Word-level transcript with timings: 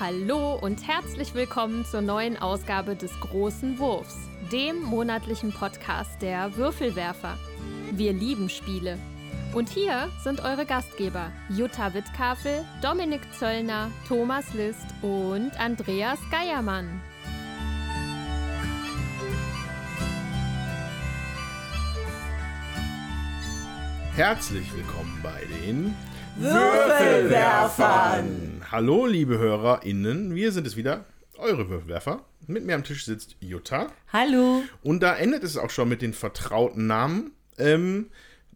Hallo 0.00 0.54
und 0.54 0.86
herzlich 0.86 1.34
willkommen 1.34 1.84
zur 1.84 2.02
neuen 2.02 2.36
Ausgabe 2.36 2.94
des 2.94 3.10
Großen 3.18 3.80
Wurfs, 3.80 4.14
dem 4.52 4.80
monatlichen 4.80 5.52
Podcast 5.52 6.22
der 6.22 6.56
Würfelwerfer. 6.56 7.36
Wir 7.90 8.12
lieben 8.12 8.48
Spiele. 8.48 8.96
Und 9.54 9.68
hier 9.68 10.08
sind 10.22 10.44
eure 10.44 10.66
Gastgeber 10.66 11.32
Jutta 11.48 11.94
Wittkafel, 11.94 12.64
Dominik 12.80 13.22
Zöllner, 13.36 13.90
Thomas 14.06 14.54
List 14.54 14.86
und 15.02 15.50
Andreas 15.58 16.20
Geiermann. 16.30 17.00
Herzlich 24.14 24.72
willkommen 24.76 25.18
bei 25.24 25.44
den 25.60 25.96
Würfelwerfern. 26.36 28.57
Hallo, 28.70 29.06
liebe 29.06 29.38
HörerInnen, 29.38 30.34
wir 30.34 30.52
sind 30.52 30.66
es 30.66 30.76
wieder, 30.76 31.06
eure 31.38 31.70
Würfelwerfer. 31.70 32.26
Mit 32.46 32.66
mir 32.66 32.74
am 32.74 32.84
Tisch 32.84 33.06
sitzt 33.06 33.36
Jutta. 33.40 33.86
Hallo. 34.12 34.62
Und 34.82 35.02
da 35.02 35.16
endet 35.16 35.42
es 35.42 35.56
auch 35.56 35.70
schon 35.70 35.88
mit 35.88 36.02
den 36.02 36.12
vertrauten 36.12 36.86
Namen. 36.86 37.30
Ähm, 37.56 38.10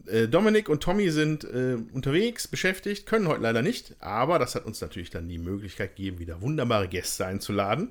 äh, 0.05 0.27
Dominik 0.27 0.69
und 0.69 0.83
Tommy 0.83 1.09
sind 1.09 1.45
äh, 1.45 1.77
unterwegs, 1.93 2.47
beschäftigt, 2.47 3.07
können 3.07 3.27
heute 3.27 3.41
leider 3.41 3.63
nicht, 3.63 3.95
aber 4.01 4.37
das 4.37 4.53
hat 4.53 4.67
uns 4.67 4.81
natürlich 4.81 5.09
dann 5.09 5.27
die 5.27 5.39
Möglichkeit 5.39 5.95
gegeben, 5.95 6.19
wieder 6.19 6.43
wunderbare 6.43 6.87
Gäste 6.87 7.25
einzuladen. 7.25 7.89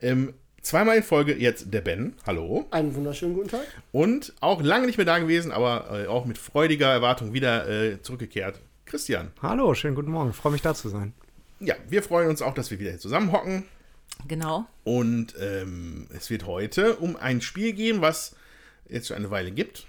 Ähm, 0.00 0.34
zweimal 0.62 0.98
in 0.98 1.02
Folge 1.02 1.34
jetzt 1.34 1.74
der 1.74 1.80
Ben. 1.80 2.14
Hallo. 2.24 2.66
Einen 2.70 2.94
wunderschönen 2.94 3.34
guten 3.34 3.48
Tag. 3.48 3.66
Und 3.90 4.32
auch 4.38 4.62
lange 4.62 4.86
nicht 4.86 4.96
mehr 4.96 5.06
da 5.06 5.18
gewesen, 5.18 5.50
aber 5.50 6.04
äh, 6.04 6.06
auch 6.06 6.24
mit 6.24 6.38
freudiger 6.38 6.92
Erwartung 6.92 7.32
wieder 7.32 7.68
äh, 7.68 8.00
zurückgekehrt. 8.00 8.60
Christian. 8.84 9.32
Hallo, 9.42 9.74
schönen 9.74 9.96
guten 9.96 10.12
Morgen. 10.12 10.32
Freue 10.32 10.52
mich 10.52 10.62
da 10.62 10.72
zu 10.72 10.88
sein. 10.88 11.14
Ja, 11.60 11.74
wir 11.88 12.02
freuen 12.02 12.28
uns 12.28 12.42
auch, 12.42 12.54
dass 12.54 12.70
wir 12.70 12.78
wieder 12.78 12.90
hier 12.90 13.00
zusammenhocken. 13.00 13.64
Genau. 14.28 14.66
Und 14.84 15.34
ähm, 15.40 16.08
es 16.14 16.30
wird 16.30 16.46
heute 16.46 16.96
um 16.96 17.16
ein 17.16 17.40
Spiel 17.40 17.72
gehen, 17.72 18.00
was 18.00 18.36
jetzt 18.88 19.08
schon 19.08 19.16
eine 19.16 19.30
Weile 19.30 19.50
gibt. 19.50 19.86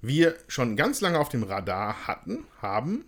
Wir 0.00 0.36
schon 0.48 0.76
ganz 0.76 1.00
lange 1.00 1.18
auf 1.18 1.28
dem 1.28 1.42
Radar 1.42 2.06
hatten, 2.06 2.44
haben, 2.60 3.06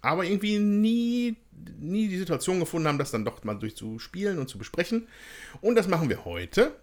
aber 0.00 0.24
irgendwie 0.24 0.58
nie, 0.58 1.36
nie 1.78 2.08
die 2.08 2.18
Situation 2.18 2.60
gefunden 2.60 2.88
haben, 2.88 2.98
das 2.98 3.10
dann 3.10 3.24
doch 3.24 3.42
mal 3.44 3.54
durchzuspielen 3.54 4.38
und 4.38 4.48
zu 4.48 4.58
besprechen. 4.58 5.08
Und 5.60 5.74
das 5.74 5.88
machen 5.88 6.08
wir 6.08 6.24
heute. 6.24 6.74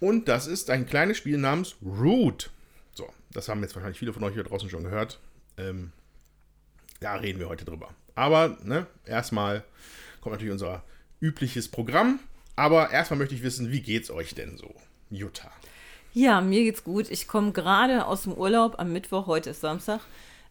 Und 0.00 0.28
das 0.28 0.46
ist 0.46 0.70
ein 0.70 0.86
kleines 0.86 1.16
Spiel 1.16 1.38
namens 1.38 1.76
Root. 1.82 2.50
So, 2.94 3.08
das 3.32 3.48
haben 3.48 3.62
jetzt 3.62 3.74
wahrscheinlich 3.74 3.98
viele 3.98 4.12
von 4.12 4.24
euch 4.24 4.34
hier 4.34 4.44
draußen 4.44 4.68
schon 4.68 4.84
gehört. 4.84 5.18
Ähm, 5.56 5.92
da 7.00 7.14
reden 7.14 7.38
wir 7.38 7.48
heute 7.48 7.64
drüber. 7.64 7.94
Aber 8.14 8.56
ne, 8.62 8.86
erstmal 9.06 9.64
kommt 10.20 10.34
natürlich 10.34 10.52
unser 10.52 10.82
übliches 11.20 11.68
Programm. 11.68 12.20
Aber 12.56 12.90
erstmal 12.90 13.18
möchte 13.18 13.34
ich 13.34 13.42
wissen, 13.42 13.72
wie 13.72 13.80
geht's 13.80 14.10
euch 14.10 14.34
denn 14.34 14.56
so, 14.56 14.72
Jutta? 15.10 15.50
Ja, 16.12 16.40
mir 16.40 16.62
geht's 16.62 16.84
gut. 16.84 17.10
Ich 17.10 17.26
komme 17.26 17.50
gerade 17.52 18.06
aus 18.06 18.22
dem 18.22 18.34
Urlaub 18.34 18.78
am 18.78 18.92
Mittwoch, 18.92 19.26
heute 19.26 19.50
ist 19.50 19.60
Samstag. 19.60 20.00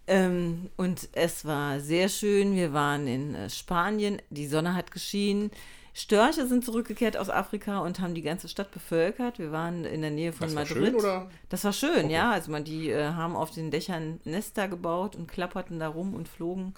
Ähm, 0.05 0.69
und 0.75 1.07
es 1.13 1.45
war 1.45 1.79
sehr 1.79 2.09
schön. 2.09 2.55
Wir 2.57 2.73
waren 2.73 3.07
in 3.07 3.35
äh, 3.35 3.49
Spanien, 3.49 4.21
die 4.29 4.47
Sonne 4.47 4.75
hat 4.75 4.91
geschienen. 4.91 5.49
Störche 5.93 6.47
sind 6.47 6.65
zurückgekehrt 6.65 7.15
aus 7.15 7.29
Afrika 7.29 7.79
und 7.79 7.99
haben 8.01 8.15
die 8.15 8.23
ganze 8.23 8.49
Stadt 8.49 8.71
bevölkert. 8.71 9.39
Wir 9.39 9.51
waren 9.53 9.85
in 9.85 10.01
der 10.01 10.09
Nähe 10.11 10.33
von 10.33 10.47
Das 10.47 10.55
war 10.55 10.63
Madrid. 10.63 10.87
schön, 10.87 10.95
oder? 10.95 11.29
Das 11.49 11.63
war 11.63 11.71
schön, 11.71 12.09
ja. 12.09 12.31
Also 12.31 12.51
man, 12.51 12.63
die 12.65 12.89
äh, 12.89 13.11
haben 13.13 13.35
auf 13.37 13.51
den 13.51 13.71
Dächern 13.71 14.19
Nester 14.25 14.67
gebaut 14.67 15.15
und 15.15 15.27
klapperten 15.27 15.79
da 15.79 15.87
rum 15.87 16.15
und 16.15 16.27
flogen. 16.27 16.73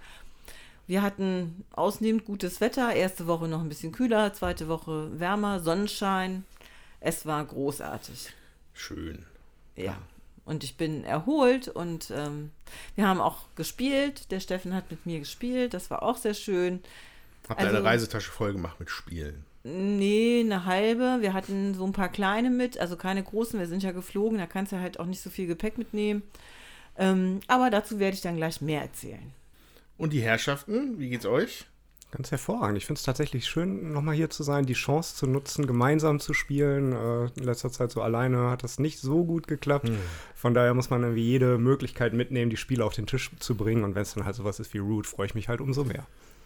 Wir 0.87 1.01
hatten 1.01 1.65
ausnehmend 1.71 2.25
gutes 2.25 2.61
Wetter. 2.61 2.93
Erste 2.93 3.27
Woche 3.27 3.47
noch 3.47 3.61
ein 3.61 3.69
bisschen 3.69 3.91
kühler, 3.91 4.33
zweite 4.33 4.67
Woche 4.67 5.19
wärmer, 5.19 5.59
Sonnenschein. 5.59 6.45
Es 6.99 7.25
war 7.25 7.43
großartig. 7.43 8.29
Schön. 8.73 9.25
Ja. 9.75 9.97
Und 10.45 10.63
ich 10.63 10.77
bin 10.77 11.03
erholt 11.03 11.67
und 11.67 12.11
ähm, 12.15 12.51
wir 12.95 13.07
haben 13.07 13.19
auch 13.19 13.45
gespielt. 13.55 14.29
Der 14.31 14.39
Steffen 14.39 14.75
hat 14.75 14.91
mit 14.91 15.05
mir 15.07 15.19
gespielt. 15.19 15.73
Das 15.73 15.89
war 15.89 16.03
auch 16.03 16.17
sehr 16.17 16.35
schön. 16.35 16.81
Habt 17.49 17.59
ihr 17.61 17.65
Also- 17.67 17.77
eine 17.77 17.85
Reisetasche 17.85 18.31
voll 18.31 18.53
gemacht 18.53 18.79
mit 18.79 18.89
Spielen? 18.89 19.43
Nee, 19.63 20.41
eine 20.45 20.65
halbe. 20.65 21.17
Wir 21.21 21.33
hatten 21.33 21.73
so 21.73 21.83
ein 21.85 21.91
paar 21.93 22.09
kleine 22.09 22.51
mit, 22.51 22.77
also 22.77 22.95
keine 22.97 23.23
großen. 23.23 23.59
Wir 23.59 23.65
sind 23.67 23.81
ja 23.81 23.91
geflogen, 23.91 24.37
da 24.37 24.45
kannst 24.45 24.71
du 24.71 24.79
halt 24.79 24.99
auch 24.99 25.07
nicht 25.07 25.21
so 25.21 25.31
viel 25.31 25.47
Gepäck 25.47 25.79
mitnehmen. 25.79 26.21
Ähm, 26.97 27.39
aber 27.47 27.71
dazu 27.71 27.97
werde 27.97 28.13
ich 28.13 28.21
dann 28.21 28.35
gleich 28.37 28.61
mehr 28.61 28.81
erzählen. 28.83 29.33
Und 29.97 30.13
die 30.13 30.21
Herrschaften, 30.21 30.99
wie 30.99 31.09
geht's 31.09 31.25
euch? 31.25 31.65
Ganz 32.11 32.31
hervorragend. 32.31 32.77
Ich 32.77 32.85
finde 32.85 32.99
es 32.99 33.03
tatsächlich 33.03 33.45
schön, 33.45 33.91
nochmal 33.91 34.15
hier 34.15 34.29
zu 34.29 34.43
sein, 34.43 34.65
die 34.65 34.73
Chance 34.73 35.15
zu 35.15 35.27
nutzen, 35.27 35.67
gemeinsam 35.67 36.19
zu 36.19 36.33
spielen. 36.33 36.93
Äh, 36.93 37.25
in 37.37 37.43
letzter 37.43 37.71
Zeit 37.71 37.91
so 37.91 38.01
alleine 38.01 38.49
hat 38.49 38.63
das 38.63 38.79
nicht 38.79 38.99
so 38.99 39.25
gut 39.25 39.47
geklappt. 39.47 39.91
Von 40.33 40.53
daher 40.53 40.73
muss 40.73 40.89
man 40.89 41.03
irgendwie 41.03 41.23
jede 41.25 41.57
Möglichkeit 41.57 42.13
mitnehmen, 42.13 42.49
die 42.49 42.57
Spiele 42.57 42.85
auf 42.85 42.93
den 42.93 43.07
Tisch 43.07 43.31
zu 43.39 43.55
bringen. 43.55 43.83
Und 43.83 43.95
wenn 43.95 44.03
es 44.03 44.13
dann 44.13 44.25
halt 44.25 44.35
sowas 44.35 44.59
ist 44.59 44.73
wie 44.73 44.77
Root, 44.77 45.07
freue 45.07 45.25
ich 45.25 45.35
mich 45.35 45.49
halt 45.49 45.59
umso 45.59 45.83
mehr. 45.83 46.05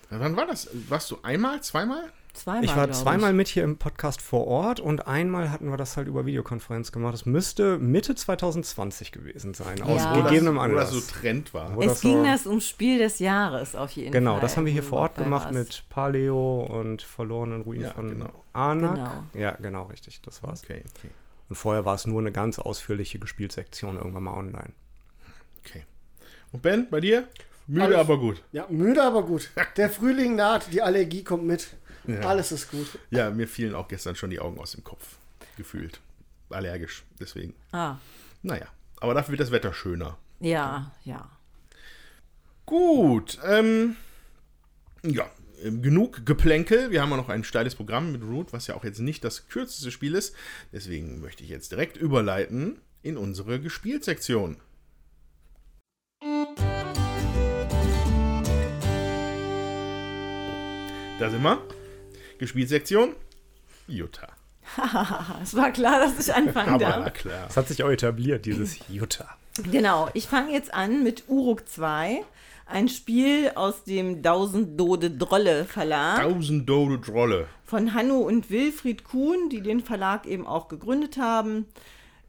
Na, 0.10 0.20
wann 0.20 0.36
war 0.36 0.48
das? 0.48 0.70
Warst 0.88 1.12
du 1.12 1.20
einmal, 1.22 1.62
zweimal? 1.62 2.12
Zweimal. 2.34 2.64
Ich 2.64 2.76
war 2.76 2.90
zweimal 2.92 3.34
mit 3.34 3.48
hier 3.48 3.64
im 3.64 3.78
Podcast 3.78 4.22
vor 4.22 4.48
Ort 4.48 4.80
und 4.80 5.08
einmal 5.08 5.52
hatten 5.52 5.70
wir 5.70 5.78
das 5.78 5.98
halt 5.98 6.08
über 6.08 6.26
Videokonferenz 6.26 6.92
gemacht. 6.92 7.14
Das 7.14 7.26
müsste 7.26 7.78
Mitte 7.80 8.16
2020 8.16 9.12
gewesen 9.12 9.54
sein, 9.54 9.82
aus 9.82 10.02
Ja. 10.04 10.16
Wo 10.16 10.22
das- 10.22 10.30
gegebenem 10.30 10.56
Wo 10.56 10.60
Anlass. 10.62 10.92
das 10.92 11.08
so 11.08 11.14
Trend 11.20 11.54
war. 11.54 11.76
Wo 11.76 11.82
Es 11.82 11.88
das 11.88 12.02
ging 12.02 12.20
so- 12.20 12.24
das 12.26 12.46
ums 12.48 12.68
Spiel 12.68 13.00
des 13.00 13.20
Jahres 13.20 13.76
auf 13.76 13.92
jeden 13.92 14.14
Fall. 14.14 14.20
Genau, 14.22 14.40
das 14.40 14.56
haben 14.56 14.66
wir 14.66 14.72
hier 14.72 14.84
wo 14.86 14.90
vor 14.90 15.00
Ort 15.00 15.16
gemacht 15.16 15.46
warst. 15.54 15.58
mit 15.58 15.84
Paleo 15.90 16.62
und 16.64 17.02
verlorenen 17.02 17.62
Ruinen 17.64 17.84
Ja, 17.84 17.92
von 17.92 18.10
genau. 18.10 18.30
Anak. 18.54 18.96
Genau. 18.96 19.24
Ja, 19.34 19.52
genau, 19.60 19.84
richtig, 19.86 20.22
das 20.22 20.42
war's. 20.44 20.64
Okay, 20.64 20.84
okay, 20.98 21.10
Und 21.50 21.56
vorher 21.56 21.84
war 21.84 21.96
es 21.96 22.06
nur 22.06 22.22
eine 22.22 22.32
ganz 22.32 22.60
ausführliche 22.60 23.18
Gespielsektion 23.20 23.98
irgendwann 23.98 24.24
mal 24.24 24.38
online. 24.38 24.72
okay. 25.66 25.84
Und 26.52 26.62
Ben, 26.62 26.88
bei 26.90 27.00
dir? 27.02 27.28
Müde, 27.68 27.86
Alles- 27.86 27.98
aber 27.98 28.18
gut. 28.18 28.42
Ja, 28.52 28.66
müde, 28.70 29.04
aber 29.04 29.24
gut. 29.24 29.50
Der 29.78 29.90
Frühling 29.90 30.36
naht, 30.36 30.72
die 30.72 30.82
Allergie 30.82 31.24
kommt 31.24 31.44
mit. 31.46 31.76
Ja. 32.08 32.22
Alles 32.22 32.52
ist 32.52 32.72
gut. 32.72 32.88
Ja, 33.12 33.30
mir 33.30 33.48
fielen 33.48 33.76
auch 33.76 33.88
gestern 33.88 34.16
schon 34.16 34.30
die 34.30 34.40
Augen 34.40 34.60
aus 34.60 34.72
dem 34.72 34.84
Kopf. 34.84 35.18
Gefühlt. 35.58 36.00
Allergisch, 36.50 37.04
deswegen. 37.20 37.54
Ah, 37.72 37.98
Naja, 38.42 38.68
aber 39.00 39.14
dafür 39.14 39.34
wird 39.34 39.42
das 39.42 39.52
Wetter 39.52 39.74
schöner. 39.74 40.18
ja, 40.40 40.92
ja. 41.06 41.30
Gut, 42.66 43.40
ähm, 43.46 43.96
ja, 45.04 45.28
genug 45.64 46.24
Geplänkel. 46.26 46.92
Wir 46.92 47.02
haben 47.02 47.10
ja 47.10 47.18
noch 47.18 47.30
ein 47.30 47.44
steiles 47.44 47.74
Programm 47.76 48.12
mit 48.12 48.22
Root, 48.22 48.54
was 48.54 48.68
ja 48.68 48.76
auch 48.76 48.84
jetzt 48.84 49.00
nicht 49.00 49.24
das 49.24 49.48
kürzeste 49.48 49.90
Spiel 49.92 50.14
ist. 50.14 50.36
Deswegen 50.72 51.20
möchte 51.20 51.44
ich 51.44 51.50
jetzt 51.50 51.72
direkt 51.72 51.98
überleiten 51.98 52.80
in 53.02 53.18
unsere 53.18 53.60
Gespielsektion. 53.60 54.58
Da 61.20 61.30
sind 61.30 61.42
wir. 61.44 61.62
Gespielsektion. 62.40 63.16
Jutta. 63.88 64.28
Es 65.44 65.56
war 65.56 65.72
klar, 65.72 66.00
dass 66.00 66.20
ich 66.20 66.34
anfangen 66.34 66.70
Aber 66.76 66.86
darf. 66.86 67.00
na 67.06 67.10
klar. 67.10 67.46
Das 67.48 67.58
hat 67.58 67.68
sich 67.68 67.84
auch 67.84 67.90
etabliert, 67.90 68.46
dieses 68.46 68.78
Jutta. 68.88 69.28
Genau, 69.72 70.10
ich 70.14 70.28
fange 70.28 70.52
jetzt 70.54 70.74
an 70.74 71.04
mit 71.04 71.24
Uruk 71.28 71.68
2, 71.68 72.24
ein 72.68 72.88
Spiel 72.88 73.52
aus 73.56 73.84
dem 73.84 74.22
Tausend 74.22 74.80
Dode 74.80 75.10
Drolle 75.12 75.66
Verlag 75.66 76.22
Tausend 76.22 76.70
Dode 76.70 77.00
Drolle. 77.00 77.48
von 77.66 77.94
Hanno 77.96 78.20
und 78.20 78.50
Wilfried 78.52 79.04
Kuhn, 79.04 79.50
die 79.50 79.62
den 79.62 79.82
Verlag 79.82 80.28
eben 80.28 80.46
auch 80.46 80.68
gegründet 80.68 81.18
haben. 81.18 81.66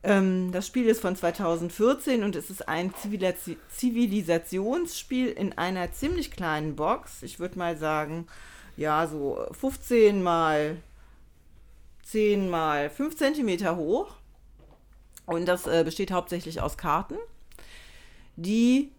Ähm, 0.02 0.50
das 0.50 0.66
Spiel 0.66 0.86
ist 0.86 1.02
von 1.02 1.14
2014 1.14 2.24
und 2.24 2.34
es 2.36 2.48
ist 2.48 2.66
ein 2.68 2.94
Zivilis 2.94 3.34
Zivilisationsspiel 3.68 5.28
in 5.28 5.56
einer 5.58 5.92
ziemlich 5.92 6.30
kleinen 6.30 6.74
Box. 6.74 7.22
Ich 7.22 7.38
würde 7.38 7.58
mal 7.58 7.76
sagen, 7.76 8.26
ja, 8.76 9.06
so 9.06 9.44
15 9.52 10.22
mal 10.22 10.76
10 12.04 12.50
mal 12.50 12.90
5 12.90 13.16
Zentimeter 13.16 13.76
hoch. 13.76 14.14
Und 15.26 15.46
das 15.46 15.66
äh, 15.66 15.82
besteht 15.84 16.10
hauptsächlich 16.10 16.60
aus 16.60 16.76
Karten, 16.76 17.16
die 18.34 18.90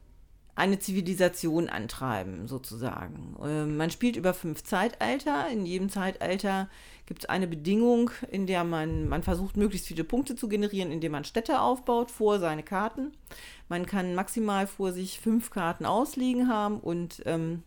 eine 0.56 0.80
Zivilisation 0.80 1.70
antreiben, 1.70 2.48
sozusagen. 2.48 3.36
Ähm, 3.44 3.78
man 3.78 3.90
spielt 3.90 4.16
über 4.16 4.34
fünf 4.34 4.64
Zeitalter. 4.64 5.48
In 5.50 5.66
jedem 5.66 5.90
Zeitalter 5.90 6.70
gibt 7.06 7.24
es 7.24 7.30
eine 7.30 7.48
Bedingung, 7.48 8.12
in 8.30 8.48
der 8.48 8.64
man, 8.64 9.10
man 9.10 9.24
versucht, 9.24 9.58
möglichst 9.58 9.88
viele 9.88 10.04
Punkte 10.04 10.36
zu 10.36 10.48
generieren, 10.48 10.92
indem 10.92 11.14
man 11.14 11.24
Städte 11.24 11.62
aufbaut 11.62 12.12
vor 12.12 12.40
seine 12.40 12.64
Karten. 12.64 13.12
Man 13.70 13.86
kann 13.86 14.16
maximal 14.16 14.68
vor 14.68 14.92
sich 14.94 15.20
fünf 15.20 15.50
Karten 15.50 15.86
ausliegen 15.86 16.48
haben 16.48 16.80
und 16.80 17.24
ähm, 17.26 17.64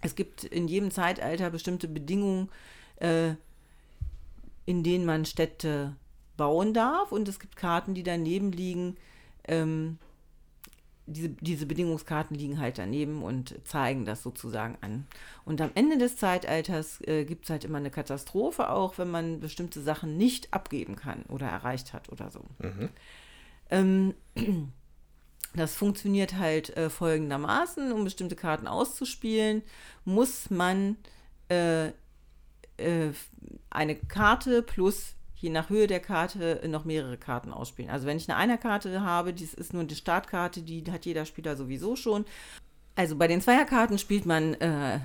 es 0.00 0.14
gibt 0.14 0.44
in 0.44 0.68
jedem 0.68 0.90
Zeitalter 0.90 1.50
bestimmte 1.50 1.88
Bedingungen, 1.88 2.48
äh, 2.96 3.34
in 4.66 4.82
denen 4.82 5.04
man 5.04 5.24
Städte 5.24 5.96
bauen 6.36 6.72
darf. 6.74 7.12
Und 7.12 7.28
es 7.28 7.38
gibt 7.38 7.56
Karten, 7.56 7.94
die 7.94 8.02
daneben 8.02 8.52
liegen, 8.52 8.96
ähm, 9.46 9.98
diese, 11.06 11.28
diese 11.28 11.66
Bedingungskarten 11.66 12.36
liegen 12.36 12.60
halt 12.60 12.78
daneben 12.78 13.22
und 13.22 13.54
zeigen 13.64 14.04
das 14.04 14.22
sozusagen 14.22 14.78
an. 14.80 15.06
Und 15.44 15.60
am 15.60 15.70
Ende 15.74 15.98
des 15.98 16.16
Zeitalters 16.16 17.00
äh, 17.02 17.24
gibt 17.24 17.44
es 17.44 17.50
halt 17.50 17.64
immer 17.64 17.78
eine 17.78 17.90
Katastrophe, 17.90 18.70
auch 18.70 18.96
wenn 18.96 19.10
man 19.10 19.40
bestimmte 19.40 19.80
Sachen 19.82 20.16
nicht 20.16 20.54
abgeben 20.54 20.96
kann 20.96 21.24
oder 21.28 21.46
erreicht 21.46 21.92
hat 21.92 22.10
oder 22.10 22.30
so. 22.30 22.44
Ähm, 23.70 24.14
das 25.54 25.74
funktioniert 25.74 26.34
halt 26.34 26.76
äh, 26.76 26.90
folgendermaßen, 26.90 27.92
um 27.92 28.04
bestimmte 28.04 28.36
Karten 28.36 28.66
auszuspielen, 28.66 29.62
muss 30.04 30.50
man 30.50 30.96
äh, 31.48 31.88
äh, 31.88 33.12
eine 33.70 33.96
Karte 33.96 34.62
plus 34.62 35.14
je 35.34 35.50
nach 35.50 35.70
Höhe 35.70 35.86
der 35.86 36.00
Karte 36.00 36.60
noch 36.68 36.84
mehrere 36.84 37.16
Karten 37.16 37.52
ausspielen. 37.52 37.90
Also 37.90 38.06
wenn 38.06 38.18
ich 38.18 38.28
eine 38.28 38.36
Einerkarte 38.36 39.00
habe, 39.00 39.32
das 39.32 39.54
ist 39.54 39.72
nur 39.72 39.84
die 39.84 39.94
Startkarte, 39.94 40.60
die 40.60 40.84
hat 40.92 41.06
jeder 41.06 41.24
Spieler 41.24 41.56
sowieso 41.56 41.96
schon. 41.96 42.26
Also 42.94 43.16
bei 43.16 43.26
den 43.26 43.40
Zweierkarten 43.40 43.98
spielt 43.98 44.26
man 44.26 44.54
äh, 44.54 45.00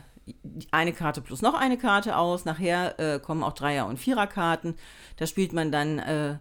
eine 0.71 0.91
Karte 0.91 1.21
plus 1.21 1.41
noch 1.41 1.53
eine 1.53 1.77
Karte 1.77 2.17
aus. 2.17 2.43
Nachher 2.43 2.99
äh, 2.99 3.19
kommen 3.19 3.43
auch 3.43 3.53
Dreier- 3.53 3.87
und 3.87 3.97
Viererkarten. 3.97 4.75
Da 5.15 5.25
spielt 5.25 5.53
man 5.53 5.71
dann 5.71 5.99
äh, 5.99 6.35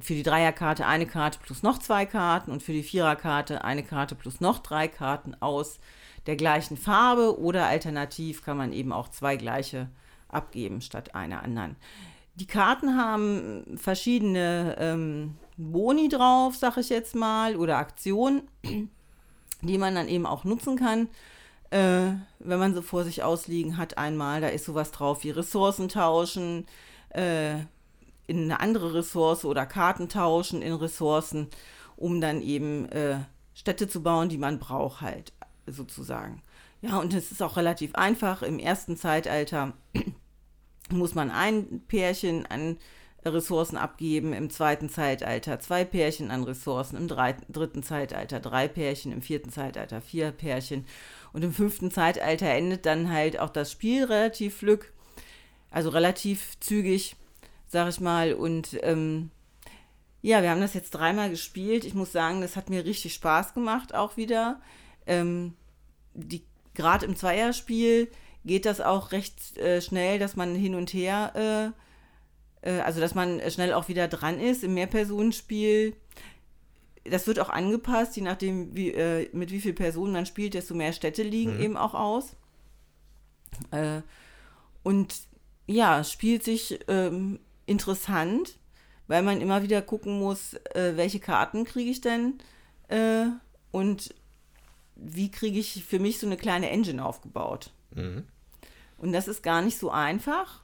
für 0.00 0.14
die 0.14 0.22
Dreierkarte 0.22 0.86
eine 0.86 1.06
Karte 1.06 1.38
plus 1.42 1.62
noch 1.62 1.78
zwei 1.78 2.06
Karten 2.06 2.50
und 2.50 2.62
für 2.62 2.72
die 2.72 2.82
Viererkarte 2.82 3.64
eine 3.64 3.82
Karte 3.82 4.14
plus 4.14 4.40
noch 4.40 4.60
drei 4.60 4.88
Karten 4.88 5.34
aus 5.40 5.78
der 6.26 6.36
gleichen 6.36 6.76
Farbe 6.76 7.40
oder 7.40 7.66
alternativ 7.66 8.44
kann 8.44 8.56
man 8.56 8.72
eben 8.72 8.92
auch 8.92 9.08
zwei 9.08 9.36
gleiche 9.36 9.88
abgeben 10.28 10.80
statt 10.80 11.14
einer 11.14 11.42
anderen. 11.42 11.76
Die 12.34 12.46
Karten 12.46 12.96
haben 12.96 13.76
verschiedene 13.76 14.76
ähm, 14.78 15.36
Boni 15.56 16.08
drauf, 16.08 16.54
sag 16.54 16.76
ich 16.76 16.88
jetzt 16.88 17.16
mal, 17.16 17.56
oder 17.56 17.78
Aktionen, 17.78 18.42
die 19.62 19.78
man 19.78 19.94
dann 19.94 20.06
eben 20.06 20.26
auch 20.26 20.44
nutzen 20.44 20.76
kann, 20.76 21.08
äh, 21.70 22.12
wenn 22.38 22.58
man 22.58 22.74
sie 22.74 22.82
vor 22.82 23.04
sich 23.04 23.24
ausliegen 23.24 23.76
hat. 23.76 23.98
Einmal, 23.98 24.40
da 24.40 24.48
ist 24.48 24.66
sowas 24.66 24.92
drauf 24.92 25.24
wie 25.24 25.30
Ressourcen 25.30 25.88
tauschen, 25.88 26.66
äh, 27.10 27.56
in 28.28 28.44
eine 28.44 28.60
andere 28.60 28.94
Ressource 28.94 29.44
oder 29.44 29.66
Karten 29.66 30.08
tauschen 30.08 30.62
in 30.62 30.74
Ressourcen, 30.74 31.48
um 31.96 32.20
dann 32.20 32.40
eben 32.42 32.88
äh, 32.90 33.18
Städte 33.54 33.88
zu 33.88 34.02
bauen, 34.04 34.28
die 34.28 34.38
man 34.38 34.60
braucht 34.60 35.00
halt 35.00 35.32
sozusagen. 35.66 36.42
Ja, 36.80 36.98
und 36.98 37.12
es 37.12 37.32
ist 37.32 37.42
auch 37.42 37.56
relativ 37.56 37.96
einfach. 37.96 38.42
Im 38.42 38.60
ersten 38.60 38.96
Zeitalter 38.96 39.72
muss 40.90 41.16
man 41.16 41.30
ein 41.30 41.82
Pärchen 41.88 42.46
an 42.46 42.76
Ressourcen 43.24 43.76
abgeben, 43.76 44.32
im 44.32 44.50
zweiten 44.50 44.88
Zeitalter 44.88 45.58
zwei 45.58 45.84
Pärchen 45.84 46.30
an 46.30 46.44
Ressourcen, 46.44 46.96
im 46.96 47.08
dritten 47.08 47.82
Zeitalter 47.82 48.40
drei 48.40 48.68
Pärchen, 48.68 49.10
im 49.10 49.22
vierten 49.22 49.50
Zeitalter 49.50 50.00
vier 50.00 50.30
Pärchen 50.30 50.86
und 51.32 51.42
im 51.42 51.52
fünften 51.52 51.90
Zeitalter 51.90 52.46
endet 52.46 52.86
dann 52.86 53.10
halt 53.12 53.38
auch 53.40 53.50
das 53.50 53.72
Spiel 53.72 54.04
relativ 54.04 54.58
flück, 54.58 54.92
also 55.70 55.88
relativ 55.88 56.58
zügig, 56.60 57.16
sag 57.68 57.88
ich 57.88 58.00
mal. 58.00 58.32
Und 58.34 58.78
ähm, 58.82 59.30
ja, 60.22 60.42
wir 60.42 60.50
haben 60.50 60.60
das 60.60 60.74
jetzt 60.74 60.90
dreimal 60.90 61.30
gespielt. 61.30 61.84
Ich 61.84 61.94
muss 61.94 62.12
sagen, 62.12 62.40
das 62.40 62.56
hat 62.56 62.70
mir 62.70 62.84
richtig 62.84 63.14
Spaß 63.14 63.54
gemacht 63.54 63.94
auch 63.94 64.16
wieder. 64.16 64.60
Ähm, 65.06 65.54
die 66.14 66.42
gerade 66.74 67.06
im 67.06 67.16
Zweierspiel 67.16 68.08
geht 68.44 68.64
das 68.64 68.80
auch 68.80 69.12
recht 69.12 69.56
äh, 69.58 69.80
schnell, 69.80 70.18
dass 70.18 70.36
man 70.36 70.54
hin 70.54 70.74
und 70.74 70.92
her, 70.92 71.74
äh, 72.64 72.70
äh, 72.70 72.80
also 72.80 73.00
dass 73.00 73.14
man 73.14 73.40
schnell 73.50 73.72
auch 73.72 73.88
wieder 73.88 74.08
dran 74.08 74.40
ist. 74.40 74.64
Im 74.64 74.74
Mehrpersonenspiel, 74.74 75.94
das 77.04 77.26
wird 77.26 77.40
auch 77.40 77.48
angepasst, 77.48 78.16
je 78.16 78.22
nachdem, 78.22 78.74
wie, 78.76 78.92
äh, 78.92 79.28
mit 79.32 79.50
wie 79.50 79.60
vielen 79.60 79.74
Personen 79.74 80.12
man 80.12 80.26
spielt, 80.26 80.54
desto 80.54 80.74
mehr 80.74 80.92
Städte 80.92 81.22
liegen 81.22 81.56
Mhm. 81.56 81.62
eben 81.62 81.76
auch 81.76 81.94
aus. 81.94 82.36
Äh, 83.70 84.02
und 84.82 85.14
ja, 85.66 86.00
es 86.00 86.12
spielt 86.12 86.44
sich 86.44 86.78
ähm, 86.88 87.40
interessant, 87.68 88.58
weil 89.06 89.22
man 89.22 89.40
immer 89.40 89.62
wieder 89.62 89.82
gucken 89.82 90.18
muss, 90.18 90.54
äh, 90.74 90.96
welche 90.96 91.20
Karten 91.20 91.64
kriege 91.64 91.90
ich 91.90 92.00
denn 92.00 92.38
äh, 92.88 93.26
und 93.70 94.14
wie 94.96 95.30
kriege 95.30 95.58
ich 95.58 95.84
für 95.84 95.98
mich 95.98 96.18
so 96.18 96.26
eine 96.26 96.36
kleine 96.36 96.70
Engine 96.70 97.04
aufgebaut. 97.04 97.70
Mhm. 97.94 98.24
Und 98.98 99.12
das 99.12 99.28
ist 99.28 99.42
gar 99.42 99.62
nicht 99.62 99.78
so 99.78 99.90
einfach. 99.90 100.62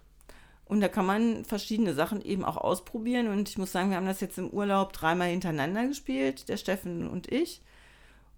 Und 0.66 0.80
da 0.80 0.88
kann 0.88 1.06
man 1.06 1.44
verschiedene 1.44 1.94
Sachen 1.94 2.20
eben 2.22 2.44
auch 2.44 2.56
ausprobieren. 2.56 3.28
Und 3.28 3.48
ich 3.48 3.58
muss 3.58 3.70
sagen, 3.70 3.90
wir 3.90 3.96
haben 3.96 4.06
das 4.06 4.20
jetzt 4.20 4.38
im 4.38 4.50
Urlaub 4.50 4.92
dreimal 4.92 5.28
hintereinander 5.28 5.86
gespielt, 5.86 6.48
der 6.48 6.56
Steffen 6.56 7.08
und 7.08 7.30
ich. 7.30 7.62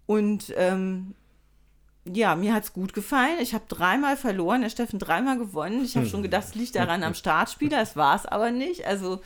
Und 0.07 0.53
ähm, 0.57 1.15
ja, 2.13 2.37
mir 2.37 2.55
hat 2.55 2.65
es 2.65 2.73
gut 2.73 2.93
gefallen. 2.93 3.39
Ich 3.41 3.55
habe 3.55 3.65
dreimal 3.69 4.17
verloren, 4.17 4.63
der 4.63 4.71
Steffen 4.71 4.99
dreimal 4.99 5.39
gewonnen. 5.39 5.85
Ich 5.85 5.97
habe 5.97 6.07
schon 6.07 6.23
gedacht, 6.23 6.45
es 6.45 6.55
liegt 6.55 6.75
daran 6.77 7.03
am 7.03 7.15
Startspieler. 7.23 7.81
Es 7.83 7.97
war 7.97 8.17
es 8.17 8.27
aber 8.27 8.51
nicht. 8.51 8.87
Also 8.87 9.21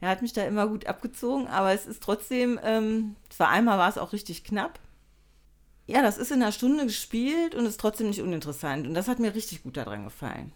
er 0.00 0.10
hat 0.10 0.22
mich 0.22 0.32
da 0.32 0.44
immer 0.44 0.66
gut 0.68 0.86
abgezogen. 0.86 1.46
Aber 1.48 1.72
es 1.72 1.86
ist 1.86 2.02
trotzdem, 2.02 2.58
ähm, 2.62 3.16
zwar 3.30 3.48
einmal 3.48 3.78
war 3.78 3.88
es 3.88 3.98
auch 3.98 4.12
richtig 4.12 4.44
knapp. 4.44 4.78
Ja, 5.86 6.02
das 6.02 6.18
ist 6.18 6.32
in 6.32 6.42
einer 6.42 6.52
Stunde 6.52 6.84
gespielt 6.84 7.54
und 7.54 7.64
ist 7.64 7.80
trotzdem 7.80 8.08
nicht 8.08 8.20
uninteressant. 8.20 8.86
Und 8.86 8.94
das 8.94 9.08
hat 9.08 9.18
mir 9.20 9.34
richtig 9.34 9.62
gut 9.62 9.76
daran 9.76 10.04
gefallen. 10.04 10.52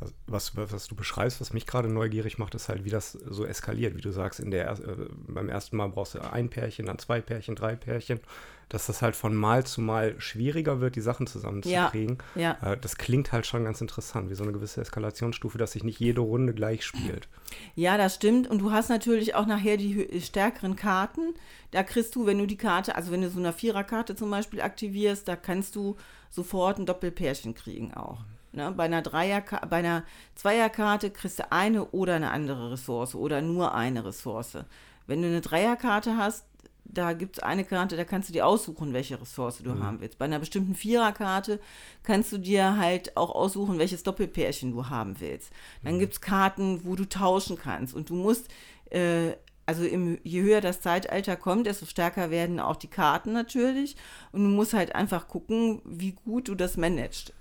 Also, 0.00 0.14
was, 0.28 0.56
was 0.56 0.86
du 0.86 0.94
beschreibst, 0.94 1.40
was 1.40 1.52
mich 1.52 1.66
gerade 1.66 1.88
neugierig 1.88 2.38
macht, 2.38 2.54
ist 2.54 2.68
halt, 2.68 2.84
wie 2.84 2.90
das 2.90 3.12
so 3.12 3.44
eskaliert. 3.44 3.96
Wie 3.96 4.00
du 4.00 4.12
sagst, 4.12 4.38
in 4.38 4.52
der, 4.52 4.66
er- 4.66 4.78
äh, 4.88 5.08
beim 5.26 5.48
ersten 5.48 5.76
Mal 5.76 5.88
brauchst 5.88 6.14
du 6.14 6.20
ein 6.20 6.48
Pärchen, 6.50 6.86
dann 6.86 6.98
zwei 7.00 7.20
Pärchen, 7.20 7.56
drei 7.56 7.74
Pärchen. 7.74 8.20
Dass 8.68 8.86
das 8.86 9.00
halt 9.00 9.16
von 9.16 9.34
Mal 9.34 9.64
zu 9.64 9.80
Mal 9.80 10.20
schwieriger 10.20 10.80
wird, 10.80 10.96
die 10.96 11.00
Sachen 11.00 11.26
zusammenzukriegen. 11.26 12.18
Ja. 12.34 12.58
Äh, 12.62 12.76
das 12.76 12.96
klingt 12.96 13.32
halt 13.32 13.46
schon 13.46 13.64
ganz 13.64 13.80
interessant, 13.80 14.28
wie 14.30 14.34
so 14.34 14.42
eine 14.42 14.52
gewisse 14.52 14.80
Eskalationsstufe, 14.80 15.56
dass 15.56 15.72
sich 15.72 15.84
nicht 15.84 16.00
jede 16.00 16.20
Runde 16.20 16.52
gleich 16.52 16.84
spielt. 16.84 17.28
Ja, 17.74 17.96
das 17.96 18.16
stimmt. 18.16 18.48
Und 18.48 18.58
du 18.58 18.70
hast 18.70 18.90
natürlich 18.90 19.34
auch 19.34 19.46
nachher 19.46 19.76
die 19.76 20.20
stärkeren 20.20 20.76
Karten. 20.76 21.34
Da 21.70 21.82
kriegst 21.82 22.14
du, 22.14 22.26
wenn 22.26 22.38
du 22.38 22.46
die 22.46 22.56
Karte, 22.56 22.94
also 22.94 23.10
wenn 23.10 23.22
du 23.22 23.30
so 23.30 23.38
eine 23.38 23.52
Viererkarte 23.52 24.14
zum 24.16 24.30
Beispiel 24.30 24.60
aktivierst, 24.60 25.26
da 25.26 25.36
kannst 25.36 25.76
du 25.76 25.96
sofort 26.30 26.78
ein 26.78 26.86
Doppelpärchen 26.86 27.54
kriegen 27.54 27.94
auch. 27.94 28.20
Ne? 28.52 28.72
Bei 28.76 28.84
einer 28.84 29.02
Dreier, 29.02 29.42
bei 29.68 29.76
einer 29.76 30.04
Zweierkarte 30.34 31.10
kriegst 31.10 31.38
du 31.38 31.52
eine 31.52 31.86
oder 31.86 32.14
eine 32.14 32.30
andere 32.30 32.72
Ressource 32.72 33.14
oder 33.14 33.42
nur 33.42 33.74
eine 33.74 34.04
Ressource. 34.04 34.58
Wenn 35.06 35.22
du 35.22 35.28
eine 35.28 35.40
Dreierkarte 35.40 36.16
hast, 36.16 36.44
da 36.88 37.12
gibt 37.12 37.36
es 37.36 37.42
eine 37.42 37.64
Karte, 37.64 37.96
da 37.96 38.04
kannst 38.04 38.28
du 38.28 38.32
dir 38.32 38.46
aussuchen, 38.46 38.92
welche 38.94 39.20
Ressource 39.20 39.58
du 39.58 39.78
haben 39.78 40.00
willst. 40.00 40.18
Bei 40.18 40.24
einer 40.24 40.38
bestimmten 40.38 40.74
Viererkarte 40.74 41.60
kannst 42.02 42.32
du 42.32 42.38
dir 42.38 42.78
halt 42.78 43.16
auch 43.16 43.34
aussuchen, 43.34 43.78
welches 43.78 44.02
Doppelpärchen 44.02 44.72
du 44.72 44.88
haben 44.88 45.20
willst. 45.20 45.52
Dann 45.84 45.98
gibt 45.98 46.14
es 46.14 46.20
Karten, 46.20 46.80
wo 46.84 46.96
du 46.96 47.04
tauschen 47.04 47.58
kannst. 47.58 47.94
Und 47.94 48.08
du 48.08 48.14
musst, 48.14 48.48
äh, 48.90 49.32
also 49.66 49.84
im, 49.84 50.18
je 50.24 50.40
höher 50.40 50.62
das 50.62 50.80
Zeitalter 50.80 51.36
kommt, 51.36 51.66
desto 51.66 51.84
stärker 51.84 52.30
werden 52.30 52.58
auch 52.58 52.76
die 52.76 52.88
Karten 52.88 53.34
natürlich. 53.34 53.96
Und 54.32 54.42
du 54.44 54.48
musst 54.48 54.72
halt 54.72 54.94
einfach 54.94 55.28
gucken, 55.28 55.82
wie 55.84 56.12
gut 56.12 56.48
du 56.48 56.54
das 56.54 56.78
managst. 56.78 57.34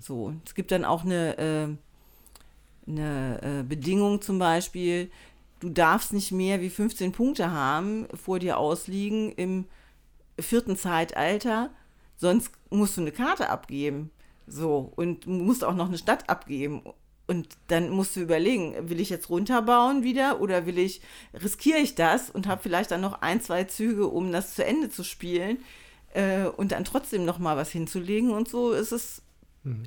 So, 0.00 0.34
es 0.44 0.56
gibt 0.56 0.72
dann 0.72 0.84
auch 0.84 1.04
eine, 1.04 1.38
äh, 1.38 2.90
eine 2.90 3.40
äh, 3.60 3.62
Bedingung 3.62 4.20
zum 4.20 4.40
Beispiel, 4.40 5.12
du 5.60 5.68
darfst 5.68 6.12
nicht 6.12 6.32
mehr 6.32 6.60
wie 6.60 6.70
15 6.70 7.12
Punkte 7.12 7.52
haben, 7.52 8.06
vor 8.14 8.38
dir 8.38 8.58
ausliegen 8.58 9.32
im 9.32 9.66
vierten 10.38 10.76
Zeitalter, 10.76 11.70
sonst 12.16 12.50
musst 12.70 12.96
du 12.96 13.02
eine 13.02 13.12
Karte 13.12 13.48
abgeben. 13.50 14.10
So, 14.46 14.92
und 14.96 15.26
musst 15.26 15.62
auch 15.62 15.74
noch 15.74 15.86
eine 15.88 15.98
Stadt 15.98 16.28
abgeben. 16.28 16.82
Und 17.28 17.46
dann 17.68 17.90
musst 17.90 18.16
du 18.16 18.20
überlegen, 18.20 18.90
will 18.90 18.98
ich 18.98 19.10
jetzt 19.10 19.30
runterbauen 19.30 20.02
wieder 20.02 20.40
oder 20.40 20.66
will 20.66 20.78
ich, 20.78 21.00
riskiere 21.32 21.78
ich 21.78 21.94
das 21.94 22.28
und 22.28 22.48
habe 22.48 22.60
vielleicht 22.60 22.90
dann 22.90 23.00
noch 23.00 23.22
ein, 23.22 23.40
zwei 23.40 23.62
Züge, 23.64 24.08
um 24.08 24.32
das 24.32 24.56
zu 24.56 24.64
Ende 24.64 24.90
zu 24.90 25.04
spielen 25.04 25.58
äh, 26.12 26.46
und 26.46 26.72
dann 26.72 26.84
trotzdem 26.84 27.24
noch 27.24 27.38
mal 27.38 27.56
was 27.56 27.70
hinzulegen 27.70 28.32
und 28.32 28.48
so 28.48 28.72
ist 28.72 28.90
es 28.90 29.22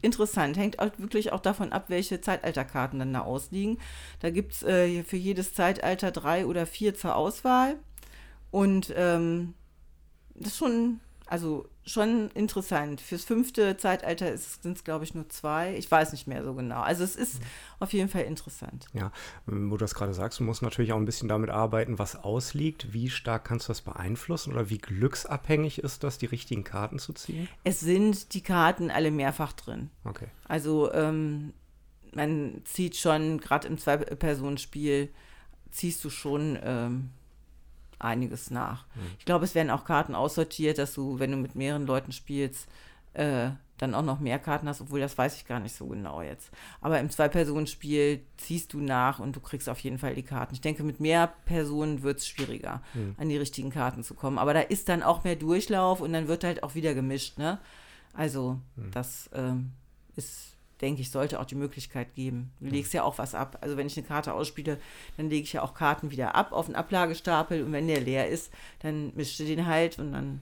interessant. 0.02 0.58
Hängt 0.58 0.78
halt 0.78 1.00
wirklich 1.00 1.32
auch 1.32 1.40
davon 1.40 1.72
ab, 1.72 1.86
welche 1.88 2.22
Zeitalterkarten 2.22 3.00
dann 3.00 3.14
da 3.14 3.22
ausliegen. 3.22 3.80
Da 4.20 4.30
gibt 4.30 4.54
es 4.54 4.64
äh, 4.64 5.04
für 5.04 5.18
jedes 5.18 5.54
Zeitalter 5.54 6.12
drei 6.12 6.46
oder 6.46 6.66
vier 6.66 6.94
zur 6.96 7.16
Auswahl. 7.16 7.78
Und 8.52 8.94
ähm, 8.96 9.54
das 10.36 10.50
ist 10.50 10.58
schon, 10.58 11.00
also 11.34 11.68
schon 11.84 12.30
interessant. 12.36 13.02
Fürs 13.02 13.24
fünfte 13.24 13.76
Zeitalter 13.76 14.38
sind 14.38 14.78
es, 14.78 14.84
glaube 14.84 15.04
ich, 15.04 15.16
nur 15.16 15.28
zwei. 15.30 15.76
Ich 15.76 15.90
weiß 15.90 16.12
nicht 16.12 16.28
mehr 16.28 16.44
so 16.44 16.54
genau. 16.54 16.82
Also 16.82 17.04
es 17.04 17.16
ist 17.16 17.42
auf 17.80 17.92
jeden 17.92 18.08
Fall 18.08 18.22
interessant. 18.22 18.86
Ja, 18.94 19.12
ähm, 19.50 19.72
wo 19.72 19.78
du 19.78 19.84
das 19.84 19.96
gerade 19.96 20.14
sagst, 20.14 20.40
du 20.40 20.44
musst 20.44 20.62
natürlich 20.62 20.94
auch 20.94 20.98
ein 20.98 21.06
bisschen 21.06 21.28
damit 21.28 21.50
arbeiten, 21.50 21.98
was 21.98 22.16
ausliegt. 22.16 22.94
Wie 22.94 23.10
stark 23.10 23.46
kannst 23.46 23.68
du 23.68 23.72
das 23.72 23.82
beeinflussen 23.82 24.54
oder 24.54 24.70
wie 24.70 24.78
glücksabhängig 24.78 25.80
ist 25.80 26.04
das, 26.04 26.20
die 26.20 26.28
richtigen 26.28 26.64
Karten 26.64 27.00
zu 27.00 27.14
ziehen? 27.14 27.50
Es 27.64 27.80
sind 27.80 28.36
die 28.36 28.42
Karten 28.42 28.92
alle 28.92 29.10
mehrfach 29.10 29.54
drin. 29.54 29.90
Okay. 30.04 30.28
Also 30.48 30.94
ähm, 30.94 31.54
man 32.14 32.62
zieht 32.66 32.96
schon, 32.96 33.40
gerade 33.40 33.68
im 33.70 33.80
Zwei-Personen-Spiel, 33.80 35.10
ziehst 35.72 36.06
du 36.06 36.12
schon 36.12 36.60
ähm, 36.62 37.10
einiges 38.04 38.52
nach. 38.52 38.86
Ich 39.20 39.26
glaube, 39.26 39.46
es 39.46 39.56
werden 39.56 39.70
auch 39.70 39.86
Karten 39.86 40.16
aussortiert, 40.16 40.78
dass 40.78 40.94
du, 40.94 41.20
wenn 41.20 41.32
du 41.32 41.38
mit 41.38 41.56
mehreren 41.56 41.86
Leuten 41.86 42.12
spielst, 42.12 42.68
äh, 43.14 43.52
dann 43.78 43.96
auch 43.96 44.04
noch 44.04 44.20
mehr 44.20 44.40
Karten 44.40 44.68
hast, 44.68 44.82
obwohl 44.82 45.00
das 45.00 45.18
weiß 45.18 45.36
ich 45.36 45.46
gar 45.46 45.60
nicht 45.60 45.76
so 45.76 45.88
genau 45.88 46.22
jetzt. 46.22 46.52
Aber 46.80 47.00
im 47.00 47.10
Zwei-Personen-Spiel 47.10 48.22
ziehst 48.38 48.74
du 48.74 48.80
nach 48.80 49.20
und 49.20 49.36
du 49.36 49.40
kriegst 49.40 49.68
auf 49.68 49.80
jeden 49.80 49.98
Fall 49.98 50.16
die 50.16 50.24
Karten. 50.24 50.54
Ich 50.54 50.62
denke, 50.62 50.84
mit 50.84 51.00
mehr 51.00 51.34
Personen 51.46 52.02
wird 52.04 52.20
es 52.20 52.28
schwieriger, 52.28 52.82
an 53.18 53.30
die 53.30 53.38
richtigen 53.38 53.72
Karten 53.72 54.04
zu 54.04 54.14
kommen. 54.14 54.38
Aber 54.38 54.54
da 54.54 54.62
ist 54.62 54.90
dann 54.90 55.04
auch 55.04 55.24
mehr 55.24 55.36
Durchlauf 55.36 56.02
und 56.02 56.14
dann 56.14 56.28
wird 56.28 56.44
halt 56.44 56.64
auch 56.64 56.76
wieder 56.76 56.94
gemischt, 56.94 57.38
ne? 57.38 57.60
Also, 58.14 58.60
das 58.92 59.30
ähm, 59.34 59.72
ist, 60.16 60.53
denke 60.84 61.02
ich, 61.02 61.10
sollte 61.10 61.40
auch 61.40 61.46
die 61.46 61.56
Möglichkeit 61.56 62.14
geben. 62.14 62.52
Du 62.60 62.68
legst 62.68 62.94
ja 62.94 63.04
auch 63.04 63.18
was 63.18 63.34
ab. 63.34 63.58
Also, 63.62 63.78
wenn 63.78 63.88
ich 63.88 63.98
eine 63.98 64.06
Karte 64.06 64.34
ausspiele, 64.34 64.78
dann 65.18 65.30
lege 65.30 65.44
ich 65.44 65.54
ja 65.54 65.64
auch 65.64 65.74
Karten 65.74 66.12
wieder 66.12 66.36
ab 66.36 66.52
auf 66.52 66.68
einen 66.68 66.76
Ablagestapel 66.76 67.64
und 67.64 67.72
wenn 67.72 67.88
der 67.88 68.02
leer 68.02 68.28
ist, 68.28 68.52
dann 68.82 69.12
mischst 69.16 69.40
du 69.40 69.46
den 69.46 69.66
halt 69.66 69.98
und 69.98 70.12
dann 70.12 70.42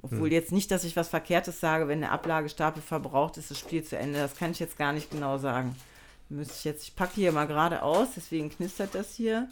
obwohl 0.00 0.32
jetzt 0.32 0.52
nicht, 0.52 0.70
dass 0.70 0.84
ich 0.84 0.94
was 0.94 1.08
Verkehrtes 1.08 1.58
sage, 1.58 1.88
wenn 1.88 2.00
der 2.00 2.12
Ablagestapel 2.12 2.80
verbraucht 2.80 3.36
ist, 3.36 3.50
das 3.50 3.58
Spiel 3.58 3.82
zu 3.82 3.98
Ende. 3.98 4.20
Das 4.20 4.36
kann 4.36 4.52
ich 4.52 4.60
jetzt 4.60 4.78
gar 4.78 4.92
nicht 4.92 5.10
genau 5.10 5.38
sagen. 5.38 5.74
Müsste 6.28 6.54
ich 6.56 6.64
jetzt, 6.64 6.84
ich 6.84 6.94
packe 6.94 7.14
hier 7.16 7.32
mal 7.32 7.46
gerade 7.46 7.82
aus, 7.82 8.08
deswegen 8.14 8.48
knistert 8.48 8.94
das 8.94 9.14
hier. 9.14 9.48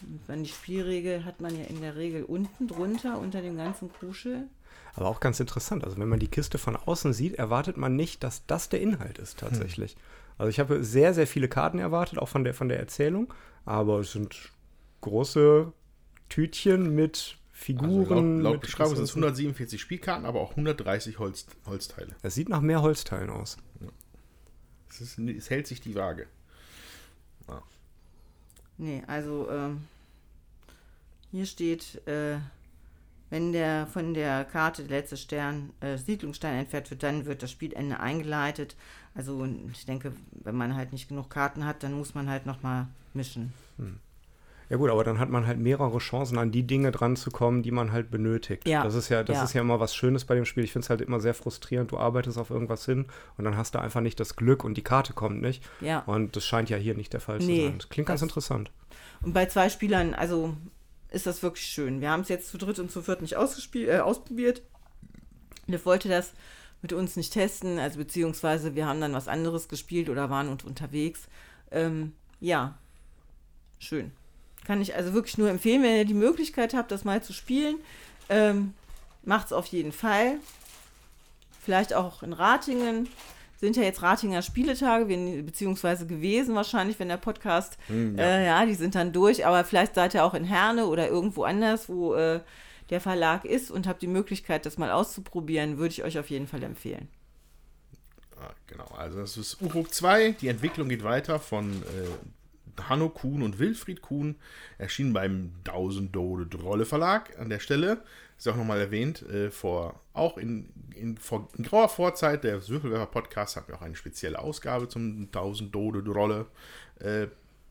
Und 0.00 0.20
wenn 0.28 0.44
die 0.44 0.50
Spielregel 0.50 1.24
hat 1.24 1.40
man 1.40 1.56
ja 1.58 1.64
in 1.64 1.80
der 1.80 1.96
Regel 1.96 2.24
unten 2.24 2.68
drunter, 2.68 3.18
unter 3.18 3.42
dem 3.42 3.56
ganzen 3.56 3.92
Kruschel. 3.92 4.46
Aber 4.98 5.06
auch 5.10 5.20
ganz 5.20 5.38
interessant. 5.38 5.84
Also 5.84 5.96
wenn 5.96 6.08
man 6.08 6.18
die 6.18 6.26
Kiste 6.26 6.58
von 6.58 6.74
außen 6.74 7.12
sieht, 7.12 7.36
erwartet 7.36 7.76
man 7.76 7.94
nicht, 7.94 8.24
dass 8.24 8.44
das 8.46 8.68
der 8.68 8.80
Inhalt 8.80 9.18
ist 9.18 9.38
tatsächlich. 9.38 9.96
Also 10.38 10.50
ich 10.50 10.58
habe 10.58 10.82
sehr, 10.82 11.14
sehr 11.14 11.28
viele 11.28 11.46
Karten 11.46 11.78
erwartet, 11.78 12.18
auch 12.18 12.28
von 12.28 12.42
der, 12.42 12.52
von 12.52 12.68
der 12.68 12.80
Erzählung. 12.80 13.32
Aber 13.64 14.00
es 14.00 14.10
sind 14.10 14.50
große 15.02 15.72
Tütchen 16.28 16.96
mit 16.96 17.12
Also 17.16 17.34
Figuren. 17.52 18.38
laut, 18.38 18.42
laut 18.42 18.52
mit 18.54 18.60
Beschreibung 18.62 18.96
sind 18.96 19.04
es 19.04 19.10
147 19.10 19.80
Spielkarten, 19.80 20.26
aber 20.26 20.40
auch 20.40 20.50
130 20.50 21.20
Holz, 21.20 21.46
Holzteile. 21.64 22.16
Es 22.22 22.34
sieht 22.34 22.48
nach 22.48 22.60
mehr 22.60 22.82
Holzteilen 22.82 23.30
aus. 23.30 23.56
Es, 24.90 25.00
ist, 25.00 25.18
es 25.20 25.48
hält 25.48 25.68
sich 25.68 25.80
die 25.80 25.94
Waage. 25.94 26.26
Nee, 28.78 29.04
also 29.06 29.48
ähm, 29.48 29.84
hier 31.30 31.46
steht, 31.46 32.00
äh, 32.08 32.38
wenn 33.30 33.52
der 33.52 33.86
von 33.86 34.14
der 34.14 34.44
Karte 34.44 34.84
der 34.84 34.98
letzte 35.00 35.16
Stern, 35.16 35.70
äh, 35.80 35.96
Siedlungsstein 35.98 36.58
entfernt 36.58 36.90
wird, 36.90 37.02
dann 37.02 37.26
wird 37.26 37.42
das 37.42 37.50
Spielende 37.50 38.00
eingeleitet. 38.00 38.76
Also 39.14 39.46
ich 39.72 39.84
denke, 39.86 40.12
wenn 40.32 40.54
man 40.56 40.74
halt 40.76 40.92
nicht 40.92 41.08
genug 41.08 41.28
Karten 41.30 41.64
hat, 41.64 41.82
dann 41.82 41.92
muss 41.94 42.14
man 42.14 42.28
halt 42.30 42.46
nochmal 42.46 42.86
mischen. 43.14 43.52
Ja 44.70 44.76
gut, 44.76 44.90
aber 44.90 45.02
dann 45.02 45.18
hat 45.18 45.30
man 45.30 45.46
halt 45.46 45.58
mehrere 45.58 45.96
Chancen, 45.98 46.36
an 46.36 46.52
die 46.52 46.62
Dinge 46.66 46.92
dran 46.92 47.16
zu 47.16 47.30
kommen, 47.30 47.62
die 47.62 47.70
man 47.70 47.90
halt 47.90 48.10
benötigt. 48.10 48.68
Ja, 48.68 48.82
Das 48.84 48.94
ist 48.94 49.08
ja, 49.08 49.22
das 49.24 49.36
ja. 49.38 49.44
ist 49.44 49.54
ja 49.54 49.62
immer 49.62 49.80
was 49.80 49.94
Schönes 49.94 50.26
bei 50.26 50.34
dem 50.34 50.44
Spiel. 50.44 50.62
Ich 50.62 50.72
finde 50.72 50.84
es 50.84 50.90
halt 50.90 51.00
immer 51.00 51.20
sehr 51.20 51.32
frustrierend. 51.32 51.90
Du 51.90 51.96
arbeitest 51.98 52.36
auf 52.36 52.50
irgendwas 52.50 52.84
hin 52.84 53.06
und 53.38 53.44
dann 53.44 53.56
hast 53.56 53.74
du 53.74 53.78
einfach 53.80 54.02
nicht 54.02 54.20
das 54.20 54.36
Glück 54.36 54.64
und 54.64 54.74
die 54.74 54.82
Karte 54.84 55.14
kommt 55.14 55.40
nicht. 55.40 55.64
Ja. 55.80 56.00
Und 56.00 56.36
das 56.36 56.44
scheint 56.44 56.68
ja 56.68 56.76
hier 56.76 56.94
nicht 56.94 57.14
der 57.14 57.20
Fall 57.20 57.40
zu 57.40 57.46
Nee, 57.46 57.64
sein. 57.68 57.78
Das 57.78 57.88
klingt 57.88 58.08
ganz 58.08 58.20
das- 58.20 58.28
interessant. 58.28 58.70
Und 59.22 59.32
bei 59.32 59.46
zwei 59.46 59.68
Spielern, 59.70 60.12
also 60.14 60.54
ist 61.10 61.26
das 61.26 61.42
wirklich 61.42 61.66
schön. 61.66 62.00
Wir 62.00 62.10
haben 62.10 62.20
es 62.20 62.28
jetzt 62.28 62.48
zu 62.48 62.58
dritt 62.58 62.78
und 62.78 62.90
zu 62.90 63.02
viert 63.02 63.22
nicht 63.22 63.34
äh, 63.34 63.98
ausprobiert. 63.98 64.62
Liv 65.66 65.86
wollte 65.86 66.08
das 66.08 66.32
mit 66.82 66.92
uns 66.92 67.16
nicht 67.16 67.32
testen, 67.32 67.78
also 67.78 67.98
beziehungsweise 67.98 68.74
wir 68.74 68.86
haben 68.86 69.00
dann 69.00 69.12
was 69.12 69.28
anderes 69.28 69.68
gespielt 69.68 70.08
oder 70.08 70.30
waren 70.30 70.48
und 70.48 70.64
unterwegs. 70.64 71.28
Ähm, 71.70 72.12
ja, 72.40 72.78
schön. 73.78 74.12
Kann 74.64 74.80
ich 74.80 74.94
also 74.94 75.12
wirklich 75.12 75.38
nur 75.38 75.50
empfehlen, 75.50 75.82
wenn 75.82 75.96
ihr 75.96 76.04
die 76.04 76.14
Möglichkeit 76.14 76.74
habt, 76.74 76.90
das 76.90 77.04
mal 77.04 77.22
zu 77.22 77.32
spielen. 77.32 77.76
Ähm, 78.28 78.74
es 79.24 79.52
auf 79.52 79.66
jeden 79.66 79.92
Fall. 79.92 80.36
Vielleicht 81.62 81.94
auch 81.94 82.22
in 82.22 82.32
Ratingen. 82.32 83.08
Sind 83.60 83.76
ja 83.76 83.82
jetzt 83.82 84.02
Ratinger 84.02 84.40
Spieletage, 84.42 85.08
wir- 85.08 85.42
beziehungsweise 85.42 86.06
gewesen 86.06 86.54
wahrscheinlich, 86.54 86.98
wenn 87.00 87.08
der 87.08 87.16
Podcast, 87.16 87.76
ja. 87.88 87.94
Äh, 88.22 88.46
ja, 88.46 88.64
die 88.66 88.74
sind 88.74 88.94
dann 88.94 89.12
durch. 89.12 89.44
Aber 89.46 89.64
vielleicht 89.64 89.94
seid 89.96 90.14
ihr 90.14 90.24
auch 90.24 90.34
in 90.34 90.44
Herne 90.44 90.86
oder 90.86 91.08
irgendwo 91.08 91.42
anders, 91.44 91.88
wo 91.88 92.14
äh, 92.14 92.40
der 92.90 93.00
Verlag 93.00 93.44
ist 93.44 93.70
und 93.70 93.86
habt 93.88 94.00
die 94.00 94.06
Möglichkeit, 94.06 94.64
das 94.64 94.78
mal 94.78 94.90
auszuprobieren, 94.92 95.76
würde 95.76 95.92
ich 95.92 96.04
euch 96.04 96.18
auf 96.18 96.30
jeden 96.30 96.46
Fall 96.46 96.62
empfehlen. 96.62 97.08
Ah, 98.40 98.52
genau, 98.68 98.86
also 98.96 99.18
das 99.18 99.36
ist 99.36 99.60
Uruk 99.60 99.92
2. 99.92 100.32
Die 100.40 100.46
Entwicklung 100.48 100.88
geht 100.88 101.02
weiter 101.02 101.40
von 101.40 101.82
äh, 101.82 102.82
Hanno 102.88 103.08
Kuhn 103.08 103.42
und 103.42 103.58
Wilfried 103.58 104.00
Kuhn. 104.00 104.36
Erschienen 104.78 105.12
beim 105.12 105.50
1000 105.66 106.14
Dode 106.14 106.46
Drolle 106.46 106.84
Verlag 106.86 107.36
an 107.40 107.50
der 107.50 107.58
Stelle. 107.58 108.02
Ist 108.38 108.46
auch 108.46 108.56
nochmal 108.56 108.80
erwähnt, 108.80 109.22
äh, 109.22 109.50
vor, 109.50 110.00
auch 110.14 110.38
in, 110.38 110.68
in, 110.94 111.18
vor, 111.18 111.48
in 111.58 111.64
grauer 111.64 111.88
Vorzeit 111.88 112.44
der 112.44 112.66
Würfelwerfer 112.68 113.06
Podcast 113.06 113.56
hatten 113.56 113.68
wir 113.68 113.76
auch 113.76 113.82
eine 113.82 113.96
spezielle 113.96 114.38
Ausgabe 114.38 114.88
zum 114.88 115.22
1000 115.32 115.74
Dode 115.74 116.02
Drolle 116.04 116.46
äh, 117.00 117.26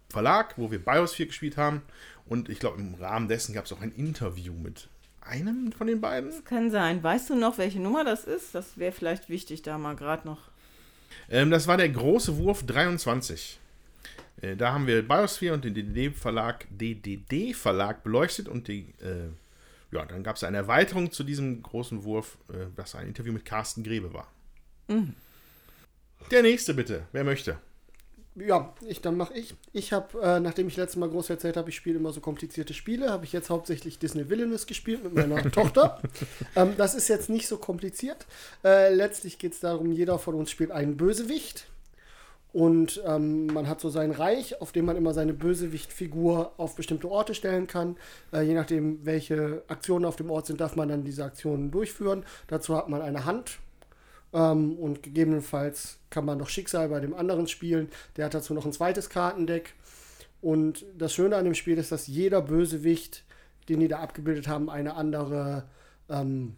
Verlag, 0.09 0.57
wo 0.57 0.69
wir 0.69 0.83
Biosphere 0.83 1.27
gespielt 1.27 1.57
haben. 1.57 1.81
Und 2.25 2.50
ich 2.50 2.59
glaube, 2.59 2.79
im 2.79 2.95
Rahmen 2.95 3.27
dessen 3.27 3.53
gab 3.53 3.65
es 3.65 3.74
auch 3.74 3.81
ein 3.81 3.93
Interview 3.95 4.53
mit 4.53 4.89
einem 5.21 5.71
von 5.71 5.88
den 5.88 6.01
beiden. 6.01 6.43
Kann 6.45 6.71
sein. 6.71 7.01
Weißt 7.03 7.29
du 7.29 7.36
noch, 7.36 7.57
welche 7.57 7.79
Nummer 7.79 8.03
das 8.03 8.24
ist? 8.24 8.53
Das 8.55 8.77
wäre 8.77 8.91
vielleicht 8.91 9.29
wichtig, 9.29 9.62
da 9.62 9.77
mal 9.77 9.95
gerade 9.95 10.27
noch. 10.27 10.39
Ähm, 11.29 11.51
das 11.51 11.67
war 11.67 11.77
der 11.77 11.89
große 11.89 12.38
Wurf 12.38 12.65
23. 12.65 13.59
Äh, 14.41 14.55
da 14.55 14.74
haben 14.74 14.88
wir 14.88 15.07
Biosphere 15.07 15.53
und 15.53 15.65
den 15.65 15.74
DDD-Verlag 15.74 16.67
DDD 16.69 17.53
Verlag 17.53 18.03
beleuchtet 18.03 18.47
und 18.47 18.67
die, 18.67 18.93
äh, 19.01 19.29
ja, 19.91 20.06
dann 20.06 20.24
gab 20.24 20.36
es 20.36 20.44
eine 20.44 20.58
Erweiterung 20.58 21.12
zu 21.12 21.24
diesem 21.24 21.63
großen 21.63 22.03
Wurf, 22.03 22.38
äh, 22.50 22.67
das 22.75 22.96
ein 22.96 23.08
Interview 23.08 23.34
mit 23.34 23.46
Carsten 23.46 23.84
Grebe 23.84 24.13
war. 24.13 24.27
Der 26.32 26.41
nächste 26.41 26.74
bitte, 26.74 27.08
wer 27.12 27.24
möchte? 27.24 27.58
Ja, 28.36 28.74
ich, 28.86 29.01
dann 29.01 29.17
mache 29.17 29.34
ich. 29.34 29.56
Ich 29.74 29.94
habe, 29.94 30.22
äh, 30.22 30.39
nachdem 30.39 30.67
ich 30.67 30.77
letztes 30.77 30.98
Mal 30.98 31.10
groß 31.10 31.32
erzählt 31.32 31.58
habe, 31.58 31.70
ich 31.70 31.75
spiele 31.75 31.98
immer 31.98 32.13
so 32.13 32.22
komplizierte 32.22 32.75
Spiele, 32.75 33.10
habe 33.10 33.25
ich 33.25 33.34
jetzt 33.34 33.50
hauptsächlich 33.50 33.98
Disney 33.98 34.29
Villainous 34.29 34.67
gespielt 34.67 35.03
mit 35.03 35.15
meiner 35.15 35.51
Tochter. 35.51 36.00
Ähm, 36.56 36.75
das 36.77 36.94
ist 36.94 37.08
jetzt 37.08 37.29
nicht 37.29 37.48
so 37.48 37.58
kompliziert. 37.58 38.27
Äh, 38.63 38.94
letztlich 38.94 39.39
geht 39.39 39.53
es 39.53 39.60
darum, 39.60 39.91
jeder 39.91 40.20
von 40.20 40.36
uns 40.36 40.51
spielt 40.51 40.70
einen 40.70 40.98
Bösewicht. 40.98 41.67
Und 42.58 43.04
ähm, 43.06 43.46
man 43.46 43.68
hat 43.68 43.80
so 43.80 43.90
sein 43.90 44.10
Reich, 44.10 44.60
auf 44.62 44.72
dem 44.72 44.86
man 44.86 44.96
immer 44.96 45.14
seine 45.14 45.34
Bösewichtfigur 45.34 46.54
auf 46.58 46.76
bestimmte 46.76 47.08
Orte 47.08 47.36
stellen 47.36 47.68
kann. 47.68 47.98
Äh, 48.34 48.42
je 48.42 48.56
nachdem, 48.56 49.06
welche 49.06 49.62
Aktionen 49.68 50.06
auf 50.06 50.16
dem 50.16 50.32
Ort 50.32 50.48
sind, 50.48 50.60
darf 50.60 50.76
man 50.76 50.90
dann 50.90 51.04
diese 51.04 51.24
Aktionen 51.24 51.70
durchführen. 51.70 52.26
Dazu 52.48 52.76
hat 52.76 52.90
man 52.90 53.04
eine 53.04 53.26
Hand, 53.26 53.60
ähm, 54.34 54.74
und 54.80 55.04
gegebenenfalls 55.04 56.00
kann 56.10 56.26
man 56.26 56.40
noch 56.40 56.50
Schicksal 56.50 56.90
bei 56.90 57.00
dem 57.00 57.14
anderen 57.14 57.48
spielen. 57.48 57.90
Der 58.16 58.26
hat 58.26 58.34
dazu 58.34 58.56
noch 58.56 58.66
ein 58.66 58.74
zweites 58.74 59.12
Kartendeck. 59.12 59.76
Und 60.42 60.84
das 60.98 61.14
Schöne 61.14 61.36
an 61.36 61.46
dem 61.46 61.54
Spiel 61.54 61.78
ist, 61.78 61.92
dass 61.92 62.08
jeder 62.08 62.42
Bösewicht, 62.42 63.24
den 63.70 63.82
die 63.82 63.88
da 63.88 64.00
abgebildet 64.00 64.48
haben, 64.48 64.72
eine 64.72 64.96
andere, 64.96 65.66
ähm, 66.10 66.56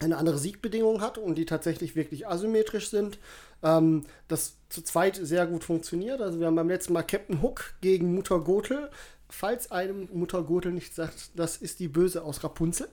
eine 0.00 0.18
andere 0.18 0.38
Siegbedingung 0.38 1.00
hat 1.00 1.18
und 1.18 1.36
die 1.36 1.46
tatsächlich 1.46 1.96
wirklich 1.96 2.28
asymmetrisch 2.28 2.90
sind. 2.90 3.18
Ähm, 3.62 4.04
das 4.28 4.56
zu 4.68 4.82
zweit 4.82 5.16
sehr 5.16 5.46
gut 5.46 5.64
funktioniert. 5.64 6.20
Also 6.20 6.38
wir 6.38 6.46
haben 6.46 6.56
beim 6.56 6.68
letzten 6.68 6.92
Mal 6.92 7.02
Captain 7.02 7.42
Hook 7.42 7.74
gegen 7.80 8.14
Mutter 8.14 8.40
Gothel. 8.40 8.90
Falls 9.28 9.70
einem 9.70 10.08
Mutter 10.12 10.42
Gothel 10.42 10.72
nicht 10.72 10.94
sagt, 10.94 11.30
das 11.34 11.56
ist 11.56 11.80
die 11.80 11.88
Böse 11.88 12.22
aus 12.22 12.44
Rapunzel. 12.44 12.88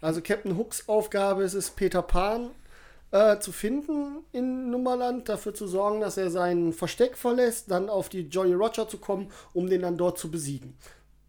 Also 0.00 0.20
Captain 0.20 0.56
Hooks 0.56 0.88
Aufgabe 0.88 1.42
ist 1.42 1.54
es, 1.54 1.70
Peter 1.70 2.02
Pan 2.02 2.50
äh, 3.10 3.38
zu 3.38 3.52
finden 3.52 4.24
in 4.32 4.70
Nummerland, 4.70 5.28
dafür 5.28 5.54
zu 5.54 5.66
sorgen, 5.66 6.00
dass 6.00 6.16
er 6.16 6.30
sein 6.30 6.72
Versteck 6.72 7.16
verlässt, 7.16 7.70
dann 7.70 7.88
auf 7.88 8.08
die 8.08 8.22
Jolly 8.22 8.54
Roger 8.54 8.88
zu 8.88 8.98
kommen, 8.98 9.30
um 9.52 9.68
den 9.68 9.82
dann 9.82 9.96
dort 9.96 10.18
zu 10.18 10.30
besiegen. 10.30 10.76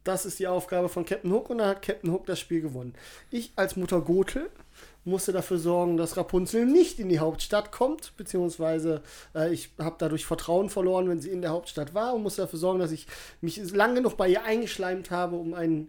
Das 0.03 0.25
ist 0.25 0.39
die 0.39 0.48
Aufgabe 0.48 0.89
von 0.89 1.05
Captain 1.05 1.31
Hook 1.31 1.50
und 1.50 1.60
dann 1.60 1.69
hat 1.69 1.81
Captain 1.83 2.12
Hook 2.12 2.25
das 2.25 2.39
Spiel 2.39 2.62
gewonnen. 2.62 2.95
Ich 3.29 3.51
als 3.55 3.75
Mutter 3.75 4.01
Gothel 4.01 4.50
musste 5.03 5.31
dafür 5.31 5.58
sorgen, 5.58 5.98
dass 5.98 6.17
Rapunzel 6.17 6.65
nicht 6.65 7.00
in 7.00 7.10
die 7.10 7.20
Hauptstadt 7.20 7.72
kommt, 7.72 8.15
beziehungsweise 8.17 9.01
äh, 9.34 9.51
ich 9.51 9.72
habe 9.79 9.96
dadurch 9.98 10.25
Vertrauen 10.25 10.70
verloren, 10.70 11.10
wenn 11.10 11.20
sie 11.20 11.31
in 11.31 11.41
der 11.41 11.51
Hauptstadt 11.51 11.93
war 11.93 12.13
und 12.13 12.24
musste 12.24 12.43
dafür 12.43 12.60
sorgen, 12.60 12.79
dass 12.79 12.91
ich 12.91 13.08
mich 13.41 13.58
lang 13.72 13.96
genug 13.96 14.17
bei 14.17 14.27
ihr 14.27 14.43
eingeschleimt 14.43 15.10
habe, 15.10 15.36
um 15.38 15.53
ein 15.53 15.88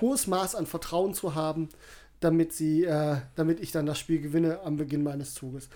hohes 0.00 0.26
Maß 0.26 0.54
an 0.54 0.66
Vertrauen 0.66 1.14
zu 1.14 1.34
haben, 1.34 1.68
damit 2.18 2.52
sie, 2.52 2.84
äh, 2.84 3.18
damit 3.36 3.60
ich 3.60 3.72
dann 3.72 3.86
das 3.86 3.98
Spiel 3.98 4.20
gewinne 4.20 4.60
am 4.64 4.76
Beginn 4.76 5.02
meines 5.02 5.34
Zuges. 5.34 5.68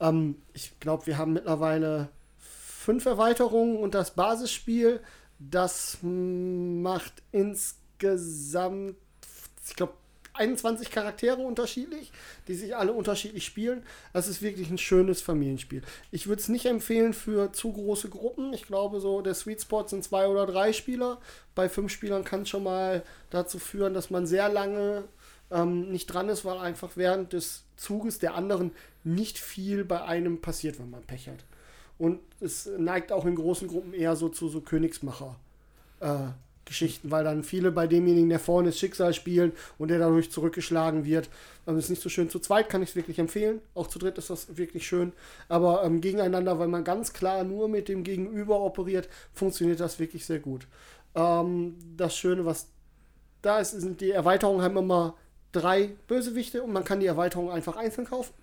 Ähm, 0.00 0.36
ich 0.52 0.78
glaube, 0.80 1.06
wir 1.06 1.18
haben 1.18 1.32
mittlerweile 1.32 2.08
fünf 2.38 3.04
Erweiterungen 3.06 3.76
und 3.76 3.94
das 3.94 4.12
Basisspiel, 4.12 5.00
das 5.38 5.98
macht 6.02 7.22
insgesamt, 7.32 8.96
ich 9.66 9.76
glaube, 9.76 9.94
21 10.34 10.90
Charaktere 10.90 11.40
unterschiedlich, 11.40 12.12
die 12.48 12.54
sich 12.54 12.76
alle 12.76 12.92
unterschiedlich 12.92 13.44
spielen. 13.44 13.82
Das 14.12 14.28
ist 14.28 14.42
wirklich 14.42 14.70
ein 14.70 14.78
schönes 14.78 15.22
Familienspiel. 15.22 15.82
Ich 16.10 16.26
würde 16.26 16.40
es 16.40 16.48
nicht 16.48 16.66
empfehlen 16.66 17.12
für 17.12 17.52
zu 17.52 17.72
große 17.72 18.08
Gruppen. 18.08 18.52
Ich 18.52 18.66
glaube, 18.66 19.00
so 19.00 19.22
der 19.22 19.34
Sweet 19.34 19.62
Spot 19.62 19.86
sind 19.86 20.04
zwei 20.04 20.28
oder 20.28 20.46
drei 20.46 20.72
Spieler. 20.72 21.18
Bei 21.54 21.68
fünf 21.68 21.92
Spielern 21.92 22.24
kann 22.24 22.42
es 22.42 22.48
schon 22.48 22.64
mal 22.64 23.02
dazu 23.30 23.58
führen, 23.58 23.94
dass 23.94 24.10
man 24.10 24.26
sehr 24.26 24.48
lange 24.48 25.04
ähm, 25.50 25.90
nicht 25.90 26.06
dran 26.06 26.28
ist, 26.28 26.44
weil 26.44 26.58
einfach 26.58 26.92
während 26.96 27.32
des 27.32 27.64
Zuges 27.76 28.18
der 28.18 28.34
anderen 28.34 28.72
nicht 29.04 29.38
viel 29.38 29.84
bei 29.84 30.02
einem 30.02 30.40
passiert, 30.40 30.78
wenn 30.78 30.90
man 30.90 31.02
Pech 31.02 31.28
hat. 31.28 31.44
Und 31.98 32.20
es 32.40 32.68
neigt 32.78 33.12
auch 33.12 33.26
in 33.26 33.34
großen 33.34 33.68
Gruppen 33.68 33.92
eher 33.92 34.16
so 34.16 34.28
zu 34.28 34.48
so 34.48 34.60
Königsmacher. 34.60 35.36
Äh, 36.00 36.28
Geschichten, 36.64 37.10
weil 37.10 37.24
dann 37.24 37.42
viele 37.42 37.72
bei 37.72 37.86
demjenigen, 37.86 38.28
der 38.28 38.38
vorne 38.38 38.68
ist, 38.68 38.78
Schicksal 38.78 39.12
spielen 39.12 39.52
und 39.78 39.88
der 39.88 39.98
dadurch 39.98 40.30
zurückgeschlagen 40.30 41.04
wird. 41.04 41.28
Ähm, 41.66 41.78
ist 41.78 41.90
nicht 41.90 42.02
so 42.02 42.08
schön. 42.08 42.30
Zu 42.30 42.38
zweit 42.38 42.68
kann 42.68 42.82
ich 42.82 42.90
es 42.90 42.96
wirklich 42.96 43.18
empfehlen. 43.18 43.60
Auch 43.74 43.88
zu 43.88 43.98
dritt 43.98 44.18
ist 44.18 44.30
das 44.30 44.56
wirklich 44.56 44.86
schön. 44.86 45.12
Aber 45.48 45.82
ähm, 45.84 46.00
gegeneinander, 46.00 46.58
weil 46.58 46.68
man 46.68 46.84
ganz 46.84 47.12
klar 47.12 47.44
nur 47.44 47.68
mit 47.68 47.88
dem 47.88 48.04
Gegenüber 48.04 48.60
operiert, 48.60 49.08
funktioniert 49.32 49.80
das 49.80 49.98
wirklich 49.98 50.24
sehr 50.26 50.38
gut. 50.38 50.66
Ähm, 51.14 51.76
das 51.96 52.16
Schöne, 52.16 52.44
was 52.44 52.68
da 53.42 53.58
ist, 53.58 53.72
sind 53.72 54.00
die 54.00 54.10
Erweiterungen 54.10 54.62
haben 54.62 54.76
immer 54.76 55.16
drei 55.52 55.90
Bösewichte 56.06 56.62
und 56.62 56.72
man 56.72 56.84
kann 56.84 57.00
die 57.00 57.06
Erweiterung 57.06 57.50
einfach 57.50 57.76
einzeln 57.76 58.06
kaufen. 58.06 58.34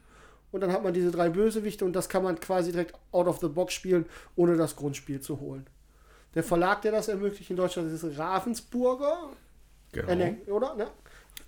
Und 0.51 0.61
dann 0.61 0.71
hat 0.71 0.83
man 0.83 0.93
diese 0.93 1.11
drei 1.11 1.29
Bösewichte 1.29 1.85
und 1.85 1.93
das 1.93 2.09
kann 2.09 2.23
man 2.23 2.39
quasi 2.39 2.71
direkt 2.71 2.95
out 3.11 3.27
of 3.27 3.39
the 3.39 3.47
box 3.47 3.73
spielen, 3.73 4.05
ohne 4.35 4.55
das 4.55 4.75
Grundspiel 4.75 5.21
zu 5.21 5.39
holen. 5.39 5.67
Der 6.35 6.43
Verlag, 6.43 6.81
der 6.81 6.91
das 6.91 7.07
ermöglicht 7.07 7.49
in 7.49 7.57
Deutschland, 7.57 7.91
ist 7.91 8.17
Ravensburger. 8.17 9.29
Genau. 9.91 10.07
Äh, 10.09 10.15
ne, 10.15 10.37
oder? 10.47 10.75
Ne? 10.75 10.87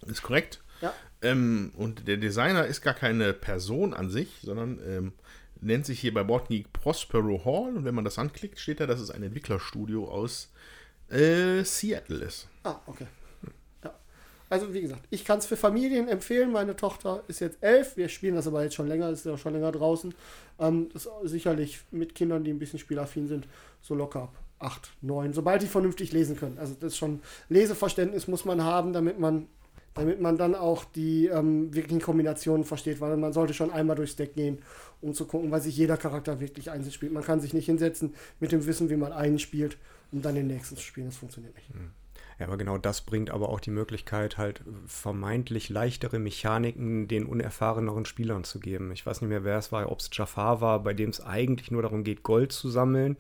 Ist 0.08 0.24
korrekt. 0.24 0.62
Ja. 0.82 0.94
Ähm, 1.22 1.72
und 1.76 2.08
der 2.08 2.18
Designer 2.18 2.66
ist 2.66 2.82
gar 2.82 2.94
keine 2.94 3.34
Person 3.34 3.94
an 3.94 4.10
sich, 4.10 4.40
sondern 4.42 4.80
ähm, 4.88 5.14
nennt 5.62 5.86
sich 5.86 6.00
hier 6.00 6.14
bei 6.14 6.24
Botgeek 6.24 6.72
Prospero 6.72 7.44
Hall. 7.44 7.76
Und 7.76 7.86
wenn 7.86 7.96
man 7.96 8.06
das 8.06 8.18
anklickt, 8.18 8.60
steht 8.60 8.80
da, 8.80 8.88
dass 8.88 9.00
es 9.00 9.12
ein 9.12 9.24
Entwicklerstudio 9.24 10.10
aus 10.10 10.52
äh, 11.10 11.64
Seattle 11.64 12.24
ist. 12.24 12.48
Ah, 12.64 12.80
okay. 12.86 13.08
Ja. 13.84 13.94
Also 14.50 14.74
wie 14.74 14.82
gesagt, 14.82 15.06
ich 15.10 15.26
kann 15.26 15.40
es 15.40 15.46
für 15.46 15.58
Familien 15.58 16.08
empfehlen. 16.08 16.52
Meine 16.52 16.76
Tochter 16.76 17.24
ist 17.28 17.42
jetzt 17.42 17.58
elf. 17.62 17.98
Wir 17.98 18.08
spielen 18.08 18.36
das 18.36 18.48
aber 18.48 18.64
jetzt 18.64 18.76
schon 18.76 18.88
länger, 18.88 19.10
ist 19.10 19.26
ja 19.26 19.38
schon 19.38 19.54
länger 19.54 19.74
draußen. 19.74 20.14
Ähm, 20.60 20.90
das 20.94 21.10
ist 21.24 21.32
sicherlich 21.32 21.82
mit 21.92 22.16
Kindern, 22.16 22.46
die 22.46 22.52
ein 22.52 22.60
bisschen 22.60 22.80
spielaffin 22.80 23.28
sind, 23.28 23.48
so 23.82 23.96
locker 23.96 24.24
ab 24.24 24.36
8, 24.60 24.92
9, 25.02 25.34
sobald 25.34 25.62
die 25.62 25.68
vernünftig 25.68 26.12
lesen 26.12 26.36
können. 26.36 26.58
Also 26.60 26.76
das 26.80 26.94
ist 26.94 26.98
schon 26.98 27.22
Leseverständnis 27.50 28.28
muss 28.28 28.46
man 28.46 28.64
haben, 28.64 28.94
damit 28.94 29.20
man, 29.20 29.48
damit 29.94 30.22
man 30.22 30.38
dann 30.38 30.56
auch 30.56 30.84
die 30.84 31.28
ähm, 31.28 31.74
wirklichen 31.74 32.02
Kombinationen 32.02 32.66
versteht, 32.66 33.02
weil 33.02 33.16
man 33.18 33.34
sollte 33.34 33.54
schon 33.54 33.72
einmal 33.72 33.96
durchs 33.96 34.16
Deck 34.16 34.36
gehen, 34.36 34.60
um 35.02 35.14
zu 35.14 35.26
gucken, 35.26 35.50
weil 35.52 35.62
sich 35.62 35.78
jeder 35.78 35.98
Charakter 35.98 36.40
wirklich 36.40 36.72
einzeln 36.72 36.92
spielt. 36.92 37.14
Man 37.14 37.24
kann 37.24 37.40
sich 37.40 37.54
nicht 37.54 37.66
hinsetzen 37.66 38.14
mit 38.40 38.52
dem 38.52 38.66
Wissen, 38.66 38.90
wie 38.90 38.98
man 38.98 39.14
einen 39.14 39.40
spielt, 39.40 39.78
um 40.12 40.22
dann 40.22 40.36
den 40.36 40.48
nächsten 40.48 40.76
zu 40.76 40.84
spielen. 40.84 41.08
Das 41.08 41.18
funktioniert 41.18 41.56
nicht. 41.56 41.70
Ja, 42.40 42.48
aber 42.48 42.58
genau 42.58 42.78
das 42.78 43.02
bringt 43.02 43.32
aber 43.32 43.50
auch 43.50 43.60
die 43.60 43.70
Möglichkeit, 43.70 44.38
halt 44.38 44.62
vermeintlich 44.86 45.68
leichtere 45.68 46.20
Mechaniken 46.20 47.10
den 47.10 47.26
unerfahreneren 47.26 48.06
Spielern 48.06 48.46
zu 48.46 48.62
geben. 48.62 48.92
Ich 48.94 49.06
weiß 49.06 49.20
nicht 49.20 49.30
mehr, 49.30 49.44
wer 49.44 49.58
es 49.58 49.74
war, 49.74 49.92
ob 49.92 50.00
es 50.00 50.10
Jafar 50.14 50.62
war, 50.62 50.82
bei 50.82 50.94
dem 50.94 51.10
es 51.10 51.20
eigentlich 51.20 51.70
nur 51.70 51.82
darum 51.82 52.06
geht, 52.06 52.24
Gold 52.24 52.54
zu 52.54 52.70
sammeln. 52.70 53.18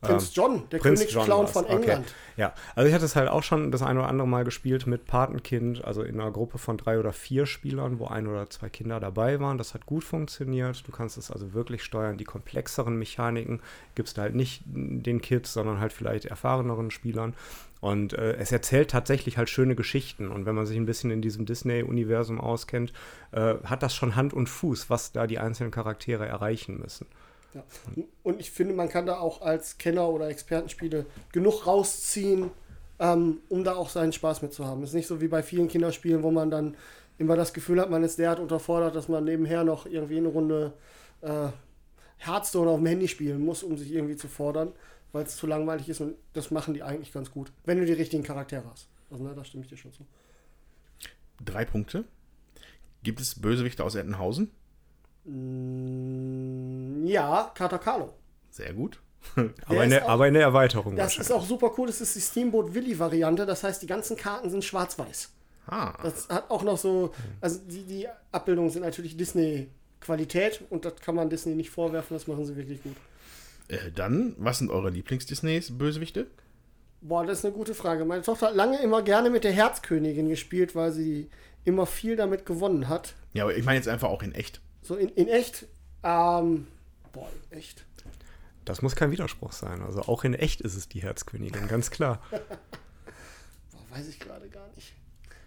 Prinz 0.00 0.34
John, 0.34 0.68
der 0.70 0.78
Prinz 0.78 1.00
Königsclown 1.00 1.44
war's. 1.44 1.52
von 1.52 1.64
Okay. 1.64 1.74
England. 1.76 2.14
Ja, 2.36 2.54
also 2.76 2.88
ich 2.88 2.94
hatte 2.94 3.04
es 3.04 3.16
halt 3.16 3.28
auch 3.28 3.42
schon 3.42 3.72
das 3.72 3.82
eine 3.82 3.98
oder 3.98 4.08
andere 4.08 4.28
Mal 4.28 4.44
gespielt 4.44 4.86
mit 4.86 5.06
Patenkind, 5.06 5.84
also 5.84 6.02
in 6.02 6.20
einer 6.20 6.30
Gruppe 6.30 6.58
von 6.58 6.76
drei 6.76 6.98
oder 7.00 7.12
vier 7.12 7.46
Spielern, 7.46 7.98
wo 7.98 8.06
ein 8.06 8.28
oder 8.28 8.48
zwei 8.48 8.68
Kinder 8.68 9.00
dabei 9.00 9.40
waren. 9.40 9.58
Das 9.58 9.74
hat 9.74 9.86
gut 9.86 10.04
funktioniert. 10.04 10.86
Du 10.86 10.92
kannst 10.92 11.18
es 11.18 11.30
also 11.32 11.52
wirklich 11.52 11.82
steuern. 11.82 12.16
Die 12.16 12.24
komplexeren 12.24 12.96
Mechaniken 12.96 13.60
gibst 13.96 14.16
du 14.18 14.22
halt 14.22 14.34
nicht 14.36 14.62
den 14.66 15.20
Kids, 15.20 15.52
sondern 15.52 15.80
halt 15.80 15.92
vielleicht 15.92 16.26
erfahreneren 16.26 16.90
Spielern. 16.92 17.34
Und 17.80 18.12
äh, 18.12 18.34
es 18.34 18.50
erzählt 18.52 18.90
tatsächlich 18.90 19.36
halt 19.38 19.48
schöne 19.50 19.74
Geschichten. 19.74 20.28
Und 20.30 20.46
wenn 20.46 20.54
man 20.54 20.66
sich 20.66 20.76
ein 20.76 20.86
bisschen 20.86 21.10
in 21.10 21.22
diesem 21.22 21.46
Disney-Universum 21.46 22.40
auskennt, 22.40 22.92
äh, 23.32 23.54
hat 23.64 23.82
das 23.82 23.94
schon 23.94 24.16
Hand 24.16 24.32
und 24.32 24.48
Fuß, 24.48 24.90
was 24.90 25.12
da 25.12 25.26
die 25.26 25.38
einzelnen 25.38 25.70
Charaktere 25.70 26.26
erreichen 26.26 26.78
müssen. 26.78 27.06
Ja. 27.54 27.64
Und 28.22 28.40
ich 28.40 28.50
finde, 28.50 28.74
man 28.74 28.88
kann 28.88 29.06
da 29.06 29.18
auch 29.18 29.40
als 29.40 29.78
Kenner 29.78 30.08
oder 30.08 30.28
Expertenspiele 30.28 31.06
genug 31.32 31.66
rausziehen, 31.66 32.50
ähm, 32.98 33.38
um 33.48 33.64
da 33.64 33.74
auch 33.74 33.88
seinen 33.88 34.12
Spaß 34.12 34.42
mit 34.42 34.52
zu 34.52 34.64
ist 34.82 34.94
nicht 34.94 35.06
so 35.06 35.20
wie 35.20 35.28
bei 35.28 35.42
vielen 35.42 35.68
Kinderspielen, 35.68 36.22
wo 36.22 36.30
man 36.30 36.50
dann 36.50 36.76
immer 37.16 37.36
das 37.36 37.52
Gefühl 37.52 37.80
hat, 37.80 37.90
man 37.90 38.04
ist 38.04 38.18
derart 38.18 38.38
unterfordert, 38.38 38.94
dass 38.94 39.08
man 39.08 39.24
nebenher 39.24 39.64
noch 39.64 39.86
irgendwie 39.86 40.18
eine 40.18 40.28
Runde 40.28 40.72
äh, 41.20 41.48
Hearthstone 42.18 42.70
auf 42.70 42.78
dem 42.78 42.86
Handy 42.86 43.08
spielen 43.08 43.44
muss, 43.44 43.62
um 43.62 43.76
sich 43.76 43.92
irgendwie 43.92 44.16
zu 44.16 44.28
fordern, 44.28 44.72
weil 45.12 45.24
es 45.24 45.36
zu 45.36 45.46
langweilig 45.46 45.88
ist. 45.88 46.00
Und 46.00 46.16
das 46.32 46.50
machen 46.50 46.74
die 46.74 46.82
eigentlich 46.82 47.12
ganz 47.12 47.30
gut, 47.30 47.52
wenn 47.64 47.78
du 47.78 47.86
die 47.86 47.92
richtigen 47.92 48.22
Charaktere 48.22 48.64
hast. 48.70 48.88
Also, 49.10 49.24
ne, 49.24 49.34
da 49.34 49.44
stimme 49.44 49.64
ich 49.64 49.70
dir 49.70 49.76
schon 49.76 49.92
zu. 49.92 50.06
Drei 51.44 51.64
Punkte. 51.64 52.04
Gibt 53.02 53.20
es 53.20 53.40
Bösewichte 53.40 53.84
aus 53.84 53.94
Ettenhausen? 53.94 54.50
Mm, 55.28 57.06
Ja, 57.06 57.50
Katakalo. 57.54 58.12
Sehr 58.50 58.72
gut. 58.72 59.00
Aber, 59.66 59.86
der, 59.86 60.04
auch- 60.04 60.08
aber 60.10 60.28
in 60.28 60.34
der 60.34 60.42
Erweiterung 60.44 60.96
Das 60.96 61.18
ist 61.18 61.32
auch 61.32 61.44
super 61.44 61.72
cool. 61.76 61.86
Das 61.88 62.00
ist 62.00 62.14
die 62.14 62.20
Steamboat 62.20 62.72
Willy-Variante. 62.74 63.44
Das 63.46 63.62
heißt, 63.64 63.82
die 63.82 63.86
ganzen 63.86 64.16
Karten 64.16 64.48
sind 64.50 64.64
schwarz-weiß. 64.64 65.30
Ah, 65.66 65.92
Das 66.02 66.28
hat 66.28 66.50
auch 66.50 66.62
noch 66.62 66.78
so, 66.78 67.12
also 67.42 67.60
die, 67.66 67.82
die 67.84 68.06
Abbildungen 68.32 68.70
sind 68.70 68.82
natürlich 68.82 69.16
Disney-Qualität 69.18 70.62
und 70.70 70.84
das 70.86 70.96
kann 70.96 71.14
man 71.14 71.28
Disney 71.28 71.54
nicht 71.54 71.68
vorwerfen, 71.70 72.16
das 72.16 72.26
machen 72.26 72.46
sie 72.46 72.56
wirklich 72.56 72.82
gut. 72.82 72.96
äh, 73.68 73.90
dann, 73.94 74.34
was 74.38 74.58
sind 74.58 74.70
eure 74.70 74.88
Lieblings-Disneys-Bösewichte? 74.88 76.26
Boah, 77.02 77.26
das 77.26 77.40
ist 77.40 77.44
eine 77.44 77.52
gute 77.54 77.74
Frage. 77.74 78.06
Meine 78.06 78.22
Tochter 78.22 78.46
hat 78.46 78.54
lange 78.56 78.80
immer 78.80 79.02
gerne 79.02 79.28
mit 79.28 79.44
der 79.44 79.52
Herzkönigin 79.52 80.28
gespielt, 80.30 80.74
weil 80.74 80.90
sie 80.90 81.28
immer 81.66 81.84
viel 81.84 82.16
damit 82.16 82.46
gewonnen 82.46 82.88
hat. 82.88 83.14
Ja, 83.34 83.44
aber 83.44 83.54
ich 83.54 83.64
meine 83.66 83.76
jetzt 83.76 83.88
einfach 83.88 84.08
auch 84.08 84.22
in 84.22 84.32
echt. 84.34 84.62
So 84.88 84.96
in, 84.96 85.10
in 85.10 85.28
echt, 85.28 85.66
ähm, 86.02 86.66
boah, 87.12 87.28
in 87.50 87.58
echt. 87.58 87.84
Das 88.64 88.80
muss 88.80 88.96
kein 88.96 89.10
Widerspruch 89.10 89.52
sein. 89.52 89.82
Also 89.82 90.00
auch 90.00 90.24
in 90.24 90.32
echt 90.32 90.62
ist 90.62 90.76
es 90.76 90.88
die 90.88 91.02
Herzkönigin, 91.02 91.68
ganz 91.68 91.90
klar. 91.90 92.22
Boah, 92.30 93.96
weiß 93.96 94.08
ich 94.08 94.18
gerade 94.18 94.48
gar 94.48 94.66
nicht. 94.76 94.94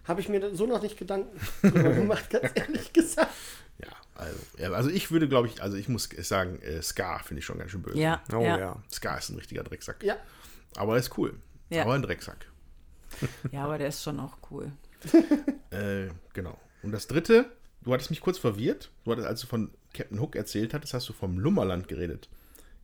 Habe 0.04 0.20
ich 0.20 0.28
mir 0.28 0.54
so 0.54 0.66
noch 0.66 0.80
nicht 0.80 0.96
Gedanken 0.96 1.36
drüber 1.62 1.90
gemacht, 1.90 2.30
ganz 2.30 2.52
ehrlich 2.54 2.92
gesagt. 2.92 3.32
Ja, 3.78 3.88
also, 4.14 4.38
ja, 4.58 4.70
also 4.70 4.90
ich 4.90 5.10
würde, 5.10 5.28
glaube 5.28 5.48
ich, 5.48 5.60
also 5.60 5.76
ich 5.76 5.88
muss 5.88 6.08
sagen, 6.20 6.60
äh, 6.62 6.80
Scar 6.80 7.24
finde 7.24 7.40
ich 7.40 7.44
schon 7.44 7.58
ganz 7.58 7.72
schön 7.72 7.82
böse. 7.82 7.98
Ja, 7.98 8.22
Oh 8.32 8.42
ja. 8.42 8.58
ja. 8.58 8.82
Scar 8.92 9.18
ist 9.18 9.28
ein 9.30 9.36
richtiger 9.38 9.64
Drecksack. 9.64 10.04
Ja, 10.04 10.16
Aber 10.76 10.92
er 10.94 11.00
ist 11.00 11.18
cool. 11.18 11.34
Ja. 11.68 11.82
Aber 11.82 11.94
ein 11.94 12.02
Drecksack. 12.02 12.46
Ja, 13.50 13.64
aber 13.64 13.78
der 13.78 13.88
ist 13.88 14.04
schon 14.04 14.20
auch 14.20 14.36
cool. 14.52 14.70
Äh, 15.70 16.10
genau. 16.32 16.60
Und 16.82 16.92
das 16.92 17.06
dritte, 17.06 17.50
du 17.84 17.92
hattest 17.92 18.10
mich 18.10 18.20
kurz 18.20 18.38
verwirrt. 18.38 18.90
Du 19.04 19.12
hattest, 19.12 19.26
als 19.28 19.40
du 19.40 19.46
von 19.46 19.70
Captain 19.94 20.20
Hook 20.20 20.36
erzählt 20.36 20.74
hattest, 20.74 20.94
hast 20.94 21.08
du 21.08 21.12
vom 21.12 21.38
Lummerland 21.38 21.88
geredet. 21.88 22.28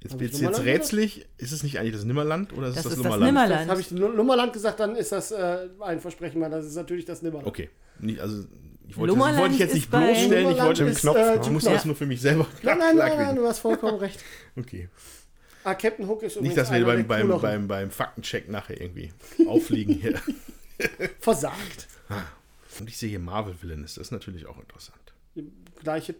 Jetzt 0.00 0.20
wird 0.20 0.32
es 0.32 0.40
jetzt 0.40 0.60
rätselig. 0.64 1.26
Ist 1.38 1.50
es 1.52 1.62
nicht 1.64 1.78
eigentlich 1.78 1.94
das 1.94 2.04
Nimmerland 2.04 2.52
oder 2.52 2.68
ist 2.68 2.76
Das 2.76 2.84
es 2.84 2.90
das 2.90 2.92
ist 2.92 2.98
das 2.98 3.04
Lummerland? 3.12 3.32
Nimmerland. 3.34 3.70
habe 3.70 3.80
ich 3.80 3.90
Lu- 3.90 4.08
Lummerland 4.08 4.52
gesagt, 4.52 4.78
dann 4.80 4.94
ist 4.94 5.10
das 5.10 5.32
äh, 5.32 5.68
ein 5.80 5.98
Versprechen, 6.00 6.40
Mann. 6.40 6.52
Das 6.52 6.64
ist 6.66 6.76
natürlich 6.76 7.04
das 7.04 7.20
Nimmerland. 7.22 7.48
Okay. 7.48 7.68
Nicht, 7.98 8.20
also, 8.20 8.44
ich 8.86 8.96
wollte, 8.96 9.16
das 9.16 9.36
wollte 9.38 9.54
ich 9.54 9.60
jetzt 9.60 9.74
nicht 9.74 9.90
bloßstellen. 9.90 10.50
Ich 10.52 10.62
wollte 10.62 10.84
ist, 10.84 11.00
Knopf, 11.00 11.16
äh, 11.16 11.40
ich 11.42 11.50
muss 11.50 11.62
Knopf. 11.64 11.74
das 11.74 11.84
nur 11.84 11.96
für 11.96 12.06
mich 12.06 12.20
selber 12.20 12.46
Nein, 12.62 12.78
nein, 12.78 12.96
nein, 12.96 13.16
nein, 13.16 13.36
du 13.36 13.44
hast 13.46 13.58
vollkommen 13.58 13.98
recht. 13.98 14.20
Okay. 14.56 14.88
Ah, 15.64 15.74
Captain 15.74 16.06
Hook 16.06 16.22
ist 16.22 16.40
Nicht, 16.40 16.56
dass 16.56 16.72
wir 16.72 16.84
beim, 16.86 17.06
beim, 17.06 17.40
beim, 17.40 17.66
beim 17.66 17.90
Faktencheck 17.90 18.48
nachher 18.48 18.80
irgendwie 18.80 19.12
auffliegen 19.48 19.94
hier. 19.94 20.14
Versagt. 21.18 21.88
Und 22.80 22.88
ich 22.88 22.98
sehe 22.98 23.08
hier 23.08 23.18
Marvel 23.18 23.54
Villains. 23.60 23.94
Das 23.94 24.08
ist 24.08 24.10
natürlich 24.10 24.46
auch 24.46 24.58
interessant. 24.58 25.14
Gleiche 25.76 26.14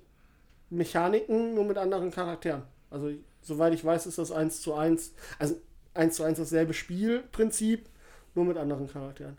Mechaniken, 0.71 1.55
nur 1.55 1.64
mit 1.64 1.79
anderen 1.79 2.11
Charakteren. 2.11 2.62
Also, 2.90 3.11
soweit 3.42 3.75
ich 3.75 3.85
weiß, 3.85 4.07
ist 4.07 4.18
das 4.18 4.31
1 4.31 4.61
zu 4.61 4.75
1, 4.75 5.12
also 5.38 5.61
1 5.94 6.16
zu 6.16 6.23
1 6.23 6.38
dasselbe 6.38 6.75
Spielprinzip, 6.75 7.88
nur 8.35 8.44
mit 8.44 8.57
anderen 8.57 8.88
Charakteren. 8.88 9.37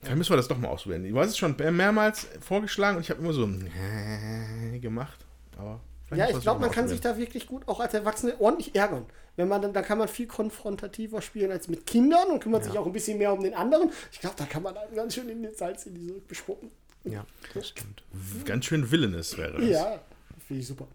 Vielleicht 0.00 0.18
müssen 0.18 0.32
wir 0.32 0.36
das 0.36 0.48
doch 0.48 0.58
mal 0.58 0.68
ausprobieren. 0.68 1.04
Ich 1.04 1.14
weiß 1.14 1.30
es 1.30 1.38
schon 1.38 1.56
mehrmals 1.56 2.28
vorgeschlagen 2.40 2.96
und 2.96 3.02
ich 3.02 3.10
habe 3.10 3.20
immer 3.20 3.32
so 3.32 3.48
gemacht. 4.80 5.24
Aber 5.56 5.80
Ja, 6.14 6.30
ich 6.30 6.40
glaube, 6.40 6.60
man 6.60 6.70
kann 6.70 6.88
sich 6.88 7.00
da 7.00 7.18
wirklich 7.18 7.46
gut 7.46 7.66
auch 7.66 7.80
als 7.80 7.92
Erwachsene 7.94 8.40
ordentlich 8.40 8.74
ärgern. 8.74 9.06
Wenn 9.34 9.48
man 9.48 9.60
dann, 9.60 9.72
da 9.72 9.82
kann 9.82 9.98
man 9.98 10.08
viel 10.08 10.26
konfrontativer 10.26 11.20
spielen 11.20 11.50
als 11.50 11.68
mit 11.68 11.86
Kindern 11.86 12.28
und 12.30 12.40
kümmert 12.40 12.64
sich 12.64 12.78
auch 12.78 12.86
ein 12.86 12.92
bisschen 12.92 13.18
mehr 13.18 13.32
um 13.32 13.42
den 13.42 13.54
anderen. 13.54 13.90
Ich 14.12 14.20
glaube, 14.20 14.36
da 14.38 14.46
kann 14.46 14.62
man 14.62 14.76
einem 14.76 14.94
ganz 14.94 15.14
schön 15.14 15.28
in 15.28 15.42
den 15.42 15.54
Salz 15.54 15.84
in 15.86 15.94
die 15.94 16.06
Suppe 16.06 16.20
bespucken. 16.28 16.70
Ja, 17.04 17.26
das 17.54 17.68
stimmt. 17.68 18.02
Ganz 18.44 18.64
schön 18.64 18.90
villainous 18.90 19.36
wäre 19.36 19.60
das. 19.60 19.68
Ja, 19.68 20.00
finde 20.46 20.60
ich 20.62 20.66
super. 20.66 20.86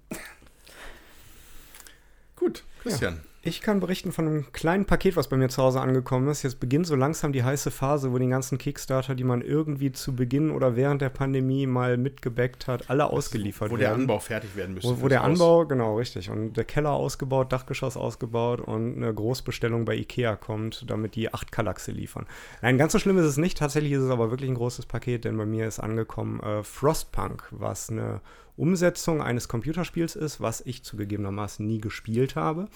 Gut, 2.35 2.63
Christian. 2.81 3.21
Ich 3.43 3.61
kann 3.61 3.79
berichten 3.79 4.11
von 4.11 4.27
einem 4.27 4.51
kleinen 4.51 4.85
Paket, 4.85 5.15
was 5.15 5.27
bei 5.27 5.35
mir 5.35 5.49
zu 5.49 5.63
Hause 5.63 5.81
angekommen 5.81 6.27
ist. 6.27 6.43
Jetzt 6.43 6.59
beginnt 6.59 6.85
so 6.85 6.95
langsam 6.95 7.33
die 7.33 7.43
heiße 7.43 7.71
Phase, 7.71 8.11
wo 8.11 8.19
die 8.19 8.27
ganzen 8.27 8.59
Kickstarter, 8.59 9.15
die 9.15 9.23
man 9.23 9.41
irgendwie 9.41 9.91
zu 9.91 10.15
Beginn 10.15 10.51
oder 10.51 10.75
während 10.75 11.01
der 11.01 11.09
Pandemie 11.09 11.65
mal 11.65 11.97
mitgebackt 11.97 12.67
hat, 12.67 12.91
alle 12.91 13.07
ausgeliefert 13.07 13.71
Wo 13.71 13.79
werden. 13.79 13.79
der 13.79 13.93
Anbau 13.93 14.19
fertig 14.19 14.55
werden 14.55 14.75
müsste. 14.75 14.91
Wo, 14.91 15.01
wo 15.01 15.07
der. 15.07 15.23
Anbau, 15.23 15.65
genau, 15.65 15.97
richtig. 15.97 16.29
Und 16.29 16.53
der 16.53 16.65
Keller 16.65 16.91
ausgebaut, 16.91 17.51
Dachgeschoss 17.51 17.97
ausgebaut 17.97 18.61
und 18.61 18.97
eine 18.97 19.11
Großbestellung 19.11 19.85
bei 19.85 19.95
Ikea 19.95 20.35
kommt, 20.35 20.87
damit 20.87 21.15
die 21.15 21.33
acht 21.33 21.51
Kallaxe 21.51 21.91
liefern. 21.91 22.27
Nein, 22.61 22.77
ganz 22.77 22.91
so 22.91 22.99
schlimm 22.99 23.17
ist 23.17 23.25
es 23.25 23.37
nicht. 23.37 23.57
Tatsächlich 23.57 23.93
ist 23.93 24.03
es 24.03 24.11
aber 24.11 24.29
wirklich 24.29 24.51
ein 24.51 24.55
großes 24.55 24.85
Paket, 24.85 25.25
denn 25.25 25.35
bei 25.35 25.47
mir 25.47 25.67
ist 25.67 25.79
angekommen 25.79 26.41
äh, 26.41 26.61
Frostpunk, 26.61 27.47
was 27.49 27.89
eine 27.89 28.21
Umsetzung 28.55 29.19
eines 29.23 29.47
Computerspiels 29.47 30.15
ist, 30.15 30.41
was 30.41 30.61
ich 30.61 30.83
zugegebenermaßen 30.83 31.65
nie 31.65 31.81
gespielt 31.81 32.35
habe. 32.35 32.67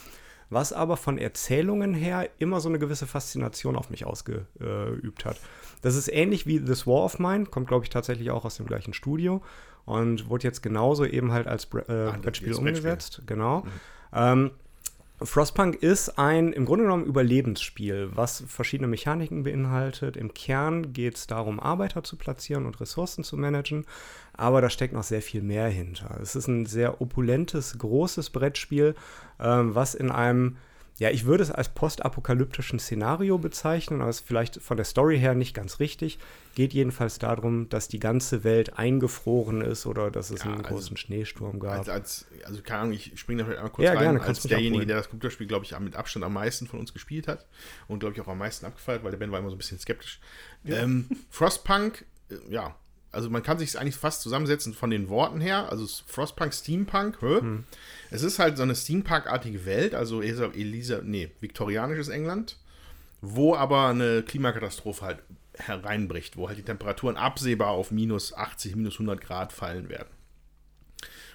Was 0.49 0.73
aber 0.73 0.97
von 0.97 1.17
Erzählungen 1.17 1.93
her 1.93 2.29
immer 2.37 2.59
so 2.59 2.69
eine 2.69 2.79
gewisse 2.79 3.07
Faszination 3.07 3.75
auf 3.75 3.89
mich 3.89 4.05
ausgeübt 4.05 5.25
hat. 5.25 5.37
Das 5.81 5.95
ist 5.95 6.07
ähnlich 6.07 6.47
wie 6.47 6.59
This 6.59 6.87
War 6.87 7.03
of 7.03 7.19
Mine, 7.19 7.45
kommt 7.45 7.67
glaube 7.67 7.83
ich 7.83 7.89
tatsächlich 7.89 8.31
auch 8.31 8.45
aus 8.45 8.57
dem 8.57 8.65
gleichen 8.65 8.93
Studio 8.93 9.41
und 9.85 10.29
wurde 10.29 10.43
jetzt 10.43 10.61
genauso 10.61 11.05
eben 11.05 11.31
halt 11.31 11.47
als 11.47 11.65
äh, 11.65 11.83
das 11.87 12.21
Brettspiel 12.21 12.51
ist 12.51 12.57
Brettspiel. 12.59 12.59
umgesetzt. 12.59 13.21
Genau. 13.25 13.65
Ähm, 14.13 14.51
Frostpunk 15.21 15.75
ist 15.81 16.19
ein 16.19 16.51
im 16.51 16.65
Grunde 16.65 16.83
genommen 16.83 17.05
Überlebensspiel, 17.05 18.09
was 18.13 18.43
verschiedene 18.47 18.89
Mechaniken 18.89 19.43
beinhaltet. 19.43 20.17
Im 20.17 20.33
Kern 20.33 20.91
geht 20.91 21.15
es 21.15 21.25
darum, 21.25 21.61
Arbeiter 21.61 22.03
zu 22.03 22.17
platzieren 22.17 22.65
und 22.65 22.81
Ressourcen 22.81 23.23
zu 23.23 23.37
managen, 23.37 23.85
aber 24.33 24.59
da 24.59 24.69
steckt 24.69 24.93
noch 24.93 25.03
sehr 25.03 25.21
viel 25.21 25.41
mehr 25.41 25.69
hinter. 25.69 26.19
Es 26.21 26.35
ist 26.35 26.47
ein 26.47 26.65
sehr 26.65 27.01
opulentes, 27.01 27.77
großes 27.77 28.29
Brettspiel, 28.29 28.93
ähm, 29.39 29.73
was 29.73 29.95
in 29.95 30.11
einem, 30.11 30.57
ja, 30.97 31.09
ich 31.09 31.25
würde 31.25 31.43
es 31.43 31.51
als 31.51 31.69
postapokalyptischen 31.69 32.79
Szenario 32.79 33.37
bezeichnen, 33.37 33.99
aber 34.01 34.09
ist 34.09 34.21
vielleicht 34.25 34.61
von 34.61 34.77
der 34.77 34.85
Story 34.85 35.19
her 35.19 35.35
nicht 35.35 35.53
ganz 35.53 35.79
richtig. 35.79 36.19
Geht 36.55 36.73
jedenfalls 36.73 37.19
darum, 37.19 37.67
dass 37.67 37.89
die 37.89 37.99
ganze 37.99 38.45
Welt 38.45 38.77
eingefroren 38.79 39.59
ist 39.59 39.85
oder 39.85 40.09
dass 40.09 40.29
es 40.29 40.39
Ja, 40.43 40.51
einen 40.53 40.63
also- 40.63 40.75
großen 40.75 40.95
Schneesturm 40.95 41.59
gab. 41.59 41.79
Als, 41.79 41.89
als, 41.89 42.25
also 42.45 42.61
keine 42.61 42.79
Ahnung, 42.81 42.93
ich 42.93 43.11
springe 43.19 43.39
da 43.39 43.45
vielleicht 43.45 43.57
einmal 43.59 43.71
kurz 43.73 43.85
Ja, 43.85 43.93
rein, 43.93 44.03
gerne, 44.03 44.21
als 44.21 44.41
derjenige, 44.43 44.75
abholen. 44.75 44.87
der 44.87 44.97
das 44.97 45.09
Computerspiel, 45.09 45.47
glaube 45.47 45.65
ich, 45.65 45.77
mit 45.79 45.95
Abstand 45.97 46.23
am 46.23 46.33
meisten 46.33 46.65
von 46.67 46.79
uns 46.79 46.93
gespielt 46.93 47.27
hat 47.27 47.45
und, 47.87 47.99
glaube 47.99 48.15
ich, 48.15 48.21
auch 48.21 48.29
am 48.29 48.37
meisten 48.37 48.65
abgefeiert, 48.65 49.03
weil 49.03 49.11
der 49.11 49.17
Ben 49.17 49.31
war 49.31 49.39
immer 49.39 49.49
so 49.49 49.55
ein 49.55 49.57
bisschen 49.59 49.79
skeptisch. 49.79 50.21
Ähm, 50.65 51.09
Frostpunk, 51.29 52.05
äh, 52.29 52.35
ja, 52.49 52.73
also 53.15 53.29
man 53.29 53.43
kann 53.43 53.57
sich 53.57 53.69
es 53.69 53.75
eigentlich 53.75 53.95
fast 53.95 54.21
zusammensetzen 54.21 54.73
von 54.73 54.89
den 54.89 55.09
Worten 55.09 55.39
her, 55.39 55.69
also 55.69 55.87
Frostpunk, 56.05 56.53
Steampunk? 56.53 57.21
Hm. 57.21 57.63
es 58.11 58.23
ist 58.23 58.39
halt 58.39 58.57
so 58.57 58.63
eine 58.63 58.75
Steampunk-artige 58.75 59.65
Welt, 59.65 59.95
also 59.95 60.21
Elisa, 60.21 60.99
nee, 61.01 61.31
viktorianisches 61.39 62.09
England, 62.09 62.57
wo 63.21 63.55
aber 63.55 63.87
eine 63.87 64.21
Klimakatastrophe 64.21 65.05
halt 65.05 65.19
hereinbricht, 65.57 66.35
wo 66.35 66.49
halt 66.49 66.57
die 66.57 66.63
Temperaturen 66.63 67.15
absehbar 67.15 67.69
auf 67.69 67.89
minus 67.89 68.33
80, 68.33 68.75
minus 68.75 68.95
100 68.95 69.21
Grad 69.21 69.53
fallen 69.53 69.87
werden. 69.87 70.09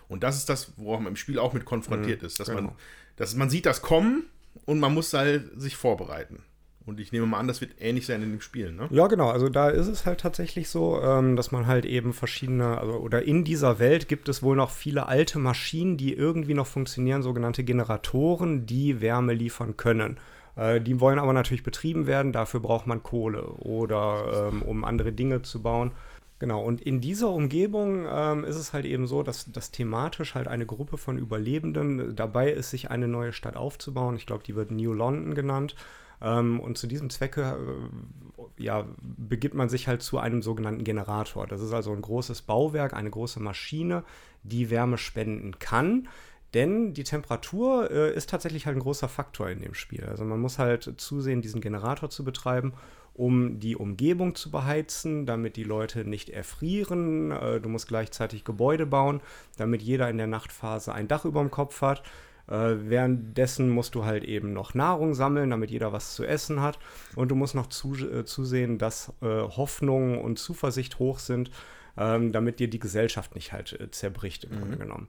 Und 0.08 0.22
das 0.22 0.36
ist 0.36 0.48
das, 0.48 0.72
worauf 0.76 1.00
man 1.00 1.12
im 1.12 1.16
Spiel 1.16 1.38
auch 1.38 1.54
mit 1.54 1.64
konfrontiert 1.64 2.22
ist, 2.22 2.40
dass 2.40 2.48
man, 2.48 2.56
genau. 2.56 2.76
dass 3.16 3.34
man 3.36 3.48
sieht 3.48 3.64
das 3.64 3.80
kommen 3.80 4.24
und 4.66 4.80
man 4.80 4.92
muss 4.92 5.12
halt 5.14 5.50
sich 5.58 5.76
vorbereiten. 5.76 6.44
Und 6.90 6.98
ich 6.98 7.12
nehme 7.12 7.24
mal 7.24 7.38
an, 7.38 7.46
das 7.46 7.60
wird 7.60 7.76
ähnlich 7.78 8.04
sein 8.04 8.20
in 8.20 8.30
dem 8.32 8.40
Spiel, 8.40 8.72
ne? 8.72 8.88
Ja, 8.90 9.06
genau. 9.06 9.30
Also 9.30 9.48
da 9.48 9.68
ist 9.68 9.86
es 9.86 10.06
halt 10.06 10.18
tatsächlich 10.18 10.68
so, 10.68 11.00
ähm, 11.00 11.36
dass 11.36 11.52
man 11.52 11.68
halt 11.68 11.86
eben 11.86 12.12
verschiedene, 12.12 12.78
also 12.78 12.94
oder 12.94 13.22
in 13.22 13.44
dieser 13.44 13.78
Welt 13.78 14.08
gibt 14.08 14.28
es 14.28 14.42
wohl 14.42 14.56
noch 14.56 14.70
viele 14.70 15.06
alte 15.06 15.38
Maschinen, 15.38 15.96
die 15.96 16.12
irgendwie 16.12 16.54
noch 16.54 16.66
funktionieren, 16.66 17.22
sogenannte 17.22 17.62
Generatoren, 17.62 18.66
die 18.66 19.00
Wärme 19.00 19.34
liefern 19.34 19.76
können. 19.76 20.18
Äh, 20.56 20.80
die 20.80 20.98
wollen 20.98 21.20
aber 21.20 21.32
natürlich 21.32 21.62
betrieben 21.62 22.08
werden, 22.08 22.32
dafür 22.32 22.58
braucht 22.58 22.88
man 22.88 23.04
Kohle 23.04 23.44
oder 23.44 24.50
ähm, 24.52 24.62
um 24.62 24.82
andere 24.84 25.12
Dinge 25.12 25.42
zu 25.42 25.62
bauen. 25.62 25.92
Genau, 26.40 26.60
und 26.60 26.80
in 26.80 27.00
dieser 27.00 27.28
Umgebung 27.28 28.04
ähm, 28.10 28.42
ist 28.42 28.56
es 28.56 28.72
halt 28.72 28.84
eben 28.84 29.06
so, 29.06 29.22
dass, 29.22 29.52
dass 29.52 29.70
thematisch 29.70 30.34
halt 30.34 30.48
eine 30.48 30.66
Gruppe 30.66 30.96
von 30.96 31.18
Überlebenden 31.18 32.16
dabei 32.16 32.50
ist, 32.50 32.70
sich 32.70 32.90
eine 32.90 33.06
neue 33.06 33.32
Stadt 33.32 33.56
aufzubauen. 33.56 34.16
Ich 34.16 34.26
glaube, 34.26 34.42
die 34.42 34.56
wird 34.56 34.72
New 34.72 34.92
London 34.92 35.34
genannt. 35.34 35.76
Ähm, 36.22 36.60
und 36.60 36.78
zu 36.78 36.86
diesem 36.86 37.10
Zwecke 37.10 37.42
äh, 37.42 38.62
ja, 38.62 38.86
begibt 38.98 39.54
man 39.54 39.68
sich 39.68 39.88
halt 39.88 40.02
zu 40.02 40.18
einem 40.18 40.42
sogenannten 40.42 40.84
Generator. 40.84 41.46
Das 41.46 41.60
ist 41.60 41.72
also 41.72 41.92
ein 41.92 42.02
großes 42.02 42.42
Bauwerk, 42.42 42.94
eine 42.94 43.10
große 43.10 43.40
Maschine, 43.40 44.04
die 44.42 44.70
Wärme 44.70 44.98
spenden 44.98 45.58
kann. 45.58 46.08
Denn 46.54 46.94
die 46.94 47.04
Temperatur 47.04 47.90
äh, 47.90 48.14
ist 48.14 48.28
tatsächlich 48.28 48.66
halt 48.66 48.76
ein 48.76 48.82
großer 48.82 49.08
Faktor 49.08 49.48
in 49.50 49.60
dem 49.60 49.74
Spiel. 49.74 50.04
Also 50.04 50.24
man 50.24 50.40
muss 50.40 50.58
halt 50.58 50.94
zusehen, 50.96 51.42
diesen 51.42 51.60
Generator 51.60 52.10
zu 52.10 52.24
betreiben, 52.24 52.72
um 53.14 53.60
die 53.60 53.76
Umgebung 53.76 54.34
zu 54.34 54.50
beheizen, 54.50 55.26
damit 55.26 55.56
die 55.56 55.64
Leute 55.64 56.04
nicht 56.04 56.28
erfrieren. 56.30 57.30
Äh, 57.30 57.60
du 57.60 57.68
musst 57.68 57.86
gleichzeitig 57.86 58.44
Gebäude 58.44 58.84
bauen, 58.84 59.20
damit 59.58 59.80
jeder 59.80 60.10
in 60.10 60.18
der 60.18 60.26
Nachtphase 60.26 60.92
ein 60.92 61.06
Dach 61.06 61.24
über 61.24 61.40
dem 61.40 61.52
Kopf 61.52 61.82
hat. 61.82 62.02
Äh, 62.50 62.90
währenddessen 62.90 63.70
musst 63.70 63.94
du 63.94 64.04
halt 64.04 64.24
eben 64.24 64.52
noch 64.52 64.74
Nahrung 64.74 65.14
sammeln, 65.14 65.50
damit 65.50 65.70
jeder 65.70 65.92
was 65.92 66.14
zu 66.14 66.24
essen 66.24 66.60
hat. 66.60 66.78
Und 67.14 67.30
du 67.30 67.34
musst 67.34 67.54
noch 67.54 67.68
zu, 67.68 67.94
äh, 67.94 68.24
zusehen, 68.24 68.78
dass 68.78 69.12
äh, 69.22 69.26
Hoffnung 69.26 70.20
und 70.22 70.38
Zuversicht 70.38 70.98
hoch 70.98 71.20
sind, 71.20 71.50
ähm, 71.96 72.32
damit 72.32 72.58
dir 72.58 72.68
die 72.68 72.80
Gesellschaft 72.80 73.34
nicht 73.34 73.52
halt 73.52 73.78
äh, 73.80 73.90
zerbricht 73.90 74.44
im 74.44 74.58
Grunde 74.58 74.78
genommen. 74.78 75.08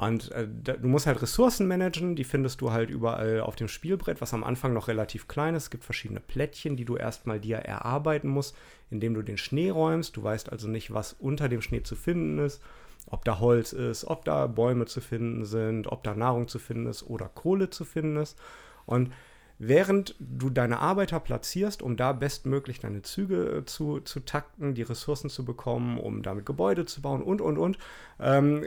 Und 0.00 0.32
äh, 0.32 0.48
du 0.48 0.88
musst 0.88 1.06
halt 1.06 1.20
Ressourcen 1.20 1.68
managen, 1.68 2.16
die 2.16 2.24
findest 2.24 2.62
du 2.62 2.72
halt 2.72 2.88
überall 2.88 3.40
auf 3.40 3.54
dem 3.54 3.68
Spielbrett, 3.68 4.22
was 4.22 4.32
am 4.32 4.44
Anfang 4.44 4.72
noch 4.72 4.88
relativ 4.88 5.28
klein 5.28 5.54
ist. 5.54 5.64
Es 5.64 5.70
gibt 5.70 5.84
verschiedene 5.84 6.20
Plättchen, 6.20 6.74
die 6.74 6.86
du 6.86 6.96
erstmal 6.96 7.38
dir 7.38 7.58
erarbeiten 7.58 8.28
musst, 8.28 8.56
indem 8.90 9.12
du 9.12 9.20
den 9.20 9.36
Schnee 9.36 9.68
räumst. 9.68 10.16
Du 10.16 10.22
weißt 10.22 10.50
also 10.50 10.68
nicht, 10.68 10.94
was 10.94 11.12
unter 11.12 11.50
dem 11.50 11.60
Schnee 11.60 11.82
zu 11.82 11.96
finden 11.96 12.38
ist, 12.38 12.62
ob 13.06 13.24
da 13.24 13.38
Holz 13.38 13.72
ist, 13.72 14.04
ob 14.04 14.24
da 14.24 14.46
Bäume 14.46 14.86
zu 14.86 15.00
finden 15.00 15.44
sind, 15.44 15.86
ob 15.86 16.04
da 16.04 16.14
Nahrung 16.14 16.48
zu 16.48 16.58
finden 16.58 16.86
ist 16.86 17.02
oder 17.02 17.28
Kohle 17.28 17.70
zu 17.70 17.84
finden 17.84 18.16
ist. 18.16 18.38
Und 18.86 19.12
während 19.60 20.14
du 20.18 20.48
deine 20.48 20.78
Arbeiter 20.78 21.20
platzierst, 21.20 21.82
um 21.82 21.96
da 21.96 22.12
bestmöglich 22.12 22.80
deine 22.80 23.02
Züge 23.02 23.58
äh, 23.58 23.64
zu, 23.66 24.00
zu 24.00 24.20
takten, 24.20 24.74
die 24.74 24.82
Ressourcen 24.82 25.28
zu 25.28 25.44
bekommen, 25.44 25.98
um 25.98 26.22
damit 26.22 26.46
Gebäude 26.46 26.86
zu 26.86 27.02
bauen 27.02 27.22
und, 27.22 27.42
und, 27.42 27.58
und, 27.58 27.78
ähm, 28.18 28.64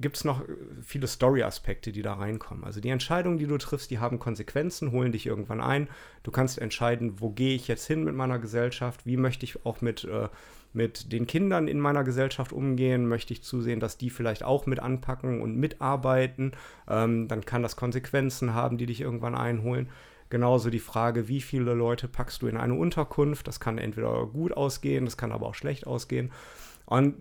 gibt 0.00 0.16
es 0.16 0.24
noch 0.24 0.42
viele 0.82 1.06
Story-Aspekte, 1.06 1.92
die 1.92 2.02
da 2.02 2.14
reinkommen. 2.14 2.64
Also 2.64 2.80
die 2.80 2.88
Entscheidungen, 2.88 3.38
die 3.38 3.46
du 3.46 3.56
triffst, 3.56 3.90
die 3.92 4.00
haben 4.00 4.18
Konsequenzen, 4.18 4.90
holen 4.90 5.12
dich 5.12 5.26
irgendwann 5.26 5.60
ein. 5.60 5.88
Du 6.24 6.32
kannst 6.32 6.58
entscheiden, 6.58 7.20
wo 7.20 7.30
gehe 7.30 7.54
ich 7.54 7.68
jetzt 7.68 7.86
hin 7.86 8.02
mit 8.02 8.16
meiner 8.16 8.40
Gesellschaft, 8.40 9.06
wie 9.06 9.16
möchte 9.16 9.44
ich 9.44 9.64
auch 9.64 9.80
mit, 9.80 10.02
äh, 10.04 10.28
mit 10.72 11.12
den 11.12 11.26
Kindern 11.26 11.68
in 11.68 11.80
meiner 11.80 12.04
Gesellschaft 12.04 12.52
umgehen, 12.52 13.06
möchte 13.06 13.32
ich 13.32 13.42
zusehen, 13.42 13.80
dass 13.80 13.98
die 13.98 14.10
vielleicht 14.10 14.42
auch 14.42 14.66
mit 14.66 14.80
anpacken 14.80 15.40
und 15.40 15.56
mitarbeiten. 15.56 16.52
Ähm, 16.88 17.28
dann 17.28 17.44
kann 17.44 17.62
das 17.62 17.76
Konsequenzen 17.76 18.54
haben, 18.54 18.78
die 18.78 18.86
dich 18.86 19.00
irgendwann 19.00 19.34
einholen. 19.34 19.88
Genauso 20.30 20.70
die 20.70 20.78
Frage, 20.78 21.28
wie 21.28 21.42
viele 21.42 21.74
Leute 21.74 22.08
packst 22.08 22.40
du 22.40 22.46
in 22.46 22.56
eine 22.56 22.74
Unterkunft? 22.74 23.46
Das 23.46 23.60
kann 23.60 23.76
entweder 23.76 24.26
gut 24.26 24.52
ausgehen, 24.52 25.04
das 25.04 25.18
kann 25.18 25.30
aber 25.30 25.46
auch 25.46 25.54
schlecht 25.54 25.86
ausgehen. 25.86 26.32
Und 26.86 27.14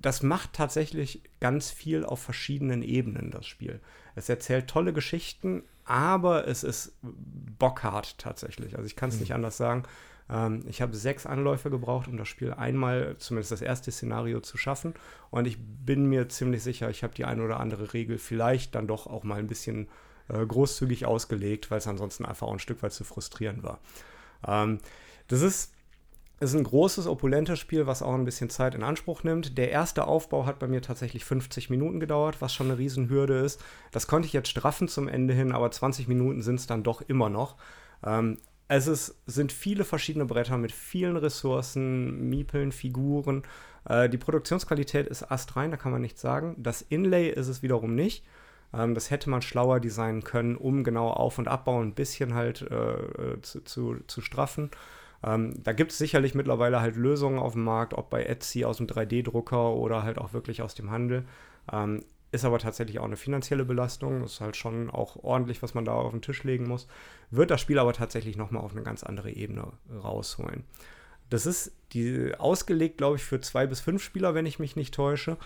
das 0.00 0.22
macht 0.22 0.52
tatsächlich 0.52 1.22
ganz 1.40 1.70
viel 1.70 2.04
auf 2.04 2.20
verschiedenen 2.20 2.82
Ebenen, 2.82 3.30
das 3.30 3.46
Spiel. 3.46 3.80
Es 4.14 4.28
erzählt 4.28 4.68
tolle 4.68 4.92
Geschichten, 4.92 5.62
aber 5.84 6.46
es 6.46 6.62
ist 6.62 6.98
bockhart 7.02 8.18
tatsächlich. 8.18 8.76
Also 8.76 8.86
ich 8.86 8.96
kann 8.96 9.08
es 9.08 9.18
nicht 9.18 9.32
anders 9.32 9.56
sagen. 9.56 9.84
Ähm, 10.30 10.64
ich 10.66 10.82
habe 10.82 10.96
sechs 10.96 11.26
Anläufe 11.26 11.70
gebraucht, 11.70 12.08
um 12.08 12.16
das 12.16 12.28
Spiel 12.28 12.52
einmal, 12.52 13.16
zumindest 13.18 13.52
das 13.52 13.62
erste 13.62 13.90
Szenario, 13.90 14.40
zu 14.40 14.56
schaffen. 14.56 14.94
Und 15.30 15.46
ich 15.46 15.58
bin 15.58 16.06
mir 16.06 16.28
ziemlich 16.28 16.62
sicher, 16.62 16.90
ich 16.90 17.02
habe 17.02 17.14
die 17.14 17.24
eine 17.24 17.42
oder 17.42 17.60
andere 17.60 17.92
Regel 17.92 18.18
vielleicht 18.18 18.74
dann 18.74 18.86
doch 18.86 19.06
auch 19.06 19.24
mal 19.24 19.38
ein 19.38 19.46
bisschen 19.46 19.88
äh, 20.28 20.44
großzügig 20.44 21.06
ausgelegt, 21.06 21.70
weil 21.70 21.78
es 21.78 21.86
ansonsten 21.86 22.24
einfach 22.24 22.46
auch 22.46 22.52
ein 22.52 22.58
Stück 22.58 22.82
weit 22.82 22.92
zu 22.92 23.04
frustrierend 23.04 23.62
war. 23.62 23.78
Ähm, 24.46 24.78
das 25.28 25.42
ist, 25.42 25.72
ist 26.40 26.54
ein 26.54 26.64
großes, 26.64 27.06
opulentes 27.06 27.58
Spiel, 27.58 27.86
was 27.86 28.02
auch 28.02 28.14
ein 28.14 28.24
bisschen 28.24 28.50
Zeit 28.50 28.74
in 28.74 28.84
Anspruch 28.84 29.24
nimmt. 29.24 29.58
Der 29.58 29.70
erste 29.70 30.06
Aufbau 30.06 30.46
hat 30.46 30.58
bei 30.58 30.68
mir 30.68 30.82
tatsächlich 30.82 31.24
50 31.24 31.70
Minuten 31.70 31.98
gedauert, 32.00 32.40
was 32.40 32.54
schon 32.54 32.68
eine 32.68 32.78
Riesenhürde 32.78 33.38
ist. 33.38 33.60
Das 33.90 34.06
konnte 34.06 34.26
ich 34.26 34.32
jetzt 34.32 34.48
straffen 34.48 34.88
zum 34.88 35.08
Ende 35.08 35.34
hin, 35.34 35.52
aber 35.52 35.70
20 35.70 36.06
Minuten 36.06 36.42
sind 36.42 36.60
es 36.60 36.66
dann 36.66 36.82
doch 36.84 37.02
immer 37.02 37.28
noch. 37.28 37.56
Ähm, 38.04 38.38
es 38.68 38.86
ist, 38.86 39.16
sind 39.26 39.50
viele 39.50 39.84
verschiedene 39.84 40.26
Bretter 40.26 40.58
mit 40.58 40.72
vielen 40.72 41.16
Ressourcen, 41.16 42.28
Miepeln, 42.28 42.70
Figuren. 42.70 43.42
Äh, 43.88 44.08
die 44.08 44.18
Produktionsqualität 44.18 45.06
ist 45.06 45.30
astrein, 45.30 45.70
da 45.70 45.76
kann 45.76 45.92
man 45.92 46.02
nichts 46.02 46.20
sagen. 46.20 46.54
Das 46.58 46.82
Inlay 46.82 47.30
ist 47.30 47.48
es 47.48 47.62
wiederum 47.62 47.94
nicht. 47.94 48.24
Ähm, 48.74 48.94
das 48.94 49.10
hätte 49.10 49.30
man 49.30 49.40
schlauer 49.42 49.80
designen 49.80 50.22
können, 50.22 50.56
um 50.56 50.84
genau 50.84 51.08
Auf- 51.08 51.38
und 51.38 51.48
Abbau 51.48 51.80
ein 51.80 51.94
bisschen 51.94 52.34
halt 52.34 52.62
äh, 52.62 53.40
zu, 53.40 53.64
zu, 53.64 53.96
zu 54.06 54.20
straffen. 54.20 54.70
Ähm, 55.24 55.54
da 55.62 55.72
gibt 55.72 55.92
es 55.92 55.98
sicherlich 55.98 56.34
mittlerweile 56.34 56.80
halt 56.80 56.96
Lösungen 56.96 57.38
auf 57.38 57.54
dem 57.54 57.64
Markt, 57.64 57.94
ob 57.94 58.10
bei 58.10 58.24
Etsy 58.24 58.64
aus 58.64 58.76
dem 58.76 58.86
3D-Drucker 58.86 59.74
oder 59.74 60.02
halt 60.02 60.18
auch 60.18 60.32
wirklich 60.32 60.62
aus 60.62 60.74
dem 60.74 60.90
Handel. 60.90 61.24
Ähm, 61.72 62.04
ist 62.30 62.44
aber 62.44 62.58
tatsächlich 62.58 62.98
auch 62.98 63.04
eine 63.04 63.16
finanzielle 63.16 63.64
Belastung. 63.64 64.22
Ist 64.24 64.40
halt 64.40 64.56
schon 64.56 64.90
auch 64.90 65.16
ordentlich, 65.22 65.62
was 65.62 65.74
man 65.74 65.84
da 65.84 65.92
auf 65.92 66.12
den 66.12 66.22
Tisch 66.22 66.44
legen 66.44 66.68
muss. 66.68 66.86
Wird 67.30 67.50
das 67.50 67.60
Spiel 67.60 67.78
aber 67.78 67.92
tatsächlich 67.92 68.36
nochmal 68.36 68.62
auf 68.62 68.72
eine 68.72 68.82
ganz 68.82 69.02
andere 69.02 69.30
Ebene 69.30 69.72
rausholen. 70.02 70.64
Das 71.30 71.46
ist 71.46 71.72
die, 71.92 72.34
ausgelegt, 72.38 72.98
glaube 72.98 73.16
ich, 73.16 73.24
für 73.24 73.40
zwei 73.40 73.66
bis 73.66 73.80
fünf 73.80 74.02
Spieler, 74.02 74.34
wenn 74.34 74.46
ich 74.46 74.58
mich 74.58 74.76
nicht 74.76 74.94
täusche. 74.94 75.36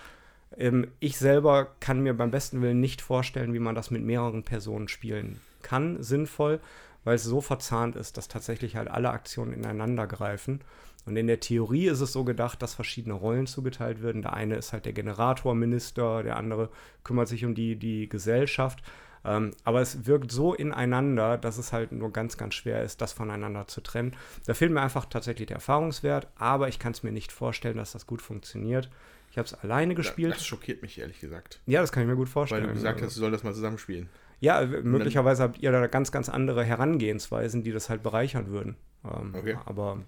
Ähm, 0.57 0.88
ich 1.01 1.16
selber 1.16 1.75
kann 1.81 2.01
mir 2.01 2.14
beim 2.14 2.31
besten 2.31 2.62
Willen 2.62 2.81
nicht 2.81 3.01
vorstellen, 3.01 3.55
wie 3.55 3.59
man 3.59 3.75
das 3.75 3.90
mit 3.90 4.03
mehreren 4.03 4.42
Personen 4.42 4.88
spielen 4.88 5.40
kann, 5.62 6.03
sinnvoll, 6.03 6.61
weil 7.05 7.16
es 7.16 7.25
so 7.25 7.40
verzahnt 7.40 7.97
ist, 7.97 8.16
dass 8.16 8.29
tatsächlich 8.29 8.77
halt 8.77 8.88
alle 8.88 9.11
Aktionen 9.11 9.53
ineinander 9.53 10.07
greifen. 10.07 10.61
Und 11.04 11.16
in 11.16 11.26
der 11.26 11.40
Theorie 11.40 11.88
ist 11.88 12.00
es 12.00 12.12
so 12.12 12.24
gedacht, 12.24 12.62
dass 12.62 12.74
verschiedene 12.74 13.14
Rollen 13.14 13.46
zugeteilt 13.46 14.02
werden. 14.02 14.22
Der 14.22 14.34
eine 14.34 14.56
ist 14.56 14.72
halt 14.72 14.84
der 14.84 14.92
Generatorminister, 14.92 16.22
der 16.22 16.36
andere 16.36 16.70
kümmert 17.02 17.28
sich 17.28 17.44
um 17.44 17.54
die, 17.54 17.76
die 17.76 18.08
Gesellschaft. 18.08 18.82
Ähm, 19.24 19.52
aber 19.64 19.80
es 19.80 20.06
wirkt 20.06 20.32
so 20.32 20.54
ineinander, 20.54 21.38
dass 21.38 21.58
es 21.58 21.72
halt 21.72 21.92
nur 21.92 22.12
ganz, 22.12 22.36
ganz 22.36 22.54
schwer 22.54 22.82
ist, 22.82 23.00
das 23.00 23.12
voneinander 23.12 23.66
zu 23.68 23.80
trennen. 23.80 24.16
Da 24.46 24.54
fehlt 24.54 24.72
mir 24.72 24.80
einfach 24.80 25.06
tatsächlich 25.06 25.46
der 25.46 25.56
Erfahrungswert, 25.56 26.28
aber 26.36 26.68
ich 26.68 26.78
kann 26.78 26.92
es 26.92 27.02
mir 27.02 27.12
nicht 27.12 27.30
vorstellen, 27.30 27.76
dass 27.76 27.92
das 27.92 28.06
gut 28.06 28.22
funktioniert. 28.22 28.90
Ich 29.30 29.38
habe 29.38 29.46
es 29.46 29.54
alleine 29.54 29.94
gespielt. 29.94 30.34
Das 30.34 30.44
schockiert 30.44 30.82
mich 30.82 30.98
ehrlich 30.98 31.20
gesagt. 31.20 31.60
Ja, 31.66 31.80
das 31.80 31.90
kann 31.90 32.02
ich 32.02 32.08
mir 32.08 32.16
gut 32.16 32.28
vorstellen. 32.28 32.64
Weil 32.64 32.68
du 32.68 32.74
gesagt 32.74 33.00
hast, 33.00 33.16
du 33.16 33.20
sollst 33.20 33.36
das 33.36 33.44
mal 33.44 33.54
zusammenspielen. 33.54 34.08
Ja, 34.42 34.66
möglicherweise 34.66 35.44
habt 35.44 35.62
ihr 35.62 35.70
da 35.70 35.87
ganz, 35.87 36.11
ganz 36.11 36.28
andere 36.28 36.64
Herangehensweisen, 36.64 37.62
die 37.62 37.70
das 37.70 37.88
halt 37.88 38.02
bereichern 38.02 38.48
würden. 38.48 38.74
Ähm, 39.05 39.37
okay. 39.37 39.57
Aber 39.66 40.02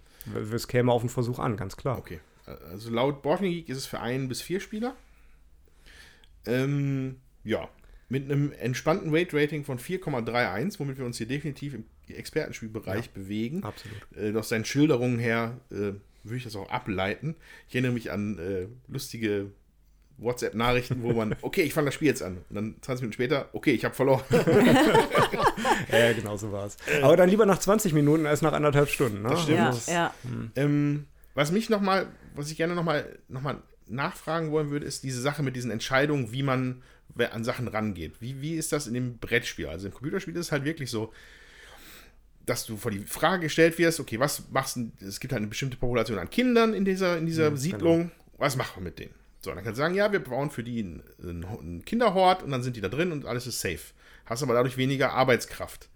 es 0.53 0.67
käme 0.67 0.91
auf 0.91 1.03
den 1.03 1.09
Versuch 1.09 1.39
an, 1.39 1.57
ganz 1.57 1.77
klar. 1.77 1.99
Okay. 1.99 2.19
Also 2.45 2.91
laut 2.91 3.23
Boarding 3.23 3.53
Geek 3.53 3.69
ist 3.69 3.79
es 3.79 3.87
für 3.87 4.01
ein 4.01 4.27
bis 4.27 4.43
vier 4.43 4.59
Spieler. 4.59 4.97
Ähm, 6.47 7.21
ja, 7.45 7.69
mit 8.09 8.25
einem 8.25 8.51
entspannten 8.51 9.13
Weight-Rating 9.13 9.63
von 9.63 9.79
4,31, 9.79 10.81
womit 10.81 10.99
wir 10.99 11.05
uns 11.05 11.17
hier 11.17 11.29
definitiv 11.29 11.75
im 11.75 11.85
Expertenspielbereich 12.09 13.07
ja, 13.07 13.13
bewegen. 13.15 13.63
Absolut. 13.63 13.99
Äh, 14.17 14.37
aus 14.37 14.49
seinen 14.49 14.65
Schilderungen 14.65 15.21
her 15.21 15.61
äh, 15.71 15.93
würde 16.25 16.37
ich 16.37 16.43
das 16.43 16.57
auch 16.57 16.71
ableiten. 16.71 17.37
Ich 17.69 17.77
erinnere 17.77 17.93
mich 17.93 18.11
an 18.11 18.39
äh, 18.39 18.67
lustige 18.89 19.53
WhatsApp-Nachrichten, 20.19 21.03
wo 21.03 21.13
man, 21.13 21.37
okay, 21.43 21.63
ich 21.63 21.75
fange 21.75 21.87
das 21.87 21.95
Spiel 21.95 22.09
jetzt 22.09 22.23
an. 22.23 22.39
Und 22.49 22.55
dann 22.55 22.77
20 22.81 23.03
Minuten 23.03 23.15
später, 23.15 23.49
okay, 23.53 23.73
ich 23.73 23.85
habe 23.85 23.95
verloren. 23.95 24.23
ja, 25.91 26.13
genau 26.13 26.37
so 26.37 26.53
war 26.53 26.67
es. 26.67 26.77
Aber 27.03 27.17
dann 27.17 27.29
lieber 27.29 27.47
nach 27.47 27.59
20 27.59 27.93
Minuten 27.93 28.27
als 28.27 28.43
nach 28.43 28.53
anderthalb 28.53 28.89
Stunden. 28.89 29.23
Ne? 29.23 29.31
Das 29.31 29.43
stimmt. 29.43 29.59
Ja, 29.59 29.67
das, 29.67 29.87
ja. 29.87 30.15
Ähm, 30.57 31.07
was 31.35 31.51
mich 31.51 31.69
nochmal, 31.69 32.07
was 32.35 32.51
ich 32.51 32.57
gerne 32.57 32.75
nochmal 32.75 33.19
noch 33.29 33.43
mal 33.43 33.63
nachfragen 33.87 34.51
wollen 34.51 34.71
würde, 34.71 34.87
ist 34.87 35.03
diese 35.03 35.21
Sache 35.21 35.43
mit 35.43 35.57
diesen 35.57 35.71
Entscheidungen, 35.71 36.33
wie 36.33 36.43
man 36.43 36.83
an 37.31 37.45
Sachen 37.45 37.69
rangeht. 37.69 38.21
Wie, 38.21 38.41
wie 38.41 38.55
ist 38.55 38.73
das 38.73 38.87
in 38.87 38.95
dem 38.95 39.19
Brettspiel? 39.19 39.67
Also 39.67 39.87
im 39.87 39.95
Computerspiel 39.95 40.35
ist 40.35 40.47
es 40.47 40.53
halt 40.53 40.65
wirklich 40.65 40.91
so, 40.91 41.13
dass 42.47 42.67
du 42.67 42.77
vor 42.77 42.91
die 42.91 43.01
Frage 43.01 43.45
gestellt 43.45 43.79
wirst, 43.79 44.01
okay, 44.01 44.19
was 44.19 44.51
machst 44.51 44.77
du, 44.77 44.91
es 45.01 45.21
gibt 45.21 45.33
halt 45.33 45.41
eine 45.41 45.49
bestimmte 45.49 45.77
Population 45.77 46.19
an 46.19 46.29
Kindern 46.31 46.75
in 46.75 46.85
dieser, 46.85 47.19
in 47.19 47.27
dieser 47.27 47.51
ja, 47.51 47.57
Siedlung, 47.57 47.99
genau. 47.99 48.13
was 48.39 48.57
machen 48.57 48.77
wir 48.77 48.85
mit 48.85 48.99
denen? 48.99 49.15
So, 49.45 49.55
dann 49.55 49.63
kannst 49.63 49.79
du 49.79 49.83
sagen, 49.83 49.95
ja, 49.95 50.11
wir 50.11 50.21
bauen 50.21 50.51
für 50.51 50.65
die 50.65 50.81
einen, 50.81 51.85
Kinderhort 51.85 52.43
und 52.43 52.51
dann 52.51 52.63
sind 52.63 52.77
die 52.77 52.81
da 52.81 52.89
drin 52.89 53.13
und 53.13 53.27
alles 53.27 53.47
ist 53.47 53.61
safe. 53.61 53.93
Hast 54.25 54.43
aber 54.43 54.55
dadurch 54.55 54.77
weniger 54.77 55.13
Arbeitskraft. 55.13 55.89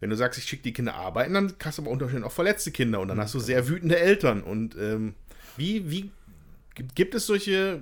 Wenn 0.00 0.10
du 0.10 0.16
sagst, 0.16 0.38
ich 0.38 0.44
schicke 0.44 0.64
die 0.64 0.72
Kinder 0.72 0.94
arbeiten, 0.94 1.34
dann 1.34 1.52
hast 1.64 1.78
du 1.78 1.82
aber 1.82 1.90
unter 1.90 2.08
auch 2.24 2.32
verletzte 2.32 2.70
Kinder 2.70 3.00
und 3.00 3.08
dann 3.08 3.20
hast 3.20 3.34
du 3.34 3.40
sehr 3.40 3.68
wütende 3.68 3.98
Eltern. 3.98 4.42
Und 4.42 4.76
ähm, 4.76 5.14
wie, 5.56 5.90
wie 5.90 6.10
gibt 6.94 7.14
es 7.14 7.26
solche 7.26 7.80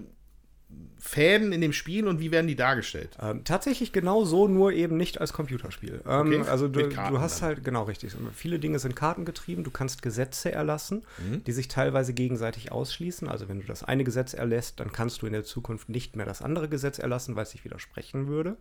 Fäden 0.99 1.53
in 1.53 1.61
dem 1.61 1.73
Spiel 1.73 2.09
und 2.09 2.19
wie 2.19 2.33
werden 2.33 2.49
die 2.49 2.57
dargestellt? 2.57 3.17
Ähm, 3.21 3.45
tatsächlich 3.45 3.93
genau 3.93 4.25
so, 4.25 4.49
nur 4.49 4.73
eben 4.73 4.97
nicht 4.97 5.21
als 5.21 5.33
Computerspiel. 5.33 6.01
Ähm, 6.07 6.27
okay. 6.27 6.49
Also 6.49 6.67
du, 6.67 6.89
du 6.89 7.21
hast 7.21 7.41
dann. 7.41 7.49
halt, 7.49 7.65
genau 7.65 7.85
richtig, 7.85 8.17
viele 8.35 8.59
Dinge 8.59 8.79
sind 8.81 8.97
kartengetrieben, 8.97 9.63
du 9.63 9.71
kannst 9.71 10.03
Gesetze 10.03 10.51
erlassen, 10.51 11.05
mhm. 11.19 11.45
die 11.45 11.53
sich 11.53 11.69
teilweise 11.69 12.13
gegenseitig 12.13 12.73
ausschließen. 12.73 13.29
Also 13.29 13.49
wenn 13.49 13.61
du 13.61 13.67
das 13.67 13.85
eine 13.85 14.03
Gesetz 14.03 14.35
erlässt, 14.35 14.81
dann 14.81 14.91
kannst 14.91 15.23
du 15.23 15.27
in 15.27 15.33
der 15.33 15.45
Zukunft 15.45 15.89
nicht 15.89 16.17
mehr 16.17 16.27
das 16.27 16.43
andere 16.43 16.69
Gesetz 16.69 16.99
erlassen, 16.99 17.37
weil 17.37 17.45
es 17.45 17.51
sich 17.51 17.65
widersprechen 17.65 18.27
würde. 18.27 18.57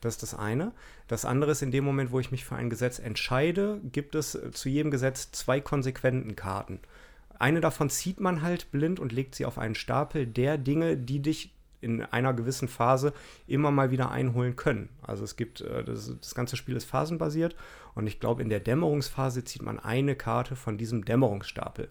Das 0.00 0.14
ist 0.14 0.22
das 0.22 0.34
eine. 0.34 0.72
Das 1.06 1.24
andere 1.24 1.52
ist, 1.52 1.62
in 1.62 1.70
dem 1.70 1.84
Moment, 1.84 2.10
wo 2.10 2.18
ich 2.18 2.30
mich 2.30 2.44
für 2.44 2.56
ein 2.56 2.70
Gesetz 2.70 2.98
entscheide, 2.98 3.80
gibt 3.92 4.14
es 4.14 4.38
zu 4.52 4.68
jedem 4.68 4.90
Gesetz 4.90 5.30
zwei 5.30 5.60
Konsequentenkarten. 5.60 6.80
Eine 7.38 7.60
davon 7.60 7.90
zieht 7.90 8.20
man 8.20 8.42
halt 8.42 8.70
blind 8.70 9.00
und 9.00 9.12
legt 9.12 9.34
sie 9.34 9.44
auf 9.46 9.58
einen 9.58 9.74
Stapel 9.74 10.26
der 10.26 10.58
Dinge, 10.58 10.96
die 10.96 11.20
dich 11.20 11.54
in 11.80 12.02
einer 12.02 12.32
gewissen 12.32 12.66
Phase 12.66 13.12
immer 13.46 13.70
mal 13.70 13.90
wieder 13.90 14.10
einholen 14.10 14.56
können. 14.56 14.88
Also 15.02 15.22
es 15.22 15.36
gibt, 15.36 15.60
äh, 15.60 15.84
das, 15.84 16.12
das 16.18 16.34
ganze 16.34 16.56
Spiel 16.56 16.76
ist 16.76 16.86
phasenbasiert 16.86 17.54
und 17.94 18.06
ich 18.06 18.20
glaube, 18.20 18.42
in 18.42 18.48
der 18.48 18.60
Dämmerungsphase 18.60 19.44
zieht 19.44 19.62
man 19.62 19.78
eine 19.78 20.16
Karte 20.16 20.56
von 20.56 20.78
diesem 20.78 21.04
Dämmerungsstapel. 21.04 21.90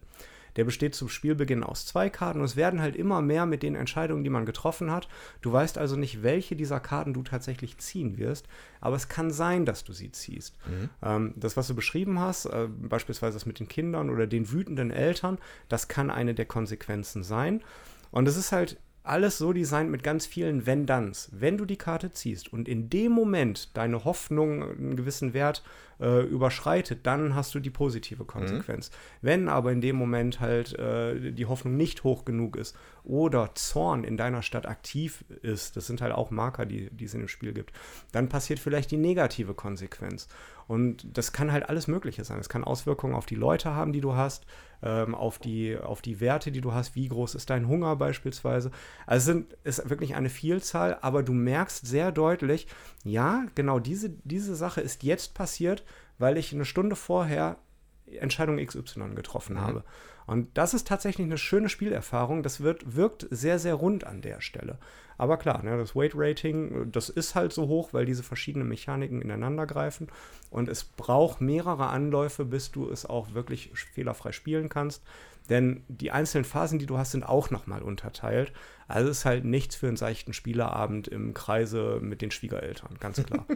Der 0.56 0.64
besteht 0.64 0.94
zum 0.94 1.08
Spielbeginn 1.08 1.64
aus 1.64 1.86
zwei 1.86 2.10
Karten 2.10 2.40
und 2.40 2.44
es 2.44 2.56
werden 2.56 2.80
halt 2.80 2.96
immer 2.96 3.20
mehr 3.22 3.46
mit 3.46 3.62
den 3.62 3.74
Entscheidungen, 3.74 4.24
die 4.24 4.30
man 4.30 4.46
getroffen 4.46 4.90
hat. 4.90 5.08
Du 5.40 5.52
weißt 5.52 5.78
also 5.78 5.96
nicht, 5.96 6.22
welche 6.22 6.56
dieser 6.56 6.80
Karten 6.80 7.14
du 7.14 7.22
tatsächlich 7.22 7.78
ziehen 7.78 8.18
wirst, 8.18 8.46
aber 8.80 8.96
es 8.96 9.08
kann 9.08 9.30
sein, 9.30 9.64
dass 9.64 9.84
du 9.84 9.92
sie 9.92 10.12
ziehst. 10.12 10.56
Mhm. 10.66 10.90
Ähm, 11.02 11.34
das, 11.36 11.56
was 11.56 11.66
du 11.68 11.74
beschrieben 11.74 12.20
hast, 12.20 12.46
äh, 12.46 12.68
beispielsweise 12.68 13.34
das 13.34 13.46
mit 13.46 13.58
den 13.58 13.68
Kindern 13.68 14.10
oder 14.10 14.26
den 14.26 14.50
wütenden 14.50 14.90
Eltern, 14.90 15.38
das 15.68 15.88
kann 15.88 16.10
eine 16.10 16.34
der 16.34 16.46
Konsequenzen 16.46 17.22
sein. 17.22 17.62
Und 18.10 18.28
es 18.28 18.36
ist 18.36 18.52
halt 18.52 18.78
alles 19.04 19.36
so 19.36 19.52
designt 19.52 19.90
mit 19.90 20.02
ganz 20.02 20.24
vielen 20.24 20.66
Wenn-Danns. 20.66 21.28
Wenn 21.30 21.58
du 21.58 21.66
die 21.66 21.76
Karte 21.76 22.10
ziehst 22.10 22.52
und 22.52 22.68
in 22.68 22.88
dem 22.88 23.12
Moment 23.12 23.76
deine 23.76 24.04
Hoffnung 24.04 24.62
einen 24.62 24.96
gewissen 24.96 25.34
Wert 25.34 25.62
äh, 26.00 26.22
überschreitet, 26.22 27.00
dann 27.06 27.34
hast 27.34 27.54
du 27.54 27.60
die 27.60 27.70
positive 27.70 28.24
Konsequenz. 28.24 28.90
Mhm. 28.90 28.94
Wenn 29.20 29.48
aber 29.48 29.72
in 29.72 29.82
dem 29.82 29.96
Moment 29.96 30.40
halt 30.40 30.76
äh, 30.78 31.32
die 31.32 31.46
Hoffnung 31.46 31.76
nicht 31.76 32.02
hoch 32.02 32.24
genug 32.24 32.56
ist 32.56 32.76
oder 33.04 33.54
Zorn 33.54 34.04
in 34.04 34.16
deiner 34.16 34.40
Stadt 34.40 34.66
aktiv 34.66 35.24
ist, 35.42 35.76
das 35.76 35.86
sind 35.86 36.00
halt 36.00 36.14
auch 36.14 36.30
Marker, 36.30 36.64
die, 36.64 36.88
die 36.90 37.04
es 37.04 37.14
in 37.14 37.20
dem 37.20 37.28
Spiel 37.28 37.52
gibt, 37.52 37.72
dann 38.10 38.30
passiert 38.30 38.58
vielleicht 38.58 38.90
die 38.90 38.96
negative 38.96 39.52
Konsequenz. 39.52 40.28
Und 40.66 41.16
das 41.16 41.32
kann 41.32 41.52
halt 41.52 41.68
alles 41.68 41.88
Mögliche 41.88 42.24
sein. 42.24 42.38
Es 42.38 42.48
kann 42.48 42.64
Auswirkungen 42.64 43.14
auf 43.14 43.26
die 43.26 43.34
Leute 43.34 43.74
haben, 43.74 43.92
die 43.92 44.00
du 44.00 44.14
hast, 44.14 44.46
ähm, 44.82 45.14
auf, 45.14 45.38
die, 45.38 45.76
auf 45.76 46.02
die 46.02 46.20
Werte, 46.20 46.52
die 46.52 46.60
du 46.60 46.72
hast. 46.72 46.94
Wie 46.94 47.08
groß 47.08 47.34
ist 47.34 47.50
dein 47.50 47.68
Hunger 47.68 47.96
beispielsweise? 47.96 48.70
Also 49.06 49.18
es 49.18 49.24
sind, 49.24 49.56
ist 49.64 49.90
wirklich 49.90 50.14
eine 50.14 50.30
Vielzahl, 50.30 50.98
aber 51.00 51.22
du 51.22 51.32
merkst 51.32 51.86
sehr 51.86 52.12
deutlich, 52.12 52.66
ja, 53.04 53.44
genau 53.54 53.78
diese, 53.78 54.10
diese 54.24 54.54
Sache 54.54 54.80
ist 54.80 55.02
jetzt 55.02 55.34
passiert, 55.34 55.84
weil 56.18 56.36
ich 56.36 56.52
eine 56.52 56.64
Stunde 56.64 56.96
vorher 56.96 57.58
Entscheidung 58.06 58.64
XY 58.64 59.14
getroffen 59.14 59.56
mhm. 59.56 59.60
habe. 59.60 59.84
Und 60.26 60.56
das 60.56 60.74
ist 60.74 60.88
tatsächlich 60.88 61.26
eine 61.26 61.38
schöne 61.38 61.68
Spielerfahrung. 61.68 62.42
Das 62.42 62.60
wird, 62.60 62.96
wirkt 62.96 63.26
sehr, 63.30 63.58
sehr 63.58 63.74
rund 63.74 64.04
an 64.04 64.22
der 64.22 64.40
Stelle. 64.40 64.78
Aber 65.16 65.36
klar, 65.36 65.62
ne, 65.62 65.76
das 65.76 65.94
Weight 65.94 66.12
Rating, 66.14 66.90
das 66.90 67.08
ist 67.08 67.34
halt 67.34 67.52
so 67.52 67.68
hoch, 67.68 67.92
weil 67.92 68.04
diese 68.04 68.22
verschiedenen 68.22 68.68
Mechaniken 68.68 69.22
ineinander 69.22 69.66
greifen. 69.66 70.08
Und 70.50 70.68
es 70.68 70.84
braucht 70.84 71.40
mehrere 71.40 71.88
Anläufe, 71.88 72.44
bis 72.44 72.70
du 72.70 72.90
es 72.90 73.06
auch 73.06 73.34
wirklich 73.34 73.70
fehlerfrei 73.74 74.32
spielen 74.32 74.68
kannst. 74.68 75.02
Denn 75.50 75.84
die 75.88 76.10
einzelnen 76.10 76.44
Phasen, 76.44 76.78
die 76.78 76.86
du 76.86 76.96
hast, 76.96 77.12
sind 77.12 77.22
auch 77.22 77.50
nochmal 77.50 77.82
unterteilt. 77.82 78.52
Also 78.88 79.10
es 79.10 79.18
ist 79.18 79.24
halt 79.24 79.44
nichts 79.44 79.76
für 79.76 79.88
einen 79.88 79.96
seichten 79.96 80.32
Spielerabend 80.32 81.06
im 81.08 81.34
Kreise 81.34 81.98
mit 82.00 82.22
den 82.22 82.30
Schwiegereltern, 82.30 82.96
ganz 82.98 83.22
klar. 83.22 83.46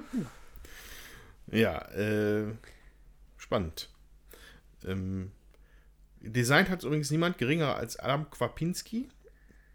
ja, 1.47 1.79
äh, 1.93 2.53
spannend. 3.39 3.91
Ähm, 4.85 5.33
Designt 6.21 6.69
hat 6.69 6.83
übrigens 6.85 7.11
niemand 7.11 7.39
geringer 7.39 7.77
als 7.77 7.99
Adam 7.99 8.31
Kwapinski, 8.31 9.09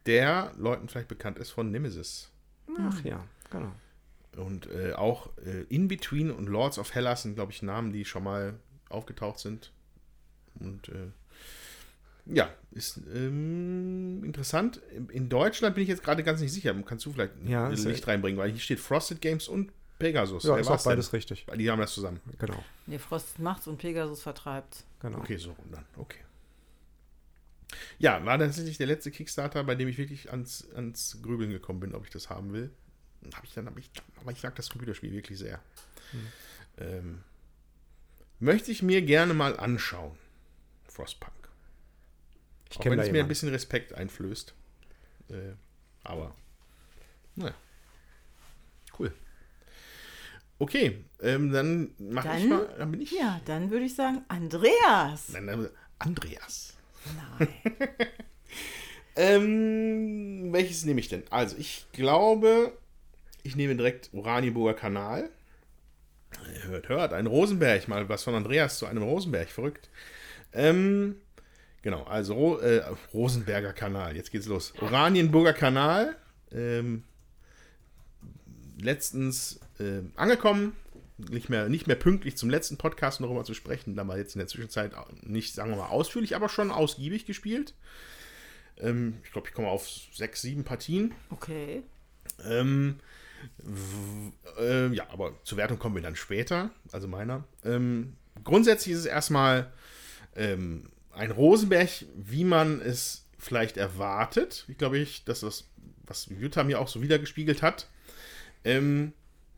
der 0.06 0.51
Leuten 0.58 0.89
vielleicht 0.89 1.08
bekannt 1.08 1.39
ist 1.39 1.51
von 1.51 1.71
Nemesis. 1.71 2.32
Ach 2.77 3.03
ja, 3.03 3.23
genau. 3.49 3.71
Und 4.36 4.67
äh, 4.71 4.93
auch 4.93 5.29
äh, 5.45 5.63
In 5.69 5.88
Between 5.88 6.32
und 6.32 6.47
Lords 6.47 6.79
of 6.79 6.93
Hellas 6.95 7.23
sind, 7.23 7.36
glaube 7.36 7.51
ich, 7.51 7.62
Namen, 7.62 7.93
die 7.93 8.03
schon 8.03 8.23
mal 8.23 8.60
aufgetaucht 8.89 9.39
sind. 9.39 9.71
Und 10.60 10.89
äh, 10.89 11.12
ja, 12.25 12.49
ist 12.71 13.01
ähm, 13.13 14.23
interessant. 14.23 14.82
In 15.10 15.29
Deutschland 15.29 15.75
bin 15.75 15.84
ich 15.84 15.89
jetzt 15.89 16.03
gerade 16.03 16.23
ganz 16.23 16.41
nicht 16.41 16.53
sicher. 16.53 16.73
Kannst 16.86 17.06
du 17.06 17.12
vielleicht 17.12 17.34
ja, 17.45 17.67
ein 17.67 17.75
Licht 17.75 18.08
reinbringen, 18.08 18.39
weil 18.39 18.51
hier 18.51 18.60
steht 18.60 18.79
Frosted 18.79 19.21
Games 19.21 19.47
und 19.47 19.71
Pegasus. 19.99 20.43
Ja, 20.43 20.53
Wer 20.53 20.62
ist 20.62 20.67
auch 20.67 20.84
beides 20.84 21.10
denn? 21.10 21.17
richtig. 21.17 21.45
Die 21.56 21.69
haben 21.69 21.79
das 21.79 21.93
zusammen. 21.93 22.19
Genau. 22.39 22.63
Nee, 22.88 22.97
Frosted 22.97 23.39
macht's 23.39 23.67
und 23.67 23.77
Pegasus 23.77 24.21
vertreibt. 24.21 24.84
Genau. 25.01 25.19
Okay, 25.19 25.38
so 25.38 25.56
dann. 25.71 25.86
Okay. 25.97 26.19
Ja, 27.99 28.23
war 28.25 28.38
tatsächlich 28.38 28.77
der 28.77 28.88
letzte 28.88 29.12
Kickstarter, 29.12 29.63
bei 29.63 29.75
dem 29.75 29.88
ich 29.88 29.97
wirklich 29.97 30.31
ans, 30.31 30.67
ans 30.75 31.19
Grübeln 31.21 31.49
gekommen 31.51 31.79
bin, 31.79 31.95
ob 31.95 32.03
ich 32.05 32.09
das 32.12 32.29
haben 32.29 32.53
will. 32.53 32.71
Hab 33.33 33.43
ich 33.43 33.53
dann, 33.53 33.67
hab 33.67 33.77
ich, 33.77 33.89
aber 34.19 34.31
ich 34.31 34.43
mag 34.43 34.55
das 34.55 34.69
Computerspiel 34.69 35.12
wirklich 35.12 35.38
sehr. 35.39 35.62
Hm. 36.12 36.27
Ähm, 36.77 37.23
möchte 38.39 38.71
ich 38.71 38.83
mir 38.83 39.01
gerne 39.01 39.33
mal 39.33 39.57
anschauen. 39.59 40.17
Frostpunk. 40.86 41.33
Ich 42.69 42.79
Auch 42.79 42.86
wenn 42.86 42.99
es 42.99 43.12
mir 43.12 43.21
ein 43.21 43.27
bisschen 43.27 43.49
Respekt 43.49 43.93
einflößt. 43.93 44.53
Äh, 45.29 45.53
aber, 46.03 46.36
naja. 47.36 47.53
Okay, 50.59 51.03
ähm, 51.19 51.51
dann 51.51 51.91
mache 51.99 52.38
ich 52.38 52.47
Dann- 52.47 52.49
mal. 52.49 52.75
Dann 52.77 52.91
bin 52.91 53.01
ich. 53.01 53.12
Ja, 53.12 53.41
dann 53.45 53.69
würde 53.69 53.86
ich 53.86 53.95
sagen, 53.95 54.23
Andreas. 54.29 55.27
Dann, 55.33 55.47
dann, 55.47 55.69
Andreas. 55.99 56.73
Nein. 57.39 57.47
Ähm, 59.15 60.51
welches 60.51 60.85
nehme 60.85 60.99
ich 60.99 61.07
denn? 61.07 61.23
Also, 61.29 61.55
ich 61.57 61.85
glaube, 61.91 62.73
ich 63.43 63.55
nehme 63.55 63.75
direkt 63.75 64.09
Oranienburger 64.13 64.73
Kanal. 64.73 65.29
Hört, 66.63 66.89
hört, 66.89 67.13
ein 67.13 67.27
Rosenberg, 67.27 67.87
mal 67.87 68.09
was 68.09 68.23
von 68.23 68.33
Andreas 68.33 68.79
zu 68.79 68.87
einem 68.87 69.03
Rosenberg, 69.03 69.49
verrückt. 69.49 69.89
Ähm, 70.51 71.17
genau, 71.83 72.03
also 72.03 72.59
äh, 72.59 72.83
Rosenberger 73.13 73.73
Kanal, 73.73 74.15
jetzt 74.15 74.31
geht's 74.31 74.47
los. 74.47 74.73
Oranienburger 74.81 75.53
Kanal, 75.53 76.15
ähm, 76.51 77.03
letztens 78.81 79.59
ähm, 79.79 80.11
angekommen, 80.15 80.75
nicht 81.29 81.49
mehr, 81.49 81.69
nicht 81.69 81.88
mehr 81.88 81.95
pünktlich 81.95 82.38
zum 82.38 82.49
letzten 82.49 82.77
Podcast 82.77 83.21
noch 83.21 83.27
darüber 83.27 83.43
zu 83.43 83.53
sprechen, 83.53 83.95
da 83.95 84.07
war 84.07 84.17
jetzt 84.17 84.36
in 84.36 84.39
der 84.39 84.47
Zwischenzeit 84.47 84.93
nicht, 85.21 85.53
sagen 85.53 85.71
wir 85.71 85.77
mal, 85.77 85.88
ausführlich, 85.88 86.36
aber 86.36 86.49
schon 86.49 86.71
ausgiebig 86.71 87.25
gespielt. 87.25 87.73
Ähm, 88.77 89.17
ich 89.23 89.31
glaube, 89.31 89.47
ich 89.47 89.53
komme 89.53 89.67
auf 89.67 89.88
sechs, 90.13 90.41
sieben 90.41 90.63
Partien. 90.63 91.13
Okay. 91.29 91.83
Ähm, 92.45 92.99
äh, 94.57 94.88
ja, 94.93 95.09
aber 95.09 95.33
zur 95.43 95.57
Wertung 95.57 95.79
kommen 95.79 95.95
wir 95.95 96.01
dann 96.01 96.15
später, 96.15 96.71
also 96.91 97.07
meiner. 97.07 97.43
Ähm, 97.63 98.15
grundsätzlich 98.43 98.93
ist 98.93 99.01
es 99.01 99.05
erstmal 99.05 99.71
ähm, 100.36 100.89
ein 101.12 101.31
Rosenberg, 101.31 101.89
wie 102.15 102.43
man 102.43 102.81
es 102.81 103.25
vielleicht 103.38 103.77
erwartet. 103.77 104.65
Ich 104.67 104.77
glaube, 104.77 104.97
ich, 104.97 105.25
dass 105.25 105.41
das, 105.41 105.65
was 106.05 106.27
Jutta 106.27 106.63
mir 106.63 106.79
auch 106.79 106.88
so 106.88 107.01
wiedergespiegelt 107.01 107.62
hat. 107.62 107.88
Ähm, 108.63 109.13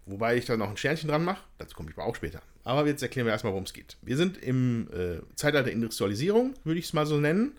wobei 0.06 0.38
ich 0.38 0.46
da 0.46 0.58
noch 0.58 0.70
ein 0.70 0.78
Sternchen 0.78 1.10
dran 1.10 1.24
mache. 1.24 1.42
Dazu 1.58 1.76
komme 1.76 1.90
ich 1.92 1.98
aber 1.98 2.06
auch 2.08 2.16
später. 2.16 2.42
Aber 2.64 2.88
jetzt 2.88 3.02
erklären 3.04 3.28
wir 3.28 3.32
erstmal, 3.34 3.54
worum 3.54 3.66
es 3.66 3.74
geht. 3.74 3.98
Wir 4.02 4.18
sind 4.18 4.38
im 4.38 4.88
äh, 4.92 5.22
Zeitalter 5.36 5.66
der 5.66 5.74
Industrialisierung, 5.74 6.54
würde 6.64 6.80
ich 6.80 6.86
es 6.86 6.94
mal 6.94 7.06
so 7.06 7.18
nennen. 7.20 7.58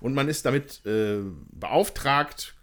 Und 0.00 0.14
man 0.14 0.28
ist 0.28 0.44
damit 0.44 0.84
äh, 0.84 1.18
beauftragt, 1.52 2.54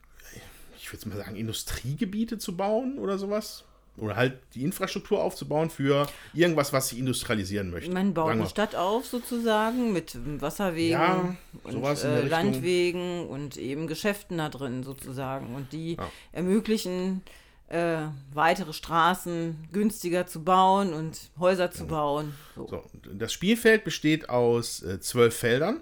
ich 0.78 0.91
würde 0.91 1.10
mal 1.10 1.17
sagen, 1.17 1.36
Industriegebiete 1.36 2.38
zu 2.38 2.56
bauen 2.58 2.98
oder 3.00 3.17
sowas. 3.17 3.63
Oder 3.98 4.17
halt 4.17 4.39
die 4.56 4.63
Infrastruktur 4.65 5.24
aufzubauen 5.24 5.69
für 5.69 6.06
irgendwas, 6.34 6.74
was 6.74 6.89
sie 6.89 7.00
industrialisieren 7.00 7.69
möchte. 7.71 7.91
Man 7.93 8.13
baut 8.13 8.32
eine. 8.32 8.45
Stadt 8.45 8.76
auf 8.76 9.06
sozusagen 9.06 9.93
mit 9.93 10.17
Wasserwegen 10.41 10.91
Ja, 10.91 11.38
und 11.63 11.82
äh. 12.04 12.28
Landwegen 12.28 13.26
und 13.28 13.56
eben 13.56 13.88
Geschäften 13.88 14.38
da 14.38 14.50
drin 14.50 14.84
sozusagen. 14.84 15.56
Und 15.56 15.71
die 15.71 15.93
Ja. 15.93 16.12
ermöglichen 16.34 17.21
äh, 17.67 18.08
weitere 18.34 18.73
Straßen 18.73 19.67
günstiger 19.71 20.28
zu 20.28 20.43
bauen 20.43 20.93
und 20.93 21.32
Häuser 21.39 21.71
zu 21.71 21.88
bauen. 21.88 22.34
So. 22.56 22.67
So, 22.67 22.84
das 23.13 23.34
Spielfeld 23.34 23.84
besteht 23.84 24.30
aus 24.30 24.84
äh, 24.84 24.99
zwölf 24.99 25.36
Feldern, 25.36 25.82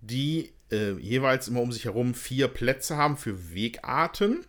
die 0.00 0.52
äh, 0.70 0.92
jeweils 0.94 1.48
immer 1.48 1.60
um 1.60 1.72
sich 1.72 1.84
herum 1.84 2.14
vier 2.14 2.48
Plätze 2.48 2.96
haben 2.96 3.16
für 3.16 3.54
Wegarten. 3.54 4.44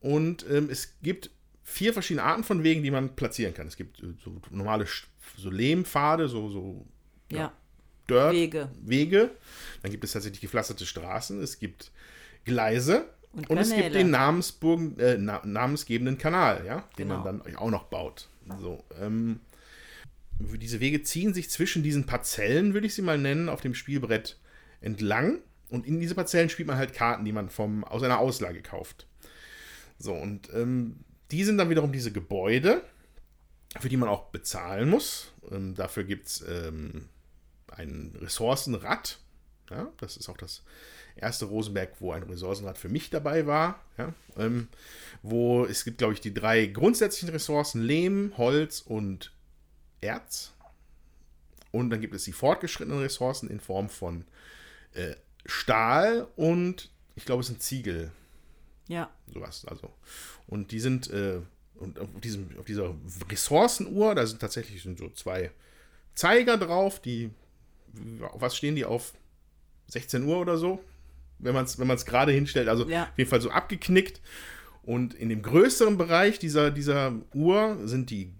Und 0.00 0.46
ähm, 0.50 0.68
es 0.70 0.94
gibt 1.02 1.30
vier 1.62 1.92
verschiedene 1.92 2.24
Arten 2.24 2.44
von 2.44 2.62
Wegen, 2.62 2.82
die 2.82 2.90
man 2.90 3.16
platzieren 3.16 3.54
kann. 3.54 3.66
Es 3.66 3.76
gibt 3.76 4.00
äh, 4.02 4.14
so 4.24 4.40
normale 4.50 4.86
so 5.36 5.50
Lehmpfade, 5.50 6.28
so, 6.28 6.48
so 6.48 6.86
Ja, 7.30 7.52
Dirt, 8.08 8.32
Wege. 8.32 8.70
Wege. 8.82 9.30
Dann 9.82 9.90
gibt 9.90 10.04
es 10.04 10.12
tatsächlich 10.12 10.40
gepflasterte 10.40 10.86
Straßen. 10.86 11.42
Es 11.42 11.58
gibt 11.58 11.90
Gleise. 12.44 13.06
Und 13.34 13.50
Und, 13.50 13.58
es 13.58 13.74
gibt 13.74 13.94
den 13.94 14.10
Namensburgen, 14.10 14.98
äh, 14.98 15.16
na, 15.18 15.42
namensgebenden 15.44 16.18
Kanal, 16.18 16.64
ja, 16.66 16.88
den 16.98 17.08
Genau. 17.08 17.22
man 17.24 17.42
dann 17.42 17.56
auch 17.56 17.70
noch 17.70 17.84
baut. 17.84 18.28
So, 18.60 18.84
ähm, 19.00 19.40
diese 20.38 20.80
Wege 20.80 21.02
ziehen 21.02 21.34
sich 21.34 21.50
zwischen 21.50 21.82
diesen 21.82 22.06
Parzellen, 22.06 22.74
würde 22.74 22.86
ich 22.86 22.94
sie 22.94 23.02
mal 23.02 23.18
nennen, 23.18 23.48
auf 23.48 23.60
dem 23.60 23.74
Spielbrett 23.74 24.38
entlang. 24.80 25.38
Und 25.68 25.86
in 25.86 25.98
diese 26.00 26.14
Parzellen 26.14 26.48
spielt 26.48 26.68
man 26.68 26.76
halt 26.76 26.92
Karten, 26.92 27.24
die 27.24 27.32
man 27.32 27.48
vom, 27.48 27.84
aus 27.84 28.02
einer 28.02 28.18
Auslage 28.18 28.62
kauft. 28.62 29.06
So, 29.98 30.12
und 30.12 30.52
ähm, 30.52 31.00
die 31.30 31.44
sind 31.44 31.58
dann 31.58 31.70
wiederum 31.70 31.92
diese 31.92 32.12
Gebäude, 32.12 32.82
für 33.80 33.88
die 33.88 33.96
man 33.96 34.08
auch 34.08 34.26
bezahlen 34.26 34.88
muss. 34.90 35.32
Ähm, 35.50 35.74
dafür 35.74 36.04
gibt 36.04 36.26
es 36.26 36.44
ähm, 36.46 37.08
ein 37.68 38.14
Ressourcenrad. 38.20 39.18
Ja, 39.70 39.88
das 39.98 40.16
ist 40.16 40.28
auch 40.28 40.36
das 40.36 40.62
erste 41.16 41.46
Rosenberg, 41.46 41.92
wo 42.00 42.12
ein 42.12 42.22
Ressourcenrad 42.24 42.78
für 42.78 42.88
mich 42.88 43.10
dabei 43.10 43.46
war. 43.46 43.80
Ja, 43.98 44.12
ähm, 44.36 44.68
wo 45.22 45.64
es 45.64 45.84
gibt, 45.84 45.98
glaube 45.98 46.14
ich, 46.14 46.20
die 46.20 46.34
drei 46.34 46.66
grundsätzlichen 46.66 47.30
Ressourcen: 47.30 47.82
Lehm, 47.82 48.32
Holz 48.36 48.80
und 48.80 49.32
Erz. 50.00 50.52
Und 51.70 51.90
dann 51.90 52.00
gibt 52.00 52.14
es 52.14 52.24
die 52.24 52.32
fortgeschrittenen 52.32 53.00
Ressourcen 53.00 53.50
in 53.50 53.58
Form 53.58 53.88
von 53.88 54.24
äh, 54.92 55.14
Stahl 55.44 56.28
und 56.36 56.90
ich 57.16 57.24
glaube, 57.24 57.40
es 57.40 57.48
sind 57.48 57.62
Ziegel 57.62 58.12
Ja, 58.86 59.10
sowas. 59.32 59.64
Also. 59.66 59.92
Und 60.46 60.70
die 60.70 60.80
sind, 60.80 61.10
äh, 61.10 61.40
und 61.74 61.98
auf, 61.98 62.08
diesem, 62.22 62.48
auf 62.58 62.64
dieser 62.64 62.94
Ressourcenuhr, 63.30 64.14
da 64.14 64.26
sind 64.26 64.40
tatsächlich 64.40 64.82
sind 64.82 64.98
so 64.98 65.10
zwei 65.10 65.50
Zeiger 66.14 66.56
drauf, 66.56 67.00
die, 67.00 67.30
auf 68.20 68.40
was 68.40 68.56
stehen 68.56 68.76
die 68.76 68.84
auf 68.84 69.14
16 69.88 70.22
Uhr 70.22 70.38
oder 70.38 70.56
so? 70.56 70.82
Wenn 71.38 71.54
man 71.54 71.64
es 71.64 71.78
wenn 71.78 71.86
man's 71.86 72.06
gerade 72.06 72.32
hinstellt, 72.32 72.68
also 72.68 72.88
Ja. 72.88 73.04
auf 73.04 73.18
jeden 73.18 73.30
Fall 73.30 73.40
so 73.40 73.50
abgeknickt. 73.50 74.20
Und 74.82 75.14
in 75.14 75.28
dem 75.30 75.42
größeren 75.42 75.96
Bereich 75.96 76.38
dieser, 76.38 76.70
dieser 76.70 77.14
Uhr 77.32 77.78
sind 77.84 78.10
die 78.10 78.32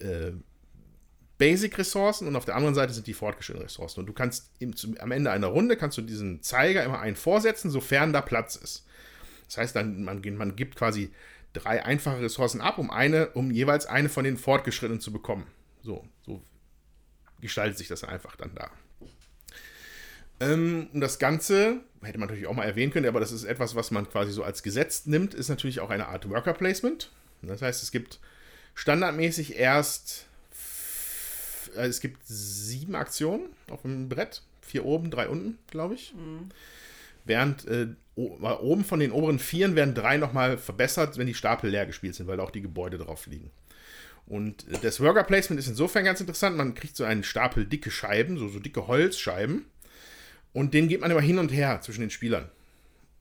äh, 0.00 0.32
Basic-Ressourcen 1.38 2.26
und 2.28 2.36
auf 2.36 2.44
der 2.44 2.56
anderen 2.56 2.74
Seite 2.74 2.92
sind 2.92 3.06
die 3.06 3.14
fortgeschrittenen 3.14 3.66
Ressourcen. 3.66 4.00
Und 4.00 4.06
du 4.06 4.12
kannst 4.12 4.50
im, 4.58 4.74
zum, 4.76 4.96
am 4.98 5.10
Ende 5.12 5.30
einer 5.30 5.48
Runde 5.48 5.76
kannst 5.76 5.98
du 5.98 6.02
diesen 6.02 6.42
Zeiger 6.42 6.84
immer 6.84 7.00
einen 7.00 7.16
vorsetzen, 7.16 7.70
sofern 7.70 8.12
da 8.12 8.20
Platz 8.20 8.56
ist. 8.56 8.86
Das 9.46 9.58
heißt, 9.58 9.76
dann, 9.76 10.04
man, 10.04 10.22
man 10.36 10.56
gibt 10.56 10.76
quasi 10.76 11.10
drei 11.52 11.84
einfache 11.84 12.20
Ressourcen 12.22 12.60
ab, 12.60 12.78
um 12.78 12.90
eine, 12.90 13.30
um 13.30 13.50
jeweils 13.50 13.86
eine 13.86 14.08
von 14.08 14.24
den 14.24 14.36
fortgeschrittenen 14.36 15.00
zu 15.00 15.12
bekommen. 15.12 15.46
So, 15.82 16.04
so 16.24 16.42
gestaltet 17.40 17.78
sich 17.78 17.88
das 17.88 18.04
einfach 18.04 18.36
dann 18.36 18.54
da. 18.54 18.70
Ähm, 20.40 20.88
und 20.92 21.00
das 21.00 21.18
Ganze, 21.18 21.80
hätte 22.04 22.18
man 22.18 22.28
natürlich 22.28 22.46
auch 22.46 22.54
mal 22.54 22.64
erwähnen 22.64 22.92
können, 22.92 23.06
aber 23.06 23.20
das 23.20 23.32
ist 23.32 23.44
etwas, 23.44 23.74
was 23.74 23.90
man 23.90 24.08
quasi 24.08 24.32
so 24.32 24.42
als 24.44 24.62
Gesetz 24.62 25.06
nimmt, 25.06 25.34
ist 25.34 25.48
natürlich 25.48 25.80
auch 25.80 25.90
eine 25.90 26.08
Art 26.08 26.28
Worker 26.28 26.54
Placement. 26.54 27.10
Das 27.42 27.62
heißt, 27.62 27.82
es 27.82 27.90
gibt 27.90 28.20
standardmäßig 28.74 29.56
erst, 29.58 30.26
äh, 31.76 31.86
es 31.86 32.00
gibt 32.00 32.20
sieben 32.24 32.94
Aktionen 32.94 33.50
auf 33.70 33.82
dem 33.82 34.08
Brett. 34.08 34.42
Vier 34.62 34.84
oben, 34.86 35.10
drei 35.10 35.28
unten, 35.28 35.58
glaube 35.70 35.94
ich. 35.94 36.14
Während 37.26 37.66
äh, 37.66 37.88
o- 38.16 38.38
oben 38.60 38.84
von 38.84 38.98
den 38.98 39.12
oberen 39.12 39.38
Vieren 39.38 39.76
werden 39.76 39.94
drei 39.94 40.16
nochmal 40.16 40.56
verbessert, 40.58 41.18
wenn 41.18 41.26
die 41.26 41.34
Stapel 41.34 41.70
leer 41.70 41.86
gespielt 41.86 42.14
sind, 42.14 42.26
weil 42.26 42.40
auch 42.40 42.50
die 42.50 42.62
Gebäude 42.62 42.98
drauf 42.98 43.26
liegen. 43.26 43.50
Und 44.26 44.66
äh, 44.68 44.78
das 44.80 45.00
Worker 45.00 45.24
Placement 45.24 45.60
ist 45.60 45.68
insofern 45.68 46.04
ganz 46.04 46.20
interessant. 46.20 46.56
Man 46.56 46.74
kriegt 46.74 46.96
so 46.96 47.04
einen 47.04 47.24
Stapel 47.24 47.66
dicke 47.66 47.90
Scheiben, 47.90 48.38
so, 48.38 48.48
so 48.48 48.58
dicke 48.58 48.86
Holzscheiben. 48.86 49.66
Und 50.54 50.72
den 50.72 50.88
geht 50.88 51.02
man 51.02 51.10
immer 51.10 51.20
hin 51.20 51.38
und 51.38 51.50
her 51.52 51.80
zwischen 51.82 52.00
den 52.00 52.10
Spielern. 52.10 52.48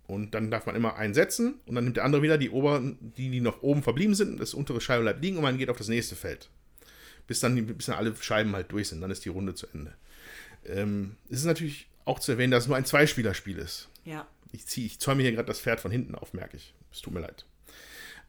Und 0.08 0.34
dann 0.36 0.50
darf 0.52 0.66
man 0.66 0.76
immer 0.76 0.96
einen 0.96 1.14
setzen 1.14 1.56
und 1.66 1.76
dann 1.76 1.84
nimmt 1.84 1.98
der 1.98 2.06
andere 2.06 2.22
wieder 2.22 2.38
die 2.38 2.50
oberen, 2.50 2.98
die, 3.18 3.30
die 3.30 3.42
noch 3.42 3.62
oben 3.64 3.84
verblieben 3.84 4.16
sind, 4.16 4.40
das 4.40 4.54
untere 4.54 4.80
Scheibe 4.80 5.02
bleibt 5.04 5.22
liegen 5.22 5.36
und 5.38 5.44
man 5.44 5.58
geht 5.58 5.70
auf 5.70 5.78
das 5.78 5.88
nächste 5.90 6.16
Feld. 6.16 6.50
Bis 7.28 7.40
dann, 7.42 7.56
die- 7.56 7.62
bis 7.64 7.88
dann 7.88 7.96
alle 7.96 8.14
Scheiben 8.20 8.54
halt 8.54 8.72
durch 8.72 8.90
sind, 8.90 9.02
dann 9.02 9.12
ist 9.12 9.26
die 9.26 9.30
Runde 9.30 9.56
zu 9.56 9.66
Ende. 9.74 9.94
Ähm, 10.66 11.16
es 11.30 11.40
ist 11.40 11.46
natürlich 11.46 11.88
auch 12.06 12.20
zu 12.20 12.34
erwähnen, 12.34 12.52
dass 12.52 12.64
es 12.64 12.68
nur 12.68 12.78
ein 12.78 12.86
Zweispielerspiel 12.86 13.58
ist. 13.58 13.90
ja. 14.06 14.26
Ich, 14.56 14.68
zieh, 14.68 14.86
ich 14.86 15.00
zäume 15.00 15.24
hier 15.24 15.32
gerade 15.32 15.48
das 15.48 15.60
Pferd 15.60 15.80
von 15.80 15.90
hinten 15.90 16.14
auf, 16.14 16.34
merke 16.34 16.58
ich. 16.58 16.76
Es 16.92 17.02
tut 17.02 17.12
mir 17.12 17.22
leid. 17.22 17.44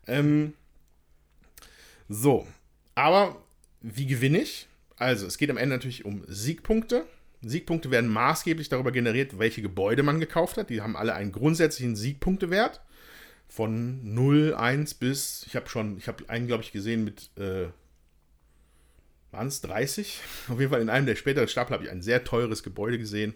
Ähm, 0.06 0.54
so, 2.08 2.46
aber 2.94 3.42
wie 3.82 4.06
gewinne 4.06 4.38
ich? 4.40 4.66
Also, 4.96 5.26
es 5.26 5.36
geht 5.38 5.50
am 5.50 5.58
Ende 5.58 5.74
natürlich 5.76 6.04
um 6.06 6.24
Siegpunkte. 6.26 7.04
Siegpunkte 7.48 7.90
werden 7.90 8.10
maßgeblich 8.10 8.68
darüber 8.68 8.92
generiert, 8.92 9.38
welche 9.38 9.62
Gebäude 9.62 10.02
man 10.02 10.20
gekauft 10.20 10.56
hat. 10.56 10.70
Die 10.70 10.80
haben 10.80 10.96
alle 10.96 11.14
einen 11.14 11.32
grundsätzlichen 11.32 11.96
Siegpunktewert 11.96 12.80
von 13.48 14.00
0, 14.14 14.54
1 14.54 14.94
bis, 14.94 15.44
ich 15.46 15.56
habe 15.56 15.68
schon, 15.68 15.96
ich 15.98 16.08
habe 16.08 16.28
einen, 16.28 16.46
glaube 16.46 16.62
ich, 16.62 16.72
gesehen 16.72 17.04
mit, 17.04 17.30
äh, 17.36 17.68
waren 19.30 19.48
es 19.48 19.60
30? 19.60 20.20
Auf 20.48 20.58
jeden 20.58 20.70
Fall 20.70 20.82
in 20.82 20.90
einem 20.90 21.06
der 21.06 21.16
späteren 21.16 21.48
Stapel 21.48 21.74
habe 21.74 21.84
ich 21.84 21.90
ein 21.90 22.02
sehr 22.02 22.24
teures 22.24 22.62
Gebäude 22.62 22.98
gesehen. 22.98 23.34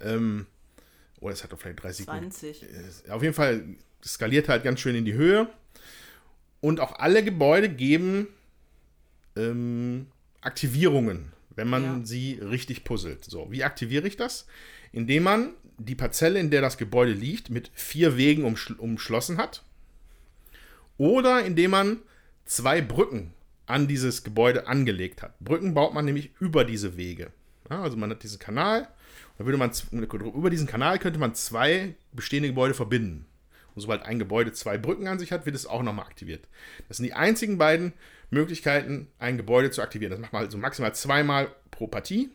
Ähm, 0.00 0.46
oder 1.20 1.32
es 1.32 1.42
hat 1.42 1.52
doch 1.52 1.58
vielleicht 1.58 1.82
30 1.82 2.06
Punkte. 2.06 2.28
20. 2.28 2.62
Äh, 2.62 3.10
Auf 3.10 3.22
jeden 3.22 3.34
Fall 3.34 3.64
skaliert 4.04 4.48
halt 4.48 4.62
ganz 4.62 4.80
schön 4.80 4.94
in 4.94 5.04
die 5.04 5.14
Höhe. 5.14 5.48
Und 6.60 6.80
auch 6.80 6.98
alle 6.98 7.22
Gebäude 7.22 7.68
geben 7.68 8.28
ähm, 9.36 10.06
Aktivierungen, 10.40 11.32
wenn 11.56 11.68
man 11.68 11.82
Ja. 11.82 12.00
sie 12.04 12.34
richtig 12.34 12.84
puzzelt. 12.84 13.24
So, 13.24 13.50
wie 13.50 13.64
aktiviere 13.64 14.06
ich 14.06 14.16
das? 14.16 14.46
Indem 14.92 15.24
man 15.24 15.54
die 15.78 15.94
Parzelle, 15.94 16.38
in 16.38 16.50
der 16.50 16.60
das 16.60 16.78
Gebäude 16.78 17.12
liegt, 17.12 17.50
mit 17.50 17.70
vier 17.74 18.16
Wegen 18.16 18.44
umschl 18.44 18.74
umschlossen 18.74 19.36
hat. 19.36 19.62
Oder 20.96 21.44
indem 21.44 21.72
man 21.72 21.98
zwei 22.44 22.80
Brücken 22.80 23.32
an 23.66 23.88
dieses 23.88 24.22
Gebäude 24.22 24.68
angelegt 24.68 25.22
hat. 25.22 25.38
Brücken 25.40 25.74
baut 25.74 25.92
man 25.92 26.04
nämlich 26.04 26.30
über 26.38 26.64
diese 26.64 26.96
Wege. 26.96 27.32
Ja, 27.68 27.82
also 27.82 27.96
man 27.96 28.10
hat 28.10 28.22
diesen 28.22 28.38
Kanal, 28.38 28.88
da 29.38 29.44
würde 29.44 29.58
man 29.58 29.72
über 30.34 30.50
diesen 30.50 30.68
Kanal 30.68 30.98
könnte 30.98 31.18
man 31.18 31.34
zwei 31.34 31.94
bestehende 32.12 32.48
Gebäude 32.48 32.74
verbinden. 32.74 33.26
Und 33.74 33.82
sobald 33.82 34.02
ein 34.02 34.18
Gebäude 34.18 34.52
zwei 34.52 34.78
Brücken 34.78 35.08
an 35.08 35.18
sich 35.18 35.32
hat, 35.32 35.44
wird 35.44 35.56
es 35.56 35.66
auch 35.66 35.82
nochmal 35.82 36.06
aktiviert. 36.06 36.48
Das 36.88 36.96
sind 36.96 37.04
die 37.04 37.12
einzigen 37.12 37.58
beiden 37.58 37.92
Möglichkeiten, 38.30 39.08
ein 39.18 39.36
Gebäude 39.36 39.70
zu 39.70 39.82
aktivieren. 39.82 40.10
Das 40.10 40.20
macht 40.20 40.32
man 40.32 40.44
also 40.44 40.58
maximal 40.58 40.94
zweimal 40.94 41.48
pro 41.70 41.86
Partie. 41.86 42.30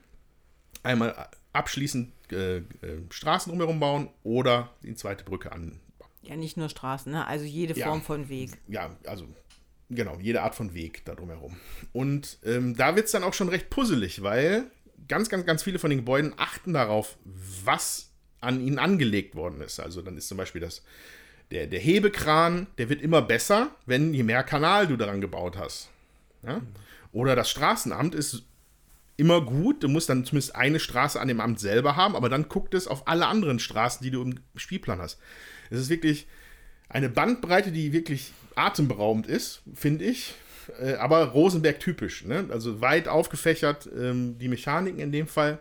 Einmal 0.84 1.30
abschließend 1.54 2.12
äh, 2.32 2.58
äh, 2.58 2.64
Straßen 3.10 3.52
drumherum 3.52 3.80
bauen 3.80 4.10
oder 4.24 4.74
die 4.84 4.96
zweite 4.96 5.24
Brücke 5.24 5.52
anbauen. 5.52 5.80
Ja, 6.24 6.36
nicht 6.36 6.56
nur 6.58 6.70
Straßen, 6.70 7.12
ne? 7.12 7.28
also 7.28 7.46
jede 7.46 7.78
Ja. 7.78 7.88
Form 7.88 8.02
von 8.02 8.30
Weg. 8.30 8.52
Ja, 8.68 8.96
also 9.06 9.28
genau, 9.90 10.18
jede 10.20 10.42
Art 10.44 10.56
von 10.56 10.74
Weg 10.74 11.04
da 11.06 11.16
drumherum. 11.16 11.58
Und 11.92 12.38
ähm, 12.46 12.76
da 12.76 12.96
wird 12.96 13.08
es 13.08 13.12
dann 13.12 13.24
auch 13.24 13.34
schon 13.34 13.50
recht 13.50 13.70
puzzelig, 13.70 14.22
weil 14.24 14.66
ganz, 15.08 15.30
ganz, 15.30 15.46
ganz 15.46 15.64
viele 15.64 15.80
von 15.80 15.90
den 15.90 16.00
Gebäuden 16.00 16.34
achten 16.38 16.74
darauf, 16.74 17.18
was 17.26 18.12
an 18.40 18.62
ihnen 18.62 18.80
angelegt 18.80 19.36
worden 19.36 19.62
ist. 19.62 19.80
Also 19.80 20.02
dann 20.02 20.18
ist 20.18 20.28
zum 20.28 20.38
Beispiel 20.38 20.62
das, 20.62 20.84
der, 21.52 21.68
der 21.68 21.80
Hebekran, 21.80 22.68
der 22.78 22.90
wird 22.90 23.02
immer 23.02 23.22
besser, 23.22 23.72
wenn 23.86 24.14
je 24.14 24.24
mehr 24.24 24.44
Kanal 24.44 24.88
du 24.88 24.98
daran 24.98 25.22
gebaut 25.22 25.58
hast. 25.58 25.90
Ja? 26.44 26.62
Oder 27.12 27.36
das 27.36 27.50
Straßenamt 27.50 28.16
ist 28.16 28.44
immer 29.18 29.42
gut. 29.42 29.84
Du 29.84 29.88
musst 29.88 30.10
dann 30.10 30.26
zumindest 30.26 30.56
eine 30.56 30.80
Straße 30.80 31.20
an 31.20 31.28
dem 31.28 31.42
Amt 31.42 31.60
selber 31.60 31.96
haben, 31.96 32.16
aber 32.16 32.30
dann 32.30 32.50
guckt 32.50 32.74
es 32.74 32.88
auf 32.88 33.08
alle 33.08 33.28
anderen 33.28 33.60
Straßen, 33.60 34.04
die 34.04 34.12
du 34.12 34.24
im 34.24 34.40
Spielplan 34.56 35.00
hast. 35.00 35.20
Es 35.70 35.80
ist 35.80 35.90
wirklich 35.90 36.28
eine 36.90 37.10
Bandbreite, 37.10 37.72
die 37.72 37.94
wirklich 37.94 38.34
atemberaubend 38.56 39.28
ist, 39.28 39.62
finde 39.74 40.06
ich. 40.06 40.34
Äh, 40.80 40.94
aber 40.96 41.26
Rosenberg 41.26 41.80
typisch. 41.80 42.26
Ne? 42.26 42.48
Also 42.50 42.82
weit 42.82 43.08
aufgefächert, 43.08 43.90
ähm, 43.98 44.38
die 44.38 44.48
Mechaniken 44.48 45.00
in 45.00 45.12
dem 45.12 45.28
Fall. 45.28 45.60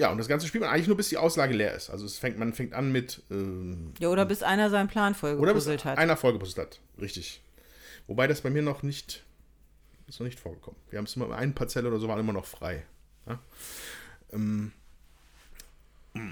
Ja, 0.00 0.10
und 0.10 0.16
das 0.16 0.28
Ganze 0.28 0.46
spielt 0.46 0.64
man 0.64 0.72
eigentlich 0.72 0.86
nur, 0.86 0.96
bis 0.96 1.10
die 1.10 1.18
Auslage 1.18 1.52
leer 1.52 1.74
ist. 1.74 1.90
Also 1.90 2.06
es 2.06 2.16
fängt, 2.16 2.38
man 2.38 2.54
fängt 2.54 2.72
an 2.72 2.90
mit. 2.90 3.20
Ähm, 3.30 3.92
Ja, 3.98 4.08
oder 4.08 4.24
bis 4.24 4.42
einer 4.42 4.70
seinen 4.70 4.88
Plan 4.88 5.12
oder 5.12 5.12
bis 5.12 5.20
vollgepuzzelt 5.20 5.84
hat. 5.84 5.98
einer 5.98 6.16
vollgepuzzelt 6.16 6.58
hat. 6.66 6.80
Richtig. 6.98 7.42
Wobei 8.06 8.26
das 8.26 8.40
bei 8.40 8.48
mir 8.48 8.62
noch 8.62 8.82
nicht. 8.82 9.22
Ist 10.08 10.18
noch 10.18 10.26
nicht 10.26 10.40
vorgekommen. 10.40 10.80
Wir 10.88 10.96
haben 10.96 11.04
es 11.04 11.14
immer, 11.16 11.36
eine 11.36 11.52
Parzelle 11.52 11.86
oder 11.88 11.98
so 11.98 12.08
waren 12.08 12.18
immer 12.18 12.32
noch 12.32 12.46
frei. 12.46 12.82
Ja? 13.26 13.40
Ähm, 14.32 14.72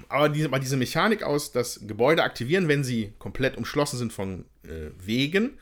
aber 0.07 0.29
diese, 0.29 0.47
aber 0.47 0.57
diese 0.57 0.75
Mechanik 0.75 1.21
aus, 1.21 1.51
das 1.51 1.81
Gebäude 1.85 2.23
aktivieren, 2.23 2.67
wenn 2.69 2.83
sie 2.83 3.13
komplett 3.19 3.55
umschlossen 3.55 3.99
sind 3.99 4.11
von 4.11 4.45
äh, 4.63 4.89
Wegen, 4.97 5.59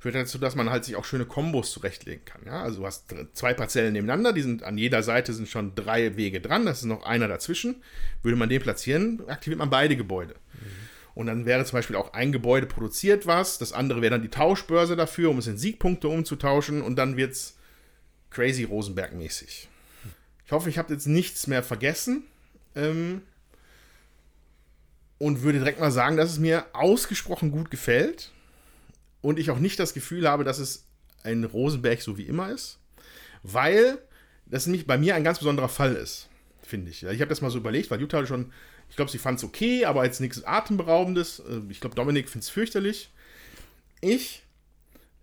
führt 0.00 0.14
dazu, 0.14 0.38
dass 0.38 0.56
man 0.56 0.70
halt 0.70 0.84
sich 0.84 0.96
auch 0.96 1.04
schöne 1.04 1.26
Kombos 1.26 1.70
zurechtlegen 1.70 2.24
kann. 2.24 2.40
Ja? 2.46 2.62
Also 2.62 2.80
du 2.80 2.86
hast 2.86 3.14
zwei 3.34 3.54
Parzellen 3.54 3.92
nebeneinander, 3.92 4.32
die 4.32 4.42
sind 4.42 4.62
an 4.62 4.78
jeder 4.78 5.02
Seite 5.02 5.32
sind 5.34 5.48
schon 5.48 5.74
drei 5.74 6.16
Wege 6.16 6.40
dran, 6.40 6.66
das 6.66 6.78
ist 6.78 6.86
noch 6.86 7.04
einer 7.04 7.28
dazwischen. 7.28 7.82
Würde 8.22 8.36
man 8.36 8.48
den 8.48 8.62
platzieren, 8.62 9.22
aktiviert 9.28 9.58
man 9.58 9.70
beide 9.70 9.96
Gebäude. 9.96 10.34
Und 11.14 11.26
dann 11.26 11.44
wäre 11.44 11.64
zum 11.66 11.76
Beispiel 11.76 11.96
auch 11.96 12.14
ein 12.14 12.32
Gebäude 12.32 12.66
produziert 12.66 13.26
was, 13.26 13.58
das 13.58 13.72
andere 13.72 14.00
wäre 14.00 14.12
dann 14.12 14.22
die 14.22 14.28
Tauschbörse 14.28 14.96
dafür, 14.96 15.30
um 15.30 15.38
es 15.38 15.46
in 15.46 15.58
Siegpunkte 15.58 16.08
umzutauschen 16.08 16.80
und 16.80 16.96
dann 16.96 17.16
wird 17.18 17.32
es 17.32 17.58
crazy 18.30 18.64
Rosenberg-mäßig. 18.64 19.68
Ich 20.46 20.52
hoffe, 20.52 20.70
ich 20.70 20.78
habe 20.78 20.92
jetzt 20.92 21.06
nichts 21.06 21.46
mehr 21.46 21.62
vergessen. 21.62 22.24
Ähm, 22.74 23.22
und 25.18 25.42
würde 25.42 25.58
direkt 25.58 25.78
mal 25.78 25.90
sagen, 25.90 26.16
dass 26.16 26.30
es 26.30 26.38
mir 26.38 26.64
ausgesprochen 26.72 27.52
gut 27.52 27.70
gefällt. 27.70 28.32
Und 29.22 29.38
ich 29.38 29.50
auch 29.50 29.58
nicht 29.58 29.78
das 29.78 29.94
Gefühl 29.94 30.28
habe, 30.28 30.44
dass 30.44 30.58
es 30.58 30.86
ein 31.22 31.44
Rosenberg 31.44 32.00
so 32.00 32.16
wie 32.16 32.26
immer 32.26 32.50
ist. 32.50 32.78
Weil 33.42 33.98
das 34.46 34.66
nämlich 34.66 34.86
bei 34.86 34.98
mir 34.98 35.14
ein 35.14 35.24
ganz 35.24 35.38
besonderer 35.38 35.68
Fall 35.68 35.94
ist, 35.94 36.28
finde 36.62 36.90
ich. 36.90 37.02
Ich 37.02 37.20
habe 37.20 37.28
das 37.28 37.40
mal 37.40 37.50
so 37.50 37.58
überlegt, 37.58 37.90
weil 37.90 38.00
Jutta 38.00 38.24
schon, 38.26 38.52
ich 38.88 38.96
glaube, 38.96 39.10
sie 39.10 39.18
fand 39.18 39.38
es 39.38 39.44
okay, 39.44 39.84
aber 39.84 40.04
jetzt 40.04 40.20
nichts 40.20 40.44
Atemberaubendes. 40.44 41.40
Äh, 41.40 41.60
Ich 41.70 41.80
glaube, 41.80 41.96
Dominik 41.96 42.28
findet 42.28 42.44
es 42.44 42.50
fürchterlich. 42.50 43.10
Ich 44.00 44.42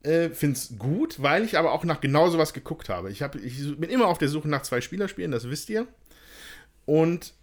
äh, 0.04 0.30
finde 0.30 0.58
es 0.58 0.78
gut, 0.78 1.22
weil 1.22 1.44
ich 1.44 1.58
aber 1.58 1.72
auch 1.74 1.84
nach 1.84 2.00
genau 2.02 2.30
sowas 2.30 2.54
geguckt 2.54 2.90
habe. 2.90 3.12
Ich, 3.12 3.22
hab, 3.22 3.36
ich 3.36 3.78
bin 3.78 3.90
immer 3.90 4.08
auf 4.08 4.18
der 4.20 4.30
Suche 4.30 4.48
nach 4.48 4.62
zwei 4.62 4.82
Spielerspielen, 4.82 5.32
das 5.32 5.50
wisst 5.50 5.70
ihr. 5.70 5.88
Und 6.86 7.34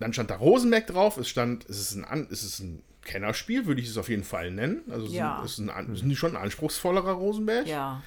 dann 0.00 0.12
stand 0.12 0.30
da 0.30 0.36
Rosenberg 0.36 0.86
drauf. 0.86 1.16
Es 1.18 1.28
stand, 1.28 1.68
es 1.68 1.78
ist 1.78 1.96
ein, 1.96 2.28
es 2.30 2.42
ist 2.42 2.60
ein 2.60 2.82
Kennerspiel, 3.08 3.66
würde 3.66 3.80
ich 3.80 3.88
es 3.88 3.96
auf 3.96 4.08
jeden 4.08 4.22
Fall 4.24 4.50
nennen. 4.52 4.82
Also 4.90 5.06
es 5.06 5.12
Ja. 5.12 5.42
ist, 5.42 5.58
ein, 5.58 5.92
es 5.92 6.02
ist 6.02 6.16
schon 6.18 6.36
ein 6.36 6.42
anspruchsvollerer 6.42 7.12
Rosenberg. 7.12 7.66
Ja. 7.66 8.02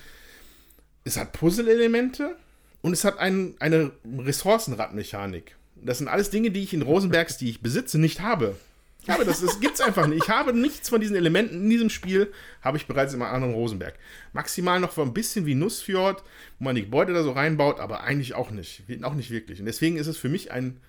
Es 1.03 1.17
hat 1.17 1.33
Puzzle-Elemente 1.33 2.35
und 2.81 2.93
es 2.93 3.03
hat 3.03 3.17
ein, 3.19 3.55
eine 3.59 3.91
Ressourcenradmechanik. 4.17 5.55
Das 5.75 5.97
sind 5.97 6.07
alles 6.07 6.29
Dinge, 6.29 6.51
die 6.51 6.63
ich 6.63 6.73
in 6.73 6.81
Rosenbergs, 6.83 7.37
die 7.37 7.49
ich 7.49 7.61
besitze, 7.61 7.97
nicht 7.99 8.21
habe. 8.21 8.55
Ich 9.03 9.09
habe 9.09 9.25
das, 9.25 9.41
das 9.41 9.59
gibt's 9.59 9.81
einfach 9.81 10.05
nicht. 10.05 10.21
Ich 10.23 10.29
habe 10.29 10.53
nichts 10.53 10.89
von 10.89 11.01
diesen 11.01 11.15
Elementen 11.15 11.55
in 11.63 11.69
diesem 11.71 11.89
Spiel, 11.89 12.31
habe 12.61 12.77
ich 12.77 12.85
bereits 12.85 13.13
in 13.15 13.21
einem 13.23 13.33
anderen 13.33 13.53
Rosenberg. 13.55 13.95
Maximal 14.31 14.79
noch 14.79 14.91
so 14.91 15.01
ein 15.01 15.13
bisschen 15.13 15.47
wie 15.47 15.55
Nussfjord, 15.55 16.23
wo 16.59 16.65
man 16.65 16.75
die 16.75 16.83
Gebäude 16.83 17.11
da 17.13 17.23
so 17.23 17.31
reinbaut, 17.31 17.79
aber 17.79 18.03
eigentlich 18.03 18.35
auch 18.35 18.51
nicht. 18.51 18.83
Auch 19.01 19.15
nicht 19.15 19.31
wirklich. 19.31 19.59
Und 19.59 19.65
deswegen 19.65 19.97
ist 19.97 20.05
es 20.05 20.17
für 20.17 20.29
mich 20.29 20.51
ein 20.51 20.79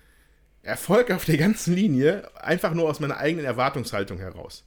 Erfolg 0.63 1.11
auf 1.11 1.25
der 1.25 1.37
ganzen 1.37 1.75
Linie, 1.75 2.29
einfach 2.41 2.73
nur 2.73 2.89
aus 2.89 2.99
meiner 2.99 3.17
eigenen 3.17 3.45
Erwartungshaltung 3.45 4.17
heraus. 4.17 4.63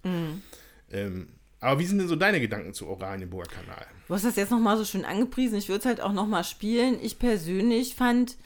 Ähm, 0.92 1.28
aber 1.58 1.80
wie 1.80 1.86
sind 1.86 1.98
denn 1.98 2.08
so 2.08 2.16
deine 2.16 2.38
Gedanken 2.38 2.74
zu 2.74 2.86
Oranienburger 2.86 3.50
Kanal? 3.50 3.86
Du 4.06 4.14
hast 4.14 4.24
das 4.24 4.36
jetzt 4.36 4.50
nochmal 4.50 4.76
so 4.76 4.84
schön 4.84 5.04
angepriesen. 5.06 5.56
Ich 5.56 5.68
würde 5.68 5.80
es 5.80 5.86
halt 5.86 6.00
auch 6.00 6.12
nochmal 6.12 6.44
spielen. 6.44 6.98
Ich 7.02 7.18
persönlich 7.18 7.94
fand, 7.94 8.36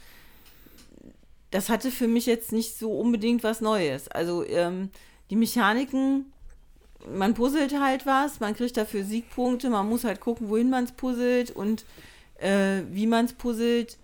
das 1.51 1.69
hatte 1.69 1.91
für 1.91 2.07
mich 2.07 2.27
jetzt 2.27 2.53
nicht 2.53 2.79
so 2.79 2.93
unbedingt 2.99 3.43
was 3.43 3.61
Neues. 3.61 4.09
Also 4.09 4.47
ähm, 4.47 4.91
die 5.29 5.37
Mechaniken, 5.37 6.33
man 7.09 7.35
puzzelt 7.35 7.79
halt 7.81 8.07
was, 8.07 8.39
man 8.39 8.55
kriegt 8.55 8.77
dafür 8.77 9.05
Siegpunkte, 9.05 9.71
man 9.71 9.89
muss 9.89 10.05
halt 10.05 10.21
gucken, 10.21 10.49
wohin 10.49 10.71
man 10.71 10.85
es 10.85 10.93
puzzelt 10.93 11.51
und 11.51 11.85
äh, 12.39 12.83
wie 12.93 13.09
man 13.09 13.25
es 13.25 13.33
puzzelt. 13.33 13.99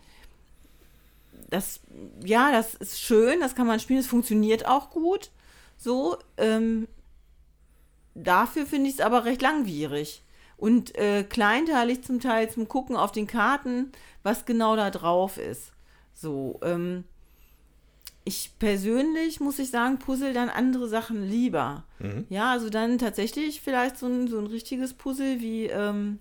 Das, 1.49 1.80
ja, 2.24 2.51
das 2.51 2.74
ist 2.74 3.01
schön, 3.01 3.40
das 3.40 3.55
kann 3.55 3.66
man 3.66 3.80
spielen, 3.80 4.01
es 4.01 4.07
funktioniert 4.07 4.66
auch 4.66 4.90
gut. 4.90 5.30
So, 5.76 6.16
ähm, 6.36 6.88
dafür 8.14 8.66
finde 8.66 8.88
ich 8.88 8.97
es 8.97 9.01
aber 9.01 9.24
recht 9.24 9.42
langwierig 9.42 10.22
und 10.57 10.97
äh, 10.97 11.22
kleinteilig 11.22 12.03
zum 12.03 12.20
Teil 12.20 12.51
zum 12.51 12.68
Gucken 12.68 12.97
auf 12.97 13.12
den 13.12 13.26
Karten, 13.26 13.92
was 14.22 14.44
genau 14.44 14.74
da 14.74 14.90
drauf 14.90 15.38
ist. 15.38 15.72
So, 16.14 16.59
ähm, 16.62 17.05
ich 18.24 18.53
persönlich 18.59 19.38
muss 19.38 19.61
ich 19.61 19.70
sagen, 19.70 19.99
puzzle 19.99 20.32
dann 20.32 20.49
andere 20.49 20.88
Sachen 20.88 21.22
lieber. 21.22 21.84
Ja, 22.28 22.51
also 22.51 22.70
dann 22.70 22.99
tatsächlich 22.99 23.61
vielleicht 23.61 23.99
so 23.99 24.07
ein, 24.07 24.26
so 24.26 24.38
ein 24.38 24.47
richtiges 24.47 24.94
Puzzle 24.94 25.40
wie 25.40 25.66
ähm, 25.66 26.18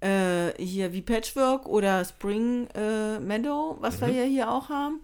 äh, 0.00 0.52
hier 0.62 0.92
wie 0.92 1.02
Patchwork 1.02 1.66
oder 1.66 2.04
Spring 2.04 2.68
äh, 2.74 3.18
Meadow, 3.18 3.76
was 3.80 4.00
wir 4.00 4.08
ja 4.08 4.24
hier 4.24 4.50
auch 4.50 4.68
haben. 4.68 5.00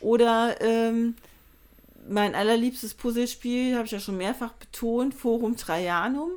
Oder 0.00 0.60
ähm, 0.60 1.14
mein 2.08 2.34
allerliebstes 2.34 2.94
Puzzlespiel, 2.94 3.74
habe 3.74 3.86
ich 3.86 3.90
ja 3.90 4.00
schon 4.00 4.16
mehrfach 4.16 4.52
betont, 4.52 5.14
Forum 5.14 5.56
Trajanum, 5.56 6.32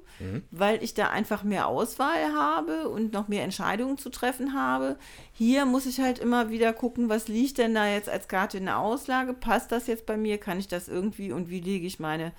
weil 0.51 0.83
ich 0.83 0.93
da 0.93 1.09
einfach 1.09 1.43
mehr 1.43 1.67
Auswahl 1.67 2.33
habe 2.33 2.89
und 2.89 3.13
noch 3.13 3.27
mehr 3.27 3.43
Entscheidungen 3.43 3.97
zu 3.97 4.09
treffen 4.09 4.53
habe. 4.53 4.97
Hier 5.33 5.65
muss 5.65 5.85
ich 5.85 5.99
halt 5.99 6.19
immer 6.19 6.49
wieder 6.49 6.73
gucken, 6.73 7.09
was 7.09 7.27
liegt 7.27 7.57
denn 7.57 7.75
da 7.75 7.87
jetzt 7.87 8.09
als 8.09 8.27
Karte 8.27 8.57
in 8.57 8.65
der 8.65 8.79
Auslage? 8.79 9.33
Passt 9.33 9.71
das 9.71 9.87
jetzt 9.87 10.05
bei 10.05 10.17
mir? 10.17 10.37
Kann 10.37 10.59
ich 10.59 10.67
das 10.67 10.87
irgendwie 10.87 11.31
und 11.31 11.49
wie 11.49 11.61
lege 11.61 11.85
ich 11.85 11.99
meine, 11.99 12.31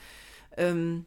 ähm, 0.57 1.05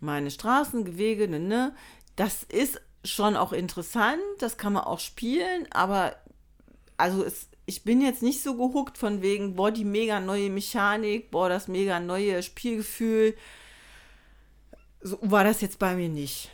meine 0.00 0.30
Straßen, 0.30 0.84
Gewege, 0.84 1.28
ne, 1.28 1.40
ne? 1.40 1.74
Das 2.16 2.44
ist 2.44 2.80
schon 3.04 3.36
auch 3.36 3.52
interessant, 3.52 4.20
das 4.38 4.56
kann 4.56 4.72
man 4.72 4.84
auch 4.84 5.00
spielen, 5.00 5.66
aber 5.70 6.16
also 6.96 7.24
es, 7.24 7.48
ich 7.66 7.82
bin 7.84 8.00
jetzt 8.00 8.22
nicht 8.22 8.42
so 8.42 8.54
gehuckt 8.56 8.98
von 8.98 9.22
wegen, 9.22 9.54
boah, 9.56 9.70
die 9.70 9.84
mega 9.84 10.20
neue 10.20 10.50
Mechanik, 10.50 11.30
boah, 11.30 11.48
das 11.48 11.68
mega 11.68 12.00
neue 12.00 12.42
Spielgefühl. 12.42 13.34
So 15.00 15.18
war 15.22 15.44
das 15.44 15.60
jetzt 15.60 15.78
bei 15.78 15.94
mir 15.94 16.08
nicht. 16.08 16.50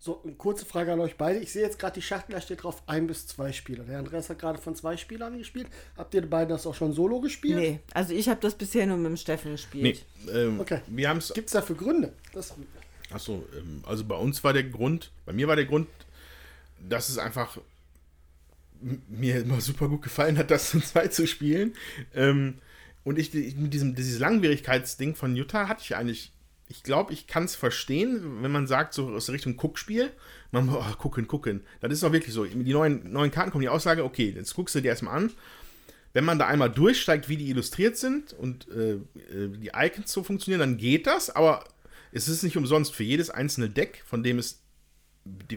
So, 0.00 0.20
eine 0.24 0.32
kurze 0.34 0.64
Frage 0.64 0.92
an 0.92 1.00
euch 1.00 1.16
beide. 1.16 1.38
Ich 1.40 1.52
sehe 1.52 1.62
jetzt 1.62 1.78
gerade 1.78 1.94
die 1.94 2.02
Schachtel, 2.02 2.32
da 2.34 2.40
steht 2.40 2.62
drauf 2.62 2.82
ein 2.86 3.06
bis 3.06 3.26
zwei 3.26 3.52
Spieler. 3.52 3.84
Der 3.84 3.98
Andreas 3.98 4.30
hat 4.30 4.38
gerade 4.38 4.58
von 4.58 4.74
zwei 4.74 4.96
Spielern 4.96 5.36
gespielt. 5.36 5.66
Habt 5.96 6.14
ihr 6.14 6.22
beide 6.28 6.50
das 6.54 6.66
auch 6.66 6.74
schon 6.74 6.92
solo 6.92 7.20
gespielt? 7.20 7.58
Nee, 7.58 7.80
also 7.92 8.14
ich 8.14 8.28
habe 8.28 8.40
das 8.40 8.54
bisher 8.54 8.86
nur 8.86 8.96
mit 8.96 9.06
dem 9.06 9.16
Steffen 9.16 9.52
gespielt. 9.52 10.06
Nee, 10.24 10.32
ähm, 10.32 10.60
Okay. 10.60 10.80
wir 10.86 11.08
haben 11.08 11.18
es. 11.18 11.34
Gibt 11.34 11.48
es 11.48 11.52
dafür 11.52 11.76
Gründe? 11.76 12.12
Das, 12.32 12.54
Achso, 13.10 13.46
ähm, 13.56 13.82
also 13.86 14.04
bei 14.04 14.16
uns 14.16 14.44
war 14.44 14.52
der 14.52 14.64
Grund, 14.64 15.10
bei 15.24 15.32
mir 15.32 15.48
war 15.48 15.56
der 15.56 15.64
Grund, 15.64 15.88
dass 16.88 17.08
es 17.08 17.18
einfach 17.18 17.58
mir 19.08 19.40
immer 19.40 19.60
super 19.60 19.88
gut 19.88 20.02
gefallen 20.02 20.38
hat, 20.38 20.50
das 20.50 20.70
zu 20.70 20.80
zweit 20.80 21.14
zu 21.14 21.26
spielen. 21.26 21.74
Ähm, 22.14 22.58
und 23.04 23.18
ich, 23.18 23.32
mit 23.32 23.72
diesem 23.72 23.94
dieses 23.94 24.18
Langwierigkeitsding 24.18 25.14
von 25.14 25.34
Utah 25.34 25.68
hatte 25.68 25.82
ich 25.82 25.96
eigentlich 25.96 26.32
ich 26.68 26.82
glaube, 26.82 27.12
ich 27.12 27.26
kann 27.26 27.44
es 27.44 27.56
verstehen, 27.56 28.42
wenn 28.42 28.52
man 28.52 28.66
sagt, 28.66 28.92
so 28.92 29.08
aus 29.08 29.30
Richtung 29.30 29.56
Guckspiel, 29.56 30.10
man 30.50 30.68
oh, 30.68 30.84
gucken, 30.98 31.26
gucken. 31.26 31.62
Das 31.80 31.92
ist 31.92 32.04
auch 32.04 32.12
wirklich 32.12 32.34
so. 32.34 32.44
Die 32.44 32.72
neuen, 32.72 33.10
neuen 33.10 33.30
Karten 33.30 33.50
kommen 33.50 33.62
die 33.62 33.70
Aussage, 33.70 34.04
okay, 34.04 34.34
jetzt 34.36 34.54
guckst 34.54 34.74
du 34.74 34.80
dir 34.80 34.88
erstmal 34.88 35.16
an. 35.16 35.30
Wenn 36.12 36.24
man 36.24 36.38
da 36.38 36.46
einmal 36.46 36.70
durchsteigt, 36.70 37.28
wie 37.28 37.36
die 37.36 37.48
illustriert 37.48 37.96
sind 37.96 38.32
und 38.34 38.68
äh, 38.68 38.92
äh, 38.92 39.48
die 39.48 39.70
Icons 39.74 40.12
so 40.12 40.22
funktionieren, 40.22 40.60
dann 40.60 40.76
geht 40.76 41.06
das, 41.06 41.30
aber 41.30 41.64
es 42.12 42.28
ist 42.28 42.42
nicht 42.42 42.56
umsonst. 42.56 42.94
Für 42.94 43.04
jedes 43.04 43.30
einzelne 43.30 43.68
Deck, 43.70 44.02
von 44.06 44.22
dem 44.22 44.38
es 44.38 44.62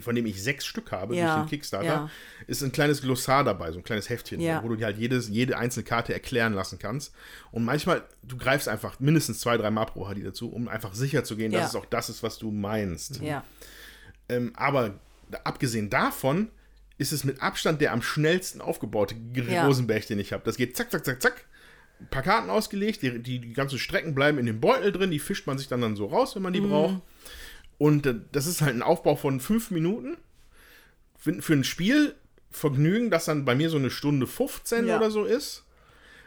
von 0.01 0.15
dem 0.15 0.25
ich 0.25 0.43
sechs 0.43 0.65
Stück 0.65 0.91
habe 0.91 1.15
Ja, 1.15 1.35
durch 1.35 1.45
den 1.45 1.49
Kickstarter, 1.49 1.85
ja. 1.87 2.09
ist 2.45 2.61
ein 2.61 2.73
kleines 2.73 3.01
Glossar 3.01 3.45
dabei, 3.45 3.71
so 3.71 3.77
ein 3.77 3.85
kleines 3.85 4.09
Heftchen, 4.09 4.41
Ja. 4.41 4.61
wo 4.63 4.67
du 4.67 4.75
dir 4.75 4.83
halt 4.85 4.97
jedes, 4.97 5.29
jede 5.29 5.57
einzelne 5.57 5.85
Karte 5.85 6.13
erklären 6.13 6.51
lassen 6.51 6.77
kannst. 6.77 7.13
Und 7.51 7.63
manchmal, 7.63 8.03
du 8.21 8.35
greifst 8.35 8.67
einfach 8.67 8.99
mindestens 8.99 9.39
zwei, 9.39 9.55
drei 9.55 9.71
Mal 9.71 9.85
pro 9.85 10.09
Hardy 10.09 10.23
dazu, 10.23 10.51
um 10.51 10.67
einfach 10.67 10.93
sicher 10.93 11.23
zu 11.23 11.37
gehen, 11.37 11.53
dass 11.53 11.69
es 11.69 11.75
auch 11.75 11.85
das 11.85 12.09
ist, 12.09 12.21
was 12.21 12.37
du 12.37 12.51
meinst. 12.51 13.21
Ähm, 14.27 14.51
aber 14.55 14.99
abgesehen 15.45 15.89
davon 15.89 16.49
ist 16.97 17.13
es 17.13 17.23
mit 17.23 17.41
Abstand 17.41 17.79
der 17.79 17.93
am 17.93 18.01
schnellsten 18.01 18.59
aufgebaute. 18.59 19.15
Rosenberg, 19.67 20.05
den 20.05 20.19
ich 20.19 20.33
habe. 20.33 20.43
Das 20.43 20.57
geht 20.57 20.75
zack, 20.75 20.91
zack, 20.91 21.05
zack, 21.05 21.21
zack. 21.21 21.45
Ein 22.01 22.07
paar 22.09 22.23
Karten 22.23 22.49
ausgelegt, 22.49 23.01
die, 23.01 23.19
die, 23.21 23.39
die 23.39 23.53
ganzen 23.53 23.79
Strecken 23.79 24.13
bleiben 24.15 24.37
in 24.37 24.45
dem 24.45 24.59
Beutel 24.59 24.91
drin, 24.91 25.11
die 25.11 25.19
fischt 25.19 25.47
man 25.47 25.57
sich 25.57 25.67
dann, 25.67 25.81
dann 25.81 25.95
so 25.95 26.07
raus, 26.07 26.35
wenn 26.35 26.41
man 26.43 26.51
Mhm. 26.51 26.55
die 26.55 26.61
braucht. 26.61 27.01
Und 27.77 28.05
äh, 28.05 28.15
das 28.31 28.47
ist 28.47 28.61
halt 28.61 28.75
ein 28.75 28.81
Aufbau 28.83 29.15
von 29.15 29.39
fünf 29.39 29.71
Minuten. 29.71 30.17
Für, 31.17 31.41
für 31.41 31.53
ein 31.53 31.63
Spielvergnügen, 31.63 33.11
das 33.11 33.25
dann 33.25 33.45
bei 33.45 33.55
mir 33.55 33.69
so 33.69 33.77
eine 33.77 33.89
Stunde 33.91 34.27
15 34.27 34.87
Ja. 34.87 34.97
oder 34.97 35.11
so 35.11 35.23
ist. 35.25 35.63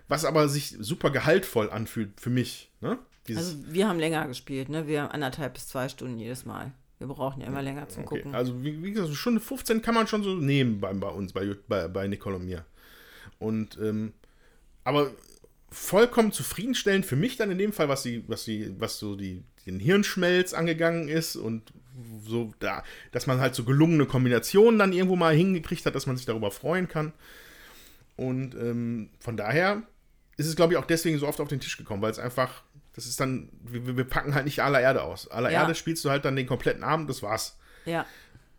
Was 0.09 0.25
aber 0.25 0.49
sich 0.49 0.77
super 0.79 1.11
gehaltvoll 1.11 1.71
anfühlt 1.71 2.21
für 2.21 2.31
mich. 2.31 2.71
Ne? 2.81 2.99
Also 3.35 3.57
wir 3.67 3.89
haben 3.89 3.99
länger 3.99 4.27
gespielt, 4.29 4.69
ne? 4.69 4.87
Wir 4.87 5.03
haben 5.03 5.11
anderthalb 5.11 5.55
bis 5.55 5.67
zwei 5.69 5.89
Stunden 5.89 6.19
jedes 6.19 6.45
Mal. 6.45 6.73
Wir 6.99 7.07
brauchen 7.07 7.41
ja 7.41 7.47
immer 7.49 7.63
länger 7.63 7.89
zum 7.89 8.05
Okay, 8.05 8.19
Gucken. 8.19 8.35
also 8.35 8.63
wie, 8.63 8.83
wie 8.83 8.91
gesagt, 8.93 9.09
eine 9.09 9.17
Stunde 9.17 9.41
15 9.41 9.81
kann 9.83 9.95
man 9.95 10.07
schon 10.07 10.23
so 10.23 10.35
nehmen 10.35 10.79
bei, 10.81 10.93
bei 10.93 11.09
uns, 11.09 11.33
bei, 11.33 11.57
bei, 11.69 11.89
bei 11.89 12.07
Nicole 12.07 12.37
und 12.37 12.45
mir. 12.45 12.65
Und, 13.39 13.79
ähm, 13.83 14.13
aber 14.85 15.11
vollkommen 15.75 16.33
zufriedenstellend 16.33 17.05
für 17.05 17.17
mich 17.17 17.37
dann 17.37 17.51
in 17.51 17.59
dem 17.59 17.73
Fall, 17.73 17.89
was 17.89 18.03
die, 18.03 18.25
was 18.29 18.45
die, 18.45 18.75
was 18.79 18.99
so 18.99 19.17
die, 19.17 19.43
den 19.67 19.81
Hirnschmelz 19.81 20.55
angegangen 20.55 21.09
ist 21.09 21.37
und 21.37 21.73
so 22.25 22.53
da, 22.61 22.83
dass 23.13 23.27
man 23.27 23.41
halt 23.41 23.55
so 23.55 23.65
gelungene 23.65 24.07
Kombinationen 24.07 24.79
dann 24.79 24.93
irgendwo 24.93 25.17
mal 25.17 25.35
hingekriegt 25.35 25.85
hat, 25.87 25.95
dass 25.95 26.07
man 26.07 26.17
sich 26.17 26.27
darüber 26.27 26.51
freuen 26.51 26.89
kann. 26.89 27.13
Und 28.17 28.55
ähm, 28.55 29.11
von 29.19 29.37
daher 29.37 29.83
ist 30.37 30.47
es, 30.47 30.57
glaube 30.57 30.73
ich, 30.73 30.79
auch 30.79 30.87
deswegen 30.87 31.19
so 31.19 31.27
oft 31.27 31.41
auf 31.41 31.49
den 31.49 31.61
Tisch 31.61 31.77
gekommen, 31.77 32.03
weil 32.03 32.11
es 32.11 32.19
einfach, 32.19 32.63
das 32.95 33.07
ist 33.07 33.21
dann, 33.21 33.49
wir, 33.63 33.97
wir 33.97 34.05
packen 34.05 34.35
halt 34.35 34.45
nicht 34.45 34.63
aller 34.63 34.81
Erde 34.81 35.03
aus. 35.03 35.29
Aller 35.29 35.51
Ja. 35.51 35.63
Erde 35.63 35.75
spielst 35.75 36.05
du 36.05 36.11
halt 36.11 36.25
dann 36.25 36.37
den 36.37 36.47
kompletten 36.47 36.85
Abend, 36.85 37.11
das 37.11 37.23
war's 37.23 37.59
ja. 37.85 38.07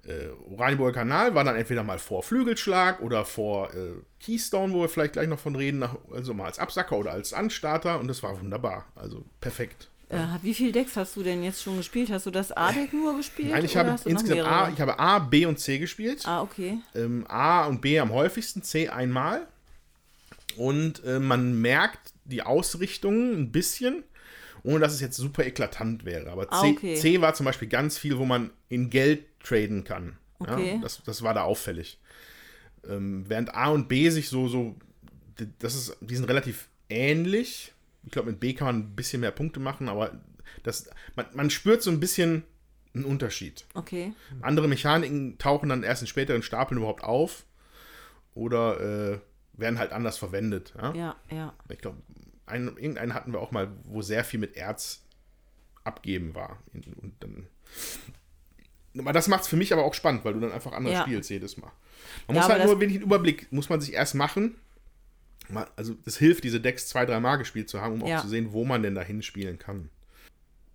Äh, 0.07 0.29
Oranienburger 0.51 0.93
Kanal 0.99 1.33
war 1.35 1.43
dann 1.43 1.55
entweder 1.55 1.83
mal 1.83 1.99
vor 1.99 2.23
Flügelschlag 2.23 3.01
oder 3.01 3.25
vor 3.25 3.73
äh, 3.73 3.93
Keystone, 4.23 4.73
wo 4.73 4.81
wir 4.81 4.89
vielleicht 4.89 5.13
gleich 5.13 5.27
noch 5.27 5.39
von 5.39 5.55
reden, 5.55 5.79
nach, 5.79 5.95
also 6.13 6.33
mal 6.33 6.45
als 6.45 6.59
Absacker 6.59 6.97
oder 6.97 7.11
als 7.11 7.33
Anstarter 7.33 7.99
und 7.99 8.07
das 8.07 8.21
war 8.23 8.39
wunderbar. 8.39 8.85
Also 8.95 9.25
perfekt. 9.41 9.89
Äh, 10.09 10.17
wie 10.43 10.53
viele 10.53 10.71
Decks 10.71 10.95
hast 10.95 11.15
du 11.15 11.23
denn 11.23 11.43
jetzt 11.43 11.63
schon 11.63 11.77
gespielt? 11.77 12.11
Hast 12.11 12.27
du 12.27 12.31
das 12.31 12.51
A-Deck 12.51 12.93
nur 12.93 13.17
gespielt? 13.17 13.49
Nein, 13.49 13.65
ich 13.65 13.75
habe 13.75 13.95
insgesamt 14.05 14.41
A, 14.41 14.69
ich 14.69 14.79
habe 14.79 14.99
A, 14.99 15.17
B 15.19 15.47
und 15.47 15.59
C 15.59 15.79
gespielt. 15.79 16.21
Ah, 16.25 16.43
okay. 16.43 16.77
Ähm, 16.93 17.25
A 17.27 17.65
und 17.65 17.81
B 17.81 17.99
am 17.99 18.11
häufigsten, 18.11 18.61
C 18.61 18.89
einmal. 18.89 19.47
Und 20.57 21.03
äh, 21.03 21.19
man 21.19 21.59
merkt 21.59 22.13
die 22.25 22.43
Ausrichtung 22.43 23.33
ein 23.33 23.51
bisschen, 23.51 24.03
ohne 24.63 24.79
dass 24.79 24.93
es 24.93 25.01
jetzt 25.01 25.17
super 25.17 25.43
eklatant 25.45 26.05
wäre. 26.05 26.31
Aber 26.31 26.43
C, 26.43 26.49
Ah, 26.51 26.63
okay. 26.67 26.95
C 26.95 27.21
war 27.21 27.33
zum 27.33 27.45
Beispiel 27.45 27.67
ganz 27.67 27.97
viel, 27.97 28.17
wo 28.19 28.25
man 28.25 28.51
in 28.69 28.89
Geld 28.91 29.25
traden 29.45 29.83
kann. 29.83 30.17
Okay. 30.39 30.75
Ja, 30.75 30.81
das, 30.81 31.01
das 31.03 31.21
war 31.21 31.33
da 31.33 31.43
auffällig. 31.43 31.99
Ähm, 32.87 33.23
während 33.27 33.53
A 33.55 33.69
und 33.69 33.87
B 33.87 34.09
sich 34.09 34.29
so, 34.29 34.47
so, 34.47 34.75
das 35.59 35.75
ist, 35.75 35.97
die 36.01 36.15
sind 36.15 36.25
relativ 36.25 36.67
ähnlich. 36.89 37.73
Ich 38.03 38.11
glaube, 38.11 38.31
mit 38.31 38.39
B 38.39 38.53
kann 38.53 38.67
man 38.67 38.77
ein 38.79 38.95
bisschen 38.95 39.21
mehr 39.21 39.31
Punkte 39.31 39.59
machen, 39.59 39.89
aber 39.89 40.19
das, 40.63 40.89
man, 41.15 41.25
man 41.33 41.49
spürt 41.49 41.81
so 41.81 41.91
ein 41.91 41.99
bisschen 41.99 42.43
einen 42.93 43.05
Unterschied. 43.05 43.65
Okay. 43.73 44.13
Andere 44.41 44.67
Mechaniken 44.67 45.37
tauchen 45.37 45.69
dann 45.69 45.83
erst 45.83 46.01
in 46.01 46.07
späteren 46.07 46.43
Stapeln 46.43 46.77
überhaupt 46.77 47.03
auf 47.03 47.45
oder 48.33 48.79
äh, 49.13 49.19
werden 49.53 49.79
halt 49.79 49.91
anders 49.91 50.17
verwendet. 50.17 50.73
Ja? 50.77 50.93
Ja, 50.93 51.15
ja. 51.31 51.53
Ich 51.69 51.79
glaube, 51.79 51.97
einen, 52.45 52.67
irgendeinen 52.77 53.13
hatten 53.13 53.33
wir 53.33 53.39
auch 53.39 53.51
mal, 53.51 53.71
wo 53.83 54.01
sehr 54.01 54.23
viel 54.23 54.39
mit 54.39 54.55
Erz 54.55 55.03
abgeben 55.83 56.35
war. 56.35 56.59
Und 56.73 57.13
dann, 57.19 57.47
aber 58.97 59.13
das 59.13 59.27
macht 59.27 59.41
es 59.43 59.47
für 59.47 59.55
mich 59.57 59.73
aber 59.73 59.83
auch 59.83 59.93
spannend, 59.93 60.23
weil 60.25 60.33
du 60.33 60.39
dann 60.39 60.51
einfach 60.51 60.71
anders 60.73 60.93
Ja. 60.93 61.01
spielst 61.01 61.29
jedes 61.29 61.57
Mal. 61.57 61.71
Man 62.27 62.35
Ja, 62.35 62.41
muss 62.41 62.49
halt 62.49 62.63
nur 62.63 62.79
wenig 62.79 62.97
Überblick, 62.97 63.51
muss 63.51 63.69
man 63.69 63.81
sich 63.81 63.93
erst 63.93 64.15
machen. 64.15 64.55
Also 65.75 65.95
es 66.05 66.17
hilft, 66.17 66.43
diese 66.43 66.59
Decks 66.59 66.87
zwei, 66.87 67.05
drei 67.05 67.19
Mal 67.19 67.35
gespielt 67.37 67.69
zu 67.69 67.81
haben, 67.81 68.01
um 68.01 68.07
Ja. 68.07 68.17
auch 68.17 68.21
zu 68.23 68.27
sehen, 68.27 68.51
wo 68.51 68.65
man 68.65 68.81
denn 68.81 68.95
dahin 68.95 69.21
spielen 69.21 69.59
kann. 69.59 69.89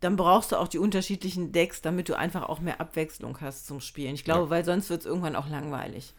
Dann 0.00 0.16
brauchst 0.16 0.52
du 0.52 0.56
auch 0.56 0.68
die 0.68 0.78
unterschiedlichen 0.78 1.52
Decks, 1.52 1.82
damit 1.82 2.08
du 2.08 2.14
einfach 2.14 2.48
auch 2.48 2.60
mehr 2.60 2.80
Abwechslung 2.80 3.38
hast 3.40 3.66
zum 3.66 3.80
Spielen. 3.80 4.14
Ich 4.14 4.24
glaube, 4.24 4.48
weil 4.48 4.64
sonst 4.64 4.88
wird 4.88 5.00
es 5.00 5.06
irgendwann 5.06 5.36
auch 5.36 5.48
langweilig. 5.48 6.14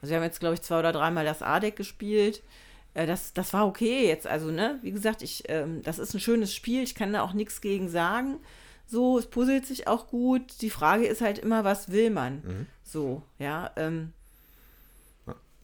Also 0.00 0.10
wir 0.10 0.16
haben 0.18 0.24
jetzt, 0.24 0.40
glaube 0.40 0.54
ich, 0.54 0.62
zwei 0.62 0.78
oder 0.78 0.92
dreimal 0.92 1.24
das 1.24 1.42
A-Deck 1.42 1.76
gespielt. 1.76 2.42
Äh, 2.94 3.06
Das, 3.06 3.34
das 3.34 3.52
war 3.52 3.66
okay 3.66 4.06
jetzt. 4.06 4.26
Also, 4.26 4.50
ne, 4.50 4.78
wie 4.82 4.92
gesagt, 4.92 5.20
ich, 5.20 5.42
ähm, 5.48 5.82
das 5.82 5.98
ist 5.98 6.14
ein 6.14 6.20
schönes 6.20 6.54
Spiel. 6.54 6.82
Ich 6.82 6.94
kann 6.94 7.12
da 7.12 7.20
auch 7.22 7.34
nichts 7.34 7.60
gegen 7.60 7.88
sagen. 7.90 8.38
So, 8.86 9.18
es 9.18 9.26
puzzelt 9.26 9.66
sich 9.66 9.88
auch 9.88 10.06
gut. 10.08 10.42
Die 10.60 10.70
Frage 10.70 11.06
ist 11.06 11.20
halt 11.20 11.38
immer, 11.38 11.64
was 11.64 11.90
will 11.90 12.10
man? 12.10 12.36
Mhm. 12.36 12.66
So, 12.84 13.22
ja. 13.38 13.70
Ähm, 13.76 14.12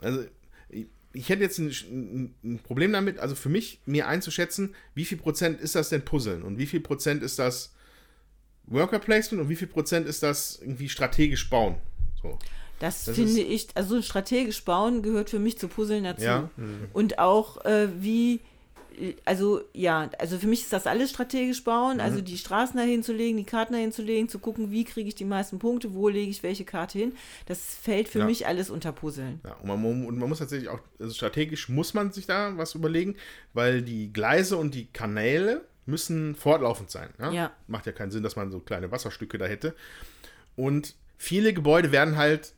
Also, 0.00 0.24
ich- 1.14 1.28
hätte 1.28 1.42
jetzt 1.42 1.58
ein, 1.58 2.34
ein, 2.42 2.58
Problem 2.64 2.92
damit, 2.92 3.18
also 3.20 3.34
für 3.36 3.48
mich, 3.48 3.80
mir 3.86 4.08
einzuschätzen, 4.08 4.74
wie 4.94 5.04
viel 5.04 5.18
Prozent 5.18 5.60
ist 5.60 5.74
das 5.76 5.90
denn 5.90 6.04
Puzzeln 6.04 6.42
und 6.42 6.58
wie 6.58 6.66
viel 6.66 6.80
Prozent 6.80 7.22
ist 7.22 7.38
das 7.38 7.72
Worker 8.66 8.98
Placement 8.98 9.42
und 9.42 9.48
wie 9.48 9.56
viel 9.56 9.68
Prozent 9.68 10.08
ist 10.08 10.22
das 10.22 10.58
irgendwie 10.60 10.88
strategisch 10.88 11.48
bauen. 11.50 11.76
So. 12.20 12.38
Das, 12.80 13.04
Das 13.04 13.14
finde 13.14 13.42
ich, 13.42 13.68
also 13.74 14.02
strategisch 14.02 14.64
bauen 14.64 15.02
gehört 15.02 15.30
für 15.30 15.38
mich 15.38 15.56
zu 15.58 15.68
Puzzeln 15.68 16.02
dazu. 16.04 16.24
Ja. 16.24 16.50
Und 16.92 17.18
auch 17.20 17.64
äh, 17.64 17.88
wie, 18.02 18.40
also 19.24 19.62
ja, 19.72 20.10
also 20.18 20.38
für 20.38 20.46
mich 20.46 20.62
ist 20.62 20.72
das 20.72 20.86
alles 20.86 21.10
strategisch 21.10 21.62
bauen, 21.64 22.00
also 22.00 22.18
Mhm. 22.18 22.24
die 22.24 22.38
Straßen 22.38 22.76
dahin 22.76 23.02
zu 23.02 23.12
legen, 23.12 23.36
die 23.38 23.44
Karten 23.44 23.72
dahin 23.72 23.92
zu 23.92 24.02
legen, 24.02 24.28
zu 24.28 24.38
gucken, 24.38 24.70
wie 24.70 24.84
kriege 24.84 25.08
ich 25.08 25.14
die 25.14 25.24
meisten 25.24 25.58
Punkte, 25.58 25.94
wo 25.94 26.08
lege 26.08 26.30
ich 26.30 26.42
welche 26.42 26.64
Karte 26.64 26.98
hin. 26.98 27.12
Das 27.46 27.74
fällt 27.74 28.08
für 28.08 28.20
Ja. 28.20 28.26
mich 28.26 28.46
alles 28.46 28.70
unter 28.70 28.92
Puzzeln. 28.92 29.40
Ja, 29.44 29.54
und, 29.54 29.68
man, 29.68 30.06
und 30.06 30.18
man 30.18 30.28
muss 30.28 30.38
tatsächlich 30.38 30.68
auch, 30.68 30.80
also 30.98 31.12
strategisch 31.14 31.68
muss 31.68 31.94
man 31.94 32.12
sich 32.12 32.26
da 32.26 32.56
was 32.56 32.74
überlegen, 32.74 33.16
weil 33.54 33.82
die 33.82 34.12
Gleise 34.12 34.56
und 34.56 34.74
die 34.74 34.86
Kanäle 34.86 35.62
müssen 35.86 36.34
fortlaufend 36.34 36.90
sein. 36.90 37.10
Ja? 37.18 37.32
Ja. 37.32 37.52
Macht 37.66 37.86
ja 37.86 37.92
keinen 37.92 38.10
Sinn, 38.10 38.22
dass 38.22 38.36
man 38.36 38.50
so 38.50 38.60
kleine 38.60 38.90
Wasserstücke 38.90 39.38
da 39.38 39.46
hätte. 39.46 39.74
Und 40.54 40.94
viele 41.18 41.52
Gebäude 41.52 41.90
werden 41.92 42.16
halt 42.16 42.52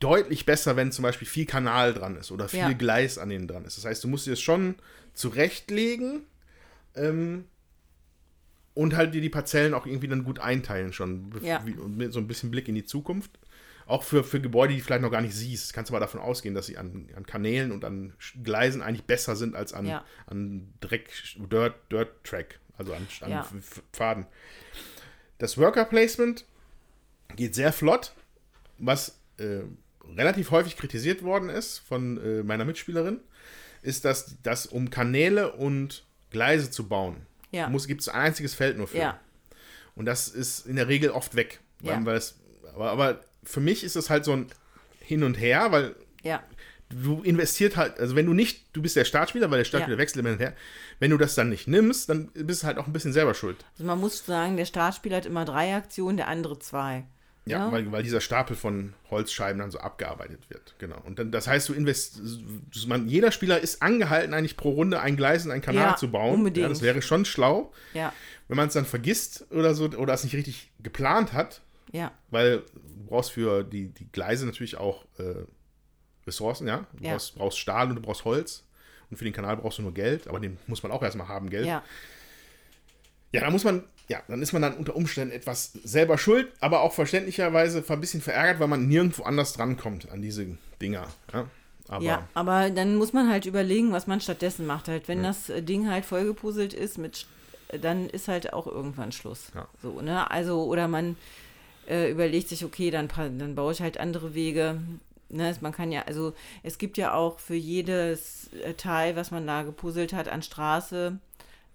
deutlich 0.00 0.44
besser, 0.44 0.76
wenn 0.76 0.92
zum 0.92 1.02
Beispiel 1.04 1.26
viel 1.26 1.46
Kanal 1.46 1.94
dran 1.94 2.16
ist 2.16 2.30
oder 2.30 2.48
viel 2.48 2.58
Ja. 2.60 2.72
Gleis 2.72 3.16
an 3.16 3.30
denen 3.30 3.48
dran 3.48 3.64
ist. 3.64 3.78
Das 3.78 3.84
heißt, 3.86 4.04
du 4.04 4.08
musst 4.08 4.26
dir 4.26 4.30
das 4.30 4.40
schon 4.40 4.74
zurechtlegen 5.16 6.22
ähm, 6.94 7.44
und 8.74 8.94
halt 8.94 9.14
dir 9.14 9.20
die 9.20 9.28
Parzellen 9.30 9.74
auch 9.74 9.86
irgendwie 9.86 10.08
dann 10.08 10.24
gut 10.24 10.38
einteilen 10.38 10.92
schon. 10.92 11.32
Ja. 11.42 11.64
Wie, 11.66 11.72
mit 11.72 12.12
so 12.12 12.20
ein 12.20 12.28
bisschen 12.28 12.50
Blick 12.50 12.68
in 12.68 12.74
die 12.74 12.84
Zukunft. 12.84 13.30
Auch 13.86 14.02
für, 14.02 14.24
für 14.24 14.40
Gebäude, 14.40 14.72
die 14.74 14.80
du 14.80 14.84
vielleicht 14.84 15.02
noch 15.02 15.12
gar 15.12 15.20
nicht 15.20 15.34
siehst. 15.34 15.72
Kannst 15.72 15.90
du 15.90 15.94
aber 15.94 16.00
davon 16.00 16.20
ausgehen, 16.20 16.54
dass 16.54 16.66
sie 16.66 16.76
an, 16.76 17.08
an 17.16 17.24
Kanälen 17.24 17.70
und 17.70 17.84
an 17.84 18.14
Gleisen 18.42 18.82
eigentlich 18.82 19.04
besser 19.04 19.36
sind 19.36 19.54
als 19.54 19.72
an, 19.72 19.86
Ja. 19.86 20.04
an 20.26 20.72
Dreck, 20.80 21.08
Dirt, 21.36 21.74
Dirt 21.90 22.24
Track, 22.24 22.58
also 22.76 22.92
an, 22.92 23.06
an 23.20 23.30
Ja. 23.30 23.48
Pfaden. 23.92 24.26
Das 25.38 25.56
Worker 25.56 25.84
Placement 25.84 26.44
geht 27.36 27.54
sehr 27.54 27.72
flott, 27.72 28.12
was 28.78 29.20
äh, 29.38 29.60
relativ 30.16 30.50
häufig 30.50 30.76
kritisiert 30.76 31.22
worden 31.22 31.48
ist 31.48 31.78
von 31.78 32.18
äh, 32.22 32.42
meiner 32.42 32.64
Mitspielerin, 32.64 33.20
ist, 33.86 34.04
dass 34.04 34.36
das 34.42 34.66
um 34.66 34.90
Kanäle 34.90 35.52
und 35.52 36.04
Gleise 36.30 36.70
zu 36.70 36.88
bauen, 36.88 37.16
Ja. 37.52 37.68
gibt 37.86 38.00
es 38.02 38.08
ein 38.08 38.20
einziges 38.20 38.54
Feld 38.54 38.76
nur 38.76 38.88
für. 38.88 38.98
Ja, 38.98 39.20
Und 39.94 40.06
das 40.06 40.28
ist 40.28 40.66
in 40.66 40.76
der 40.76 40.88
Regel 40.88 41.10
oft 41.10 41.36
weg. 41.36 41.60
Ja. 41.82 42.04
Weil, 42.04 42.16
es, 42.16 42.38
aber, 42.74 42.90
aber 42.90 43.20
für 43.44 43.60
mich 43.60 43.84
ist 43.84 43.96
es 43.96 44.10
halt 44.10 44.24
so 44.24 44.32
ein 44.32 44.46
Hin 45.00 45.22
und 45.22 45.34
Her, 45.34 45.72
weil 45.72 45.94
ja, 46.22 46.42
du 46.88 47.22
investiert 47.22 47.76
halt, 47.76 47.98
also 47.98 48.16
wenn 48.16 48.26
du 48.26 48.32
nicht, 48.32 48.66
du 48.72 48.82
bist 48.82 48.96
der 48.96 49.04
Startspieler, 49.04 49.50
weil 49.50 49.58
der 49.58 49.64
Startspieler 49.64 49.98
wechselt 49.98 50.20
immer 50.20 50.30
hin 50.30 50.38
und 50.38 50.44
her. 50.44 50.54
Wenn 50.98 51.10
du 51.10 51.16
das 51.18 51.34
dann 51.34 51.48
nicht 51.48 51.68
nimmst, 51.68 52.08
dann 52.08 52.28
bist 52.34 52.62
du 52.62 52.66
halt 52.66 52.78
auch 52.78 52.86
ein 52.86 52.92
bisschen 52.92 53.12
selber 53.12 53.34
schuld. 53.34 53.64
also 53.72 53.84
man 53.84 54.00
muss 54.00 54.24
sagen, 54.24 54.56
der 54.56 54.64
Startspieler 54.66 55.16
hat 55.18 55.26
immer 55.26 55.44
drei 55.44 55.74
Aktionen, 55.74 56.16
der 56.16 56.28
andere 56.28 56.58
zwei. 56.58 57.04
Ja, 57.46 57.58
Ja. 57.66 57.72
Weil, 57.72 57.90
weil 57.92 58.02
dieser 58.02 58.20
Stapel 58.20 58.56
von 58.56 58.94
Holzscheiben 59.10 59.60
dann 59.60 59.70
so 59.70 59.78
abgearbeitet 59.78 60.50
wird. 60.50 60.74
Genau. 60.78 61.00
Und 61.04 61.18
dann, 61.20 61.30
das 61.30 61.46
heißt, 61.46 61.68
du 61.68 61.74
invest, 61.74 62.20
man, 62.88 63.08
jeder 63.08 63.30
Spieler 63.30 63.60
ist 63.60 63.82
angehalten, 63.82 64.34
eigentlich 64.34 64.56
pro 64.56 64.70
Runde 64.70 65.00
ein 65.00 65.16
Gleis 65.16 65.44
und 65.46 65.52
einen 65.52 65.62
Kanal 65.62 65.90
Ja, 65.90 65.96
zu 65.96 66.10
bauen. 66.10 66.34
unbedingt. 66.34 66.62
Ja, 66.64 66.68
das 66.68 66.82
wäre 66.82 67.00
schon 67.02 67.24
schlau. 67.24 67.72
Ja, 67.94 68.12
Wenn 68.48 68.56
man 68.56 68.66
es 68.68 68.74
dann 68.74 68.84
vergisst 68.84 69.46
oder 69.50 69.74
so, 69.74 69.84
oder 69.90 70.12
es 70.14 70.24
nicht 70.24 70.34
richtig 70.34 70.72
geplant 70.82 71.32
hat, 71.32 71.62
ja, 71.92 72.10
weil 72.30 72.58
du 72.74 73.04
brauchst 73.06 73.30
für 73.30 73.62
die, 73.62 73.88
die 73.88 74.10
Gleise 74.10 74.44
natürlich 74.44 74.76
auch 74.76 75.04
äh, 75.18 75.44
Ressourcen, 76.26 76.66
ja. 76.66 76.86
Du 76.94 77.04
Ja. 77.04 77.12
brauchst, 77.12 77.34
brauchst 77.36 77.58
Stahl 77.58 77.88
und 77.88 77.94
du 77.96 78.02
brauchst 78.02 78.24
Holz. 78.24 78.64
Und 79.08 79.16
für 79.18 79.24
den 79.24 79.32
Kanal 79.32 79.56
brauchst 79.56 79.78
du 79.78 79.82
nur 79.82 79.94
Geld, 79.94 80.26
aber 80.26 80.40
den 80.40 80.58
muss 80.66 80.82
man 80.82 80.90
auch 80.90 81.00
erstmal 81.00 81.28
haben, 81.28 81.48
Geld. 81.48 81.66
ja. 81.66 81.84
Ja, 83.32 83.40
da 83.40 83.50
muss 83.50 83.64
man, 83.64 83.82
ja, 84.08 84.22
dann 84.28 84.40
ist 84.42 84.52
man 84.52 84.62
dann 84.62 84.74
unter 84.74 84.96
Umständen 84.96 85.34
etwas 85.34 85.72
selber 85.84 86.18
schuld, 86.18 86.52
aber 86.60 86.80
auch 86.80 86.92
verständlicherweise 86.92 87.84
ein 87.86 88.00
bisschen 88.00 88.20
verärgert, 88.20 88.60
weil 88.60 88.68
man 88.68 88.86
nirgendwo 88.88 89.24
anders 89.24 89.52
drankommt 89.52 90.10
an 90.10 90.22
diese 90.22 90.46
Dinger. 90.80 91.06
Ja, 91.32 91.46
aber 91.88 92.04
ja, 92.04 92.28
aber 92.34 92.70
dann 92.70 92.96
muss 92.96 93.12
man 93.12 93.30
halt 93.30 93.46
überlegen, 93.46 93.92
was 93.92 94.06
man 94.06 94.20
stattdessen 94.20 94.66
macht. 94.66 94.88
Halt, 94.88 95.08
wenn 95.08 95.22
das 95.22 95.48
äh, 95.48 95.62
Ding 95.62 95.88
halt 95.88 96.04
vollgepuzzelt 96.04 96.74
ist, 96.74 96.98
mit, 96.98 97.26
dann 97.80 98.08
ist 98.08 98.28
halt 98.28 98.52
auch 98.52 98.66
irgendwann 98.66 99.12
Schluss. 99.12 99.52
Ja. 99.54 99.68
So, 99.82 100.00
ne? 100.00 100.30
Also, 100.30 100.64
oder 100.64 100.88
man 100.88 101.16
äh, 101.88 102.10
überlegt 102.10 102.48
sich, 102.48 102.64
okay, 102.64 102.90
dann, 102.90 103.08
dann 103.16 103.54
baue 103.54 103.72
ich 103.72 103.80
halt 103.80 103.98
andere 103.98 104.34
Wege. 104.34 104.80
Ne? 105.28 105.54
Man 105.60 105.72
kann 105.72 105.92
ja, 105.92 106.02
also 106.02 106.34
es 106.62 106.78
gibt 106.78 106.96
ja 106.98 107.14
auch 107.14 107.38
für 107.38 107.54
jedes 107.54 108.50
äh, 108.64 108.74
Teil, 108.74 109.16
was 109.16 109.30
man 109.30 109.46
da 109.46 109.62
gepuzzelt 109.62 110.12
hat, 110.12 110.28
an 110.28 110.42
Straße 110.42 111.18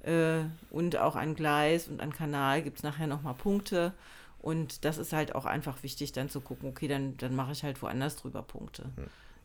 äh, 0.04 0.44
und 0.70 0.98
auch 0.98 1.16
an 1.16 1.36
Gleis 1.36 1.88
und 1.88 2.02
an 2.02 2.14
Kanal, 2.14 2.62
gibt 2.62 2.78
es 2.78 2.84
nachher 2.84 3.08
nochmal 3.08 3.34
Punkte. 3.34 3.94
Und 4.40 4.86
das 4.86 4.98
ist 4.98 5.14
halt 5.14 5.36
auch 5.36 5.46
einfach 5.46 5.84
wichtig, 5.84 6.14
dann 6.14 6.30
zu 6.30 6.42
gucken, 6.42 6.70
okay, 6.70 6.88
dann, 6.88 7.16
dann 7.18 7.36
mache 7.36 7.52
ich 7.52 7.64
halt 7.64 7.82
woanders 7.82 8.16
drüber 8.16 8.42
Punkte. 8.42 8.86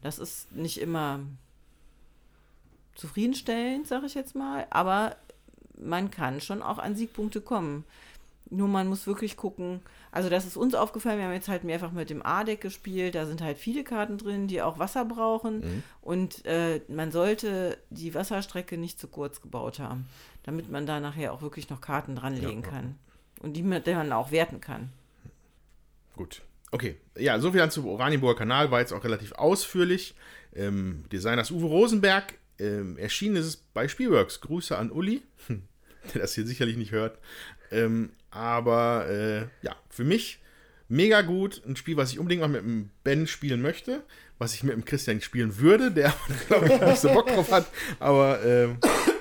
Das 0.01 0.19
ist 0.19 0.53
nicht 0.53 0.81
immer 0.81 1.21
zufriedenstellend, 2.95 3.87
sage 3.87 4.07
ich 4.07 4.15
jetzt 4.15 4.35
mal, 4.35 4.67
aber 4.71 5.17
man 5.79 6.11
kann 6.11 6.41
schon 6.41 6.63
auch 6.63 6.79
an 6.79 6.97
Siegpunkte 6.97 7.43
kommen. 7.43 7.85
Nur 8.49 8.69
man 8.69 8.87
muss 8.87 9.07
wirklich 9.07 9.37
gucken, 9.37 9.81
also 10.17 10.31
das 10.31 10.47
ist 10.47 10.57
uns 10.57 10.75
aufgefallen, 10.75 11.19
wir 11.19 11.27
haben 11.27 11.33
jetzt 11.35 11.49
halt 11.49 11.63
mehrfach 11.63 11.93
mit 11.93 12.09
dem 12.11 12.25
A-Deck 12.25 12.61
gespielt, 12.63 13.15
da 13.15 13.27
sind 13.27 13.43
halt 13.43 13.59
viele 13.59 13.85
Karten 13.85 14.17
drin, 14.19 14.49
die 14.49 14.63
auch 14.63 14.79
Wasser 14.79 15.05
brauchen 15.05 15.85
und 16.01 16.45
äh, 16.47 16.81
man 16.89 17.13
sollte 17.13 17.77
die 17.91 18.15
Wasserstrecke 18.15 18.79
nicht 18.79 18.99
zu 18.99 19.09
kurz 19.09 19.43
gebaut 19.43 19.79
haben, 19.79 20.07
damit 20.43 20.71
man 20.71 20.87
da 20.87 21.01
nachher 21.01 21.33
auch 21.33 21.43
wirklich 21.43 21.69
noch 21.69 21.81
Karten 21.83 22.17
dranlegen 22.17 22.63
Ja, 22.63 22.67
ja. 22.67 22.71
kann 22.71 22.99
und 23.41 23.53
die 23.53 23.63
man 23.63 23.85
dann 23.85 24.13
auch 24.13 24.31
werten 24.31 24.61
kann. 24.61 24.91
gut. 26.17 26.43
Okay, 26.73 26.97
ja, 27.17 27.39
soviel 27.39 27.61
dann 27.61 27.71
zum 27.71 27.87
Oranienburger 27.87 28.39
Kanal, 28.39 28.71
war 28.73 28.81
jetzt 28.81 28.93
auch 28.93 29.05
relativ 29.05 29.33
ausführlich. 29.33 30.15
Ähm, 30.55 31.05
Designers 31.13 31.53
Uwe 31.53 31.67
Rosenberg, 31.67 32.35
ähm, 32.59 32.99
erschienen 32.99 33.37
ist 33.37 33.47
es 33.47 33.57
bei 33.57 33.87
Spielworks. 33.87 34.41
Grüße 34.41 34.77
an 34.77 34.91
Uli, 34.91 35.23
der 36.15 36.23
das 36.23 36.35
hier 36.35 36.45
sicherlich 36.45 36.77
nicht 36.77 36.91
hört. 36.91 37.19
Ähm, 37.71 38.11
aber 38.37 39.09
äh, 39.09 39.47
ja, 39.63 39.75
für 39.89 40.05
mich 40.05 40.41
mega 40.89 41.23
gut. 41.23 41.63
Ein 41.67 41.77
Spiel, 41.77 41.97
was 41.97 42.13
ich 42.13 42.19
unbedingt 42.19 42.43
mal 42.43 42.49
mit 42.49 42.63
dem 42.63 42.91
Ben 43.03 43.27
spielen 43.27 43.63
möchte. 43.63 44.03
Was 44.39 44.55
ich 44.55 44.63
mit 44.63 44.75
dem 44.75 44.85
Christian 44.85 45.23
spielen 45.23 45.59
würde, 45.59 45.91
der, 45.91 46.15
glaube 46.47 46.67
ich, 46.67 46.81
nicht 46.81 47.01
so 47.01 47.09
Bock 47.09 47.27
drauf 47.27 47.51
hat. 47.51 47.67
Aber 47.99 48.45
ähm, 48.45 48.79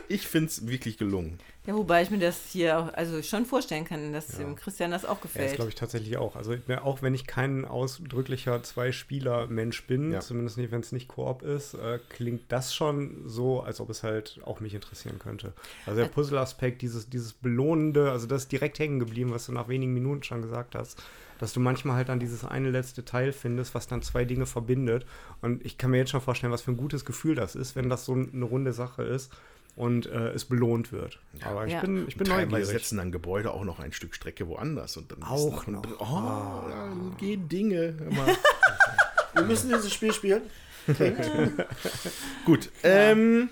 ich 0.10 0.28
finde 0.28 0.50
es 0.50 0.68
wirklich 0.68 0.98
gelungen. 0.98 1.40
Ja, 1.68 1.74
wobei 1.74 2.04
ich 2.04 2.12
mir 2.12 2.20
das 2.20 2.46
hier 2.52 2.78
auch, 2.78 2.94
also 2.94 3.24
schon 3.24 3.46
vorstellen 3.46 3.86
kann, 3.86 4.14
dass 4.14 4.28
dem 4.28 4.56
Christian 4.56 4.92
das 4.92 5.04
auch 5.04 5.10
Ja, 5.10 5.22
das 5.24 5.34
gefällt. 5.34 5.56
glaube 5.56 5.70
ich 5.70 5.76
tatsächlich 5.76 6.18
auch. 6.18 6.36
Also 6.36 6.56
ja, 6.68 6.84
auch 6.84 7.02
wenn 7.02 7.16
ich 7.16 7.26
kein 7.26 7.66
ausdrücklicher 7.66 8.62
Zwei-Spieler-Mensch 8.62 9.88
bin, 9.88 10.12
Ja. 10.12 10.20
zumindest 10.20 10.58
nicht, 10.58 10.72
wenn 10.72 10.82
es 10.82 10.92
nicht 10.92 11.08
Koop 11.08 11.42
ist, 11.42 11.74
äh, 11.74 12.00
klingt 12.10 12.52
das 12.52 12.76
schon 12.76 13.24
so, 13.28 13.62
als 13.62 13.80
ob 13.80 13.90
es 13.90 14.04
halt 14.04 14.40
auch 14.46 14.60
mich 14.60 14.74
interessieren 14.76 15.18
könnte. 15.20 15.54
Also 15.86 16.02
der 16.02 16.08
Puzzle-Aspekt, 16.08 16.82
dieses, 16.82 17.10
dieses 17.10 17.34
Belohnende, 17.34 18.12
also 18.12 18.28
das 18.28 18.44
ist 18.44 18.52
direkt 18.52 18.78
hängen 18.80 19.00
geblieben, 19.00 19.32
was 19.32 19.48
du 19.48 19.52
nach 19.52 19.68
wenigen 19.68 19.94
Minuten 19.94 20.24
schon 20.24 20.42
gesagt 20.44 20.76
hast, 20.76 21.02
dass 21.40 21.52
du 21.52 21.60
manchmal 21.60 21.96
halt 21.98 22.10
dann 22.10 22.20
dieses 22.20 22.46
eine 22.46 22.70
letzte 22.70 23.04
Teil 23.04 23.34
findest, 23.34 23.76
was 23.76 23.88
dann 23.88 24.02
zwei 24.02 24.24
Dinge 24.24 24.46
verbindet. 24.46 25.06
Und 25.42 25.66
ich 25.66 25.78
kann 25.78 25.92
mir 25.92 25.98
jetzt 25.98 26.12
schon 26.12 26.22
vorstellen, 26.22 26.54
was 26.54 26.62
für 26.62 26.72
ein 26.72 26.78
gutes 26.78 27.06
Gefühl 27.06 27.36
das 27.36 27.56
ist, 27.56 27.76
wenn 27.76 27.90
das 27.90 28.06
so 28.06 28.14
eine 28.14 28.46
runde 28.46 28.72
Sache 28.72 29.04
ist 29.04 29.32
und 29.76 30.06
äh, 30.06 30.30
es 30.30 30.46
belohnt 30.46 30.92
wird. 30.92 31.20
Aber 31.44 31.66
ich 31.68 31.74
Ja. 31.74 31.82
bin, 31.82 32.08
ich 32.08 32.16
bin 32.18 32.28
Teilweise 32.28 32.50
neugierig. 32.52 32.68
setzen 32.82 32.98
dann 32.98 33.12
Gebäude 33.12 33.52
auch 33.52 33.64
noch 33.64 33.80
ein 33.80 33.92
Stück 33.94 34.16
Strecke 34.16 34.48
woanders. 34.48 34.96
Und 34.98 35.12
dann 35.12 35.24
Auch 35.24 35.68
noch. 35.68 35.84
noch. 35.84 36.00
Oh, 36.00 36.70
da 36.70 36.94
gehen 37.18 37.50
Dinge. 37.50 37.96
Wir 39.34 39.44
müssen 39.44 39.70
dieses 39.70 39.94
Spiel 39.94 40.14
spielen. 40.14 40.44
Gut. 42.46 42.70
Ähm, 42.84 43.50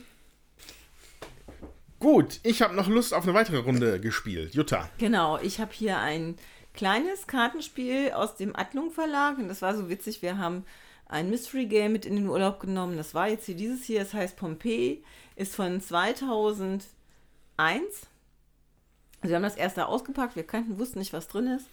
gut, 2.00 2.40
ich 2.44 2.62
habe 2.62 2.76
noch 2.76 2.88
Lust 2.88 3.14
auf 3.14 3.24
eine 3.24 3.34
weitere 3.34 3.58
Runde 3.58 4.00
gespielt. 4.00 4.54
Jutta. 4.54 4.90
Genau, 4.98 5.40
ich 5.40 5.60
habe 5.60 5.72
hier 5.74 6.00
ein 6.00 6.36
kleines 6.74 7.28
Kartenspiel 7.28 8.12
aus 8.12 8.36
dem 8.36 8.56
Adlung 8.56 8.92
Verlag 8.92 9.38
und 9.38 9.48
das 9.48 9.62
war 9.62 9.76
so 9.76 9.90
witzig. 9.90 10.22
Wir 10.22 10.38
haben 10.38 10.64
ein 11.08 11.30
Mystery 11.30 11.66
Game 11.66 11.92
mit 11.94 12.06
in 12.06 12.16
den 12.16 12.28
Urlaub 12.28 12.60
genommen. 12.60 12.98
Das 12.98 13.14
war 13.14 13.28
jetzt 13.30 13.46
hier 13.46 13.56
dieses 13.56 13.84
hier, 13.84 14.02
es 14.02 14.14
heißt 14.14 14.38
Pompeii, 14.38 15.04
ist 15.36 15.56
von 15.56 15.82
2001. 15.82 16.88
Also 17.58 19.30
wir 19.30 19.36
haben 19.36 19.44
das 19.44 19.56
erste 19.56 19.88
ausgepackt, 19.88 20.36
wir 20.36 20.44
kannten, 20.44 20.80
wussten 20.80 21.00
nicht, 21.00 21.14
was 21.14 21.28
drin 21.28 21.48
ist. 21.48 21.66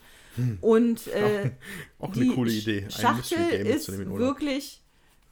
Und 0.61 1.09
äh, 1.09 1.51
Auch 1.99 2.15
eine 2.15 2.25
die 2.25 2.35
coole 2.35 2.53
Idee. 2.53 2.85
ein 2.85 2.91
Schachtel 2.91 3.51
ist 3.67 3.89
wirklich 3.91 4.81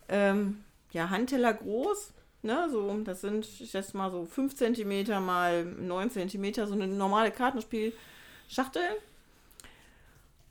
ähm, 0.09 0.65
ja, 0.93 1.11
Handteller 1.11 1.55
groß. 1.55 2.13
Ne, 2.43 2.69
so, 2.71 2.97
das 3.03 3.21
sind, 3.21 3.47
ich 3.61 3.71
schätze 3.71 3.97
mal, 3.97 4.13
so 4.13 4.25
5 4.25 4.55
cm 4.55 5.25
mal 5.25 5.65
9 5.65 6.11
cm, 6.11 6.55
so 6.55 6.73
eine 6.73 6.87
normale 6.87 7.33
Kartenspielschachtel. 7.33 8.83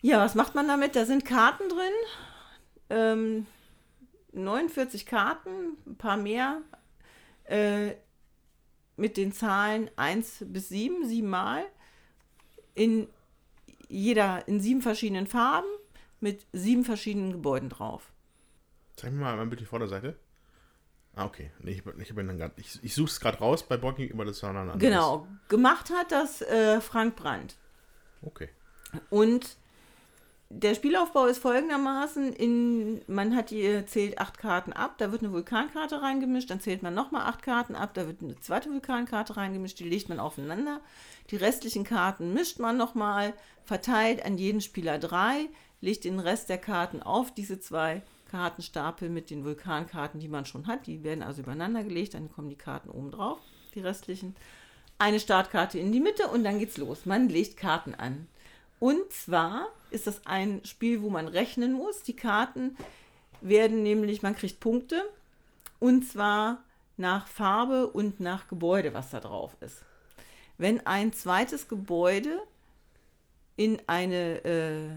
Ja, 0.01 0.19
was 0.19 0.35
macht 0.35 0.53
man 0.53 0.67
damit? 0.67 0.95
Da 0.95 1.05
sind 1.05 1.23
Karten 1.25 1.69
drin. 1.69 1.93
Ähm, 2.89 3.45
49 4.33 5.05
Karten, 5.05 5.77
ein 5.85 5.95
paar 5.95 6.17
mehr. 6.17 6.61
Äh, 7.47 7.95
mit 8.95 9.17
den 9.17 9.31
Zahlen 9.31 9.89
1 9.95 10.45
bis 10.47 10.69
7, 10.69 11.07
siebenmal. 11.07 11.63
In 12.73 13.07
jeder, 13.87 14.47
in 14.47 14.59
sieben 14.59 14.81
verschiedenen 14.81 15.27
Farben, 15.27 15.67
mit 16.19 16.45
sieben 16.51 16.83
verschiedenen 16.83 17.31
Gebäuden 17.31 17.69
drauf. 17.69 18.11
Zeig 18.95 19.11
mir 19.11 19.19
mal 19.19 19.45
bitte 19.45 19.63
die 19.63 19.65
Vorderseite. 19.65 20.17
Ah, 21.15 21.25
okay. 21.25 21.51
Ich, 21.63 21.83
ich, 21.97 22.13
ich, 22.57 22.83
ich 22.83 22.93
suche 22.93 23.07
es 23.07 23.19
gerade 23.19 23.39
raus 23.39 23.67
bei 23.67 23.77
Borking 23.77 24.07
über 24.07 24.25
das 24.25 24.43
an. 24.43 24.77
Genau. 24.77 25.27
Gemacht 25.47 25.91
hat 25.91 26.11
das 26.11 26.41
äh, 26.41 26.79
Frank 26.81 27.15
Brandt. 27.15 27.57
Okay. 28.21 28.49
Und 29.09 29.57
der 30.49 30.75
Spielaufbau 30.75 31.25
ist 31.25 31.39
folgendermaßen: 31.39 32.33
in, 32.33 33.01
Man 33.07 33.35
hat 33.35 33.49
die, 33.49 33.85
zählt 33.85 34.19
acht 34.19 34.37
Karten 34.37 34.73
ab, 34.73 34.97
da 34.97 35.11
wird 35.11 35.21
eine 35.21 35.33
Vulkankarte 35.33 36.01
reingemischt, 36.01 36.49
dann 36.49 36.61
zählt 36.61 36.83
man 36.83 36.93
nochmal 36.93 37.23
acht 37.23 37.41
Karten 37.41 37.75
ab, 37.75 37.93
da 37.93 38.07
wird 38.07 38.21
eine 38.21 38.39
zweite 38.39 38.69
Vulkankarte 38.69 39.35
reingemischt, 39.37 39.79
die 39.79 39.89
legt 39.89 40.09
man 40.09 40.19
aufeinander. 40.19 40.79
Die 41.31 41.35
restlichen 41.35 41.83
Karten 41.83 42.33
mischt 42.33 42.59
man 42.59 42.77
nochmal, 42.77 43.33
verteilt 43.65 44.25
an 44.25 44.37
jeden 44.37 44.61
Spieler 44.61 44.97
drei, 44.97 45.49
legt 45.81 46.05
den 46.05 46.19
Rest 46.19 46.49
der 46.49 46.57
Karten 46.57 47.03
auf 47.03 47.33
diese 47.33 47.59
zwei 47.59 48.01
Kartenstapel 48.31 49.09
mit 49.09 49.29
den 49.29 49.43
Vulkankarten, 49.43 50.19
die 50.19 50.27
man 50.27 50.45
schon 50.45 50.67
hat. 50.67 50.87
Die 50.87 51.03
werden 51.03 51.23
also 51.23 51.41
übereinander 51.41 51.83
gelegt, 51.83 52.13
dann 52.13 52.31
kommen 52.31 52.49
die 52.49 52.55
Karten 52.55 52.89
oben 52.89 53.11
drauf, 53.11 53.39
die 53.75 53.81
restlichen. 53.81 54.35
Eine 54.99 55.19
Startkarte 55.19 55.77
in 55.77 55.91
die 55.91 55.99
Mitte 55.99 56.27
und 56.27 56.43
dann 56.43 56.57
geht's 56.57 56.77
los. 56.77 57.05
Man 57.05 57.29
legt 57.29 57.57
Karten 57.57 57.93
an. 57.93 58.27
Und 58.79 59.11
zwar 59.11 59.67
ist 59.89 60.07
das 60.07 60.25
ein 60.25 60.61
Spiel, 60.65 61.01
wo 61.01 61.09
man 61.09 61.27
rechnen 61.27 61.73
muss. 61.73 62.03
Die 62.03 62.15
Karten 62.15 62.77
werden 63.41 63.83
nämlich, 63.83 64.21
man 64.21 64.35
kriegt 64.35 64.59
Punkte 64.59 65.01
und 65.79 66.03
zwar 66.03 66.63
nach 66.97 67.27
Farbe 67.27 67.87
und 67.87 68.19
nach 68.19 68.47
Gebäude, 68.47 68.93
was 68.93 69.11
da 69.11 69.19
drauf 69.19 69.55
ist. 69.61 69.83
Wenn 70.57 70.85
ein 70.87 71.13
zweites 71.13 71.67
Gebäude 71.67 72.41
in 73.55 73.79
eine 73.87 74.43
äh, 74.43 74.89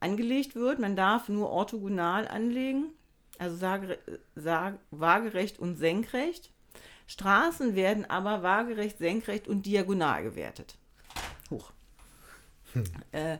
angelegt 0.00 0.54
wird, 0.54 0.78
man 0.78 0.96
darf 0.96 1.28
nur 1.28 1.50
orthogonal 1.50 2.28
anlegen, 2.28 2.92
also 3.38 3.56
sage, 3.56 3.98
sag, 4.34 4.78
waagerecht 4.90 5.58
und 5.58 5.76
senkrecht. 5.76 6.50
Straßen 7.06 7.74
werden 7.74 8.04
aber 8.08 8.42
waagerecht, 8.42 8.98
senkrecht 8.98 9.48
und 9.48 9.64
diagonal 9.64 10.24
gewertet. 10.24 10.76
Hoch. 12.80 13.00
Äh, 13.12 13.38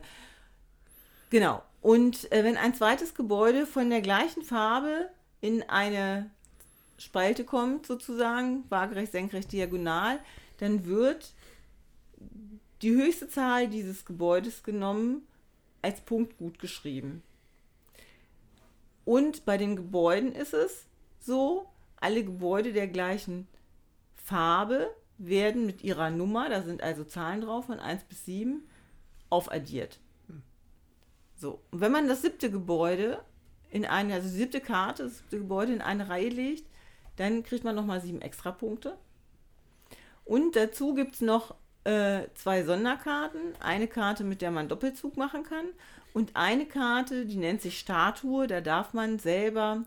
genau. 1.29 1.63
Und 1.81 2.31
äh, 2.31 2.43
wenn 2.43 2.57
ein 2.57 2.73
zweites 2.73 3.13
Gebäude 3.15 3.65
von 3.65 3.89
der 3.89 4.01
gleichen 4.01 4.43
Farbe 4.43 5.09
in 5.41 5.63
eine 5.63 6.29
Spalte 6.97 7.43
kommt, 7.43 7.85
sozusagen, 7.85 8.63
waagerecht, 8.69 9.11
senkrecht, 9.11 9.51
diagonal, 9.51 10.19
dann 10.57 10.85
wird 10.85 11.33
die 12.81 12.91
höchste 12.91 13.27
Zahl 13.27 13.67
dieses 13.67 14.05
Gebäudes 14.05 14.63
genommen 14.63 15.27
als 15.81 16.01
Punkt 16.01 16.37
gut 16.37 16.59
geschrieben. 16.59 17.23
Und 19.05 19.45
bei 19.45 19.57
den 19.57 19.75
Gebäuden 19.75 20.33
ist 20.33 20.53
es 20.53 20.85
so, 21.19 21.67
alle 21.95 22.23
Gebäude 22.23 22.73
der 22.73 22.87
gleichen 22.87 23.47
Farbe 24.15 24.93
werden 25.17 25.65
mit 25.65 25.83
ihrer 25.83 26.09
Nummer, 26.09 26.49
da 26.49 26.61
sind 26.61 26.83
also 26.83 27.03
Zahlen 27.03 27.41
drauf 27.41 27.65
von 27.65 27.79
1 27.79 28.03
bis 28.03 28.25
7, 28.25 28.67
aufaddiert. 29.29 29.99
So, 31.35 31.61
und 31.71 31.81
wenn 31.81 31.91
man 31.91 32.07
das 32.07 32.23
siebte 32.23 32.49
Gebäude 32.49 33.19
in 33.69 33.85
eine, 33.85 34.15
also 34.15 34.27
die 34.27 34.35
siebte 34.35 34.61
Karte, 34.61 35.03
das 35.03 35.19
siebte 35.19 35.37
Gebäude 35.37 35.73
in 35.73 35.81
eine 35.81 36.09
Reihe 36.09 36.29
legt, 36.29 36.65
dann 37.15 37.43
kriegt 37.43 37.63
man 37.63 37.75
nochmal 37.75 38.01
sieben 38.01 38.21
extra 38.21 38.51
Punkte. 38.51 38.97
Und 40.25 40.55
dazu 40.55 40.93
gibt 40.93 41.15
es 41.15 41.21
noch 41.21 41.55
äh, 41.83 42.27
zwei 42.35 42.63
Sonderkarten. 42.63 43.39
Eine 43.59 43.87
Karte, 43.87 44.23
mit 44.23 44.41
der 44.41 44.51
man 44.51 44.67
Doppelzug 44.67 45.15
machen 45.15 45.43
kann. 45.43 45.65
Und 46.13 46.35
eine 46.35 46.65
Karte, 46.65 47.25
die 47.25 47.37
nennt 47.37 47.61
sich 47.61 47.79
Statue. 47.79 48.47
Da 48.47 48.61
darf 48.61 48.93
man 48.93 49.19
selber 49.19 49.83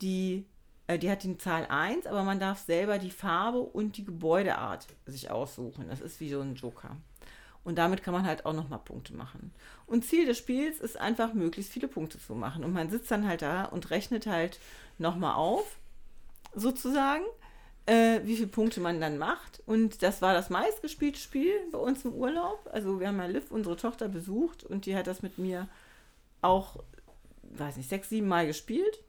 die, 0.00 0.46
äh, 0.86 0.98
die 0.98 1.10
hat 1.10 1.24
die 1.24 1.36
Zahl 1.36 1.66
1, 1.66 2.06
aber 2.06 2.22
man 2.22 2.40
darf 2.40 2.60
selber 2.60 2.98
die 2.98 3.10
Farbe 3.10 3.58
und 3.58 3.96
die 3.96 4.04
Gebäudeart 4.04 4.86
sich 5.06 5.30
aussuchen. 5.30 5.88
Das 5.88 6.00
ist 6.00 6.20
wie 6.20 6.30
so 6.30 6.40
ein 6.40 6.54
Joker. 6.54 6.96
Und 7.66 7.74
damit 7.74 8.04
kann 8.04 8.14
man 8.14 8.24
halt 8.24 8.46
auch 8.46 8.52
nochmal 8.52 8.78
Punkte 8.78 9.12
machen. 9.12 9.52
Und 9.88 10.04
Ziel 10.04 10.24
des 10.24 10.38
Spiels 10.38 10.78
ist 10.78 11.00
einfach, 11.00 11.34
möglichst 11.34 11.72
viele 11.72 11.88
Punkte 11.88 12.16
zu 12.20 12.36
machen. 12.36 12.62
Und 12.62 12.72
man 12.72 12.90
sitzt 12.90 13.10
dann 13.10 13.26
halt 13.26 13.42
da 13.42 13.64
und 13.64 13.90
rechnet 13.90 14.28
halt 14.28 14.60
nochmal 14.98 15.34
auf, 15.34 15.76
sozusagen, 16.54 17.24
äh, 17.86 18.20
wie 18.22 18.36
viele 18.36 18.46
Punkte 18.46 18.78
man 18.78 19.00
dann 19.00 19.18
macht. 19.18 19.64
Und 19.66 20.04
das 20.04 20.22
war 20.22 20.32
das 20.32 20.48
meistgespielte 20.48 21.18
Spiel 21.18 21.54
bei 21.72 21.78
uns 21.78 22.04
im 22.04 22.12
Urlaub. 22.12 22.70
Also 22.72 23.00
wir 23.00 23.08
haben 23.08 23.18
ja 23.18 23.26
Liv, 23.26 23.50
unsere 23.50 23.76
Tochter, 23.76 24.06
besucht 24.06 24.62
und 24.62 24.86
die 24.86 24.94
hat 24.94 25.08
das 25.08 25.22
mit 25.22 25.36
mir 25.36 25.66
auch, 26.42 26.76
weiß 27.42 27.78
nicht, 27.78 27.88
sechs, 27.88 28.10
sieben 28.10 28.28
Mal 28.28 28.46
gespielt. 28.46 29.02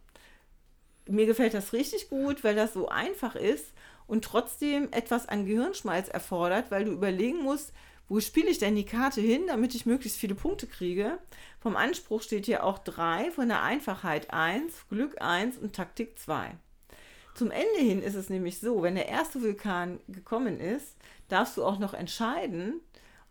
Mir 1.08 1.28
gefällt 1.28 1.54
das 1.54 1.74
richtig 1.74 2.10
gut, 2.10 2.44
weil 2.44 2.56
das 2.56 2.74
so 2.74 2.90
einfach 2.90 3.36
ist 3.36 3.68
und 4.08 4.26
trotzdem 4.26 4.88
etwas 4.90 5.30
an 5.30 5.46
Gehirnschmalz 5.46 6.10
erfordert, 6.10 6.72
weil 6.72 6.86
du 6.86 6.92
überlegen 6.92 7.44
musst, 7.44 7.72
wo 8.10 8.20
spiele 8.20 8.50
ich 8.50 8.60
denn 8.60 8.76
die 8.76 8.86
Karte 8.86 9.22
hin, 9.22 9.48
damit 9.48 9.76
ich 9.76 9.86
möglichst 9.86 10.18
viele 10.18 10.36
Punkte 10.36 10.68
kriege? 10.68 11.18
Vom 11.60 11.76
Anspruch 11.76 12.22
steht 12.22 12.46
hier 12.46 12.64
auch 12.64 12.80
3, 12.80 13.32
von 13.32 13.50
der 13.50 13.64
Einfachheit 13.64 14.32
1, 14.32 14.88
Glück 14.90 15.22
1 15.22 15.58
und 15.58 15.76
Taktik 15.76 16.18
2. 16.18 16.56
Zum 17.36 17.52
Ende 17.52 17.80
hin 17.80 18.02
ist 18.02 18.16
es 18.16 18.30
nämlich 18.30 18.60
so, 18.60 18.82
wenn 18.82 18.96
der 18.96 19.10
erste 19.10 19.42
Vulkan 19.42 20.00
gekommen 20.08 20.60
ist, 20.60 20.96
darfst 21.28 21.58
du 21.58 21.66
auch 21.66 21.78
noch 21.78 21.94
entscheiden, 21.94 22.82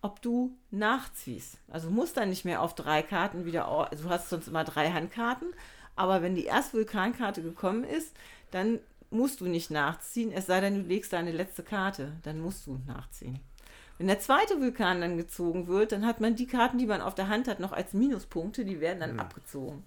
ob 0.02 0.22
du 0.22 0.56
nachziehst. 0.70 1.58
Also 1.68 1.90
musst 1.90 2.16
dann 2.16 2.28
nicht 2.28 2.44
mehr 2.44 2.62
auf 2.62 2.74
drei 2.74 3.02
Karten 3.02 3.46
wieder, 3.46 3.66
also 3.66 4.04
du 4.04 4.10
hast 4.10 4.28
sonst 4.28 4.46
immer 4.46 4.62
drei 4.62 4.90
Handkarten, 4.90 5.48
aber 5.96 6.22
wenn 6.22 6.34
die 6.36 6.44
erste 6.44 6.74
Vulkankarte 6.74 7.42
gekommen 7.42 7.82
ist, 7.82 8.14
dann 8.50 8.78
musst 9.10 9.40
du 9.40 9.46
nicht 9.46 9.70
nachziehen, 9.70 10.30
es 10.32 10.46
sei 10.46 10.60
denn, 10.60 10.82
du 10.82 10.88
legst 10.88 11.12
deine 11.12 11.32
letzte 11.32 11.62
Karte, 11.62 12.12
dann 12.22 12.40
musst 12.40 12.66
du 12.66 12.78
nachziehen. 12.86 13.40
Wenn 13.98 14.08
der 14.08 14.20
zweite 14.20 14.60
Vulkan 14.60 15.00
dann 15.00 15.16
gezogen 15.16 15.68
wird, 15.68 15.92
dann 15.92 16.06
hat 16.06 16.20
man 16.20 16.36
die 16.36 16.46
Karten, 16.46 16.78
die 16.78 16.86
man 16.86 17.00
auf 17.00 17.14
der 17.14 17.28
Hand 17.28 17.48
hat, 17.48 17.60
noch 17.60 17.72
als 17.72 17.94
Minuspunkte, 17.94 18.64
die 18.64 18.80
werden 18.80 19.00
dann 19.00 19.14
mhm. 19.14 19.20
abgezogen. 19.20 19.84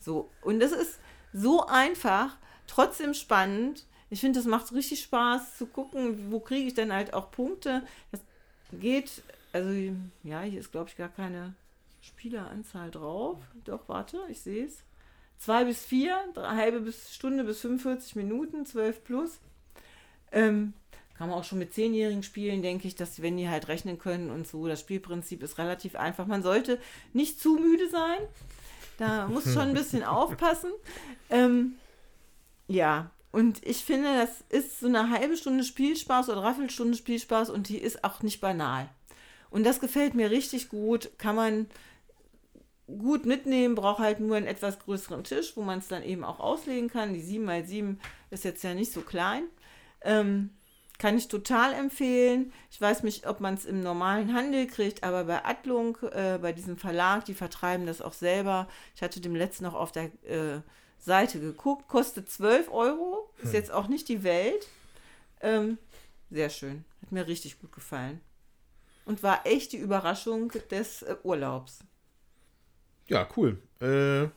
So, 0.00 0.30
und 0.42 0.60
das 0.60 0.72
ist 0.72 0.98
so 1.32 1.66
einfach, 1.66 2.36
trotzdem 2.66 3.14
spannend. 3.14 3.86
Ich 4.10 4.20
finde, 4.20 4.38
das 4.38 4.46
macht 4.46 4.72
richtig 4.72 5.02
Spaß 5.02 5.58
zu 5.58 5.66
gucken, 5.66 6.30
wo 6.30 6.40
kriege 6.40 6.66
ich 6.66 6.74
denn 6.74 6.92
halt 6.92 7.14
auch 7.14 7.30
Punkte. 7.30 7.82
Das 8.10 8.20
geht, 8.72 9.22
also 9.52 9.70
ja, 10.22 10.42
hier 10.42 10.60
ist, 10.60 10.72
glaube 10.72 10.90
ich, 10.90 10.96
gar 10.96 11.08
keine 11.08 11.54
Spieleranzahl 12.00 12.90
drauf. 12.90 13.38
Doch, 13.64 13.88
warte, 13.88 14.20
ich 14.28 14.40
sehe 14.40 14.66
es. 14.66 14.82
Zwei 15.38 15.64
bis 15.64 15.84
vier, 15.84 16.16
drei, 16.34 16.56
halbe 16.56 16.80
bis 16.80 17.14
Stunde 17.14 17.44
bis 17.44 17.60
45 17.60 18.16
Minuten, 18.16 18.64
12 18.64 19.04
plus. 19.04 19.38
Ähm, 20.32 20.72
kann 21.18 21.28
man 21.28 21.38
auch 21.38 21.44
schon 21.44 21.58
mit 21.58 21.72
Zehnjährigen 21.72 22.22
spielen, 22.22 22.62
denke 22.62 22.86
ich, 22.86 22.94
dass 22.94 23.22
wenn 23.22 23.36
die 23.36 23.48
halt 23.48 23.68
rechnen 23.68 23.98
können 23.98 24.30
und 24.30 24.46
so. 24.46 24.66
Das 24.66 24.80
Spielprinzip 24.80 25.42
ist 25.42 25.58
relativ 25.58 25.96
einfach. 25.96 26.26
Man 26.26 26.42
sollte 26.42 26.78
nicht 27.12 27.40
zu 27.40 27.56
müde 27.56 27.88
sein. 27.88 28.18
Da 28.98 29.26
muss 29.28 29.44
schon 29.44 29.68
ein 29.68 29.74
bisschen 29.74 30.04
aufpassen. 30.04 30.70
Ähm, 31.30 31.76
ja, 32.68 33.10
und 33.32 33.64
ich 33.66 33.84
finde, 33.84 34.08
das 34.14 34.44
ist 34.48 34.80
so 34.80 34.86
eine 34.86 35.10
halbe 35.10 35.36
Stunde 35.36 35.64
Spielspaß 35.64 36.30
oder 36.30 36.42
Raffelstunde 36.42 36.96
Spielspaß 36.96 37.50
und 37.50 37.68
die 37.68 37.78
ist 37.78 38.04
auch 38.04 38.22
nicht 38.22 38.40
banal. 38.40 38.88
Und 39.50 39.64
das 39.64 39.80
gefällt 39.80 40.14
mir 40.14 40.30
richtig 40.30 40.68
gut. 40.68 41.10
Kann 41.18 41.36
man 41.36 41.66
gut 42.86 43.26
mitnehmen, 43.26 43.74
braucht 43.74 43.98
halt 43.98 44.20
nur 44.20 44.36
einen 44.36 44.46
etwas 44.46 44.78
größeren 44.78 45.24
Tisch, 45.24 45.56
wo 45.56 45.62
man 45.62 45.80
es 45.80 45.88
dann 45.88 46.02
eben 46.02 46.24
auch 46.24 46.40
auslegen 46.40 46.88
kann. 46.88 47.14
Die 47.14 47.22
7x7 47.22 47.96
ist 48.30 48.44
jetzt 48.44 48.62
ja 48.64 48.74
nicht 48.74 48.92
so 48.92 49.00
klein. 49.00 49.44
Ähm, 50.02 50.50
kann 50.98 51.16
ich 51.16 51.28
total 51.28 51.72
empfehlen. 51.74 52.52
Ich 52.70 52.80
weiß 52.80 53.02
nicht, 53.02 53.26
ob 53.26 53.40
man 53.40 53.54
es 53.54 53.64
im 53.64 53.82
normalen 53.82 54.34
Handel 54.34 54.66
kriegt, 54.66 55.04
aber 55.04 55.24
bei 55.24 55.44
Adlung, 55.44 55.98
äh, 56.12 56.38
bei 56.40 56.52
diesem 56.52 56.76
Verlag, 56.76 57.24
die 57.24 57.34
vertreiben 57.34 57.86
das 57.86 58.00
auch 58.00 58.12
selber. 58.12 58.68
Ich 58.94 59.02
hatte 59.02 59.20
dem 59.20 59.34
letzten 59.34 59.64
noch 59.64 59.74
auf 59.74 59.92
der 59.92 60.04
äh, 60.24 60.60
Seite 60.98 61.40
geguckt, 61.40 61.88
kostet 61.88 62.30
12 62.30 62.70
Euro, 62.70 63.30
ist 63.38 63.48
hm. 63.48 63.54
jetzt 63.54 63.70
auch 63.70 63.88
nicht 63.88 64.08
die 64.08 64.22
Welt. 64.22 64.66
Ähm, 65.40 65.78
sehr 66.30 66.50
schön, 66.50 66.84
hat 67.02 67.12
mir 67.12 67.26
richtig 67.26 67.60
gut 67.60 67.72
gefallen. 67.72 68.20
Und 69.04 69.22
war 69.22 69.46
echt 69.46 69.72
die 69.72 69.76
Überraschung 69.76 70.50
des 70.70 71.02
äh, 71.02 71.16
Urlaubs. 71.22 71.78
Ja, 73.06 73.28
cool. 73.36 73.58
Äh, 73.80 74.28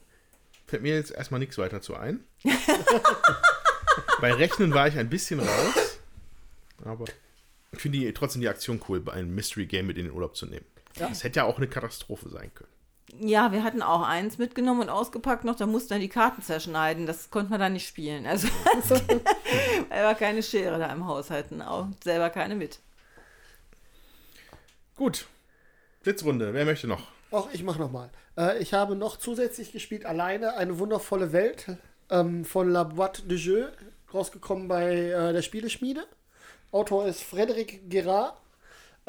fällt 0.67 0.83
mir 0.83 0.95
jetzt 0.95 1.11
erstmal 1.11 1.39
nichts 1.39 1.57
weiter 1.57 1.81
zu 1.81 1.95
ein. 1.95 2.23
Bei 4.21 4.33
Rechnen 4.33 4.73
war 4.73 4.87
ich 4.87 4.97
ein 4.97 5.09
bisschen 5.09 5.39
raus. 5.39 5.88
Aber 6.85 7.05
ich 7.71 7.79
finde 7.79 7.99
die, 7.99 8.13
trotzdem 8.13 8.41
die 8.41 8.49
Aktion 8.49 8.81
cool, 8.87 8.99
bei 8.99 9.13
einem 9.13 9.33
Mystery 9.33 9.65
Game 9.65 9.87
mit 9.87 9.97
in 9.97 10.05
den 10.05 10.13
Urlaub 10.13 10.35
zu 10.35 10.45
nehmen. 10.45 10.65
Ja. 10.97 11.09
Das 11.09 11.23
hätte 11.23 11.37
ja 11.39 11.45
auch 11.45 11.57
eine 11.57 11.67
Katastrophe 11.67 12.29
sein 12.29 12.51
können. 12.53 12.69
Ja, 13.21 13.51
wir 13.51 13.63
hatten 13.63 13.81
auch 13.81 14.03
eins 14.03 14.37
mitgenommen 14.37 14.81
und 14.81 14.89
ausgepackt 14.89 15.43
noch, 15.43 15.55
da 15.55 15.65
mussten 15.65 15.91
wir 15.91 15.99
die 15.99 16.09
Karten 16.09 16.41
zerschneiden. 16.41 17.05
Das 17.05 17.31
konnte 17.31 17.49
man 17.49 17.59
da 17.59 17.69
nicht 17.69 17.87
spielen. 17.87 18.25
Also, 18.27 18.47
weil 19.89 20.03
wir 20.03 20.15
keine 20.15 20.43
Schere 20.43 20.77
da 20.77 20.91
im 20.91 21.07
Haus 21.07 21.29
hatten, 21.31 21.61
auch 21.61 21.87
selber 22.03 22.29
keine 22.29 22.55
mit. 22.55 22.79
Gut. 24.95 25.25
Blitzrunde, 26.03 26.53
wer 26.53 26.65
möchte 26.65 26.87
noch? 26.87 27.07
Ach, 27.31 27.45
ich 27.51 27.63
mach 27.63 27.77
nochmal. 27.77 28.09
Äh, 28.37 28.59
ich 28.59 28.73
habe 28.73 28.95
noch 28.95 29.17
zusätzlich 29.17 29.71
gespielt, 29.71 30.05
alleine 30.05 30.55
eine 30.55 30.77
wundervolle 30.77 31.31
Welt 31.31 31.65
ähm, 32.09 32.45
von 32.45 32.69
La 32.69 32.83
Boîte 32.83 33.27
de 33.27 33.37
Jeu, 33.37 33.67
rausgekommen 34.13 34.67
bei 34.67 35.09
äh, 35.09 35.33
der 35.33 35.41
Spieleschmiede. 35.41 36.05
Autor 36.71 37.07
ist 37.07 37.23
Frédéric 37.23 37.79
Gerard. 37.89 38.35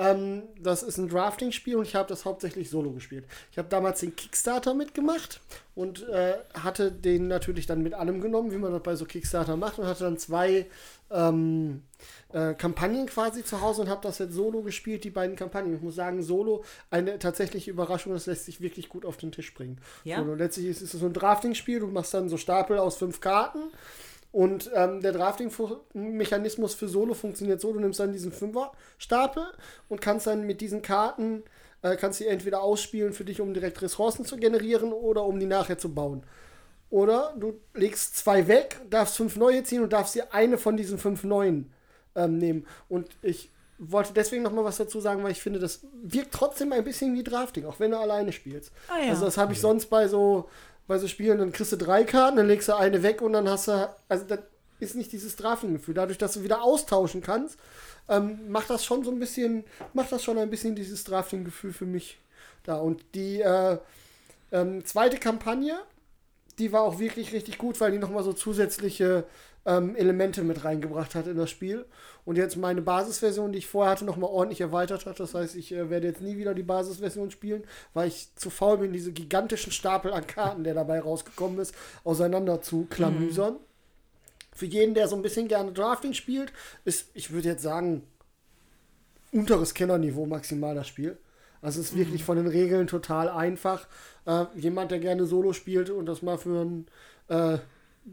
Ähm, 0.01 0.45
das 0.59 0.83
ist 0.83 0.97
ein 0.97 1.09
Drafting-Spiel 1.09 1.77
und 1.77 1.87
ich 1.87 1.95
habe 1.95 2.09
das 2.09 2.25
hauptsächlich 2.25 2.71
solo 2.71 2.91
gespielt. 2.93 3.27
Ich 3.53 3.59
habe 3.59 3.69
damals 3.69 4.01
den 4.01 4.17
Kickstarter 4.17 4.73
mitgemacht 4.73 5.41
und 5.75 6.09
äh, 6.09 6.39
hatte 6.55 6.91
den 6.91 7.29
natürlich 7.29 7.67
dann 7.67 7.83
mit 7.83 7.93
allem 7.93 8.23
genommen, 8.23 8.51
wie 8.51 8.57
man 8.57 8.73
das 8.73 8.83
bei 8.83 8.97
so 8.97 9.05
Kickstarter 9.05 9.57
macht 9.57 9.79
und 9.79 9.87
hatte 9.87 10.05
dann 10.05 10.17
zwei 10.17 10.67
ähm, 11.11 11.83
äh, 12.33 12.55
Kampagnen 12.55 13.07
quasi 13.07 13.45
zu 13.45 13.61
Hause 13.61 13.83
und 13.83 13.91
habe 13.91 14.01
das 14.03 14.19
jetzt 14.19 14.33
solo 14.33 14.63
gespielt, 14.63 15.05
die 15.05 15.11
beiden 15.11 15.37
Kampagnen. 15.37 15.75
Ich 15.75 15.83
muss 15.83 15.97
sagen, 15.97 16.23
solo 16.23 16.65
eine 16.91 17.19
tatsächliche 17.19 17.71
Überraschung, 17.71 18.15
das 18.15 18.25
lässt 18.25 18.47
sich 18.47 18.63
wirklich 18.63 18.89
gut 18.89 19.05
auf 19.05 19.19
den 19.19 19.33
Tisch 19.33 19.53
bringen. 19.53 19.79
Ja. 20.05 20.25
So, 20.25 20.35
letztlich 20.35 20.67
ist 20.67 20.81
es 20.81 20.93
so 20.93 21.05
ein 21.05 21.13
Drafting-Spiel, 21.13 21.81
du 21.81 21.89
machst 21.89 22.15
dann 22.15 22.31
so 22.31 22.39
Stapel 22.39 22.79
aus 22.79 22.97
fünf 22.97 23.21
Karten 23.21 23.65
und 24.33 24.71
ähm, 24.75 25.01
der 25.01 25.13
Drafting-Mechanismus 25.13 26.75
für 26.75 26.89
Solo 26.89 27.15
funktioniert 27.15 27.61
so: 27.61 27.73
Du 27.73 27.81
nimmst 27.81 27.99
dann 27.99 28.13
diesen 28.13 28.33
Fünfer-Stapel 28.33 29.45
und 29.89 30.01
kannst 30.01 30.27
dann 30.27 30.47
mit 30.47 30.61
diesen 30.61 30.83
Karten, 30.83 31.43
äh, 31.83 31.97
kannst 31.97 32.19
sie 32.19 32.29
entweder 32.29 32.63
ausspielen 32.63 33.13
für 33.13 33.25
dich, 33.25 33.41
um 33.41 33.55
direkt 33.55 33.83
Ressourcen 33.83 34.25
zu 34.25 34.37
generieren 34.37 34.93
oder 34.93 35.25
um 35.25 35.41
die 35.41 35.47
nachher 35.47 35.79
zu 35.79 35.93
bauen. 35.93 36.23
Oder 36.91 37.35
du 37.39 37.61
legst 37.75 38.17
zwei 38.17 38.49
weg, 38.49 38.81
darfst 38.91 39.17
fünf 39.17 39.37
neue 39.37 39.63
ziehen 39.63 39.83
und 39.83 39.93
darfst 39.93 40.15
dir 40.15 40.35
eine 40.35 40.59
von 40.59 40.77
diesen 40.77 40.99
fünf 40.99 41.25
neuen 41.25 41.73
ähm, 42.17 42.39
nehmen. 42.39 42.67
Und 42.89 43.09
ich 43.23 43.51
wollte 43.79 44.13
deswegen 44.13 44.43
noch 44.43 44.53
mal 44.53 44.65
was 44.65 44.77
dazu 44.77 45.01
sagen, 45.01 45.23
weil 45.23 45.33
ich 45.33 45.41
finde, 45.41 45.59
das 45.59 45.81
wirkt 46.03 46.33
trotzdem 46.33 46.73
ein 46.73 46.85
bisschen 46.85 47.15
wie 47.15 47.25
Drafting, 47.25 47.65
auch 47.65 47.81
wenn 47.81 47.93
du 47.93 47.99
alleine 47.99 48.33
spielst. 48.33 48.73
Ah, 48.89 49.03
ja. 49.03 49.11
Also 49.11 49.25
das 49.25 49.39
habe 49.39 49.53
ich 49.53 49.61
sonst 49.61 49.87
bei 49.87 50.07
so 50.07 50.49
bei 50.91 50.99
so 50.99 51.07
Spielen, 51.07 51.39
dann 51.39 51.53
kriegst 51.53 51.71
du 51.71 51.77
drei 51.77 52.03
Karten, 52.03 52.37
dann 52.37 52.49
legst 52.49 52.69
du 52.69 52.75
eine 52.75 53.05
weg 53.05 53.23
und 53.23 53.33
dann 53.33 53.49
hast 53.49 53.69
du, 53.69 53.89
also 54.09 54.25
das 54.25 54.41
ist 54.81 54.97
nicht 54.97 55.13
dieses 55.13 55.37
Drafting-Gefühl. 55.37 55.95
Dadurch, 55.95 56.19
dass 56.19 56.33
du 56.33 56.43
wieder 56.43 56.65
austauschen 56.65 57.23
kannst, 57.23 57.61
ähm, 58.09 58.51
macht 58.51 58.71
das 58.71 58.85
schon 58.85 59.05
so 59.05 59.13
ein 59.13 59.21
bisschen, 59.21 59.63
macht 59.95 60.11
das 60.11 60.25
schon 60.25 60.37
ein 60.37 60.51
bisschen 60.51 60.75
dieses 60.75 61.05
Drafting-Gefühl 61.05 61.73
für 61.73 61.87
mich 61.87 62.19
da. 62.65 62.75
Und 62.79 63.05
die 63.15 63.41
äh, 63.41 63.79
ähm, 64.51 64.85
zweite 64.85 65.19
Kampagne, 65.19 65.79
die 66.59 66.73
war 66.73 66.83
auch 66.83 66.99
wirklich 66.99 67.33
richtig 67.33 67.57
gut, 67.57 67.81
weil 67.81 67.93
die 67.93 67.99
nochmal 67.99 68.25
so 68.25 68.33
zusätzliche 68.33 69.23
ähm, 69.67 69.95
Elemente 69.97 70.43
mit 70.43 70.65
reingebracht 70.65 71.15
hat 71.15 71.27
in 71.27 71.37
das 71.37 71.51
Spiel. 71.51 71.85
Und 72.25 72.37
jetzt 72.37 72.57
meine 72.57 72.83
Basisversion, 72.83 73.53
die 73.53 73.59
ich 73.59 73.67
vorher 73.67 73.93
hatte, 73.93 74.05
nochmal 74.05 74.31
ordentlich 74.31 74.61
erweitert 74.61 75.07
hat. 75.07 75.21
Das 75.21 75.35
heißt, 75.35 75.57
ich 75.57 75.73
äh, 75.73 75.91
werde 75.91 76.09
jetzt 76.09 76.23
nie 76.23 76.37
wieder 76.37 76.55
die 76.55 76.63
Basisversion 76.63 77.31
spielen, 77.31 77.65
weil 77.95 78.09
ich 78.09 78.35
zu 78.37 78.51
faul 78.51 78.79
bin, 78.79 78.93
diese 78.93 79.13
gigantischen 79.13 79.73
Stapel 79.73 80.13
an 80.13 80.27
Karten, 80.27 80.65
der 80.65 80.75
dabei 80.75 81.01
rausgekommen 81.01 81.59
ist, 81.59 81.75
auseinander 82.05 82.63
zu 82.63 82.87
klamüsern. 82.91 83.55
Mhm. 83.55 83.61
Für 84.55 84.67
jeden, 84.67 84.95
der 84.95 85.09
so 85.09 85.17
ein 85.17 85.23
bisschen 85.23 85.49
gerne 85.49 85.73
Drafting 85.73 86.15
spielt, 86.15 86.53
ist, 86.85 87.09
ich 87.15 87.31
würde 87.31 87.49
jetzt 87.49 87.63
sagen, 87.63 88.03
unteres 89.33 89.75
Kennerniveau 89.75 90.27
maximal 90.27 90.75
das 90.75 90.89
Spiel. 90.89 91.19
Also 91.63 91.81
es 91.81 91.91
ist 91.91 91.97
wirklich 91.97 92.23
mhm. 92.23 92.27
von 92.27 92.37
den 92.37 92.47
Regeln 92.47 92.87
total 92.87 93.29
einfach. 93.29 93.87
Äh, 94.27 94.47
jemand, 94.57 94.91
der 94.91 94.99
gerne 94.99 95.27
Solo 95.27 95.53
spielt 95.53 95.91
und 95.91 96.07
das 96.07 96.23
mal 96.23 96.39
für 96.39 96.61
einen 96.61 96.87
äh, 97.29 97.59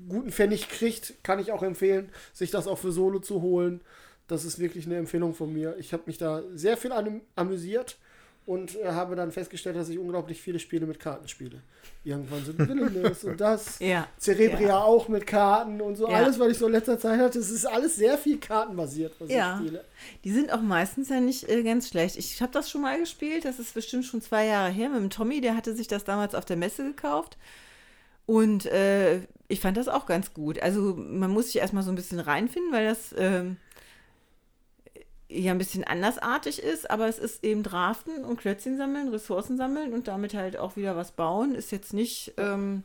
guten 0.07 0.31
Pfennig 0.31 0.69
kriegt, 0.69 1.15
kann 1.23 1.39
ich 1.39 1.51
auch 1.51 1.63
empfehlen, 1.63 2.09
sich 2.33 2.51
das 2.51 2.67
auch 2.67 2.77
für 2.77 2.91
Solo 2.91 3.19
zu 3.19 3.41
holen. 3.41 3.81
Das 4.27 4.43
ist 4.43 4.59
wirklich 4.59 4.85
eine 4.85 4.97
Empfehlung 4.97 5.33
von 5.33 5.53
mir. 5.53 5.75
Ich 5.79 5.93
habe 5.93 6.03
mich 6.05 6.17
da 6.17 6.43
sehr 6.53 6.77
viel 6.77 6.91
amüsiert 7.35 7.97
und 8.47 8.77
äh, 8.77 8.87
habe 8.87 9.15
dann 9.15 9.31
festgestellt, 9.31 9.75
dass 9.75 9.89
ich 9.89 9.99
unglaublich 9.99 10.41
viele 10.41 10.57
Spiele 10.57 10.85
mit 10.85 10.99
Karten 10.99 11.27
spiele. 11.27 11.61
Irgendwann 12.05 12.45
so 12.45 12.57
Villainous 12.57 13.25
und 13.25 13.41
das. 13.41 13.77
Ja. 13.79 14.07
Cerebria 14.17 14.69
ja. 14.69 14.81
auch 14.81 15.09
mit 15.09 15.27
Karten 15.27 15.81
und 15.81 15.97
so. 15.97 16.09
Ja. 16.09 16.15
Alles, 16.15 16.39
was 16.39 16.51
ich 16.51 16.57
so 16.57 16.67
in 16.67 16.71
letzter 16.71 16.97
Zeit 16.97 17.19
hatte. 17.19 17.39
Es 17.39 17.51
ist 17.51 17.65
alles 17.65 17.97
sehr 17.97 18.17
viel 18.17 18.37
kartenbasiert, 18.37 19.13
was 19.19 19.29
ja. 19.29 19.55
ich 19.55 19.67
spiele. 19.67 19.83
Die 20.23 20.31
sind 20.31 20.53
auch 20.53 20.61
meistens 20.61 21.09
ja 21.09 21.19
nicht 21.19 21.49
äh, 21.49 21.61
ganz 21.61 21.89
schlecht. 21.89 22.15
Ich 22.15 22.41
habe 22.41 22.53
das 22.53 22.69
schon 22.69 22.81
mal 22.81 22.97
gespielt. 22.97 23.43
Das 23.43 23.59
ist 23.59 23.73
bestimmt 23.73 24.05
schon 24.05 24.21
zwei 24.21 24.45
Jahre 24.45 24.71
her 24.71 24.87
mit 24.87 25.01
dem 25.01 25.09
Tommy. 25.09 25.41
Der 25.41 25.57
hatte 25.57 25.75
sich 25.75 25.89
das 25.89 26.05
damals 26.05 26.33
auf 26.33 26.45
der 26.45 26.55
Messe 26.55 26.85
gekauft. 26.85 27.37
Und 28.27 28.65
äh, 28.67 29.21
ich 29.47 29.61
fand 29.61 29.77
das 29.77 29.87
auch 29.87 30.05
ganz 30.05 30.33
gut. 30.33 30.61
Also 30.61 30.95
man 30.95 31.31
muss 31.31 31.47
sich 31.47 31.57
erstmal 31.57 31.81
so 31.81 31.89
ein 31.89 31.95
bisschen 31.95 32.19
reinfinden, 32.19 32.71
weil 32.71 32.85
das 32.85 33.15
ähm, 33.17 33.57
ja 35.29 35.51
ein 35.51 35.57
bisschen 35.57 35.85
andersartig 35.85 36.61
ist, 36.61 36.91
aber 36.91 37.07
es 37.07 37.19
ist 37.19 37.43
eben 37.43 37.63
Draften 37.63 38.25
und 38.25 38.37
Klötzchen 38.37 38.77
sammeln, 38.77 39.07
Ressourcen 39.07 39.57
sammeln 39.57 39.93
und 39.93 40.09
damit 40.09 40.33
halt 40.33 40.57
auch 40.57 40.75
wieder 40.75 40.95
was 40.97 41.11
bauen. 41.11 41.55
Ist 41.55 41.71
jetzt 41.71 41.93
nicht 41.93 42.33
ähm, 42.37 42.83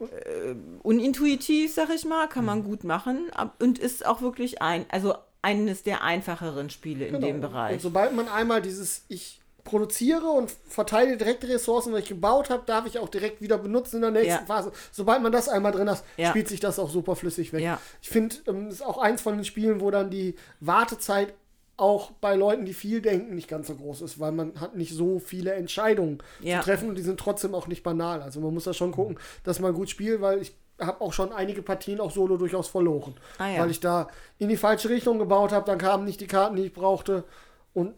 äh, 0.00 0.54
unintuitiv, 0.82 1.72
sag 1.72 1.90
ich 1.94 2.06
mal, 2.06 2.26
kann 2.26 2.46
man 2.46 2.60
mhm. 2.60 2.64
gut 2.64 2.84
machen 2.84 3.30
und 3.60 3.78
ist 3.78 4.06
auch 4.06 4.22
wirklich 4.22 4.62
ein, 4.62 4.86
also 4.90 5.14
eines 5.42 5.82
der 5.82 6.02
einfacheren 6.02 6.70
Spiele 6.70 7.06
in 7.06 7.14
genau. 7.14 7.26
dem 7.26 7.40
Bereich. 7.42 7.74
Und 7.74 7.82
sobald 7.82 8.14
man 8.14 8.28
einmal 8.28 8.62
dieses 8.62 9.04
Ich 9.08 9.42
produziere 9.64 10.26
und 10.26 10.50
verteile 10.68 11.16
direkt 11.16 11.44
Ressourcen, 11.44 11.94
die 11.94 12.00
ich 12.00 12.08
gebaut 12.08 12.50
habe, 12.50 12.62
darf 12.66 12.86
ich 12.86 12.98
auch 12.98 13.08
direkt 13.08 13.40
wieder 13.40 13.58
benutzen 13.58 13.96
in 13.96 14.02
der 14.02 14.10
nächsten 14.10 14.42
ja. 14.42 14.46
Phase. 14.46 14.72
Sobald 14.92 15.22
man 15.22 15.32
das 15.32 15.48
einmal 15.48 15.72
drin 15.72 15.90
hat, 15.90 16.04
ja. 16.16 16.28
spielt 16.28 16.48
sich 16.48 16.60
das 16.60 16.78
auch 16.78 16.90
super 16.90 17.16
flüssig 17.16 17.52
weg. 17.52 17.62
Ja. 17.62 17.80
Ich 18.02 18.10
finde, 18.10 18.36
ähm, 18.46 18.66
das 18.66 18.76
ist 18.76 18.86
auch 18.86 18.98
eins 18.98 19.22
von 19.22 19.36
den 19.36 19.44
Spielen, 19.44 19.80
wo 19.80 19.90
dann 19.90 20.10
die 20.10 20.36
Wartezeit 20.60 21.34
auch 21.76 22.12
bei 22.12 22.36
Leuten, 22.36 22.66
die 22.66 22.74
viel 22.74 23.00
denken, 23.00 23.34
nicht 23.34 23.48
ganz 23.48 23.66
so 23.66 23.74
groß 23.74 24.02
ist, 24.02 24.20
weil 24.20 24.30
man 24.30 24.60
hat 24.60 24.76
nicht 24.76 24.94
so 24.94 25.18
viele 25.18 25.54
Entscheidungen 25.54 26.22
zu 26.40 26.60
treffen 26.60 26.90
und 26.90 26.94
die 26.94 27.02
sind 27.02 27.18
trotzdem 27.18 27.52
auch 27.54 27.66
nicht 27.66 27.82
banal. 27.82 28.22
Also 28.22 28.40
man 28.40 28.54
muss 28.54 28.64
da 28.64 28.74
schon 28.74 28.92
gucken, 28.92 29.18
dass 29.42 29.58
man 29.58 29.74
gut 29.74 29.90
spielt, 29.90 30.20
weil 30.20 30.40
ich 30.40 30.54
habe 30.80 31.00
auch 31.00 31.12
schon 31.12 31.32
einige 31.32 31.62
Partien 31.62 32.00
auch 32.00 32.12
solo 32.12 32.36
durchaus 32.36 32.68
verloren, 32.68 33.14
ah, 33.38 33.58
weil 33.58 33.70
ich 33.70 33.80
da 33.80 34.08
in 34.38 34.48
die 34.48 34.56
falsche 34.56 34.88
Richtung 34.88 35.18
gebaut 35.18 35.52
habe, 35.52 35.66
dann 35.66 35.78
kamen 35.78 36.04
nicht 36.04 36.20
die 36.20 36.26
Karten, 36.26 36.56
die 36.56 36.64
ich 36.64 36.72
brauchte 36.72 37.24
und 37.72 37.94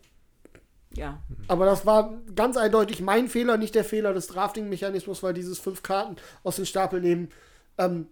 ja. 0.97 1.23
Aber 1.49 1.67
das 1.67 1.87
war 1.87 2.15
ganz 2.35 2.57
eindeutig 2.57 3.01
mein 3.01 3.29
Fehler, 3.29 3.57
nicht 3.57 3.75
der 3.75 3.85
Fehler 3.85 4.13
des 4.13 4.27
Drafting-Mechanismus, 4.29 5.23
weil 5.23 5.35
dieses 5.35 5.59
fünf 5.59 5.83
Karten 5.83 6.17
aus 6.43 6.57
dem 6.57 6.65
Stapel 6.65 7.01
nehmen 7.01 7.31
ähm, 7.79 8.09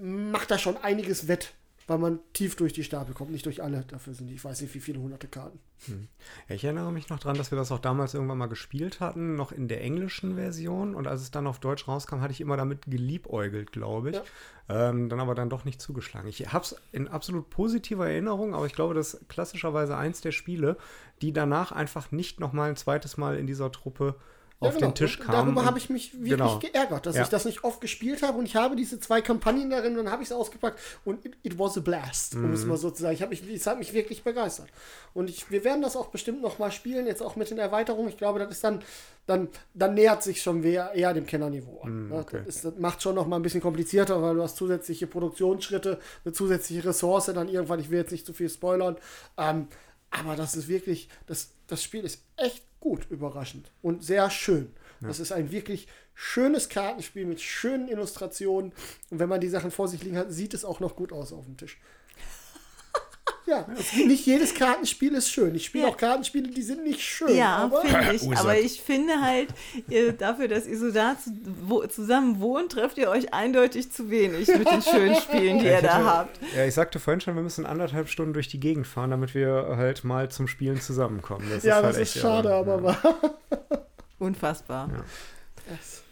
macht 0.00 0.50
da 0.50 0.58
schon 0.58 0.76
einiges 0.78 1.28
wett 1.28 1.52
weil 1.86 1.98
man 1.98 2.20
tief 2.32 2.56
durch 2.56 2.72
die 2.72 2.84
Stapel 2.84 3.14
kommt, 3.14 3.30
nicht 3.30 3.46
durch 3.46 3.62
alle. 3.62 3.84
Dafür 3.88 4.14
sind 4.14 4.28
die, 4.28 4.34
ich 4.34 4.44
weiß 4.44 4.60
nicht, 4.60 4.74
wie 4.74 4.80
viele 4.80 5.00
hunderte 5.00 5.28
Karten. 5.28 5.58
Hm. 5.86 6.08
Ja, 6.48 6.54
ich 6.54 6.64
erinnere 6.64 6.92
mich 6.92 7.08
noch 7.08 7.18
daran, 7.18 7.36
dass 7.36 7.50
wir 7.50 7.56
das 7.56 7.72
auch 7.72 7.78
damals 7.78 8.14
irgendwann 8.14 8.38
mal 8.38 8.46
gespielt 8.46 9.00
hatten, 9.00 9.34
noch 9.34 9.52
in 9.52 9.68
der 9.68 9.82
englischen 9.82 10.36
Version. 10.36 10.94
Und 10.94 11.06
als 11.06 11.22
es 11.22 11.30
dann 11.30 11.46
auf 11.46 11.58
Deutsch 11.58 11.88
rauskam, 11.88 12.20
hatte 12.20 12.32
ich 12.32 12.40
immer 12.40 12.56
damit 12.56 12.86
geliebäugelt, 12.86 13.72
glaube 13.72 14.10
ich. 14.10 14.16
Ja. 14.16 14.22
Ähm, 14.68 15.08
dann 15.08 15.20
aber 15.20 15.34
dann 15.34 15.50
doch 15.50 15.64
nicht 15.64 15.80
zugeschlagen. 15.80 16.28
Ich 16.28 16.52
habe 16.52 16.64
es 16.64 16.76
in 16.92 17.08
absolut 17.08 17.50
positiver 17.50 18.08
Erinnerung, 18.08 18.54
aber 18.54 18.66
ich 18.66 18.74
glaube, 18.74 18.94
das 18.94 19.14
ist 19.14 19.28
klassischerweise 19.28 19.96
eins 19.96 20.20
der 20.20 20.32
Spiele, 20.32 20.76
die 21.20 21.32
danach 21.32 21.72
einfach 21.72 22.12
nicht 22.12 22.40
nochmal 22.40 22.70
ein 22.70 22.76
zweites 22.76 23.16
Mal 23.16 23.36
in 23.36 23.46
dieser 23.46 23.72
Truppe 23.72 24.16
ja, 24.62 24.68
auf 24.68 24.74
genau. 24.74 24.88
den 24.88 24.94
Tisch 24.94 25.18
kam. 25.18 25.32
Darüber 25.32 25.64
habe 25.64 25.78
ich 25.78 25.90
mich 25.90 26.12
wirklich 26.14 26.30
genau. 26.30 26.58
geärgert, 26.58 27.06
dass 27.06 27.16
ja. 27.16 27.22
ich 27.22 27.28
das 27.28 27.44
nicht 27.44 27.64
oft 27.64 27.80
gespielt 27.80 28.22
habe 28.22 28.38
und 28.38 28.46
ich 28.46 28.56
habe 28.56 28.76
diese 28.76 28.98
zwei 29.00 29.20
Kampagnen 29.20 29.70
darin, 29.70 29.96
dann 29.96 30.10
habe 30.10 30.22
ich 30.22 30.30
es 30.30 30.32
ausgepackt 30.32 30.78
und 31.04 31.24
it, 31.24 31.36
it, 31.42 31.58
was 31.58 31.76
a 31.76 31.80
blast, 31.80 32.34
um 32.34 32.52
es 32.52 32.62
mhm. 32.62 32.70
mal 32.70 32.76
so 32.76 32.90
zu 32.90 33.02
sagen. 33.02 33.14
Ich 33.14 33.28
mich, 33.28 33.54
es 33.54 33.66
hat 33.66 33.78
mich 33.78 33.92
wirklich 33.92 34.22
begeistert. 34.22 34.68
Und 35.14 35.28
ich, 35.28 35.50
wir 35.50 35.64
werden 35.64 35.82
das 35.82 35.96
auch 35.96 36.06
bestimmt 36.06 36.42
noch 36.42 36.58
mal 36.58 36.72
spielen, 36.72 37.06
jetzt 37.06 37.22
auch 37.22 37.36
mit 37.36 37.50
den 37.50 37.58
Erweiterungen. 37.58 38.08
Ich 38.08 38.16
glaube, 38.16 38.38
das 38.38 38.50
ist 38.50 38.64
dann, 38.64 38.82
dann, 39.26 39.48
dann 39.74 39.94
nähert 39.94 40.22
sich 40.22 40.42
schon 40.42 40.62
eher, 40.64 40.92
eher 40.94 41.14
dem 41.14 41.26
Kennerniveau 41.26 41.80
an. 41.82 42.08
Mm, 42.08 42.12
okay. 42.12 42.42
das, 42.44 42.56
ist, 42.56 42.64
das, 42.64 42.78
macht 42.78 43.02
schon 43.02 43.14
noch 43.14 43.26
mal 43.26 43.36
ein 43.36 43.42
bisschen 43.42 43.60
komplizierter, 43.60 44.22
weil 44.22 44.34
du 44.34 44.42
hast 44.42 44.56
zusätzliche 44.56 45.06
Produktionsschritte, 45.06 45.98
eine 46.24 46.32
zusätzliche 46.32 46.84
Ressource, 46.84 47.26
dann 47.26 47.48
irgendwann, 47.48 47.80
ich 47.80 47.90
will 47.90 47.98
jetzt 47.98 48.12
nicht 48.12 48.26
zu 48.26 48.32
viel 48.32 48.48
spoilern, 48.48 48.96
ähm, 49.36 49.68
aber 50.10 50.36
das 50.36 50.54
ist 50.56 50.68
wirklich, 50.68 51.08
das, 51.26 51.50
das 51.66 51.82
Spiel 51.82 52.04
ist 52.04 52.22
echt 52.36 52.62
gut 52.82 53.06
überraschend 53.10 53.70
und 53.80 54.04
sehr 54.04 54.28
schön. 54.28 54.74
Ja. 55.00 55.08
Das 55.08 55.20
ist 55.20 55.32
ein 55.32 55.52
wirklich 55.52 55.86
schönes 56.14 56.68
Kartenspiel 56.68 57.24
mit 57.24 57.40
schönen 57.40 57.88
Illustrationen. 57.88 58.72
Und 59.10 59.18
wenn 59.20 59.28
man 59.28 59.40
die 59.40 59.48
Sachen 59.48 59.70
vor 59.70 59.88
sich 59.88 60.02
liegen 60.02 60.18
hat, 60.18 60.32
sieht 60.32 60.52
es 60.52 60.64
auch 60.64 60.80
noch 60.80 60.96
gut 60.96 61.12
aus 61.12 61.32
auf 61.32 61.46
dem 61.46 61.56
Tisch. 61.56 61.78
Ja, 63.44 63.66
nicht 64.06 64.24
jedes 64.24 64.54
Kartenspiel 64.54 65.14
ist 65.14 65.28
schön. 65.28 65.54
Ich 65.54 65.66
spiele 65.66 65.84
ja. 65.84 65.90
auch 65.90 65.96
Kartenspiele, 65.96 66.48
die 66.48 66.62
sind 66.62 66.84
nicht 66.84 67.00
schön. 67.00 67.36
Ja, 67.36 67.70
finde 67.82 68.12
ich. 68.14 68.38
aber 68.38 68.58
ich 68.58 68.80
finde 68.80 69.20
halt, 69.20 69.48
ihr, 69.88 70.12
dafür, 70.12 70.46
dass 70.46 70.66
ihr 70.66 70.78
so 70.78 70.92
da 70.92 71.16
zu, 71.18 71.30
wo, 71.62 71.84
zusammen 71.86 72.40
wohnt, 72.40 72.72
trefft 72.72 72.98
ihr 72.98 73.10
euch 73.10 73.34
eindeutig 73.34 73.90
zu 73.90 74.10
wenig 74.10 74.46
mit 74.46 74.70
den 74.70 74.82
schönen 74.82 75.16
Spielen, 75.16 75.58
die 75.58 75.66
ihr 75.66 75.82
da 75.82 76.04
habt. 76.04 76.38
Ja, 76.56 76.64
ich 76.64 76.74
sagte 76.74 77.00
vorhin 77.00 77.20
schon, 77.20 77.34
wir 77.34 77.42
müssen 77.42 77.66
anderthalb 77.66 78.08
Stunden 78.08 78.32
durch 78.32 78.48
die 78.48 78.60
Gegend 78.60 78.86
fahren, 78.86 79.10
damit 79.10 79.34
wir 79.34 79.74
halt 79.76 80.04
mal 80.04 80.30
zum 80.30 80.46
Spielen 80.46 80.80
zusammenkommen. 80.80 81.48
Das 81.50 81.64
ja, 81.64 81.78
ist 81.78 81.84
halt 81.84 81.96
das 81.96 82.02
ist 82.02 82.18
schade, 82.18 82.48
irre. 82.48 82.58
aber 82.58 82.76
ja. 82.76 82.82
wahr. 82.82 83.38
Unfassbar. 84.20 84.88
Ja. 84.88 85.74
Yes. 85.74 86.02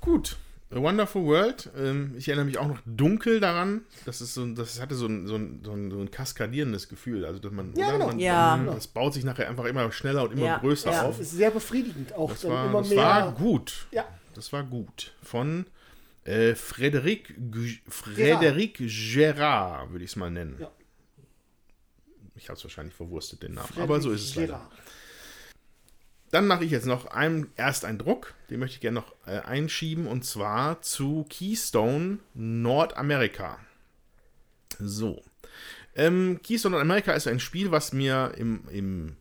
Gut. 0.00 0.36
A 0.72 0.80
Wonderful 0.80 1.24
World. 1.24 1.70
Ähm, 1.76 2.14
ich 2.16 2.28
erinnere 2.28 2.46
mich 2.46 2.58
auch 2.58 2.66
noch 2.66 2.78
dunkel 2.86 3.40
daran. 3.40 3.82
Das 4.06 4.20
ist 4.20 4.34
so, 4.34 4.46
das 4.54 4.80
hatte 4.80 4.94
so 4.94 5.06
ein, 5.06 5.26
so 5.26 5.36
ein, 5.36 5.60
so 5.64 5.72
ein, 5.72 5.90
so 5.90 6.00
ein 6.00 6.10
kaskadierendes 6.10 6.88
Gefühl. 6.88 7.24
Also 7.24 7.40
dass 7.40 7.52
man, 7.52 7.74
ja, 7.76 7.92
genau. 7.92 8.06
man, 8.06 8.18
ja. 8.18 8.56
Man, 8.56 8.74
das 8.74 8.88
baut 8.88 9.14
sich 9.14 9.24
nachher 9.24 9.48
einfach 9.48 9.66
immer 9.66 9.90
schneller 9.92 10.24
und 10.24 10.32
immer 10.32 10.46
ja. 10.46 10.58
größer 10.58 10.90
ja. 10.90 11.02
auf. 11.02 11.18
Das 11.18 11.26
ist 11.26 11.32
sehr 11.32 11.50
befriedigend 11.50 12.14
auch. 12.14 12.30
Das, 12.30 12.48
war, 12.48 12.72
das 12.72 12.96
war, 12.96 13.32
gut. 13.32 13.86
Ja. 13.90 14.06
Das 14.34 14.52
war 14.52 14.62
gut. 14.62 15.14
Von 15.22 15.66
äh, 16.24 16.52
Frédéric, 16.52 17.34
Frédéric 17.90 18.78
Gérard, 18.78 19.90
würde 19.90 20.04
ich 20.04 20.12
es 20.12 20.16
mal 20.16 20.30
nennen. 20.30 20.56
Ja. 20.58 20.70
Ich 22.34 22.48
habe 22.48 22.56
es 22.56 22.64
wahrscheinlich 22.64 22.94
verwurstet, 22.94 23.42
den 23.42 23.54
Namen. 23.54 23.68
Frédéric 23.68 23.82
Aber 23.82 24.00
so 24.00 24.10
ist 24.10 24.24
es 24.24 24.34
leider. 24.36 24.70
Dann 26.32 26.46
mache 26.46 26.64
ich 26.64 26.70
jetzt 26.70 26.86
noch 26.86 27.06
einen 27.08 27.52
Ersteindruck, 27.56 28.32
den 28.48 28.58
möchte 28.58 28.76
ich 28.76 28.80
gerne 28.80 29.00
noch 29.00 29.14
äh, 29.26 29.40
einschieben, 29.40 30.06
und 30.06 30.24
zwar 30.24 30.80
zu 30.80 31.26
Keystone 31.28 32.20
Nordamerika. 32.32 33.58
So. 34.78 35.22
Ähm, 35.94 36.40
Keystone 36.42 36.72
Nordamerika 36.72 37.12
ist 37.12 37.28
ein 37.28 37.38
Spiel, 37.38 37.70
was 37.70 37.92
mir 37.92 38.32
im, 38.38 38.62
im 38.70 39.16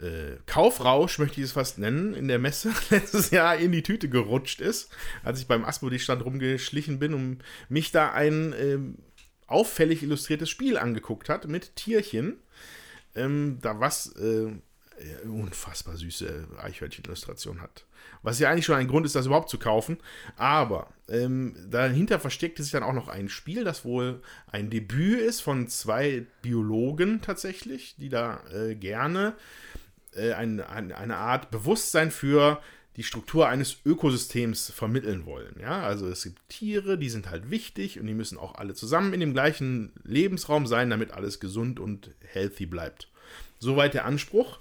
äh, 0.00 0.38
Kaufrausch, 0.46 1.20
möchte 1.20 1.40
ich 1.40 1.44
es 1.44 1.52
fast 1.52 1.78
nennen, 1.78 2.14
in 2.14 2.26
der 2.26 2.40
Messe 2.40 2.74
letztes 2.90 3.30
Jahr 3.30 3.56
in 3.56 3.70
die 3.70 3.84
Tüte 3.84 4.08
gerutscht 4.08 4.60
ist, 4.60 4.90
als 5.22 5.38
ich 5.38 5.46
beim 5.46 5.64
Asmodee-Stand 5.64 6.24
rumgeschlichen 6.24 6.98
bin 6.98 7.14
und 7.14 7.44
mich 7.68 7.92
da 7.92 8.10
ein 8.10 8.52
äh, 8.54 8.78
auffällig 9.46 10.02
illustriertes 10.02 10.50
Spiel 10.50 10.78
angeguckt 10.78 11.28
hat 11.28 11.46
mit 11.46 11.76
Tierchen. 11.76 12.38
Ähm, 13.14 13.58
da 13.62 13.78
was 13.78 14.16
äh, 14.16 14.50
unfassbar 15.24 15.96
süße 15.96 16.48
Eichhörnchen-Illustration 16.58 17.60
hat. 17.60 17.84
Was 18.22 18.38
ja 18.38 18.50
eigentlich 18.50 18.64
schon 18.64 18.76
ein 18.76 18.88
Grund 18.88 19.06
ist, 19.06 19.14
das 19.14 19.26
überhaupt 19.26 19.50
zu 19.50 19.58
kaufen. 19.58 19.98
Aber 20.36 20.88
ähm, 21.08 21.54
dahinter 21.70 22.18
versteckte 22.20 22.62
sich 22.62 22.72
dann 22.72 22.82
auch 22.82 22.92
noch 22.92 23.08
ein 23.08 23.28
Spiel, 23.28 23.64
das 23.64 23.84
wohl 23.84 24.20
ein 24.50 24.70
Debüt 24.70 25.20
ist 25.20 25.40
von 25.40 25.68
zwei 25.68 26.26
Biologen 26.42 27.20
tatsächlich, 27.22 27.96
die 27.96 28.08
da 28.08 28.40
äh, 28.52 28.74
gerne 28.74 29.34
äh, 30.14 30.32
ein, 30.32 30.60
ein, 30.60 30.92
eine 30.92 31.16
Art 31.16 31.50
Bewusstsein 31.50 32.10
für 32.10 32.60
die 32.96 33.04
Struktur 33.04 33.48
eines 33.48 33.76
Ökosystems 33.86 34.72
vermitteln 34.72 35.24
wollen. 35.24 35.54
Ja, 35.60 35.82
also 35.82 36.08
es 36.08 36.24
gibt 36.24 36.48
Tiere, 36.48 36.98
die 36.98 37.10
sind 37.10 37.30
halt 37.30 37.48
wichtig 37.48 38.00
und 38.00 38.08
die 38.08 38.14
müssen 38.14 38.36
auch 38.36 38.56
alle 38.56 38.74
zusammen 38.74 39.14
in 39.14 39.20
dem 39.20 39.34
gleichen 39.34 39.92
Lebensraum 40.02 40.66
sein, 40.66 40.90
damit 40.90 41.12
alles 41.12 41.38
gesund 41.38 41.78
und 41.78 42.10
healthy 42.24 42.66
bleibt. 42.66 43.08
Soweit 43.60 43.94
der 43.94 44.04
Anspruch. 44.04 44.58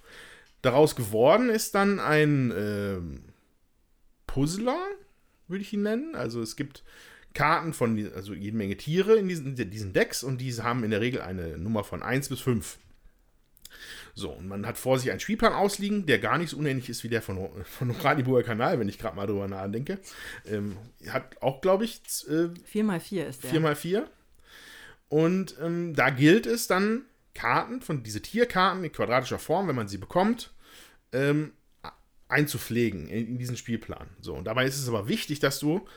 Daraus 0.62 0.96
geworden 0.96 1.50
ist 1.50 1.76
dann 1.76 2.00
ein 2.00 2.52
äh, 2.52 2.98
Puzzler, 4.26 4.80
würde 5.48 5.62
ich 5.62 5.74
ihn 5.74 5.84
nennen. 5.84 6.16
Also 6.16 6.42
es 6.42 6.56
gibt 6.56 6.84
Karten 7.34 7.74
von, 7.74 8.12
also 8.16 8.34
jede 8.34 8.58
Menge 8.58 8.76
Tiere 8.78 9.16
in 9.18 9.28
diesen, 9.28 9.56
diesen 9.56 9.94
Decks 9.94 10.24
und 10.24 10.40
diese 10.40 10.64
haben 10.64 10.84
in 10.84 10.92
der 10.92 11.02
Regel 11.02 11.22
eine 11.22 11.58
Nummer 11.58 11.84
von 11.84 12.02
1 12.04 12.30
bis 12.30 12.40
5. 12.40 12.78
So, 14.16 14.32
und 14.32 14.48
man 14.48 14.66
hat 14.66 14.78
vor 14.80 14.98
sich 14.98 15.12
einen 15.12 15.20
Spielplan 15.20 15.54
ausliegen, 15.54 16.08
der 16.08 16.18
gar 16.18 16.40
nicht 16.40 16.50
so 16.50 16.58
unähnlich 16.58 16.90
ist 16.90 17.04
wie 17.04 17.10
der 17.10 17.22
von, 17.22 17.38
von 17.64 17.92
Radiburger 17.92 18.44
Kanal, 18.48 18.80
wenn 18.80 18.90
ich 18.90 18.98
gerade 18.98 19.16
mal 19.16 19.28
drüber 19.28 19.48
nachdenke. 19.48 20.00
Ähm, 20.48 20.78
hat 21.10 21.40
auch, 21.44 21.62
glaube 21.62 21.86
ich, 21.86 22.04
z- 22.04 22.28
äh, 22.30 22.50
4x4 22.80 23.26
ist 23.28 23.44
der. 23.44 23.52
4x4. 23.52 24.04
Und 25.10 25.56
ähm, 25.62 25.94
da 25.94 26.10
gilt 26.10 26.48
es 26.48 26.66
dann, 26.68 27.04
Karten 27.38 27.82
von 27.82 28.04
diese 28.04 28.22
Tierkarten 28.22 28.84
in 28.84 28.92
quadratischer 28.92 29.40
Form, 29.40 29.68
wenn 29.68 29.76
man 29.76 29.88
sie 29.88 29.98
bekommt, 29.98 30.52
ähm, 31.14 31.54
einzupflegen 32.28 33.08
in, 33.08 33.28
in 33.28 33.38
diesen 33.38 33.56
Spielplan. 33.58 34.10
So, 34.20 34.34
und 34.34 34.46
dabei 34.46 34.66
ist 34.66 34.78
es 34.78 34.90
aber 34.90 35.08
wichtig, 35.08 35.40
dass 35.40 35.60
du 35.60 35.88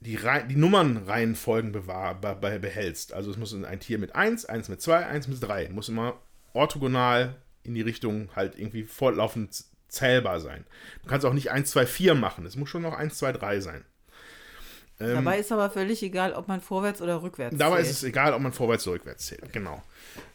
die, 0.00 0.16
Rei- 0.16 0.42
die 0.42 0.56
Nummernreihenfolgen 0.56 1.72
bewahr, 1.72 2.20
be, 2.20 2.34
be, 2.34 2.58
behältst. 2.58 3.12
Also 3.12 3.30
es 3.30 3.36
muss 3.36 3.54
ein 3.54 3.80
Tier 3.80 3.98
mit 3.98 4.14
1, 4.14 4.46
1 4.46 4.68
mit 4.68 4.82
2, 4.82 5.06
1 5.06 5.28
mit 5.28 5.42
3. 5.42 5.68
Muss 5.68 5.88
immer 5.88 6.20
orthogonal 6.52 7.36
in 7.62 7.74
die 7.74 7.82
Richtung 7.82 8.28
halt 8.34 8.58
irgendwie 8.58 8.84
fortlaufend 8.84 9.64
zählbar 9.88 10.40
sein. 10.40 10.66
Du 11.02 11.08
kannst 11.08 11.24
auch 11.24 11.32
nicht 11.32 11.50
1, 11.52 11.70
2, 11.70 11.86
4 11.86 12.14
machen. 12.14 12.44
Es 12.46 12.56
muss 12.56 12.68
schon 12.68 12.82
noch 12.82 12.94
1, 12.94 13.16
2, 13.18 13.32
3 13.32 13.60
sein. 13.60 13.84
Ähm, 15.04 15.14
Dabei 15.14 15.38
ist 15.38 15.52
aber 15.52 15.70
völlig 15.70 16.02
egal, 16.02 16.32
ob 16.32 16.48
man 16.48 16.60
vorwärts 16.60 17.00
oder 17.02 17.22
rückwärts 17.22 17.56
Dabei 17.56 17.76
zählt. 17.76 17.90
ist 17.90 17.96
es 17.98 18.04
egal, 18.04 18.32
ob 18.34 18.40
man 18.40 18.52
vorwärts 18.52 18.86
oder 18.86 18.96
rückwärts 18.96 19.26
zählt. 19.26 19.52
Genau. 19.52 19.82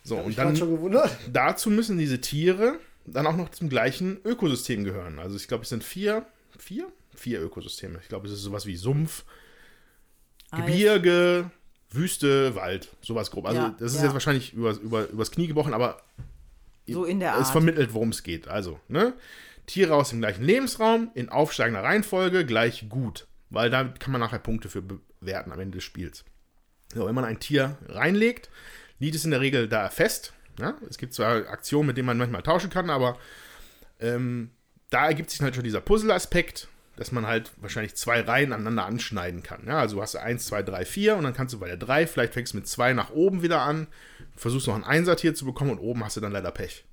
So, 0.04 0.18
und 0.18 0.38
dann 0.38 0.56
schon 0.56 0.72
gewundert. 0.72 1.16
dazu 1.34 1.70
müssen 1.70 1.98
diese 1.98 2.20
Tiere 2.22 2.80
dann 3.06 3.26
auch 3.28 3.36
noch 3.36 3.50
zum 3.50 3.70
gleichen 3.70 4.20
Ökosystem 4.24 4.84
gehören. 4.84 5.20
Also 5.20 5.36
ich 5.36 5.48
glaube, 5.48 5.64
es 5.64 5.70
sind 5.70 5.84
vier, 5.84 6.26
vier? 6.58 6.88
Vier 7.16 7.42
Ökosysteme. 7.42 8.00
Ich 8.02 8.08
glaube, 8.10 8.28
es 8.28 8.34
ist 8.34 8.42
sowas 8.42 8.66
wie 8.66 8.76
Sumpf, 8.78 9.26
Eis. 10.52 10.60
Gebirge, 10.66 11.52
Wüste, 11.92 12.56
Wald, 12.56 12.90
sowas 13.02 13.32
grob. 13.32 13.46
Also 13.48 13.60
Ja, 13.62 13.76
das 13.80 13.92
ist 13.94 13.98
ja. 14.00 14.06
jetzt 14.06 14.14
wahrscheinlich 14.14 14.54
über, 14.54 14.72
über, 14.80 15.08
übers 15.10 15.32
Knie 15.32 15.48
gebrochen, 15.48 15.74
aber 15.74 16.02
So 16.88 17.06
in 17.06 17.20
der 17.20 17.34
es 17.34 17.48
Art. 17.48 17.52
vermittelt, 17.52 17.94
worum 17.94 18.10
es 18.10 18.24
geht. 18.24 18.48
Also, 18.48 18.80
ne? 18.88 19.14
Tiere 19.66 19.94
aus 19.96 20.10
dem 20.10 20.20
gleichen 20.20 20.44
Lebensraum 20.44 21.12
in 21.14 21.30
aufsteigender 21.30 21.84
Reihenfolge 21.84 22.46
gleich 22.46 22.90
gut. 22.90 23.28
Weil 23.50 23.70
da 23.70 23.84
kann 23.84 24.12
man 24.12 24.22
nachher 24.22 24.40
Punkte 24.40 24.70
für 24.70 24.82
bewerten 24.82 25.52
am 25.52 25.60
Ende 25.60 25.78
des 25.78 25.84
Spiels. 25.84 26.24
So, 26.94 27.06
wenn 27.06 27.16
man 27.16 27.26
ein 27.26 27.40
Tier 27.40 27.78
reinlegt, 27.88 28.50
liegt 29.00 29.16
es 29.16 29.26
in 29.26 29.32
der 29.32 29.42
Regel 29.42 29.68
da 29.68 29.90
fest. 29.90 30.34
Ja? 30.60 30.76
Es 30.90 30.98
gibt 30.98 31.14
zwar 31.14 31.48
Aktionen, 31.48 31.88
mit 31.88 31.98
denen 31.98 32.08
man 32.08 32.18
manchmal 32.18 32.44
tauschen 32.44 32.70
kann, 32.70 32.90
aber 32.90 33.18
ähm, 34.00 34.52
da 34.90 35.08
ergibt 35.08 35.30
sich 35.30 35.42
halt 35.42 35.56
schon 35.56 35.64
dieser 35.64 35.82
Puzzle-Aspekt, 35.82 36.68
dass 36.96 37.12
man 37.12 37.26
halt 37.26 37.52
wahrscheinlich 37.58 37.96
zwei 37.96 38.22
Reihen 38.22 38.52
aneinander 38.52 38.86
anschneiden 38.86 39.44
kann. 39.44 39.66
Ja? 39.68 39.80
Also 39.80 39.98
du 39.98 40.02
hast 40.02 40.16
1, 40.16 40.46
2, 40.48 40.64
3, 40.64 40.86
4 40.86 41.16
und 41.16 41.24
dann 41.24 41.34
kannst 41.34 41.54
du 41.54 41.60
bei 41.60 41.68
der 41.68 41.78
3, 41.78 42.08
vielleicht 42.08 42.34
fängst 42.34 42.54
du 42.54 42.58
mit 42.58 42.68
2 42.68 42.94
nach 42.94 43.12
oben 43.12 43.42
wieder 43.42 43.62
an, 43.62 43.88
versuchst 44.36 44.68
noch 44.68 44.76
ein 44.76 44.84
Einser-Tier 44.84 45.36
zu 45.36 45.46
bekommen 45.46 45.72
und 45.72 45.80
oben 45.80 46.04
hast 46.04 46.18
du 46.18 46.22
dann 46.22 46.32
leider 46.32 46.52
Pech. 46.52 46.86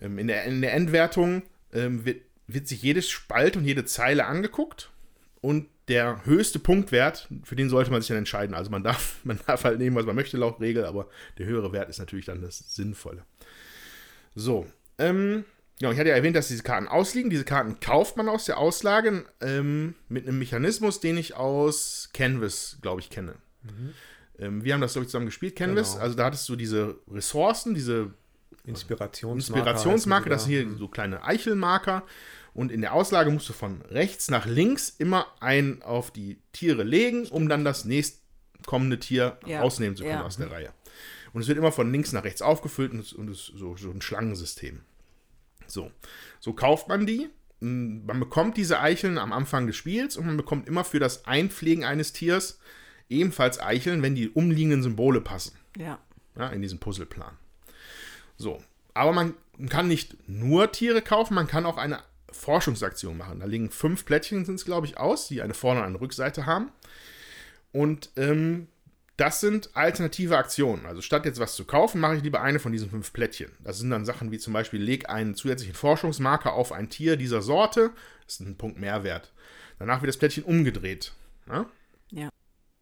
Ähm, 0.00 0.18
in, 0.18 0.28
der, 0.28 0.44
in 0.44 0.60
der 0.60 0.74
Endwertung 0.74 1.42
ähm, 1.72 2.04
wird, 2.04 2.22
wird 2.46 2.68
sich 2.68 2.82
jedes 2.82 3.08
Spalt 3.08 3.56
und 3.56 3.64
jede 3.64 3.84
Zeile 3.84 4.26
angeguckt 4.26 4.90
und 5.40 5.68
der 5.88 6.24
höchste 6.24 6.58
Punktwert, 6.58 7.28
für 7.44 7.56
den 7.56 7.70
sollte 7.70 7.90
man 7.90 8.02
sich 8.02 8.08
dann 8.08 8.18
entscheiden. 8.18 8.54
Also 8.54 8.70
man 8.70 8.82
darf, 8.82 9.16
man 9.24 9.40
darf 9.46 9.64
halt 9.64 9.78
nehmen, 9.78 9.96
was 9.96 10.06
man 10.06 10.16
möchte, 10.16 10.36
laut 10.36 10.60
Regel, 10.60 10.84
aber 10.84 11.08
der 11.38 11.46
höhere 11.46 11.72
Wert 11.72 11.88
ist 11.88 11.98
natürlich 11.98 12.26
dann 12.26 12.42
das 12.42 12.58
Sinnvolle. 12.74 13.24
So, 14.34 14.66
ähm, 14.98 15.44
ja, 15.80 15.92
ich 15.92 15.98
hatte 15.98 16.08
ja 16.08 16.16
erwähnt, 16.16 16.36
dass 16.36 16.48
diese 16.48 16.62
Karten 16.62 16.88
ausliegen. 16.88 17.30
Diese 17.30 17.44
Karten 17.44 17.78
kauft 17.80 18.16
man 18.16 18.28
aus 18.28 18.44
der 18.44 18.58
Auslage 18.58 19.24
ähm, 19.40 19.94
mit 20.08 20.26
einem 20.26 20.38
Mechanismus, 20.38 21.00
den 21.00 21.16
ich 21.16 21.34
aus 21.34 22.10
Canvas, 22.12 22.78
glaube 22.82 23.00
ich, 23.00 23.10
kenne. 23.10 23.34
Ähm, 24.38 24.64
wir 24.64 24.74
haben 24.74 24.80
das, 24.80 24.92
glaube 24.92 25.04
ich, 25.04 25.10
zusammen 25.10 25.26
gespielt, 25.26 25.56
Canvas. 25.56 25.92
Genau. 25.92 26.02
Also 26.02 26.16
da 26.16 26.24
hattest 26.26 26.48
du 26.48 26.56
diese 26.56 26.96
Ressourcen, 27.08 27.74
diese 27.74 28.12
Inspirationsmarker. 28.64 29.60
Inspirationsmarke, 29.60 30.30
das 30.30 30.44
sind 30.44 30.52
hier 30.52 30.76
so 30.76 30.88
kleine 30.88 31.24
Eichelmarker. 31.24 32.04
Und 32.58 32.72
in 32.72 32.80
der 32.80 32.92
Auslage 32.92 33.30
musst 33.30 33.48
du 33.48 33.52
von 33.52 33.82
rechts 33.82 34.32
nach 34.32 34.44
links 34.44 34.88
immer 34.88 35.28
ein 35.38 35.80
auf 35.82 36.10
die 36.10 36.38
Tiere 36.52 36.82
legen, 36.82 37.28
um 37.28 37.48
dann 37.48 37.64
das 37.64 37.84
nächstkommende 37.84 38.98
Tier 38.98 39.38
Ja, 39.46 39.60
rausnehmen 39.60 39.96
zu 39.96 40.02
können 40.02 40.16
ja. 40.18 40.24
aus 40.24 40.38
der 40.38 40.50
Reihe. 40.50 40.72
Und 41.32 41.42
es 41.42 41.46
wird 41.46 41.56
immer 41.56 41.70
von 41.70 41.92
links 41.92 42.10
nach 42.10 42.24
rechts 42.24 42.42
aufgefüllt 42.42 42.90
und 42.90 43.30
es 43.30 43.38
ist 43.48 43.52
so, 43.54 43.76
so 43.76 43.90
ein 43.92 44.02
Schlangensystem. 44.02 44.80
So. 45.68 45.92
So 46.40 46.52
kauft 46.52 46.88
man 46.88 47.06
die. 47.06 47.28
Mm, 47.60 48.04
Man 48.06 48.18
bekommt 48.18 48.56
diese 48.56 48.80
Eicheln 48.80 49.18
am 49.18 49.32
Anfang 49.32 49.68
des 49.68 49.76
Spiels 49.76 50.16
und 50.16 50.26
man 50.26 50.36
bekommt 50.36 50.66
immer 50.66 50.82
für 50.82 50.98
das 50.98 51.26
Einpflegen 51.26 51.84
eines 51.84 52.12
Tiers 52.12 52.58
ebenfalls 53.08 53.60
Eicheln, 53.60 54.02
wenn 54.02 54.16
die 54.16 54.30
umliegenden 54.30 54.82
Symbole 54.82 55.20
passen 55.20 55.56
Ja. 55.76 56.00
ja, 56.36 56.48
in 56.48 56.60
diesem 56.62 56.80
Puzzleplan. 56.80 57.36
So, 58.36 58.60
aber 58.94 59.12
man 59.12 59.34
kann 59.68 59.86
nicht 59.86 60.16
nur 60.28 60.72
Tiere 60.72 61.02
kaufen, 61.02 61.34
man 61.34 61.46
kann 61.46 61.64
auch 61.64 61.76
eine 61.76 62.00
Forschungsaktion 62.32 63.16
machen. 63.16 63.40
Da 63.40 63.46
liegen 63.46 63.70
fünf 63.70 64.04
Plättchen, 64.04 64.44
sind 64.44 64.56
es 64.56 64.64
glaube 64.64 64.86
ich, 64.86 64.98
aus, 64.98 65.28
die 65.28 65.42
eine 65.42 65.54
Vorder- 65.54 65.80
und 65.80 65.86
eine 65.86 66.00
Rückseite 66.00 66.46
haben. 66.46 66.70
Und 67.72 68.10
ähm, 68.16 68.68
das 69.16 69.40
sind 69.40 69.70
alternative 69.74 70.36
Aktionen. 70.38 70.86
Also 70.86 71.02
statt 71.02 71.24
jetzt 71.24 71.40
was 71.40 71.56
zu 71.56 71.64
kaufen, 71.64 72.00
mache 72.00 72.16
ich 72.16 72.22
lieber 72.22 72.40
eine 72.40 72.60
von 72.60 72.70
diesen 72.70 72.88
fünf 72.88 73.12
Plättchen. 73.12 73.50
Das 73.64 73.78
sind 73.78 73.90
dann 73.90 74.04
Sachen 74.04 74.30
wie 74.30 74.38
zum 74.38 74.52
Beispiel, 74.52 74.80
leg 74.80 75.08
einen 75.08 75.34
zusätzlichen 75.34 75.74
Forschungsmarker 75.74 76.52
auf 76.52 76.70
ein 76.72 76.88
Tier 76.88 77.16
dieser 77.16 77.42
Sorte. 77.42 77.90
Das 78.24 78.34
ist 78.34 78.40
ein 78.40 78.56
Punkt 78.56 78.78
Mehrwert. 78.78 79.32
Danach 79.78 80.02
wird 80.02 80.08
das 80.08 80.18
Plättchen 80.18 80.44
umgedreht. 80.44 81.12
Ja? 81.48 81.66
Ja. 82.10 82.28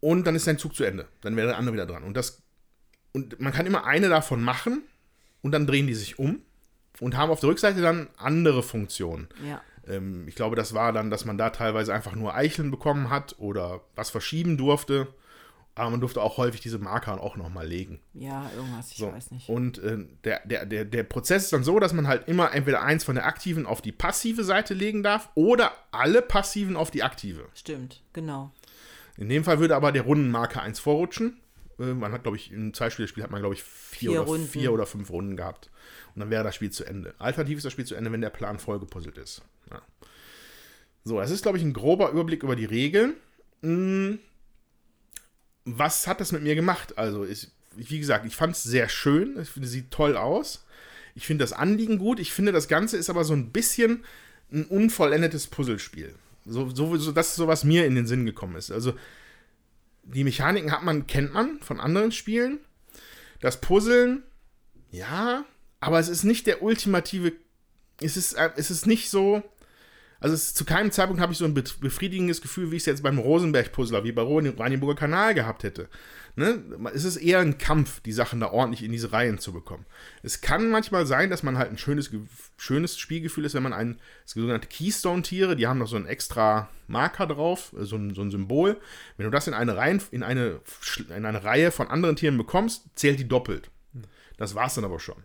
Und 0.00 0.26
dann 0.26 0.36
ist 0.36 0.46
dein 0.46 0.58
Zug 0.58 0.74
zu 0.74 0.84
Ende. 0.84 1.08
Dann 1.22 1.36
wäre 1.36 1.48
der 1.48 1.56
andere 1.56 1.72
wieder 1.72 1.86
dran. 1.86 2.04
Und, 2.04 2.16
das, 2.16 2.42
und 3.12 3.40
man 3.40 3.52
kann 3.52 3.66
immer 3.66 3.86
eine 3.86 4.08
davon 4.10 4.42
machen 4.42 4.82
und 5.40 5.52
dann 5.52 5.66
drehen 5.66 5.86
die 5.86 5.94
sich 5.94 6.18
um 6.18 6.42
und 7.00 7.16
haben 7.16 7.30
auf 7.30 7.40
der 7.40 7.50
Rückseite 7.50 7.80
dann 7.80 8.08
andere 8.16 8.62
Funktionen. 8.62 9.28
Ja. 9.46 9.60
Ähm, 9.86 10.26
ich 10.28 10.34
glaube, 10.34 10.56
das 10.56 10.74
war 10.74 10.92
dann, 10.92 11.10
dass 11.10 11.24
man 11.24 11.38
da 11.38 11.50
teilweise 11.50 11.92
einfach 11.94 12.14
nur 12.14 12.34
Eicheln 12.34 12.70
bekommen 12.70 13.10
hat 13.10 13.36
oder 13.38 13.80
was 13.94 14.10
verschieben 14.10 14.56
durfte. 14.56 15.08
Aber 15.78 15.90
man 15.90 16.00
durfte 16.00 16.22
auch 16.22 16.38
häufig 16.38 16.62
diese 16.62 16.78
Marker 16.78 17.20
auch 17.20 17.36
nochmal 17.36 17.66
legen. 17.66 18.00
Ja, 18.14 18.50
irgendwas, 18.56 18.92
ich 18.92 18.96
So. 18.96 19.12
weiß 19.12 19.30
nicht. 19.30 19.46
Und 19.50 19.76
äh, 19.76 19.98
der, 20.24 20.40
der, 20.46 20.64
der, 20.64 20.86
der 20.86 21.02
Prozess 21.02 21.44
ist 21.44 21.52
dann 21.52 21.64
so, 21.64 21.78
dass 21.78 21.92
man 21.92 22.08
halt 22.08 22.28
immer 22.28 22.54
entweder 22.54 22.80
eins 22.80 23.04
von 23.04 23.14
der 23.14 23.26
aktiven 23.26 23.66
auf 23.66 23.82
die 23.82 23.92
passive 23.92 24.42
Seite 24.42 24.72
legen 24.72 25.02
darf 25.02 25.28
oder 25.34 25.72
alle 25.92 26.22
passiven 26.22 26.76
auf 26.76 26.90
die 26.90 27.02
aktive. 27.02 27.44
Stimmt, 27.54 28.02
genau. 28.14 28.52
In 29.18 29.28
dem 29.28 29.44
Fall 29.44 29.58
würde 29.58 29.76
aber 29.76 29.92
der 29.92 30.02
Rundenmarker 30.02 30.62
eins 30.62 30.78
vorrutschen. 30.80 31.42
Äh, 31.78 31.92
Man 31.92 32.10
hat, 32.12 32.22
glaube 32.22 32.38
ich, 32.38 32.50
im 32.52 32.72
Zweispielerspiel 32.72 33.22
hat 33.22 33.30
man, 33.30 33.40
glaube 33.42 33.54
ich, 33.54 33.62
vier, 33.62 34.12
Vier 34.12 34.20
oder, 34.22 34.30
Runden. 34.30 34.46
vier 34.48 34.72
oder 34.72 34.86
fünf 34.86 35.10
Runden 35.10 35.36
gehabt. 35.36 35.68
Und 36.16 36.20
dann 36.20 36.30
wäre 36.30 36.42
das 36.42 36.54
Spiel 36.54 36.70
zu 36.70 36.84
Ende. 36.84 37.14
Alternativ 37.18 37.58
ist 37.58 37.64
das 37.64 37.74
Spiel 37.74 37.84
zu 37.84 37.94
Ende, 37.94 38.10
wenn 38.10 38.22
der 38.22 38.30
Plan 38.30 38.58
vollgepuzzelt 38.58 39.18
ist. 39.18 39.42
Ja. 39.70 39.82
So, 41.04 41.20
das 41.20 41.30
ist, 41.30 41.42
glaube 41.42 41.58
ich, 41.58 41.64
ein 41.64 41.74
grober 41.74 42.10
Überblick 42.10 42.42
über 42.42 42.56
die 42.56 42.64
Regeln. 42.64 43.14
Hm, 43.62 44.18
Was 45.66 46.06
hat 46.06 46.20
das 46.20 46.32
mit 46.32 46.42
mir 46.42 46.54
gemacht? 46.54 46.96
Also, 46.96 47.26
ich, 47.26 47.48
wie 47.76 47.98
gesagt, 47.98 48.24
ich 48.24 48.34
fand 48.34 48.56
es 48.56 48.62
sehr 48.62 48.88
schön. 48.88 49.38
Ich 49.38 49.50
finde, 49.50 49.66
es 49.66 49.72
sieht 49.72 49.90
toll 49.90 50.16
aus. 50.16 50.64
Ich 51.14 51.26
finde 51.26 51.44
das 51.44 51.52
Anliegen 51.52 51.98
gut. 51.98 52.18
Ich 52.18 52.32
finde, 52.32 52.50
das 52.50 52.66
Ganze 52.66 52.96
ist 52.96 53.10
aber 53.10 53.24
so 53.24 53.34
ein 53.34 53.52
bisschen 53.52 54.02
ein 54.50 54.64
unvollendetes 54.64 55.48
Puzzlespiel. 55.48 56.14
So, 56.46 56.70
so, 56.70 56.96
so, 56.96 57.12
das 57.12 57.28
ist 57.28 57.36
so, 57.36 57.46
was 57.46 57.62
mir 57.62 57.84
in 57.84 57.94
den 57.94 58.06
Sinn 58.06 58.24
gekommen 58.24 58.56
ist. 58.56 58.70
Also, 58.70 58.94
die 60.02 60.24
Mechaniken 60.24 60.72
hat 60.72 60.82
man, 60.82 61.06
kennt 61.06 61.34
man 61.34 61.60
von 61.60 61.78
anderen 61.78 62.10
Spielen. 62.10 62.58
Das 63.40 63.60
Puzzeln, 63.60 64.22
ja, 64.90 65.44
aber 65.80 65.98
es 65.98 66.08
ist 66.08 66.24
nicht 66.24 66.46
der 66.46 66.62
ultimative. 66.62 67.32
Es 68.00 68.16
ist, 68.16 68.34
äh, 68.34 68.50
es 68.56 68.70
ist 68.70 68.86
nicht 68.86 69.10
so. 69.10 69.42
Also 70.18 70.34
es 70.34 70.44
ist, 70.48 70.56
zu 70.56 70.64
keinem 70.64 70.90
Zeitpunkt 70.90 71.20
habe 71.20 71.32
ich 71.32 71.38
so 71.38 71.44
ein 71.44 71.54
bef- 71.54 71.78
befriedigendes 71.78 72.40
Gefühl, 72.40 72.70
wie 72.70 72.76
ich 72.76 72.82
es 72.82 72.86
jetzt 72.86 73.02
beim 73.02 73.18
Rosenberg-Puzzler, 73.18 74.02
wie 74.02 74.12
bei 74.12 74.22
Raniburger 74.22 74.98
Kanal 74.98 75.34
gehabt 75.34 75.62
hätte. 75.62 75.90
Ne? 76.36 76.62
Es 76.94 77.04
ist 77.04 77.16
eher 77.16 77.40
ein 77.40 77.58
Kampf, 77.58 78.00
die 78.00 78.12
Sachen 78.12 78.40
da 78.40 78.50
ordentlich 78.50 78.82
in 78.82 78.92
diese 78.92 79.12
Reihen 79.12 79.38
zu 79.38 79.52
bekommen. 79.52 79.84
Es 80.22 80.40
kann 80.40 80.70
manchmal 80.70 81.06
sein, 81.06 81.28
dass 81.28 81.42
man 81.42 81.58
halt 81.58 81.70
ein 81.70 81.78
schönes, 81.78 82.10
schönes 82.56 82.98
Spielgefühl 82.98 83.44
ist, 83.44 83.54
wenn 83.54 83.62
man 83.62 83.74
ein 83.74 84.00
das 84.24 84.32
sogenannte 84.32 84.68
Keystone-Tiere, 84.68 85.54
die 85.54 85.66
haben 85.66 85.78
noch 85.78 85.88
so 85.88 85.96
einen 85.96 86.06
extra 86.06 86.70
Marker 86.86 87.26
drauf, 87.26 87.74
äh, 87.78 87.84
so 87.84 87.96
ein, 87.96 88.14
so 88.14 88.22
ein 88.22 88.30
Symbol. 88.30 88.80
Wenn 89.18 89.24
du 89.24 89.30
das 89.30 89.46
in 89.48 89.54
eine, 89.54 89.76
Reihen, 89.76 90.02
in, 90.10 90.22
eine, 90.22 90.60
in 91.14 91.26
eine 91.26 91.44
Reihe 91.44 91.70
von 91.70 91.88
anderen 91.88 92.16
Tieren 92.16 92.38
bekommst, 92.38 92.84
zählt 92.94 93.18
die 93.18 93.28
doppelt. 93.28 93.70
Das 94.38 94.54
war's 94.54 94.74
dann 94.74 94.84
aber 94.84 94.98
schon. 94.98 95.22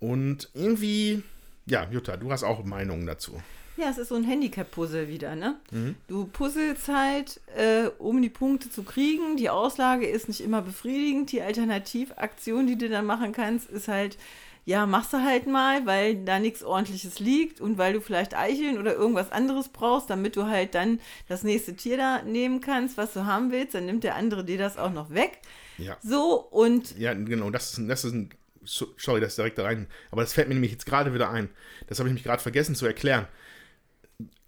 Und 0.00 0.50
irgendwie, 0.54 1.22
ja, 1.66 1.86
Jutta, 1.90 2.16
du 2.16 2.32
hast 2.32 2.42
auch 2.42 2.64
Meinungen 2.64 3.06
dazu. 3.06 3.40
Ja, 3.76 3.88
es 3.88 3.98
ist 3.98 4.08
so 4.08 4.14
ein 4.14 4.24
Handicap-Puzzle 4.24 5.08
wieder, 5.08 5.36
ne? 5.36 5.56
Mhm. 5.70 5.94
Du 6.06 6.26
puzzelst 6.26 6.88
halt, 6.88 7.40
äh, 7.56 7.88
um 7.98 8.20
die 8.20 8.28
Punkte 8.28 8.70
zu 8.70 8.82
kriegen. 8.82 9.36
Die 9.36 9.48
Auslage 9.48 10.06
ist 10.06 10.28
nicht 10.28 10.42
immer 10.42 10.60
befriedigend. 10.60 11.32
Die 11.32 11.40
Alternativaktion, 11.40 12.66
die 12.66 12.76
du 12.76 12.88
dann 12.88 13.06
machen 13.06 13.32
kannst, 13.32 13.70
ist 13.70 13.88
halt, 13.88 14.18
ja, 14.66 14.84
machst 14.86 15.12
du 15.12 15.18
halt 15.24 15.46
mal, 15.46 15.86
weil 15.86 16.24
da 16.24 16.38
nichts 16.38 16.62
ordentliches 16.62 17.20
liegt 17.20 17.60
und 17.60 17.78
weil 17.78 17.94
du 17.94 18.00
vielleicht 18.00 18.36
Eicheln 18.36 18.78
oder 18.78 18.94
irgendwas 18.94 19.32
anderes 19.32 19.68
brauchst, 19.68 20.10
damit 20.10 20.36
du 20.36 20.46
halt 20.46 20.74
dann 20.74 21.00
das 21.28 21.42
nächste 21.42 21.74
Tier 21.74 21.96
da 21.96 22.22
nehmen 22.22 22.60
kannst, 22.60 22.98
was 22.98 23.14
du 23.14 23.24
haben 23.24 23.50
willst, 23.50 23.74
dann 23.74 23.86
nimmt 23.86 24.04
der 24.04 24.16
andere 24.16 24.44
dir 24.44 24.58
das 24.58 24.76
auch 24.76 24.92
noch 24.92 25.10
weg. 25.10 25.38
Ja. 25.78 25.96
So, 26.02 26.34
und 26.50 26.98
Ja, 26.98 27.14
genau, 27.14 27.50
das 27.50 27.78
ist, 27.78 27.88
das 27.88 28.04
ist 28.04 28.12
ein. 28.12 28.30
So- 28.62 28.94
Sorry, 28.98 29.20
das 29.20 29.36
direkt 29.36 29.58
da 29.58 29.64
rein. 29.64 29.86
Aber 30.10 30.22
das 30.22 30.32
fällt 30.32 30.48
mir 30.48 30.54
nämlich 30.54 30.72
jetzt 30.72 30.86
gerade 30.86 31.14
wieder 31.14 31.30
ein. 31.30 31.48
Das 31.88 31.98
habe 31.98 32.08
ich 32.08 32.14
mich 32.14 32.24
gerade 32.24 32.42
vergessen 32.42 32.74
zu 32.74 32.86
erklären. 32.86 33.26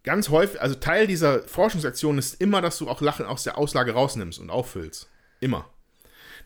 Ganz 0.04 0.30
häufig, 0.30 0.60
also 0.60 0.74
Teil 0.74 1.06
dieser 1.06 1.46
Forschungsaktion 1.46 2.18
ist 2.18 2.40
immer, 2.40 2.60
dass 2.60 2.78
du 2.78 2.88
auch 2.88 3.00
Lachen 3.00 3.24
aus 3.24 3.44
der 3.44 3.56
Auslage 3.56 3.92
rausnimmst 3.92 4.40
und 4.40 4.50
auffüllst. 4.50 5.08
Immer. 5.40 5.68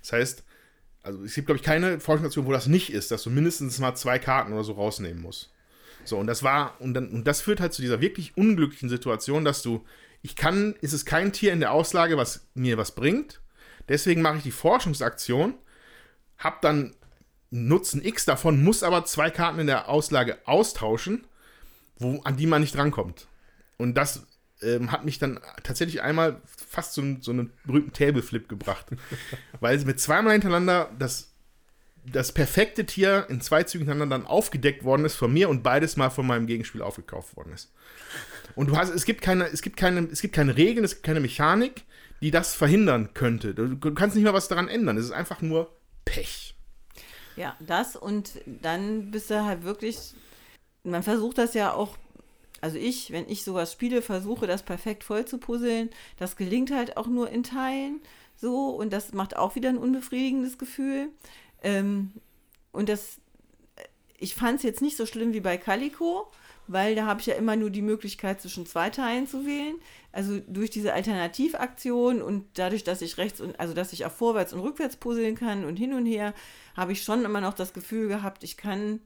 Das 0.02 0.12
heißt, 0.12 0.44
also 1.02 1.24
es 1.24 1.34
gibt, 1.34 1.46
glaube 1.46 1.56
ich, 1.58 1.64
keine 1.64 2.00
Forschungsaktion, 2.00 2.46
wo 2.46 2.52
das 2.52 2.66
nicht 2.66 2.92
ist, 2.92 3.10
dass 3.10 3.22
du 3.22 3.30
mindestens 3.30 3.78
mal 3.78 3.94
zwei 3.94 4.18
Karten 4.18 4.52
oder 4.52 4.64
so 4.64 4.72
rausnehmen 4.72 5.22
musst. 5.22 5.52
So, 6.04 6.18
und 6.18 6.26
das 6.26 6.42
war, 6.42 6.80
und 6.80 6.94
dann, 6.94 7.08
und 7.08 7.24
das 7.26 7.40
führt 7.40 7.60
halt 7.60 7.72
zu 7.72 7.82
dieser 7.82 8.00
wirklich 8.00 8.36
unglücklichen 8.36 8.88
Situation, 8.88 9.44
dass 9.44 9.62
du, 9.62 9.84
ich 10.22 10.36
kann, 10.36 10.74
ist 10.80 10.92
es 10.92 11.04
kein 11.04 11.32
Tier 11.32 11.52
in 11.52 11.60
der 11.60 11.72
Auslage, 11.72 12.16
was 12.16 12.46
mir 12.54 12.76
was 12.76 12.92
bringt. 12.94 13.40
Deswegen 13.88 14.20
mache 14.22 14.36
ich 14.38 14.42
die 14.42 14.50
Forschungsaktion, 14.50 15.54
hab 16.38 16.60
dann 16.60 16.94
Nutzen 17.50 18.04
X 18.04 18.24
davon, 18.24 18.62
muss 18.62 18.82
aber 18.82 19.04
zwei 19.04 19.30
Karten 19.30 19.60
in 19.60 19.66
der 19.66 19.88
Auslage 19.88 20.38
austauschen, 20.46 21.24
wo, 21.98 22.20
an 22.24 22.36
die 22.36 22.46
man 22.46 22.60
nicht 22.60 22.74
drankommt. 22.74 23.26
Und 23.78 23.94
das 23.94 24.26
ähm, 24.62 24.90
hat 24.90 25.04
mich 25.04 25.18
dann 25.18 25.38
tatsächlich 25.62 26.02
einmal 26.02 26.40
fast 26.68 26.94
so, 26.94 27.02
einen- 27.02 27.22
so 27.22 27.30
einen 27.30 27.52
berühmten 27.64 27.92
Tableflip 27.92 28.48
gebracht. 28.48 28.86
Weil 29.60 29.78
mit 29.84 30.00
zweimal 30.00 30.32
hintereinander 30.32 30.90
das, 30.98 31.32
das 32.04 32.32
perfekte 32.32 32.86
Tier 32.86 33.26
in 33.28 33.40
zwei 33.40 33.62
Zügen 33.64 33.84
hintereinander 33.84 34.18
dann 34.18 34.26
aufgedeckt 34.26 34.82
worden 34.84 35.04
ist 35.04 35.14
von 35.16 35.32
mir 35.32 35.48
und 35.48 35.62
beides 35.62 35.96
mal 35.96 36.10
von 36.10 36.26
meinem 36.26 36.46
Gegenspiel 36.46 36.82
aufgekauft 36.82 37.36
worden 37.36 37.52
ist. 37.52 37.72
Und 38.54 38.68
du 38.70 38.76
hast, 38.76 38.90
es 38.90 39.04
gibt 39.04 39.20
keine, 39.20 39.44
es 39.48 39.60
gibt 39.62 39.76
keine, 39.76 40.00
es 40.10 40.20
gibt 40.22 40.34
keine 40.34 40.56
Regeln, 40.56 40.84
es 40.84 40.94
gibt 40.94 41.04
keine 41.06 41.20
Mechanik, 41.20 41.82
die 42.22 42.30
das 42.30 42.54
verhindern 42.54 43.12
könnte. 43.12 43.54
Du, 43.54 43.68
du 43.68 43.94
kannst 43.94 44.16
nicht 44.16 44.24
mal 44.24 44.32
was 44.32 44.48
daran 44.48 44.68
ändern. 44.68 44.96
Es 44.96 45.04
ist 45.04 45.10
einfach 45.12 45.42
nur 45.42 45.70
Pech. 46.06 46.55
Ja, 47.36 47.56
das 47.60 47.96
und 47.96 48.32
dann 48.46 49.10
bist 49.10 49.30
du 49.30 49.44
halt 49.44 49.62
wirklich, 49.62 50.14
man 50.84 51.02
versucht 51.02 51.38
das 51.38 51.54
ja 51.54 51.72
auch, 51.72 51.96
also 52.60 52.78
ich, 52.78 53.10
wenn 53.12 53.28
ich 53.28 53.44
sowas 53.44 53.72
spiele, 53.72 54.02
versuche 54.02 54.46
das 54.46 54.62
perfekt 54.62 55.04
voll 55.04 55.26
zu 55.26 55.38
puzzeln. 55.38 55.90
Das 56.18 56.36
gelingt 56.36 56.70
halt 56.70 56.96
auch 56.96 57.06
nur 57.06 57.30
in 57.30 57.42
Teilen 57.42 58.00
so 58.36 58.70
und 58.70 58.92
das 58.92 59.12
macht 59.12 59.36
auch 59.36 59.54
wieder 59.54 59.68
ein 59.68 59.78
unbefriedigendes 59.78 60.58
Gefühl. 60.58 61.10
Ähm, 61.62 62.12
und 62.72 62.88
das, 62.88 63.18
ich 64.18 64.34
fand 64.34 64.58
es 64.58 64.62
jetzt 64.62 64.82
nicht 64.82 64.96
so 64.96 65.06
schlimm 65.06 65.32
wie 65.32 65.40
bei 65.40 65.56
Calico, 65.56 66.30
weil 66.68 66.94
da 66.94 67.06
habe 67.06 67.20
ich 67.20 67.26
ja 67.26 67.34
immer 67.34 67.56
nur 67.56 67.70
die 67.70 67.82
Möglichkeit, 67.82 68.40
zwischen 68.40 68.66
zwei 68.66 68.90
Teilen 68.90 69.26
zu 69.26 69.46
wählen. 69.46 69.76
Also 70.12 70.40
durch 70.46 70.70
diese 70.70 70.92
Alternativaktion 70.92 72.22
und 72.22 72.46
dadurch, 72.54 72.84
dass 72.84 73.02
ich 73.02 73.18
rechts 73.18 73.40
und 73.40 73.58
also 73.60 73.74
dass 73.74 73.92
ich 73.92 74.04
auch 74.06 74.12
vorwärts 74.12 74.52
und 74.52 74.60
rückwärts 74.60 74.96
puzzeln 74.96 75.34
kann 75.34 75.64
und 75.64 75.76
hin 75.76 75.92
und 75.92 76.06
her, 76.06 76.34
habe 76.76 76.92
ich 76.92 77.02
schon 77.02 77.24
immer 77.24 77.40
noch 77.40 77.54
das 77.54 77.72
Gefühl 77.72 78.08
gehabt, 78.08 78.42
ich 78.44 78.56
kann, 78.56 79.00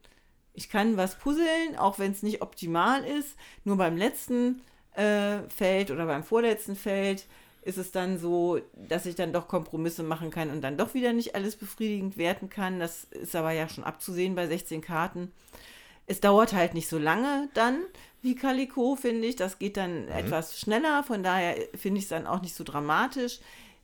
ich 0.54 0.68
kann 0.68 0.96
was 0.96 1.18
puzzeln, 1.18 1.76
auch 1.76 1.98
wenn 1.98 2.12
es 2.12 2.22
nicht 2.22 2.42
optimal 2.42 3.04
ist. 3.04 3.36
Nur 3.64 3.76
beim 3.76 3.96
letzten 3.96 4.62
äh, 4.94 5.40
Feld 5.48 5.90
oder 5.90 6.06
beim 6.06 6.24
vorletzten 6.24 6.76
Feld 6.76 7.26
ist 7.62 7.78
es 7.78 7.92
dann 7.92 8.18
so, 8.18 8.60
dass 8.88 9.06
ich 9.06 9.14
dann 9.14 9.32
doch 9.32 9.46
Kompromisse 9.46 10.02
machen 10.02 10.30
kann 10.30 10.50
und 10.50 10.62
dann 10.62 10.78
doch 10.78 10.94
wieder 10.94 11.12
nicht 11.12 11.34
alles 11.34 11.56
befriedigend 11.56 12.16
werten 12.16 12.48
kann. 12.48 12.80
Das 12.80 13.04
ist 13.04 13.36
aber 13.36 13.52
ja 13.52 13.68
schon 13.68 13.84
abzusehen 13.84 14.34
bei 14.34 14.46
16 14.46 14.80
Karten. 14.80 15.32
Es 16.10 16.20
dauert 16.20 16.52
halt 16.52 16.74
nicht 16.74 16.88
so 16.88 16.98
lange 16.98 17.48
dann 17.54 17.82
wie 18.22 18.34
Calico, 18.34 18.96
finde 18.96 19.28
ich. 19.28 19.36
Das 19.36 19.58
geht 19.58 19.76
dann 19.76 20.08
etwas 20.08 20.58
schneller, 20.58 21.02
von 21.04 21.22
daher 21.22 21.56
finde 21.76 21.98
ich 21.98 22.04
es 22.04 22.10
dann 22.10 22.26
auch 22.26 22.42
nicht 22.42 22.54
so 22.54 22.64
dramatisch. 22.64 23.38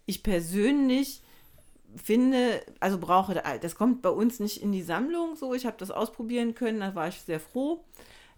Ich 0.07 0.23
persönlich 0.23 1.23
finde, 2.03 2.61
also 2.81 2.99
brauche, 2.99 3.35
da- 3.35 3.59
das 3.59 3.77
kommt 3.77 4.03
bei 4.03 4.11
uns 4.11 4.41
nicht 4.41 4.61
in 4.63 4.73
die 4.73 4.83
Sammlung 4.83 5.37
so. 5.37 5.55
Ich 5.55 5.65
habe 5.67 5.77
das 5.79 5.91
ausprobieren 5.91 6.55
können, 6.55 6.81
da 6.81 6.95
war 6.95 7.09
ich 7.09 7.21
sehr 7.23 7.41
froh. 7.41 7.85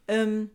Ähm, 0.07 0.51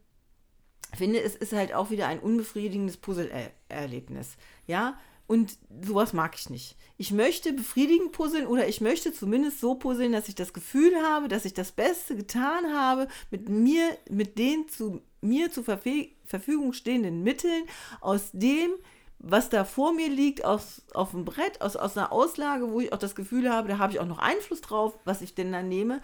finde, 0.95 1.19
es 1.21 1.35
ist 1.35 1.53
halt 1.53 1.73
auch 1.73 1.89
wieder 1.89 2.07
ein 2.07 2.19
unbefriedigendes 2.19 2.97
Puzzle-Erlebnis. 2.97 4.37
Ja, 4.67 4.97
und 5.33 5.57
sowas 5.81 6.13
mag 6.13 6.35
ich 6.37 6.51
nicht. 6.51 6.75
Ich 6.97 7.11
möchte 7.11 7.53
befriedigend 7.53 8.11
puzzeln 8.11 8.45
oder 8.45 8.67
ich 8.67 8.81
möchte 8.81 9.11
zumindest 9.11 9.59
so 9.59 9.73
puzzeln, 9.73 10.11
dass 10.11 10.29
ich 10.29 10.35
das 10.35 10.53
Gefühl 10.53 10.93
habe, 11.01 11.27
dass 11.27 11.45
ich 11.45 11.55
das 11.55 11.71
Beste 11.71 12.15
getan 12.15 12.71
habe 12.71 13.07
mit 13.31 13.49
mir, 13.49 13.97
mit 14.11 14.37
den 14.37 14.69
zu 14.69 15.01
mir 15.21 15.51
zur 15.51 15.63
Verfügung 15.63 16.73
stehenden 16.73 17.23
Mitteln, 17.23 17.63
aus 17.99 18.29
dem, 18.31 18.73
was 19.17 19.49
da 19.49 19.65
vor 19.65 19.91
mir 19.91 20.07
liegt, 20.07 20.45
aus, 20.45 20.83
auf 20.93 21.11
dem 21.11 21.25
Brett, 21.25 21.61
aus, 21.61 21.75
aus 21.77 21.97
einer 21.97 22.11
Auslage, 22.11 22.71
wo 22.71 22.79
ich 22.79 22.93
auch 22.93 22.99
das 22.99 23.15
Gefühl 23.15 23.51
habe, 23.51 23.69
da 23.69 23.79
habe 23.79 23.91
ich 23.91 23.99
auch 23.99 24.05
noch 24.05 24.19
Einfluss 24.19 24.61
drauf, 24.61 24.93
was 25.03 25.23
ich 25.23 25.33
denn 25.33 25.51
dann 25.51 25.67
nehme, 25.67 25.99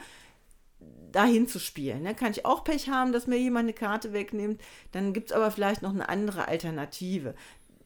dahin 1.12 1.48
zu 1.48 1.60
spielen. 1.60 2.04
Ne? 2.04 2.16
Kann 2.16 2.32
ich 2.32 2.46
auch 2.46 2.64
Pech 2.64 2.90
haben, 2.90 3.12
dass 3.12 3.28
mir 3.28 3.38
jemand 3.38 3.66
eine 3.66 3.74
Karte 3.74 4.12
wegnimmt, 4.12 4.60
dann 4.92 5.14
gibt 5.14 5.30
es 5.30 5.36
aber 5.36 5.52
vielleicht 5.52 5.84
noch 5.84 5.92
eine 5.92 6.10
andere 6.10 6.48
Alternative. 6.48 7.36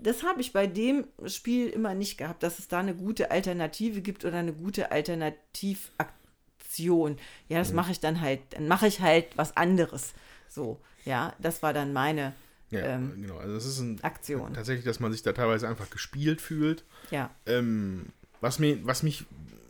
Das 0.04 0.24
habe 0.24 0.41
ich 0.41 0.54
bei 0.54 0.68
dem 0.68 1.06
Spiel 1.26 1.68
immer 1.70 1.93
nicht 1.93 2.18
gehabt, 2.18 2.43
dass 2.43 2.60
es 2.60 2.68
da 2.68 2.80
eine 2.80 2.95
gute 2.95 3.32
Alternative 3.32 4.01
gibt 4.01 4.26
oder 4.26 4.38
eine 4.38 4.54
gute 4.54 4.91
Alternativaktion. 4.91 7.18
Ja, 7.49 7.60
das 7.60 7.74
mache 7.74 7.91
ich 7.91 7.99
dann 7.99 8.22
halt, 8.22 8.39
dann 8.51 8.68
mache 8.68 8.88
ich 8.88 9.01
halt 9.01 9.26
was 9.38 9.56
anderes. 9.58 10.14
So, 10.49 10.80
ja, 11.06 11.34
das 11.39 11.62
war 11.64 11.74
dann 11.74 11.93
meine 11.93 12.34
Ja, 12.70 12.80
ähm, 12.82 13.22
genau. 13.22 13.38
Also 13.38 13.56
es 13.56 13.66
ist 13.66 13.80
ein, 13.80 14.04
Aktion. 14.04 14.54
tatsächlich, 14.54 14.86
dass 14.86 14.99
man 14.99 15.12
sich 15.12 15.24
da 15.24 15.34
teilweise 15.34 15.68
einfach 15.68 15.89
gespielt 15.89 16.41
fühlt. 16.41 16.84
Ja, 17.12 17.30
Ähm, 17.45 18.08
was, 18.41 18.60
mir, 18.60 18.86
was 18.86 19.04
mich 19.04 19.26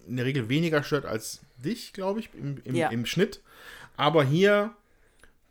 in 0.08 0.16
der 0.18 0.26
Regel 0.26 0.50
weniger 0.50 0.84
stört 0.84 1.06
als 1.06 1.42
dich, 1.58 1.94
glaube 1.94 2.20
ich, 2.22 2.30
im, 2.34 2.62
im, 2.66 2.76
Ja. 2.76 2.90
im 2.90 3.06
Schnitt. 3.06 3.42
Aber 3.98 4.24
hier 4.24 4.74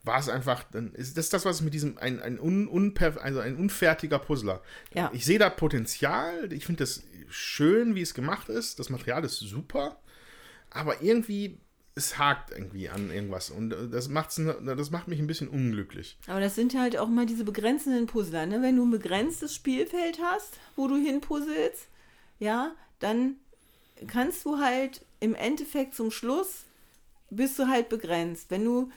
war 0.04 0.18
es 0.18 0.28
einfach, 0.28 0.64
dann 0.64 0.92
ist 0.94 1.16
das 1.16 1.26
ist 1.26 1.32
das, 1.32 1.44
was 1.44 1.60
mit 1.60 1.74
diesem, 1.74 1.98
ein, 1.98 2.20
ein, 2.20 2.40
un, 2.40 2.66
unper, 2.66 3.22
also 3.22 3.40
ein 3.40 3.56
unfertiger 3.56 4.18
Puzzler. 4.18 4.62
Ja. 4.94 5.10
Ich 5.12 5.24
sehe 5.24 5.38
da 5.38 5.48
Potenzial, 5.48 6.52
ich 6.52 6.66
finde 6.66 6.82
das 6.82 7.02
schön, 7.28 7.94
wie 7.94 8.02
es 8.02 8.14
gemacht 8.14 8.48
ist. 8.48 8.78
Das 8.78 8.90
Material 8.90 9.24
ist 9.24 9.38
super, 9.38 9.98
aber 10.70 11.02
irgendwie, 11.02 11.58
es 11.94 12.18
hakt 12.18 12.50
irgendwie 12.50 12.88
an 12.88 13.10
irgendwas. 13.10 13.50
Und 13.50 13.72
äh, 13.72 13.88
das, 13.88 14.08
macht's, 14.08 14.40
das 14.64 14.90
macht 14.90 15.08
mich 15.08 15.20
ein 15.20 15.26
bisschen 15.26 15.48
unglücklich. 15.48 16.18
aber 16.26 16.40
das 16.40 16.54
sind 16.54 16.74
halt 16.74 16.96
auch 16.96 17.08
mal 17.08 17.26
diese 17.26 17.44
begrenzenden 17.44 18.06
Puzzler. 18.06 18.46
Ne? 18.46 18.60
Wenn 18.62 18.76
du 18.76 18.84
ein 18.84 18.90
begrenztes 18.90 19.54
Spielfeld 19.54 20.18
hast, 20.22 20.58
wo 20.74 20.88
du 20.88 20.96
hinpuzzelst, 20.96 21.86
ja, 22.40 22.72
dann 22.98 23.36
kannst 24.08 24.44
du 24.44 24.58
halt 24.58 25.02
im 25.20 25.36
Endeffekt 25.36 25.94
zum 25.94 26.10
Schluss 26.10 26.64
bist 27.30 27.58
du 27.58 27.66
halt 27.66 27.88
begrenzt. 27.88 28.50
Wenn 28.50 28.64
du, 28.64 28.90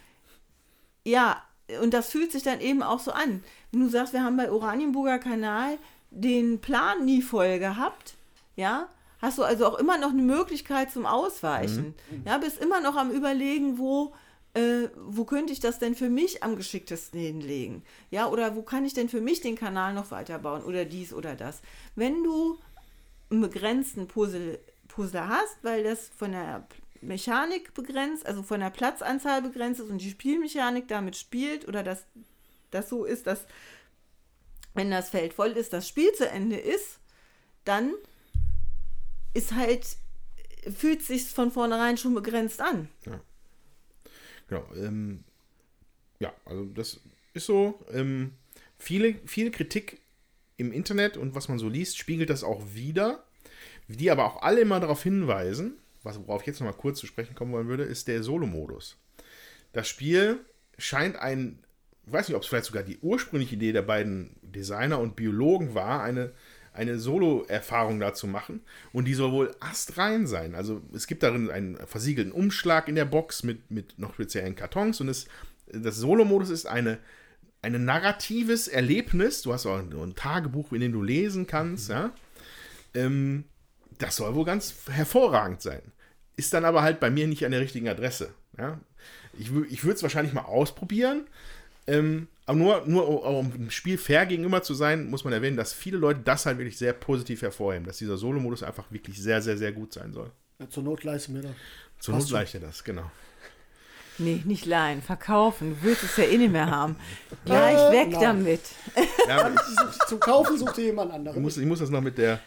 ja, 1.05 1.41
und 1.81 1.93
das 1.93 2.09
fühlt 2.09 2.31
sich 2.31 2.43
dann 2.43 2.59
eben 2.59 2.83
auch 2.83 2.99
so 2.99 3.11
an. 3.11 3.43
Wenn 3.71 3.81
du 3.81 3.89
sagst, 3.89 4.13
wir 4.13 4.23
haben 4.23 4.37
bei 4.37 4.51
Oranienburger 4.51 5.19
Kanal 5.19 5.77
den 6.11 6.59
Plan 6.59 7.05
nie 7.05 7.21
voll 7.21 7.59
gehabt, 7.59 8.15
ja, 8.55 8.89
hast 9.21 9.37
du 9.37 9.43
also 9.43 9.65
auch 9.67 9.79
immer 9.79 9.97
noch 9.97 10.09
eine 10.09 10.21
Möglichkeit 10.21 10.91
zum 10.91 11.05
Ausweichen. 11.05 11.93
Ja, 12.25 12.37
bist 12.37 12.59
immer 12.59 12.81
noch 12.81 12.95
am 12.95 13.11
Überlegen, 13.11 13.77
wo, 13.77 14.13
äh, 14.53 14.89
wo 14.95 15.25
könnte 15.25 15.53
ich 15.53 15.59
das 15.59 15.79
denn 15.79 15.95
für 15.95 16.09
mich 16.09 16.43
am 16.43 16.55
geschicktesten 16.55 17.19
hinlegen? 17.19 17.83
Ja, 18.11 18.27
oder 18.29 18.55
wo 18.55 18.61
kann 18.61 18.85
ich 18.85 18.93
denn 18.93 19.09
für 19.09 19.21
mich 19.21 19.41
den 19.41 19.55
Kanal 19.55 19.93
noch 19.93 20.11
weiterbauen 20.11 20.63
oder 20.63 20.85
dies 20.85 21.13
oder 21.13 21.35
das? 21.35 21.61
Wenn 21.95 22.23
du 22.23 22.57
einen 23.29 23.41
begrenzten 23.41 24.07
Puzzle, 24.07 24.59
Puzzler 24.87 25.27
hast, 25.27 25.57
weil 25.63 25.83
das 25.83 26.09
von 26.17 26.31
der 26.31 26.67
Mechanik 27.07 27.73
begrenzt, 27.73 28.25
also 28.25 28.43
von 28.43 28.59
der 28.59 28.69
Platzanzahl 28.69 29.41
begrenzt 29.41 29.79
ist 29.79 29.89
und 29.89 30.01
die 30.01 30.09
Spielmechanik 30.09 30.87
damit 30.87 31.15
spielt 31.15 31.67
oder 31.67 31.83
dass 31.83 32.05
das 32.71 32.89
so 32.89 33.05
ist, 33.05 33.27
dass 33.27 33.45
wenn 34.73 34.91
das 34.91 35.09
Feld 35.09 35.33
voll 35.33 35.51
ist, 35.51 35.73
das 35.73 35.87
Spiel 35.87 36.11
zu 36.13 36.29
Ende 36.29 36.57
ist, 36.57 36.99
dann 37.63 37.93
ist 39.33 39.53
halt, 39.53 39.85
fühlt 40.75 41.01
sich 41.01 41.23
von 41.23 41.51
vornherein 41.51 41.97
schon 41.97 42.13
begrenzt 42.13 42.61
an. 42.61 42.89
Genau. 44.47 44.65
Ähm, 44.75 45.23
ja, 46.19 46.33
also 46.45 46.65
das 46.65 46.99
ist 47.33 47.45
so. 47.45 47.83
Ähm, 47.91 48.33
viele, 48.77 49.15
viel 49.25 49.51
Kritik 49.51 50.01
im 50.57 50.71
Internet 50.71 51.17
und 51.17 51.35
was 51.35 51.49
man 51.49 51.59
so 51.59 51.69
liest, 51.69 51.97
spiegelt 51.97 52.29
das 52.29 52.43
auch 52.43 52.61
wieder. 52.73 53.23
Die 53.87 54.09
aber 54.09 54.25
auch 54.25 54.41
alle 54.41 54.61
immer 54.61 54.79
darauf 54.79 55.03
hinweisen, 55.03 55.77
was, 56.05 56.19
worauf 56.19 56.41
ich 56.41 56.47
jetzt 56.47 56.59
noch 56.59 56.67
mal 56.67 56.73
kurz 56.73 56.99
zu 56.99 57.07
sprechen 57.07 57.35
kommen 57.35 57.51
wollen 57.51 57.67
würde, 57.67 57.83
ist 57.83 58.07
der 58.07 58.23
Solo-Modus. 58.23 58.97
Das 59.73 59.87
Spiel 59.87 60.39
scheint 60.77 61.17
ein, 61.17 61.59
ich 62.05 62.13
weiß 62.13 62.27
nicht, 62.27 62.35
ob 62.35 62.43
es 62.43 62.47
vielleicht 62.47 62.65
sogar 62.65 62.83
die 62.83 62.99
ursprüngliche 62.99 63.55
Idee 63.55 63.73
der 63.73 63.81
beiden 63.81 64.35
Designer 64.41 64.99
und 64.99 65.15
Biologen 65.15 65.73
war, 65.73 66.03
eine, 66.03 66.31
eine 66.73 66.99
Solo-Erfahrung 66.99 67.99
dazu 67.99 68.27
machen. 68.27 68.61
Und 68.93 69.05
die 69.05 69.13
soll 69.13 69.31
wohl 69.31 69.55
astrein 69.59 70.27
sein. 70.27 70.55
Also 70.55 70.81
es 70.93 71.07
gibt 71.07 71.23
darin 71.23 71.49
einen 71.49 71.77
versiegelten 71.87 72.31
Umschlag 72.31 72.87
in 72.87 72.95
der 72.95 73.05
Box 73.05 73.43
mit, 73.43 73.71
mit 73.71 73.97
noch 73.97 74.13
speziellen 74.13 74.55
Kartons. 74.55 75.01
Und 75.01 75.09
es, 75.09 75.27
das 75.67 75.97
Solo-Modus 75.97 76.49
ist 76.49 76.67
eine, 76.67 76.99
ein 77.61 77.83
narratives 77.83 78.67
Erlebnis. 78.67 79.41
Du 79.41 79.53
hast 79.53 79.65
auch 79.65 79.79
ein, 79.79 79.91
ein 79.91 80.15
Tagebuch, 80.15 80.71
in 80.73 80.81
dem 80.81 80.91
du 80.91 81.01
lesen 81.01 81.47
kannst. 81.47 81.89
Ja? 81.89 82.13
Ähm, 82.93 83.45
das 83.99 84.15
soll 84.17 84.35
wohl 84.35 84.45
ganz 84.45 84.75
hervorragend 84.89 85.61
sein. 85.61 85.81
Ist 86.37 86.53
dann 86.53 86.65
aber 86.65 86.81
halt 86.83 86.99
bei 86.99 87.09
mir 87.09 87.27
nicht 87.27 87.45
an 87.45 87.51
der 87.51 87.61
richtigen 87.61 87.87
Adresse. 87.87 88.33
Ja? 88.57 88.79
Ich, 89.37 89.51
ich 89.69 89.83
würde 89.83 89.95
es 89.95 90.03
wahrscheinlich 90.03 90.33
mal 90.33 90.41
ausprobieren. 90.45 91.27
Ähm, 91.87 92.27
aber 92.45 92.57
nur, 92.57 92.83
nur 92.85 93.23
um 93.25 93.51
dem 93.51 93.71
Spiel 93.71 93.97
fair 93.97 94.25
gegenüber 94.25 94.61
zu 94.63 94.73
sein, 94.73 95.09
muss 95.09 95.23
man 95.23 95.33
erwähnen, 95.33 95.57
dass 95.57 95.73
viele 95.73 95.97
Leute 95.97 96.21
das 96.23 96.45
halt 96.45 96.57
wirklich 96.57 96.77
sehr 96.77 96.93
positiv 96.93 97.41
hervorheben, 97.41 97.85
dass 97.85 97.97
dieser 97.97 98.17
Solo-Modus 98.17 98.63
einfach 98.63 98.91
wirklich 98.91 99.21
sehr, 99.21 99.41
sehr, 99.41 99.57
sehr 99.57 99.71
gut 99.71 99.93
sein 99.93 100.13
soll. 100.13 100.31
Ja, 100.59 100.69
zur 100.69 100.83
Not 100.83 101.03
leisten 101.03 101.35
wir 101.35 101.41
da. 101.43 101.49
Zur 101.99 102.15
Passt 102.15 102.31
Not 102.31 102.53
er 102.53 102.59
das, 102.61 102.83
genau. 102.83 103.09
Nee, 104.17 104.41
nicht 104.45 104.65
leihen, 104.65 105.01
verkaufen. 105.01 105.75
Du 105.81 105.87
willst 105.87 106.03
es 106.03 106.15
ja 106.17 106.23
eh 106.23 106.37
nicht 106.37 106.51
mehr 106.51 106.69
haben. 106.69 106.95
Gleich 107.45 107.77
Äh, 107.77 107.91
weg 107.91 108.11
nein. 108.11 108.21
damit. 108.21 108.61
Ja, 109.27 109.45
aber 109.45 109.55
Zum 110.07 110.19
Kaufen 110.19 110.57
sucht 110.57 110.77
ihr 110.77 110.85
jemand 110.85 111.09
ich, 111.09 111.15
anderen. 111.15 111.41
muss, 111.41 111.57
ich 111.57 111.65
muss 111.65 111.79
das 111.79 111.89
noch 111.89 112.01
mit 112.01 112.17
der, 112.17 112.39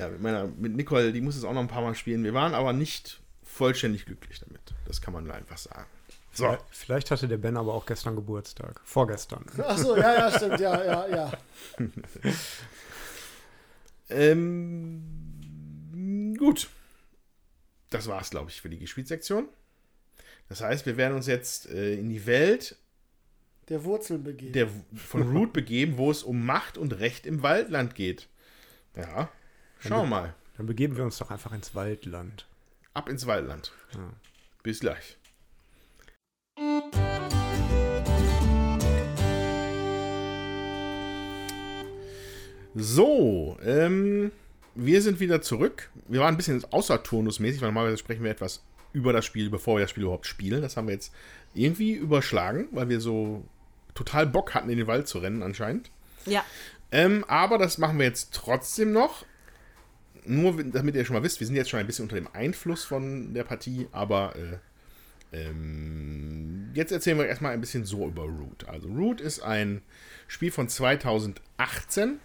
ja, 0.00 0.08
mit 0.08 0.20
meiner, 0.20 0.46
mit 0.46 0.74
Nicole, 0.74 1.12
die 1.12 1.20
muss 1.20 1.36
es 1.36 1.44
auch 1.44 1.52
noch 1.52 1.60
ein 1.60 1.68
paar 1.68 1.82
Mal 1.82 1.94
spielen. 1.94 2.24
Wir 2.24 2.34
waren 2.34 2.54
aber 2.54 2.72
nicht 2.72 3.20
vollständig 3.44 4.06
glücklich 4.06 4.40
damit. 4.40 4.60
Das 4.86 5.00
kann 5.00 5.12
man 5.14 5.24
nur 5.24 5.34
einfach 5.34 5.58
sagen. 5.58 5.86
So, 6.32 6.44
Vielleicht- 6.44 6.64
Vielleicht 6.70 7.10
hatte 7.10 7.26
der 7.28 7.38
Ben 7.38 7.56
aber 7.56 7.74
auch 7.74 7.84
gestern 7.86 8.14
Geburtstag. 8.16 8.80
Vorgestern. 8.84 9.44
Achso, 9.58 9.96
ja, 9.96 10.14
ja, 10.14 10.30
stimmt, 10.36 10.60
ja, 10.60 10.84
ja, 10.84 11.08
ja. 11.08 11.32
Ähm, 15.00 16.34
gut. 16.38 16.68
Das 17.90 18.06
war's, 18.08 18.30
glaube 18.30 18.50
ich, 18.50 18.60
für 18.60 18.68
die 18.68 18.78
Gespielsektion. 18.78 19.48
Das 20.48 20.60
heißt, 20.60 20.86
wir 20.86 20.96
werden 20.96 21.14
uns 21.16 21.26
jetzt 21.26 21.68
äh, 21.68 21.94
in 21.94 22.08
die 22.08 22.26
Welt 22.26 22.76
Der 23.68 23.84
Wurzeln 23.84 24.24
begeben. 24.24 24.52
der, 24.52 24.68
von 24.96 25.36
Root 25.36 25.52
begeben, 25.52 25.96
wo 25.96 26.10
es 26.10 26.22
um 26.22 26.44
Macht 26.44 26.76
und 26.78 26.92
Recht 26.98 27.26
im 27.26 27.42
Waldland 27.42 27.94
geht. 27.94 28.28
Ja, 28.96 29.28
schauen 29.80 30.08
wir 30.08 30.16
mal. 30.16 30.34
Dann 30.56 30.66
begeben 30.66 30.96
wir 30.96 31.04
uns 31.04 31.18
doch 31.18 31.30
einfach 31.30 31.52
ins 31.52 31.74
Waldland. 31.74 32.46
Ab 32.92 33.08
ins 33.08 33.26
Waldland. 33.26 33.72
Bis 34.62 34.80
gleich. 34.80 35.16
So, 42.74 43.58
ähm, 43.64 44.30
wir 44.74 45.02
sind 45.02 45.18
wieder 45.18 45.42
zurück. 45.42 45.90
Wir 46.08 46.20
waren 46.20 46.34
ein 46.34 46.36
bisschen 46.36 46.64
außerturnusmäßig, 46.70 47.60
weil 47.60 47.68
normalerweise 47.68 47.98
sprechen 47.98 48.22
wir 48.22 48.30
etwas 48.30 48.62
über 48.92 49.12
das 49.12 49.24
Spiel, 49.24 49.50
bevor 49.50 49.76
wir 49.76 49.82
das 49.82 49.90
Spiel 49.90 50.04
überhaupt 50.04 50.26
spielen. 50.26 50.62
Das 50.62 50.76
haben 50.76 50.86
wir 50.86 50.94
jetzt 50.94 51.12
irgendwie 51.54 51.92
überschlagen, 51.92 52.68
weil 52.72 52.88
wir 52.88 53.00
so 53.00 53.44
total 53.94 54.26
Bock 54.26 54.54
hatten, 54.54 54.70
in 54.70 54.78
den 54.78 54.86
Wald 54.86 55.08
zu 55.08 55.18
rennen 55.18 55.42
anscheinend. 55.42 55.90
Ja. 56.26 56.44
Ähm, 56.92 57.24
aber 57.28 57.58
das 57.58 57.78
machen 57.78 57.98
wir 57.98 58.06
jetzt 58.06 58.34
trotzdem 58.34 58.92
noch. 58.92 59.24
Nur 60.26 60.62
damit 60.64 60.94
ihr 60.94 61.04
schon 61.04 61.16
mal 61.16 61.22
wisst, 61.22 61.40
wir 61.40 61.46
sind 61.46 61.56
jetzt 61.56 61.70
schon 61.70 61.80
ein 61.80 61.86
bisschen 61.86 62.04
unter 62.04 62.16
dem 62.16 62.28
Einfluss 62.32 62.84
von 62.84 63.32
der 63.34 63.44
Partie, 63.44 63.86
aber 63.92 64.34
äh, 64.36 64.58
ähm, 65.32 66.70
jetzt 66.74 66.92
erzählen 66.92 67.18
wir 67.18 67.26
erstmal 67.26 67.52
ein 67.52 67.60
bisschen 67.60 67.84
so 67.84 68.06
über 68.06 68.22
Root. 68.22 68.68
Also 68.68 68.88
Root 68.88 69.20
ist 69.20 69.40
ein 69.40 69.82
Spiel 70.28 70.50
von 70.50 70.68
2018, 70.68 72.18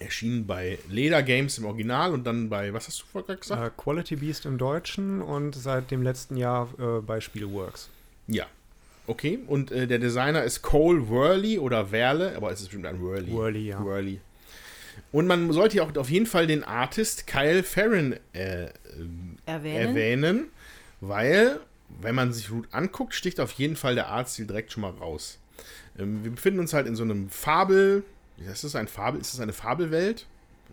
erschienen 0.00 0.46
bei 0.46 0.78
Leder 0.88 1.22
Games 1.22 1.58
im 1.58 1.66
Original 1.66 2.12
und 2.12 2.24
dann 2.24 2.48
bei, 2.48 2.72
was 2.72 2.88
hast 2.88 3.00
du 3.02 3.04
vorher 3.06 3.36
gesagt? 3.36 3.62
Äh, 3.62 3.70
Quality 3.82 4.16
Beast 4.16 4.46
im 4.46 4.58
Deutschen 4.58 5.22
und 5.22 5.54
seit 5.54 5.90
dem 5.90 6.02
letzten 6.02 6.36
Jahr 6.36 6.68
äh, 6.78 7.00
bei 7.00 7.20
Spielworks. 7.20 7.88
Ja. 8.26 8.46
Okay, 9.06 9.38
und 9.46 9.70
äh, 9.70 9.86
der 9.86 9.98
Designer 9.98 10.44
ist 10.44 10.62
Cole 10.62 11.08
Worley 11.08 11.58
oder 11.58 11.92
Werle, 11.92 12.34
aber 12.36 12.50
es 12.50 12.60
ist 12.60 12.68
bestimmt 12.68 12.86
ein 12.86 13.00
Worley. 13.02 13.30
Worley, 13.30 13.66
ja. 13.68 13.84
Worley. 13.84 14.20
Und 15.12 15.26
man 15.26 15.52
sollte 15.52 15.82
auch 15.82 15.94
auf 15.96 16.10
jeden 16.10 16.26
Fall 16.26 16.46
den 16.46 16.64
Artist 16.64 17.26
Kyle 17.26 17.62
Farron 17.62 18.16
äh, 18.32 18.68
Erwähnen. 19.46 19.88
erwähnen, 19.88 20.46
weil, 21.00 21.60
wenn 22.00 22.14
man 22.14 22.32
sich 22.32 22.50
Root 22.50 22.66
anguckt, 22.72 23.14
sticht 23.14 23.38
auf 23.40 23.52
jeden 23.52 23.76
Fall 23.76 23.94
der 23.94 24.08
Artstil 24.08 24.46
direkt 24.46 24.72
schon 24.72 24.80
mal 24.82 24.90
raus. 24.92 25.38
Ähm, 25.98 26.24
wir 26.24 26.30
befinden 26.32 26.60
uns 26.60 26.72
halt 26.72 26.86
in 26.86 26.96
so 26.96 27.02
einem 27.04 27.28
Fabel. 27.30 28.04
Ist 28.38 28.64
das 28.64 28.74
ein 28.74 28.88
Fabel? 28.88 29.20
Ist 29.20 29.32
das 29.34 29.40
eine 29.40 29.52
Fabelwelt? 29.52 30.26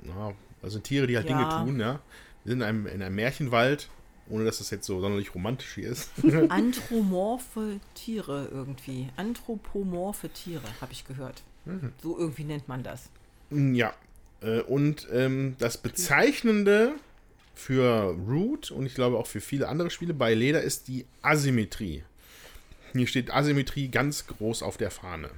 Ja, 0.07 0.33
also 0.63 0.79
Tiere, 0.79 1.05
die 1.07 1.17
halt 1.17 1.29
Ja. 1.29 1.37
Dinge 1.37 1.65
tun, 1.65 1.79
ja. 1.79 1.99
Wir 2.43 2.51
sind 2.51 2.61
in 2.61 2.67
einem, 2.67 2.87
in 2.87 3.01
einem 3.03 3.15
Märchenwald, 3.15 3.89
ohne 4.29 4.45
dass 4.45 4.57
das 4.57 4.71
jetzt 4.71 4.87
so 4.87 4.99
sonderlich 4.99 5.35
romantisch 5.35 5.75
hier 5.75 5.89
ist. 5.89 6.09
Anthropomorphe 6.49 7.79
Tiere 7.93 8.47
irgendwie. 8.51 9.09
Anthropomorphe 9.17 10.29
Tiere, 10.29 10.63
habe 10.79 10.91
ich 10.93 11.05
gehört. 11.07 11.43
So 12.01 12.17
irgendwie 12.17 12.43
nennt 12.43 12.67
man 12.67 12.81
das. 12.81 13.09
Ja. 13.51 13.93
Äh, 14.41 14.61
Und 14.61 15.07
ähm, 15.11 15.55
das 15.59 15.77
Bezeichnende 15.77 16.93
für 17.55 18.15
Root 18.27 18.71
und 18.71 18.85
ich 18.85 18.95
glaube 18.95 19.17
auch 19.17 19.27
für 19.27 19.41
viele 19.41 19.67
andere 19.67 19.89
Spiele 19.89 20.13
bei 20.13 20.33
Leder 20.33 20.61
ist 20.61 20.87
die 20.87 21.05
Asymmetrie. 21.21 22.03
Hier 22.93 23.07
steht 23.07 23.31
Asymmetrie 23.33 23.87
ganz 23.89 24.25
groß 24.27 24.63
auf 24.63 24.77
der 24.77 24.91
Fahne. 24.91 25.29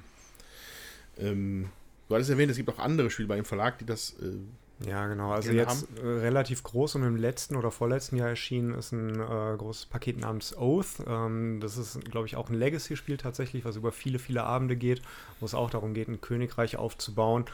Ähm, 1.18 1.68
du 2.08 2.14
hattest 2.14 2.30
erwähnt, 2.30 2.50
es 2.50 2.56
gibt 2.56 2.68
auch 2.70 2.78
andere 2.78 3.10
Spiele 3.10 3.28
bei 3.28 3.36
dem 3.36 3.44
Verlag, 3.44 3.78
die 3.78 3.84
das. 3.86 4.14
Äh, 4.20 4.88
Ja, 4.88 5.06
genau. 5.06 5.30
Also 5.32 5.52
jetzt 5.52 5.86
äh, 6.02 6.06
relativ 6.06 6.62
groß 6.64 6.96
und 6.96 7.04
im 7.04 7.16
letzten 7.16 7.54
oder 7.56 7.70
vorletzten 7.70 8.16
Jahr 8.16 8.28
erschienen 8.30 8.74
ist 8.74 8.90
ein 8.92 9.20
äh, 9.20 9.56
großes 9.56 9.86
Paket 9.86 10.18
namens 10.18 10.56
Oath. 10.56 11.00
Ähm, 11.06 11.60
das 11.60 11.76
ist, 11.76 12.04
glaube 12.10 12.26
ich, 12.26 12.34
auch 12.36 12.48
ein 12.50 12.56
Legacy-Spiel 12.56 13.16
tatsächlich, 13.18 13.64
was 13.64 13.76
über 13.76 13.92
viele, 13.92 14.18
viele 14.18 14.42
Abende 14.42 14.76
geht, 14.76 15.00
wo 15.38 15.46
es 15.46 15.54
auch 15.54 15.70
darum 15.70 15.94
geht, 15.94 16.08
ein 16.08 16.20
Königreich 16.20 16.76
aufzubauen, 16.76 17.44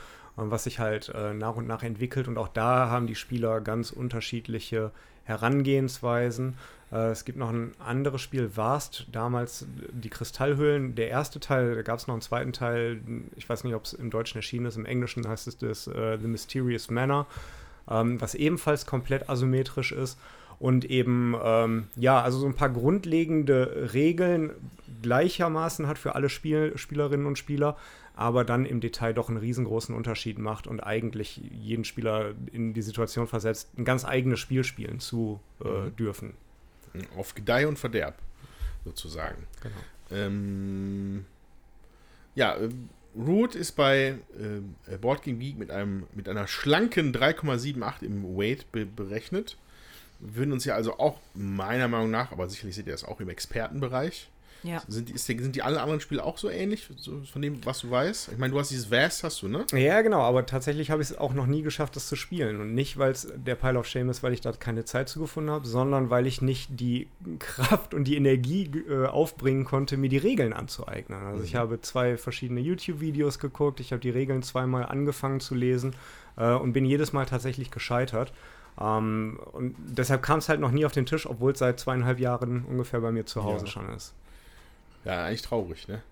was 0.49 0.65
sich 0.65 0.79
halt 0.79 1.11
äh, 1.15 1.35
nach 1.35 1.57
und 1.57 1.67
nach 1.67 1.83
entwickelt. 1.83 2.29
Und 2.29 2.39
auch 2.39 2.49
da 2.49 2.89
haben 2.89 3.07
die 3.07 3.15
Spieler 3.15 3.61
ganz 3.61 3.91
unterschiedliche 3.91 4.93
Herangehensweisen. 5.25 6.57
Äh, 6.93 7.11
es 7.11 7.25
gibt 7.25 7.39
noch 7.39 7.51
ein 7.51 7.73
anderes 7.79 8.21
Spiel, 8.21 8.57
Vast, 8.57 9.07
damals 9.13 9.67
die 9.93 10.11
Kristallhöhlen. 10.11 10.95
Der 10.95 11.09
erste 11.09 11.41
Teil, 11.41 11.75
da 11.75 11.83
gab 11.83 11.99
es 11.99 12.07
noch 12.07 12.15
einen 12.15 12.23
zweiten 12.23 12.53
Teil, 12.53 13.01
ich 13.37 13.49
weiß 13.49 13.65
nicht, 13.65 13.75
ob 13.75 13.85
es 13.85 13.93
im 13.93 14.11
Deutschen 14.11 14.39
erschienen 14.39 14.67
ist, 14.67 14.77
im 14.77 14.87
Englischen 14.87 15.27
heißt 15.27 15.47
es 15.47 15.59
das 15.59 15.87
äh, 15.87 16.19
The 16.21 16.29
Mysterious 16.29 16.91
Manor, 16.91 17.27
ähm, 17.89 18.21
was 18.21 18.35
ebenfalls 18.35 18.87
komplett 18.87 19.29
asymmetrisch 19.29 19.93
ist 19.93 20.19
und 20.61 20.85
eben, 20.85 21.35
ähm, 21.43 21.89
ja, 21.97 22.21
also 22.21 22.39
so 22.39 22.47
ein 22.47 22.55
paar 22.55 22.69
grundlegende 22.69 23.91
Regeln 23.95 24.51
gleichermaßen 25.03 25.87
hat 25.87 25.97
für 25.97 26.15
alle 26.15 26.29
Spiel 26.29 26.77
Spielerinnen 26.77 27.27
und 27.27 27.39
Spieler, 27.39 27.77
aber 28.21 28.45
dann 28.45 28.67
im 28.67 28.83
Detail 28.83 29.15
doch 29.15 29.31
einen 29.31 29.39
riesengroßen 29.39 29.95
Unterschied 29.95 30.39
macht 30.39 30.67
und 30.67 30.81
eigentlich 30.81 31.41
jeden 31.53 31.85
Spieler 31.85 32.35
in 32.53 32.75
die 32.75 32.83
Situation 32.83 33.27
versetzt, 33.27 33.71
ein 33.79 33.87
ganz 33.87 34.05
eigenes 34.05 34.39
Spiel 34.39 34.63
spielen 34.63 35.01
zu 35.01 35.41
äh, 35.65 35.91
dürfen. 35.93 36.35
auf 37.17 37.35
Gedeih 37.35 37.67
und 37.67 37.79
Verderb, 37.79 38.19
sozusagen. 38.85 39.47
Genau. 39.63 39.75
Ähm, 40.11 41.25
ja, 42.35 42.57
äh, 42.57 42.69
Root 43.17 43.55
ist 43.55 43.73
bei 43.73 44.19
äh, 44.87 44.99
Board 44.99 45.23
Game 45.23 45.39
Geek 45.39 45.57
mit, 45.57 45.71
einem, 45.71 46.07
mit 46.13 46.29
einer 46.29 46.47
schlanken 46.47 47.15
3,78 47.15 48.03
im 48.03 48.37
Weight 48.37 48.71
be 48.71 48.85
berechnet. 48.85 49.57
Wir 50.19 50.37
würden 50.37 50.53
uns 50.53 50.67
ja 50.67 50.75
also 50.75 50.99
auch 50.99 51.17
meiner 51.33 51.89
Meinung 51.89 52.11
nach, 52.11 52.33
aber 52.33 52.51
sicherlich 52.51 52.77
seht 52.77 52.87
ihr 52.87 52.93
das 52.93 53.05
auch 53.05 53.21
im 53.21 53.31
Expertenbereich. 53.31 54.29
Ja. 54.63 54.83
Sind 54.89 55.09
die, 55.09 55.15
ist, 55.15 55.25
sind 55.27 55.57
die 55.57 55.63
alle 55.63 55.81
anderen 55.81 56.01
Spiele 56.01 56.23
auch 56.25 56.37
so 56.39 56.51
ähnlich, 56.51 56.89
so 56.97 57.23
von 57.33 57.41
dem, 57.43 57.65
was 57.65 57.81
du 57.81 57.91
weißt? 57.91 58.31
Ich 58.33 58.39
meine, 58.39 58.53
du 58.53 58.59
hast 58.59 58.71
dieses 58.71 58.91
Vast, 58.91 59.25
hast 59.25 59.41
du, 59.43 59.49
ne? 59.49 59.65
Ja, 59.73 60.03
genau, 60.03 60.21
aber 60.21 60.45
tatsächlich 60.47 60.91
habe 60.91 61.03
ich 61.03 61.11
es 61.11 61.19
auch 61.19 61.33
noch 61.33 61.47
nie 61.47 61.63
geschafft, 61.63 61.97
das 61.97 62.09
zu 62.09 62.17
spielen. 62.17 62.61
Und 62.61 62.75
nicht, 62.75 62.99
weil 62.99 63.13
es 63.13 63.33
der 63.35 63.55
Pile 63.55 63.79
of 63.79 63.87
Shame 63.87 64.11
ist, 64.11 64.23
weil 64.23 64.33
ich 64.33 64.41
da 64.41 64.53
keine 64.53 64.85
Zeit 64.85 65.09
zu 65.09 65.21
gefunden 65.21 65.51
habe, 65.51 65.67
sondern 65.67 66.11
weil 66.11 66.27
ich 66.27 66.43
nicht 66.43 66.79
die 66.79 67.09
Kraft 67.39 67.95
und 67.95 68.05
die 68.05 68.17
Energie 68.17 68.71
äh, 68.89 69.07
aufbringen 69.07 69.65
konnte, 69.65 69.97
mir 69.97 70.09
die 70.11 70.19
Regeln 70.19 70.53
anzueignen. 70.53 71.23
Also 71.25 71.43
ich 71.45 71.55
habe 71.55 71.81
zwei 71.81 72.17
verschiedene 72.17 72.61
YouTube-Videos 72.61 73.39
geguckt, 73.39 73.81
ich 73.81 73.93
habe 73.93 74.01
die 74.01 74.11
Regeln 74.11 74.43
zweimal 74.43 74.85
angefangen 74.87 75.41
zu 75.41 75.55
lesen 75.55 75.95
äh, 76.37 76.53
und 76.53 76.73
bin 76.73 76.85
jedes 76.85 77.13
Mal 77.13 77.27
tatsächlich 77.27 77.71
gescheitert. 77.71 78.33
Ähm, 78.81 79.39
und 79.53 79.75
deshalb 79.79 80.23
kam 80.23 80.39
es 80.39 80.49
halt 80.49 80.61
noch 80.61 80.71
nie 80.71 80.85
auf 80.85 80.93
den 80.93 81.07
Tisch, 81.07 81.27
obwohl 81.27 81.53
es 81.53 81.59
seit 81.59 81.81
zweieinhalb 81.81 82.19
Jahren 82.19 82.65
ungefähr 82.65 83.01
bei 83.01 83.11
mir 83.11 83.27
zu 83.27 83.43
Hause 83.45 83.65
Ja. 83.65 83.71
schon 83.71 83.89
ist. 83.95 84.15
Ja, 85.05 85.25
eigentlich 85.25 85.43
traurig, 85.43 85.89
ne? 85.89 86.03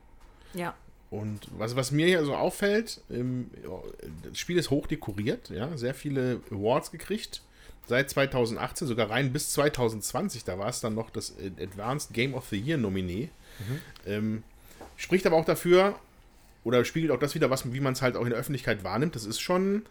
Ja. 0.55 0.75
Und 1.11 1.49
was, 1.57 1.75
was 1.77 1.91
mir 1.91 2.07
hier 2.07 2.25
so 2.25 2.35
auffällt, 2.35 3.01
das 3.09 4.39
Spiel 4.39 4.59
ist 4.59 4.71
hoch 4.71 4.87
dekoriert, 4.87 5.49
ja, 5.51 5.77
sehr 5.77 5.95
viele 5.95 6.41
Awards 6.51 6.91
gekriegt. 6.91 7.43
Seit 7.87 8.11
2018, 8.11 8.87
sogar 8.87 9.09
rein 9.09 9.33
bis 9.33 9.51
2020, 9.53 10.45
da 10.45 10.59
war 10.59 10.69
es 10.69 10.81
dann 10.81 10.95
noch 10.95 11.09
das 11.09 11.35
Advanced 11.39 12.13
Game 12.13 12.35
of 12.35 12.47
the 12.49 12.59
Year 12.59 12.77
Nominee. 12.77 13.31
Ähm, 14.07 14.43
spricht 14.97 15.27
aber 15.27 15.37
auch 15.37 15.47
dafür, 15.47 15.99
oder 16.65 16.85
spiegelt 16.85 17.11
auch 17.13 17.19
das 17.19 17.35
wieder, 17.35 17.49
was, 17.49 17.73
wie 17.73 17.81
man 17.81 17.95
es 17.95 18.03
halt 18.03 18.17
auch 18.17 18.25
in 18.25 18.31
der 18.31 18.39
Öffentlichkeit 18.39 18.85
wahrnimmt. 18.85 19.15
Das 19.15 19.25
ist 19.25 19.41
schon 19.41 19.87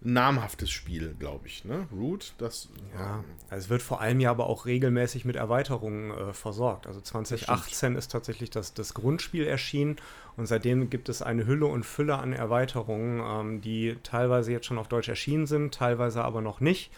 namhaftes 0.00 0.70
Spiel, 0.70 1.14
glaube 1.18 1.48
ich. 1.48 1.64
Ne? 1.64 1.88
Root, 1.92 2.34
das. 2.38 2.68
Ja, 2.94 3.24
also 3.50 3.64
es 3.64 3.68
wird 3.68 3.82
vor 3.82 4.00
allem 4.00 4.20
ja 4.20 4.30
aber 4.30 4.46
auch 4.46 4.64
regelmäßig 4.64 5.24
mit 5.24 5.36
Erweiterungen 5.36 6.10
äh, 6.12 6.32
versorgt. 6.32 6.86
Also 6.86 7.00
2018 7.00 7.96
ist 7.96 8.12
tatsächlich 8.12 8.50
das, 8.50 8.74
das 8.74 8.94
Grundspiel 8.94 9.44
erschienen 9.44 9.96
und 10.36 10.46
seitdem 10.46 10.88
gibt 10.88 11.08
es 11.08 11.20
eine 11.20 11.46
Hülle 11.46 11.66
und 11.66 11.84
Fülle 11.84 12.16
an 12.16 12.32
Erweiterungen, 12.32 13.20
ähm, 13.24 13.60
die 13.60 13.96
teilweise 14.04 14.52
jetzt 14.52 14.66
schon 14.66 14.78
auf 14.78 14.88
Deutsch 14.88 15.08
erschienen 15.08 15.46
sind, 15.46 15.74
teilweise 15.74 16.22
aber 16.22 16.42
noch 16.42 16.60
nicht. 16.60 16.92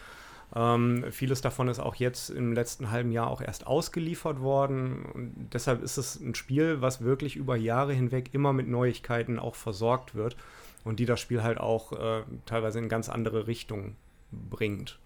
Ähm, 0.53 1.05
vieles 1.11 1.41
davon 1.41 1.69
ist 1.69 1.79
auch 1.79 1.95
jetzt 1.95 2.29
im 2.29 2.53
letzten 2.53 2.91
halben 2.91 3.11
Jahr 3.11 3.27
auch 3.27 3.41
erst 3.41 3.65
ausgeliefert 3.65 4.41
worden. 4.41 5.05
Und 5.05 5.49
deshalb 5.53 5.81
ist 5.81 5.97
es 5.97 6.19
ein 6.19 6.35
Spiel, 6.35 6.81
was 6.81 7.01
wirklich 7.01 7.35
über 7.35 7.55
Jahre 7.55 7.93
hinweg 7.93 8.33
immer 8.33 8.53
mit 8.53 8.67
Neuigkeiten 8.67 9.39
auch 9.39 9.55
versorgt 9.55 10.13
wird 10.13 10.35
und 10.83 10.99
die 10.99 11.05
das 11.05 11.19
Spiel 11.19 11.43
halt 11.43 11.59
auch 11.59 11.93
äh, 11.93 12.23
teilweise 12.45 12.79
in 12.79 12.89
ganz 12.89 13.09
andere 13.09 13.47
Richtungen 13.47 13.95
bringt. 14.31 14.99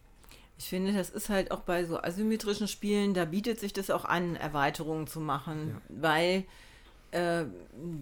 Ich 0.57 0.69
finde, 0.69 0.93
das 0.93 1.09
ist 1.09 1.29
halt 1.29 1.51
auch 1.51 1.61
bei 1.61 1.83
so 1.83 1.97
asymmetrischen 1.97 2.67
Spielen, 2.67 3.13
da 3.13 3.25
bietet 3.25 3.59
sich 3.59 3.73
das 3.73 3.89
auch 3.89 4.05
an, 4.05 4.35
Erweiterungen 4.35 5.05
zu 5.05 5.19
machen, 5.19 5.69
ja. 5.69 5.81
weil 6.01 6.45
äh, 7.11 7.45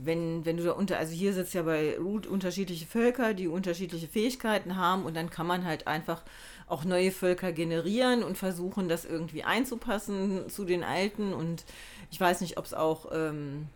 wenn, 0.04 0.46
wenn 0.46 0.58
du 0.58 0.64
da 0.64 0.72
unter, 0.72 0.98
also 0.98 1.14
hier 1.14 1.34
sitzt 1.34 1.54
ja 1.54 1.64
bei 1.64 1.98
Root 1.98 2.28
unterschiedliche 2.28 2.86
Völker, 2.86 3.34
die 3.34 3.48
unterschiedliche 3.48 4.08
Fähigkeiten 4.08 4.76
haben 4.76 5.06
und 5.06 5.16
dann 5.16 5.30
kann 5.30 5.48
man 5.48 5.66
halt 5.66 5.88
einfach 5.88 6.22
auch 6.68 6.84
neue 6.84 7.12
Völker 7.12 7.52
generieren 7.52 8.24
und 8.24 8.38
versuchen, 8.38 8.88
das 8.88 9.06
irgendwie 9.06 9.44
einzupassen 9.44 10.50
zu 10.50 10.66
den 10.66 10.84
alten 10.84 11.34
und 11.34 11.66
ich 12.12 12.20
weiß 12.20 12.42
nicht, 12.42 12.58
ob 12.58 12.66
es 12.66 12.74
auch 12.74 13.08
ähm, 13.12 13.68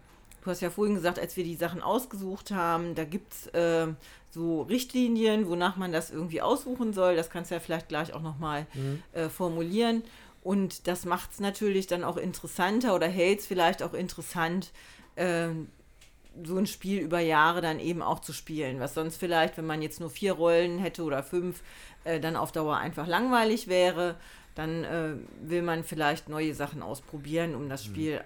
Du 0.47 0.51
hast 0.51 0.61
ja 0.61 0.69
vorhin 0.69 0.95
gesagt, 0.95 1.19
als 1.19 1.35
wir 1.35 1.43
die 1.43 1.57
Sachen 1.57 1.81
ausgesucht 1.81 2.51
haben, 2.51 2.95
da 2.95 3.03
gibt 3.03 3.33
es 3.33 3.47
äh, 3.47 3.87
so 4.31 4.61
Richtlinien, 4.61 5.49
wonach 5.49 5.75
man 5.75 5.91
das 5.91 6.09
irgendwie 6.09 6.41
aussuchen 6.41 6.93
soll. 6.93 7.17
Das 7.17 7.29
kannst 7.29 7.51
du 7.51 7.55
ja 7.55 7.59
vielleicht 7.59 7.89
gleich 7.89 8.13
auch 8.13 8.21
nochmal 8.21 8.65
mhm. 8.73 9.03
äh, 9.11 9.27
formulieren. 9.27 10.03
Und 10.43 10.87
das 10.87 11.03
macht 11.03 11.33
es 11.33 11.41
natürlich 11.41 11.85
dann 11.87 12.05
auch 12.05 12.15
interessanter 12.15 12.95
oder 12.95 13.09
hält 13.09 13.41
es 13.41 13.45
vielleicht 13.45 13.83
auch 13.83 13.93
interessant, 13.93 14.71
äh, 15.17 15.49
so 16.45 16.55
ein 16.55 16.65
Spiel 16.65 17.01
über 17.01 17.19
Jahre 17.19 17.59
dann 17.59 17.81
eben 17.81 18.01
auch 18.01 18.21
zu 18.21 18.31
spielen. 18.31 18.79
Was 18.79 18.93
sonst 18.93 19.17
vielleicht, 19.17 19.57
wenn 19.57 19.65
man 19.65 19.81
jetzt 19.81 19.99
nur 19.99 20.09
vier 20.09 20.31
Rollen 20.31 20.79
hätte 20.79 21.03
oder 21.03 21.23
fünf, 21.23 21.61
äh, 22.05 22.21
dann 22.21 22.37
auf 22.37 22.53
Dauer 22.53 22.77
einfach 22.77 23.05
langweilig 23.05 23.67
wäre. 23.67 24.15
Dann 24.55 24.85
äh, 24.85 25.15
will 25.41 25.61
man 25.61 25.83
vielleicht 25.83 26.29
neue 26.29 26.53
Sachen 26.53 26.81
ausprobieren, 26.81 27.53
um 27.53 27.67
das 27.67 27.85
mhm. 27.85 27.89
Spiel 27.89 28.21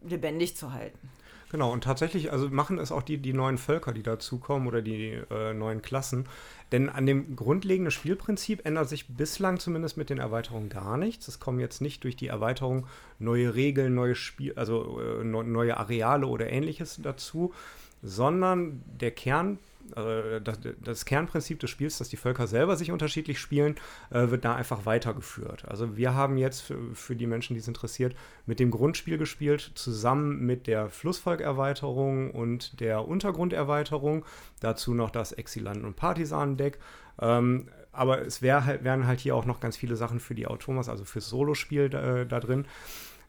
mhm. 0.00 0.08
lebendig 0.08 0.56
zu 0.56 0.72
halten. 0.72 1.10
Genau, 1.54 1.70
und 1.72 1.84
tatsächlich, 1.84 2.32
also 2.32 2.48
machen 2.48 2.80
es 2.80 2.90
auch 2.90 3.04
die, 3.04 3.16
die 3.16 3.32
neuen 3.32 3.58
Völker, 3.58 3.92
die 3.92 4.02
dazukommen 4.02 4.66
oder 4.66 4.82
die 4.82 5.20
äh, 5.30 5.54
neuen 5.54 5.82
Klassen. 5.82 6.26
Denn 6.72 6.88
an 6.88 7.06
dem 7.06 7.36
grundlegenden 7.36 7.92
Spielprinzip 7.92 8.66
ändert 8.66 8.88
sich 8.88 9.06
bislang 9.06 9.60
zumindest 9.60 9.96
mit 9.96 10.10
den 10.10 10.18
Erweiterungen 10.18 10.68
gar 10.68 10.96
nichts. 10.96 11.28
Es 11.28 11.38
kommen 11.38 11.60
jetzt 11.60 11.80
nicht 11.80 12.02
durch 12.02 12.16
die 12.16 12.26
Erweiterung 12.26 12.88
neue 13.20 13.54
Regeln, 13.54 13.94
neue 13.94 14.16
Spiel, 14.16 14.54
also 14.56 15.00
äh, 15.00 15.22
neue 15.22 15.76
Areale 15.76 16.26
oder 16.26 16.50
ähnliches 16.50 16.98
dazu, 17.00 17.54
sondern 18.02 18.82
der 18.86 19.12
Kern 19.12 19.60
das, 19.94 20.58
das, 20.82 21.04
Kernprinzip 21.04 21.60
des 21.60 21.70
Spiels, 21.70 21.98
dass 21.98 22.08
die 22.08 22.16
Völker 22.16 22.46
selber 22.46 22.76
sich 22.76 22.90
unterschiedlich 22.90 23.38
spielen, 23.38 23.76
äh, 24.10 24.30
wird 24.30 24.44
da 24.44 24.54
einfach 24.54 24.86
weitergeführt. 24.86 25.64
Also 25.66 25.96
wir 25.96 26.14
haben 26.14 26.36
jetzt 26.36 26.72
für, 26.92 27.16
die 27.16 27.26
Menschen, 27.26 27.54
die 27.54 27.60
es 27.60 27.68
interessiert, 27.68 28.14
mit 28.46 28.60
dem 28.60 28.70
Grundspiel 28.70 29.18
gespielt, 29.18 29.72
zusammen 29.74 30.40
mit 30.44 30.66
der 30.66 30.90
Flussvolkerweiterung 30.90 32.30
und 32.30 32.80
der 32.80 33.06
Untergrunderweiterung. 33.06 34.24
Dazu 34.60 34.94
noch 34.94 35.10
das 35.10 35.32
Exilanten- 35.32 35.84
und 35.84 35.96
Partisanendeck. 35.96 36.78
Ähm, 37.20 37.68
aber 37.92 38.22
es 38.22 38.42
wär 38.42 38.64
halt, 38.64 38.82
wären 38.82 39.06
halt 39.06 39.20
hier 39.20 39.36
auch 39.36 39.44
noch 39.44 39.60
ganz 39.60 39.76
viele 39.76 39.96
Sachen 39.96 40.18
für 40.18 40.34
die 40.34 40.46
Automas, 40.46 40.88
also 40.88 41.04
fürs 41.04 41.28
Solospiel 41.28 41.88
da, 41.88 42.24
da 42.24 42.40
drin. 42.40 42.66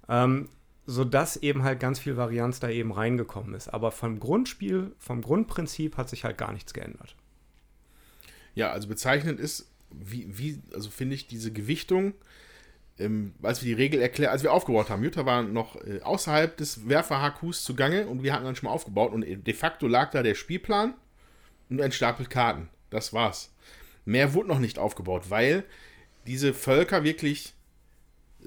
Ähm, 0.09 0.49
sodass 0.85 1.37
eben 1.37 1.63
halt 1.63 1.79
ganz 1.79 1.99
viel 1.99 2.17
Varianz 2.17 2.59
da 2.59 2.69
eben 2.69 2.91
reingekommen 2.91 3.53
ist. 3.55 3.69
Aber 3.69 3.91
vom 3.91 4.19
Grundspiel, 4.19 4.91
vom 4.99 5.21
Grundprinzip 5.21 5.97
hat 5.97 6.09
sich 6.09 6.23
halt 6.23 6.37
gar 6.37 6.51
nichts 6.51 6.73
geändert. 6.73 7.15
Ja, 8.53 8.71
also 8.71 8.87
bezeichnend 8.87 9.39
ist, 9.39 9.69
wie, 9.91 10.27
wie 10.37 10.61
also 10.73 10.89
finde 10.89 11.15
ich 11.15 11.27
diese 11.27 11.51
Gewichtung, 11.51 12.13
ähm, 12.97 13.33
als 13.41 13.61
wir 13.61 13.75
die 13.75 13.81
Regel 13.81 14.01
erklärt, 14.01 14.31
als 14.31 14.43
wir 14.43 14.53
aufgebaut 14.53 14.89
haben, 14.89 15.03
Jutta 15.03 15.25
war 15.25 15.43
noch 15.43 15.75
äh, 15.83 16.01
außerhalb 16.01 16.55
des 16.55 16.87
Werfer-HQs 16.87 17.63
zugange 17.63 18.07
und 18.07 18.23
wir 18.23 18.33
hatten 18.33 18.45
dann 18.45 18.55
schon 18.55 18.67
mal 18.67 18.73
aufgebaut 18.73 19.11
und 19.11 19.25
de 19.25 19.53
facto 19.53 19.87
lag 19.87 20.11
da 20.11 20.23
der 20.23 20.35
Spielplan 20.35 20.93
und 21.69 21.81
ein 21.81 21.91
Stapel 21.91 22.25
Karten. 22.25 22.69
Das 22.89 23.11
war's. 23.11 23.53
Mehr 24.05 24.33
wurde 24.33 24.49
noch 24.49 24.59
nicht 24.59 24.79
aufgebaut, 24.79 25.29
weil 25.29 25.65
diese 26.27 26.53
Völker 26.53 27.03
wirklich 27.03 27.54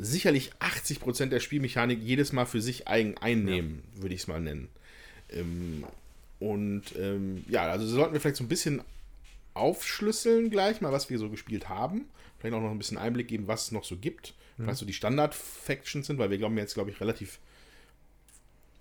sicherlich 0.01 0.53
80% 0.61 1.27
der 1.27 1.41
Spielmechanik 1.41 2.01
jedes 2.01 2.33
Mal 2.33 2.47
für 2.47 2.61
sich 2.61 2.89
eigen 2.89 3.17
einnehmen, 3.19 3.83
ja. 3.97 4.03
würde 4.03 4.15
ich 4.15 4.23
es 4.23 4.27
mal 4.29 4.41
nennen. 4.41 4.69
Ähm, 5.31 5.85
und 6.39 6.85
ähm, 6.97 7.45
ja, 7.49 7.63
also 7.63 7.87
sollten 7.87 8.13
wir 8.13 8.21
vielleicht 8.21 8.37
so 8.37 8.45
ein 8.45 8.49
bisschen 8.49 8.83
aufschlüsseln 9.55 10.51
gleich 10.51 10.81
mal, 10.81 10.93
was 10.93 11.11
wir 11.11 11.19
so 11.19 11.29
gespielt 11.29 11.69
haben. 11.69 12.07
Vielleicht 12.39 12.55
auch 12.55 12.61
noch 12.61 12.71
ein 12.71 12.79
bisschen 12.79 12.99
Einblick 12.99 13.29
geben, 13.29 13.49
was 13.49 13.65
es 13.65 13.73
noch 13.73 13.85
so 13.85 13.97
gibt. 13.97 14.35
Mhm. 14.57 14.65
Vielleicht 14.65 14.79
so 14.79 14.87
die 14.87 14.93
Standard-Factions 14.93 16.07
sind, 16.07 16.19
weil 16.19 16.31
wir 16.31 16.39
glauben 16.39 16.57
jetzt, 16.57 16.75
glaube 16.75 16.91
ich, 16.91 17.01
relativ 17.01 17.39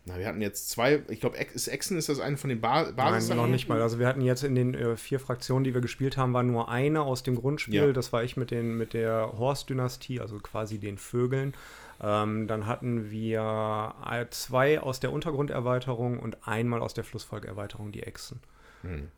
na, 0.07 0.17
wir 0.17 0.27
hatten 0.27 0.41
jetzt 0.41 0.69
zwei, 0.69 1.01
ich 1.09 1.19
glaube, 1.19 1.37
ist 1.37 1.67
Exen, 1.67 1.97
ist 1.97 2.07
das 2.07 2.21
eine 2.21 2.37
von 2.37 2.49
den 2.49 2.61
ba 2.61 2.83
Basis? 2.91 3.27
Nein, 3.27 3.37
noch 3.37 3.47
nicht 3.47 3.67
mal. 3.67 3.81
Also 3.81 3.99
wir 3.99 4.07
hatten 4.07 4.21
jetzt 4.21 4.41
in 4.41 4.55
den 4.55 4.73
äh, 4.73 4.95
vier 4.95 5.19
Fraktionen, 5.19 5.65
die 5.65 5.73
wir 5.73 5.81
gespielt 5.81 6.15
haben, 6.15 6.33
war 6.33 6.43
nur 6.43 6.69
eine 6.69 7.01
aus 7.01 7.23
dem 7.23 7.35
Grundspiel. 7.35 7.87
Ja. 7.87 7.91
Das 7.91 8.13
war 8.13 8.23
ich 8.23 8.37
mit, 8.37 8.49
den, 8.49 8.77
mit 8.77 8.93
der 8.93 9.33
Horst-Dynastie, 9.37 10.21
also 10.21 10.39
quasi 10.39 10.79
den 10.79 10.97
Vögeln. 10.97 11.53
Ähm, 12.01 12.47
dann 12.47 12.67
hatten 12.67 13.11
wir 13.11 13.95
äh, 14.09 14.25
zwei 14.29 14.79
aus 14.79 15.01
der 15.01 15.11
Untergrunderweiterung 15.11 16.19
und 16.19 16.47
einmal 16.47 16.81
aus 16.81 16.93
der 16.93 17.03
Flussvolkerweiterung, 17.03 17.91
die 17.91 18.03
Echsen. 18.03 18.39
Hm. 18.83 19.09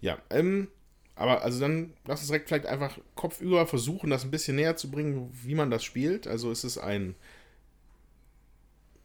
Ja, 0.00 0.12
ja 0.12 0.18
ähm, 0.30 0.68
aber 1.16 1.42
also 1.42 1.58
dann 1.58 1.94
lass 2.06 2.20
uns 2.20 2.28
direkt 2.28 2.48
vielleicht 2.48 2.66
einfach 2.66 2.96
kopfüber 3.16 3.66
versuchen, 3.66 4.10
das 4.10 4.22
ein 4.22 4.30
bisschen 4.30 4.54
näher 4.54 4.76
zu 4.76 4.92
bringen, 4.92 5.28
wie 5.32 5.56
man 5.56 5.72
das 5.72 5.82
spielt. 5.82 6.28
Also 6.28 6.52
ist 6.52 6.62
es 6.62 6.78
ein 6.78 7.16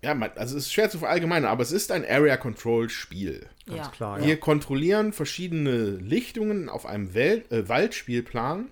ja, 0.03 0.19
also 0.36 0.57
es 0.57 0.65
ist 0.65 0.73
schwer 0.73 0.90
zu 0.90 0.98
verallgemeinern, 0.98 1.49
aber 1.49 1.61
es 1.61 1.72
ist 1.72 1.91
ein 1.91 2.03
Area-Control-Spiel. 2.03 3.48
Ganz 3.68 3.78
ja. 3.78 3.88
klar. 3.90 4.19
Wir 4.19 4.28
ja. 4.30 4.36
kontrollieren 4.36 5.14
verschiedene 5.14 5.91
Lichtungen 5.91 6.69
auf 6.69 6.88
einem 6.88 7.14
Welt, 7.14 7.52
äh, 7.52 7.69
Waldspielplan, 7.69 8.69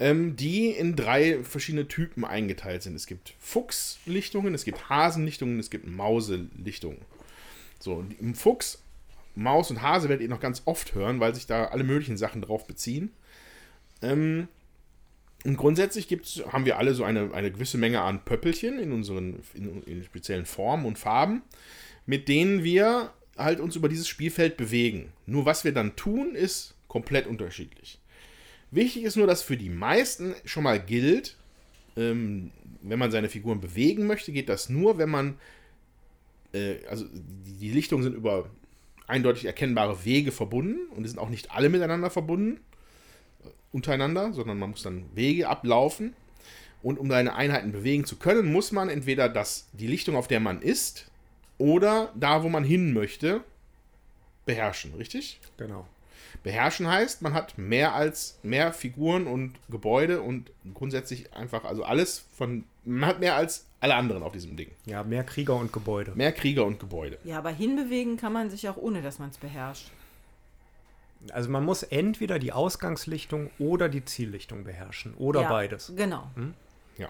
ähm, 0.00 0.34
die 0.34 0.70
in 0.70 0.96
drei 0.96 1.44
verschiedene 1.44 1.86
Typen 1.86 2.24
eingeteilt 2.24 2.82
sind. 2.82 2.96
Es 2.96 3.06
gibt 3.06 3.34
Fuchslichtungen, 3.38 4.52
es 4.52 4.64
gibt 4.64 4.90
Hasenlichtungen, 4.90 5.60
es 5.60 5.70
gibt 5.70 5.86
Mauselichtungen. 5.86 7.02
So, 7.78 8.04
im 8.18 8.34
Fuchs, 8.34 8.82
Maus 9.36 9.70
und 9.70 9.80
Hase 9.80 10.08
werdet 10.08 10.22
ihr 10.22 10.28
noch 10.28 10.40
ganz 10.40 10.62
oft 10.64 10.94
hören, 10.94 11.20
weil 11.20 11.34
sich 11.34 11.46
da 11.46 11.66
alle 11.66 11.84
möglichen 11.84 12.16
Sachen 12.16 12.42
drauf 12.42 12.66
beziehen. 12.66 13.12
Ähm, 14.02 14.48
und 15.46 15.56
grundsätzlich 15.56 16.08
gibt's, 16.08 16.42
haben 16.50 16.64
wir 16.64 16.76
alle 16.76 16.92
so 16.92 17.04
eine, 17.04 17.32
eine 17.32 17.52
gewisse 17.52 17.78
Menge 17.78 18.00
an 18.00 18.24
Pöppelchen 18.24 18.80
in 18.80 18.92
unseren 18.92 19.40
in, 19.54 19.82
in 19.84 20.04
speziellen 20.04 20.44
Formen 20.44 20.84
und 20.86 20.98
Farben, 20.98 21.42
mit 22.04 22.28
denen 22.28 22.64
wir 22.64 23.12
halt 23.36 23.60
uns 23.60 23.76
über 23.76 23.88
dieses 23.88 24.08
Spielfeld 24.08 24.56
bewegen. 24.56 25.12
Nur 25.24 25.46
was 25.46 25.62
wir 25.62 25.72
dann 25.72 25.94
tun, 25.94 26.34
ist 26.34 26.74
komplett 26.88 27.28
unterschiedlich. 27.28 28.00
Wichtig 28.72 29.04
ist 29.04 29.16
nur, 29.16 29.28
dass 29.28 29.42
für 29.42 29.56
die 29.56 29.68
meisten 29.68 30.34
schon 30.44 30.64
mal 30.64 30.80
gilt, 30.80 31.36
ähm, 31.96 32.50
wenn 32.82 32.98
man 32.98 33.12
seine 33.12 33.28
Figuren 33.28 33.60
bewegen 33.60 34.06
möchte, 34.06 34.32
geht 34.32 34.48
das 34.48 34.68
nur, 34.68 34.98
wenn 34.98 35.10
man, 35.10 35.38
äh, 36.52 36.84
also 36.88 37.04
die, 37.12 37.70
Lichtungen 37.70 38.02
sind 38.02 38.16
über 38.16 38.50
eindeutig 39.06 39.44
erkennbare 39.44 40.04
Wege 40.04 40.32
verbunden 40.32 40.88
und 40.90 41.04
die 41.04 41.08
sind 41.08 41.20
auch 41.20 41.28
nicht 41.28 41.52
alle 41.52 41.68
miteinander 41.68 42.10
verbunden 42.10 42.60
untereinander, 43.72 44.32
sondern 44.32 44.58
man 44.58 44.70
muss 44.70 44.82
dann 44.82 45.04
Wege 45.14 45.48
ablaufen. 45.48 46.14
Und 46.82 46.98
um 46.98 47.10
seine 47.10 47.34
Einheiten 47.34 47.72
bewegen 47.72 48.04
zu 48.04 48.16
können, 48.16 48.52
muss 48.52 48.70
man 48.70 48.88
entweder 48.88 49.28
das, 49.28 49.68
die 49.72 49.86
Lichtung, 49.86 50.14
auf 50.14 50.28
der 50.28 50.40
man 50.40 50.62
ist, 50.62 51.10
oder 51.58 52.12
da, 52.14 52.42
wo 52.42 52.48
man 52.48 52.64
hin 52.64 52.92
möchte, 52.92 53.42
beherrschen, 54.44 54.94
richtig? 54.94 55.40
Genau. 55.56 55.86
Beherrschen 56.42 56.86
heißt, 56.86 57.22
man 57.22 57.34
hat 57.34 57.58
mehr 57.58 57.94
als 57.94 58.38
mehr 58.42 58.72
Figuren 58.72 59.26
und 59.26 59.54
Gebäude 59.68 60.20
und 60.20 60.50
grundsätzlich 60.74 61.32
einfach, 61.34 61.64
also 61.64 61.82
alles 61.82 62.24
von, 62.36 62.64
man 62.84 63.08
hat 63.08 63.20
mehr 63.20 63.36
als 63.36 63.66
alle 63.80 63.94
anderen 63.94 64.22
auf 64.22 64.32
diesem 64.32 64.56
Ding. 64.56 64.70
Ja, 64.84 65.02
mehr 65.02 65.24
Krieger 65.24 65.56
und 65.56 65.72
Gebäude. 65.72 66.12
Mehr 66.14 66.32
Krieger 66.32 66.64
und 66.64 66.78
Gebäude. 66.78 67.18
Ja, 67.24 67.38
aber 67.38 67.50
hinbewegen 67.50 68.16
kann 68.16 68.32
man 68.32 68.50
sich 68.50 68.68
auch 68.68 68.76
ohne, 68.76 69.02
dass 69.02 69.18
man 69.18 69.30
es 69.30 69.38
beherrscht. 69.38 69.90
Also 71.32 71.50
man 71.50 71.64
muss 71.64 71.82
entweder 71.82 72.38
die 72.38 72.52
Ausgangslichtung 72.52 73.50
oder 73.58 73.88
die 73.88 74.04
Ziellichtung 74.04 74.64
beherrschen 74.64 75.14
oder 75.14 75.42
ja, 75.42 75.48
beides. 75.48 75.92
Genau. 75.96 76.30
Hm? 76.34 76.54
Ja. 76.98 77.08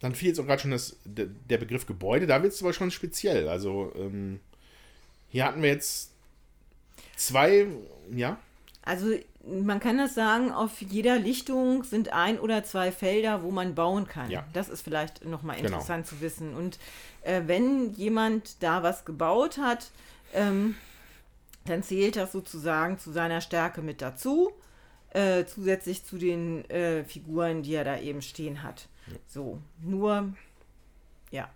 Dann 0.00 0.14
fiel 0.14 0.28
jetzt 0.28 0.40
auch 0.40 0.46
gerade 0.46 0.62
schon 0.62 0.70
das, 0.70 0.96
der 1.04 1.58
Begriff 1.58 1.86
Gebäude, 1.86 2.26
da 2.26 2.42
wird 2.42 2.52
es 2.52 2.62
aber 2.62 2.72
schon 2.72 2.90
speziell. 2.90 3.48
Also 3.48 3.92
ähm, 3.96 4.40
hier 5.28 5.44
hatten 5.44 5.62
wir 5.62 5.70
jetzt 5.70 6.12
zwei, 7.16 7.66
ja. 8.10 8.38
Also 8.82 9.08
man 9.44 9.80
kann 9.80 9.98
das 9.98 10.14
sagen, 10.14 10.50
auf 10.50 10.80
jeder 10.80 11.18
Lichtung 11.18 11.84
sind 11.84 12.12
ein 12.12 12.38
oder 12.38 12.64
zwei 12.64 12.92
Felder, 12.92 13.42
wo 13.42 13.50
man 13.50 13.74
bauen 13.74 14.06
kann. 14.06 14.30
Ja. 14.30 14.44
Das 14.52 14.68
ist 14.68 14.82
vielleicht 14.82 15.24
nochmal 15.24 15.56
Genau. 15.56 15.68
interessant 15.68 16.06
zu 16.06 16.20
wissen. 16.20 16.54
Und 16.54 16.78
äh, 17.22 17.42
wenn 17.46 17.92
jemand 17.94 18.62
da 18.62 18.82
was 18.82 19.04
gebaut 19.04 19.58
hat, 19.58 19.90
ähm, 20.34 20.74
dann 21.68 21.82
zählt 21.82 22.16
das 22.16 22.32
sozusagen 22.32 22.98
zu 22.98 23.12
seiner 23.12 23.40
Stärke 23.40 23.82
mit 23.82 24.00
dazu, 24.02 24.52
äh, 25.10 25.44
zusätzlich 25.44 26.04
zu 26.04 26.18
den 26.18 26.68
äh, 26.70 27.04
Figuren, 27.04 27.62
die 27.62 27.74
er 27.74 27.84
da 27.84 27.98
eben 27.98 28.22
stehen 28.22 28.62
hat. 28.62 28.88
So, 29.26 29.60
nur, 29.82 30.34
ja. 31.30 31.48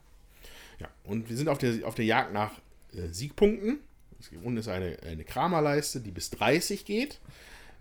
Ja, 0.79 0.89
und 1.05 1.29
wir 1.29 1.37
sind 1.37 1.49
auf 1.49 1.59
der, 1.59 1.87
auf 1.87 1.95
der 1.95 2.05
Jagd 2.07 2.33
nach 2.33 2.53
äh, 2.95 3.09
Siegpunkten. 3.09 3.79
Es 4.19 4.31
gibt- 4.31 4.45
Unten 4.45 4.59
ist 4.59 4.69
eine, 4.69 4.99
eine 5.07 5.25
Kramerleiste, 5.25 6.01
die 6.01 6.11
bis 6.13 6.31
30 6.31 6.85
geht. 6.85 7.21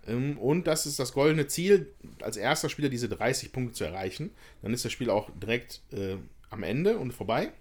Ähm, 0.07 0.37
und 0.37 0.67
das 0.67 0.85
ist 0.85 0.99
das 0.99 1.13
goldene 1.13 1.47
Ziel, 1.47 1.87
als 2.21 2.35
erster 2.35 2.67
Spieler 2.69 2.89
diese 2.89 3.07
30 3.07 3.51
Punkte 3.53 3.73
zu 3.73 3.83
erreichen. 3.85 4.31
Dann 4.61 4.73
ist 4.73 4.83
das 4.83 4.91
Spiel 4.91 5.09
auch 5.09 5.29
direkt 5.41 5.81
äh, 5.93 6.17
am 6.49 6.63
Ende 6.63 6.97
und 6.97 7.13
vorbei. 7.13 7.51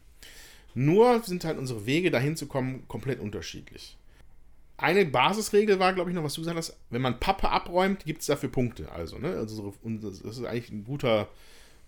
Nur 0.74 1.22
sind 1.22 1.44
halt 1.44 1.58
unsere 1.58 1.86
Wege 1.86 2.10
dahin 2.10 2.36
zu 2.36 2.46
kommen 2.46 2.86
komplett 2.88 3.20
unterschiedlich. 3.20 3.96
Eine 4.80 5.04
Basisregel 5.04 5.78
war, 5.78 5.92
glaube 5.92 6.08
ich, 6.08 6.16
noch, 6.16 6.24
was 6.24 6.32
du 6.32 6.40
gesagt 6.40 6.56
hast, 6.56 6.74
wenn 6.88 7.02
man 7.02 7.20
Pappe 7.20 7.50
abräumt, 7.50 8.06
gibt 8.06 8.22
es 8.22 8.26
dafür 8.28 8.48
Punkte. 8.48 8.90
Also, 8.90 9.18
ne? 9.18 9.36
Also, 9.36 9.74
das 9.82 10.20
ist 10.20 10.44
eigentlich 10.44 10.70
ein 10.70 10.84
guter, 10.84 11.28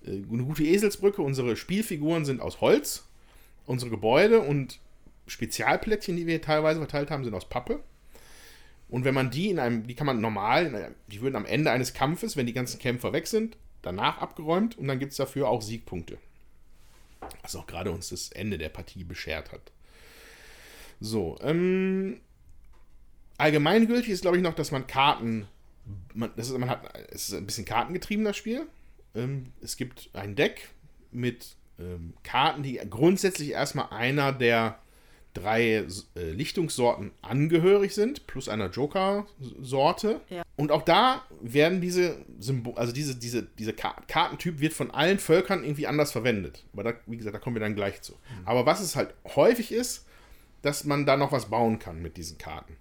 äh, 0.05 0.11
eine 0.11 0.45
gute 0.45 0.63
Eselsbrücke. 0.63 1.23
Unsere 1.23 1.57
Spielfiguren 1.57 2.27
sind 2.27 2.43
aus 2.43 2.61
Holz. 2.61 3.05
Unsere 3.65 3.91
Gebäude 3.91 4.41
und 4.41 4.79
Spezialplättchen, 5.27 6.17
die 6.17 6.27
wir 6.27 6.43
teilweise 6.43 6.81
verteilt 6.81 7.11
haben, 7.11 7.25
sind 7.25 7.33
aus 7.33 7.49
Pappe. 7.49 7.81
Und 8.91 9.07
wenn 9.07 9.15
man 9.15 9.31
die 9.31 9.49
in 9.49 9.59
einem, 9.59 9.87
die 9.87 9.95
kann 9.95 10.07
man 10.07 10.21
normal, 10.21 10.95
die 11.09 11.23
würden 11.23 11.37
am 11.37 11.47
Ende 11.47 11.71
eines 11.71 11.95
Kampfes, 11.95 12.37
wenn 12.37 12.45
die 12.45 12.53
ganzen 12.53 12.79
Kämpfer 12.79 13.15
weg 13.15 13.27
sind, 13.27 13.57
danach 13.81 14.19
abgeräumt 14.19 14.77
und 14.77 14.87
dann 14.87 14.99
gibt 14.99 15.13
es 15.13 15.17
dafür 15.17 15.49
auch 15.49 15.63
Siegpunkte. 15.63 16.19
Was 17.41 17.57
auch 17.57 17.67
gerade 17.67 17.91
uns 17.91 18.11
das 18.11 18.33
Ende 18.33 18.59
der 18.59 18.69
Partie 18.69 19.05
beschert 19.05 19.51
hat. 19.51 19.73
So, 21.01 21.39
ähm, 21.41 22.21
allgemeingültig 23.43 24.11
ist, 24.11 24.23
glaube 24.23 24.37
ich, 24.37 24.43
noch, 24.43 24.55
dass 24.55 24.71
man 24.71 24.87
Karten, 24.87 25.47
man, 26.15 26.31
das 26.37 26.49
ist, 26.49 26.59
man 26.59 26.69
hat, 26.69 26.83
es 27.11 27.29
ist 27.29 27.35
ein 27.35 27.47
bisschen 27.47 27.65
kartengetrieben, 27.65 28.25
das 28.25 28.37
Spiel. 28.37 28.67
Ähm, 29.15 29.53
es 29.61 29.77
gibt 29.77 30.11
ein 30.15 30.35
Deck 30.37 30.71
mit 31.11 31.57
ähm, 31.79 32.15
Karten, 32.23 32.63
die 32.63 32.81
grundsätzlich 32.89 33.51
erstmal 33.51 33.89
einer 33.91 34.33
der 34.33 34.79
drei 35.35 35.87
äh, 36.15 36.31
Lichtungssorten 36.31 37.11
angehörig 37.23 37.95
sind, 37.95 38.27
plus 38.27 38.49
einer 38.49 38.71
Joker-Sorte. 38.71 40.21
Ja. 40.29 40.43
Und 40.57 40.71
auch 40.71 40.83
da 40.83 41.23
werden 41.41 41.81
diese 41.81 42.25
Symbol, 42.39 42.75
also 42.77 42.93
diese, 42.93 43.17
diese, 43.17 43.43
diese 43.43 43.73
Ka 43.73 43.97
Kartentyp 44.09 44.61
wird 44.61 44.75
von 44.75 44.91
allen 44.91 45.19
Völkern 45.19 45.65
irgendwie 45.65 45.87
anders 45.87 46.13
verwendet. 46.13 46.65
Aber 46.75 46.85
da, 46.85 46.93
wie 47.07 47.17
gesagt, 47.17 47.35
da 47.35 47.39
kommen 47.39 47.57
wir 47.57 47.61
dann 47.61 47.75
gleich 47.75 48.03
zu. 48.03 48.15
Aber 48.45 48.67
was 48.67 48.81
es 48.81 48.95
halt 48.95 49.15
häufig 49.35 49.73
ist, 49.73 50.07
dass 50.61 50.85
man 50.85 51.07
da 51.07 51.17
noch 51.17 51.33
was 51.33 51.51
bauen 51.51 51.79
kann 51.79 52.03
mit 52.03 52.17
diesen 52.17 52.39
Karten. 52.39 52.77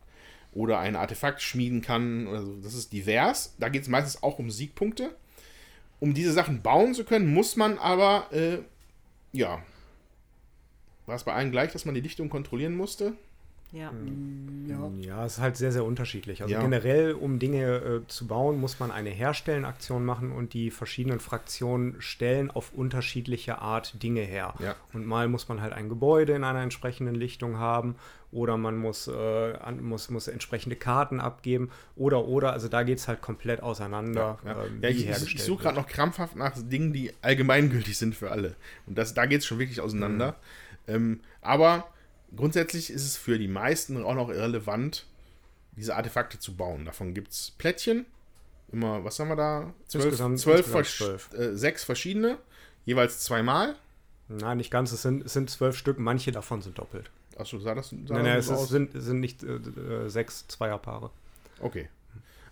Oder 0.54 0.80
ein 0.80 0.96
Artefakt 0.96 1.42
schmieden 1.42 1.82
kann. 1.82 2.28
Oder 2.28 2.42
so. 2.42 2.56
Das 2.62 2.74
ist 2.74 2.92
divers. 2.94 3.56
Da 3.60 3.70
geht 3.70 3.84
es 3.84 3.88
meistens 3.88 4.22
auch 4.24 4.40
um 4.40 4.50
Siegpunkte. 4.52 5.16
Um 6.00 6.14
diese 6.14 6.34
Sachen 6.34 6.62
bauen 6.62 6.94
zu 6.94 7.04
können, 7.04 7.34
muss 7.34 7.56
man 7.56 7.78
aber, 7.78 8.28
äh, 8.32 8.60
ja. 9.32 9.62
War 11.06 11.16
es 11.16 11.24
bei 11.24 11.34
allen 11.34 11.52
gleich, 11.52 11.72
dass 11.72 11.86
man 11.86 11.96
die 11.96 12.02
Dichtung 12.02 12.30
kontrollieren 12.30 12.76
musste? 12.76 13.14
Ja. 13.72 13.92
Ja. 14.68 14.92
Ja, 15.00 15.26
es 15.26 15.34
ist 15.34 15.40
halt 15.40 15.58
sehr, 15.58 15.72
sehr 15.72 15.86
unterschiedlich. 15.86 16.42
Also 16.42 16.54
Ja. 16.54 16.62
generell, 16.62 17.14
um 17.14 17.40
Dinge 17.40 17.76
äh, 17.78 18.08
zu 18.08 18.28
bauen, 18.28 18.60
muss 18.60 18.80
man 18.80 18.92
eine 18.92 19.10
Herstellenaktion 19.10 20.04
machen 20.04 20.32
und 20.32 20.54
die 20.54 20.72
verschiedenen 20.72 21.20
Fraktionen 21.20 21.96
stellen 22.00 22.52
auf 22.52 22.74
unterschiedliche 22.74 23.60
Art 23.60 24.02
Dinge 24.04 24.22
her. 24.22 24.54
Ja. 24.60 24.76
Und 24.94 25.06
mal 25.06 25.28
muss 25.28 25.48
man 25.48 25.62
halt 25.62 25.74
ein 25.74 25.90
Gebäude 25.90 26.34
in 26.34 26.44
einer 26.44 26.62
entsprechenden 26.62 27.16
Lichtung 27.16 27.58
haben 27.58 27.96
oder 28.32 28.58
man 28.58 28.78
muss, 28.78 29.08
äh, 29.08 29.54
an, 29.58 29.84
muss, 29.84 30.10
muss 30.10 30.28
entsprechende 30.28 30.76
Karten 30.76 31.20
abgeben 31.20 31.70
oder, 31.96 32.26
oder, 32.26 32.54
also 32.54 32.68
da 32.68 32.84
geht 32.84 32.98
es 32.98 33.08
halt 33.08 33.22
komplett 33.22 33.62
auseinander, 33.62 34.40
Ja, 34.46 34.52
ähm, 34.52 34.80
ja 34.82 34.82
wie 34.82 34.88
ich, 34.88 35.00
ich, 35.00 35.06
hergestellt 35.06 35.36
ich 35.36 35.44
suche 35.44 35.64
gerade 35.64 35.76
noch 35.76 35.88
krampfhaft 35.88 36.36
nach 36.36 36.54
Dingen, 36.58 36.94
die 36.94 37.14
allgemeingültig 37.22 37.98
sind 37.98 38.16
für 38.16 38.32
alle. 38.32 38.56
Und 38.86 38.98
das, 38.98 39.14
da 39.14 39.26
geht 39.26 39.40
es 39.40 39.46
schon 39.46 39.60
wirklich 39.60 39.82
auseinander. 39.82 40.36
Ähm, 40.88 41.20
aber 41.42 41.91
grundsätzlich 42.36 42.90
ist 42.90 43.04
es 43.06 43.18
für 43.18 43.38
die 43.40 43.48
meisten 43.48 44.04
auch 44.04 44.16
noch 44.16 44.30
irrelevant, 44.30 45.06
diese 45.76 45.96
Artefakte 45.96 46.40
zu 46.40 46.56
bauen. 46.56 46.86
Davon 46.86 47.14
gibt 47.14 47.32
es 47.32 47.52
Plättchen. 47.58 48.06
Immer, 48.72 49.04
was 49.04 49.20
haben 49.20 49.28
wir 49.30 49.36
da? 49.36 49.74
Zwölf, 49.88 50.06
Insgesamt- 50.06 50.40
zwölf, 50.40 50.74
insgesamt 50.76 51.22
versch- 51.22 51.36
Äh, 51.36 51.58
sechs 51.58 51.84
verschiedene, 51.84 52.38
jeweils 52.86 53.20
zweimal. 53.22 53.76
Nein, 54.30 54.58
nicht 54.58 54.72
ganz, 54.72 54.92
es 54.94 55.02
sind, 55.02 55.26
es 55.26 55.34
sind 55.34 55.50
zwölf 55.50 55.76
Stück, 55.78 56.00
manche 56.00 56.32
davon 56.32 56.62
sind 56.62 56.78
doppelt. 56.78 57.12
Achso, 57.38 57.60
sah 57.60 57.76
das, 57.76 57.90
sah 57.90 57.96
Nein, 57.96 58.24
nein, 58.24 58.38
es 58.38 58.50
ist, 58.50 58.68
sind, 58.70 58.92
sind 58.94 59.20
nicht 59.20 59.44
äh, 59.44 59.56
äh, 59.56 60.10
sechs 60.10 60.48
Zweierpaare. 60.48 61.10
Okay. 61.60 61.90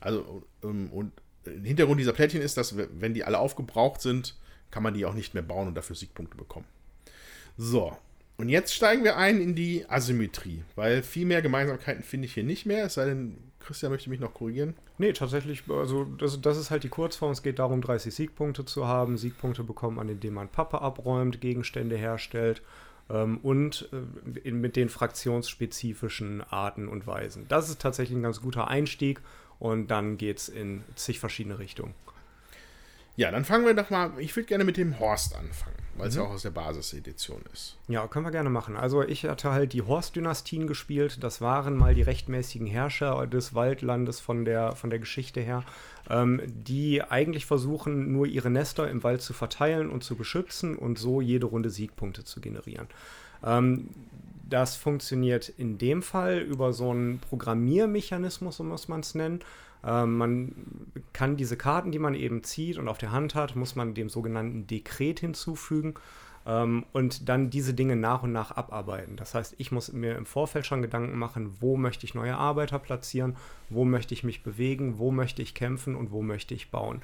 Also, 0.01 0.43
ähm, 0.63 0.91
und 0.91 1.11
äh, 1.45 1.51
Hintergrund 1.51 1.99
dieser 1.99 2.13
Plättchen 2.13 2.41
ist, 2.41 2.57
dass, 2.57 2.75
wenn 2.77 3.13
die 3.13 3.23
alle 3.23 3.39
aufgebraucht 3.39 4.01
sind, 4.01 4.35
kann 4.71 4.83
man 4.83 4.93
die 4.93 5.05
auch 5.05 5.13
nicht 5.13 5.33
mehr 5.33 5.43
bauen 5.43 5.67
und 5.67 5.75
dafür 5.75 5.95
Siegpunkte 5.95 6.35
bekommen. 6.37 6.65
So. 7.57 7.97
Und 8.39 8.47
jetzt 8.47 8.73
steigen 8.73 9.03
wir 9.03 9.17
ein 9.17 9.41
in 9.41 9.53
die 9.53 9.85
Asymmetrie, 9.89 10.63
weil 10.77 11.03
viel 11.03 11.25
mehr 11.25 11.41
Gemeinsamkeiten 11.41 12.03
finde 12.03 12.25
ich 12.25 12.33
hier 12.33 12.45
nicht 12.45 12.65
mehr, 12.65 12.85
es 12.85 12.93
sei 12.93 13.03
denn, 13.03 13.35
Christian 13.59 13.91
möchte 13.91 14.09
mich 14.09 14.21
noch 14.21 14.33
korrigieren. 14.33 14.75
Nee, 14.97 15.11
tatsächlich, 15.11 15.63
also 15.69 16.05
das, 16.05 16.39
das 16.39 16.57
ist 16.57 16.71
halt 16.71 16.83
die 16.83 16.89
Kurzform. 16.89 17.31
Es 17.31 17.43
geht 17.43 17.59
darum, 17.59 17.81
30 17.81 18.15
Siegpunkte 18.15 18.63
zu 18.63 18.87
haben. 18.87 19.17
Siegpunkte 19.17 19.65
bekommt 19.65 19.97
man, 19.97 20.07
indem 20.07 20.35
man 20.35 20.47
Pappe 20.47 20.81
abräumt, 20.81 21.41
Gegenstände 21.41 21.97
herstellt 21.97 22.61
ähm, 23.09 23.39
und 23.43 23.89
äh, 23.91 24.39
in, 24.39 24.61
mit 24.61 24.77
den 24.77 24.87
fraktionsspezifischen 24.87 26.41
Arten 26.41 26.87
und 26.87 27.07
Weisen. 27.07 27.45
Das 27.49 27.69
ist 27.69 27.81
tatsächlich 27.81 28.17
ein 28.17 28.23
ganz 28.23 28.39
guter 28.41 28.69
Einstieg 28.69 29.19
und 29.59 29.87
dann 29.91 30.17
geht 30.17 30.37
es 30.37 30.47
in 30.47 30.85
zig 30.95 31.19
verschiedene 31.19 31.59
Richtungen. 31.59 31.93
Ja, 33.15 33.31
dann 33.31 33.45
fangen 33.45 33.65
wir 33.65 33.73
doch 33.73 33.89
mal, 33.89 34.11
ich 34.17 34.35
würde 34.35 34.47
gerne 34.47 34.63
mit 34.63 34.77
dem 34.77 34.97
Horst 34.99 35.35
anfangen, 35.35 35.75
weil 35.97 36.07
es 36.07 36.15
ja 36.15 36.21
auch 36.21 36.29
aus 36.29 36.43
der 36.43 36.51
Basisedition 36.51 37.41
ist. 37.51 37.77
Ja, 37.87 38.07
können 38.07 38.25
wir 38.25 38.31
gerne 38.31 38.49
machen. 38.49 38.77
Also 38.77 39.03
ich 39.03 39.25
hatte 39.25 39.51
halt 39.51 39.73
die 39.73 39.81
Horst-Dynastien 39.81 40.67
gespielt. 40.67 41.21
Das 41.21 41.41
waren 41.41 41.75
mal 41.75 41.93
die 41.93 42.01
rechtmäßigen 42.01 42.65
Herrscher 42.65 43.27
des 43.27 43.53
Waldlandes 43.53 44.21
von 44.21 44.45
der, 44.45 44.73
von 44.73 44.89
der 44.89 44.99
Geschichte 44.99 45.41
her, 45.41 45.63
ähm, 46.09 46.41
die 46.45 47.03
eigentlich 47.03 47.45
versuchen, 47.45 48.13
nur 48.13 48.25
ihre 48.25 48.49
Nester 48.49 48.89
im 48.89 49.03
Wald 49.03 49.21
zu 49.21 49.33
verteilen 49.33 49.89
und 49.89 50.03
zu 50.03 50.15
beschützen 50.15 50.77
und 50.77 50.97
so 50.97 51.19
jede 51.19 51.47
Runde 51.47 51.69
Siegpunkte 51.69 52.23
zu 52.23 52.39
generieren. 52.39 52.87
Ähm, 53.43 53.89
das 54.49 54.75
funktioniert 54.75 55.49
in 55.49 55.77
dem 55.77 56.01
Fall 56.01 56.39
über 56.39 56.73
so 56.73 56.89
einen 56.89 57.19
Programmiermechanismus, 57.19 58.57
so 58.57 58.63
muss 58.63 58.87
man 58.87 59.01
es 59.01 59.13
nennen. 59.13 59.41
Ähm, 59.83 60.17
man 60.17 60.55
kann 61.13 61.37
diese 61.37 61.57
Karten, 61.57 61.91
die 61.91 61.99
man 61.99 62.15
eben 62.15 62.43
zieht 62.43 62.77
und 62.77 62.87
auf 62.87 62.97
der 62.97 63.11
Hand 63.11 63.35
hat, 63.35 63.55
muss 63.55 63.75
man 63.75 63.93
dem 63.93 64.09
sogenannten 64.09 64.67
Dekret 64.67 65.19
hinzufügen 65.19 65.95
ähm, 66.45 66.85
und 66.91 67.29
dann 67.29 67.49
diese 67.49 67.73
Dinge 67.73 67.95
nach 67.95 68.23
und 68.23 68.31
nach 68.31 68.51
abarbeiten. 68.51 69.15
Das 69.15 69.35
heißt, 69.35 69.55
ich 69.57 69.71
muss 69.71 69.91
mir 69.93 70.15
im 70.15 70.25
Vorfeld 70.25 70.65
schon 70.65 70.81
Gedanken 70.81 71.17
machen, 71.17 71.55
wo 71.59 71.77
möchte 71.77 72.05
ich 72.05 72.15
neue 72.15 72.35
Arbeiter 72.35 72.79
platzieren, 72.79 73.35
wo 73.69 73.85
möchte 73.85 74.13
ich 74.13 74.23
mich 74.23 74.43
bewegen, 74.43 74.99
wo 74.99 75.11
möchte 75.11 75.41
ich 75.41 75.55
kämpfen 75.55 75.95
und 75.95 76.11
wo 76.11 76.21
möchte 76.21 76.53
ich 76.53 76.71
bauen. 76.71 77.01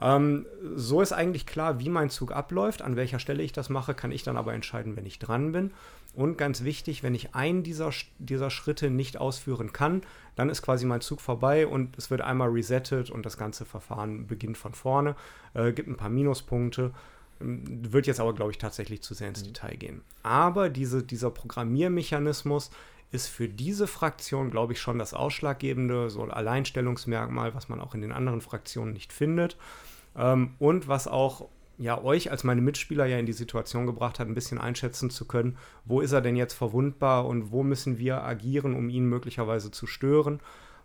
Ähm, 0.00 0.46
so 0.74 1.02
ist 1.02 1.12
eigentlich 1.12 1.46
klar, 1.46 1.78
wie 1.78 1.90
mein 1.90 2.10
Zug 2.10 2.32
abläuft. 2.32 2.82
An 2.82 2.96
welcher 2.96 3.18
Stelle 3.18 3.42
ich 3.42 3.52
das 3.52 3.68
mache, 3.68 3.94
kann 3.94 4.12
ich 4.12 4.22
dann 4.22 4.36
aber 4.36 4.54
entscheiden, 4.54 4.96
wenn 4.96 5.06
ich 5.06 5.18
dran 5.18 5.52
bin. 5.52 5.72
Und 6.14 6.38
ganz 6.38 6.64
wichtig, 6.64 7.02
wenn 7.02 7.14
ich 7.14 7.34
einen 7.34 7.62
dieser, 7.62 7.90
dieser 8.18 8.50
Schritte 8.50 8.90
nicht 8.90 9.18
ausführen 9.18 9.72
kann, 9.72 10.02
dann 10.34 10.50
ist 10.50 10.62
quasi 10.62 10.84
mein 10.84 11.00
Zug 11.00 11.20
vorbei 11.20 11.66
und 11.66 11.96
es 11.98 12.10
wird 12.10 12.20
einmal 12.20 12.48
resettet 12.48 13.10
und 13.10 13.24
das 13.24 13.36
ganze 13.36 13.64
Verfahren 13.64 14.26
beginnt 14.26 14.58
von 14.58 14.74
vorne, 14.74 15.14
äh, 15.54 15.72
gibt 15.72 15.88
ein 15.88 15.96
paar 15.96 16.08
Minuspunkte. 16.08 16.92
Ähm, 17.40 17.92
Wird 17.92 18.06
jetzt 18.06 18.20
aber, 18.20 18.34
glaube 18.34 18.50
ich, 18.50 18.58
tatsächlich 18.58 19.02
zu 19.02 19.14
sehr 19.14 19.28
ins 19.28 19.42
Detail 19.42 19.76
gehen. 19.76 20.02
Aber 20.22 20.68
diese, 20.68 21.02
dieser 21.02 21.30
Programmiermechanismus 21.30 22.70
ist 23.12 23.28
für 23.28 23.48
diese 23.48 23.86
Fraktion, 23.86 24.50
glaube 24.50 24.72
ich, 24.72 24.80
schon 24.80 24.98
das 24.98 25.14
ausschlaggebende, 25.14 26.10
so 26.10 26.22
ein 26.22 26.30
Alleinstellungsmerkmal, 26.30 27.54
was 27.54 27.68
man 27.68 27.80
auch 27.80 27.94
in 27.94 28.02
den 28.02 28.12
anderen 28.12 28.40
Fraktionen 28.40 28.92
nicht 28.92 29.12
findet. 29.12 29.56
Ähm, 30.16 30.54
und 30.58 30.88
was 30.88 31.06
auch 31.06 31.48
ja, 31.80 32.02
euch 32.02 32.30
als 32.30 32.44
meine 32.44 32.60
Mitspieler 32.60 33.06
ja 33.06 33.18
in 33.18 33.24
die 33.24 33.32
Situation 33.32 33.86
gebracht 33.86 34.18
hat, 34.18 34.28
ein 34.28 34.34
bisschen 34.34 34.58
einschätzen 34.58 35.08
zu 35.08 35.24
können, 35.24 35.56
wo 35.86 36.02
ist 36.02 36.12
er 36.12 36.20
denn 36.20 36.36
jetzt 36.36 36.52
verwundbar 36.52 37.26
und 37.26 37.52
wo 37.52 37.62
müssen 37.62 37.96
wir 37.98 38.22
agieren, 38.22 38.74
um 38.74 38.90
ihn 38.90 39.06
möglicherweise 39.06 39.70
zu 39.70 39.86
stören, 39.86 40.40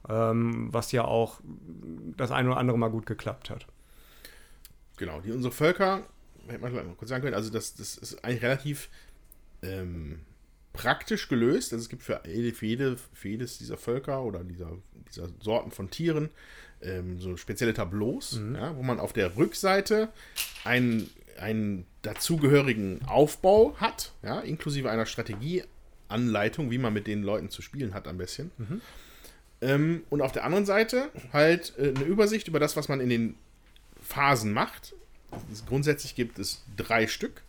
ähm, 0.07 0.69
was 0.71 0.93
ja 0.93 1.03
auch 1.03 1.41
das 2.15 2.31
ein 2.31 2.47
oder 2.47 2.57
andere 2.57 2.77
Mal 2.77 2.89
gut 2.89 3.05
geklappt 3.05 3.49
hat. 3.49 3.67
Genau, 4.95 5.19
die 5.19 5.33
unsere 5.33 5.53
Völker, 5.53 6.03
hätte 6.47 6.61
man 6.61 6.95
kurz 6.95 7.09
sagen 7.09 7.23
können, 7.23 7.35
also 7.35 7.51
das, 7.51 7.75
das 7.75 7.97
ist 7.97 8.23
eigentlich 8.23 8.43
relativ 8.43 8.89
ähm, 9.63 10.21
praktisch 10.75 11.27
gelöst. 11.27 11.73
Also 11.73 11.83
es 11.83 11.89
gibt 11.89 12.03
für, 12.03 12.21
für, 12.23 12.65
jede, 12.65 12.97
für 13.13 13.27
jedes 13.27 13.57
dieser 13.57 13.77
Völker 13.77 14.23
oder 14.23 14.43
dieser, 14.43 14.71
dieser 15.07 15.29
Sorten 15.41 15.71
von 15.71 15.89
Tieren 15.89 16.29
ähm, 16.81 17.19
so 17.19 17.37
spezielle 17.37 17.73
Tableaus, 17.73 18.39
ja, 18.53 18.75
wo 18.75 18.83
man 18.83 18.99
auf 18.99 19.13
der 19.13 19.35
Rückseite 19.37 20.09
einen, 20.63 21.09
einen 21.39 21.85
dazugehörigen 22.01 23.01
Aufbau 23.07 23.75
hat, 23.77 24.13
ja, 24.23 24.39
inklusive 24.39 24.89
einer 24.89 25.05
Strategieanleitung, 25.05 26.71
wie 26.71 26.77
man 26.77 26.93
mit 26.93 27.07
den 27.07 27.23
Leuten 27.23 27.49
zu 27.49 27.61
spielen 27.61 27.93
hat 27.93 28.07
am 28.07 28.17
besten. 28.17 28.51
Ähm, 29.61 30.03
und 30.09 30.21
auf 30.21 30.31
der 30.31 30.43
anderen 30.43 30.65
Seite 30.65 31.09
halt 31.33 31.73
äh, 31.77 31.93
eine 31.95 32.03
Übersicht 32.03 32.47
über 32.47 32.59
das, 32.59 32.75
was 32.75 32.87
man 32.87 32.99
in 32.99 33.09
den 33.09 33.35
Phasen 34.01 34.53
macht. 34.53 34.93
Grundsätzlich 35.67 36.15
gibt 36.15 36.39
es 36.39 36.63
drei 36.77 37.07
Stück. 37.07 37.41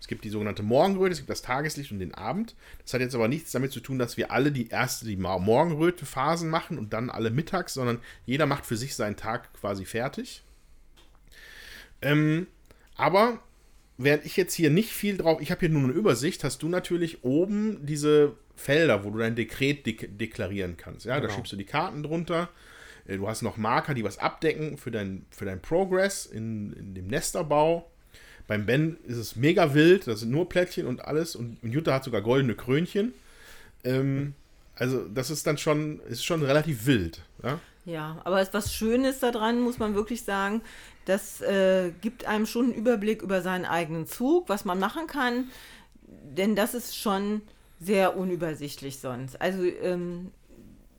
Es 0.00 0.06
gibt 0.08 0.24
die 0.24 0.30
sogenannte 0.30 0.62
Morgenröte, 0.62 1.12
es 1.12 1.18
gibt 1.18 1.30
das 1.30 1.42
Tageslicht 1.42 1.92
und 1.92 1.98
den 1.98 2.14
Abend. 2.14 2.54
Das 2.82 2.94
hat 2.94 3.00
jetzt 3.00 3.14
aber 3.14 3.28
nichts 3.28 3.52
damit 3.52 3.72
zu 3.72 3.80
tun, 3.80 3.98
dass 3.98 4.16
wir 4.16 4.30
alle 4.30 4.52
die 4.52 4.68
erste, 4.68 5.06
die 5.06 5.16
Morgenröte-Phasen 5.16 6.48
machen 6.50 6.78
und 6.78 6.92
dann 6.92 7.10
alle 7.10 7.30
mittags, 7.30 7.74
sondern 7.74 7.98
jeder 8.26 8.46
macht 8.46 8.66
für 8.66 8.76
sich 8.76 8.94
seinen 8.94 9.16
Tag 9.16 9.52
quasi 9.54 9.84
fertig. 9.84 10.42
Ähm, 12.02 12.46
aber 12.96 13.40
während 13.96 14.24
ich 14.26 14.36
jetzt 14.36 14.54
hier 14.54 14.70
nicht 14.70 14.90
viel 14.92 15.16
drauf, 15.16 15.40
ich 15.40 15.50
habe 15.50 15.60
hier 15.60 15.68
nur 15.70 15.84
eine 15.84 15.92
Übersicht, 15.92 16.44
hast 16.44 16.62
du 16.62 16.68
natürlich 16.68 17.24
oben 17.24 17.84
diese 17.86 18.36
Felder, 18.56 19.04
wo 19.04 19.10
du 19.10 19.18
dein 19.18 19.34
Dekret 19.36 19.86
dek 19.86 20.18
deklarieren 20.18 20.76
kannst. 20.76 21.06
Ja, 21.06 21.14
da 21.14 21.22
Genau. 21.22 21.34
schiebst 21.34 21.52
du 21.52 21.56
die 21.56 21.64
Karten 21.64 22.02
drunter. 22.02 22.48
Äh, 23.06 23.16
Du 23.16 23.28
hast 23.28 23.42
noch 23.42 23.56
Marker, 23.56 23.94
die 23.94 24.04
was 24.04 24.18
abdecken 24.18 24.78
für 24.78 24.90
dein, 24.90 25.26
für 25.30 25.44
dein 25.44 25.60
Progress 25.60 26.26
in, 26.26 26.72
in 26.74 26.94
dem 26.94 27.06
Nesterbau. 27.08 27.90
Beim 28.46 28.66
Ben 28.66 28.96
ist 29.06 29.16
es 29.16 29.36
mega 29.36 29.74
wild, 29.74 30.06
das 30.06 30.20
sind 30.20 30.30
nur 30.30 30.48
Plättchen 30.48 30.86
und 30.86 31.04
alles. 31.04 31.34
Und 31.36 31.58
Jutta 31.62 31.94
hat 31.94 32.04
sogar 32.04 32.20
goldene 32.22 32.54
Krönchen. 32.54 33.14
Ähm, 33.84 34.34
also, 34.76 35.06
das 35.08 35.30
ist 35.30 35.46
dann 35.46 35.56
schon, 35.58 36.00
ist 36.08 36.24
schon 36.24 36.42
relativ 36.42 36.86
wild. 36.86 37.20
Ja? 37.42 37.58
Ja, 37.86 38.20
aber 38.24 38.40
es- 38.40 38.52
was 38.52 38.72
Schönes 38.74 39.20
daran, 39.20 39.60
muss 39.60 39.78
man 39.78 39.94
wirklich 39.94 40.22
sagen, 40.24 40.62
das 41.04 41.40
äh, 41.42 41.92
gibt 42.00 42.24
einem 42.26 42.46
schon 42.46 42.66
einen 42.66 42.74
Überblick 42.74 43.22
über 43.22 43.42
seinen 43.42 43.66
eigenen 43.66 44.06
Zug, 44.06 44.48
was 44.48 44.64
man 44.64 44.78
machen 44.78 45.06
kann, 45.06 45.48
denn 46.36 46.56
das 46.56 46.74
ist 46.74 46.96
schon 46.96 47.42
sehr 47.80 48.16
unübersichtlich 48.16 48.98
sonst. 49.00 49.40
Also 49.40 49.62
ähm, 49.64 50.30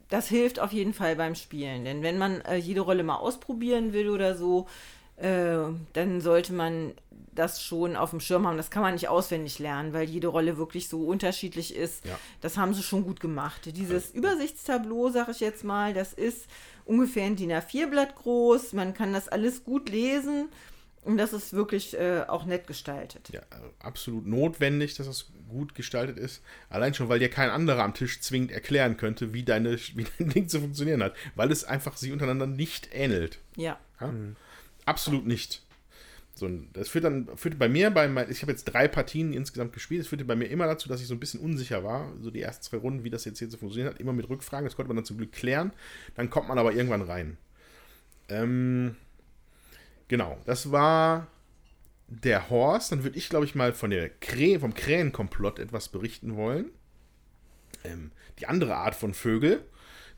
das 0.09 0.27
hilft 0.27 0.59
auf 0.59 0.71
jeden 0.71 0.93
Fall 0.93 1.15
beim 1.15 1.33
Spielen, 1.33 1.83
denn 1.85 2.03
wenn 2.03 2.19
man 2.19 2.41
äh, 2.41 2.57
jede 2.57 2.81
Rolle 2.81 3.03
mal 3.03 3.15
ausprobieren 3.15 3.91
will 3.91 4.09
oder 4.09 4.35
so, 4.35 4.67
äh, 5.17 5.57
dann 5.93 6.21
sollte 6.21 6.53
man 6.53 6.93
das 7.35 7.61
schon 7.61 7.95
auf 7.95 8.11
dem 8.11 8.19
Schirm 8.19 8.47
haben. 8.47 8.57
Das 8.57 8.71
kann 8.71 8.81
man 8.81 8.93
nicht 8.93 9.09
auswendig 9.09 9.59
lernen, 9.59 9.93
weil 9.93 10.09
jede 10.09 10.27
Rolle 10.27 10.57
wirklich 10.57 10.87
so 10.87 11.05
unterschiedlich 11.05 11.75
ist. 11.75 12.05
Ja. 12.05 12.17
Das 12.41 12.57
haben 12.57 12.73
sie 12.73 12.83
schon 12.83 13.03
gut 13.03 13.19
gemacht. 13.19 13.61
Dieses 13.75 14.11
Übersichtstableau, 14.11 15.09
sage 15.09 15.31
ich 15.31 15.41
jetzt 15.41 15.63
mal, 15.63 15.93
das 15.93 16.13
ist 16.13 16.47
ungefähr 16.85 17.25
ein 17.25 17.35
DIN 17.35 17.51
A4-Blatt 17.51 18.15
groß. 18.15 18.73
Man 18.73 18.93
kann 18.93 19.13
das 19.13 19.27
alles 19.27 19.63
gut 19.63 19.89
lesen 19.89 20.49
und 21.05 21.17
das 21.17 21.33
ist 21.33 21.53
wirklich 21.53 21.93
äh, 21.97 22.23
auch 22.27 22.45
nett 22.45 22.67
gestaltet. 22.67 23.29
ja, 23.31 23.41
äh, 23.41 23.43
absolut 23.79 24.25
notwendig, 24.25 24.95
dass 24.95 25.05
das 25.05 25.31
gut 25.49 25.75
gestaltet 25.75 26.17
ist. 26.17 26.41
Allein 26.69 26.93
schon, 26.93 27.09
weil 27.09 27.19
dir 27.19 27.29
kein 27.29 27.49
anderer 27.49 27.83
am 27.83 27.93
Tisch 27.93 28.21
zwingend 28.21 28.51
erklären 28.51 28.97
könnte, 28.97 29.33
wie, 29.33 29.43
deine, 29.43 29.77
wie 29.95 30.05
dein 30.17 30.29
Ding 30.29 30.47
zu 30.47 30.59
funktionieren 30.59 31.03
hat. 31.03 31.15
Weil 31.35 31.51
es 31.51 31.63
einfach 31.63 31.97
sie 31.97 32.11
untereinander 32.11 32.47
nicht 32.47 32.89
ähnelt. 32.93 33.39
Ja. 33.55 33.77
Ja? 33.99 34.13
Absolut 34.85 35.25
nicht. 35.25 35.61
So, 36.35 36.49
das 36.73 36.89
führt 36.89 37.05
dann, 37.05 37.29
führte 37.37 37.55
bei 37.55 37.69
mir, 37.69 37.91
bei 37.91 38.09
mein, 38.09 38.29
ich 38.29 38.41
habe 38.41 38.51
jetzt 38.51 38.65
drei 38.65 38.89
Partien 38.89 39.31
insgesamt 39.31 39.71
gespielt, 39.71 40.01
das 40.01 40.07
führte 40.09 40.25
bei 40.25 40.35
mir 40.35 40.49
immer 40.49 40.65
dazu, 40.65 40.89
dass 40.89 40.99
ich 40.99 41.07
so 41.07 41.15
ein 41.15 41.19
bisschen 41.19 41.39
unsicher 41.39 41.85
war, 41.85 42.11
so 42.21 42.29
die 42.29 42.41
ersten 42.41 42.61
zwei 42.61 42.77
Runden, 42.77 43.05
wie 43.05 43.09
das 43.09 43.23
jetzt 43.23 43.39
hier 43.39 43.49
zu 43.49 43.57
funktionieren 43.57 43.93
hat, 43.93 44.01
immer 44.01 44.11
mit 44.11 44.27
Rückfragen, 44.27 44.65
das 44.65 44.75
konnte 44.75 44.89
man 44.89 44.97
dann 44.97 45.05
zum 45.05 45.17
Glück 45.17 45.31
klären, 45.31 45.71
dann 46.15 46.29
kommt 46.29 46.49
man 46.49 46.59
aber 46.59 46.73
irgendwann 46.73 47.03
rein. 47.03 47.37
Ähm, 48.27 48.97
genau, 50.09 50.37
das 50.45 50.73
war 50.73 51.27
der 52.09 52.49
Horst, 52.49 52.91
dann 52.91 53.03
würde 53.05 53.17
ich, 53.17 53.29
glaube 53.29 53.45
ich, 53.45 53.55
mal 53.55 53.71
von 53.71 53.89
der 53.89 54.09
Krä 54.09 54.59
vom 54.59 54.73
Krähenkomplott 54.73 55.57
etwas 55.57 55.87
berichten 55.87 56.35
wollen. 56.35 56.65
Ähm, 57.85 58.11
die 58.39 58.47
andere 58.47 58.75
Art 58.75 58.95
von 58.95 59.13
Vögel, 59.13 59.63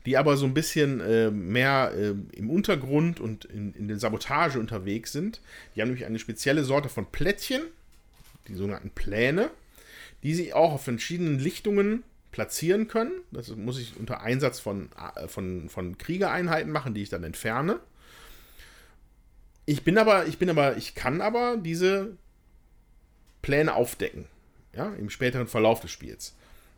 die 0.06 0.16
aber 0.16 0.36
so 0.36 0.46
ein 0.46 0.54
bisschen 0.54 1.00
äh, 1.00 1.30
mehr 1.30 1.92
äh, 1.96 2.14
im 2.36 2.50
Untergrund 2.50 3.20
und 3.20 3.44
in, 3.46 3.74
in 3.74 3.88
der 3.88 3.98
Sabotage 3.98 4.58
unterwegs 4.58 5.12
sind. 5.12 5.40
Die 5.74 5.80
haben 5.80 5.88
nämlich 5.88 6.06
eine 6.06 6.18
spezielle 6.18 6.64
Sorte 6.64 6.88
von 6.88 7.06
Plättchen, 7.06 7.62
die 8.46 8.54
sogenannten 8.54 8.90
Pläne, 8.90 9.50
die 10.22 10.34
sie 10.34 10.54
auch 10.54 10.72
auf 10.72 10.84
verschiedenen 10.84 11.38
Lichtungen 11.38 12.04
platzieren 12.30 12.88
können. 12.88 13.12
Das 13.30 13.54
muss 13.56 13.78
ich 13.78 13.96
unter 13.98 14.20
Einsatz 14.20 14.60
von, 14.60 14.90
äh, 15.16 15.28
von, 15.28 15.68
von 15.68 15.98
Kriegereinheiten 15.98 16.72
machen, 16.72 16.94
die 16.94 17.02
ich 17.02 17.08
dann 17.08 17.24
entferne. 17.24 17.80
Ich 19.66 19.82
bin 19.82 19.98
aber, 19.98 20.26
ich 20.26 20.38
bin 20.38 20.48
aber, 20.48 20.76
ich 20.76 20.94
kann 20.94 21.20
aber 21.20 21.58
diese 21.58 22.16
Pläne 23.42 23.74
aufdecken. 23.74 24.26
Ja, 24.74 24.94
im 24.94 25.10
späteren 25.10 25.46
Verlauf 25.46 25.80
des 25.80 25.90
Spiels. 25.90 26.34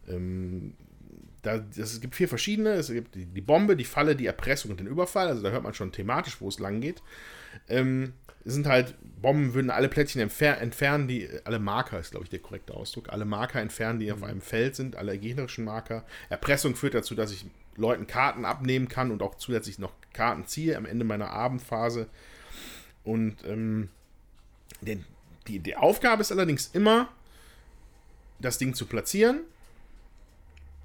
Ähm, 0.09 0.75
da, 1.43 1.59
das, 1.59 1.93
es 1.93 2.01
gibt 2.01 2.15
vier 2.15 2.29
verschiedene. 2.29 2.71
Es 2.71 2.89
gibt 2.89 3.15
die, 3.15 3.27
die 3.27 3.41
Bombe, 3.41 3.77
die 3.77 3.85
Falle, 3.85 4.17
die 4.17 4.27
Erpressung 4.27 4.73
und 4.73 4.81
den 4.81 4.87
Überfall. 4.87 5.29
Also 5.29 5.43
da 5.43 5.51
hört 5.51 5.63
man 5.63 5.75
schon 5.75 5.93
thematisch, 5.93 6.41
wo 6.41 6.49
es 6.49 6.59
lang 6.59 6.81
geht. 6.81 7.03
Ähm, 7.69 8.13
es 8.45 8.55
sind 8.55 8.67
halt, 8.67 8.95
Bomben 9.21 9.53
würden 9.53 9.71
alle 9.71 9.89
Plättchen 9.89 10.21
entfer 10.21 10.59
entfernen, 10.59 11.09
die, 11.09 11.29
alle 11.45 11.59
Marker 11.59 11.99
ist, 11.99 12.13
glaube 12.13 12.25
ich, 12.25 12.31
der 12.31 12.39
korrekte 12.39 12.73
Ausdruck, 12.75 13.11
alle 13.11 13.27
Marker 13.27 13.61
entfernen, 13.61 13.99
die 13.99 14.11
auf 14.11 14.23
einem 14.23 14.41
Feld 14.41 14.77
sind, 14.77 14.97
alle 14.97 15.19
gegnerischen 15.19 15.65
Marker. 15.65 16.05
Erpressung 16.31 16.75
führt 16.75 16.95
dazu, 16.95 17.15
dass 17.15 17.33
ich 17.33 17.45
Leuten 17.77 18.07
Karten 18.07 18.45
abnehmen 18.45 18.89
kann 18.89 19.11
und 19.11 19.23
auch 19.23 19.35
zusätzlich 19.35 19.79
noch 19.79 19.93
Karten 20.13 20.47
ziehe 20.47 20.77
am 20.77 20.87
Ende 20.87 21.05
meiner 21.05 21.31
Abendphase. 21.31 22.09
Und 23.05 23.45
ähm, 23.47 23.91
der, 24.81 24.99
die, 25.47 25.59
die 25.59 25.77
Aufgabe 25.77 26.23
ist 26.23 26.33
allerdings 26.33 26.71
immer, 26.73 27.09
das 28.39 28.59
Ding 28.59 28.75
zu 28.75 28.87
platzieren. 28.87 29.41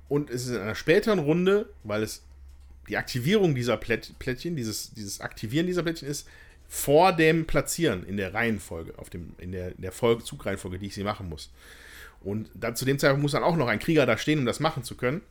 Und 0.08 0.30
es 0.30 0.44
ist 0.46 0.56
in 0.56 0.62
einer 0.62 0.76
späteren 0.76 1.20
Runde, 1.20 1.70
weil 1.84 2.04
es 2.04 2.24
die 2.88 2.98
Aktivierung 2.98 3.56
dieser 3.56 3.78
Plätt, 3.78 4.18
Plättchen, 4.20 4.56
dieses, 4.56 4.94
dieses 4.94 5.22
Aktivieren 5.22 5.66
dieser 5.66 5.84
Plättchen 5.84 6.08
ist, 6.08 6.28
vor 6.68 7.14
dem 7.14 7.46
Platzieren 7.46 8.06
in 8.06 8.18
der 8.18 8.34
Reihenfolge, 8.34 8.94
auf 8.98 9.10
dem, 9.10 9.34
in 9.38 9.52
der, 9.52 9.76
in 9.76 9.82
der 9.82 9.92
Folge, 9.92 10.24
Zugreihenfolge, 10.24 10.80
die 10.80 10.88
ich 10.88 10.96
sie 10.96 11.04
machen 11.04 11.30
muss. 11.30 11.52
Und 12.24 12.50
dann 12.56 12.76
zu 12.76 12.86
dem 12.86 12.98
Zeitpunkt 13.00 13.22
muss 13.22 13.34
dann 13.34 13.44
auch 13.44 13.56
noch 13.56 13.68
ein 13.68 13.80
Krieger 13.80 14.06
da 14.06 14.18
stehen, 14.18 14.40
um 14.40 14.46
das 14.46 14.60
machen 14.60 14.84
zu 14.84 14.96
können. 14.96 15.22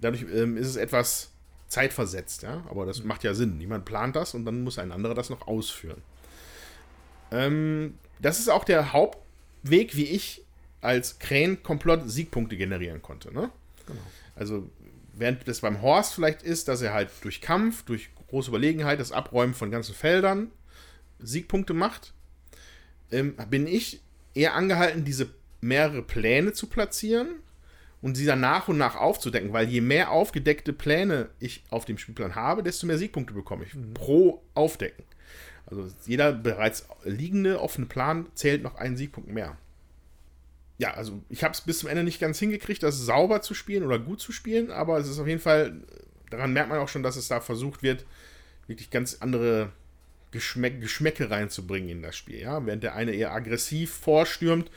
Dadurch 0.00 0.24
ähm, 0.32 0.56
ist 0.56 0.68
es 0.68 0.76
etwas 0.76 1.30
zeitversetzt, 1.68 2.42
ja. 2.42 2.64
Aber 2.68 2.86
das 2.86 3.04
macht 3.04 3.24
ja 3.24 3.34
Sinn. 3.34 3.58
Niemand 3.58 3.84
plant 3.84 4.16
das 4.16 4.34
und 4.34 4.44
dann 4.44 4.62
muss 4.64 4.78
ein 4.78 4.92
anderer 4.92 5.14
das 5.14 5.30
noch 5.30 5.46
ausführen. 5.46 6.02
Ähm, 7.30 7.94
das 8.18 8.38
ist 8.38 8.48
auch 8.48 8.64
der 8.64 8.92
Hauptweg, 8.92 9.96
wie 9.96 10.04
ich 10.04 10.42
als 10.80 11.18
Krähen-Komplott 11.18 12.10
Siegpunkte 12.10 12.56
generieren 12.56 13.02
konnte. 13.02 13.32
Ne? 13.32 13.50
Also, 14.34 14.70
während 15.12 15.46
das 15.46 15.60
beim 15.60 15.82
Horst 15.82 16.14
vielleicht 16.14 16.42
ist, 16.42 16.68
dass 16.68 16.82
er 16.82 16.92
halt 16.92 17.10
durch 17.22 17.40
Kampf, 17.40 17.84
durch 17.84 18.10
große 18.28 18.50
Überlegenheit, 18.50 19.00
das 19.00 19.12
Abräumen 19.12 19.54
von 19.54 19.70
ganzen 19.70 19.94
Feldern 19.94 20.50
Siegpunkte 21.18 21.74
macht, 21.74 22.14
ähm, 23.10 23.34
bin 23.50 23.66
ich 23.66 24.00
eher 24.34 24.54
angehalten, 24.54 25.04
diese 25.04 25.28
mehrere 25.60 26.02
Pläne 26.02 26.52
zu 26.52 26.68
platzieren 26.68 27.40
und 28.00 28.14
sie 28.14 28.24
dann 28.24 28.40
nach 28.40 28.68
und 28.68 28.78
nach 28.78 28.96
aufzudecken, 28.96 29.52
weil 29.52 29.68
je 29.68 29.80
mehr 29.80 30.10
aufgedeckte 30.10 30.72
Pläne 30.72 31.28
ich 31.38 31.64
auf 31.68 31.84
dem 31.84 31.98
Spielplan 31.98 32.34
habe, 32.34 32.62
desto 32.62 32.86
mehr 32.86 32.98
Siegpunkte 32.98 33.34
bekomme 33.34 33.64
ich 33.64 33.72
pro 33.94 34.42
Aufdecken. 34.54 35.04
Also 35.66 35.88
jeder 36.06 36.32
bereits 36.32 36.86
liegende 37.04 37.60
offene 37.60 37.86
Plan 37.86 38.26
zählt 38.34 38.62
noch 38.62 38.76
einen 38.76 38.96
Siegpunkt 38.96 39.30
mehr. 39.30 39.56
Ja, 40.80 40.94
also 40.94 41.22
ich 41.28 41.44
habe 41.44 41.52
es 41.52 41.60
bis 41.60 41.80
zum 41.80 41.90
Ende 41.90 42.04
nicht 42.04 42.20
ganz 42.20 42.38
hingekriegt, 42.38 42.82
das 42.82 42.96
sauber 42.96 43.42
zu 43.42 43.52
spielen 43.52 43.84
oder 43.84 43.98
gut 43.98 44.18
zu 44.18 44.32
spielen, 44.32 44.70
aber 44.70 44.96
es 44.98 45.08
ist 45.08 45.18
auf 45.18 45.26
jeden 45.26 45.40
Fall, 45.40 45.74
daran 46.30 46.54
merkt 46.54 46.70
man 46.70 46.78
auch 46.78 46.88
schon, 46.88 47.02
dass 47.02 47.16
es 47.16 47.28
da 47.28 47.42
versucht 47.42 47.82
wird, 47.82 48.06
wirklich 48.66 48.88
ganz 48.88 49.18
andere 49.20 49.72
Geschmäck, 50.30 50.80
Geschmäcke 50.80 51.30
reinzubringen 51.30 51.90
in 51.90 52.02
das 52.02 52.16
Spiel. 52.16 52.40
Ja? 52.40 52.64
Während 52.64 52.82
der 52.82 52.94
eine 52.94 53.12
eher 53.12 53.32
aggressiv 53.32 53.90
vorstürmt, 53.90 54.70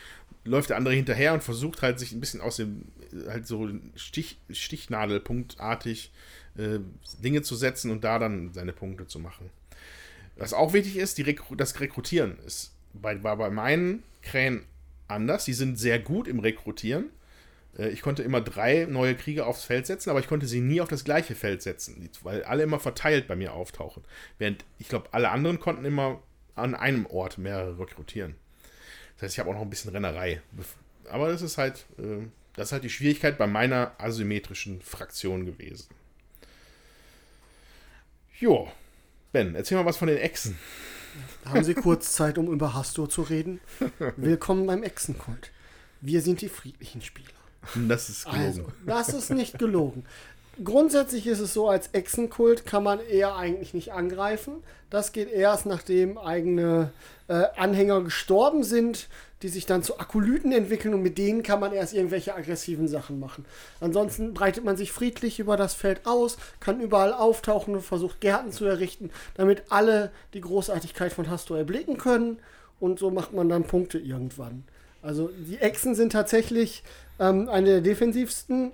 läuft 0.44 0.72
der 0.72 0.78
andere 0.78 0.94
hinterher 0.94 1.34
und 1.34 1.42
versucht 1.42 1.82
halt 1.82 2.00
sich 2.00 2.12
ein 2.12 2.20
bisschen 2.20 2.42
aus 2.42 2.58
dem, 2.58 2.84
halt 3.30 3.48
so 3.48 3.70
Stich, 3.96 4.40
Stichnadelpunktartig 4.50 6.12
äh, 6.58 6.80
Dinge 7.24 7.44
zu 7.44 7.56
setzen 7.56 7.92
und 7.92 8.04
da 8.04 8.20
dann 8.20 8.52
seine 8.54 8.74
Punkte 8.74 9.08
zu 9.08 9.20
machen. 9.20 9.50
Was 10.36 10.52
auch 10.52 10.74
wichtig 10.74 10.98
ist, 10.98 11.18
Rekru 11.20 11.56
das 11.56 11.80
Rekrutieren 11.80 12.40
ist 12.46 12.74
bei, 12.92 13.24
war 13.24 13.38
bei 13.38 13.50
meinen 13.50 14.04
Krähen 14.22 14.66
anders. 15.08 15.46
Die 15.46 15.54
sind 15.54 15.78
sehr 15.80 16.00
gut 16.00 16.28
im 16.28 16.40
Rekrutieren. 16.40 17.10
Äh, 17.78 17.90
Ich 17.90 18.02
konnte 18.02 18.24
immer 18.24 18.42
drei 18.42 18.86
neue 18.90 19.16
Krieger 19.16 19.48
aufs 19.48 19.64
Feld 19.64 19.86
setzen, 19.88 20.10
aber 20.10 20.20
ich 20.20 20.28
konnte 20.28 20.46
sie 20.48 20.62
nie 20.62 20.82
auf 20.82 20.90
das 20.90 21.04
gleiche 21.04 21.36
Feld 21.36 21.62
setzen, 21.62 22.10
weil 22.22 22.44
alle 22.44 22.64
immer 22.64 22.80
verteilt 22.80 23.28
bei 23.28 23.36
mir 23.36 23.54
auftauchen. 23.54 24.04
Während 24.38 24.64
ich 24.80 24.90
glaube, 24.90 25.10
alle 25.14 25.30
anderen 25.30 25.60
konnten 25.60 25.86
immer 25.86 26.22
an 26.56 26.76
einem 26.76 27.06
Ort 27.08 27.38
mehrere 27.38 27.80
rekrutieren. 27.80 28.36
Das 29.16 29.24
heißt, 29.24 29.36
ich 29.36 29.40
habe 29.40 29.50
auch 29.50 29.56
noch 29.56 29.62
ein 29.62 29.70
bisschen 29.70 29.92
Rennerei. 29.92 30.42
Aber 31.10 31.30
das 31.30 31.42
ist 31.42 31.58
halt, 31.58 31.86
äh, 31.98 32.28
Das 32.56 32.68
ist 32.68 32.72
halt 32.72 32.84
die 32.84 32.90
Schwierigkeit 32.92 33.38
bei 33.40 33.48
meiner 33.48 33.94
asymmetrischen 33.98 34.80
Fraktion 34.82 35.46
gewesen. 35.48 35.88
Jo, 38.40 38.72
Ben, 39.32 39.56
erzähl 39.56 39.78
mal 39.78 39.86
was 39.86 39.98
von 39.98 40.08
den 40.08 40.18
Echsen. 40.18 40.58
Haben 41.46 41.64
Sie 41.64 41.74
kurz 41.74 42.14
Zeit, 42.14 42.38
um 42.38 42.52
über 42.52 42.74
Hastur 42.74 43.10
zu 43.10 43.22
reden? 43.22 43.60
Willkommen 44.18 44.66
beim 44.66 44.84
Echsenkult. 44.84 45.52
Wir 46.02 46.22
sind 46.22 46.42
die 46.42 46.50
friedlichen 46.50 47.02
Spieler. 47.02 47.28
Das 47.88 48.10
ist 48.10 48.26
gelogen. 48.26 48.48
Also, 48.48 48.72
das 48.86 49.14
ist 49.14 49.30
nicht 49.30 49.58
gelogen. 49.58 50.06
Grundsätzlich 50.64 51.26
ist 51.26 51.40
es 51.40 51.54
so, 51.54 51.68
als 51.68 51.90
Echsenkult 51.94 52.66
kann 52.66 52.84
man 52.84 53.00
eher 53.00 53.36
eigentlich 53.36 53.74
nicht 53.74 53.94
angreifen. 53.94 54.56
Das 54.90 55.12
geht 55.12 55.32
erst, 55.32 55.66
nachdem 55.66 56.18
eigene 56.18 56.92
äh, 57.28 57.46
Anhänger 57.56 58.02
gestorben 58.02 58.64
sind, 58.64 59.08
die 59.42 59.50
sich 59.50 59.66
dann 59.66 59.84
zu 59.84 60.00
Akolyten 60.00 60.52
entwickeln 60.54 60.94
und 60.94 61.02
mit 61.02 61.18
denen 61.18 61.44
kann 61.44 61.60
man 61.60 61.74
erst 61.74 61.94
irgendwelche 61.94 62.34
aggressiven 62.34 62.88
Sachen 62.88 63.20
machen. 63.20 63.46
Ansonsten 63.82 64.34
breitet 64.34 64.64
man 64.64 64.78
sich 64.78 64.92
friedlich 64.92 65.40
über 65.40 65.58
das 65.58 65.74
Feld 65.74 66.06
aus, 66.06 66.38
kann 66.62 66.80
überall 66.80 67.14
auftauchen 67.14 67.76
und 67.76 67.82
versucht 67.82 68.22
Gärten 68.22 68.52
zu 68.52 68.66
errichten, 68.66 69.12
damit 69.36 69.64
alle 69.70 70.12
die 70.34 70.42
Großartigkeit 70.42 71.12
von 71.12 71.30
Hastor 71.30 71.58
erblicken 71.58 71.98
können 71.98 72.40
und 72.80 73.00
so 73.00 73.12
macht 73.12 73.34
man 73.34 73.50
dann 73.50 73.66
Punkte 73.66 74.00
irgendwann. 74.00 74.64
Also 75.02 75.30
die 75.38 75.58
Echsen 75.58 75.96
sind 75.96 76.14
tatsächlich 76.14 76.84
ähm, 77.20 77.50
eine 77.50 77.68
der 77.68 77.82
defensivsten 77.82 78.72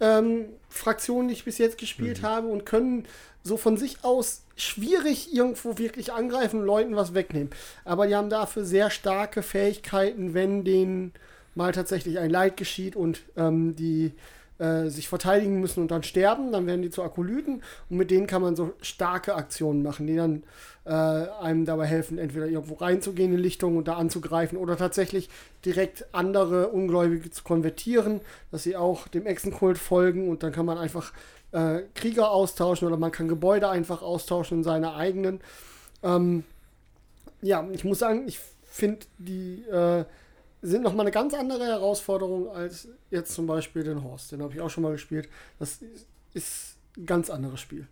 ähm, 0.00 0.46
Fraktionen, 0.70 1.28
die 1.28 1.34
ich 1.34 1.44
bis 1.44 1.58
jetzt 1.58 1.76
gespielt 1.76 2.22
habe 2.22 2.48
und 2.48 2.64
können 2.64 3.04
so 3.48 3.56
von 3.56 3.76
sich 3.76 4.04
aus 4.04 4.42
schwierig 4.56 5.34
irgendwo 5.34 5.78
wirklich 5.78 6.12
angreifen 6.12 6.60
und 6.60 6.66
Leuten 6.66 6.96
was 6.96 7.14
wegnehmen. 7.14 7.50
Aber 7.84 8.06
die 8.06 8.14
haben 8.14 8.30
dafür 8.30 8.64
sehr 8.64 8.90
starke 8.90 9.42
Fähigkeiten, 9.42 10.34
wenn 10.34 10.64
denen 10.64 11.12
mal 11.54 11.72
tatsächlich 11.72 12.18
ein 12.18 12.30
Leid 12.30 12.56
geschieht 12.56 12.94
und 12.94 13.22
ähm, 13.36 13.74
die 13.74 14.12
äh, 14.58 14.88
sich 14.88 15.08
verteidigen 15.08 15.60
müssen 15.60 15.80
und 15.80 15.90
dann 15.90 16.02
sterben, 16.02 16.52
dann 16.52 16.66
werden 16.66 16.82
die 16.82 16.90
zu 16.90 17.02
Akolyten 17.02 17.62
und 17.90 17.96
mit 17.96 18.10
denen 18.10 18.26
kann 18.26 18.42
man 18.42 18.56
so 18.56 18.72
starke 18.80 19.34
Aktionen 19.34 19.82
machen, 19.82 20.06
die 20.06 20.16
dann 20.16 20.42
äh, 20.84 20.90
einem 20.90 21.64
dabei 21.64 21.86
helfen, 21.86 22.18
entweder 22.18 22.46
irgendwo 22.46 22.74
reinzugehen 22.74 23.32
in 23.32 23.38
Lichtung 23.38 23.76
und 23.76 23.86
da 23.86 23.94
anzugreifen 23.94 24.58
oder 24.58 24.76
tatsächlich 24.76 25.28
direkt 25.64 26.06
andere 26.12 26.68
Ungläubige 26.68 27.30
zu 27.30 27.44
konvertieren, 27.44 28.20
dass 28.50 28.64
sie 28.64 28.76
auch 28.76 29.06
dem 29.06 29.26
Echsenkult 29.26 29.78
folgen 29.78 30.28
und 30.28 30.42
dann 30.42 30.52
kann 30.52 30.66
man 30.66 30.78
einfach 30.78 31.12
äh, 31.52 31.82
Krieger 31.94 32.30
austauschen 32.30 32.88
oder 32.88 32.96
man 32.96 33.12
kann 33.12 33.28
Gebäude 33.28 33.68
einfach 33.68 34.02
austauschen 34.02 34.58
in 34.58 34.64
seine 34.64 34.94
eigenen. 34.94 35.40
Ähm, 36.02 36.44
ja, 37.40 37.66
ich 37.70 37.84
muss 37.84 38.00
sagen, 38.00 38.26
ich 38.26 38.38
finde, 38.64 39.06
die 39.18 39.62
äh, 39.64 40.04
sind 40.62 40.82
nochmal 40.82 41.06
eine 41.06 41.12
ganz 41.12 41.34
andere 41.34 41.66
Herausforderung 41.66 42.48
als 42.48 42.88
jetzt 43.10 43.34
zum 43.34 43.46
Beispiel 43.46 43.84
den 43.84 44.02
Horst. 44.02 44.32
Den 44.32 44.42
habe 44.42 44.52
ich 44.52 44.60
auch 44.60 44.70
schon 44.70 44.82
mal 44.82 44.92
gespielt. 44.92 45.28
Das 45.58 45.78
ist, 46.34 46.76
ganz 47.06 47.30
anderes 47.30 47.60
Spiel. 47.60 47.86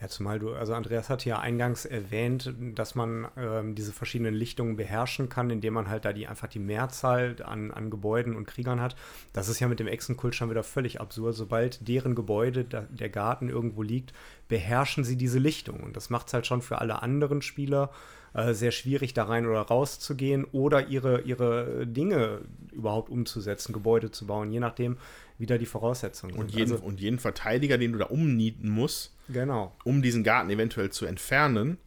Ja, 0.00 0.08
zumal 0.08 0.38
du, 0.38 0.52
also 0.52 0.74
Andreas 0.74 1.08
hat 1.08 1.24
ja 1.24 1.38
eingangs 1.38 1.84
erwähnt, 1.84 2.54
dass 2.74 2.94
man 2.94 3.28
ähm, 3.36 3.74
diese 3.74 3.92
verschiedenen 3.92 4.34
Lichtungen 4.34 4.76
beherrschen 4.76 5.28
kann, 5.28 5.50
indem 5.50 5.74
man 5.74 5.88
halt 5.88 6.04
da 6.04 6.12
die 6.12 6.26
einfach 6.26 6.48
die 6.48 6.58
Mehrzahl 6.58 7.36
an, 7.44 7.70
an 7.70 7.90
Gebäuden 7.90 8.36
und 8.36 8.46
Kriegern 8.46 8.80
hat. 8.80 8.96
Das 9.32 9.48
ist 9.48 9.60
ja 9.60 9.68
mit 9.68 9.80
dem 9.80 9.88
Echsenkult 9.88 10.34
schon 10.34 10.50
wieder 10.50 10.62
völlig 10.62 11.00
absurd. 11.00 11.34
Sobald 11.34 11.86
deren 11.88 12.14
Gebäude, 12.14 12.64
da, 12.64 12.82
der 12.90 13.08
Garten 13.08 13.48
irgendwo 13.48 13.82
liegt, 13.82 14.12
beherrschen 14.48 15.04
sie 15.04 15.16
diese 15.16 15.38
Lichtung. 15.38 15.80
Und 15.80 15.96
das 15.96 16.10
macht 16.10 16.28
es 16.28 16.34
halt 16.34 16.46
schon 16.46 16.62
für 16.62 16.78
alle 16.78 17.02
anderen 17.02 17.42
Spieler 17.42 17.90
äh, 18.32 18.54
sehr 18.54 18.70
schwierig, 18.70 19.12
da 19.12 19.24
rein 19.24 19.46
oder 19.46 19.62
raus 19.62 19.98
zu 19.98 20.14
gehen 20.14 20.44
oder 20.52 20.86
ihre, 20.86 21.22
ihre 21.22 21.86
Dinge 21.86 22.42
überhaupt 22.72 23.10
umzusetzen, 23.10 23.72
Gebäude 23.72 24.10
zu 24.12 24.26
bauen, 24.26 24.52
je 24.52 24.60
nachdem, 24.60 24.98
wie 25.40 25.46
da 25.46 25.58
die 25.58 25.66
Voraussetzungen 25.66 26.34
Und 26.34 26.50
sind. 26.50 26.58
jeden, 26.58 26.72
Also, 26.72 26.84
und 26.84 27.00
jeden 27.00 27.18
Verteidiger, 27.18 27.78
den 27.78 27.92
du 27.92 27.98
da 27.98 28.06
umnieten 28.06 28.68
musst, 28.70 29.12
genau. 29.28 29.74
um 29.84 30.02
diesen 30.02 30.22
Garten 30.22 30.50
eventuell 30.50 30.90
zu 30.90 31.06
entfernen, 31.06 31.78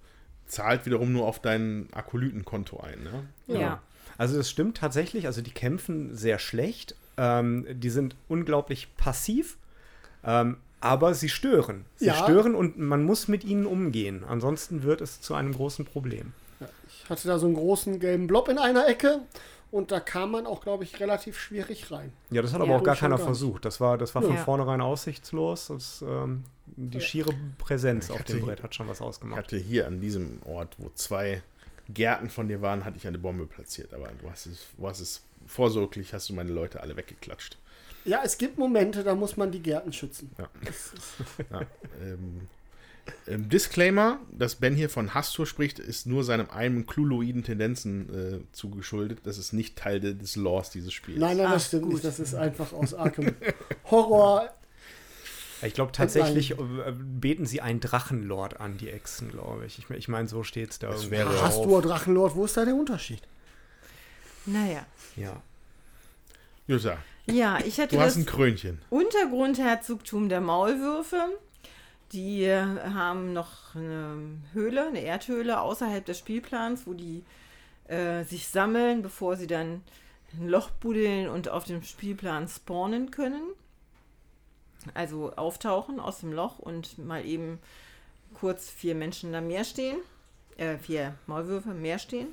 zahlt 0.46 0.86
wiederum 0.86 1.14
nur 1.14 1.26
auf 1.28 1.40
dein 1.40 1.88
Akolytenkonto 1.94 2.80
ein. 2.82 3.04
Ne? 3.04 3.60
Ja. 3.60 3.82
Also 4.18 4.36
das 4.38 4.50
stimmt 4.50 4.78
tatsächlich. 4.78 5.26
Also 5.28 5.42
die 5.42 5.52
kämpfen 5.52 6.16
sehr 6.16 6.38
schlecht. 6.40 6.96
Ähm, 7.18 7.66
die 7.70 7.90
sind 7.90 8.16
unglaublich 8.28 8.88
passiv, 8.98 9.58
ähm, 10.24 10.58
aber 10.82 11.14
sie 11.14 11.30
stören. 11.30 11.86
Sie 11.96 12.08
Ja. 12.08 12.16
stören 12.16 12.56
und 12.56 12.78
man 12.78 13.04
muss 13.04 13.28
mit 13.28 13.44
ihnen 13.44 13.66
umgehen. 13.66 14.24
Ansonsten 14.28 14.84
wird 14.84 15.00
es 15.02 15.22
zu 15.22 15.34
einem 15.36 15.54
großen 15.54 15.86
Problem. 15.86 16.34
Ich 16.88 17.10
hatte 17.10 17.28
da 17.28 17.38
so 17.40 17.46
einen 17.46 17.56
großen 17.56 18.00
gelben 18.00 18.28
Blob 18.28 18.50
in 18.50 18.58
einer 18.58 18.88
Ecke 18.88 19.20
und 19.74 19.92
da 19.92 20.00
kam 20.00 20.32
man 20.32 20.46
auch, 20.46 20.62
glaube 20.62 20.84
ich, 20.84 21.00
relativ 21.00 21.38
schwierig 21.38 21.92
rein. 21.92 22.14
Ja, 22.30 22.42
das 22.42 22.54
hat 22.54 22.60
Ja. 22.60 22.66
aber 22.66 22.76
auch 22.78 22.84
gar 22.84 22.96
Schon 22.96 23.08
keiner 23.10 23.18
gar 23.18 23.26
versucht. 23.26 23.66
Das 23.66 23.82
war, 23.82 23.98
das 23.98 24.14
war 24.16 24.22
von 24.22 24.36
Ja. 24.36 24.44
vornherein 24.44 24.80
aussichtslos. 24.82 25.68
Das, 25.68 26.04
ähm, 26.08 26.44
die 26.68 27.02
schiere 27.02 27.34
Präsenz 27.58 28.10
auf 28.12 28.24
dem 28.24 28.42
Brett 28.42 28.62
hat 28.64 28.74
schon 28.76 28.88
was 28.88 28.98
Ich 29.00 29.04
ausgemacht. 29.06 29.38
hatte 29.40 29.58
hier 29.58 29.88
an 29.88 30.00
diesem 30.00 30.40
Ort, 30.46 30.76
wo 30.78 30.90
zwei 30.96 31.42
Gärten 31.90 32.30
von 32.30 32.48
dir 32.48 32.62
waren, 32.62 32.86
hatte 32.86 32.98
ich 32.98 33.08
eine 33.08 33.18
Bombe 33.18 33.46
platziert. 33.48 33.94
Aber 33.94 34.10
du 34.22 34.30
hast 34.30 34.46
es, 34.46 34.68
du 34.78 34.88
hast 34.88 35.00
es 35.02 35.22
vorsorglich, 35.48 36.14
hast 36.14 36.30
du 36.30 36.34
meine 36.34 36.52
Leute 36.52 36.80
alle 36.82 36.96
weggeklatscht. 36.96 37.58
Ja, 38.06 38.22
es 38.24 38.38
gibt 38.38 38.58
Momente, 38.58 39.04
da 39.04 39.16
muss 39.16 39.38
man 39.38 39.52
die 39.52 39.62
Gärten 39.62 39.92
schützen. 39.92 40.30
Ja. 40.38 40.48
Ja, 41.52 41.62
ähm, 42.02 42.48
ähm, 43.28 43.50
Disclaimer, 43.50 44.20
dass 44.32 44.56
Ben 44.56 44.76
hier 44.76 44.90
von 44.90 45.14
Hastur 45.14 45.46
spricht, 45.46 45.80
ist 45.80 46.06
nur 46.08 46.24
seinem 46.24 46.50
einen 46.50 46.86
kluloiden 46.86 47.44
Tendenzen 47.44 48.10
äh, 48.14 48.40
zugeschuldet. 48.54 49.20
Das 49.24 49.38
ist 49.38 49.54
nicht 49.54 49.76
Teil 49.78 50.00
de, 50.00 50.14
des 50.14 50.36
Laws 50.36 50.70
dieses 50.70 50.94
Spiels. 50.94 51.20
Nein, 51.20 51.38
nein, 51.38 51.52
das 51.52 51.64
Ach, 51.64 51.68
stimmt 51.68 51.84
gut. 51.84 51.94
nicht. 51.94 52.06
Das 52.06 52.20
ist 52.20 52.34
einfach 52.36 52.72
aus 52.74 52.94
Arkham 52.94 53.34
Horror. 53.92 54.50
Ich 55.62 55.74
glaube 55.74 55.94
tatsächlich 55.94 56.52
äh, 56.52 56.56
beten 56.94 57.46
sie 57.46 57.62
einen 57.62 57.80
Drachenlord 57.80 58.60
an, 58.60 58.78
die 58.78 58.90
Echsen, 58.90 59.32
glaube 59.32 59.66
ich. 59.66 59.80
Ich, 59.80 59.90
ich 59.90 60.08
meine, 60.10 60.28
so 60.28 60.44
steht 60.44 60.72
es 60.72 60.80
da. 60.80 60.88
Das 60.88 61.04
irgendwo 61.06 61.12
wäre- 61.32 61.42
Hast 61.42 61.58
drauf. 61.58 61.82
du 61.82 61.88
Drachenlord? 61.88 62.36
Wo 62.36 62.44
ist 62.46 62.58
da 62.58 62.66
der 62.66 62.76
Unterschied? 62.76 63.22
Naja. 64.46 64.86
Ja. 65.16 65.42
Jutta, 66.68 66.98
Ja, 67.26 67.60
ich 67.66 67.78
hätte 67.78 67.96
du 67.96 68.02
hast 68.02 68.16
das 68.16 68.24
ein 68.24 68.26
Krönchen. 68.26 68.80
Untergrundherzogtum 68.90 70.30
der 70.30 70.42
Maulwürfe. 70.42 71.38
Die 72.14 72.50
haben 72.50 73.34
noch 73.34 73.76
eine 73.76 74.38
Höhle, 74.54 74.88
eine 74.88 75.02
Erdhöhle 75.02 75.60
außerhalb 75.60 76.06
des 76.06 76.20
Spielplans, 76.20 76.86
wo 76.86 76.94
die 76.94 77.24
äh, 77.88 78.24
sich 78.24 78.48
sammeln, 78.48 79.02
bevor 79.02 79.36
sie 79.36 79.48
dann 79.48 79.82
ein 80.34 80.48
Loch 80.48 80.70
buddeln 80.70 81.28
und 81.28 81.50
auf 81.50 81.66
dem 81.66 81.84
Spielplan 81.84 82.48
spawnen 82.48 83.12
können. 83.12 83.44
Also 84.94 85.34
auftauchen 85.36 86.00
aus 86.00 86.20
dem 86.20 86.34
Loch 86.34 86.60
und 86.60 86.98
mal 86.98 87.26
eben 87.26 87.60
kurz 88.34 88.70
vier 88.70 88.96
Menschen 88.96 89.32
da 89.32 89.42
mehr 89.42 89.64
stehen. 89.64 89.98
Äh, 90.58 90.78
vier 90.78 91.16
Maulwürfe 91.26 91.74
mehr 91.74 92.00
stehen. 92.00 92.28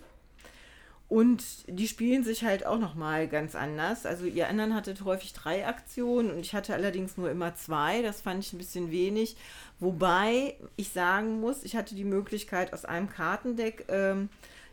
Und 1.11 1.43
die 1.67 1.89
spielen 1.89 2.23
sich 2.23 2.45
halt 2.45 2.65
auch 2.65 2.79
nochmal 2.79 3.27
ganz 3.27 3.57
anders. 3.57 4.07
Also 4.07 4.27
ihr 4.27 4.49
anderen 4.49 4.77
hattet 4.77 5.05
häufig 5.05 5.33
drei 5.33 5.67
Aktionen 5.67 6.31
und 6.31 6.39
ich 6.39 6.55
hatte 6.55 6.73
allerdings 6.73 7.17
nur 7.17 7.29
immer 7.29 7.57
zwei. 7.57 8.01
Das 8.03 8.21
fand 8.21 8.45
ich 8.45 8.53
ein 8.53 8.59
bisschen 8.59 8.93
wenig. 8.93 9.37
Wobei 9.81 10.57
ich 10.77 10.91
sagen 10.91 11.41
muss, 11.41 11.65
ich 11.65 11.75
hatte 11.75 11.95
die 11.95 12.05
Möglichkeit 12.05 12.73
aus 12.73 12.85
einem 12.85 13.09
Kartendeck 13.09 13.87
ähm, 13.89 14.29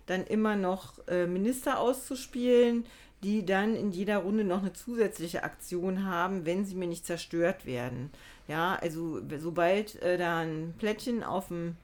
dann 0.06 0.26
immer 0.26 0.56
noch 0.56 0.96
äh, 1.08 1.26
Minister 1.26 1.80
auszuspielen, 1.80 2.86
die 3.24 3.46
dann 3.46 3.76
in 3.76 3.92
jeder 3.92 4.20
Runde 4.20 4.44
noch 4.44 4.60
eine 4.60 4.74
zusätzliche 4.74 5.44
Aktion 5.44 6.06
haben, 6.06 6.46
wenn 6.46 6.66
sie 6.66 6.76
mir 6.76 6.88
nicht 6.88 7.06
zerstört 7.06 7.66
werden. 7.66 8.12
Ja, 8.48 8.78
also 8.82 9.22
sobald 9.40 10.02
äh, 10.02 10.18
da 10.18 10.40
ein 10.40 10.74
Plättchen 10.78 11.24
auf 11.24 11.48
dem 11.48 11.78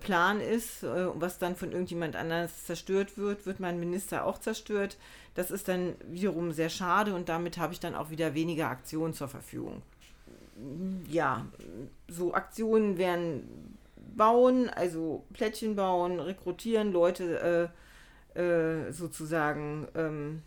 Plan 0.00 0.40
ist, 0.40 0.82
äh, 0.82 1.06
was 1.14 1.38
dann 1.38 1.56
von 1.56 1.72
irgendjemand 1.72 2.16
anders 2.16 2.66
zerstört 2.66 3.16
wird, 3.16 3.46
wird 3.46 3.60
mein 3.60 3.80
Minister 3.80 4.24
auch 4.24 4.38
zerstört. 4.38 4.98
Das 5.34 5.50
ist 5.50 5.68
dann 5.68 5.94
wiederum 6.06 6.52
sehr 6.52 6.68
schade 6.68 7.14
und 7.14 7.28
damit 7.28 7.56
habe 7.56 7.72
ich 7.72 7.80
dann 7.80 7.94
auch 7.94 8.10
wieder 8.10 8.34
weniger 8.34 8.68
Aktionen 8.68 9.14
zur 9.14 9.28
Verfügung. 9.28 9.82
Ja, 11.08 11.46
so 12.08 12.34
Aktionen 12.34 12.98
wären 12.98 13.76
bauen, 14.16 14.68
also 14.68 15.24
Plättchen 15.32 15.76
bauen, 15.76 16.18
rekrutieren, 16.20 16.92
Leute 16.92 17.70
äh, 18.36 18.40
äh, 18.40 18.92
sozusagen 18.92 19.86
ähm, 19.94 20.42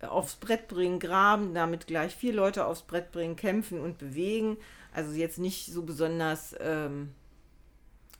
aufs 0.00 0.36
Brett 0.36 0.68
bringen, 0.68 0.98
graben, 0.98 1.54
damit 1.54 1.86
gleich 1.86 2.14
vier 2.14 2.34
Leute 2.34 2.66
aufs 2.66 2.82
Brett 2.82 3.10
bringen, 3.12 3.36
kämpfen 3.36 3.80
und 3.80 3.98
bewegen. 3.98 4.58
Also 4.92 5.12
jetzt 5.14 5.38
nicht 5.38 5.72
so 5.72 5.82
besonders 5.82 6.54
ähm, 6.60 7.14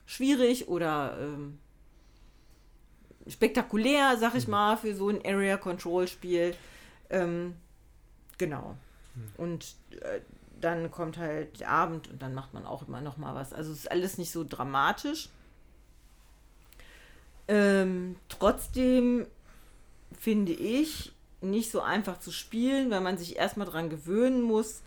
schwierig 0.06 0.68
oder 0.68 1.16
ähm, 1.20 1.58
spektakulär, 3.26 4.16
sag 4.18 4.34
ich 4.34 4.48
mal, 4.48 4.76
für 4.76 4.94
so 4.94 5.08
ein 5.08 5.24
Area 5.24 5.56
Control 5.56 6.08
Genau. 9.14 9.26
Und 9.36 9.74
äh, 10.00 10.20
dann 10.60 10.90
kommt 10.90 11.18
halt 11.18 11.60
der 11.60 11.70
Abend 11.70 12.08
und 12.08 12.22
dann 12.22 12.34
macht 12.34 12.54
man 12.54 12.64
auch 12.66 12.86
immer 12.86 13.00
noch 13.00 13.16
mal 13.16 13.34
was. 13.34 13.52
Also 13.52 13.72
es 13.72 13.80
ist 13.80 13.90
alles 13.90 14.18
nicht 14.18 14.30
so 14.30 14.44
dramatisch. 14.48 15.28
Ähm, 17.48 18.16
trotzdem 18.28 19.26
finde 20.18 20.52
ich, 20.52 21.12
nicht 21.42 21.70
so 21.70 21.82
einfach 21.82 22.18
zu 22.18 22.32
spielen, 22.32 22.90
weil 22.90 23.02
man 23.02 23.18
sich 23.18 23.36
erstmal 23.36 23.66
dran 23.66 23.90
gewöhnen 23.90 24.40
muss, 24.40 24.82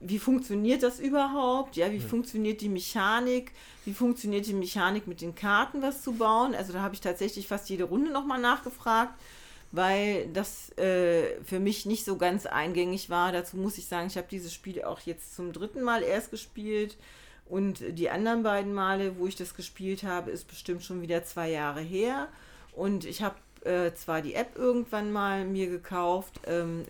wie 0.00 0.18
funktioniert 0.18 0.82
das 0.82 0.98
überhaupt? 0.98 1.76
Ja, 1.76 1.90
wie 1.92 1.96
ja. 1.96 2.06
funktioniert 2.06 2.60
die 2.60 2.68
Mechanik? 2.68 3.52
Wie 3.84 3.94
funktioniert 3.94 4.46
die 4.46 4.54
Mechanik 4.54 5.06
mit 5.06 5.20
den 5.20 5.34
Karten, 5.34 5.80
was 5.80 6.02
zu 6.02 6.12
bauen? 6.14 6.54
Also 6.54 6.72
da 6.72 6.82
habe 6.82 6.94
ich 6.94 7.00
tatsächlich 7.00 7.46
fast 7.46 7.70
jede 7.70 7.84
Runde 7.84 8.10
nochmal 8.10 8.40
nachgefragt, 8.40 9.14
weil 9.72 10.28
das 10.28 10.76
äh, 10.76 11.42
für 11.42 11.58
mich 11.58 11.86
nicht 11.86 12.04
so 12.04 12.16
ganz 12.16 12.46
eingängig 12.46 13.10
war. 13.10 13.32
Dazu 13.32 13.56
muss 13.56 13.78
ich 13.78 13.86
sagen, 13.86 14.06
ich 14.06 14.16
habe 14.18 14.28
dieses 14.30 14.52
Spiel 14.52 14.84
auch 14.84 15.00
jetzt 15.00 15.34
zum 15.34 15.52
dritten 15.52 15.82
Mal 15.82 16.02
erst 16.02 16.30
gespielt. 16.30 16.96
Und 17.46 17.80
die 17.98 18.08
anderen 18.08 18.42
beiden 18.42 18.72
Male, 18.72 19.18
wo 19.18 19.26
ich 19.26 19.36
das 19.36 19.54
gespielt 19.54 20.04
habe, 20.04 20.30
ist 20.30 20.46
bestimmt 20.46 20.84
schon 20.84 21.02
wieder 21.02 21.24
zwei 21.24 21.50
Jahre 21.50 21.80
her. 21.80 22.28
Und 22.72 23.04
ich 23.04 23.22
habe 23.22 23.36
äh, 23.64 23.92
zwar 23.94 24.22
die 24.22 24.34
App 24.34 24.56
irgendwann 24.56 25.12
mal 25.12 25.44
mir 25.44 25.68
gekauft, 25.68 26.40
ähm, 26.46 26.84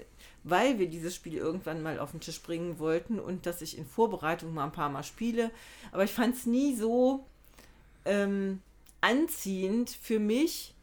weil 0.44 0.78
wir 0.78 0.88
dieses 0.88 1.14
Spiel 1.14 1.36
irgendwann 1.36 1.82
mal 1.82 1.98
auf 2.00 2.10
den 2.10 2.20
Tisch 2.20 2.42
bringen 2.42 2.78
wollten 2.78 3.20
und 3.20 3.46
dass 3.46 3.62
ich 3.62 3.78
in 3.78 3.86
Vorbereitung 3.86 4.54
mal 4.54 4.64
ein 4.64 4.72
paar 4.72 4.88
Mal 4.88 5.04
spiele. 5.04 5.50
Aber 5.92 6.04
ich 6.04 6.12
fand 6.12 6.34
es 6.34 6.46
nie 6.46 6.74
so 6.74 7.24
ähm, 8.04 8.60
anziehend 9.00 9.90
für 9.90 10.18
mich, 10.18 10.74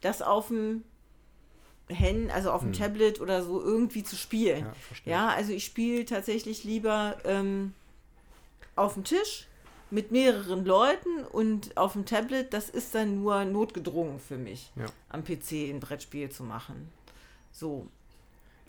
das 0.00 0.22
auf 0.22 0.48
dem 0.48 0.84
Hand, 1.90 2.30
also 2.32 2.50
auf 2.50 2.62
dem 2.62 2.72
hm. 2.72 2.78
Tablet 2.78 3.20
oder 3.20 3.42
so 3.42 3.62
irgendwie 3.62 4.02
zu 4.02 4.16
spielen. 4.16 4.66
Ja, 5.04 5.12
ja 5.12 5.28
also 5.28 5.52
ich 5.52 5.64
spiele 5.64 6.04
tatsächlich 6.04 6.64
lieber 6.64 7.16
ähm, 7.24 7.74
auf 8.74 8.94
dem 8.94 9.04
Tisch 9.04 9.46
mit 9.90 10.10
mehreren 10.10 10.64
Leuten 10.64 11.24
und 11.30 11.76
auf 11.76 11.92
dem 11.92 12.04
Tablet, 12.04 12.52
das 12.52 12.70
ist 12.70 12.94
dann 12.94 13.22
nur 13.22 13.44
notgedrungen 13.44 14.18
für 14.18 14.36
mich, 14.36 14.72
ja. 14.74 14.86
am 15.08 15.22
PC 15.22 15.70
ein 15.70 15.80
Brettspiel 15.80 16.28
zu 16.30 16.42
machen. 16.42 16.90
So. 17.52 17.86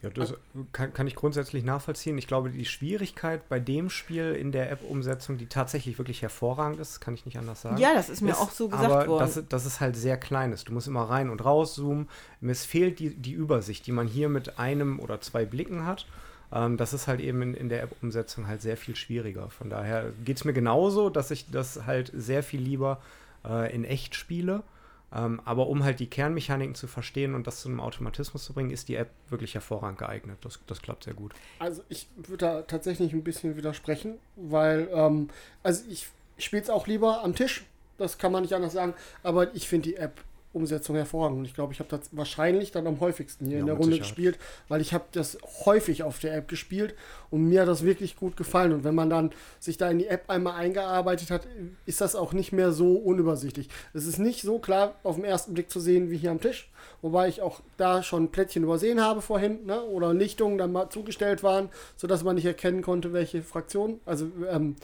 Ja, 0.03 0.11
das 0.11 0.35
kann, 0.73 0.93
kann 0.93 1.07
ich 1.07 1.15
grundsätzlich 1.15 1.63
nachvollziehen. 1.63 2.19
Ich 2.19 2.27
glaube, 2.27 2.51
die 2.51 2.65
Schwierigkeit 2.65 3.49
bei 3.49 3.59
dem 3.59 3.89
Spiel 3.89 4.33
in 4.33 4.51
der 4.51 4.71
App-Umsetzung, 4.71 5.39
die 5.39 5.47
tatsächlich 5.47 5.97
wirklich 5.97 6.21
hervorragend 6.21 6.79
ist, 6.79 6.99
kann 6.99 7.15
ich 7.15 7.25
nicht 7.25 7.39
anders 7.39 7.63
sagen. 7.63 7.77
Ja, 7.77 7.95
das 7.95 8.09
ist 8.09 8.21
mir 8.21 8.31
ist, 8.31 8.37
auch 8.37 8.51
so 8.51 8.69
gesagt 8.69 8.91
aber 8.91 9.07
worden. 9.07 9.31
Das, 9.33 9.43
das 9.49 9.65
ist 9.65 9.79
halt 9.79 9.95
sehr 9.95 10.17
kleines. 10.17 10.65
Du 10.65 10.73
musst 10.73 10.87
immer 10.87 11.03
rein 11.03 11.31
und 11.31 11.43
rauszoomen. 11.43 12.07
Es 12.41 12.63
fehlt 12.63 12.99
die, 12.99 13.15
die 13.15 13.33
Übersicht, 13.33 13.87
die 13.87 13.91
man 13.91 14.07
hier 14.07 14.29
mit 14.29 14.59
einem 14.59 14.99
oder 14.99 15.19
zwei 15.19 15.45
Blicken 15.45 15.87
hat. 15.87 16.05
Ähm, 16.51 16.77
das 16.77 16.93
ist 16.93 17.07
halt 17.07 17.19
eben 17.19 17.41
in, 17.41 17.53
in 17.55 17.69
der 17.69 17.81
App-Umsetzung 17.81 18.47
halt 18.47 18.61
sehr 18.61 18.77
viel 18.77 18.95
schwieriger. 18.95 19.49
Von 19.49 19.71
daher 19.71 20.11
geht 20.23 20.37
es 20.37 20.45
mir 20.45 20.53
genauso, 20.53 21.09
dass 21.09 21.31
ich 21.31 21.49
das 21.49 21.87
halt 21.87 22.11
sehr 22.13 22.43
viel 22.43 22.61
lieber 22.61 23.01
äh, 23.43 23.73
in 23.73 23.83
echt 23.83 24.13
spiele. 24.13 24.61
Ähm, 25.13 25.41
aber 25.45 25.67
um 25.67 25.83
halt 25.83 25.99
die 25.99 26.07
Kernmechaniken 26.07 26.75
zu 26.75 26.87
verstehen 26.87 27.33
und 27.33 27.47
das 27.47 27.61
zu 27.61 27.69
einem 27.69 27.79
Automatismus 27.79 28.43
zu 28.43 28.53
bringen, 28.53 28.71
ist 28.71 28.89
die 28.89 28.95
App 28.95 29.09
wirklich 29.29 29.53
hervorragend 29.53 29.99
geeignet. 29.99 30.37
Das, 30.41 30.59
das 30.67 30.81
klappt 30.81 31.05
sehr 31.05 31.13
gut. 31.13 31.33
Also 31.59 31.81
ich 31.87 32.07
würde 32.17 32.37
da 32.37 32.61
tatsächlich 32.63 33.13
ein 33.13 33.23
bisschen 33.23 33.55
widersprechen, 33.55 34.17
weil 34.35 34.89
ähm, 34.91 35.29
also 35.63 35.83
ich 35.89 36.09
spiele 36.37 36.61
es 36.61 36.69
auch 36.69 36.87
lieber 36.87 37.23
am 37.23 37.35
Tisch. 37.35 37.65
Das 37.97 38.17
kann 38.17 38.31
man 38.31 38.43
nicht 38.43 38.53
anders 38.53 38.73
sagen. 38.73 38.93
Aber 39.23 39.55
ich 39.55 39.67
finde 39.67 39.89
die 39.89 39.95
App 39.95 40.21
Umsetzung 40.57 40.95
hervorragend. 40.95 41.39
Und 41.39 41.45
ich 41.45 41.53
glaube, 41.53 41.73
ich 41.73 41.79
habe 41.79 41.89
das 41.89 42.09
wahrscheinlich 42.11 42.71
dann 42.71 42.87
am 42.87 42.99
häufigsten 42.99 43.45
hier 43.45 43.55
ja, 43.55 43.59
in 43.61 43.65
der 43.67 43.75
Runde 43.75 43.93
Sicherheit. 43.93 44.09
gespielt, 44.09 44.39
weil 44.67 44.81
ich 44.81 44.93
habe 44.93 45.05
das 45.11 45.37
häufig 45.65 46.03
auf 46.03 46.19
der 46.19 46.35
App 46.35 46.47
gespielt 46.47 46.95
und 47.29 47.45
mir 47.45 47.61
hat 47.61 47.67
das 47.67 47.83
wirklich 47.83 48.15
gut 48.15 48.37
gefallen. 48.37 48.73
Und 48.73 48.83
wenn 48.83 48.95
man 48.95 49.09
dann 49.09 49.31
sich 49.59 49.77
da 49.77 49.89
in 49.89 49.99
die 49.99 50.07
App 50.07 50.29
einmal 50.29 50.55
eingearbeitet 50.55 51.31
hat, 51.31 51.47
ist 51.85 52.01
das 52.01 52.15
auch 52.15 52.33
nicht 52.33 52.51
mehr 52.51 52.71
so 52.71 52.95
unübersichtlich. 52.95 53.69
Es 53.93 54.05
ist 54.05 54.19
nicht 54.19 54.41
so 54.41 54.59
klar 54.59 54.95
auf 55.03 55.15
den 55.15 55.25
ersten 55.25 55.53
Blick 55.53 55.69
zu 55.69 55.79
sehen 55.79 56.09
wie 56.09 56.17
hier 56.17 56.31
am 56.31 56.41
Tisch, 56.41 56.69
wobei 57.01 57.27
ich 57.27 57.41
auch 57.41 57.61
da 57.77 58.03
schon 58.03 58.31
Plättchen 58.31 58.63
übersehen 58.63 59.01
habe 59.01 59.21
vorhin 59.21 59.65
ne? 59.65 59.81
oder 59.81 60.13
Lichtungen 60.13 60.57
dann 60.57 60.71
mal 60.71 60.89
zugestellt 60.89 61.43
waren, 61.43 61.69
sodass 61.95 62.23
man 62.23 62.35
nicht 62.35 62.45
erkennen 62.45 62.81
konnte, 62.81 63.13
welche 63.13 63.41
Fraktion, 63.41 63.99
also 64.05 64.27
ähm, 64.49 64.75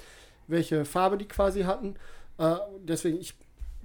welche 0.48 0.86
Farbe 0.86 1.18
die 1.18 1.28
quasi 1.28 1.64
hatten. 1.64 1.96
Äh, 2.38 2.56
deswegen, 2.86 3.20
ich 3.20 3.36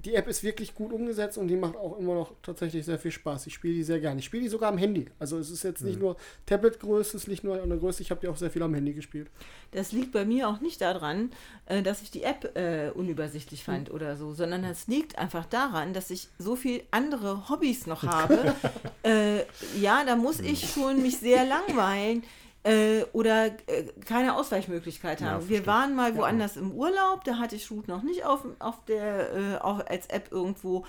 die 0.05 0.15
App 0.15 0.29
ist 0.29 0.45
wirklich 0.45 0.75
gut 0.75 0.93
umgesetzt 0.93 1.39
und 1.39 1.49
die 1.49 1.57
macht 1.57 1.77
auch 1.77 1.99
immer 1.99 2.15
noch 2.15 2.33
tatsächlich 2.43 2.85
sehr 2.85 2.99
viel 2.99 3.11
Spaß. 3.11 3.49
Ich 3.49 3.55
spiele 3.55 3.75
die 3.75 3.83
sehr 3.83 3.99
gerne. 3.99 4.21
Ich 4.21 4.27
spiele 4.27 4.45
die 4.45 4.49
sogar 4.49 4.71
am 4.71 4.79
Handy. 4.79 5.07
Also 5.19 5.39
es 5.39 5.51
ist 5.51 5.65
jetzt 5.65 5.83
nicht 5.83 5.97
mhm. 5.97 6.03
nur 6.03 6.17
Tablet-Größe, 6.47 7.17
es 7.17 7.27
liegt 7.27 7.43
nur 7.43 7.61
an 7.61 7.69
der 7.69 7.79
Größe. 7.79 8.03
Ich 8.03 8.11
habe 8.13 8.21
die 8.21 8.29
auch 8.29 8.37
sehr 8.37 8.51
viel 8.51 8.63
am 8.63 8.75
Handy 8.75 8.93
gespielt. 8.93 9.29
Das 9.73 9.91
liegt 9.91 10.13
bei 10.13 10.25
mir 10.25 10.49
auch 10.49 10.61
nicht 10.61 10.81
daran, 10.81 11.31
äh, 11.67 11.83
dass 11.83 12.01
ich 12.01 12.13
die 12.13 12.23
App 12.23 12.57
äh, 12.57 12.91
unübersichtlich 12.95 13.65
fand 13.65 13.89
mhm. 13.89 13.95
oder 13.95 14.17
so, 14.17 14.35
sondern 14.35 14.63
es 14.65 14.87
liegt 14.87 15.19
einfach 15.19 15.47
daran, 15.47 15.93
dass 15.93 16.11
ich 16.11 16.29
so 16.39 16.55
viel 16.55 16.83
andere 16.93 17.49
Hobbys 17.49 17.89
noch 17.89 18.03
habe. 18.05 18.55
äh, 19.03 19.41
ja, 19.81 20.05
da 20.05 20.15
muss 20.15 20.39
ich 20.39 20.71
schon 20.71 21.03
mich 21.03 21.19
sehr 21.19 21.45
langweilen 21.45 22.23
äh, 22.65 23.05
oder 23.13 23.47
äh, 23.47 23.85
keine 24.05 24.37
Ausweichmöglichkeit 24.37 25.23
haben. 25.23 25.43
Ja, 25.43 25.49
wir 25.49 25.67
waren 25.67 25.95
mal 25.95 26.17
woanders 26.17 26.57
ja. 26.57 26.63
im 26.63 26.73
Urlaub, 26.73 27.25
da 27.25 27.39
hatte 27.39 27.57
ich 27.57 27.71
Root 27.71 27.89
noch 27.89 28.03
nicht 28.03 28.25
auf, 28.25 28.45
auf 28.59 28.85
der, 28.87 29.33
äh, 29.35 29.57
auch 29.59 29.85
als 29.87 30.07
App 30.09 30.31
irgendwo. 30.31 30.85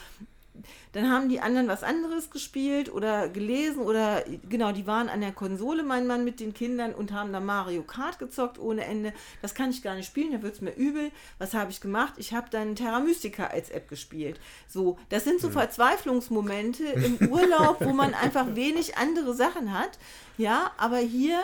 Dann 0.91 1.09
haben 1.09 1.29
die 1.29 1.39
anderen 1.39 1.67
was 1.67 1.83
anderes 1.83 2.29
gespielt 2.29 2.91
oder 2.91 3.29
gelesen 3.29 3.81
oder 3.81 4.23
genau, 4.49 4.71
die 4.71 4.87
waren 4.87 5.09
an 5.09 5.21
der 5.21 5.31
Konsole, 5.31 5.83
mein 5.83 6.07
Mann 6.07 6.23
mit 6.23 6.39
den 6.39 6.53
Kindern 6.53 6.93
und 6.93 7.11
haben 7.11 7.31
da 7.31 7.39
Mario 7.39 7.83
Kart 7.83 8.19
gezockt 8.19 8.59
ohne 8.59 8.85
Ende. 8.85 9.13
Das 9.41 9.55
kann 9.55 9.69
ich 9.69 9.81
gar 9.81 9.95
nicht 9.95 10.07
spielen, 10.07 10.31
da 10.31 10.41
wird 10.41 10.55
es 10.55 10.61
mir 10.61 10.75
übel. 10.75 11.11
Was 11.37 11.53
habe 11.53 11.71
ich 11.71 11.81
gemacht? 11.81 12.13
Ich 12.17 12.33
habe 12.33 12.47
dann 12.49 12.75
Terra 12.75 12.99
Mystica 12.99 13.47
als 13.47 13.69
App 13.69 13.87
gespielt. 13.87 14.39
So, 14.67 14.97
das 15.09 15.23
sind 15.23 15.41
so 15.41 15.47
hm. 15.47 15.53
Verzweiflungsmomente 15.53 16.83
im 16.83 17.17
Urlaub, 17.29 17.77
wo 17.81 17.93
man 17.93 18.13
einfach 18.13 18.55
wenig 18.55 18.97
andere 18.97 19.33
Sachen 19.33 19.77
hat. 19.77 19.99
Ja, 20.37 20.71
aber 20.77 20.97
hier 20.97 21.39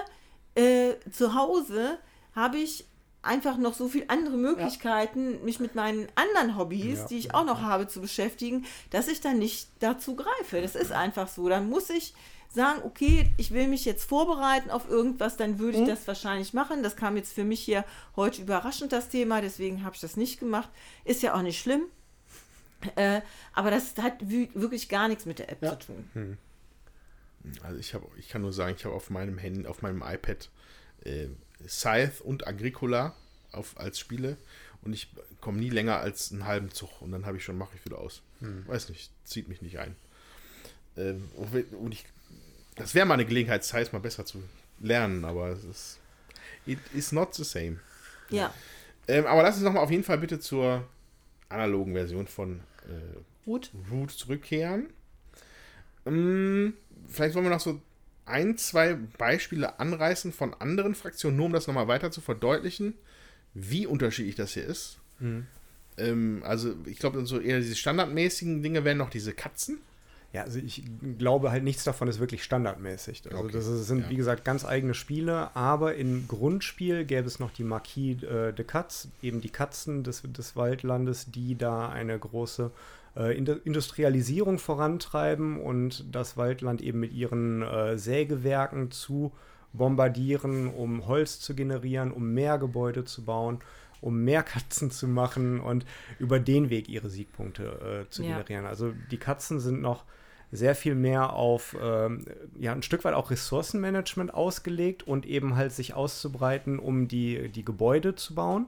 äh, 0.56 0.94
zu 1.12 1.36
Hause 1.36 1.98
habe 2.36 2.58
ich 2.58 2.86
einfach 3.26 3.58
noch 3.58 3.74
so 3.74 3.88
viele 3.88 4.10
andere 4.10 4.38
Möglichkeiten, 4.38 5.34
ja. 5.34 5.40
mich 5.40 5.60
mit 5.60 5.76
meinen 5.76 6.08
anderen 6.16 6.58
Hobbys, 6.58 7.00
ja. 7.00 7.08
die 7.08 7.18
ich 7.18 7.34
auch 7.34 7.46
noch 7.46 7.62
habe, 7.62 7.88
zu 7.88 8.02
beschäftigen, 8.02 8.66
dass 8.92 9.08
ich 9.08 9.22
dann 9.22 9.40
nicht 9.40 9.68
dazu 9.80 10.16
greife. 10.16 10.62
Das 10.62 10.76
ist 10.76 10.92
einfach 10.92 11.28
so. 11.28 11.50
Dann 11.50 11.70
muss 11.70 11.90
ich 11.90 12.14
sagen, 12.50 12.82
okay, 12.84 13.30
ich 13.38 13.52
will 13.52 13.68
mich 13.68 13.86
jetzt 13.86 14.06
vorbereiten 14.06 14.70
auf 14.70 14.90
irgendwas, 14.90 15.38
dann 15.38 15.60
würde 15.60 15.78
ich 15.78 15.84
mhm. 15.84 15.90
das 15.90 16.08
wahrscheinlich 16.08 16.54
machen. 16.54 16.84
Das 16.84 16.96
kam 16.96 17.18
jetzt 17.18 17.34
für 17.34 17.44
mich 17.44 17.60
hier 17.60 17.84
heute 18.16 18.42
überraschend, 18.42 18.92
das 18.92 19.10
Thema, 19.10 19.42
deswegen 19.42 19.84
habe 19.84 19.96
ich 19.96 20.02
das 20.02 20.16
nicht 20.16 20.40
gemacht. 20.40 20.70
Ist 21.04 21.22
ja 21.22 21.36
auch 21.36 21.42
nicht 21.42 21.60
schlimm. 21.60 21.84
Äh, 22.96 23.22
aber 23.54 23.72
das 23.72 23.96
hat 23.98 24.30
wirklich 24.30 24.90
gar 24.90 25.08
nichts 25.08 25.26
mit 25.26 25.40
der 25.40 25.50
App 25.52 25.62
ja. 25.62 25.72
zu 25.72 25.88
tun. 25.88 26.10
Mhm. 26.14 26.38
Also 27.64 27.80
ich 27.80 27.94
habe, 27.94 28.08
ich 28.18 28.30
kann 28.30 28.42
nur 28.42 28.54
sagen, 28.54 28.76
ich 28.78 28.86
habe 28.86 28.96
auf 28.96 29.10
meinem 29.10 29.38
Handy, 29.38 29.68
auf 29.68 29.82
meinem 29.82 30.02
iPad 30.02 30.50
äh, 31.04 31.28
Scythe 31.68 32.24
und 32.24 32.48
Agricola 32.48 33.14
auf, 33.52 33.78
als 33.80 34.00
Spiele 34.00 34.38
und 34.82 34.94
ich 34.94 35.10
komme 35.42 35.60
nie 35.60 35.70
länger 35.70 35.98
als 35.98 36.32
einen 36.32 36.46
halben 36.46 36.72
Zug 36.72 37.02
und 37.02 37.12
dann 37.12 37.26
habe 37.26 37.38
ich 37.38 37.44
schon, 37.44 37.58
mache 37.58 37.76
ich 37.76 37.86
wieder 37.86 38.00
aus. 38.00 38.22
Hm. 38.40 38.68
Weiß 38.68 38.90
nicht, 38.90 39.12
zieht 39.24 39.48
mich 39.48 39.62
nicht 39.62 39.80
ein. 39.80 39.96
Ähm, 40.98 41.30
und 41.80 41.94
ich, 41.94 42.06
das 42.76 42.96
wäre 42.96 43.06
mal 43.06 43.16
eine 43.16 43.26
Gelegenheit, 43.26 43.64
Scythe 43.64 43.92
mal 43.92 44.00
besser 44.00 44.26
zu 44.26 44.44
lernen, 44.80 45.26
aber 45.26 45.50
es 45.50 45.64
ist, 45.64 46.00
it 46.66 46.80
is 46.94 47.12
not 47.12 47.34
the 47.36 47.44
same. 47.44 47.80
Ja. 48.30 48.54
Ähm, 49.08 49.26
aber 49.26 49.44
lass 49.44 49.56
uns 49.56 49.64
nochmal 49.64 49.84
auf 49.84 49.92
jeden 49.92 50.04
Fall 50.04 50.18
bitte 50.18 50.40
zur 50.40 50.88
analogen 51.50 51.94
Version 51.94 52.28
von 52.28 52.60
äh, 52.88 53.48
Root. 53.48 53.72
Root 53.92 54.12
zurückkehren. 54.12 54.90
Ähm, 56.06 56.74
vielleicht 57.08 57.36
wollen 57.36 57.46
wir 57.46 57.52
noch 57.52 57.60
so 57.60 57.82
ein, 58.26 58.58
zwei 58.58 58.96
Beispiele 59.18 59.80
anreißen 59.80 60.34
von 60.34 60.54
anderen 60.54 60.96
Fraktionen, 60.96 61.38
nur 61.38 61.48
um 61.48 61.54
das 61.54 61.68
nochmal 61.68 61.88
weiter 61.88 62.12
zu 62.12 62.22
verdeutlichen, 62.22 62.96
wie 63.54 63.88
unterschiedlich 63.88 64.36
das 64.36 64.54
hier 64.54 64.66
ist. 64.66 64.98
Mhm. 65.20 65.48
Ähm, 65.98 66.44
also, 66.46 66.76
ich 66.86 67.00
glaube, 67.00 67.26
so 67.26 67.40
eher 67.40 67.60
diese 67.60 67.76
standardmäßigen 67.76 68.62
Dinge 68.62 68.84
wären 68.84 68.98
noch 68.98 69.10
diese 69.10 69.34
Katzen. 69.34 69.80
Ja, 70.34 70.44
also 70.44 70.60
ich 70.60 70.84
glaube 71.18 71.52
halt, 71.52 71.64
nichts 71.64 71.86
davon 71.86 72.10
ist 72.10 72.20
wirklich 72.20 72.44
standardmäßig. 72.44 73.22
Also 73.32 73.38
okay. 73.46 73.54
das 73.54 73.66
sind, 73.88 74.02
ja. 74.02 74.10
wie 74.10 74.18
gesagt, 74.18 74.44
ganz 74.44 74.66
eigene 74.66 74.94
Spiele, 74.94 75.56
aber 75.56 75.96
im 75.96 76.28
Grundspiel 76.28 77.06
gäbe 77.06 77.26
es 77.26 77.40
noch 77.40 77.52
die 77.52 77.64
Marquis 77.64 78.22
äh, 78.24 78.52
de 78.52 78.66
Katz, 78.66 79.08
eben 79.22 79.40
die 79.40 79.50
Katzen 79.50 80.04
des, 80.04 80.24
des 80.26 80.58
Waldlandes, 80.58 81.32
die 81.32 81.58
da 81.58 81.88
eine 81.88 82.20
große 82.20 82.72
äh, 83.16 83.38
Industrialisierung 83.38 84.60
vorantreiben 84.60 85.60
und 85.60 86.14
das 86.14 86.38
Waldland 86.38 86.82
eben 86.82 87.00
mit 87.00 87.14
ihren 87.14 87.62
äh, 87.62 87.98
Sägewerken 87.98 88.92
zu 88.92 89.32
bombardieren, 89.74 90.68
um 90.74 91.08
Holz 91.08 91.40
zu 91.40 91.56
generieren, 91.56 92.12
um 92.12 92.34
mehr 92.34 92.58
Gebäude 92.58 93.06
zu 93.06 93.24
bauen, 93.24 93.60
um 94.02 94.24
mehr 94.24 94.44
Katzen 94.44 94.92
zu 94.92 95.08
machen 95.08 95.60
und 95.60 95.86
über 96.20 96.40
den 96.40 96.70
Weg 96.70 96.90
ihre 96.90 97.10
Siegpunkte 97.10 98.06
äh, 98.06 98.10
zu 98.10 98.24
ja. 98.24 98.38
generieren. 98.38 98.66
Also 98.66 98.94
die 99.12 99.18
Katzen 99.18 99.60
sind 99.60 99.82
noch 99.82 100.04
sehr 100.52 100.76
viel 100.76 100.96
mehr 100.96 101.34
auf 101.34 101.76
ähm, 101.82 102.26
ja 102.58 102.72
ein 102.72 102.84
Stück 102.84 103.04
weit 103.04 103.14
auch 103.14 103.32
Ressourcenmanagement 103.32 104.34
ausgelegt 104.34 105.04
und 105.04 105.26
eben 105.26 105.56
halt 105.56 105.74
sich 105.74 105.94
auszubreiten, 105.94 106.80
um 106.80 107.08
die, 107.08 107.50
die 107.50 107.66
Gebäude 107.66 108.16
zu 108.16 108.36
bauen. 108.36 108.68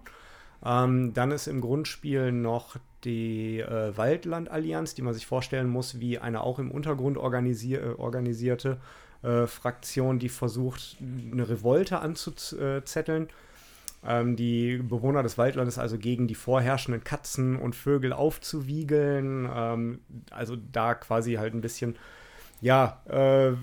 Ähm, 0.65 1.14
dann 1.14 1.32
ist 1.32 1.48
im 1.48 1.61
Grundspiel 1.61 2.32
noch 2.32 2.78
die 3.03 3.60
äh, 3.60 3.95
Waldland-Allianz, 3.95 4.95
die 4.95 5.02
man 5.02 5.14
sich 5.14 5.26
vorstellen 5.26 5.69
muss, 5.69 5.99
wie 5.99 6.19
eine 6.19 6.41
auch 6.41 6.60
im 6.60 6.72
Untergrund 6.72 7.18
organisier 7.18 7.84
äh, 7.84 7.94
organisierte 7.94 8.78
äh, 9.24 9.48
Fraktion, 9.48 10.19
die 10.19 10.30
versucht, 10.30 10.98
eine 11.32 11.48
Revolte 11.49 11.99
anzuzetteln. 11.99 13.30
Ähm, 14.06 14.36
die 14.36 14.78
Bewohner 14.78 15.24
des 15.24 15.38
Waldlandes 15.38 15.78
also 15.78 15.98
gegen 15.98 16.28
die 16.28 16.36
vorherrschenden 16.36 17.03
Katzen 17.03 17.57
und 17.57 17.76
Vögel 17.76 18.14
aufzuwiegeln. 18.14 19.49
Ähm, 19.53 19.99
also 20.32 20.56
da 20.72 20.94
quasi 20.94 21.34
halt 21.34 21.53
ein 21.53 21.61
bisschen, 21.61 21.98
ja, 22.61 23.02
äh, 23.07 23.53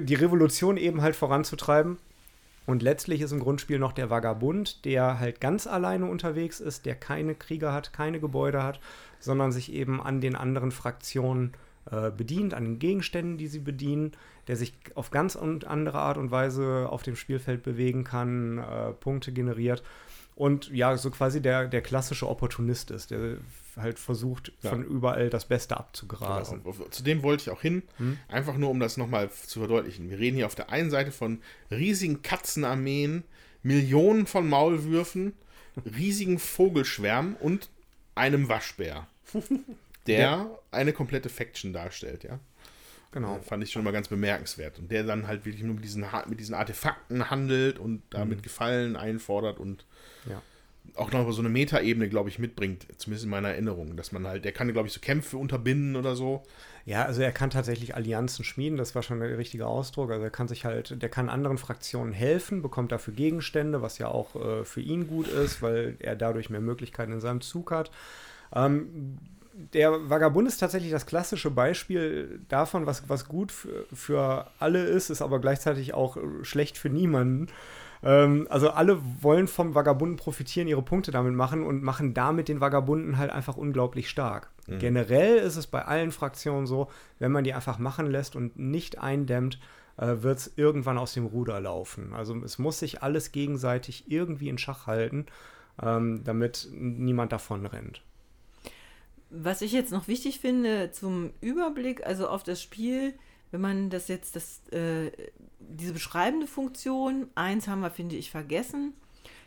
die 0.00 0.14
Revolution 0.14 0.76
eben 0.76 1.02
halt 1.02 1.16
voranzutreiben. 1.16 1.98
Und 2.66 2.82
letztlich 2.82 3.20
ist 3.20 3.32
im 3.32 3.40
Grundspiel 3.40 3.78
noch 3.78 3.92
der 3.92 4.10
Vagabund, 4.10 4.84
der 4.84 5.18
halt 5.18 5.40
ganz 5.40 5.66
alleine 5.66 6.06
unterwegs 6.06 6.60
ist, 6.60 6.86
der 6.86 6.94
keine 6.94 7.34
Krieger 7.34 7.72
hat, 7.72 7.92
keine 7.92 8.20
Gebäude 8.20 8.62
hat, 8.62 8.80
sondern 9.18 9.52
sich 9.52 9.72
eben 9.72 10.00
an 10.00 10.20
den 10.20 10.34
anderen 10.34 10.70
Fraktionen 10.70 11.52
äh, 11.90 12.10
bedient, 12.10 12.54
an 12.54 12.64
den 12.64 12.78
Gegenständen, 12.78 13.36
die 13.36 13.48
sie 13.48 13.58
bedienen, 13.58 14.12
der 14.48 14.56
sich 14.56 14.74
auf 14.94 15.10
ganz 15.10 15.36
andere 15.36 15.98
Art 15.98 16.16
und 16.16 16.30
Weise 16.30 16.88
auf 16.88 17.02
dem 17.02 17.16
Spielfeld 17.16 17.62
bewegen 17.62 18.04
kann, 18.04 18.58
äh, 18.58 18.92
Punkte 18.92 19.32
generiert 19.32 19.82
und 20.36 20.70
ja, 20.70 20.96
so 20.96 21.10
quasi 21.10 21.40
der, 21.40 21.68
der 21.68 21.82
klassische 21.82 22.28
Opportunist 22.28 22.90
ist, 22.90 23.10
der 23.10 23.36
halt 23.76 23.98
versucht, 23.98 24.52
Ja. 24.62 24.70
von 24.70 24.84
überall 24.84 25.30
das 25.30 25.44
Beste 25.46 25.76
abzugrasen. 25.76 26.62
Genau. 26.62 26.86
Zu 26.90 27.02
dem 27.02 27.22
wollte 27.22 27.42
ich 27.42 27.50
auch 27.50 27.60
hin. 27.60 27.82
Hm? 27.98 28.18
Einfach 28.28 28.56
nur, 28.56 28.70
um 28.70 28.78
das 28.80 28.96
nochmal 28.96 29.30
zu 29.30 29.58
verdeutlichen. 29.60 30.10
Wir 30.10 30.18
reden 30.18 30.36
hier 30.36 30.46
auf 30.46 30.54
der 30.54 30.70
einen 30.70 30.90
Seite 30.90 31.10
von 31.12 31.40
riesigen 31.70 32.22
Katzenarmeen, 32.22 33.24
Millionen 33.64 34.26
von 34.26 34.48
Maulwürfen, 34.48 35.32
riesigen 35.96 36.38
Vogelschwärmen 36.38 37.34
und 37.34 37.68
einem 38.14 38.48
Waschbär, 38.48 39.08
der 40.06 40.50
eine 40.70 40.92
komplette 40.92 41.28
Faction 41.28 41.72
darstellt, 41.72 42.22
ja. 42.24 42.38
Genau. 43.14 43.38
Fand 43.42 43.62
ich 43.62 43.70
schon 43.70 43.84
mal 43.84 43.92
ganz 43.92 44.08
bemerkenswert. 44.08 44.80
Und 44.80 44.90
der 44.90 45.04
dann 45.04 45.28
halt 45.28 45.46
wirklich 45.46 45.62
nur 45.62 45.76
mit 45.76 45.84
diesen, 45.84 46.04
mit 46.26 46.40
diesen 46.40 46.54
Artefakten 46.54 47.30
handelt 47.30 47.78
und 47.78 48.02
damit 48.10 48.42
Gefallen 48.42 48.96
einfordert 48.96 49.60
und 49.60 49.86
Ja. 50.28 50.42
auch 50.96 51.12
noch 51.12 51.30
so 51.30 51.40
eine 51.40 51.48
Metaebene, 51.48 52.08
glaube 52.08 52.28
ich, 52.28 52.40
mitbringt, 52.40 52.86
zumindest 52.98 53.24
in 53.24 53.30
meiner 53.30 53.50
Erinnerung, 53.50 53.96
dass 53.96 54.10
man 54.10 54.26
halt, 54.26 54.44
der 54.44 54.50
kann, 54.50 54.70
glaube 54.72 54.88
ich, 54.88 54.94
so 54.94 55.00
Kämpfe 55.00 55.36
unterbinden 55.36 55.94
oder 55.94 56.16
so. 56.16 56.42
Ja, 56.86 57.04
also 57.04 57.22
er 57.22 57.30
kann 57.30 57.50
tatsächlich 57.50 57.94
Allianzen 57.94 58.44
schmieden, 58.44 58.76
das 58.76 58.96
war 58.96 59.02
schon 59.04 59.20
der 59.20 59.38
richtige 59.38 59.66
Ausdruck. 59.68 60.10
Also 60.10 60.24
er 60.24 60.30
kann 60.30 60.48
sich 60.48 60.64
halt, 60.64 61.00
der 61.00 61.08
kann 61.08 61.28
anderen 61.28 61.56
Fraktionen 61.56 62.12
helfen, 62.12 62.62
bekommt 62.62 62.90
dafür 62.90 63.14
Gegenstände, 63.14 63.80
was 63.80 63.98
ja 63.98 64.08
auch 64.08 64.34
äh, 64.34 64.64
für 64.64 64.80
ihn 64.80 65.06
gut 65.06 65.28
ist, 65.28 65.62
weil 65.62 65.96
er 66.00 66.16
dadurch 66.16 66.50
mehr 66.50 66.60
Möglichkeiten 66.60 67.12
in 67.12 67.20
seinem 67.20 67.40
Zug 67.42 67.70
hat. 67.70 67.92
Ähm, 68.54 69.18
der 69.54 70.10
Vagabund 70.10 70.48
ist 70.48 70.58
tatsächlich 70.58 70.90
das 70.90 71.06
klassische 71.06 71.50
Beispiel 71.50 72.40
davon, 72.48 72.86
was, 72.86 73.08
was 73.08 73.28
gut 73.28 73.52
für, 73.52 73.86
für 73.92 74.46
alle 74.58 74.84
ist, 74.84 75.10
ist 75.10 75.22
aber 75.22 75.40
gleichzeitig 75.40 75.94
auch 75.94 76.16
äh, 76.16 76.20
schlecht 76.42 76.76
für 76.76 76.90
niemanden. 76.90 77.46
Ähm, 78.02 78.48
also 78.50 78.70
alle 78.70 79.00
wollen 79.20 79.46
vom 79.46 79.74
Vagabunden 79.74 80.16
profitieren, 80.16 80.66
ihre 80.66 80.82
Punkte 80.82 81.12
damit 81.12 81.34
machen 81.34 81.62
und 81.62 81.82
machen 81.82 82.14
damit 82.14 82.48
den 82.48 82.60
Vagabunden 82.60 83.16
halt 83.16 83.30
einfach 83.30 83.56
unglaublich 83.56 84.10
stark. 84.10 84.50
Generell 84.78 85.36
ist 85.36 85.56
es 85.56 85.66
bei 85.66 85.84
allen 85.84 86.10
Fraktionen 86.10 86.66
so, 86.66 86.90
wenn 87.18 87.32
man 87.32 87.44
die 87.44 87.54
einfach 87.54 87.78
machen 87.78 88.06
lässt 88.06 88.34
und 88.34 88.58
nicht 88.58 88.98
eindämmt, 88.98 89.60
äh, 89.98 90.16
wird 90.22 90.38
es 90.38 90.52
irgendwann 90.56 90.98
aus 90.98 91.14
dem 91.14 91.26
Ruder 91.26 91.60
laufen. 91.60 92.12
Also 92.12 92.34
es 92.42 92.58
muss 92.58 92.78
sich 92.78 93.02
alles 93.02 93.30
gegenseitig 93.30 94.10
irgendwie 94.10 94.48
in 94.48 94.58
Schach 94.58 94.86
halten, 94.86 95.26
ähm, 95.82 96.24
damit 96.24 96.68
niemand 96.72 97.32
davon 97.32 97.66
rennt. 97.66 98.02
Was 99.36 99.62
ich 99.62 99.72
jetzt 99.72 99.90
noch 99.90 100.06
wichtig 100.06 100.38
finde 100.38 100.92
zum 100.92 101.32
Überblick, 101.40 102.06
also 102.06 102.28
auf 102.28 102.44
das 102.44 102.62
Spiel, 102.62 103.14
wenn 103.50 103.60
man 103.60 103.90
das 103.90 104.06
jetzt, 104.06 104.36
das, 104.36 104.66
äh, 104.68 105.10
diese 105.58 105.92
beschreibende 105.92 106.46
Funktion, 106.46 107.28
eins 107.34 107.66
haben 107.66 107.80
wir, 107.80 107.90
finde 107.90 108.14
ich, 108.16 108.30
vergessen, 108.30 108.94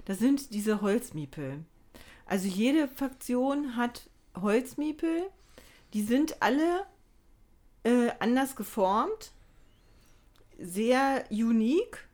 das 0.03 0.19
sind 0.19 0.53
diese 0.53 0.81
Holzmiepel. 0.81 1.64
Also 2.26 2.47
jede 2.47 2.89
Fraktion 2.89 3.77
hat 3.77 4.09
Holzmiepel, 4.35 5.23
die 5.93 6.03
sind 6.03 6.41
alle 6.41 6.85
äh, 7.84 8.09
anders 8.19 8.57
geformt, 8.57 9.31
sehr 10.59 11.23
unique 11.30 12.07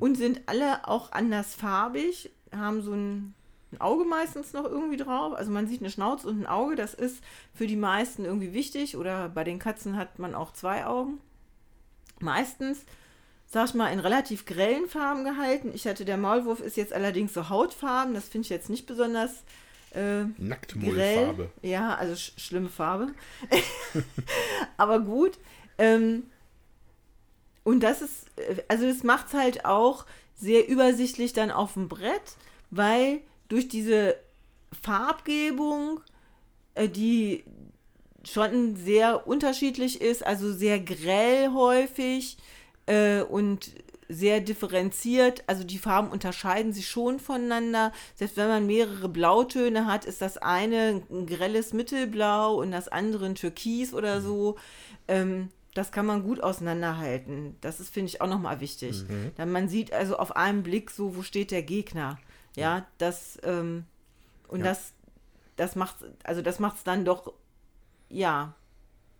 und 0.00 0.16
sind 0.16 0.42
alle 0.46 0.86
auch 0.88 1.12
anders 1.12 1.54
farbig, 1.54 2.30
haben 2.52 2.82
so 2.82 2.92
ein, 2.92 3.34
ein 3.72 3.80
Auge 3.80 4.04
meistens 4.04 4.52
noch 4.52 4.64
irgendwie 4.64 4.96
drauf. 4.96 5.34
Also 5.34 5.50
man 5.50 5.66
sieht 5.66 5.80
eine 5.80 5.90
Schnauze 5.90 6.28
und 6.28 6.40
ein 6.40 6.46
Auge, 6.46 6.76
das 6.76 6.94
ist 6.94 7.22
für 7.54 7.66
die 7.66 7.76
meisten 7.76 8.24
irgendwie 8.24 8.52
wichtig. 8.52 8.96
Oder 8.96 9.28
bei 9.28 9.44
den 9.44 9.58
Katzen 9.58 9.96
hat 9.96 10.18
man 10.18 10.34
auch 10.34 10.52
zwei 10.52 10.86
Augen. 10.86 11.18
Meistens, 12.20 12.84
sag 13.46 13.68
ich 13.68 13.74
mal, 13.74 13.92
in 13.92 13.98
relativ 13.98 14.46
grellen 14.46 14.88
Farben 14.88 15.24
gehalten. 15.24 15.72
Ich 15.74 15.86
hatte, 15.86 16.04
der 16.04 16.16
Maulwurf 16.16 16.60
ist 16.60 16.76
jetzt 16.76 16.92
allerdings 16.92 17.34
so 17.34 17.48
Hautfarben, 17.48 18.14
das 18.14 18.28
finde 18.28 18.46
ich 18.46 18.50
jetzt 18.50 18.70
nicht 18.70 18.86
besonders 18.86 19.42
äh, 19.94 20.24
Nacktmullfarbe. 20.38 21.50
Ja, 21.62 21.94
also 21.94 22.14
sch 22.14 22.32
schlimme 22.36 22.68
Farbe. 22.68 23.08
Aber 24.76 25.00
gut. 25.00 25.38
Ähm, 25.78 26.24
und 27.64 27.80
das 27.80 28.02
ist, 28.02 28.26
äh, 28.36 28.62
also 28.68 28.86
das 28.86 29.02
macht 29.02 29.28
es 29.28 29.34
halt 29.34 29.64
auch 29.64 30.06
sehr 30.36 30.68
übersichtlich 30.68 31.32
dann 31.32 31.50
auf 31.50 31.74
dem 31.74 31.88
Brett, 31.88 32.36
weil 32.70 33.20
durch 33.48 33.68
diese 33.68 34.16
Farbgebung, 34.82 36.00
äh, 36.74 36.88
die 36.88 37.44
schon 38.24 38.76
sehr 38.76 39.26
unterschiedlich 39.26 40.00
ist, 40.00 40.26
also 40.26 40.52
sehr 40.52 40.80
grell 40.80 41.52
häufig 41.52 42.36
äh, 42.86 43.22
und 43.22 43.70
sehr 44.08 44.40
differenziert. 44.40 45.44
Also 45.46 45.64
die 45.64 45.78
Farben 45.78 46.10
unterscheiden 46.10 46.72
sich 46.72 46.88
schon 46.88 47.18
voneinander. 47.18 47.92
Selbst 48.14 48.36
wenn 48.36 48.48
man 48.48 48.66
mehrere 48.66 49.08
Blautöne 49.08 49.86
hat, 49.86 50.04
ist 50.04 50.22
das 50.22 50.38
eine 50.38 51.02
ein 51.10 51.26
grelles 51.26 51.72
Mittelblau 51.72 52.54
und 52.54 52.70
das 52.70 52.88
andere 52.88 53.26
ein 53.26 53.34
Türkis 53.34 53.94
oder 53.94 54.20
so. 54.20 54.56
Ähm, 55.08 55.50
das 55.74 55.92
kann 55.92 56.06
man 56.06 56.22
gut 56.22 56.42
auseinanderhalten. 56.42 57.56
Das 57.60 57.80
ist, 57.80 57.92
finde 57.92 58.08
ich, 58.08 58.20
auch 58.22 58.28
nochmal 58.28 58.60
wichtig. 58.60 59.04
Dann 59.36 59.52
man 59.52 59.68
sieht 59.68 59.92
also 59.92 60.16
auf 60.16 60.34
einen 60.34 60.62
Blick 60.62 60.90
so, 60.90 61.16
wo 61.16 61.22
steht 61.22 61.50
der 61.50 61.62
Gegner. 61.62 62.18
Ja, 62.56 62.86
das 62.98 63.38
ähm, 63.44 63.84
und 64.48 64.60
Ja. 64.60 64.66
das, 64.66 64.92
das 65.56 65.76
macht, 65.76 65.96
also 66.24 66.42
das 66.42 66.58
macht 66.58 66.76
es 66.78 66.84
dann 66.84 67.04
doch 67.04 67.32
ja 68.08 68.54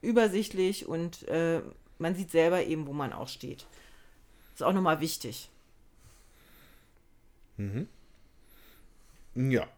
übersichtlich 0.02 0.86
und 0.86 1.26
äh, 1.28 1.62
man 1.98 2.14
sieht 2.14 2.30
selber 2.30 2.64
eben, 2.64 2.86
wo 2.86 2.92
man 2.92 3.12
auch 3.12 3.28
steht. 3.28 3.66
Ist 4.54 4.62
auch 4.62 4.72
nochmal 4.72 5.00
wichtig. 5.00 5.50
Ja. 9.34 9.68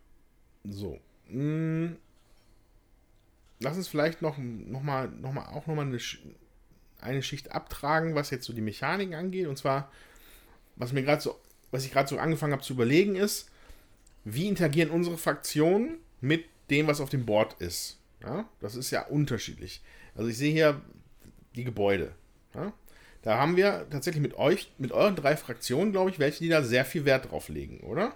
So. 0.64 0.98
Mm. 1.28 1.96
Lass 3.60 3.76
uns 3.76 3.88
vielleicht 3.88 4.22
noch, 4.22 4.38
noch 4.38 4.82
mal, 4.82 5.08
noch 5.08 5.32
mal, 5.32 5.46
auch 5.46 5.66
noch 5.66 5.74
mal 5.74 5.82
eine, 5.82 5.98
eine 7.00 7.22
Schicht 7.22 7.50
abtragen, 7.52 8.14
was 8.14 8.30
jetzt 8.30 8.44
so 8.46 8.52
die 8.52 8.60
Mechaniken 8.60 9.14
angeht. 9.14 9.48
Und 9.48 9.56
zwar, 9.58 9.90
was 10.76 10.92
mir 10.92 11.02
gerade 11.02 11.20
so, 11.20 11.40
was 11.70 11.84
ich 11.84 11.92
gerade 11.92 12.08
so 12.08 12.18
angefangen 12.18 12.52
habe 12.52 12.62
zu 12.62 12.72
überlegen, 12.72 13.16
ist, 13.16 13.50
wie 14.24 14.48
interagieren 14.48 14.90
unsere 14.90 15.18
Fraktionen 15.18 15.98
mit 16.20 16.44
dem, 16.70 16.86
was 16.86 17.00
auf 17.00 17.10
dem 17.10 17.26
Board 17.26 17.56
ist. 17.60 17.98
Ja? 18.22 18.48
Das 18.60 18.74
ist 18.74 18.90
ja 18.90 19.06
unterschiedlich. 19.06 19.82
Also 20.14 20.28
ich 20.28 20.36
sehe 20.36 20.52
hier 20.52 20.80
die 21.54 21.64
Gebäude. 21.64 22.12
Ja? 22.54 22.72
Da 23.22 23.38
haben 23.38 23.56
wir 23.56 23.86
tatsächlich 23.90 24.22
mit 24.22 24.34
euch, 24.34 24.72
mit 24.78 24.92
euren 24.92 25.16
drei 25.16 25.36
Fraktionen, 25.36 25.92
glaube 25.92 26.10
ich, 26.10 26.18
welche, 26.18 26.40
die 26.40 26.48
da 26.48 26.62
sehr 26.62 26.84
viel 26.84 27.04
Wert 27.04 27.30
drauf 27.30 27.48
legen, 27.48 27.80
oder? 27.80 28.14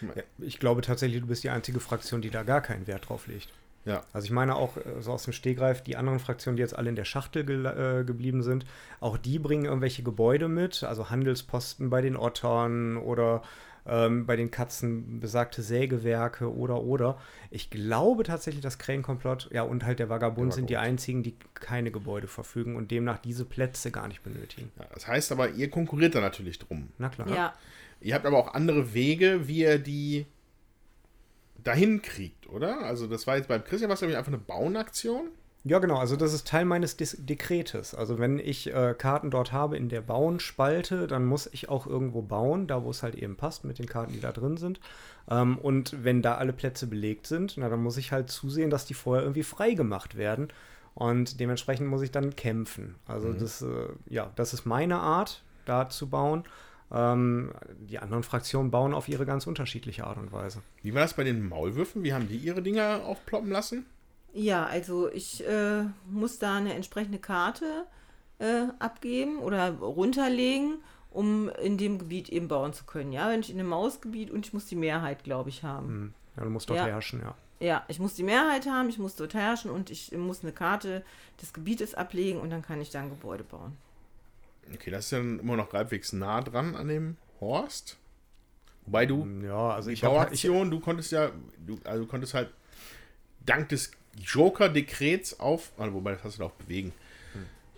Ja, 0.00 0.22
ich 0.38 0.58
glaube 0.58 0.80
tatsächlich, 0.80 1.20
du 1.20 1.26
bist 1.26 1.44
die 1.44 1.50
einzige 1.50 1.80
Fraktion, 1.80 2.22
die 2.22 2.30
da 2.30 2.44
gar 2.44 2.62
keinen 2.62 2.86
Wert 2.86 3.08
drauf 3.08 3.26
legt. 3.26 3.48
Ja. 3.88 4.02
Also 4.12 4.26
ich 4.26 4.30
meine 4.30 4.54
auch 4.56 4.76
äh, 4.76 5.00
so 5.00 5.12
aus 5.12 5.24
dem 5.24 5.32
Stegreif, 5.32 5.82
die 5.82 5.96
anderen 5.96 6.18
Fraktionen, 6.18 6.56
die 6.56 6.62
jetzt 6.62 6.76
alle 6.76 6.90
in 6.90 6.96
der 6.96 7.04
Schachtel 7.04 7.44
gel- 7.44 7.66
äh, 8.00 8.04
geblieben 8.04 8.42
sind, 8.42 8.66
auch 9.00 9.16
die 9.16 9.38
bringen 9.38 9.64
irgendwelche 9.64 10.02
Gebäude 10.02 10.48
mit, 10.48 10.84
also 10.84 11.10
Handelsposten 11.10 11.90
bei 11.90 12.02
den 12.02 12.16
Ottern 12.16 12.96
oder 12.98 13.42
ähm, 13.86 14.26
bei 14.26 14.36
den 14.36 14.50
Katzen 14.50 15.18
besagte 15.20 15.62
Sägewerke 15.62 16.52
oder 16.54 16.82
oder. 16.82 17.16
Ich 17.50 17.70
glaube 17.70 18.22
tatsächlich, 18.24 18.62
dass 18.62 18.76
Krähenkomplott, 18.78 19.48
ja 19.50 19.62
und 19.62 19.84
halt 19.86 19.98
der 19.98 20.10
Vagabund 20.10 20.52
Der 20.52 20.56
sind 20.56 20.68
die 20.68 20.74
Vagabund. 20.74 20.92
einzigen, 20.92 21.22
die 21.22 21.36
keine 21.54 21.90
Gebäude 21.90 22.26
verfügen 22.26 22.76
und 22.76 22.90
demnach 22.90 23.16
diese 23.18 23.46
Plätze 23.46 23.90
gar 23.90 24.06
nicht 24.08 24.22
benötigen. 24.22 24.70
Ja, 24.78 24.84
das 24.92 25.06
heißt 25.06 25.32
aber, 25.32 25.50
ihr 25.52 25.70
konkurriert 25.70 26.14
da 26.14 26.20
natürlich 26.20 26.58
drum. 26.58 26.88
Na 26.98 27.08
klar. 27.08 27.28
Ja. 27.30 27.54
Ihr 28.02 28.14
habt 28.14 28.26
aber 28.26 28.36
auch 28.36 28.52
andere 28.52 28.92
Wege, 28.92 29.48
wie 29.48 29.60
ihr 29.60 29.78
die 29.78 30.26
dahin 31.68 32.02
kriegt, 32.02 32.48
oder? 32.48 32.80
Also 32.80 33.06
das 33.06 33.26
war 33.26 33.36
jetzt 33.36 33.48
beim 33.48 33.62
Christian, 33.64 33.90
was 33.90 34.00
glaube 34.00 34.12
ich 34.12 34.18
einfach 34.18 34.32
eine 34.32 34.38
Bauenaktion. 34.38 35.28
Ja, 35.64 35.80
genau. 35.80 35.98
Also 35.98 36.16
das 36.16 36.32
ist 36.32 36.46
Teil 36.46 36.64
meines 36.64 36.96
Des 36.96 37.16
Dekretes. 37.18 37.94
Also 37.94 38.18
wenn 38.18 38.38
ich 38.38 38.72
äh, 38.72 38.94
Karten 38.96 39.30
dort 39.30 39.52
habe 39.52 39.76
in 39.76 39.88
der 39.88 40.00
Bauen-Spalte, 40.00 41.06
dann 41.06 41.26
muss 41.26 41.48
ich 41.52 41.68
auch 41.68 41.86
irgendwo 41.86 42.22
bauen, 42.22 42.66
da 42.66 42.84
wo 42.84 42.90
es 42.90 43.02
halt 43.02 43.16
eben 43.16 43.36
passt 43.36 43.64
mit 43.64 43.78
den 43.78 43.86
Karten, 43.86 44.12
die 44.12 44.20
da 44.20 44.32
drin 44.32 44.56
sind. 44.56 44.80
Ähm, 45.28 45.58
und 45.58 46.04
wenn 46.04 46.22
da 46.22 46.36
alle 46.36 46.52
Plätze 46.52 46.86
belegt 46.86 47.26
sind, 47.26 47.56
na, 47.58 47.68
dann 47.68 47.82
muss 47.82 47.96
ich 47.96 48.12
halt 48.12 48.30
zusehen, 48.30 48.70
dass 48.70 48.86
die 48.86 48.94
vorher 48.94 49.24
irgendwie 49.24 49.42
frei 49.42 49.74
gemacht 49.74 50.16
werden. 50.16 50.48
Und 50.94 51.38
dementsprechend 51.38 51.88
muss 51.88 52.02
ich 52.02 52.12
dann 52.12 52.34
kämpfen. 52.34 52.94
Also 53.06 53.32
das, 53.32 53.60
äh, 53.62 53.88
ja, 54.08 54.30
das 54.36 54.54
ist 54.54 54.64
meine 54.64 54.98
Art, 54.98 55.42
da 55.64 55.88
zu 55.88 56.08
bauen. 56.08 56.44
Ähm, 56.90 57.52
die 57.80 57.98
anderen 57.98 58.22
Fraktionen 58.22 58.70
bauen 58.70 58.94
auf 58.94 59.08
ihre 59.08 59.26
ganz 59.26 59.46
unterschiedliche 59.46 60.06
Art 60.06 60.16
und 60.18 60.32
Weise. 60.32 60.62
Wie 60.82 60.94
war 60.94 61.02
das 61.02 61.14
bei 61.14 61.24
den 61.24 61.46
Maulwürfen? 61.46 62.02
Wie 62.02 62.14
haben 62.14 62.28
die 62.28 62.36
ihre 62.36 62.62
Dinger 62.62 63.02
aufploppen 63.04 63.50
lassen? 63.50 63.86
Ja, 64.32 64.64
also 64.66 65.10
ich 65.10 65.46
äh, 65.46 65.84
muss 66.08 66.38
da 66.38 66.56
eine 66.56 66.74
entsprechende 66.74 67.18
Karte 67.18 67.86
äh, 68.38 68.64
abgeben 68.78 69.38
oder 69.38 69.72
runterlegen, 69.78 70.76
um 71.10 71.48
in 71.62 71.76
dem 71.76 71.98
Gebiet 71.98 72.28
eben 72.28 72.48
bauen 72.48 72.72
zu 72.72 72.84
können. 72.84 73.12
Ja, 73.12 73.28
wenn 73.30 73.40
ich 73.40 73.50
in 73.50 73.58
einem 73.58 73.68
Mausgebiet 73.68 74.30
und 74.30 74.46
ich 74.46 74.52
muss 74.52 74.66
die 74.66 74.76
Mehrheit, 74.76 75.24
glaube 75.24 75.48
ich, 75.50 75.64
haben. 75.64 75.88
Hm. 75.88 76.14
Ja, 76.36 76.44
du 76.44 76.50
musst 76.50 76.70
dort 76.70 76.78
Ja. 76.78 76.86
herrschen, 76.86 77.20
ja. 77.20 77.34
Ja, 77.60 77.84
ich 77.88 77.98
muss 77.98 78.14
die 78.14 78.22
Mehrheit 78.22 78.66
haben, 78.66 78.88
ich 78.88 78.98
muss 78.98 79.16
dort 79.16 79.34
herrschen 79.34 79.70
und 79.72 79.90
ich 79.90 80.12
muss 80.12 80.42
eine 80.42 80.52
Karte 80.52 81.02
des 81.42 81.52
Gebietes 81.52 81.94
ablegen 81.94 82.38
und 82.40 82.50
dann 82.50 82.62
kann 82.62 82.80
ich 82.80 82.90
da 82.90 83.00
ein 83.00 83.10
Gebäude 83.10 83.42
bauen. 83.42 83.76
Okay, 84.74 84.90
das 84.90 85.06
ist 85.06 85.10
ja 85.12 85.18
immer 85.18 85.56
noch 85.56 85.72
halbwegs 85.72 86.12
nah 86.12 86.40
dran 86.40 86.74
an 86.74 86.88
dem 86.88 87.16
Horst. 87.40 87.96
Wobei 88.86 89.06
du, 89.06 89.26
Ja, 89.42 89.70
also 89.70 89.90
ich 89.90 90.02
habe 90.02 90.14
ich, 90.14 90.42
Bauaktion, 90.42 90.70
du 90.70 90.80
konntest 90.80 91.12
ja, 91.12 91.30
du, 91.66 91.78
also 91.84 92.04
du 92.04 92.08
konntest 92.10 92.34
halt 92.34 92.50
dank 93.44 93.68
des 93.68 93.90
Joker-Dekrets 94.16 95.40
auf, 95.40 95.72
also 95.78 95.94
wobei 95.94 96.12
das 96.12 96.24
hast 96.24 96.36
du 96.36 96.40
da 96.40 96.46
auch 96.46 96.52
bewegen. 96.52 96.92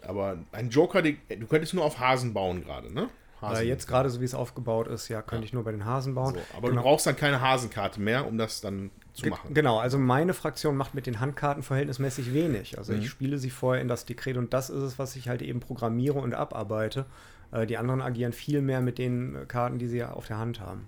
Aber 0.02 0.38
ein 0.52 0.70
Joker, 0.70 1.02
du 1.02 1.46
könntest 1.46 1.74
nur 1.74 1.84
auf 1.84 1.98
Hasen 1.98 2.32
bauen 2.32 2.64
gerade, 2.64 2.92
ne? 2.92 3.10
Äh, 3.42 3.46
Hasen. 3.46 3.66
jetzt 3.66 3.86
gerade 3.88 4.10
so 4.10 4.20
wie 4.20 4.24
es 4.24 4.34
aufgebaut 4.34 4.88
ist, 4.88 5.08
ja, 5.08 5.22
könnte 5.22 5.44
ich 5.44 5.52
nur 5.52 5.64
bei 5.64 5.72
den 5.72 5.84
Hasen 5.84 6.14
bauen. 6.14 6.34
So, 6.34 6.40
aber 6.56 6.68
Genau. 6.68 6.82
du 6.82 6.88
brauchst 6.88 7.06
dann 7.06 7.16
keine 7.16 7.40
Hasenkarte 7.40 8.00
mehr, 8.00 8.26
um 8.26 8.38
das 8.38 8.60
dann 8.60 8.90
zu 9.14 9.22
Ge- 9.22 9.30
machen. 9.30 9.54
Genau, 9.54 9.78
also 9.78 9.98
meine 9.98 10.34
Fraktion 10.34 10.76
macht 10.76 10.94
mit 10.94 11.06
den 11.06 11.20
Handkarten 11.20 11.62
verhältnismäßig 11.62 12.32
wenig. 12.34 12.78
Also 12.78 12.92
Mhm. 12.92 13.00
ich 13.00 13.08
spiele 13.10 13.38
sie 13.38 13.50
vorher 13.50 13.82
in 13.82 13.88
das 13.88 14.04
Dekret 14.04 14.36
und 14.36 14.52
das 14.52 14.70
ist 14.70 14.82
es, 14.82 14.98
was 14.98 15.16
ich 15.16 15.28
halt 15.28 15.42
eben 15.42 15.60
programmiere 15.60 16.18
und 16.18 16.34
abarbeite. 16.34 17.06
Äh, 17.52 17.66
die 17.66 17.76
anderen 17.78 18.00
agieren 18.02 18.32
viel 18.32 18.60
mehr 18.62 18.80
mit 18.80 18.98
den 18.98 19.34
äh, 19.34 19.44
Karten, 19.46 19.78
die 19.78 19.88
sie 19.88 20.04
auf 20.04 20.26
der 20.28 20.38
Hand 20.38 20.60
haben. 20.60 20.86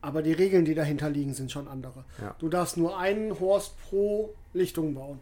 Aber 0.00 0.22
die 0.22 0.32
Regeln, 0.32 0.64
die 0.64 0.74
dahinter 0.74 1.08
liegen, 1.10 1.32
sind 1.32 1.52
schon 1.52 1.68
andere. 1.68 2.04
Ja. 2.20 2.34
Du 2.38 2.48
darfst 2.48 2.76
nur 2.76 2.98
einen 2.98 3.38
Horst 3.38 3.74
pro 3.88 4.34
Lichtung 4.52 4.94
bauen. 4.94 5.20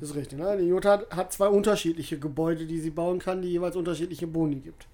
Das 0.00 0.10
ist 0.10 0.16
richtig. 0.16 0.38
Ne? 0.40 0.56
Die 0.58 0.66
Jota 0.66 1.02
hat 1.10 1.32
zwei 1.32 1.46
unterschiedliche 1.46 2.18
Gebäude, 2.18 2.66
die 2.66 2.80
sie 2.80 2.90
bauen 2.90 3.20
kann, 3.20 3.42
die 3.42 3.48
jeweils 3.48 3.76
unterschiedliche 3.76 4.26
Boni 4.26 4.56
gibt. 4.56 4.88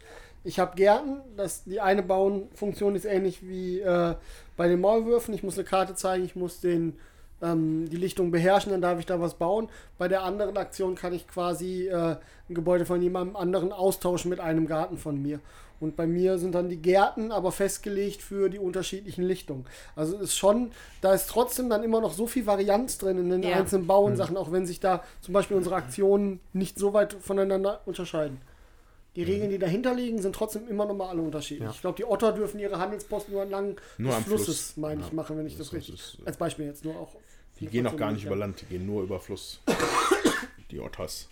Ich 0.45 0.59
habe 0.59 0.77
Gärten, 0.77 1.21
das, 1.37 1.65
die 1.65 1.81
eine 1.81 2.03
Bauenfunktion 2.03 2.95
ist 2.95 3.07
ähnlich 3.07 3.43
wie 3.43 3.81
äh, 3.81 4.15
bei 4.57 4.69
den 4.69 4.81
Maulwürfen. 4.81 5.33
Ich 5.35 5.43
muss 5.43 5.57
eine 5.59 5.65
Karte 5.67 5.95
zeigen, 5.95 6.25
ich 6.25 6.37
muss 6.37 6.61
den, 6.61 6.99
ähm, 7.43 7.89
die 7.89 7.97
Lichtung 7.97 8.31
beherrschen, 8.31 8.71
dann 8.71 8.83
darf 8.83 8.99
ich 8.99 9.07
da 9.07 9.21
was 9.21 9.35
bauen. 9.35 9.69
Bei 9.97 10.07
der 10.07 10.23
anderen 10.23 10.57
Aktion 10.59 10.97
kann 10.97 11.15
ich 11.15 11.27
quasi 11.27 11.89
äh, 11.89 12.17
ein 12.49 12.55
Gebäude 12.55 12.85
von 12.85 13.01
jemandem 13.01 13.37
anderen 13.37 13.73
austauschen 13.73 14.29
mit 14.29 14.39
einem 14.39 14.67
Garten 14.67 14.99
von 14.99 15.21
mir. 15.21 15.41
Und 15.81 15.97
bei 15.97 16.07
mir 16.07 16.39
sind 16.39 16.55
dann 16.55 16.69
die 16.69 16.77
Gärten 16.77 17.33
aber 17.33 17.51
festgelegt 17.51 18.23
für 18.23 18.49
die 18.49 18.59
unterschiedlichen 18.59 19.25
Lichtungen. 19.25 19.67
Also 19.97 20.17
es 20.17 20.23
ist 20.25 20.37
schon, 20.37 20.71
da 21.01 21.13
ist 21.15 21.29
trotzdem 21.29 21.69
dann 21.69 21.83
immer 21.83 22.01
noch 22.01 22.13
so 22.13 22.27
viel 22.27 22.47
Varianz 22.47 22.97
drin 22.99 23.19
in 23.19 23.31
den 23.31 23.43
Ja. 23.43 23.57
einzelnen 23.57 23.87
Bauensachen, 23.87 24.37
auch 24.37 24.53
wenn 24.53 24.67
sich 24.67 24.79
da 24.79 25.03
zum 25.21 25.35
Beispiel 25.35 25.57
unsere 25.57 25.75
Aktionen 25.75 26.41
nicht 26.53 26.79
so 26.79 26.93
weit 26.93 27.15
voneinander 27.15 27.81
unterscheiden. 27.87 28.41
Die 29.17 29.23
Regeln, 29.23 29.51
die 29.51 29.59
dahinter 29.59 29.95
liegen, 29.95 30.21
sind 30.21 30.35
trotzdem 30.35 30.67
immer 30.69 30.87
noch 30.87 30.95
mal 30.95 31.09
alle 31.09 31.23
unterschiedlich. 31.23 31.67
Ja. 31.67 31.71
Ich 31.73 31.81
glaube, 31.81 31.97
die 31.97 32.05
Otter 32.05 32.33
dürfen 32.33 32.59
ihre 32.59 32.79
Handelsposten 32.79 33.33
nur 33.33 33.43
entlang 33.45 33.77
Nur 33.99 34.11
des 34.11 34.17
am 34.19 34.25
Flusses, 34.25 34.47
Fluss. 34.73 34.77
meine 34.77 35.01
ich, 35.03 35.09
Ja. 35.09 35.15
machen, 35.15 35.39
wenn 35.39 35.47
ich 35.47 35.57
Das 35.57 35.69
das, 35.69 35.75
richtig. 35.75 35.95
ist- 35.95 36.19
als 36.27 36.37
Beispiel 36.37 36.67
jetzt 36.67 36.85
nur 36.85 36.97
auch. 36.97 37.15
Die 37.61 37.67
gehen 37.67 37.87
auch 37.87 37.97
gar 37.97 38.11
nicht 38.11 38.25
über 38.25 38.35
Land, 38.37 38.61
die 38.63 38.67
gehen 38.67 38.85
nur 38.87 39.03
über 39.05 39.21
Fluss. 39.21 39.61
die 40.73 40.81
Otters. 40.81 41.29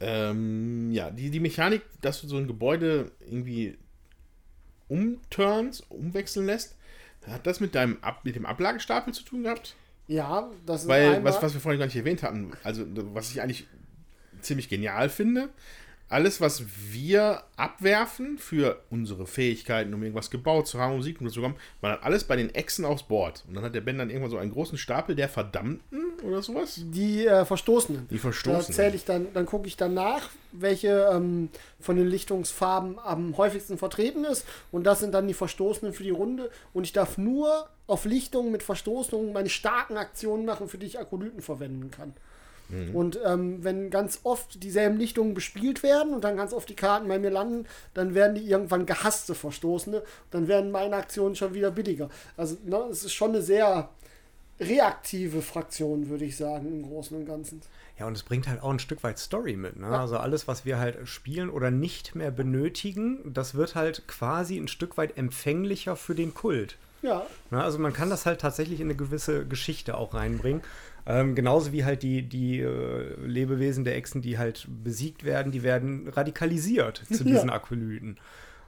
Ähm, 0.00 0.90
ja, 0.92 1.10
die, 1.10 1.30
die 1.30 1.40
Mechanik, 1.40 1.82
dass 2.00 2.20
du 2.20 2.26
so 2.28 2.36
ein 2.36 2.46
Gebäude 2.48 3.12
irgendwie 3.20 3.78
umturnst, 4.88 5.84
umwechseln 5.90 6.46
lässt, 6.46 6.76
hat 7.26 7.46
das 7.46 7.60
mit 7.60 7.74
deinem 7.74 7.98
Ab 8.02 8.20
mit 8.24 8.36
dem 8.36 8.46
Ablagestapel 8.46 9.12
zu 9.12 9.22
tun 9.24 9.42
gehabt? 9.44 9.74
Ja, 10.08 10.50
das 10.64 10.82
ist 10.82 10.88
Weil, 10.88 11.24
was, 11.24 11.42
was 11.42 11.54
wir 11.54 11.60
vorhin 11.60 11.78
gar 11.80 11.86
nicht 11.86 11.96
erwähnt 11.96 12.22
hatten, 12.22 12.52
also 12.62 12.84
was 13.14 13.30
ich 13.30 13.40
eigentlich 13.42 13.66
ziemlich 14.40 14.68
genial 14.68 15.08
finde, 15.08 15.48
alles, 16.08 16.40
was 16.40 16.62
wir 16.92 17.42
abwerfen 17.56 18.38
für 18.38 18.80
unsere 18.90 19.26
Fähigkeiten, 19.26 19.92
um 19.92 20.02
irgendwas 20.02 20.30
gebaut 20.30 20.68
zu 20.68 20.78
haben, 20.78 20.94
um 20.94 21.02
Sieg 21.02 21.18
zu 21.18 21.24
bekommen, 21.24 21.56
man 21.80 21.92
hat 21.92 22.04
alles 22.04 22.24
bei 22.24 22.36
den 22.36 22.54
Echsen 22.54 22.84
aufs 22.84 23.02
Board. 23.02 23.44
Und 23.48 23.54
dann 23.54 23.64
hat 23.64 23.74
der 23.74 23.80
Ben 23.80 23.98
dann 23.98 24.10
irgendwann 24.10 24.30
so 24.30 24.38
einen 24.38 24.52
großen 24.52 24.78
Stapel 24.78 25.16
der 25.16 25.28
Verdammten 25.28 26.04
oder 26.22 26.42
sowas. 26.42 26.80
die 26.84 27.26
äh, 27.26 27.44
Verstoßenen. 27.44 28.06
Die 28.08 28.14
Da 28.14 28.20
verstoßen. 28.20 28.74
zähle 28.74 28.94
ich 28.94 29.04
dann, 29.04 29.32
dann 29.34 29.46
gucke 29.46 29.66
ich 29.66 29.76
dann 29.76 29.94
nach, 29.94 30.30
welche 30.52 31.10
ähm, 31.12 31.48
von 31.80 31.96
den 31.96 32.06
Lichtungsfarben 32.06 32.98
am 33.00 33.36
häufigsten 33.36 33.76
vertreten 33.76 34.24
ist. 34.24 34.46
Und 34.70 34.84
das 34.84 35.00
sind 35.00 35.12
dann 35.12 35.26
die 35.26 35.34
Verstoßenen 35.34 35.92
für 35.92 36.04
die 36.04 36.10
Runde. 36.10 36.50
Und 36.72 36.84
ich 36.84 36.92
darf 36.92 37.18
nur 37.18 37.68
auf 37.88 38.04
Lichtungen 38.04 38.52
mit 38.52 38.62
Verstoßenen 38.62 39.32
meine 39.32 39.48
starken 39.48 39.96
Aktionen 39.96 40.44
machen, 40.44 40.68
für 40.68 40.78
die 40.78 40.86
ich 40.86 40.98
Akolyten 41.00 41.42
verwenden 41.42 41.90
kann. 41.90 42.14
Und 42.92 43.18
ähm, 43.24 43.62
wenn 43.62 43.90
ganz 43.90 44.20
oft 44.24 44.62
dieselben 44.62 44.96
Lichtungen 44.96 45.34
bespielt 45.34 45.82
werden 45.82 46.14
und 46.14 46.24
dann 46.24 46.36
ganz 46.36 46.52
oft 46.52 46.68
die 46.68 46.74
Karten 46.74 47.08
bei 47.08 47.18
mir 47.18 47.30
landen, 47.30 47.66
dann 47.94 48.14
werden 48.14 48.34
die 48.34 48.48
irgendwann 48.48 48.86
gehasste 48.86 49.34
Verstoßene. 49.34 50.02
Dann 50.30 50.48
werden 50.48 50.70
meine 50.70 50.96
Aktionen 50.96 51.36
schon 51.36 51.54
wieder 51.54 51.70
billiger. 51.70 52.08
Also 52.36 52.56
ne, 52.64 52.76
es 52.90 53.04
ist 53.04 53.12
schon 53.12 53.30
eine 53.30 53.42
sehr 53.42 53.90
reaktive 54.58 55.42
Fraktion, 55.42 56.08
würde 56.08 56.24
ich 56.24 56.36
sagen, 56.36 56.66
im 56.66 56.82
Großen 56.88 57.16
und 57.16 57.26
Ganzen. 57.26 57.60
Ja, 57.98 58.06
und 58.06 58.14
es 58.14 58.22
bringt 58.22 58.46
halt 58.48 58.62
auch 58.62 58.70
ein 58.70 58.78
Stück 58.78 59.02
weit 59.04 59.18
Story 59.18 59.56
mit. 59.56 59.78
Ne? 59.78 59.86
Also 59.86 60.18
alles, 60.18 60.46
was 60.48 60.64
wir 60.64 60.78
halt 60.78 61.08
spielen 61.08 61.48
oder 61.48 61.70
nicht 61.70 62.14
mehr 62.14 62.30
benötigen, 62.30 63.32
das 63.32 63.54
wird 63.54 63.74
halt 63.74 64.06
quasi 64.06 64.58
ein 64.58 64.68
Stück 64.68 64.96
weit 64.96 65.16
empfänglicher 65.16 65.96
für 65.96 66.14
den 66.14 66.34
Kult. 66.34 66.76
Ja, 67.02 67.26
Ne? 67.50 67.62
Also 67.62 67.78
man 67.78 67.92
kann 67.92 68.10
das 68.10 68.26
halt 68.26 68.40
tatsächlich 68.40 68.80
in 68.80 68.86
eine 68.86 68.96
gewisse 68.96 69.46
Geschichte 69.46 69.96
auch 69.96 70.14
reinbringen. 70.14 70.62
Ähm, 71.06 71.34
genauso 71.34 71.72
wie 71.72 71.84
halt 71.84 72.02
die, 72.02 72.22
die 72.22 72.60
äh, 72.60 73.14
Lebewesen 73.24 73.84
der 73.84 73.96
Echsen, 73.96 74.22
die 74.22 74.38
halt 74.38 74.66
besiegt 74.82 75.24
werden, 75.24 75.52
die 75.52 75.62
werden 75.62 76.08
radikalisiert 76.08 77.02
zu 77.10 77.24
Ja. 77.24 77.30
diesen 77.32 77.50
Akolyten. 77.50 78.16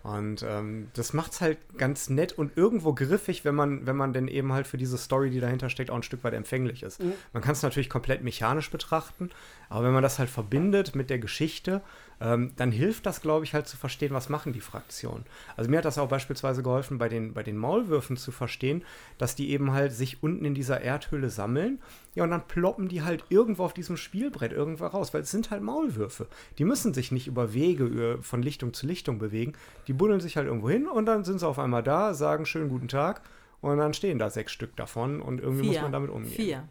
Und 0.05 0.44
ähm, 0.48 0.86
das 0.94 1.12
macht 1.12 1.32
es 1.32 1.40
halt 1.40 1.59
ganz 1.77 2.09
nett 2.09 2.32
und 2.32 2.56
irgendwo 2.56 2.94
griffig, 2.94 3.44
wenn 3.44 3.56
man, 3.56 3.85
wenn 3.85 3.97
man 3.97 4.12
denn 4.12 4.28
eben 4.28 4.52
halt 4.52 4.66
für 4.69 4.78
diese 4.78 4.97
Story, 4.97 5.28
die 5.28 5.40
dahinter 5.40 5.69
steckt, 5.69 5.90
auch 5.90 5.97
ein 5.97 6.05
Stück 6.05 6.23
weit 6.23 6.35
empfänglich 6.35 6.85
ist. 6.85 7.01
Man 7.32 7.43
kann 7.43 7.52
es 7.52 7.62
natürlich 7.62 7.90
komplett 7.90 8.23
mechanisch 8.23 8.70
betrachten, 8.70 9.31
aber 9.69 9.85
wenn 9.86 9.93
man 9.93 10.05
das 10.05 10.20
halt 10.20 10.31
verbindet 10.31 10.94
mit 10.94 11.10
der 11.10 11.19
Geschichte, 11.19 11.82
ähm, 12.20 12.53
dann 12.57 12.73
hilft 12.73 13.07
das, 13.07 13.20
glaube 13.20 13.45
ich, 13.45 13.55
halt 13.55 13.69
zu 13.69 13.77
verstehen, 13.77 14.12
was 14.12 14.28
machen 14.28 14.53
die 14.53 14.61
Fraktionen. 14.61 15.24
Also 15.57 15.70
mir 15.70 15.78
hat 15.78 15.85
das 15.85 15.99
auch 15.99 16.09
beispielsweise 16.09 16.62
geholfen, 16.62 16.99
bei 16.99 17.09
den, 17.09 17.32
bei 17.35 17.43
den 17.43 17.57
Maulwürfen 17.57 18.16
zu 18.16 18.32
verstehen, 18.32 18.82
dass 19.19 19.35
die 19.36 19.51
eben 19.51 19.73
halt 19.73 19.93
sich 19.93 20.23
unten 20.23 20.45
in 20.45 20.55
dieser 20.55 20.81
Erdhöhle 20.81 21.31
sammeln. 21.31 21.81
Ja, 22.15 22.24
und 22.24 22.31
dann 22.31 22.47
ploppen 22.49 22.89
die 22.89 23.03
halt 23.03 23.24
irgendwo 23.28 23.65
auf 23.65 23.73
diesem 23.74 23.97
Spielbrett 23.97 24.53
irgendwo 24.53 24.86
raus, 24.86 25.15
weil 25.15 25.23
es 25.23 25.31
sind 25.31 25.51
halt 25.53 25.62
Maulwürfe. 25.62 26.27
Die 26.59 26.65
müssen 26.65 26.93
sich 26.93 27.12
nicht 27.12 27.27
über 27.28 27.55
Wege 27.55 27.85
über- 27.85 28.23
von 28.23 28.43
Lichtung 28.43 28.74
zu 28.74 28.86
Lichtung 28.86 29.19
bewegen. 29.19 29.53
Die 29.86 29.93
buddeln 29.93 30.20
sich 30.20 30.36
halt 30.36 30.47
irgendwo 30.49 30.69
hin 30.70 30.89
und 30.89 31.07
dann 31.07 31.24
sind 31.24 31.39
sie 31.39 31.47
auf 31.47 31.59
einmal 31.59 31.82
da, 31.85 32.15
sagen 32.15 32.47
schönen 32.47 32.69
guten 32.69 32.89
Tag 32.89 33.23
und 33.61 33.78
dann 33.78 33.95
stehen 33.95 34.19
da 34.19 34.28
sechs 34.31 34.53
Stück 34.53 34.74
davon 34.77 35.23
und 35.23 35.40
irgendwie 35.40 35.66
muss 35.66 35.77
man 35.82 35.93
damit 35.93 36.11
umgehen. 36.11 36.32
Vier. 36.32 36.69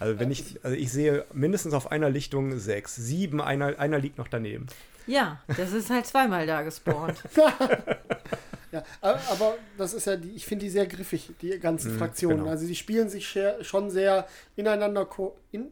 Also 0.00 0.18
wenn 0.18 0.30
ich, 0.30 0.58
also 0.64 0.76
ich 0.76 0.90
sehe 0.90 1.24
mindestens 1.32 1.72
auf 1.72 1.92
einer 1.92 2.10
Lichtung 2.10 2.58
sechs, 2.58 2.96
sieben, 2.96 3.40
einer, 3.40 3.78
einer 3.78 3.98
liegt 3.98 4.18
noch 4.18 4.26
daneben. 4.28 4.66
Ja, 5.06 5.40
das 5.46 5.72
ist 5.72 5.88
halt 5.90 6.06
zweimal 6.06 6.46
da 6.46 6.62
gespawnt. 6.62 7.22
ja. 8.72 8.82
Aber, 9.00 9.20
aber 9.30 9.54
das 9.78 9.94
ist 9.94 10.06
ja, 10.06 10.16
die, 10.16 10.30
ich 10.30 10.46
finde 10.46 10.64
die 10.64 10.70
sehr 10.70 10.86
griffig, 10.86 11.30
die 11.40 11.58
ganzen 11.60 11.96
Fraktionen. 11.96 12.38
genau. 12.38 12.50
Also 12.50 12.66
die 12.66 12.74
spielen 12.74 13.08
sich 13.08 13.38
schon 13.62 13.90
sehr 13.90 14.26
ineinander, 14.56 15.08
in, 15.52 15.68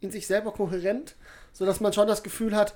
in 0.00 0.10
sich 0.10 0.26
selber 0.26 0.52
kohärent, 0.52 1.16
sodass 1.52 1.80
man 1.80 1.92
schon 1.92 2.08
das 2.08 2.22
Gefühl 2.22 2.56
hat, 2.56 2.74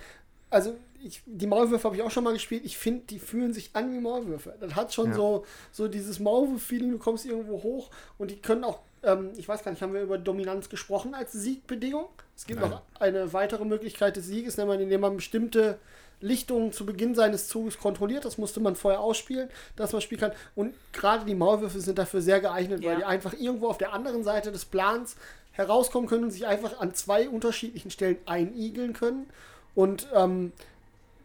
also 0.51 0.77
ich, 1.03 1.23
die 1.27 1.47
Maulwürfe 1.47 1.85
habe 1.85 1.97
ich 1.97 2.03
auch 2.03 2.11
schon 2.11 2.25
mal 2.25 2.33
gespielt. 2.33 2.65
Ich 2.65 2.79
finde, 2.79 3.05
die 3.11 3.19
fühlen 3.19 3.53
sich 3.53 3.71
an 3.75 3.93
wie 3.93 4.01
Maulwürfe. 4.01 4.55
Das 4.61 4.75
hat 4.75 4.95
schon 4.95 5.09
Ja. 5.11 5.15
so, 5.15 5.45
so 5.71 5.89
dieses 5.89 6.19
Maulwurf-Feeling, 6.19 6.93
du 6.93 6.99
kommst 6.99 7.27
irgendwo 7.27 7.63
hoch 7.63 7.91
und 8.19 8.31
die 8.31 8.41
können 8.41 8.65
auch, 8.65 8.81
ähm, 9.05 9.31
ich 9.37 9.49
weiß 9.49 9.63
gar 9.63 9.71
nicht, 9.71 9.83
haben 9.83 9.95
wir 9.95 10.03
über 10.03 10.19
Dominanz 10.19 10.69
gesprochen 10.69 11.15
als 11.15 11.33
Siegbedingung? 11.33 12.09
Es 12.37 12.47
gibt 12.47 12.61
Nein. 12.61 12.71
noch 12.71 12.83
eine 12.99 13.33
weitere 13.33 13.65
Möglichkeit 13.65 14.17
des 14.17 14.27
Sieges, 14.27 14.57
nämlich 14.57 14.81
indem 14.81 15.01
man 15.03 15.17
bestimmte 15.17 15.79
Lichtungen 16.21 16.73
zu 16.73 16.87
Beginn 16.87 17.15
seines 17.15 17.49
Zuges 17.49 17.79
kontrolliert. 17.79 18.25
Das 18.25 18.39
musste 18.39 18.61
man 18.61 18.77
vorher 18.77 19.01
ausspielen, 19.01 19.49
dass 19.77 19.93
man 19.93 20.01
spielen 20.01 20.21
kann. 20.21 20.33
Und 20.55 20.75
gerade 20.93 21.25
die 21.25 21.35
Maulwürfe 21.35 21.81
sind 21.81 21.99
dafür 21.99 22.23
sehr 22.23 22.41
geeignet, 22.41 22.83
Ja. 22.83 22.91
weil 22.91 22.97
die 22.99 23.05
einfach 23.05 23.35
irgendwo 23.35 23.69
auf 23.69 23.79
der 23.79 23.93
anderen 23.93 24.25
Seite 24.25 24.51
des 24.51 24.65
Plans 24.65 25.17
herauskommen 25.53 26.09
können 26.09 26.25
und 26.25 26.31
sich 26.31 26.47
einfach 26.47 26.81
an 26.81 26.95
zwei 26.95 27.29
unterschiedlichen 27.29 27.91
Stellen 27.91 28.17
einigeln 28.27 28.93
können 28.93 29.27
und, 29.75 30.09
ähm, 30.15 30.53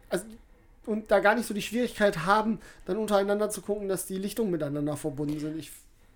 also, 0.10 0.26
und 0.85 1.10
da 1.11 1.19
gar 1.19 1.35
nicht 1.35 1.47
so 1.47 1.53
die 1.53 1.61
Schwierigkeit 1.61 2.26
haben, 2.26 2.60
dann 2.85 2.97
untereinander 2.97 3.49
zu 3.49 3.61
gucken, 3.61 3.88
dass 3.88 4.06
die 4.06 4.18
Lichtungen 4.18 4.51
miteinander 4.51 4.97
verbunden 4.97 5.39
sind. 5.39 5.57
Ich, 5.57 5.72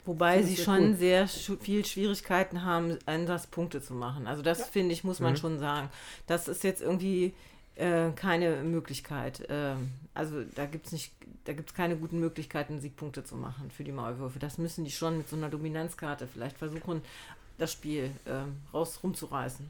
Wobei 0.06 0.44
sie 0.44 0.58
schon 0.58 0.90
cool. 0.90 0.96
sehr 0.96 1.28
sch- 1.30 1.60
viel 1.62 1.86
Schwierigkeiten 1.86 2.64
haben, 2.64 2.98
Einsatzpunkte 3.06 3.82
zu 3.82 3.94
machen. 3.94 4.28
Also 4.28 4.42
das 4.42 4.68
finde 4.68 4.94
ich, 4.94 5.04
muss 5.06 5.20
Mhm. 5.20 5.26
man 5.26 5.38
schon 5.38 5.60
sagen. 5.60 5.90
Das 6.28 6.48
ist 6.48 6.64
jetzt 6.64 6.82
irgendwie 6.82 7.34
äh, 7.76 8.12
keine 8.16 8.58
Möglichkeit. 8.64 9.46
Ähm, 9.50 9.90
also 10.14 10.44
da 10.56 10.66
gibt 10.66 10.86
es 10.88 10.92
nicht, 10.92 11.12
da 11.46 11.54
gibt 11.54 11.74
keine 11.74 11.96
guten 11.96 12.20
Möglichkeiten, 12.20 12.80
Siegpunkte 12.80 13.24
zu 13.24 13.36
machen 13.36 13.72
für 13.72 13.84
die 13.84 13.92
Maulwürfe. 13.92 14.38
Das 14.40 14.58
müssen 14.60 14.84
die 14.86 14.92
schon 14.92 15.18
mit 15.18 15.28
so 15.30 15.36
einer 15.36 15.50
Dominanzkarte 15.50 16.28
vielleicht 16.28 16.58
versuchen, 16.58 17.02
das 17.58 17.72
Spiel 17.72 18.12
ähm, 18.28 18.58
raus 18.74 19.00
rumzureißen. 19.02 19.68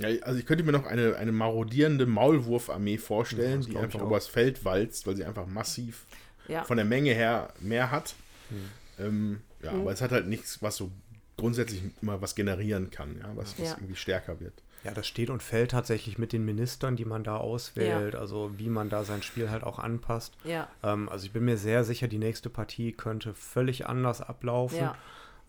Ja, 0.00 0.08
also 0.22 0.38
ich 0.38 0.46
könnte 0.46 0.64
mir 0.64 0.72
noch 0.72 0.86
eine, 0.86 1.16
eine 1.16 1.32
marodierende 1.32 2.06
Maulwurfarmee 2.06 2.94
Ja, 2.94 3.00
vorstellen, 3.00 3.58
das 3.60 3.66
die 3.68 3.76
einfach 3.76 4.00
übers 4.00 4.26
Feld 4.26 4.64
walzt, 4.64 5.06
weil 5.06 5.14
sie 5.16 5.24
einfach 5.24 5.46
massiv 5.46 6.06
Ja. 6.48 6.64
von 6.64 6.76
der 6.76 6.86
Menge 6.86 7.12
her 7.12 7.52
mehr 7.60 7.90
hat. 7.90 8.14
Hm. 8.52 8.70
Ähm, 8.98 9.40
ja, 9.62 9.72
Mhm. 9.72 9.80
aber 9.80 9.92
es 9.92 10.00
hat 10.02 10.12
halt 10.12 10.26
nichts, 10.26 10.62
was 10.62 10.76
so 10.76 10.90
grundsätzlich 11.36 11.82
immer 12.02 12.20
was 12.20 12.34
generieren 12.34 12.90
kann, 12.90 13.16
ja, 13.18 13.30
was, 13.34 13.58
was 13.58 13.68
Ja. 13.70 13.74
irgendwie 13.76 13.96
stärker 13.96 14.38
wird. 14.40 14.54
Ja, 14.84 14.92
das 14.92 15.06
steht 15.06 15.30
und 15.30 15.42
fällt 15.42 15.70
tatsächlich 15.70 16.18
mit 16.18 16.32
den 16.32 16.44
Ministern, 16.44 16.96
die 16.96 17.04
man 17.04 17.22
da 17.24 17.36
auswählt, 17.36 18.16
also 18.16 18.52
wie 18.58 18.68
man 18.68 18.90
da 18.90 19.04
sein 19.04 19.22
Spiel 19.22 19.48
halt 19.48 19.62
auch 19.62 19.78
anpasst. 19.78 20.36
Ja, 20.44 20.68
Ähm, 20.82 21.08
also 21.08 21.24
ich 21.24 21.32
bin 21.32 21.44
mir 21.44 21.56
sehr 21.56 21.84
sicher, 21.84 22.08
die 22.08 22.18
nächste 22.18 22.50
Partie 22.50 22.92
könnte 22.92 23.32
völlig 23.32 23.86
anders 23.86 24.20
ablaufen. 24.20 24.78
ja, 24.78 24.96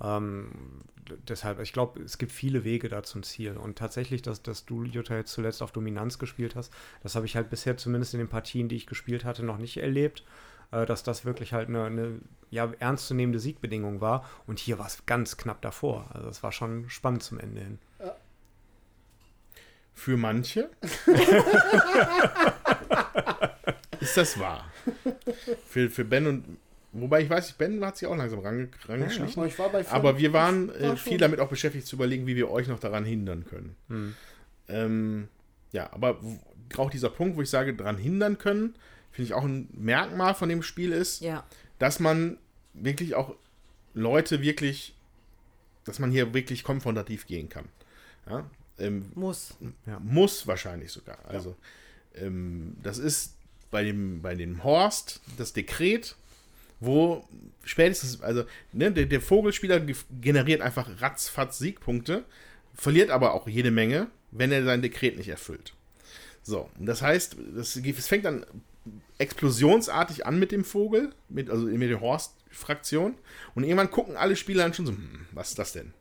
Ähm, 0.01 0.51
deshalb, 1.27 1.59
ich 1.59 1.73
glaube, 1.73 2.01
es 2.01 2.17
gibt 2.17 2.31
viele 2.31 2.63
Wege 2.63 2.89
da 2.89 3.03
zum 3.03 3.23
Ziel. 3.23 3.57
Und 3.57 3.77
tatsächlich, 3.77 4.21
dass, 4.21 4.41
dass 4.41 4.65
du, 4.65 4.83
Jutta, 4.83 5.15
jetzt 5.15 5.31
zuletzt 5.33 5.61
auf 5.61 5.71
Dominanz 5.71 6.19
gespielt 6.19 6.55
hast, 6.55 6.71
das 7.01 7.15
habe 7.15 7.25
ich 7.25 7.35
halt 7.35 7.49
bisher 7.49 7.77
zumindest 7.77 8.13
in 8.13 8.19
den 8.19 8.29
Partien, 8.29 8.69
die 8.69 8.75
ich 8.75 8.85
gespielt 8.87 9.25
hatte, 9.25 9.43
noch 9.43 9.57
nicht 9.57 9.77
erlebt. 9.77 10.23
Äh, 10.73 10.85
dass 10.85 11.03
das 11.03 11.23
wirklich 11.23 11.53
halt 11.53 11.69
eine, 11.69 11.85
eine 11.85 12.19
ja, 12.49 12.71
ernstzunehmende 12.79 13.39
Siegbedingung 13.39 14.01
war. 14.01 14.27
Und 14.47 14.59
hier 14.59 14.79
war 14.79 14.87
es 14.87 15.05
ganz 15.05 15.37
knapp 15.37 15.61
davor. 15.61 16.09
Also 16.13 16.27
es 16.29 16.41
war 16.41 16.51
schon 16.51 16.89
spannend 16.89 17.23
zum 17.23 17.39
Ende 17.39 17.61
hin. 17.61 17.79
Für 19.95 20.17
manche 20.17 20.71
ist 23.99 24.17
das 24.17 24.39
wahr. 24.39 24.65
Für, 25.67 25.91
für 25.91 26.03
Ben 26.03 26.25
und 26.25 26.57
wobei 26.93 27.21
ich 27.21 27.29
weiß, 27.29 27.53
Ben 27.53 27.85
hat 27.85 27.97
sich 27.97 28.07
auch 28.07 28.15
langsam 28.15 28.39
range, 28.39 28.69
rangeschlichen. 28.87 29.59
war 29.59 29.69
bei 29.69 29.83
fünf. 29.83 29.93
Aber 29.93 30.17
wir 30.17 30.33
waren 30.33 30.69
Ich 30.69 30.81
äh, 30.81 30.89
war 30.89 30.97
viel 30.97 31.19
damit 31.19 31.39
auch 31.39 31.49
beschäftigt 31.49 31.85
zu 31.85 31.95
überlegen, 31.95 32.25
wie 32.25 32.35
wir 32.35 32.49
euch 32.49 32.67
noch 32.67 32.79
daran 32.79 33.05
hindern 33.05 33.45
können. 33.45 33.75
Hm. 33.89 34.15
Ähm, 34.67 35.27
ja, 35.71 35.93
aber 35.93 36.19
auch 36.77 36.89
dieser 36.89 37.09
Punkt, 37.09 37.37
wo 37.37 37.43
ich 37.43 37.51
sage, 37.51 37.75
daran 37.75 37.97
hindern 37.97 38.39
können, 38.39 38.73
finde 39.13 39.27
ich 39.27 39.33
auch 39.33 39.45
ein 39.45 39.69
Merkmal 39.71 40.35
von 40.35 40.49
dem 40.49 40.61
Spiel 40.61 40.91
ist, 40.91 41.21
ja, 41.21 41.45
dass 41.79 42.01
man 42.01 42.37
wirklich 42.73 43.15
auch 43.15 43.35
Leute 43.93 44.41
wirklich, 44.41 44.93
dass 45.85 45.99
man 45.99 46.11
hier 46.11 46.33
wirklich 46.33 46.63
konfrontativ 46.63 47.25
gehen 47.27 47.47
kann. 47.47 47.69
Ja? 48.27 48.49
Ähm, 48.79 49.11
muss. 49.13 49.53
muss 49.99 50.47
wahrscheinlich 50.47 50.91
sogar. 50.91 51.19
Also, 51.27 51.55
ähm, 52.15 52.75
das 52.81 52.97
ist 52.97 53.35
bei 53.69 53.83
dem, 53.83 54.21
bei 54.21 54.33
dem 54.35 54.63
Horst 54.63 55.21
das 55.37 55.53
Dekret, 55.53 56.15
wo 56.79 57.23
spätestens, 57.63 58.21
also 58.21 58.43
ne, 58.71 58.91
der, 58.91 59.05
der 59.05 59.21
Vogelspieler 59.21 59.79
ge- 59.79 59.95
generiert 60.21 60.61
einfach 60.61 60.89
ratzfatz 61.01 61.59
Siegpunkte, 61.59 62.25
verliert 62.73 63.11
aber 63.11 63.33
auch 63.35 63.47
jede 63.47 63.71
Menge, 63.71 64.07
wenn 64.31 64.51
er 64.51 64.63
sein 64.63 64.81
Dekret 64.81 65.17
nicht 65.17 65.29
erfüllt. 65.29 65.73
So, 66.41 66.69
das 66.79 67.01
heißt, 67.01 67.37
das, 67.55 67.75
es 67.75 68.07
fängt 68.07 68.25
dann 68.25 68.45
explosionsartig 69.17 70.25
an 70.25 70.39
mit 70.39 70.51
dem 70.51 70.63
Vogel, 70.63 71.13
mit, 71.29 71.49
also 71.49 71.65
mit 71.65 71.89
der 71.89 72.01
Horst-Fraktion. 72.01 73.15
Und 73.55 73.63
irgendwann 73.63 73.91
gucken 73.91 74.17
alle 74.17 74.35
Spieler 74.35 74.63
dann 74.63 74.73
schon 74.73 74.85
so, 74.85 74.93
hm, 74.93 75.27
was 75.31 75.49
ist 75.49 75.59
das 75.59 75.73
denn? 75.73 75.93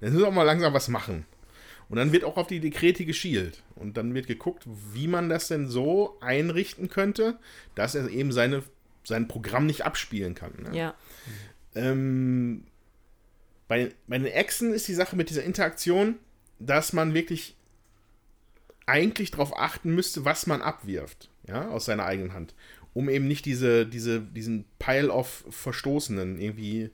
Dann 0.00 0.10
müssen 0.10 0.22
wir 0.22 0.28
auch 0.28 0.34
mal 0.34 0.42
langsam 0.44 0.72
was 0.72 0.88
machen. 0.88 1.26
Und 1.88 1.98
dann 1.98 2.12
wird 2.12 2.24
auch 2.24 2.36
auf 2.36 2.46
die 2.46 2.60
Dekrete 2.60 3.04
geschielt. 3.04 3.62
Und 3.74 3.96
dann 3.96 4.14
wird 4.14 4.26
geguckt, 4.26 4.64
wie 4.92 5.06
man 5.06 5.28
das 5.28 5.48
denn 5.48 5.68
so 5.68 6.16
einrichten 6.20 6.88
könnte, 6.88 7.38
dass 7.74 7.94
er 7.94 8.08
eben 8.08 8.32
seine, 8.32 8.62
sein 9.04 9.28
Programm 9.28 9.66
nicht 9.66 9.84
abspielen 9.84 10.34
kann. 10.34 10.52
Ne? 10.62 10.76
Ja, 10.76 10.94
Ähm, 11.74 12.64
bei, 13.68 13.92
bei 14.06 14.18
den 14.18 14.26
Echsen 14.26 14.72
ist 14.72 14.88
die 14.88 14.94
Sache 14.94 15.16
mit 15.16 15.30
dieser 15.30 15.42
Interaktion, 15.42 16.16
dass 16.58 16.92
man 16.92 17.14
wirklich 17.14 17.56
eigentlich 18.86 19.30
darauf 19.30 19.56
achten 19.56 19.94
müsste, 19.94 20.24
was 20.24 20.46
man 20.46 20.62
abwirft, 20.62 21.30
ja, 21.46 21.68
aus 21.68 21.84
seiner 21.84 22.04
eigenen 22.04 22.32
Hand, 22.32 22.54
um 22.94 23.08
eben 23.08 23.26
nicht 23.28 23.44
diese, 23.46 23.86
diese, 23.86 24.20
diesen 24.20 24.64
Pile 24.78 25.10
of 25.10 25.44
Verstoßenen 25.50 26.38
irgendwie 26.40 26.82
äh, 26.82 26.90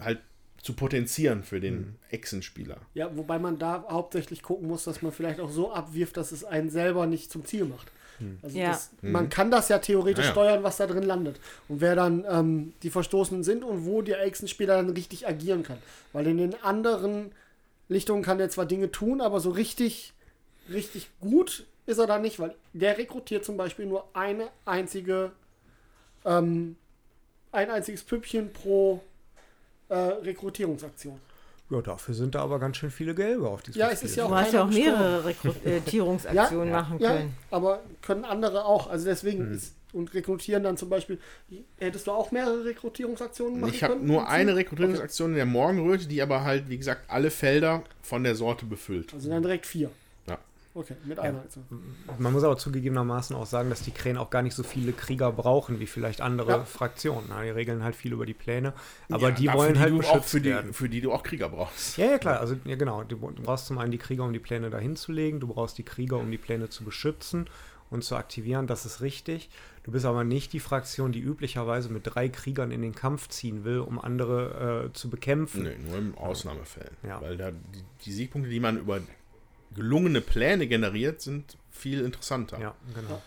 halt 0.00 0.20
zu 0.62 0.72
potenzieren 0.72 1.44
für 1.44 1.60
den 1.60 1.96
Echsenspieler. 2.10 2.78
Ja, 2.94 3.14
wobei 3.16 3.38
man 3.38 3.58
da 3.58 3.84
hauptsächlich 3.90 4.42
gucken 4.42 4.66
muss, 4.66 4.84
dass 4.84 5.02
man 5.02 5.12
vielleicht 5.12 5.38
auch 5.38 5.50
so 5.50 5.72
abwirft, 5.72 6.16
dass 6.16 6.32
es 6.32 6.42
einen 6.42 6.70
selber 6.70 7.06
nicht 7.06 7.30
zum 7.30 7.44
Ziel 7.44 7.66
macht. 7.66 7.92
Also 8.42 8.56
Ja. 8.58 8.68
das, 8.70 8.90
man 9.02 9.28
kann 9.28 9.50
das 9.50 9.68
ja 9.68 9.78
theoretisch 9.78 10.24
Ah, 10.24 10.28
ja. 10.28 10.32
steuern, 10.32 10.62
was 10.62 10.76
da 10.78 10.86
drin 10.86 11.02
landet. 11.02 11.38
Und 11.68 11.80
wer 11.82 11.94
dann 11.96 12.24
ähm, 12.30 12.72
die 12.82 12.88
Verstoßenen 12.90 13.42
sind 13.44 13.62
und 13.64 13.84
wo 13.84 14.00
der 14.02 14.22
Echsenspieler 14.22 14.76
dann 14.76 14.88
richtig 14.90 15.26
agieren 15.28 15.64
kann. 15.64 15.78
Weil 16.14 16.28
in 16.28 16.38
den 16.38 16.54
anderen 16.62 17.32
Lichtungen 17.88 18.22
kann 18.22 18.40
er 18.40 18.48
zwar 18.48 18.64
Dinge 18.66 18.90
tun, 18.90 19.20
aber 19.20 19.40
so 19.40 19.50
richtig, 19.50 20.14
richtig 20.70 21.10
gut 21.20 21.66
ist 21.86 21.98
er 21.98 22.06
da 22.06 22.18
nicht, 22.18 22.38
weil 22.38 22.54
der 22.72 22.96
rekrutiert 22.98 23.44
zum 23.44 23.56
Beispiel 23.56 23.86
nur 23.86 24.08
eine 24.14 24.48
einzige, 24.64 25.32
ähm, 26.24 26.76
ein 27.52 27.70
einziges 27.70 28.02
Püppchen 28.02 28.52
pro 28.52 29.00
äh, 29.88 29.94
Rekrutierungsaktion. 29.94 31.20
Ja, 31.70 31.80
dafür 31.80 32.14
sind 32.14 32.34
da 32.34 32.42
aber 32.42 32.58
ganz 32.58 32.76
schön 32.76 32.90
viele 32.90 33.14
Gelbe 33.14 33.48
auf 33.48 33.62
diesem 33.62 33.80
Ja, 33.80 33.88
es 33.90 33.98
Spiel. 33.98 34.10
ist 34.10 34.16
ja 34.16 34.24
auch 34.24 34.28
du 34.28 34.34
hast 34.36 34.52
ja 34.52 34.64
auch 34.64 34.70
mehrere 34.70 35.24
Rekrutierungsaktionen 35.24 36.70
machen 36.72 36.98
ja, 37.00 37.12
können. 37.16 37.34
aber 37.50 37.80
können 38.02 38.24
andere 38.24 38.64
auch. 38.64 38.88
Also 38.88 39.06
deswegen 39.06 39.46
Hm. 39.46 39.54
ist, 39.54 39.74
und 39.92 40.12
rekrutieren 40.12 40.64
dann 40.64 40.76
zum 40.76 40.88
Beispiel. 40.88 41.20
Hättest 41.78 42.08
du 42.08 42.10
auch 42.10 42.32
mehrere 42.32 42.64
Rekrutierungsaktionen 42.64 43.60
machen 43.60 43.72
Ich 43.72 43.82
habe 43.84 43.94
können? 43.94 44.06
nur 44.06 44.28
eine 44.28 44.56
Rekrutierungsaktion 44.56 45.30
in 45.30 45.36
der 45.36 45.46
Morgenröte, 45.46 46.06
die 46.08 46.20
aber 46.20 46.42
halt, 46.42 46.68
wie 46.68 46.76
gesagt, 46.78 47.02
alle 47.08 47.30
Felder 47.30 47.84
von 48.02 48.24
der 48.24 48.34
Sorte 48.34 48.66
befüllt. 48.66 49.14
Also 49.14 49.30
dann 49.30 49.42
direkt 49.42 49.66
vier. 49.66 49.90
Ja. 50.74 50.80
Okay, 50.80 50.96
mit 51.04 51.18
einer 51.20 51.38
Aktion. 51.40 51.64
Man 52.18 52.32
muss 52.32 52.42
aber 52.42 52.56
zugegebenermaßen 52.56 53.36
auch 53.36 53.46
sagen, 53.46 53.70
dass 53.70 53.82
die 53.82 53.92
Krähen 53.92 54.16
auch 54.16 54.30
gar 54.30 54.42
nicht 54.42 54.54
so 54.54 54.62
viele 54.64 54.92
Krieger 54.92 55.30
brauchen 55.30 55.78
wie 55.78 55.86
vielleicht 55.86 56.20
andere 56.20 56.50
Ja. 56.50 56.64
Fraktionen. 56.64 57.26
Na, 57.28 57.42
die 57.42 57.50
regeln 57.50 57.84
halt 57.84 57.94
viel 57.94 58.12
über 58.12 58.26
die 58.26 58.34
Pläne, 58.34 58.72
aber 59.08 59.28
Ja, 59.28 59.34
die 59.34 59.52
wollen 59.52 59.78
halt 59.78 59.92
du 59.92 59.98
beschützt 59.98 60.16
auch 60.16 60.24
für 60.24 60.40
die, 60.40 60.50
werden. 60.50 60.72
für 60.72 60.88
die 60.88 61.00
du 61.00 61.12
auch 61.12 61.22
Krieger 61.22 61.48
brauchst. 61.48 61.96
Ja, 61.96 62.06
ja, 62.06 62.18
klar. 62.18 62.40
Also, 62.40 62.56
ja, 62.64 62.74
genau. 62.76 63.04
Du, 63.04 63.16
du 63.16 63.42
brauchst 63.42 63.66
zum 63.66 63.78
einen 63.78 63.92
die 63.92 63.98
Krieger, 63.98 64.24
um 64.24 64.32
die 64.32 64.40
Pläne 64.40 64.68
dahin 64.70 64.96
zu 64.96 65.12
legen. 65.12 65.38
Du 65.40 65.46
brauchst 65.46 65.78
die 65.78 65.84
Krieger, 65.84 66.18
um 66.18 66.30
die 66.30 66.38
Pläne 66.38 66.68
zu 66.68 66.82
beschützen 66.84 67.48
und 67.90 68.02
zu 68.02 68.16
aktivieren. 68.16 68.66
Das 68.66 68.84
ist 68.84 69.00
richtig. 69.00 69.50
Du 69.84 69.92
bist 69.92 70.04
aber 70.06 70.24
nicht 70.24 70.52
die 70.52 70.60
Fraktion, 70.60 71.12
die 71.12 71.20
üblicherweise 71.20 71.88
mit 71.90 72.02
drei 72.04 72.28
Kriegern 72.28 72.72
in 72.72 72.82
den 72.82 72.94
Kampf 72.94 73.28
ziehen 73.28 73.64
will, 73.64 73.78
um 73.78 74.00
andere 74.00 74.86
äh, 74.88 74.92
zu 74.92 75.08
bekämpfen. 75.10 75.62
Nö, 75.62 75.72
nur 75.86 75.98
in 75.98 76.14
Ausnahmefällen. 76.16 76.96
Ja. 77.06 77.20
Weil 77.20 77.36
da 77.36 77.50
die, 77.52 77.58
die 78.04 78.12
Siegpunkte, 78.12 78.50
die 78.50 78.58
man 78.60 78.78
über 78.78 79.00
gelungene 79.74 80.20
Pläne 80.20 80.66
generiert, 80.66 81.20
sind 81.20 81.56
viel 81.70 82.04
interessanter. 82.04 82.60
Ja, 82.60 82.74
genau. 82.94 83.20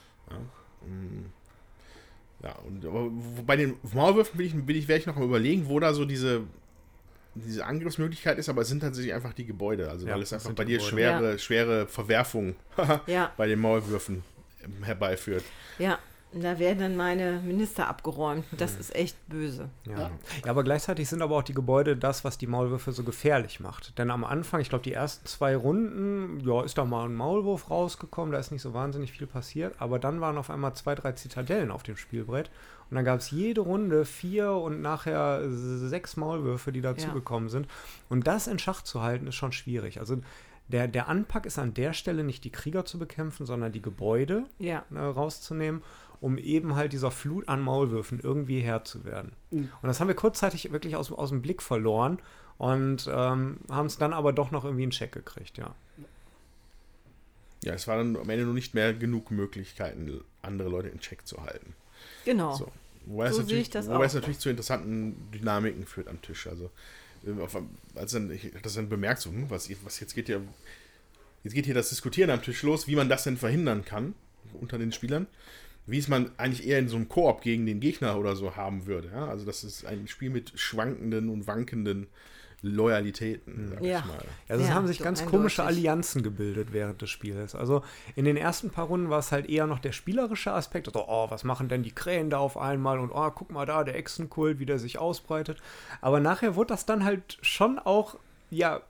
Ja, 2.44 2.52
und 2.68 2.86
aber 2.86 3.06
wo- 3.12 3.42
bei 3.44 3.56
den 3.56 3.76
Maulwürfen 3.94 4.38
will 4.38 4.46
ich, 4.46 4.68
will 4.68 4.76
ich, 4.76 4.88
werde 4.88 5.00
ich 5.02 5.06
noch 5.08 5.16
mal 5.16 5.26
überlegen, 5.26 5.68
wo 5.68 5.80
da 5.80 5.94
so 5.94 6.06
diese, 6.06 6.42
diese 7.34 7.66
Angriffsmöglichkeit 7.66 8.38
ist, 8.38 8.48
aber 8.50 8.62
es 8.62 8.68
sind 8.68 8.82
tatsächlich 8.82 9.14
einfach 9.14 9.34
die 9.34 9.46
Gebäude. 9.46 9.90
Also 9.90 10.08
Ja, 10.08 10.14
weil 10.14 10.22
es 10.22 10.34
einfach 10.34 10.52
bei 10.52 10.64
dir 10.66 10.78
Gebäude. 10.78 10.92
schwere, 10.96 11.40
schwere 11.40 11.88
Verwerfungen 11.88 12.56
Ja, 13.08 13.32
bei 13.38 13.48
den 13.48 13.60
Maulwürfen 13.60 14.24
herbeiführt. 14.84 15.44
ja. 15.80 15.98
Da 16.34 16.60
werden 16.60 16.80
dann 16.80 16.98
meine 16.98 17.40
Minister 17.40 17.88
abgeräumt. 17.88 18.44
Das 18.58 18.74
Hm. 18.74 18.80
ist 18.82 18.96
echt 18.96 19.30
böse. 19.30 19.70
Ja. 19.86 19.98
Ja. 20.00 20.12
ja, 20.44 20.52
aber 20.52 20.64
gleichzeitig 20.64 21.08
sind 21.08 21.22
aber 21.22 21.38
auch 21.38 21.44
die 21.44 21.54
Gebäude 21.54 21.96
das, 21.96 22.24
was 22.26 22.38
die 22.38 22.48
Maulwürfe 22.48 22.92
so 22.92 23.04
gefährlich 23.04 23.60
macht. 23.60 23.98
Denn 23.98 24.12
am 24.12 24.24
Anfang, 24.26 24.60
ich 24.60 24.70
glaube, 24.70 24.84
die 24.84 24.94
ersten 24.94 25.26
zwei 25.26 25.56
Runden, 25.56 26.40
ja, 26.42 26.64
ist 26.64 26.78
da 26.78 26.84
mal 26.86 27.06
ein 27.06 27.16
Maulwurf 27.16 27.70
rausgekommen, 27.70 28.34
da 28.34 28.40
ist 28.40 28.52
nicht 28.52 28.62
so 28.62 28.74
wahnsinnig 28.74 29.14
viel 29.14 29.26
passiert, 29.26 29.76
aber 29.80 30.00
dann 30.00 30.20
waren 30.22 30.38
auf 30.38 30.50
einmal 30.50 30.74
zwei, 30.76 30.96
drei 30.96 31.14
Zitadellen 31.14 31.72
auf 31.72 31.84
dem 31.84 31.96
Spielbrett 31.98 32.52
und 32.90 32.96
dann 32.96 33.06
gab 33.06 33.20
es 33.20 33.32
jede 33.32 33.62
Runde 33.62 34.04
vier 34.06 34.52
und 34.52 34.82
nachher 34.82 35.42
sechs 35.50 36.18
Maulwürfe, 36.18 36.72
die 36.72 36.82
dazugekommen 36.82 37.50
sind. 37.50 37.68
Und 38.10 38.28
das 38.28 38.48
in 38.48 38.60
Schach 38.60 38.82
zu 38.82 39.02
halten, 39.02 39.28
ist 39.28 39.36
schon 39.36 39.52
schwierig. 39.54 40.00
Also 40.00 40.18
der, 40.70 40.90
der 40.90 41.08
Anpack 41.08 41.46
ist 41.46 41.60
an 41.60 41.74
der 41.74 41.94
Stelle 41.94 42.26
nicht 42.26 42.44
die 42.44 42.50
Krieger 42.50 42.84
zu 42.84 43.00
bekämpfen, 43.00 43.46
sondern 43.46 43.72
die 43.72 43.82
Gebäude 43.82 44.44
Ja, 44.60 44.84
äh, 44.94 45.00
rauszunehmen, 45.00 45.82
um 46.22 46.38
eben 46.38 46.76
halt 46.76 46.94
dieser 46.94 47.12
Flut 47.12 47.48
an 47.48 47.62
Maulwürfen 47.62 48.20
irgendwie 48.20 48.60
Herr 48.62 48.84
zu 48.84 49.06
werden. 49.06 49.34
Mhm. 49.52 49.70
Und 49.82 49.88
das 49.88 50.00
haben 50.00 50.08
wir 50.08 50.16
kurzzeitig 50.16 50.72
wirklich 50.72 50.96
aus, 50.96 51.12
aus 51.12 51.30
dem 51.30 51.42
Blick 51.42 51.62
verloren. 51.62 52.20
und 52.58 53.08
ähm, 53.12 53.58
haben 53.70 53.86
es 53.86 53.98
dann 53.98 54.14
aber 54.14 54.34
doch 54.34 54.52
noch 54.52 54.66
irgendwie 54.66 54.84
in 54.84 54.90
Check 54.90 55.12
gekriegt, 55.12 55.58
ja. 55.58 55.76
Ja, 57.64 57.74
es 57.74 57.88
waren 57.88 58.16
am 58.16 58.30
Ende 58.30 58.46
nur 58.46 58.54
nicht 58.54 58.74
mehr 58.74 58.94
genug 58.94 59.32
Möglichkeiten, 59.32 60.22
andere 60.42 60.70
Leute 60.70 60.88
in 60.90 61.00
Check 61.00 61.28
zu 61.28 61.44
halten. 61.44 61.74
Genau. 62.26 62.56
So. 62.56 62.72
Wobei, 63.06 63.32
So 63.32 63.40
es, 63.40 63.44
natürlich, 63.44 63.62
ich 63.64 63.70
das 63.70 63.88
wobei 63.88 63.98
auch. 63.98 64.04
es 64.04 64.14
natürlich 64.14 64.40
zu 64.40 64.50
interessanten 64.50 65.32
Dynamiken 65.32 65.86
führt 65.86 66.08
am 66.08 66.22
Tisch. 66.22 66.48
Also, 66.48 66.70
äh, 67.26 67.42
auf, 67.42 67.58
als 67.96 68.12
dann, 68.12 68.32
ich 68.32 68.52
das 68.62 68.74
dann 68.74 68.90
bemerkt, 68.90 69.22
so, 69.22 69.30
hm, 69.30 69.50
was, 69.50 69.70
was 69.84 70.00
jetzt 70.00 70.14
geht 70.14 70.30
ja, 70.30 70.40
jetzt 71.44 71.54
geht 71.54 71.66
hier 71.66 71.74
das 71.74 71.90
Diskutieren 71.90 72.30
am 72.30 72.42
Tisch 72.42 72.64
los, 72.64 72.88
wie 72.88 72.96
man 72.96 73.10
das 73.10 73.24
denn 73.24 73.38
verhindern 73.38 73.86
kann 73.86 74.14
unter 74.60 74.78
den 74.78 74.92
Spielern. 74.92 75.28
Wie 75.88 75.98
es 75.98 76.08
man 76.08 76.32
eigentlich 76.38 76.68
eher 76.68 76.80
in 76.80 76.88
so 76.90 76.98
einem 76.98 77.10
Koop 77.10 77.42
gegen 77.42 77.66
den 77.66 77.80
Gegner 77.80 78.20
oder 78.20 78.36
so 78.36 78.56
haben 78.56 78.86
würde. 78.86 79.10
Ja? 79.14 79.28
Also, 79.28 79.46
das 79.46 79.64
ist 79.64 79.86
ein 79.86 80.08
Spiel 80.08 80.30
mit 80.30 80.52
schwankenden 80.60 81.30
und 81.30 81.48
wankenden 81.48 82.08
Loyalitäten, 82.64 83.68
sag 83.70 83.82
Ja. 83.84 84.00
ich 84.00 84.06
mal. 84.06 84.18
Also 84.50 84.64
es 84.64 84.70
Ja, 84.70 84.76
haben 84.76 84.88
sich 84.88 84.98
ganz 85.00 85.20
eindeutig. 85.20 85.38
komische 85.40 85.64
Allianzen 85.64 86.24
gebildet 86.24 86.70
während 86.74 87.02
des 87.02 87.10
Spiels. 87.12 87.54
Also 87.54 87.84
in 88.16 88.26
den 88.26 88.36
ersten 88.36 88.72
paar 88.72 88.88
Runden 88.88 89.10
war 89.12 89.20
es 89.20 89.32
halt 89.32 89.48
eher 89.48 89.68
noch 89.68 89.78
der 89.80 89.92
spielerische 89.92 90.52
Aspekt. 90.52 90.88
Also, 90.88 91.06
oh, 91.08 91.30
was 91.30 91.44
machen 91.44 91.70
denn 91.70 91.84
die 91.84 91.92
Krähen 91.94 92.30
da 92.32 92.40
auf 92.40 92.58
einmal? 92.58 92.98
Und 93.00 93.12
oh, 93.12 93.30
guck 93.30 93.52
mal 93.52 93.66
da, 93.68 93.84
der 93.84 93.96
Echsenkult, 93.96 94.58
wie 94.60 94.66
der 94.66 94.80
sich 94.80 94.98
ausbreitet. 94.98 95.60
Aber 96.02 96.20
nachher 96.20 96.56
wurde 96.56 96.70
das 96.70 96.86
dann 96.88 97.04
halt 97.06 97.38
schon 97.42 97.78
auch, 97.80 98.18
ja, 98.50 98.82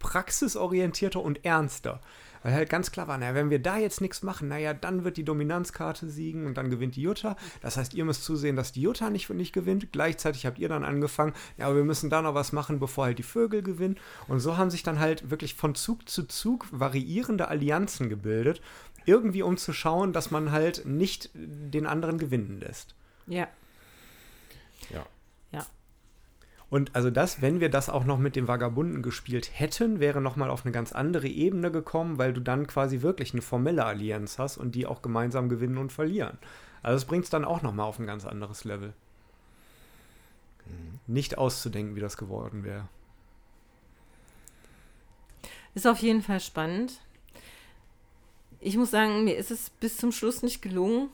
praxisorientierter 0.00 1.20
und 1.22 1.44
ernster. 1.44 2.00
Weil 2.44 2.52
halt 2.52 2.68
ganz 2.68 2.92
klar 2.92 3.08
war, 3.08 3.16
naja, 3.16 3.34
wenn 3.34 3.48
wir 3.48 3.58
da 3.58 3.78
jetzt 3.78 4.02
nichts 4.02 4.22
machen, 4.22 4.48
naja, 4.48 4.74
dann 4.74 5.02
wird 5.02 5.16
die 5.16 5.24
Dominanzkarte 5.24 6.10
siegen 6.10 6.44
und 6.44 6.58
dann 6.58 6.68
gewinnt 6.68 6.94
die 6.94 7.00
Jutta. 7.00 7.36
Das 7.62 7.78
heißt, 7.78 7.94
ihr 7.94 8.04
müsst 8.04 8.22
zusehen, 8.22 8.54
dass 8.54 8.70
die 8.70 8.82
Jutta 8.82 9.08
nicht, 9.08 9.30
nicht 9.30 9.54
gewinnt. 9.54 9.92
Gleichzeitig 9.92 10.44
habt 10.44 10.58
ihr 10.58 10.68
dann 10.68 10.84
angefangen, 10.84 11.32
ja, 11.56 11.64
aber 11.66 11.76
wir 11.76 11.84
müssen 11.84 12.10
da 12.10 12.20
noch 12.20 12.34
was 12.34 12.52
machen, 12.52 12.78
bevor 12.78 13.06
halt 13.06 13.18
die 13.18 13.22
Vögel 13.22 13.62
gewinnen. 13.62 13.96
Und 14.28 14.40
so 14.40 14.58
haben 14.58 14.70
sich 14.70 14.82
dann 14.82 15.00
halt 15.00 15.30
wirklich 15.30 15.54
von 15.54 15.74
Zug 15.74 16.06
zu 16.06 16.24
Zug 16.24 16.66
variierende 16.70 17.48
Allianzen 17.48 18.10
gebildet, 18.10 18.60
irgendwie 19.06 19.42
um 19.42 19.56
zu 19.56 19.72
schauen, 19.72 20.12
dass 20.12 20.30
man 20.30 20.52
halt 20.52 20.84
nicht 20.84 21.30
den 21.34 21.86
anderen 21.86 22.18
gewinnen 22.18 22.60
lässt. 22.60 22.94
Ja. 23.26 23.48
Ja. 24.90 24.98
Ja. 24.98 25.06
Und 26.74 26.96
also 26.96 27.08
das, 27.08 27.40
wenn 27.40 27.60
wir 27.60 27.70
das 27.70 27.88
auch 27.88 28.02
noch 28.02 28.18
mit 28.18 28.34
dem 28.34 28.48
Vagabunden 28.48 29.00
gespielt 29.00 29.48
hätten, 29.52 30.00
wäre 30.00 30.20
nochmal 30.20 30.50
auf 30.50 30.64
eine 30.64 30.72
ganz 30.72 30.90
andere 30.90 31.28
Ebene 31.28 31.70
gekommen, 31.70 32.18
weil 32.18 32.32
du 32.32 32.40
dann 32.40 32.66
quasi 32.66 33.00
wirklich 33.00 33.32
eine 33.32 33.42
formelle 33.42 33.84
Allianz 33.84 34.40
hast 34.40 34.58
und 34.58 34.74
die 34.74 34.84
auch 34.84 35.00
gemeinsam 35.00 35.48
gewinnen 35.48 35.78
und 35.78 35.92
verlieren. 35.92 36.36
Also 36.82 36.96
das 36.96 37.04
bringt 37.04 37.22
es 37.22 37.30
dann 37.30 37.44
auch 37.44 37.62
nochmal 37.62 37.86
auf 37.86 38.00
ein 38.00 38.08
ganz 38.08 38.26
anderes 38.26 38.64
Level. 38.64 38.92
Nicht 41.06 41.38
auszudenken, 41.38 41.94
wie 41.94 42.00
das 42.00 42.16
geworden 42.16 42.64
wäre. 42.64 42.88
Ist 45.76 45.86
auf 45.86 46.00
jeden 46.00 46.22
Fall 46.22 46.40
spannend. 46.40 46.98
Ich 48.58 48.76
muss 48.76 48.90
sagen, 48.90 49.22
mir 49.22 49.36
ist 49.36 49.52
es 49.52 49.70
bis 49.70 49.96
zum 49.96 50.10
Schluss 50.10 50.42
nicht 50.42 50.60
gelungen, 50.60 51.10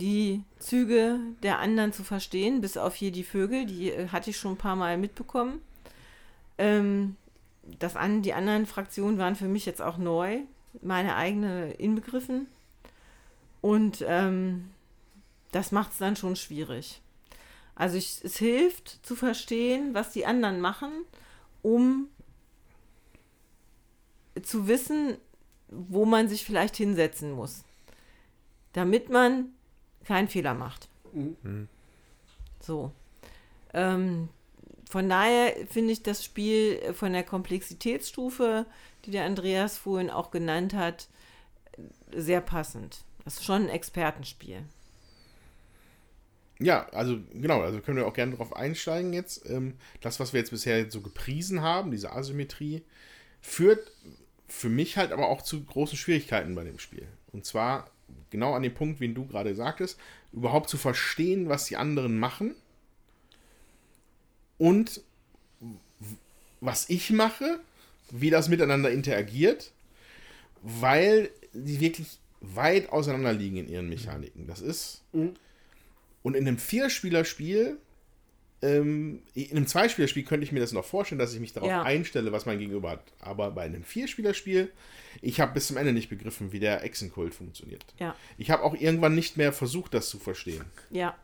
die 0.00 0.44
Züge 0.58 1.18
der 1.42 1.58
anderen 1.58 1.92
zu 1.92 2.04
verstehen, 2.04 2.60
bis 2.60 2.76
auf 2.76 2.94
hier 2.94 3.10
die 3.10 3.24
Vögel, 3.24 3.66
die 3.66 3.90
äh, 3.90 4.08
hatte 4.08 4.30
ich 4.30 4.36
schon 4.36 4.52
ein 4.52 4.58
paar 4.58 4.76
Mal 4.76 4.96
mitbekommen. 4.96 5.60
Ähm, 6.56 7.16
das 7.78 7.96
an, 7.96 8.22
die 8.22 8.32
anderen 8.32 8.66
Fraktionen 8.66 9.18
waren 9.18 9.36
für 9.36 9.48
mich 9.48 9.66
jetzt 9.66 9.82
auch 9.82 9.98
neu, 9.98 10.40
meine 10.80 11.16
eigene 11.16 11.72
inbegriffen. 11.74 12.46
Und 13.60 14.04
ähm, 14.06 14.70
das 15.52 15.72
macht 15.72 15.92
es 15.92 15.98
dann 15.98 16.16
schon 16.16 16.36
schwierig. 16.36 17.00
Also 17.74 17.96
ich, 17.96 18.20
es 18.22 18.38
hilft 18.38 19.04
zu 19.04 19.16
verstehen, 19.16 19.94
was 19.94 20.12
die 20.12 20.26
anderen 20.26 20.60
machen, 20.60 20.90
um 21.62 22.08
zu 24.42 24.68
wissen, 24.68 25.16
wo 25.68 26.04
man 26.04 26.28
sich 26.28 26.44
vielleicht 26.44 26.76
hinsetzen 26.76 27.32
muss, 27.32 27.64
damit 28.72 29.10
man 29.10 29.52
keinen 30.08 30.28
Fehler 30.28 30.54
macht. 30.54 30.88
Mhm. 31.12 31.68
So. 32.60 32.92
Ähm, 33.74 34.30
von 34.88 35.06
daher 35.06 35.54
finde 35.66 35.92
ich 35.92 36.02
das 36.02 36.24
Spiel 36.24 36.94
von 36.94 37.12
der 37.12 37.24
Komplexitätsstufe, 37.24 38.64
die 39.04 39.10
der 39.10 39.26
Andreas 39.26 39.76
vorhin 39.76 40.08
auch 40.08 40.30
genannt 40.30 40.72
hat, 40.72 41.08
sehr 42.10 42.40
passend. 42.40 43.04
Das 43.24 43.34
ist 43.34 43.44
schon 43.44 43.64
ein 43.64 43.68
Expertenspiel. 43.68 44.64
Ja, 46.58 46.88
also 46.88 47.18
genau, 47.34 47.60
also 47.60 47.80
können 47.80 47.98
wir 47.98 48.06
auch 48.06 48.14
gerne 48.14 48.32
darauf 48.32 48.56
einsteigen 48.56 49.12
jetzt. 49.12 49.48
Ähm, 49.48 49.74
das, 50.00 50.18
was 50.18 50.32
wir 50.32 50.40
jetzt 50.40 50.50
bisher 50.50 50.90
so 50.90 51.02
gepriesen 51.02 51.60
haben, 51.60 51.90
diese 51.90 52.12
Asymmetrie, 52.12 52.82
führt 53.42 53.92
für 54.48 54.70
mich 54.70 54.96
halt 54.96 55.12
aber 55.12 55.28
auch 55.28 55.42
zu 55.42 55.62
großen 55.62 55.98
Schwierigkeiten 55.98 56.54
bei 56.54 56.64
dem 56.64 56.78
Spiel. 56.78 57.06
Und 57.30 57.44
zwar 57.44 57.90
genau 58.30 58.54
an 58.54 58.62
dem 58.62 58.74
Punkt, 58.74 59.00
wie 59.00 59.12
du 59.12 59.26
gerade 59.26 59.54
sagtest, 59.54 59.98
überhaupt 60.32 60.68
zu 60.68 60.76
verstehen, 60.76 61.48
was 61.48 61.66
die 61.66 61.76
anderen 61.76 62.18
machen 62.18 62.54
und 64.58 65.02
was 66.60 66.90
ich 66.90 67.10
mache, 67.10 67.60
wie 68.10 68.30
das 68.30 68.48
miteinander 68.48 68.90
interagiert, 68.90 69.72
weil 70.62 71.30
die 71.52 71.80
wirklich 71.80 72.18
weit 72.40 72.90
auseinander 72.90 73.32
liegen 73.32 73.56
in 73.56 73.68
ihren 73.68 73.88
Mechaniken. 73.88 74.46
Das 74.46 74.60
ist. 74.60 75.02
Mhm. 75.12 75.34
Und 76.22 76.34
in 76.34 76.46
einem 76.46 76.58
Vierspielerspiel, 76.58 77.78
ähm, 78.62 79.22
in 79.34 79.50
einem 79.56 79.66
Zweispielerspiel 79.66 80.24
könnte 80.24 80.44
ich 80.44 80.52
mir 80.52 80.60
das 80.60 80.72
noch 80.72 80.84
vorstellen, 80.84 81.18
dass 81.18 81.32
ich 81.32 81.40
mich 81.40 81.52
darauf 81.52 81.68
Ja. 81.70 81.82
einstelle, 81.82 82.32
was 82.32 82.44
mein 82.46 82.58
Gegenüber 82.58 82.90
hat. 82.90 83.04
Aber 83.20 83.50
bei 83.52 83.62
einem 83.62 83.84
Vierspielerspiel, 83.84 84.70
ich 85.22 85.40
habe 85.40 85.52
bis 85.54 85.68
zum 85.68 85.76
Ende 85.76 85.92
nicht 85.92 86.08
begriffen, 86.08 86.50
wie 86.52 86.58
der 86.60 86.82
Echsenkult 86.84 87.34
funktioniert. 87.34 87.84
Ja, 87.98 88.16
Ich 88.36 88.50
habe 88.50 88.62
auch 88.64 88.74
irgendwann 88.74 89.14
nicht 89.14 89.36
mehr 89.36 89.52
versucht, 89.52 89.94
das 89.94 90.08
zu 90.08 90.18
verstehen. 90.18 90.64
ja, 90.90 91.16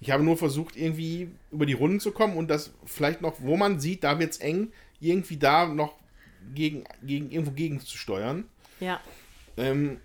Ich 0.00 0.10
habe 0.10 0.22
nur 0.24 0.38
versucht, 0.38 0.76
irgendwie 0.76 1.28
über 1.50 1.66
die 1.66 1.74
Runden 1.74 2.00
zu 2.00 2.12
kommen 2.12 2.36
und 2.38 2.48
das 2.48 2.72
vielleicht 2.86 3.20
noch, 3.20 3.36
wo 3.40 3.56
man 3.58 3.78
sieht, 3.80 4.02
da 4.04 4.18
wird 4.18 4.30
es 4.32 4.38
eng, 4.38 4.72
irgendwie 5.00 5.36
da 5.36 5.66
noch 5.66 5.94
gegen, 6.54 6.84
gegen, 7.02 7.30
irgendwo 7.30 7.50
gegen 7.52 7.80
zu 7.80 7.98
steuern. 7.98 8.44
ja, 8.80 9.00
Ähm, 9.58 10.00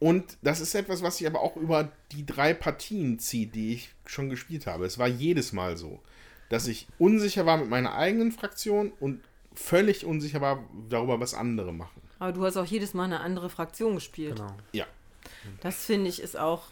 und 0.00 0.38
das 0.42 0.60
ist 0.60 0.74
etwas, 0.74 1.02
was 1.02 1.18
sich 1.18 1.26
aber 1.26 1.40
auch 1.40 1.56
über 1.56 1.92
die 2.10 2.26
drei 2.26 2.54
Partien 2.54 3.18
zieht, 3.18 3.54
die 3.54 3.74
ich 3.74 3.94
schon 4.06 4.30
gespielt 4.30 4.66
habe. 4.66 4.86
Es 4.86 4.98
war 4.98 5.06
jedes 5.06 5.52
Mal 5.52 5.76
so, 5.76 6.00
dass 6.48 6.66
ich 6.66 6.88
unsicher 6.98 7.46
war 7.46 7.58
mit 7.58 7.68
meiner 7.68 7.94
eigenen 7.94 8.32
Fraktion 8.32 8.92
und 8.98 9.20
völlig 9.54 10.04
unsicher 10.04 10.40
war 10.40 10.64
darüber, 10.88 11.20
was 11.20 11.34
andere 11.34 11.72
machen. 11.72 12.00
aber 12.18 12.32
du 12.32 12.44
hast 12.44 12.56
auch 12.56 12.64
jedes 12.64 12.94
Mal 12.94 13.04
eine 13.04 13.20
andere 13.20 13.50
Fraktion 13.50 13.94
gespielt. 13.94 14.36
Genau. 14.36 14.56
Ja. 14.72 14.86
Das 15.60 15.84
finde 15.84 16.08
ich 16.08 16.20
ist 16.20 16.36
auch 16.36 16.64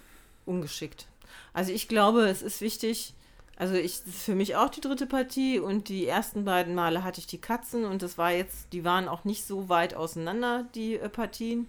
ungeschickt. 0.46 1.06
Also 1.52 1.72
ich 1.72 1.86
glaube, 1.86 2.28
es 2.28 2.42
ist 2.42 2.60
wichtig, 2.60 3.14
also 3.56 3.74
ich, 3.74 3.98
das 4.04 4.14
ist 4.14 4.22
für 4.22 4.34
mich 4.34 4.56
auch 4.56 4.70
die 4.70 4.80
dritte 4.80 5.06
Partie 5.06 5.58
und 5.58 5.88
die 5.88 6.06
ersten 6.06 6.44
beiden 6.44 6.74
Male 6.74 7.04
hatte 7.04 7.20
ich 7.20 7.26
die 7.26 7.40
Katzen 7.40 7.84
und 7.84 8.02
das 8.02 8.16
war 8.16 8.32
jetzt, 8.32 8.72
die 8.72 8.84
waren 8.84 9.08
auch 9.08 9.24
nicht 9.24 9.44
so 9.44 9.68
weit 9.68 9.94
auseinander, 9.94 10.66
die 10.74 10.94
äh, 10.94 11.08
Partien, 11.08 11.68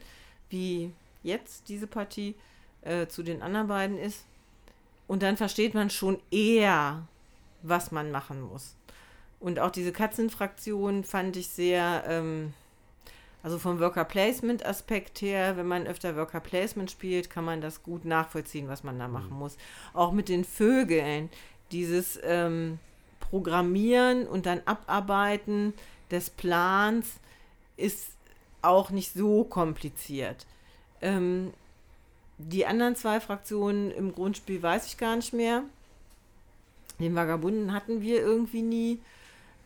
wie 0.50 0.94
jetzt 1.24 1.70
diese 1.70 1.88
Partie 1.88 2.36
äh, 2.82 3.08
zu 3.08 3.24
den 3.24 3.42
anderen 3.42 3.68
beiden 3.68 3.98
ist. 3.98 4.26
Und 5.08 5.24
dann 5.24 5.38
versteht 5.38 5.74
man 5.74 5.90
schon 5.90 6.20
eher, 6.32 7.08
was 7.64 7.92
man 7.92 8.12
machen 8.12 8.42
muss. 8.42 8.76
Und 9.40 9.60
auch 9.60 9.72
diese 9.72 9.92
Katzenfraktion 9.92 11.04
fand 11.04 11.38
ich 11.38 11.48
sehr, 11.48 12.04
ähm, 12.08 12.54
also 13.42 13.58
vom 13.58 13.80
Worker 13.80 14.04
Placement 14.04 14.66
Aspekt 14.66 15.22
her, 15.22 15.56
wenn 15.58 15.68
man 15.68 15.88
öfter 15.88 16.16
Worker 16.16 16.42
Placement 16.42 16.92
spielt, 16.92 17.30
kann 17.30 17.46
man 17.46 17.62
das 17.62 17.84
gut 17.84 18.06
nachvollziehen, 18.06 18.68
was 18.68 18.84
man 18.84 19.00
da 19.00 19.08
machen 19.08 19.32
muss. 19.32 19.58
Auch 19.94 20.12
mit 20.12 20.30
den 20.30 20.44
Vögeln, 20.44 21.30
dieses 21.72 22.20
ähm, 22.24 22.80
Programmieren 23.20 24.28
und 24.28 24.46
dann 24.46 24.62
Abarbeiten 24.66 25.74
des 26.12 26.30
Plans 26.30 27.08
ist 27.78 28.10
auch 28.62 28.90
nicht 28.90 29.14
so 29.14 29.44
kompliziert. 29.44 30.46
Ähm, 31.02 31.54
die 32.38 32.66
anderen 32.66 32.96
zwei 32.96 33.20
Fraktionen 33.20 33.92
im 33.92 34.14
Grundspiel 34.14 34.62
weiß 34.62 34.86
ich 34.88 34.98
gar 34.98 35.16
nicht 35.16 35.34
mehr. 35.34 35.64
Den 37.00 37.16
Vagabunden 37.16 37.74
hatten 37.74 38.02
wir 38.02 38.22
irgendwie 38.22 38.62
nie. 38.62 39.00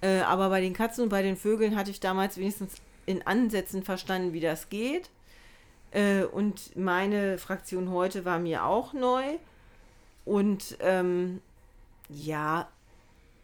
Äh, 0.01 0.22
aber 0.22 0.49
bei 0.49 0.61
den 0.61 0.73
Katzen 0.73 1.03
und 1.03 1.10
bei 1.10 1.22
den 1.22 1.38
Vögeln 1.38 1.76
hatte 1.76 1.91
ich 1.91 1.99
damals 1.99 2.38
wenigstens 2.38 2.76
in 3.05 3.26
Ansätzen 3.26 3.84
verstanden, 3.84 4.34
wie 4.34 4.39
das 4.39 4.69
geht. 4.69 5.10
Äh, 5.91 6.23
und 6.23 6.76
meine 6.76 7.38
Fraktion 7.38 7.91
heute 7.91 8.26
war 8.26 8.39
mir 8.39 8.65
auch 8.65 8.93
neu. 8.93 9.23
Und 10.26 10.77
ähm, 10.80 11.41
ja, 12.10 12.68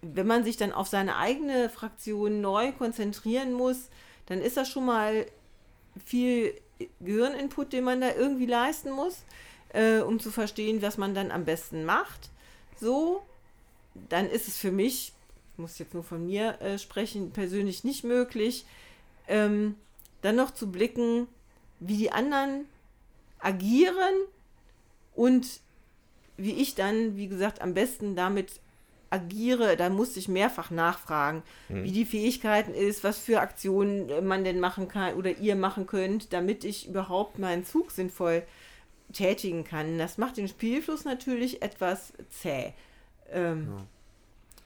wenn 0.01 0.27
man 0.27 0.43
sich 0.43 0.57
dann 0.57 0.71
auf 0.71 0.87
seine 0.87 1.17
eigene 1.17 1.69
Fraktion 1.69 2.41
neu 2.41 2.71
konzentrieren 2.71 3.53
muss, 3.53 3.89
dann 4.27 4.41
ist 4.41 4.57
das 4.57 4.69
schon 4.69 4.85
mal 4.85 5.25
viel 6.03 6.53
Gehirninput, 6.99 7.73
den 7.73 7.83
man 7.83 8.01
da 8.01 8.13
irgendwie 8.15 8.45
leisten 8.45 8.91
muss, 8.91 9.23
äh, 9.73 9.99
um 9.99 10.19
zu 10.19 10.31
verstehen, 10.31 10.81
was 10.81 10.97
man 10.97 11.13
dann 11.13 11.31
am 11.31 11.45
besten 11.45 11.85
macht. 11.85 12.29
So, 12.79 13.21
dann 14.09 14.29
ist 14.29 14.47
es 14.47 14.57
für 14.57 14.71
mich 14.71 15.13
muss 15.59 15.77
jetzt 15.77 15.93
nur 15.93 16.03
von 16.03 16.25
mir 16.25 16.59
äh, 16.61 16.79
sprechen, 16.79 17.31
persönlich 17.31 17.83
nicht 17.83 18.03
möglich, 18.03 18.65
ähm, 19.27 19.75
dann 20.21 20.35
noch 20.35 20.51
zu 20.51 20.71
blicken, 20.71 21.27
wie 21.79 21.97
die 21.97 22.11
anderen 22.11 22.65
agieren 23.39 24.13
und 25.15 25.59
wie 26.37 26.53
ich 26.53 26.75
dann, 26.75 27.15
wie 27.17 27.27
gesagt, 27.27 27.61
am 27.61 27.73
besten 27.73 28.15
damit 28.15 28.59
agiere, 29.09 29.75
da 29.77 29.89
musste 29.89 30.19
ich 30.19 30.27
mehrfach 30.27 30.71
nachfragen, 30.71 31.43
Mhm. 31.69 31.83
wie 31.83 31.91
die 31.91 32.05
Fähigkeiten 32.05 32.73
ist, 32.73 33.03
was 33.03 33.17
für 33.19 33.39
Aktionen 33.41 34.09
äh, 34.09 34.21
man 34.21 34.43
denn 34.43 34.59
machen 34.59 34.87
kann 34.87 35.15
oder 35.15 35.37
ihr 35.37 35.55
machen 35.55 35.87
könnt, 35.87 36.31
damit 36.33 36.63
ich 36.63 36.87
überhaupt 36.87 37.39
meinen 37.39 37.65
Zug 37.65 37.91
sinnvoll 37.91 38.43
tätigen 39.13 39.63
kann. 39.63 39.97
Das 39.97 40.17
macht 40.17 40.37
den 40.37 40.47
Spielfluss 40.47 41.05
natürlich 41.05 41.61
etwas 41.61 42.13
zäh. 42.29 42.73
Ähm, 43.31 43.67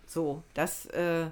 So, 0.05 0.43
das 0.53 0.85
äh, 0.87 1.27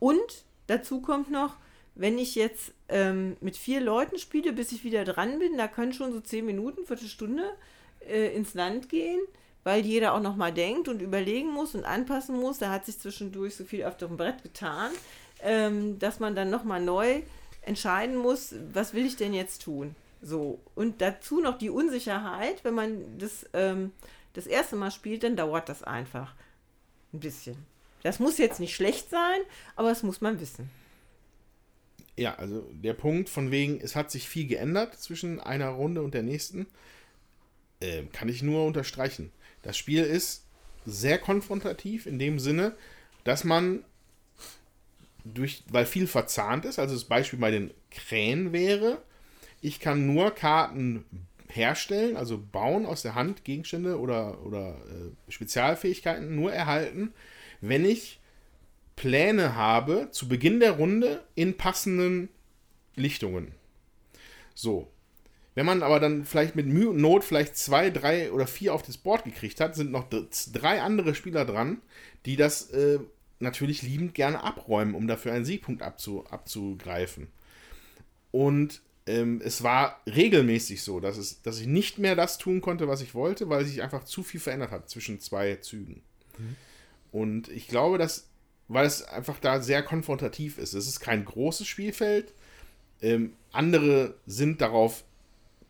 und 0.00 0.44
dazu 0.66 1.00
kommt 1.00 1.30
noch, 1.30 1.56
wenn 1.94 2.18
ich 2.18 2.34
jetzt 2.34 2.72
ähm, 2.88 3.36
mit 3.40 3.56
vier 3.56 3.80
Leuten 3.80 4.18
spiele, 4.18 4.52
bis 4.52 4.72
ich 4.72 4.82
wieder 4.84 5.04
dran 5.04 5.38
bin, 5.38 5.56
da 5.56 5.68
können 5.68 5.92
schon 5.92 6.12
so 6.12 6.20
zehn 6.20 6.44
Minuten, 6.44 6.84
Viertelstunde 6.84 7.44
äh, 8.08 8.34
ins 8.34 8.54
Land 8.54 8.88
gehen, 8.88 9.20
weil 9.64 9.84
jeder 9.84 10.14
auch 10.14 10.20
noch 10.20 10.36
mal 10.36 10.52
denkt 10.52 10.88
und 10.88 11.02
überlegen 11.02 11.52
muss 11.52 11.74
und 11.74 11.84
anpassen 11.84 12.38
muss. 12.38 12.58
Da 12.58 12.70
hat 12.70 12.86
sich 12.86 12.98
zwischendurch 12.98 13.54
so 13.54 13.64
viel 13.64 13.84
auf 13.84 13.96
dem 13.96 14.16
Brett 14.16 14.42
getan, 14.42 14.90
ähm, 15.42 15.98
dass 15.98 16.20
man 16.20 16.34
dann 16.34 16.50
noch 16.50 16.64
mal 16.64 16.80
neu 16.80 17.22
entscheiden 17.62 18.16
muss, 18.16 18.54
was 18.72 18.92
will 18.92 19.06
ich 19.06 19.16
denn 19.16 19.34
jetzt 19.34 19.62
tun? 19.62 19.94
So 20.20 20.60
und 20.74 21.00
dazu 21.00 21.40
noch 21.40 21.58
die 21.58 21.70
Unsicherheit, 21.70 22.64
wenn 22.64 22.74
man 22.74 23.18
das 23.18 23.46
ähm, 23.52 23.92
das 24.34 24.46
erste 24.46 24.76
Mal 24.76 24.90
spielt, 24.90 25.24
dann 25.24 25.36
dauert 25.36 25.68
das 25.68 25.82
einfach 25.82 26.34
ein 27.12 27.20
bisschen. 27.20 27.56
Das 28.02 28.18
muss 28.18 28.38
jetzt 28.38 28.60
nicht 28.60 28.74
schlecht 28.74 29.10
sein, 29.10 29.40
aber 29.76 29.90
das 29.90 30.02
muss 30.02 30.20
man 30.20 30.40
wissen. 30.40 30.70
Ja, 32.16 32.34
also 32.34 32.68
der 32.72 32.94
Punkt 32.94 33.28
von 33.28 33.50
wegen, 33.50 33.80
es 33.80 33.96
hat 33.96 34.10
sich 34.10 34.28
viel 34.28 34.46
geändert 34.46 34.98
zwischen 34.98 35.40
einer 35.40 35.68
Runde 35.68 36.02
und 36.02 36.14
der 36.14 36.22
nächsten, 36.22 36.66
äh, 37.80 38.04
kann 38.12 38.28
ich 38.28 38.42
nur 38.42 38.66
unterstreichen. 38.66 39.32
Das 39.62 39.76
Spiel 39.76 40.02
ist 40.02 40.46
sehr 40.84 41.18
konfrontativ 41.18 42.06
in 42.06 42.18
dem 42.18 42.38
Sinne, 42.38 42.74
dass 43.24 43.44
man 43.44 43.84
durch, 45.24 45.62
weil 45.70 45.86
viel 45.86 46.06
verzahnt 46.06 46.64
ist, 46.64 46.78
also 46.78 46.94
das 46.94 47.04
Beispiel 47.04 47.38
bei 47.38 47.50
den 47.50 47.72
Krähen 47.90 48.52
wäre, 48.52 49.02
ich 49.60 49.78
kann 49.78 50.06
nur 50.06 50.32
Karten 50.34 51.04
herstellen, 51.48 52.16
also 52.16 52.38
bauen 52.38 52.86
aus 52.86 53.02
der 53.02 53.14
Hand, 53.14 53.44
Gegenstände 53.44 54.00
oder, 54.00 54.44
oder 54.44 54.70
äh, 54.70 55.30
Spezialfähigkeiten 55.30 56.34
nur 56.34 56.52
erhalten, 56.52 57.12
wenn 57.60 57.84
ich 57.84 58.20
Pläne 58.96 59.54
habe 59.54 60.08
zu 60.10 60.28
Beginn 60.28 60.60
der 60.60 60.72
Runde 60.72 61.22
in 61.34 61.56
passenden 61.56 62.28
Lichtungen. 62.96 63.52
So. 64.54 64.88
Wenn 65.54 65.66
man 65.66 65.82
aber 65.82 66.00
dann 66.00 66.24
vielleicht 66.24 66.56
mit 66.56 66.66
Mühe 66.66 66.90
und 66.90 67.00
Not 67.00 67.24
vielleicht 67.24 67.56
zwei, 67.56 67.90
drei 67.90 68.32
oder 68.32 68.46
vier 68.46 68.72
auf 68.74 68.82
das 68.82 68.96
Board 68.96 69.24
gekriegt 69.24 69.60
hat, 69.60 69.74
sind 69.74 69.90
noch 69.90 70.08
drei 70.08 70.80
andere 70.80 71.14
Spieler 71.14 71.44
dran, 71.44 71.82
die 72.24 72.36
das 72.36 72.70
äh, 72.70 73.00
natürlich 73.38 73.82
liebend 73.82 74.14
gerne 74.14 74.42
abräumen, 74.42 74.94
um 74.94 75.06
dafür 75.06 75.32
einen 75.32 75.44
Siegpunkt 75.44 75.82
abzu, 75.82 76.24
abzugreifen. 76.30 77.28
Und 78.30 78.80
ähm, 79.06 79.42
es 79.44 79.62
war 79.62 80.00
regelmäßig 80.06 80.82
so, 80.82 81.00
dass, 81.00 81.18
es, 81.18 81.42
dass 81.42 81.60
ich 81.60 81.66
nicht 81.66 81.98
mehr 81.98 82.14
das 82.14 82.38
tun 82.38 82.60
konnte, 82.60 82.88
was 82.88 83.02
ich 83.02 83.14
wollte, 83.14 83.48
weil 83.48 83.64
sich 83.66 83.82
einfach 83.82 84.04
zu 84.04 84.22
viel 84.22 84.40
verändert 84.40 84.70
hat 84.70 84.88
zwischen 84.88 85.20
zwei 85.20 85.56
Zügen. 85.56 86.02
Und 87.10 87.48
ich 87.48 87.68
glaube, 87.68 87.98
dass, 87.98 88.28
weil 88.68 88.86
es 88.86 89.02
einfach 89.02 89.38
da 89.38 89.60
sehr 89.60 89.82
konfrontativ 89.82 90.56
ist, 90.56 90.72
es 90.72 90.86
ist 90.86 91.00
kein 91.00 91.24
großes 91.24 91.66
Spielfeld. 91.66 92.32
Ähm, 93.02 93.32
andere 93.50 94.14
sind 94.26 94.60
darauf 94.60 95.04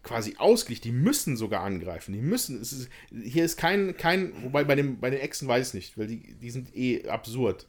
quasi 0.03 0.35
ausgelegt, 0.39 0.85
die 0.85 0.93
müssen 0.93 1.37
sogar 1.37 1.63
angreifen. 1.63 2.13
Die 2.13 2.21
müssen. 2.21 2.61
Ist, 2.61 2.89
hier 3.11 3.45
ist 3.45 3.57
kein, 3.57 3.97
kein, 3.97 4.33
wobei 4.43 4.65
bei, 4.65 4.75
dem, 4.75 4.99
bei 4.99 5.11
den 5.11 5.21
Echsen 5.21 5.49
weiß 5.49 5.69
ich 5.69 5.75
nicht, 5.75 5.99
weil 5.99 6.07
die, 6.09 6.35
die 6.35 6.51
sind 6.51 6.77
eh 6.77 7.09
absurd. 7.09 7.67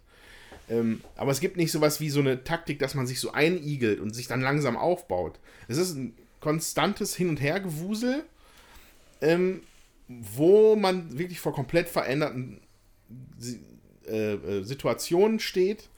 Ähm, 0.70 1.02
aber 1.16 1.32
es 1.32 1.40
gibt 1.40 1.58
nicht 1.58 1.72
sowas 1.72 2.00
wie 2.00 2.10
so 2.10 2.22
eine 2.22 2.44
Taktik, 2.44 2.80
dass 2.80 2.96
man 2.96 3.06
sich 3.06 3.20
so 3.20 3.32
einigelt 3.32 4.00
und 4.00 4.16
sich 4.16 4.28
dann 4.28 4.42
langsam 4.42 4.78
aufbaut. 4.78 5.40
Es 5.68 5.78
ist 5.78 5.96
ein 5.96 6.14
konstantes 6.40 7.16
Hin- 7.16 7.30
und 7.30 7.42
Hergewusel, 7.42 8.24
ähm, 9.22 9.62
wo 10.08 10.76
man 10.76 11.18
wirklich 11.18 11.40
vor 11.40 11.54
komplett 11.54 11.90
veränderten 11.90 12.62
äh, 14.08 14.34
äh, 14.34 14.64
Situationen 14.64 15.40
steht, 15.40 15.90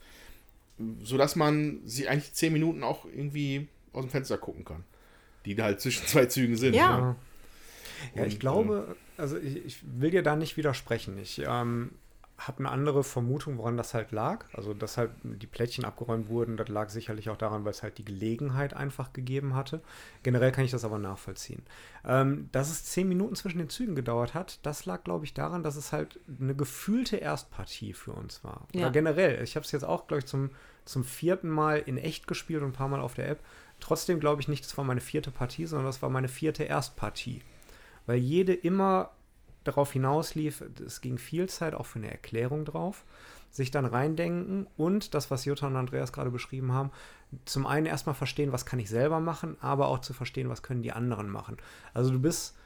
sodass 1.02 1.36
man 1.36 1.80
sie 1.84 2.08
eigentlich 2.08 2.34
zehn 2.34 2.52
Minuten 2.52 2.82
auch 2.82 3.04
irgendwie 3.04 3.68
aus 3.92 4.04
dem 4.04 4.10
Fenster 4.10 4.38
gucken 4.38 4.64
kann. 4.64 4.84
Die 5.46 5.54
da 5.54 5.64
halt 5.64 5.80
zwischen 5.80 6.06
zwei 6.06 6.26
Zügen 6.26 6.56
sind. 6.56 6.74
Ja. 6.74 7.00
ne? 7.00 7.16
Ja, 8.14 8.24
ich 8.26 8.38
glaube, 8.38 8.96
also 9.16 9.38
ich, 9.38 9.64
ich 9.64 9.78
will 9.82 10.10
dir 10.10 10.22
da 10.22 10.36
nicht 10.36 10.56
widersprechen. 10.56 11.16
Ich 11.18 11.42
ähm, 11.46 11.92
habe 12.38 12.58
eine 12.58 12.70
andere 12.70 13.02
Vermutung, 13.02 13.56
woran 13.56 13.76
das 13.78 13.94
halt 13.94 14.12
lag. 14.12 14.44
Also, 14.52 14.74
dass 14.74 14.98
halt 14.98 15.10
die 15.22 15.46
Plättchen 15.46 15.84
abgeräumt 15.84 16.28
wurden, 16.28 16.56
das 16.58 16.68
lag 16.68 16.90
sicherlich 16.90 17.30
auch 17.30 17.36
daran, 17.38 17.64
weil 17.64 17.70
es 17.70 17.82
halt 17.82 17.96
die 17.96 18.04
Gelegenheit 18.04 18.74
einfach 18.74 19.12
gegeben 19.14 19.54
hatte. 19.54 19.80
Generell 20.22 20.52
kann 20.52 20.64
ich 20.64 20.70
das 20.70 20.84
aber 20.84 20.98
nachvollziehen. 20.98 21.62
Ähm, 22.04 22.50
dass 22.52 22.70
es 22.70 22.84
zehn 22.84 23.08
Minuten 23.08 23.34
zwischen 23.36 23.58
den 23.58 23.70
Zügen 23.70 23.94
gedauert 23.94 24.34
hat, 24.34 24.58
das 24.64 24.84
lag, 24.84 25.02
glaube 25.04 25.24
ich, 25.24 25.32
daran, 25.32 25.62
dass 25.62 25.76
es 25.76 25.92
halt 25.92 26.20
eine 26.40 26.54
gefühlte 26.54 27.16
Erstpartie 27.16 27.94
für 27.94 28.12
uns 28.12 28.44
war. 28.44 28.66
Oder 28.74 28.82
Ja. 28.82 28.88
generell. 28.90 29.42
Ich 29.42 29.56
habe 29.56 29.64
es 29.64 29.72
jetzt 29.72 29.84
auch, 29.84 30.06
glaube 30.06 30.18
ich, 30.18 30.26
zum, 30.26 30.50
zum 30.84 31.04
vierten 31.04 31.48
Mal 31.48 31.78
in 31.78 31.96
echt 31.96 32.26
gespielt 32.26 32.62
und 32.62 32.70
ein 32.70 32.74
paar 32.74 32.88
Mal 32.88 33.00
auf 33.00 33.14
der 33.14 33.30
App. 33.30 33.40
Trotzdem 33.80 34.20
glaube 34.20 34.40
ich 34.40 34.48
nicht, 34.48 34.64
das 34.64 34.76
war 34.76 34.84
meine 34.84 35.00
vierte 35.00 35.30
Partie, 35.30 35.66
sondern 35.66 35.86
das 35.86 36.02
war 36.02 36.08
meine 36.10 36.28
vierte 36.28 36.64
Erstpartie 36.64 37.42
weil 38.06 38.18
jede 38.18 38.54
immer 38.54 39.10
darauf 39.64 39.92
hinauslief, 39.92 40.62
es 40.84 41.00
ging 41.00 41.18
viel 41.18 41.48
Zeit 41.48 41.74
auch 41.74 41.86
für 41.86 41.98
eine 41.98 42.10
Erklärung 42.10 42.64
drauf, 42.64 43.04
sich 43.50 43.70
dann 43.70 43.84
reindenken 43.84 44.66
und 44.76 45.14
das, 45.14 45.30
was 45.30 45.44
Jutta 45.44 45.66
und 45.66 45.76
Andreas 45.76 46.12
gerade 46.12 46.30
beschrieben 46.30 46.72
haben, 46.72 46.90
zum 47.44 47.66
einen 47.66 47.86
erstmal 47.86 48.14
verstehen, 48.14 48.52
was 48.52 48.64
kann 48.64 48.78
ich 48.78 48.88
selber 48.88 49.18
machen, 49.18 49.56
aber 49.60 49.88
auch 49.88 50.00
zu 50.00 50.14
verstehen, 50.14 50.48
was 50.48 50.62
können 50.62 50.82
die 50.82 50.92
anderen 50.92 51.28
machen. 51.28 51.56
Also 51.92 52.12
du 52.12 52.20
bist 52.20 52.56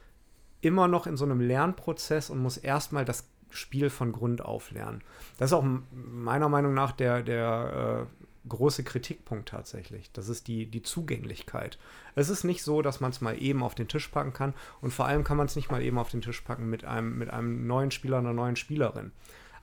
immer 0.61 0.87
noch 0.87 1.07
in 1.07 1.17
so 1.17 1.25
einem 1.25 1.41
Lernprozess 1.41 2.29
und 2.29 2.39
musst 2.39 2.63
erstmal 2.63 3.03
das 3.03 3.27
Spiel 3.49 3.89
von 3.89 4.11
Grund 4.11 4.45
auf 4.45 4.69
lernen. 4.71 5.01
Das 5.37 5.49
ist 5.49 5.53
auch 5.53 5.65
meiner 5.91 6.49
Meinung 6.49 6.75
nach 6.75 6.91
der, 6.91 7.23
der 7.23 8.07
äh, 8.07 8.20
große 8.47 8.83
Kritikpunkt 8.83 9.49
tatsächlich. 9.49 10.11
Das 10.11 10.29
ist 10.29 10.47
die, 10.47 10.65
die 10.65 10.81
Zugänglichkeit. 10.81 11.77
Es 12.15 12.29
ist 12.29 12.43
nicht 12.43 12.63
so, 12.63 12.81
dass 12.81 12.99
man 12.99 13.11
es 13.11 13.21
mal 13.21 13.41
eben 13.41 13.63
auf 13.63 13.75
den 13.75 13.87
Tisch 13.87 14.07
packen 14.07 14.33
kann 14.33 14.53
und 14.81 14.91
vor 14.91 15.05
allem 15.05 15.23
kann 15.23 15.37
man 15.37 15.45
es 15.45 15.55
nicht 15.55 15.71
mal 15.71 15.81
eben 15.81 15.97
auf 15.97 16.09
den 16.09 16.21
Tisch 16.21 16.41
packen 16.41 16.69
mit 16.69 16.83
einem, 16.83 17.17
mit 17.17 17.29
einem 17.29 17.67
neuen 17.67 17.91
Spieler, 17.91 18.17
einer 18.17 18.33
neuen 18.33 18.55
Spielerin. 18.55 19.11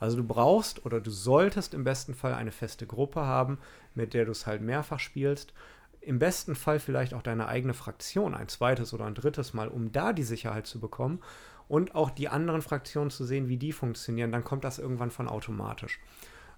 Also 0.01 0.17
du 0.17 0.25
brauchst 0.25 0.87
oder 0.87 1.01
du 1.01 1.11
solltest 1.11 1.75
im 1.75 1.85
besten 1.85 2.15
Fall 2.15 2.35
eine 2.35 2.53
feste 2.53 2.87
Gruppe 2.87 3.21
haben, 3.21 3.59
mit 3.95 4.15
der 4.15 4.25
du 4.25 4.31
es 4.31 4.47
halt 4.47 4.63
mehrfach 4.63 5.01
spielst. 5.01 5.53
Im 6.01 6.21
besten 6.21 6.55
Fall 6.55 6.79
vielleicht 6.79 7.15
auch 7.15 7.23
deine 7.23 7.49
eigene 7.49 7.75
Fraktion, 7.75 8.35
ein 8.35 8.49
zweites 8.49 8.95
oder 8.95 9.07
ein 9.07 9.17
drittes 9.17 9.55
Mal, 9.55 9.69
um 9.69 9.91
da 9.91 10.13
die 10.13 10.23
Sicherheit 10.23 10.67
zu 10.67 10.79
bekommen 10.79 11.21
und 11.67 11.95
auch 11.97 12.11
die 12.11 12.29
anderen 12.29 12.63
Fraktionen 12.63 13.11
zu 13.11 13.25
sehen, 13.25 13.49
wie 13.49 13.57
die 13.57 13.73
funktionieren. 13.73 14.31
Dann 14.31 14.45
kommt 14.45 14.65
das 14.65 14.79
irgendwann 14.79 15.11
von 15.11 15.29
automatisch. 15.29 15.99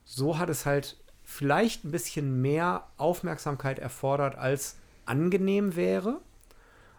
So 0.04 0.38
hat 0.38 0.50
es 0.50 0.66
halt 0.66 0.98
vielleicht 1.30 1.84
ein 1.84 1.92
bisschen 1.92 2.42
mehr 2.42 2.88
Aufmerksamkeit 2.96 3.78
erfordert, 3.78 4.34
als 4.34 4.76
angenehm 5.06 5.76
wäre. 5.76 6.20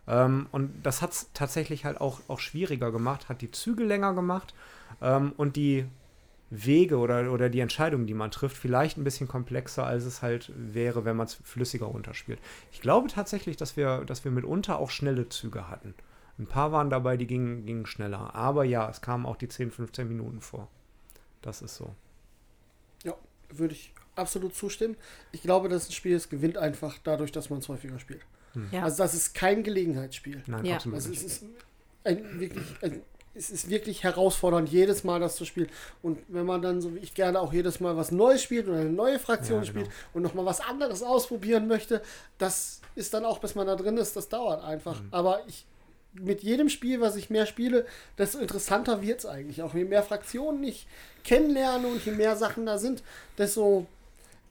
Ähm, 0.07 0.47
und 0.51 0.71
das 0.83 1.01
hat 1.01 1.11
es 1.11 1.29
tatsächlich 1.33 1.83
halt 1.83 1.99
auch, 1.99 2.21
auch 2.29 2.39
schwieriger 2.39 2.93
gemacht, 2.93 3.27
hat 3.27 3.41
die 3.41 3.51
Züge 3.51 3.83
länger 3.83 4.13
gemacht 4.13 4.55
ähm, 5.01 5.33
und 5.35 5.57
die 5.57 5.85
Wege 6.49 6.97
oder, 6.97 7.31
oder 7.31 7.49
die 7.49 7.59
Entscheidungen, 7.59 8.07
die 8.07 8.13
man 8.13 8.31
trifft, 8.31 8.55
vielleicht 8.55 8.97
ein 8.97 9.03
bisschen 9.03 9.27
komplexer, 9.27 9.85
als 9.85 10.05
es 10.05 10.21
halt 10.21 10.51
wäre, 10.55 11.03
wenn 11.03 11.17
man 11.17 11.27
es 11.27 11.33
flüssiger 11.33 11.87
runterspielt. 11.87 12.39
Ich 12.71 12.79
glaube 12.79 13.09
tatsächlich, 13.09 13.57
dass 13.57 13.75
wir, 13.75 14.05
dass 14.05 14.23
wir 14.23 14.31
mitunter 14.31 14.79
auch 14.79 14.91
schnelle 14.91 15.27
Züge 15.27 15.69
hatten. 15.69 15.93
Ein 16.39 16.47
paar 16.47 16.71
waren 16.71 16.89
dabei, 16.89 17.17
die 17.17 17.27
gingen, 17.27 17.65
gingen 17.65 17.85
schneller. 17.85 18.33
Aber 18.33 18.63
ja, 18.63 18.89
es 18.89 19.01
kamen 19.01 19.25
auch 19.25 19.35
die 19.35 19.49
10, 19.49 19.71
15 19.71 20.07
Minuten 20.07 20.39
vor. 20.39 20.69
Das 21.41 21.61
ist 21.61 21.75
so. 21.75 21.93
Ja, 23.03 23.13
würde 23.49 23.73
ich 23.73 23.93
absolut 24.15 24.55
zustimmen. 24.55 24.95
Ich 25.31 25.41
glaube, 25.41 25.69
dass 25.69 25.89
ein 25.89 25.91
Spiel 25.93 26.15
es 26.15 26.29
gewinnt 26.29 26.57
einfach 26.57 26.97
dadurch, 27.03 27.31
dass 27.31 27.49
man 27.49 27.59
es 27.59 27.69
häufiger 27.69 27.99
spielt. 27.99 28.21
Ja. 28.71 28.83
Also 28.83 28.97
das 29.03 29.13
ist 29.13 29.33
kein 29.33 29.63
Gelegenheitsspiel. 29.63 30.43
Nein, 30.47 30.65
Ja. 30.65 30.75
absolut 30.75 30.95
Also 30.95 31.11
es 31.11 31.21
nicht. 31.23 31.31
ist 31.31 31.43
ein 32.03 32.39
wirklich, 32.39 32.65
ein, 32.81 33.01
es 33.33 33.49
ist 33.49 33.69
wirklich 33.69 34.03
herausfordernd, 34.03 34.67
jedes 34.69 35.05
Mal 35.05 35.21
das 35.21 35.37
zu 35.37 35.45
spielen. 35.45 35.69
Und 36.01 36.19
wenn 36.27 36.45
man 36.45 36.61
dann, 36.61 36.81
so 36.81 36.93
wie 36.95 36.99
ich 36.99 37.13
gerne 37.13 37.39
auch 37.39 37.53
jedes 37.53 37.79
Mal 37.79 37.95
was 37.95 38.11
Neues 38.11 38.43
spielt 38.43 38.67
oder 38.67 38.79
eine 38.79 38.89
neue 38.89 39.19
Fraktion 39.19 39.63
Ja, 39.63 39.71
genau. 39.71 39.85
spielt 39.85 39.97
und 40.13 40.21
nochmal 40.23 40.45
was 40.45 40.59
anderes 40.59 41.01
ausprobieren 41.01 41.67
möchte, 41.67 42.01
das 42.37 42.81
ist 42.95 43.13
dann 43.13 43.23
auch, 43.23 43.39
bis 43.39 43.55
man 43.55 43.67
da 43.67 43.77
drin 43.77 43.95
ist, 43.97 44.17
das 44.17 44.27
dauert 44.27 44.61
einfach. 44.65 45.01
Mhm. 45.01 45.07
Aber 45.11 45.39
ich 45.47 45.65
mit 46.13 46.43
jedem 46.43 46.67
Spiel, 46.67 46.99
was 46.99 47.15
ich 47.15 47.29
mehr 47.29 47.45
spiele, 47.45 47.85
desto 48.17 48.39
interessanter 48.39 49.01
wird 49.01 49.19
es 49.19 49.25
eigentlich. 49.25 49.61
Auch 49.61 49.73
je 49.73 49.85
mehr 49.85 50.03
Fraktionen 50.03 50.61
ich 50.65 50.85
kennenlerne 51.23 51.87
und 51.87 52.03
je 52.05 52.11
mehr 52.11 52.35
Sachen 52.35 52.65
da 52.65 52.77
sind, 52.77 53.01
desto, 53.37 53.85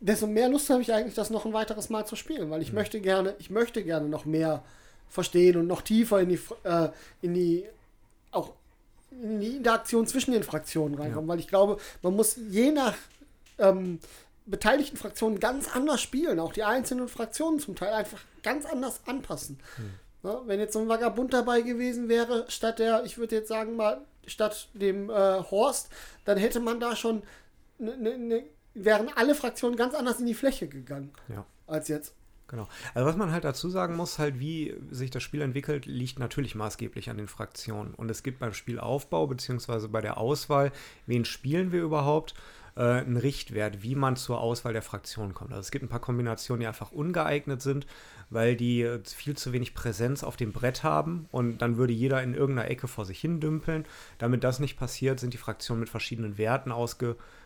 desto 0.01 0.27
mehr 0.27 0.49
Lust 0.49 0.69
habe 0.71 0.83
ich 0.83 0.93
eigentlich, 0.93 1.15
das 1.15 1.31
noch 1.31 1.45
ein 1.45 1.53
weiteres 1.53 1.91
Mal 1.91 2.07
zu 2.07 2.17
spielen, 2.17 2.51
weil 2.51 2.63
ich 2.63 2.71
mhm. 2.71 2.77
möchte 2.79 3.01
gerne, 3.01 3.35
ich 3.39 3.51
möchte 3.51 3.85
gerne 3.85 4.09
noch 4.09 4.25
mehr 4.25 4.65
verstehen 5.09 5.57
und 5.57 5.67
noch 5.67 5.83
tiefer 5.83 6.21
in 6.21 6.31
die, 6.31 6.41
äh, 6.65 6.89
in 7.23 7.35
die 7.35 7.67
auch 8.33 8.53
in 9.11 9.41
die 9.41 9.57
Interaktion 9.57 10.07
zwischen 10.07 10.33
den 10.33 10.45
Fraktionen 10.45 10.95
reinkommen, 10.95 11.29
ja. 11.29 11.33
weil 11.33 11.41
ich 11.41 11.49
glaube, 11.49 11.79
man 12.03 12.15
muss 12.15 12.37
je 12.37 12.71
nach 12.71 12.95
ähm, 13.59 13.99
beteiligten 14.47 14.97
Fraktionen 14.97 15.41
ganz 15.41 15.75
anders 15.75 16.01
spielen, 16.01 16.39
auch 16.39 16.53
die 16.53 16.65
einzelnen 16.65 17.09
Fraktionen 17.09 17.59
zum 17.59 17.75
Teil 17.75 17.93
einfach 17.93 18.21
ganz 18.43 18.65
anders 18.65 19.01
anpassen. 19.07 19.59
Hm. 19.77 19.91
Ja, 20.23 20.43
wenn 20.47 20.61
jetzt 20.61 20.75
so 20.75 20.81
ein 20.81 20.89
Vagabund 20.89 21.33
dabei 21.33 21.63
gewesen 21.63 22.09
wäre, 22.09 22.45
statt 22.49 22.79
der, 22.79 23.05
ich 23.05 23.19
würde 23.19 23.37
jetzt 23.37 23.49
sagen 23.49 23.77
mal, 23.77 24.01
statt 24.27 24.69
dem 24.75 25.11
äh, 25.11 25.43
Horst, 25.51 25.89
dann 26.25 26.39
hätte 26.39 26.61
man 26.61 26.79
da 26.79 26.95
schon, 26.95 27.23
ne, 27.79 27.97
ne, 27.97 28.19
ne, 28.19 28.45
wären 28.75 29.09
alle 29.15 29.35
Fraktionen 29.35 29.77
ganz 29.77 29.95
anders 29.95 30.21
in 30.21 30.27
die 30.27 30.35
Fläche 30.35 30.69
gegangen 30.69 31.11
ja. 31.29 31.45
als 31.67 31.89
jetzt. 31.89 32.15
Genau. 32.51 32.69
Also 32.95 33.07
was 33.07 33.17
man 33.17 33.31
halt 33.31 33.45
dazu 33.45 33.71
sagen 33.71 33.95
muss, 33.95 34.19
halt 34.19 34.41
wie 34.41 34.75
sich 34.91 35.11
das 35.11 35.23
Spiel 35.23 35.41
entwickelt, 35.41 35.87
liegt 35.87 36.19
natürlich 36.19 36.57
maßgeblich 36.57 37.09
an 37.09 37.17
den 37.17 37.29
Fraktionen. 37.29 37.95
Und 37.95 38.11
es 38.11 38.25
gibt 38.25 38.41
beim 38.41 38.55
Spielaufbau 38.55 39.29
beziehungsweise 39.29 39.89
bei 39.89 40.01
der 40.01 40.19
Auswahl, 40.19 40.73
wen 41.07 41.25
spielen 41.25 41.71
wir 41.71 41.81
überhaupt, 41.81 42.35
äh, 42.75 42.81
einen 42.81 43.17
Richtwert, 43.17 43.85
wie 43.85 43.95
man 43.95 44.17
zur 44.17 44.41
Auswahl 44.41 44.73
der 44.73 44.83
Fraktionen 44.83 45.33
kommt. 45.33 45.53
Also 45.53 45.61
es 45.61 45.71
gibt 45.71 45.85
ein 45.85 45.89
paar 45.89 46.01
Kombinationen, 46.01 46.61
die 46.61 46.67
einfach 46.67 46.91
ungeeignet 46.91 47.63
sind, 47.63 47.87
weil 48.31 48.57
die 48.57 48.83
äh, 48.83 49.01
viel 49.05 49.37
zu 49.37 49.53
wenig 49.53 49.73
Präsenz 49.73 50.25
auf 50.25 50.37
dem 50.37 50.53
Brett 50.53 50.83
haben 50.83 51.27
und 51.31 51.59
dann 51.59 51.77
würde 51.77 51.93
jeder 51.93 52.21
in 52.21 52.35
irgendeiner 52.35 52.69
Ecke 52.69 52.89
vor 52.89 53.05
sich 53.05 53.21
hin 53.21 53.39
dümpeln. 53.39 53.87
Damit 54.19 54.43
das 54.43 54.59
nicht 54.59 54.77
passiert, 54.77 55.21
sind 55.21 55.35
die 55.35 55.39
Fraktionen 55.39 55.79
mit 55.79 55.89
verschiedenen 55.89 56.37
Werten 56.37 56.73
ausgestattet 56.73 57.40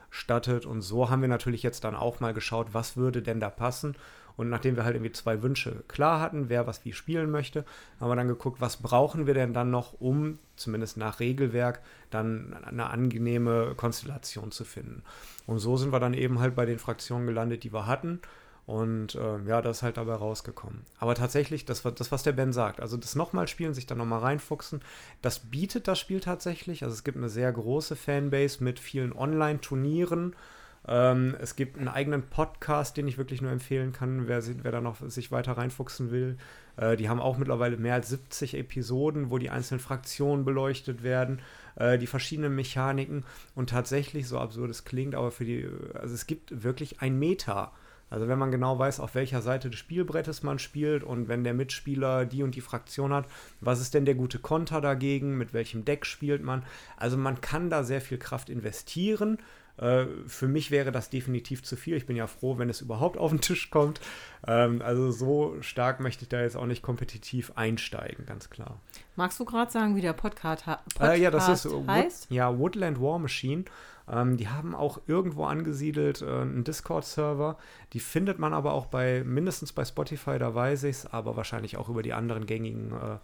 und 0.65 0.81
so 0.81 1.11
haben 1.11 1.23
wir 1.23 1.28
natürlich 1.28 1.62
jetzt 1.62 1.85
dann 1.85 1.95
auch 1.95 2.20
mal 2.20 2.32
geschaut, 2.32 2.69
was 2.73 2.97
würde 2.97 3.20
denn 3.20 3.41
da 3.41 3.51
passen. 3.51 3.97
Und 4.36 4.49
nachdem 4.49 4.77
wir 4.77 4.85
halt 4.85 4.97
irgendwie 4.97 5.12
zwei 5.12 5.43
Wünsche 5.43 5.85
klar 5.86 6.20
hatten, 6.20 6.49
wer 6.49 6.66
was 6.66 6.85
wie 6.85 6.93
spielen 6.93 7.31
möchte, 7.31 7.65
haben 8.01 8.11
wir 8.11 8.16
dann 8.16 8.28
geguckt, 8.28 8.61
was 8.61 8.78
brauchen 8.78 9.27
wir 9.27 9.35
denn 9.35 9.53
dann 9.53 9.70
noch, 9.70 10.01
um 10.01 10.39
zumindest 10.57 10.97
nach 10.97 11.20
Regelwerk 11.20 11.81
dann 12.11 12.57
eine 12.65 12.91
angenehme 12.91 13.74
Konstellation 13.77 14.51
zu 14.51 14.65
finden. 14.65 15.03
Und 15.47 15.59
so 15.59 15.77
sind 15.77 15.93
wir 15.93 16.01
dann 16.01 16.15
eben 16.15 16.41
halt 16.41 16.55
bei 16.55 16.66
den 16.66 16.78
Fraktionen 16.78 17.27
gelandet, 17.27 17.62
die 17.62 17.73
wir 17.73 17.86
hatten. 17.86 18.20
Und 18.66 19.15
äh, 19.15 19.39
ja, 19.47 19.61
das 19.61 19.78
ist 19.78 19.82
halt 19.82 19.99
dabei 19.99 20.15
rausgekommen. 20.15 20.82
Aber 20.99 21.15
tatsächlich, 21.15 21.66
das, 21.66 21.82
das 21.82 22.12
was 22.12 22.23
der 22.23 22.32
Ben 22.32 22.53
sagt, 22.53 22.81
also 22.81 22.97
das 22.97 23.15
nochmal 23.15 23.47
spielen, 23.47 23.74
sich 23.74 23.86
dann 23.86 23.99
nochmal 23.99 24.20
reinfuchsen, 24.20 24.81
das 25.20 25.39
bietet 25.39 25.86
das 25.86 25.99
Spiel 25.99 26.20
tatsächlich. 26.20 26.82
Also 26.82 26.95
es 26.95 27.05
gibt 27.05 27.19
eine 27.19 27.28
sehr 27.28 27.53
große 27.53 27.95
Fanbase 27.95 28.65
mit 28.65 28.78
vielen 28.81 29.12
Online-Turnieren. 29.12 30.35
Ähm, 30.86 31.36
es 31.41 31.57
gibt 31.57 31.78
einen 31.78 31.89
eigenen 31.89 32.23
Podcast, 32.23 32.97
den 32.97 33.07
ich 33.07 33.19
wirklich 33.19 33.43
nur 33.43 33.51
empfehlen 33.51 33.93
kann, 33.93 34.28
wer, 34.28 34.43
wer 34.62 34.73
da 34.73 34.81
noch 34.81 34.97
sich 35.09 35.31
weiter 35.31 35.53
reinfuchsen 35.53 36.11
will. 36.11 36.39
Äh, 36.77 36.97
die 36.97 37.09
haben 37.09 37.20
auch 37.20 37.36
mittlerweile 37.36 37.77
mehr 37.77 37.95
als 37.95 38.09
70 38.11 38.55
Episoden, 38.55 39.31
wo 39.31 39.39
die 39.39 39.51
einzelnen 39.51 39.81
Fraktionen 39.81 40.45
beleuchtet 40.45 41.03
werden, 41.03 41.41
äh, 41.77 41.99
die 41.99 42.07
verschiedenen 42.07 42.55
Mechaniken 42.55 43.24
und 43.55 43.70
tatsächlich, 43.70 44.28
so 44.28 44.39
absurd 44.39 44.70
es 44.70 44.85
klingt, 44.85 45.15
aber 45.15 45.31
für 45.31 45.45
die, 45.45 45.69
also 45.95 46.15
es 46.15 46.27
gibt 46.27 46.62
wirklich 46.62 47.01
ein 47.01 47.19
Meta 47.19 47.73
also 48.15 48.28
wenn 48.28 48.39
man 48.39 48.53
genau 48.53 48.78
weiß, 48.78 49.01
auf 49.01 49.16
welcher 49.16 49.43
Seite 49.43 49.70
des 49.70 49.81
Spielbrettes 49.81 50.45
man 50.45 50.61
spielt 50.61 51.03
und 51.03 51.27
wenn 51.27 51.43
der 51.43 51.53
Mitspieler 51.53 52.27
die 52.27 52.45
und 52.45 52.55
die 52.55 52.61
Fraktion 52.61 53.12
hat, 53.12 53.27
was 53.61 53.81
ist 53.81 53.93
denn 53.93 54.05
der 54.05 54.15
gute 54.15 54.39
Konter 54.39 54.81
dagegen, 54.81 55.36
mit 55.36 55.53
welchem 55.53 55.85
Deck 55.85 56.07
spielt 56.07 56.41
man. 56.41 56.62
Also 56.97 57.16
man 57.16 57.41
kann 57.41 57.70
da 57.70 57.82
sehr 57.82 58.01
viel 58.01 58.19
Kraft 58.19 58.51
investieren. 58.51 59.39
Äh, 59.78 60.07
für 60.28 60.47
mich 60.47 60.70
wäre 60.70 60.93
das 60.93 61.11
definitiv 61.11 61.65
zu 61.65 61.74
viel. 61.74 61.97
Ich 61.97 62.07
bin 62.07 62.15
ja 62.15 62.28
froh, 62.28 62.57
wenn 62.57 62.70
es 62.70 62.81
überhaupt 62.81 63.16
auf 63.16 63.32
den 63.32 63.41
Tisch 63.41 63.70
kommt. 63.70 64.01
Ähm, 64.47 64.81
also 64.81 65.11
so 65.11 65.57
stark 65.61 65.99
möchte 65.99 66.23
ich 66.23 66.28
da 66.28 66.41
jetzt 66.41 66.57
auch 66.57 66.66
nicht 66.66 66.82
kompetitiv 66.82 67.51
einsteigen, 67.57 68.27
ganz 68.27 68.49
klar. 68.49 68.81
Magst 69.16 69.41
du 69.41 69.45
gerade 69.45 69.73
sagen, 69.73 69.97
wie 69.97 70.03
der 70.03 70.12
Podcast, 70.12 70.66
Podcast 70.66 71.01
äh, 71.01 71.16
ja, 71.20 71.32
das 71.32 71.49
ist, 71.49 71.65
heißt? 71.89 72.31
Wood, 72.31 72.36
ja, 72.36 72.57
Woodland 72.57 73.01
War 73.01 73.19
Machine. 73.19 73.65
Ähm, 74.10 74.36
die 74.36 74.48
haben 74.48 74.74
auch 74.74 75.01
irgendwo 75.06 75.44
angesiedelt 75.44 76.22
äh, 76.22 76.26
einen 76.26 76.64
Discord-Server. 76.64 77.59
Die 77.93 78.01
findet 78.01 78.39
man 78.39 78.52
aber 78.52 78.72
auch 78.72 78.86
bei, 78.86 79.22
mindestens 79.24 79.72
bei 79.72 79.85
Spotify, 79.85 80.39
da 80.39 80.55
weiß 80.55 80.85
ich 80.85 80.97
es, 80.97 81.06
aber 81.06 81.36
wahrscheinlich 81.36 81.76
auch 81.76 81.89
über 81.89 82.02
die 82.02 82.12
anderen 82.12 82.47
gängigen 82.47 82.93
äh, 82.93 83.18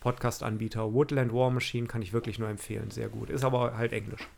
Podcast-Anbieter. 0.00 0.92
Woodland 0.92 1.32
War 1.32 1.50
Machine 1.50 1.86
kann 1.86 2.02
ich 2.02 2.12
wirklich 2.12 2.38
nur 2.38 2.48
empfehlen, 2.48 2.90
sehr 2.90 3.08
gut. 3.08 3.30
Ist 3.30 3.44
aber 3.44 3.76
halt 3.76 3.92
Englisch. 3.92 4.28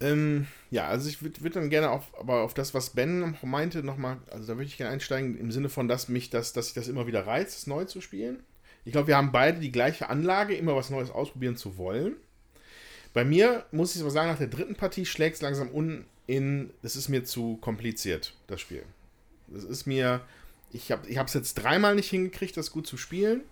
Ähm, 0.00 0.48
ja, 0.70 0.86
also 0.86 1.08
ich 1.08 1.22
würde 1.22 1.40
würd 1.42 1.56
dann 1.56 1.70
gerne 1.70 1.90
auf, 1.90 2.12
aber 2.18 2.42
auf 2.42 2.54
das, 2.54 2.74
was 2.74 2.90
Ben 2.90 3.36
meinte, 3.42 3.82
nochmal, 3.82 4.18
also 4.30 4.46
da 4.46 4.56
würde 4.56 4.66
ich 4.66 4.76
gerne 4.76 4.92
einsteigen, 4.92 5.38
im 5.38 5.52
Sinne 5.52 5.68
von, 5.68 5.88
dass 5.88 6.08
mich 6.08 6.30
das, 6.30 6.52
dass 6.52 6.68
ich 6.68 6.74
das 6.74 6.88
immer 6.88 7.06
wieder 7.06 7.26
reizt, 7.26 7.56
das 7.56 7.66
neu 7.66 7.84
zu 7.84 8.00
spielen. 8.00 8.42
Ich 8.84 8.92
glaube, 8.92 9.08
wir 9.08 9.16
haben 9.16 9.32
beide 9.32 9.60
die 9.60 9.72
gleiche 9.72 10.08
Anlage, 10.10 10.54
immer 10.54 10.76
was 10.76 10.90
Neues 10.90 11.10
ausprobieren 11.10 11.56
zu 11.56 11.78
wollen. 11.78 12.16
Bei 13.14 13.24
mir, 13.24 13.64
muss 13.70 13.94
ich 13.94 14.02
aber 14.02 14.10
sagen, 14.10 14.28
nach 14.28 14.38
der 14.38 14.48
dritten 14.48 14.74
Partie 14.74 15.06
schlägt 15.06 15.36
es 15.36 15.42
langsam 15.42 15.70
un 15.70 16.04
in, 16.26 16.70
es 16.82 16.96
ist 16.96 17.08
mir 17.08 17.24
zu 17.24 17.56
kompliziert, 17.58 18.34
das 18.46 18.60
Spiel. 18.60 18.82
Es 19.54 19.64
ist 19.64 19.86
mir, 19.86 20.22
ich 20.72 20.90
habe 20.90 21.06
es 21.08 21.34
jetzt 21.34 21.54
dreimal 21.54 21.94
nicht 21.94 22.10
hingekriegt, 22.10 22.56
das 22.56 22.72
gut 22.72 22.86
zu 22.86 22.96
spielen. 22.96 23.42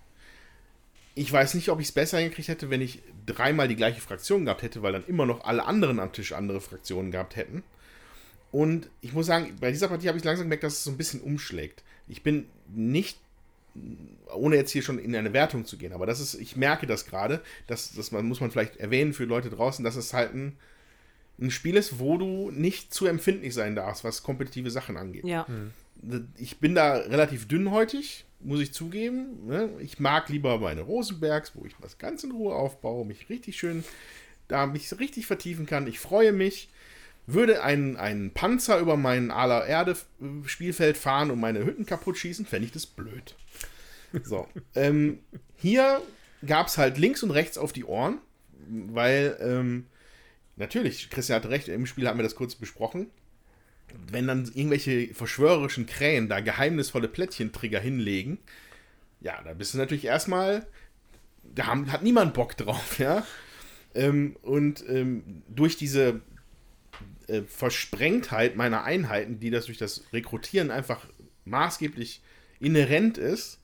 Ich 1.15 1.31
weiß 1.31 1.55
nicht, 1.55 1.69
ob 1.69 1.81
ich 1.81 1.89
es 1.89 1.93
besser 1.93 2.19
hingekriegt 2.19 2.49
hätte, 2.49 2.71
wenn 2.71 2.81
ich 2.81 3.03
dreimal 3.27 3.69
die 3.69 3.77
gleiche 3.77 4.01
Fraktion 4.01 4.47
gehabt 4.47 4.63
hätte, 4.63 4.83
weil 4.83 4.95
dann 4.95 5.07
immer 5.07 5.27
noch 5.27 5.45
alle 5.45 5.65
anderen 5.65 6.01
am 6.01 6.13
Tisch 6.13 6.33
andere 6.33 6.61
Fraktionen 6.61 7.11
gehabt 7.13 7.37
hätten. 7.37 7.63
Und 8.51 8.91
ich 9.01 9.13
muss 9.13 9.27
sagen, 9.27 9.57
bei 9.61 9.71
dieser 9.71 9.89
Partie 9.89 10.09
habe 10.09 10.19
ich 10.19 10.25
langsam 10.25 10.47
gemerkt, 10.47 10.65
dass 10.65 10.75
es 10.75 10.85
so 10.85 10.91
ein 10.91 10.97
bisschen 10.97 11.21
umschlägt. 11.21 11.85
Ich 12.09 12.23
bin 12.23 12.47
nicht 12.75 13.19
ohne 14.35 14.57
jetzt 14.57 14.71
hier 14.71 14.83
schon 14.83 14.99
in 14.99 15.15
eine 15.15 15.33
Wertung 15.33 15.65
zu 15.65 15.77
gehen, 15.77 15.93
aber 15.93 16.07
das 16.07 16.21
ist, 16.21 16.35
ich 16.35 16.57
merke 16.57 16.87
das 16.87 17.07
gerade, 17.07 17.43
das, 17.67 17.95
das 17.95 18.13
muss 18.13 18.41
man 18.41 18.51
vielleicht 18.51 18.77
erwähnen 18.77 19.13
für 19.13 19.25
Leute 19.25 19.51
draußen, 19.51 19.85
dass 19.85 19.97
es 19.97 20.13
halt 20.13 20.35
ein, 20.35 20.57
ein 21.41 21.51
Spiel 21.51 21.77
ist, 21.77 21.99
wo 21.99 22.19
du 22.19 22.51
nicht 22.51 22.93
zu 22.93 23.07
empfindlich 23.07 23.55
sein 23.55 23.75
darfst, 23.75 24.05
was 24.05 24.23
kompetitive 24.23 24.71
Sachen 24.71 24.97
angeht. 24.97 25.25
Ja. 25.25 25.47
Mhm. 25.49 25.73
Ich 26.37 26.59
bin 26.59 26.75
da 26.75 26.97
relativ 26.97 27.49
dünnhäutig, 27.49 28.25
muss 28.41 28.61
ich 28.61 28.73
zugeben. 28.73 29.47
Ne? 29.47 29.71
Ich 29.81 30.01
mag 30.01 30.29
lieber 30.29 30.59
meine 30.59 30.83
Rosenbergs, 30.83 31.53
wo 31.55 31.65
ich 31.65 31.75
das 31.81 31.99
ganz 31.99 32.25
in 32.25 32.33
Ruhe 32.33 32.55
aufbaue, 32.55 33.07
mich 33.07 33.29
richtig 33.29 33.57
schön, 33.57 33.85
da 34.49 34.67
mich 34.67 34.99
richtig 34.99 35.27
vertiefen 35.27 35.67
kann. 35.67 35.87
Ich 35.87 36.01
freue 36.01 36.33
mich. 36.33 36.69
Würde 37.25 37.63
ein, 37.63 37.97
ein 37.97 38.33
Panzer 38.35 38.81
über 38.81 38.97
mein 38.97 39.31
aller 39.31 39.65
Erde 39.65 39.97
Spielfeld 40.45 40.97
fahren 40.97 41.31
und 41.31 41.39
meine 41.39 41.65
Hütten 41.65 41.87
kaputt 41.87 42.19
schießen, 42.19 42.47
fände 42.47 42.67
ich 42.67 42.73
das 42.73 42.85
blöd. 42.85 43.37
So. 44.25 44.49
ähm, 44.75 45.21
hier 45.57 46.03
gab 46.47 46.67
es 46.67 46.79
halt 46.79 46.99
links 46.99 47.23
und 47.23 47.31
rechts 47.31 47.59
auf 47.59 47.73
die 47.73 47.85
Ohren, 47.85 48.19
weil 48.69 49.37
ähm, 49.41 49.87
natürlich, 50.57 51.11
Christian 51.11 51.37
hatte 51.37 51.51
recht, 51.51 51.69
im 51.69 51.87
Spiel 51.87 52.09
haben 52.09 52.19
wir 52.19 52.25
das 52.25 52.35
kurz 52.35 52.55
besprochen. 52.55 53.07
Wenn 54.11 54.27
dann 54.27 54.51
irgendwelche 54.55 55.13
verschwörerischen 55.15 55.87
Krähen 55.87 56.29
da 56.29 56.41
geheimnisvolle 56.41 57.09
Plättchentrigger 57.09 57.81
hinlegen, 57.81 58.39
ja, 59.21 59.41
da 59.43 59.55
bist 59.55 59.75
du 59.75 59.79
natürlich 59.79 60.05
erstmal, 60.05 60.67
da 61.55 61.67
haben, 61.67 61.93
hat 61.93 62.03
niemand 62.03 62.35
Bock 62.35 62.57
drauf, 62.57 62.99
ja. 62.99 63.27
Ähm, 63.95 64.37
und 64.43 64.83
ähm, 64.89 65.43
durch 65.49 65.77
diese 65.77 66.23
äh, 67.29 67.43
Versprengtheit 67.43 68.57
meiner 68.57 68.85
Einheiten, 68.85 69.39
die 69.39 69.51
das 69.51 69.67
durch 69.67 69.79
das 69.79 70.05
Rekrutieren 70.13 70.71
einfach 70.71 71.07
maßgeblich 71.45 72.23
inhärent 72.61 73.19
ist, 73.19 73.61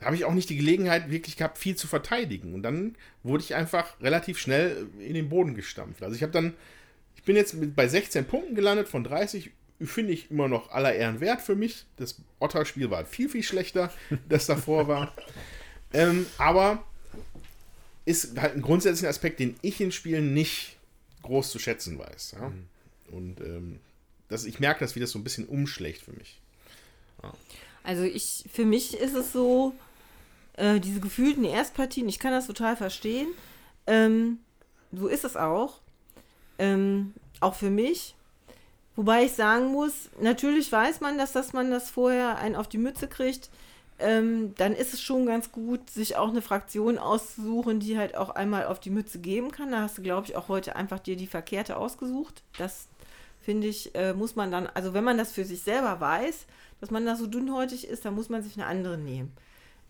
habe 0.00 0.16
ich 0.16 0.24
auch 0.24 0.34
nicht 0.34 0.48
die 0.48 0.56
Gelegenheit 0.56 1.10
wirklich 1.10 1.36
gehabt, 1.36 1.58
viel 1.58 1.76
zu 1.76 1.86
verteidigen. 1.86 2.54
Und 2.54 2.62
dann 2.62 2.96
wurde 3.22 3.42
ich 3.42 3.54
einfach 3.54 4.00
relativ 4.00 4.38
schnell 4.38 4.86
in 4.98 5.14
den 5.14 5.28
Boden 5.28 5.54
gestampft. 5.54 6.02
Also 6.02 6.14
ich 6.14 6.22
habe 6.22 6.32
dann, 6.32 6.54
ich 7.16 7.24
bin 7.24 7.36
jetzt 7.36 7.56
bei 7.74 7.88
16 7.88 8.24
Punkten 8.24 8.54
gelandet 8.54 8.88
von 8.88 9.02
30. 9.02 9.50
Finde 9.80 10.12
ich 10.12 10.30
immer 10.30 10.48
noch 10.48 10.70
aller 10.70 10.94
Ehren 10.94 11.20
wert 11.20 11.40
für 11.40 11.56
mich. 11.56 11.84
Das 11.96 12.20
Otter-Spiel 12.38 12.90
war 12.90 13.04
viel, 13.04 13.28
viel 13.28 13.42
schlechter, 13.42 13.92
das 14.28 14.46
davor 14.46 14.88
war. 14.88 15.12
ähm, 15.92 16.26
aber 16.38 16.84
ist 18.04 18.40
halt 18.40 18.54
ein 18.54 18.62
grundsätzlicher 18.62 19.10
Aspekt, 19.10 19.38
den 19.38 19.56
ich 19.60 19.80
in 19.80 19.92
Spielen 19.92 20.32
nicht 20.32 20.76
groß 21.22 21.50
zu 21.50 21.58
schätzen 21.58 21.98
weiß. 21.98 22.36
Ja? 22.40 22.48
Mhm. 22.48 22.66
Und 23.10 23.40
ähm, 23.40 23.80
das, 24.28 24.44
ich 24.44 24.60
merke 24.60 24.80
das, 24.80 24.94
wie 24.94 25.00
das 25.00 25.10
so 25.10 25.18
ein 25.18 25.24
bisschen 25.24 25.46
umschlägt 25.46 26.02
für 26.02 26.12
mich. 26.12 26.40
Ja. 27.22 27.32
Also 27.82 28.04
ich, 28.04 28.44
für 28.52 28.64
mich 28.64 28.98
ist 28.98 29.14
es 29.14 29.32
so, 29.32 29.74
äh, 30.58 30.80
diese 30.80 31.00
gefühlten 31.00 31.44
Erstpartien, 31.44 32.08
ich 32.08 32.18
kann 32.18 32.32
das 32.32 32.46
total 32.46 32.76
verstehen. 32.76 33.28
Ähm, 33.86 34.38
so 34.92 35.06
ist 35.08 35.24
es 35.24 35.36
auch. 35.36 35.80
Ähm, 36.58 37.14
auch 37.40 37.54
für 37.54 37.70
mich. 37.70 38.14
Wobei 38.96 39.24
ich 39.24 39.32
sagen 39.32 39.68
muss, 39.72 40.10
natürlich 40.20 40.72
weiß 40.72 41.00
man, 41.00 41.18
dass, 41.18 41.32
dass 41.32 41.52
man 41.52 41.70
das 41.70 41.88
vorher 41.88 42.38
einen 42.38 42.56
auf 42.56 42.68
die 42.68 42.78
Mütze 42.78 43.06
kriegt. 43.06 43.48
ähm, 43.98 44.54
dann 44.56 44.74
ist 44.74 44.94
es 44.94 45.00
schon 45.00 45.26
ganz 45.26 45.50
gut, 45.52 45.90
sich 45.90 46.16
auch 46.16 46.28
eine 46.28 46.42
Fraktion 46.42 46.98
auszusuchen, 46.98 47.80
die 47.80 47.98
halt 47.98 48.16
auch 48.16 48.30
einmal 48.30 48.66
auf 48.66 48.80
die 48.80 48.90
Mütze 48.90 49.18
geben 49.18 49.50
kann. 49.50 49.72
Da 49.72 49.80
hast 49.82 49.98
du, 49.98 50.02
glaube 50.02 50.26
ich, 50.26 50.36
auch 50.36 50.48
heute 50.48 50.76
einfach 50.76 51.00
dir 51.00 51.16
die 51.16 51.26
verkehrte 51.26 51.76
ausgesucht. 51.76 52.42
Das 52.58 52.88
finde 53.40 53.66
ich, 53.66 53.94
äh, 53.94 54.14
muss 54.14 54.36
man 54.36 54.50
dann, 54.50 54.68
also 54.68 54.94
wenn 54.94 55.04
man 55.04 55.18
das 55.18 55.32
für 55.32 55.44
sich 55.44 55.62
selber 55.62 56.00
weiß, 56.00 56.46
dass 56.80 56.90
man 56.90 57.06
da 57.06 57.16
so 57.16 57.26
dünnhäutig 57.26 57.88
ist, 57.88 58.04
dann 58.04 58.14
muss 58.14 58.28
man 58.28 58.42
sich 58.42 58.54
eine 58.56 58.66
andere 58.66 58.98
nehmen, 58.98 59.32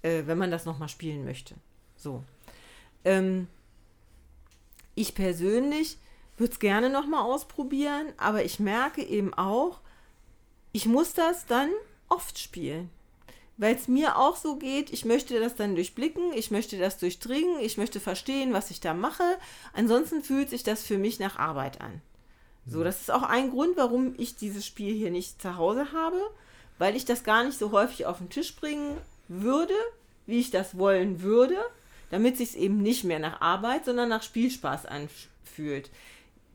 äh, 0.03 0.23
wenn 0.27 0.39
man 0.39 0.51
das 0.51 0.65
nochmal 0.65 0.89
spielen 0.89 1.25
möchte. 1.25 1.55
So. 1.97 2.25
Ähm, 3.05 3.49
ich 4.95 5.15
persönlich 5.15 5.99
würde 6.37 6.53
es 6.53 6.59
gerne 6.59 6.91
nochmal 6.91 7.23
ausprobieren, 7.23 8.07
aber 8.17 8.45
ich 8.45 8.61
merke 8.61 9.03
eben 9.03 9.35
auch, 9.35 9.81
ich 10.73 10.87
muss 10.87 11.15
das 11.15 11.47
dann 11.47 11.71
oft 12.09 12.39
spielen 12.39 12.91
weil 13.59 13.75
es 13.75 13.89
mir 13.89 14.17
auch 14.17 14.37
so 14.37 14.57
geht, 14.57 14.93
ich 14.93 15.05
möchte 15.05 15.39
das 15.41 15.57
dann 15.57 15.75
durchblicken, 15.75 16.33
ich 16.33 16.53
möchte 16.53 16.79
das 16.79 16.97
durchdringen, 16.97 17.59
ich 17.61 17.77
möchte 17.77 17.99
verstehen, 17.99 18.53
was 18.53 18.71
ich 18.71 18.81
da 18.81 18.95
mache. 18.95 19.25
Ansonsten 19.73 20.23
fühlt 20.23 20.49
sich 20.49 20.63
das 20.63 20.85
für 20.85 20.97
mich 20.97 21.19
nach 21.19 21.39
Arbeit 21.39 21.81
an. 21.81 22.01
So, 22.67 22.85
das 22.85 23.01
ist 23.01 23.11
auch 23.11 23.25
ein 23.25 23.51
Grund, 23.51 23.77
warum 23.77 24.15
ich 24.17 24.37
dieses 24.37 24.65
Spiel 24.65 24.95
hier 24.95 25.11
nicht 25.11 25.43
zu 25.43 25.57
Hause 25.57 25.93
habe, 25.93 26.21
weil 26.79 26.95
ich 26.95 27.05
das 27.05 27.25
gar 27.25 27.43
nicht 27.43 27.59
so 27.59 27.73
häufig 27.73 28.07
auf 28.07 28.19
den 28.19 28.31
Tisch 28.31 28.55
bringen 28.55 28.97
würde, 29.29 29.75
wie 30.27 30.41
ich 30.41 30.51
das 30.51 30.77
wollen 30.77 31.23
würde, 31.23 31.57
damit 32.11 32.37
sich 32.37 32.51
es 32.51 32.55
eben 32.55 32.79
nicht 32.79 33.05
mehr 33.05 33.19
nach 33.19 33.41
Arbeit, 33.41 33.85
sondern 33.85 34.09
nach 34.09 34.23
Spielspaß 34.23 34.87
anfühlt. 34.87 35.91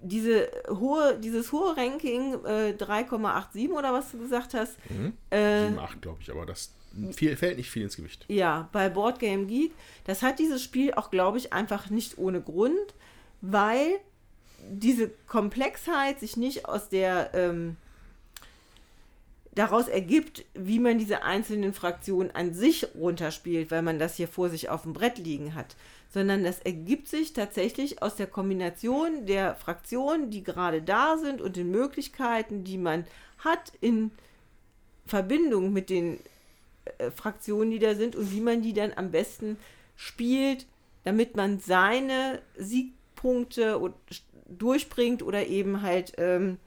Diese 0.01 0.49
hohe, 0.69 1.17
dieses 1.19 1.51
hohe 1.51 1.77
Ranking 1.77 2.33
äh, 2.45 2.75
3,87 2.77 3.69
oder 3.69 3.93
was 3.93 4.11
du 4.11 4.17
gesagt 4.17 4.53
hast. 4.53 4.77
Mhm. 4.89 5.13
Äh, 5.29 5.67
7, 5.67 5.79
8, 5.79 6.01
glaube 6.01 6.17
ich, 6.21 6.31
aber 6.31 6.45
das 6.45 6.73
viel, 7.15 7.35
fällt 7.37 7.57
nicht 7.57 7.69
viel 7.69 7.83
ins 7.83 7.95
Gewicht. 7.95 8.25
Ja, 8.27 8.69
bei 8.71 8.89
Board 8.89 9.19
Game 9.19 9.47
Geek, 9.47 9.71
das 10.05 10.21
hat 10.21 10.39
dieses 10.39 10.61
Spiel 10.61 10.93
auch, 10.93 11.09
glaube 11.09 11.37
ich, 11.37 11.53
einfach 11.53 11.89
nicht 11.89 12.17
ohne 12.17 12.41
Grund, 12.41 12.93
weil 13.41 13.99
diese 14.69 15.09
Komplexheit 15.27 16.19
sich 16.19 16.37
nicht 16.37 16.65
aus 16.65 16.89
der 16.89 17.31
ähm, 17.33 17.77
daraus 19.55 19.87
ergibt, 19.87 20.45
wie 20.53 20.79
man 20.79 20.97
diese 20.97 21.23
einzelnen 21.23 21.73
Fraktionen 21.73 22.31
an 22.31 22.53
sich 22.53 22.87
runterspielt, 22.95 23.71
weil 23.71 23.81
man 23.81 23.99
das 23.99 24.15
hier 24.15 24.27
vor 24.27 24.49
sich 24.49 24.69
auf 24.69 24.83
dem 24.83 24.93
Brett 24.93 25.17
liegen 25.17 25.53
hat, 25.53 25.75
sondern 26.09 26.43
das 26.43 26.59
ergibt 26.59 27.07
sich 27.07 27.33
tatsächlich 27.33 28.01
aus 28.01 28.15
der 28.15 28.27
Kombination 28.27 29.25
der 29.25 29.55
Fraktionen, 29.55 30.31
die 30.31 30.43
gerade 30.43 30.81
da 30.81 31.17
sind 31.17 31.41
und 31.41 31.55
den 31.55 31.71
Möglichkeiten, 31.71 32.63
die 32.63 32.77
man 32.77 33.05
hat 33.39 33.73
in 33.81 34.11
Verbindung 35.05 35.73
mit 35.73 35.89
den 35.89 36.19
äh, 36.97 37.11
Fraktionen, 37.11 37.71
die 37.71 37.79
da 37.79 37.95
sind 37.95 38.15
und 38.15 38.31
wie 38.31 38.41
man 38.41 38.61
die 38.61 38.73
dann 38.73 38.93
am 38.95 39.11
besten 39.11 39.57
spielt, 39.95 40.65
damit 41.03 41.35
man 41.35 41.59
seine 41.59 42.41
Siegpunkte 42.57 43.93
durchbringt 44.47 45.21
oder 45.21 45.45
eben 45.47 45.81
halt 45.81 46.13
ähm, 46.17 46.57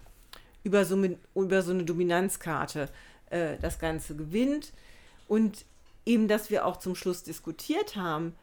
über, 0.66 0.84
so, 0.84 1.00
über 1.36 1.62
so 1.62 1.70
eine 1.70 1.84
Dominanzkarte 1.84 2.88
äh, 3.30 3.56
das 3.62 3.78
Ganze 3.78 4.16
gewinnt. 4.16 4.72
Und 5.28 5.64
eben, 6.04 6.26
dass 6.26 6.50
wir 6.50 6.66
auch 6.66 6.78
zum 6.78 6.96
Schluss 6.96 7.22
diskutiert 7.22 7.94
haben, 7.94 8.34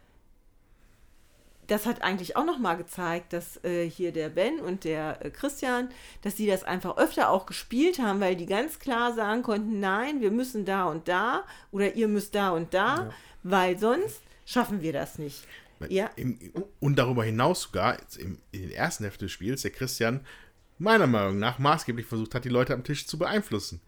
das 1.68 1.86
hat 1.86 2.02
eigentlich 2.02 2.38
auch 2.38 2.46
nochmal 2.46 2.78
gezeigt, 2.78 3.34
dass 3.34 3.62
äh, 3.66 3.90
hier 3.90 4.14
der 4.14 4.30
Ben 4.30 4.60
und 4.62 4.86
der 4.86 5.26
äh, 5.26 5.30
Christian, 5.30 5.90
dass 6.22 6.38
sie 6.38 6.48
das 6.48 6.64
einfach 6.64 6.98
öfter 6.98 7.30
auch 7.30 7.46
gespielt 7.46 8.00
haben, 8.00 8.22
weil 8.22 8.38
die 8.38 8.46
ganz 8.46 8.80
klar 8.80 9.14
sagen 9.14 9.44
konnten, 9.44 9.80
nein, 9.82 10.22
wir 10.22 10.32
müssen 10.32 10.66
da 10.66 10.86
und 10.86 11.08
da 11.10 11.44
oder 11.72 11.94
ihr 11.96 12.08
müsst 12.08 12.36
da 12.36 12.52
und 12.52 12.74
da, 12.74 12.96
ja. 12.96 13.14
weil 13.44 13.78
sonst 13.80 14.22
schaffen 14.46 14.82
wir 14.82 14.94
das 14.94 15.20
nicht. 15.20 15.46
Ja. 15.90 16.10
Im, 16.16 16.38
und 16.80 16.98
darüber 16.98 17.24
hinaus 17.26 17.64
sogar 17.64 17.98
im, 18.18 18.38
in 18.52 18.62
den 18.62 18.72
ersten 18.72 19.04
Hälfte 19.04 19.26
des 19.26 19.32
Spiels 19.32 19.64
der 19.64 19.72
Christian 19.72 20.22
meiner 20.78 21.08
Meinung 21.08 21.40
nach 21.40 21.60
maßgeblich 21.60 22.06
versucht 22.06 22.36
hat, 22.36 22.46
die 22.46 22.50
Leute 22.50 22.74
am 22.74 22.84
Tisch 22.84 23.08
zu 23.08 23.18
beeinflussen. 23.18 23.82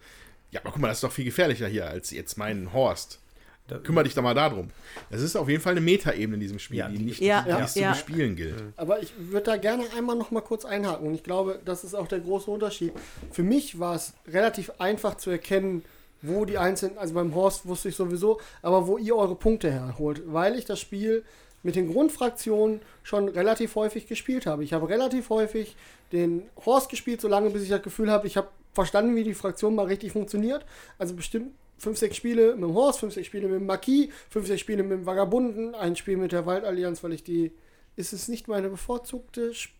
Ja, 0.51 0.61
aber 0.61 0.71
guck 0.71 0.81
mal, 0.81 0.87
das 0.87 0.97
ist 0.97 1.03
doch 1.03 1.11
viel 1.11 1.25
gefährlicher 1.25 1.67
hier 1.67 1.87
als 1.87 2.11
jetzt 2.11 2.37
mein 2.37 2.71
Horst. 2.73 3.19
Da, 3.67 3.79
Kümmer 3.79 4.03
dich 4.03 4.13
da 4.13 4.21
mal 4.21 4.35
darum. 4.35 4.69
Es 5.09 5.23
ist 5.23 5.35
auf 5.35 5.49
jeden 5.49 5.61
Fall 5.61 5.71
eine 5.71 5.81
Metaebene 5.81 6.35
in 6.35 6.39
diesem 6.39 6.59
Spiel, 6.59 6.77
ja, 6.77 6.87
die 6.87 6.99
nicht 6.99 7.19
ja, 7.19 7.41
die, 7.41 7.49
ja, 7.49 7.65
zu 7.65 7.81
bespielen 7.81 8.35
gilt. 8.35 8.61
Aber 8.75 9.01
ich 9.01 9.11
würde 9.17 9.45
da 9.45 9.57
gerne 9.57 9.85
einmal 9.97 10.15
noch 10.15 10.29
mal 10.29 10.41
kurz 10.41 10.65
einhaken. 10.65 11.07
Und 11.07 11.15
ich 11.15 11.23
glaube, 11.23 11.59
das 11.65 11.83
ist 11.83 11.95
auch 11.95 12.07
der 12.07 12.19
große 12.19 12.49
Unterschied. 12.51 12.93
Für 13.31 13.41
mich 13.41 13.79
war 13.79 13.95
es 13.95 14.13
relativ 14.27 14.71
einfach 14.77 15.15
zu 15.17 15.31
erkennen, 15.31 15.83
wo 16.21 16.45
die 16.45 16.59
einzelnen, 16.59 16.99
also 16.99 17.15
beim 17.15 17.33
Horst 17.33 17.65
wusste 17.65 17.89
ich 17.89 17.95
sowieso, 17.95 18.39
aber 18.61 18.85
wo 18.85 18.99
ihr 18.99 19.15
eure 19.15 19.35
Punkte 19.35 19.71
herholt, 19.71 20.21
weil 20.27 20.57
ich 20.57 20.65
das 20.65 20.79
Spiel 20.79 21.23
mit 21.65 21.75
den 21.75 21.91
Grundfraktionen 21.91 22.79
schon 23.01 23.27
relativ 23.27 23.73
häufig 23.73 24.05
gespielt 24.05 24.45
habe. 24.45 24.63
Ich 24.63 24.71
habe 24.71 24.87
relativ 24.87 25.31
häufig 25.31 25.75
den 26.11 26.43
Horst 26.63 26.89
gespielt, 26.89 27.21
solange 27.21 27.49
bis 27.49 27.63
ich 27.63 27.69
das 27.69 27.81
Gefühl 27.81 28.11
habe, 28.11 28.27
ich 28.27 28.37
habe 28.37 28.49
verstanden, 28.73 29.15
wie 29.15 29.23
die 29.23 29.33
Fraktion 29.33 29.73
mal 29.73 29.87
richtig 29.87 30.11
funktioniert. 30.11 30.63
Also 30.99 31.15
bestimmt 31.15 31.55
5, 31.79 31.97
6 31.97 32.15
Spiele 32.15 32.53
mit 32.53 32.65
dem 32.65 32.75
Horst, 32.75 32.99
5, 32.99 33.15
6 33.15 33.25
Spiele 33.25 33.47
mit 33.47 33.59
dem 33.61 33.65
Marquis, 33.65 34.09
5, 34.29 34.45
6 34.45 34.61
Spiele 34.61 34.83
mit 34.83 34.91
dem 34.91 35.05
Vagabunden, 35.07 35.73
ein 35.73 35.95
Spiel 35.95 36.17
mit 36.17 36.33
der 36.33 36.45
Waldallianz, 36.45 37.03
weil 37.03 37.13
ich 37.13 37.23
die. 37.23 37.51
Ist 37.95 38.13
es 38.13 38.27
nicht 38.27 38.47
meine 38.47 38.69
bevorzugte. 38.69 39.49
Sp 39.57 39.73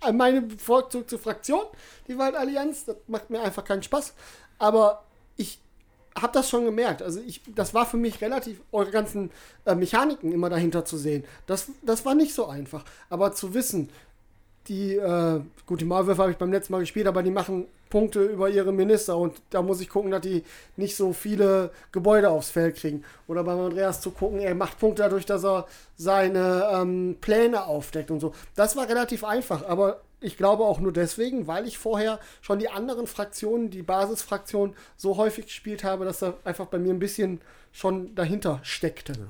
äh, 0.00 0.12
meine 0.12 0.40
bevorzugte 0.40 1.18
Fraktion, 1.18 1.66
die 2.08 2.16
Waldallianz? 2.16 2.86
Das 2.86 2.96
macht 3.08 3.28
mir 3.28 3.42
einfach 3.42 3.64
keinen 3.64 3.82
Spaß. 3.82 4.14
Aber 4.58 5.04
habe 6.16 6.32
das 6.32 6.48
schon 6.48 6.64
gemerkt. 6.64 7.02
Also 7.02 7.20
ich, 7.20 7.40
das 7.54 7.74
war 7.74 7.86
für 7.86 7.96
mich 7.96 8.20
relativ, 8.20 8.60
eure 8.72 8.90
ganzen 8.90 9.30
äh, 9.64 9.74
Mechaniken 9.74 10.32
immer 10.32 10.48
dahinter 10.48 10.84
zu 10.84 10.96
sehen. 10.96 11.24
Das, 11.46 11.68
das 11.82 12.04
war 12.04 12.14
nicht 12.14 12.34
so 12.34 12.46
einfach. 12.46 12.84
Aber 13.10 13.32
zu 13.32 13.54
wissen, 13.54 13.90
die, 14.68 14.94
äh, 14.94 15.40
gut, 15.66 15.80
die 15.80 15.84
Maulwürfe 15.84 16.22
habe 16.22 16.30
ich 16.30 16.38
beim 16.38 16.52
letzten 16.52 16.72
Mal 16.72 16.80
gespielt, 16.80 17.06
aber 17.06 17.22
die 17.22 17.30
machen 17.30 17.66
Punkte 17.90 18.24
über 18.24 18.48
ihre 18.48 18.72
Minister 18.72 19.16
und 19.16 19.40
da 19.50 19.62
muss 19.62 19.80
ich 19.80 19.88
gucken, 19.88 20.10
dass 20.10 20.22
die 20.22 20.42
nicht 20.76 20.96
so 20.96 21.12
viele 21.12 21.70
Gebäude 21.92 22.30
aufs 22.30 22.50
Feld 22.50 22.76
kriegen. 22.76 23.04
Oder 23.28 23.44
beim 23.44 23.60
Andreas 23.60 24.00
zu 24.00 24.10
gucken, 24.10 24.40
er 24.40 24.54
macht 24.54 24.78
Punkte 24.78 25.02
dadurch, 25.02 25.26
dass 25.26 25.44
er 25.44 25.66
seine 25.96 26.68
ähm, 26.72 27.16
Pläne 27.20 27.66
aufdeckt 27.66 28.10
und 28.10 28.20
so. 28.20 28.34
Das 28.56 28.74
war 28.76 28.88
relativ 28.88 29.22
einfach, 29.22 29.68
aber 29.68 30.00
ich 30.24 30.36
glaube 30.36 30.64
auch 30.64 30.80
nur 30.80 30.92
deswegen, 30.92 31.46
weil 31.46 31.66
ich 31.66 31.78
vorher 31.78 32.18
schon 32.40 32.58
die 32.58 32.68
anderen 32.68 33.06
Fraktionen, 33.06 33.70
die 33.70 33.82
Basisfraktionen 33.82 34.74
so 34.96 35.16
häufig 35.16 35.46
gespielt 35.46 35.84
habe, 35.84 36.04
dass 36.04 36.20
da 36.20 36.34
einfach 36.44 36.66
bei 36.66 36.78
mir 36.78 36.92
ein 36.92 36.98
bisschen 36.98 37.40
schon 37.72 38.14
dahinter 38.14 38.60
steckte. 38.62 39.12
Ja. 39.12 39.26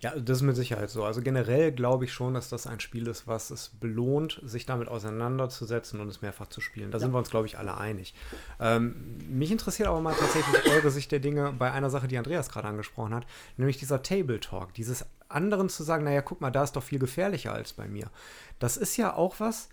Ja, 0.00 0.14
das 0.14 0.38
ist 0.38 0.42
mit 0.42 0.56
Sicherheit 0.56 0.90
so. 0.90 1.04
Also 1.04 1.22
generell 1.22 1.72
glaube 1.72 2.04
ich 2.04 2.12
schon, 2.12 2.34
dass 2.34 2.48
das 2.48 2.66
ein 2.66 2.80
Spiel 2.80 3.06
ist, 3.06 3.26
was 3.26 3.50
es 3.50 3.70
belohnt, 3.80 4.40
sich 4.44 4.66
damit 4.66 4.88
auseinanderzusetzen 4.88 6.00
und 6.00 6.08
es 6.08 6.22
mehrfach 6.22 6.48
zu 6.48 6.60
spielen. 6.60 6.90
Da 6.90 6.98
ja. 6.98 7.00
sind 7.00 7.12
wir 7.12 7.18
uns, 7.18 7.30
glaube 7.30 7.46
ich, 7.46 7.58
alle 7.58 7.76
einig. 7.76 8.14
Ähm, 8.60 9.16
mich 9.28 9.50
interessiert 9.50 9.88
aber 9.88 10.00
mal 10.00 10.14
tatsächlich 10.14 10.72
eure 10.72 10.90
Sicht 10.90 11.10
der 11.12 11.20
Dinge 11.20 11.54
bei 11.58 11.72
einer 11.72 11.90
Sache, 11.90 12.08
die 12.08 12.18
Andreas 12.18 12.48
gerade 12.50 12.68
angesprochen 12.68 13.14
hat, 13.14 13.26
nämlich 13.56 13.78
dieser 13.78 14.02
Table 14.02 14.40
Talk. 14.40 14.74
Dieses 14.74 15.04
anderen 15.28 15.68
zu 15.68 15.82
sagen, 15.82 16.04
naja, 16.04 16.22
guck 16.22 16.40
mal, 16.40 16.50
da 16.50 16.64
ist 16.64 16.76
doch 16.76 16.82
viel 16.82 16.98
gefährlicher 16.98 17.52
als 17.52 17.72
bei 17.72 17.88
mir. 17.88 18.10
Das 18.58 18.76
ist 18.76 18.96
ja 18.96 19.14
auch 19.14 19.40
was, 19.40 19.68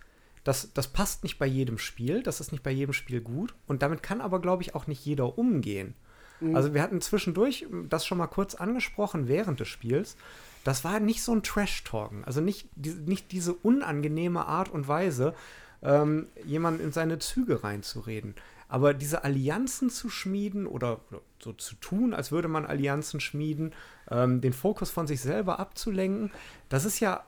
das, 0.45 0.71
das 0.73 0.87
passt 0.87 1.23
nicht 1.23 1.39
bei 1.39 1.47
jedem 1.47 1.77
Spiel, 1.77 2.23
das 2.23 2.39
ist 2.39 2.51
nicht 2.51 2.63
bei 2.63 2.71
jedem 2.71 2.93
Spiel 2.93 3.19
gut 3.19 3.53
und 3.67 3.81
damit 3.81 4.03
kann 4.03 4.21
aber, 4.21 4.39
glaube 4.39 4.63
ich, 4.63 4.75
auch 4.75 4.87
nicht 4.87 5.03
jeder 5.03 5.37
umgehen. 5.37 5.95
Mhm. 6.39 6.55
Also 6.55 6.73
wir 6.73 6.81
hatten 6.81 7.01
zwischendurch 7.01 7.65
das 7.89 8.05
schon 8.05 8.19
mal 8.19 8.27
kurz 8.27 8.55
angesprochen 8.55 9.27
während 9.27 9.59
des 9.59 9.67
Spiels. 9.67 10.15
Das 10.63 10.83
war 10.83 10.99
nicht 10.99 11.23
so 11.23 11.33
ein 11.33 11.43
Trash-Talken, 11.43 12.23
also 12.25 12.41
nicht, 12.41 12.69
die, 12.75 12.91
nicht 12.91 13.31
diese 13.31 13.53
unangenehme 13.53 14.45
Art 14.45 14.69
und 14.69 14.87
Weise, 14.87 15.33
ähm, 15.81 16.27
jemanden 16.45 16.83
in 16.83 16.91
seine 16.91 17.17
Züge 17.19 17.63
reinzureden. 17.63 18.35
Aber 18.67 18.93
diese 18.93 19.23
Allianzen 19.23 19.89
zu 19.89 20.09
schmieden 20.09 20.67
oder, 20.67 20.99
oder, 21.09 21.21
so 21.39 21.53
zu 21.53 21.75
tun, 21.75 22.13
als 22.13 22.31
würde 22.31 22.47
man 22.47 22.65
Allianzen 22.65 23.19
schmieden, 23.19 23.73
ähm, 24.09 24.41
den 24.41 24.53
Fokus 24.53 24.91
von 24.91 25.07
sich 25.07 25.21
selber 25.21 25.59
abzulenken, 25.59 26.31
das 26.69 26.85
ist 26.85 26.99
ja 26.99 27.23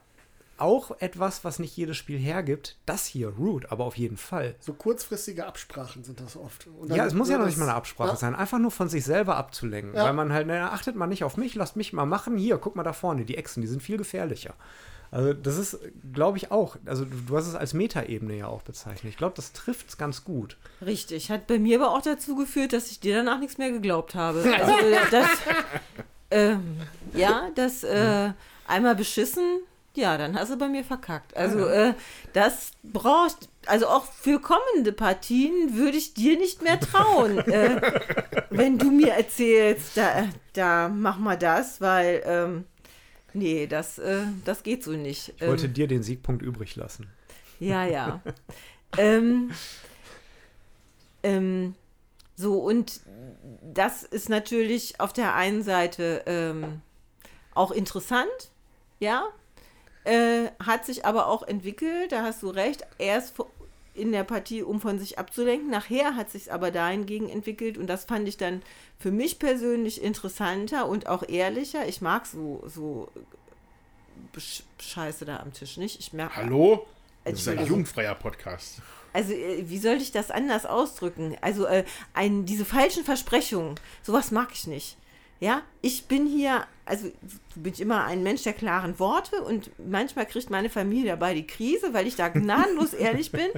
auch 0.57 0.91
etwas, 0.99 1.43
was 1.43 1.59
nicht 1.59 1.75
jedes 1.75 1.97
Spiel 1.97 2.17
hergibt. 2.17 2.77
Das 2.85 3.05
hier, 3.05 3.29
Root, 3.29 3.71
aber 3.71 3.85
auf 3.85 3.97
jeden 3.97 4.17
Fall. 4.17 4.55
So 4.59 4.73
kurzfristige 4.73 5.45
Absprachen 5.45 6.03
sind 6.03 6.19
das 6.19 6.35
oft. 6.35 6.67
ja, 6.87 7.05
es 7.05 7.13
muss 7.13 7.29
ja 7.29 7.37
noch 7.37 7.45
nicht 7.45 7.57
mal 7.57 7.65
eine 7.65 7.75
Absprache 7.75 8.11
ja. 8.11 8.15
sein, 8.15 8.35
einfach 8.35 8.59
nur 8.59 8.71
von 8.71 8.89
sich 8.89 9.05
selber 9.05 9.37
abzulenken. 9.37 9.95
Ja. 9.95 10.05
Weil 10.05 10.13
man 10.13 10.33
halt, 10.33 10.47
na, 10.47 10.71
achtet 10.71 10.95
mal 10.95 11.07
nicht 11.07 11.23
auf 11.23 11.37
mich, 11.37 11.55
lasst 11.55 11.75
mich 11.75 11.93
mal 11.93 12.05
machen. 12.05 12.37
Hier, 12.37 12.57
guck 12.57 12.75
mal 12.75 12.83
da 12.83 12.93
vorne, 12.93 13.25
die 13.25 13.37
Echsen, 13.37 13.61
die 13.61 13.67
sind 13.67 13.81
viel 13.81 13.97
gefährlicher. 13.97 14.55
Also 15.09 15.33
das 15.33 15.57
ist, 15.57 15.79
glaube 16.13 16.37
ich, 16.37 16.51
auch, 16.51 16.75
also 16.85 17.05
du 17.05 17.37
hast 17.37 17.47
es 17.47 17.55
als 17.55 17.73
Metaebene 17.73 18.35
ja 18.35 18.47
auch 18.47 18.61
bezeichnet. 18.61 19.11
Ich 19.11 19.17
glaube, 19.17 19.35
das 19.35 19.53
trifft 19.53 19.89
es 19.89 19.97
ganz 19.97 20.25
gut. 20.25 20.57
Richtig, 20.85 21.31
hat 21.31 21.47
bei 21.47 21.59
mir 21.59 21.79
aber 21.79 21.91
auch 21.91 22.01
dazu 22.01 22.35
geführt, 22.35 22.73
dass 22.73 22.91
ich 22.91 22.99
dir 22.99 23.15
danach 23.15 23.39
nichts 23.39 23.57
mehr 23.57 23.71
geglaubt 23.71 24.15
habe. 24.15 24.43
Also 24.57 24.73
das, 25.11 25.29
ähm, 26.31 26.77
ja, 27.13 27.49
das 27.55 27.83
äh, 27.83 28.31
einmal 28.67 28.95
beschissen, 28.95 29.59
Ja, 29.97 30.15
dann 30.15 30.37
hast 30.37 30.51
du 30.51 30.57
bei 30.57 30.67
mir 30.67 30.83
verkackt. 30.83 31.35
Also 31.35 31.65
äh, 31.65 31.95
das 32.33 32.73
brauchst, 32.83 33.49
also 33.65 33.87
auch 33.87 34.05
für 34.05 34.39
kommende 34.39 34.91
Partien 34.91 35.75
würde 35.75 35.97
ich 35.97 36.13
dir 36.13 36.37
nicht 36.37 36.61
mehr 36.61 36.79
trauen, 36.79 37.39
äh, 37.47 37.81
wenn 38.51 38.77
du 38.77 38.91
mir 38.91 39.13
erzählst, 39.13 39.97
da, 39.97 40.29
da 40.53 40.87
mach 40.87 41.17
mal 41.17 41.35
das, 41.35 41.81
weil 41.81 42.21
ähm, 42.25 42.65
nee, 43.33 43.65
das, 43.65 43.97
äh, 43.97 44.25
das 44.45 44.61
geht 44.61 44.83
so 44.83 44.91
nicht. 44.91 45.33
Ich 45.37 45.47
wollte 45.47 45.67
dir 45.67 45.87
den 45.87 46.03
Siegpunkt 46.03 46.43
übrig 46.43 46.75
lassen. 46.75 47.07
Ja, 47.59 47.83
ja. 47.83 48.21
ähm, 48.99 49.49
ähm, 51.23 51.73
so, 52.35 52.59
und 52.59 53.01
das 53.63 54.03
ist 54.03 54.29
natürlich 54.29 54.99
auf 54.99 55.11
der 55.11 55.33
einen 55.33 55.63
Seite 55.63 56.21
ähm, 56.27 56.83
auch 57.55 57.71
interessant, 57.71 58.51
ja, 58.99 59.27
äh, 60.07 60.51
hat 60.63 60.85
sich 60.85 61.05
aber 61.05 61.27
auch 61.27 61.43
entwickelt, 61.43 62.11
da 62.11 62.23
hast 62.23 62.41
du 62.41 62.49
recht, 62.49 62.85
erst 62.97 63.35
in 63.93 64.11
der 64.11 64.23
Partie, 64.23 64.63
um 64.63 64.79
von 64.79 64.99
sich 64.99 65.19
abzulenken. 65.19 65.69
Nachher 65.69 66.15
hat 66.15 66.29
sich 66.31 66.53
aber 66.53 66.71
dahingegen 66.71 67.29
entwickelt 67.29 67.77
und 67.77 67.87
das 67.87 68.05
fand 68.05 68.27
ich 68.27 68.37
dann 68.37 68.61
für 68.99 69.11
mich 69.11 69.39
persönlich 69.39 70.01
interessanter 70.01 70.87
und 70.87 71.07
auch 71.07 71.27
ehrlicher. 71.27 71.87
Ich 71.87 72.01
mag 72.01 72.25
so, 72.25 72.63
so 72.67 73.09
Scheiße 74.79 75.25
da 75.25 75.39
am 75.39 75.51
Tisch 75.51 75.77
nicht. 75.77 75.99
Ich 75.99 76.13
merke. 76.13 76.35
Hallo? 76.35 76.85
Das 77.23 77.39
ist 77.39 77.47
ein 77.47 77.65
jugendfreier 77.65 78.15
Podcast. 78.15 78.81
Also, 79.11 79.33
äh, 79.33 79.67
wie 79.67 79.79
soll 79.79 79.95
ich 79.95 80.11
das 80.11 80.31
anders 80.31 80.65
ausdrücken? 80.65 81.35
Also, 81.41 81.65
äh, 81.65 81.83
ein, 82.13 82.45
diese 82.45 82.63
falschen 82.65 83.03
Versprechungen, 83.03 83.75
sowas 84.03 84.31
mag 84.31 84.49
ich 84.53 84.67
nicht. 84.67 84.95
Ja, 85.39 85.61
ich 85.81 86.05
bin 86.05 86.25
hier, 86.25 86.65
also 86.85 87.11
bin 87.55 87.73
ich 87.73 87.81
immer 87.81 88.05
ein 88.05 88.23
Mensch 88.23 88.43
der 88.43 88.53
klaren 88.53 88.97
Worte 88.99 89.41
und 89.43 89.69
manchmal 89.77 90.25
kriegt 90.25 90.49
meine 90.49 90.69
Familie 90.69 91.11
dabei 91.11 91.33
die 91.33 91.45
Krise, 91.45 91.93
weil 91.93 92.07
ich 92.07 92.15
da 92.15 92.29
gnadenlos 92.29 92.93
ehrlich 92.93 93.31
bin 93.31 93.49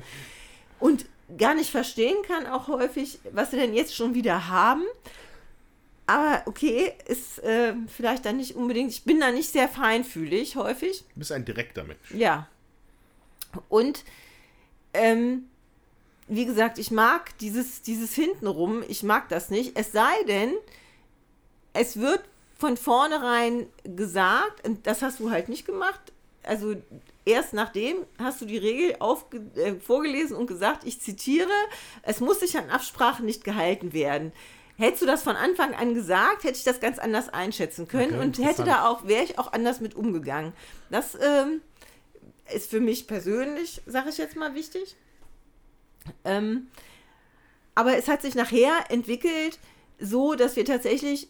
und 0.80 1.06
gar 1.38 1.54
nicht 1.54 1.70
verstehen 1.70 2.18
kann, 2.28 2.48
auch 2.48 2.68
häufig, 2.68 3.20
was 3.32 3.52
sie 3.52 3.58
denn 3.58 3.74
jetzt 3.74 3.96
schon 3.96 4.14
wieder 4.14 4.48
haben. 4.50 4.84
Aber 6.08 6.42
okay, 6.48 6.94
ist 7.06 7.40
äh, 7.44 7.74
vielleicht 7.88 8.26
dann 8.26 8.38
nicht 8.38 8.56
unbedingt, 8.56 8.92
ich 8.92 9.04
bin 9.04 9.20
da 9.20 9.32
nicht 9.32 9.52
sehr 9.52 9.70
feinfühlig 9.70 10.56
häufig. 10.56 11.04
Du 11.14 11.20
bist 11.20 11.32
ein 11.32 11.46
direkter 11.46 11.84
Mensch. 11.84 12.12
Ja. 12.12 12.48
Und 13.70 14.04
ähm, 14.94 15.46
wie 16.28 16.46
gesagt, 16.46 16.80
ich 16.80 16.90
mag 16.90 17.38
dieses, 17.40 17.84
dieses 17.84 18.14
Hintenrum, 18.14 18.84
ich 18.88 19.04
mag 19.04 19.30
das 19.30 19.50
nicht. 19.50 19.78
Es 19.78 19.92
sei 19.92 20.24
denn, 20.28 20.54
es 21.80 21.98
wird 21.98 22.22
von 22.58 22.76
vornherein 22.76 23.68
gesagt, 23.84 24.68
und 24.68 24.86
das 24.86 25.02
hast 25.02 25.22
du 25.22 25.32
halt 25.32 25.48
nicht 25.48 25.66
gemacht, 25.66 26.12
also 26.44 26.76
erst 27.24 27.54
nachdem 27.54 28.06
hast 28.18 28.42
du 28.42 28.46
die 28.46 28.58
Regel 28.58 28.98
aufge 29.00 29.38
äh, 29.56 29.76
vorgelesen 29.76 30.36
und 30.36 30.48
gesagt, 30.48 30.84
ich 30.84 31.00
zitiere, 31.00 31.52
es 32.04 32.20
muss 32.20 32.42
sich 32.42 32.58
an 32.58 32.70
Absprachen 32.70 33.26
nicht 33.26 33.46
gehalten 33.46 33.94
werden. 33.94 34.34
Hättest 34.78 35.04
du 35.04 35.06
das 35.06 35.24
von 35.24 35.38
Anfang 35.38 35.74
an 35.74 35.94
gesagt, 35.94 36.44
hätte 36.44 36.58
ich 36.58 36.64
das 36.66 36.82
ganz 36.82 37.00
anders 37.00 37.30
einschätzen 37.30 37.88
können 37.88 38.16
okay, 38.16 38.24
und 38.24 38.38
hätte 38.40 38.66
da 38.66 38.90
auch, 38.90 39.08
wäre 39.08 39.24
ich 39.24 39.40
auch 39.40 39.54
anders 39.54 39.80
mit 39.80 39.96
umgegangen. 39.96 40.52
Das 40.90 41.16
ähm, 41.16 41.62
ist 42.54 42.70
für 42.70 42.82
mich 42.82 43.08
persönlich, 43.08 43.82
sage 43.86 44.10
ich 44.10 44.18
jetzt 44.18 44.36
mal, 44.36 44.54
wichtig. 44.54 44.98
Ähm, 46.26 46.68
aber 47.76 47.98
es 47.98 48.10
hat 48.10 48.22
sich 48.22 48.36
nachher 48.36 48.74
entwickelt, 48.90 49.60
so 49.98 50.36
dass 50.36 50.56
wir 50.58 50.66
tatsächlich 50.66 51.30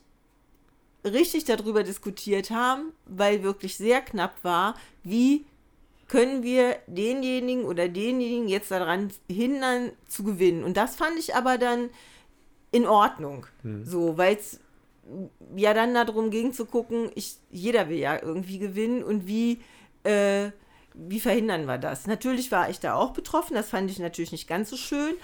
richtig 1.04 1.46
darüber 1.46 1.84
diskutiert 1.84 2.52
haben, 2.52 2.92
weil 3.06 3.44
wirklich 3.44 3.78
sehr 3.78 4.02
knapp 4.02 4.44
war, 4.44 4.76
wie 5.04 5.46
können 6.08 6.44
wir 6.44 6.78
denjenigen 6.88 7.66
oder 7.66 7.88
denjenigen 7.88 8.48
jetzt 8.48 8.72
daran 8.72 9.12
hindern 9.30 9.92
zu 10.08 10.24
gewinnen. 10.24 10.64
Und 10.64 10.76
das 10.76 10.96
fand 10.96 11.18
ich 11.18 11.36
aber 11.36 11.58
dann 11.58 11.90
in 12.72 12.88
Ordnung. 12.88 13.46
Mhm. 13.64 13.86
So, 13.86 14.18
weil 14.18 14.36
es 14.36 14.60
ja 15.56 15.74
dann 15.74 15.94
darum 15.94 16.32
ging 16.32 16.54
zu 16.54 16.66
gucken, 16.66 17.12
ich, 17.16 17.38
jeder 17.52 17.90
will 17.90 17.98
ja 17.98 18.22
irgendwie 18.22 18.60
gewinnen 18.60 19.04
und 19.04 19.28
wie, 19.28 19.62
äh, 20.04 20.50
wie 20.94 21.20
verhindern 21.20 21.66
wir 21.66 21.78
das? 21.78 22.08
Natürlich 22.08 22.52
war 22.52 22.70
ich 22.70 22.80
da 22.80 22.96
auch 22.96 23.12
betroffen, 23.12 23.56
das 23.56 23.70
fand 23.70 23.90
ich 23.90 24.00
natürlich 24.00 24.32
nicht 24.32 24.48
ganz 24.48 24.70
so 24.70 24.78
schön, 24.78 25.16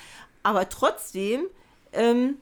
aber 0.44 0.70
trotzdem 0.70 1.46
ähm, 1.94 2.38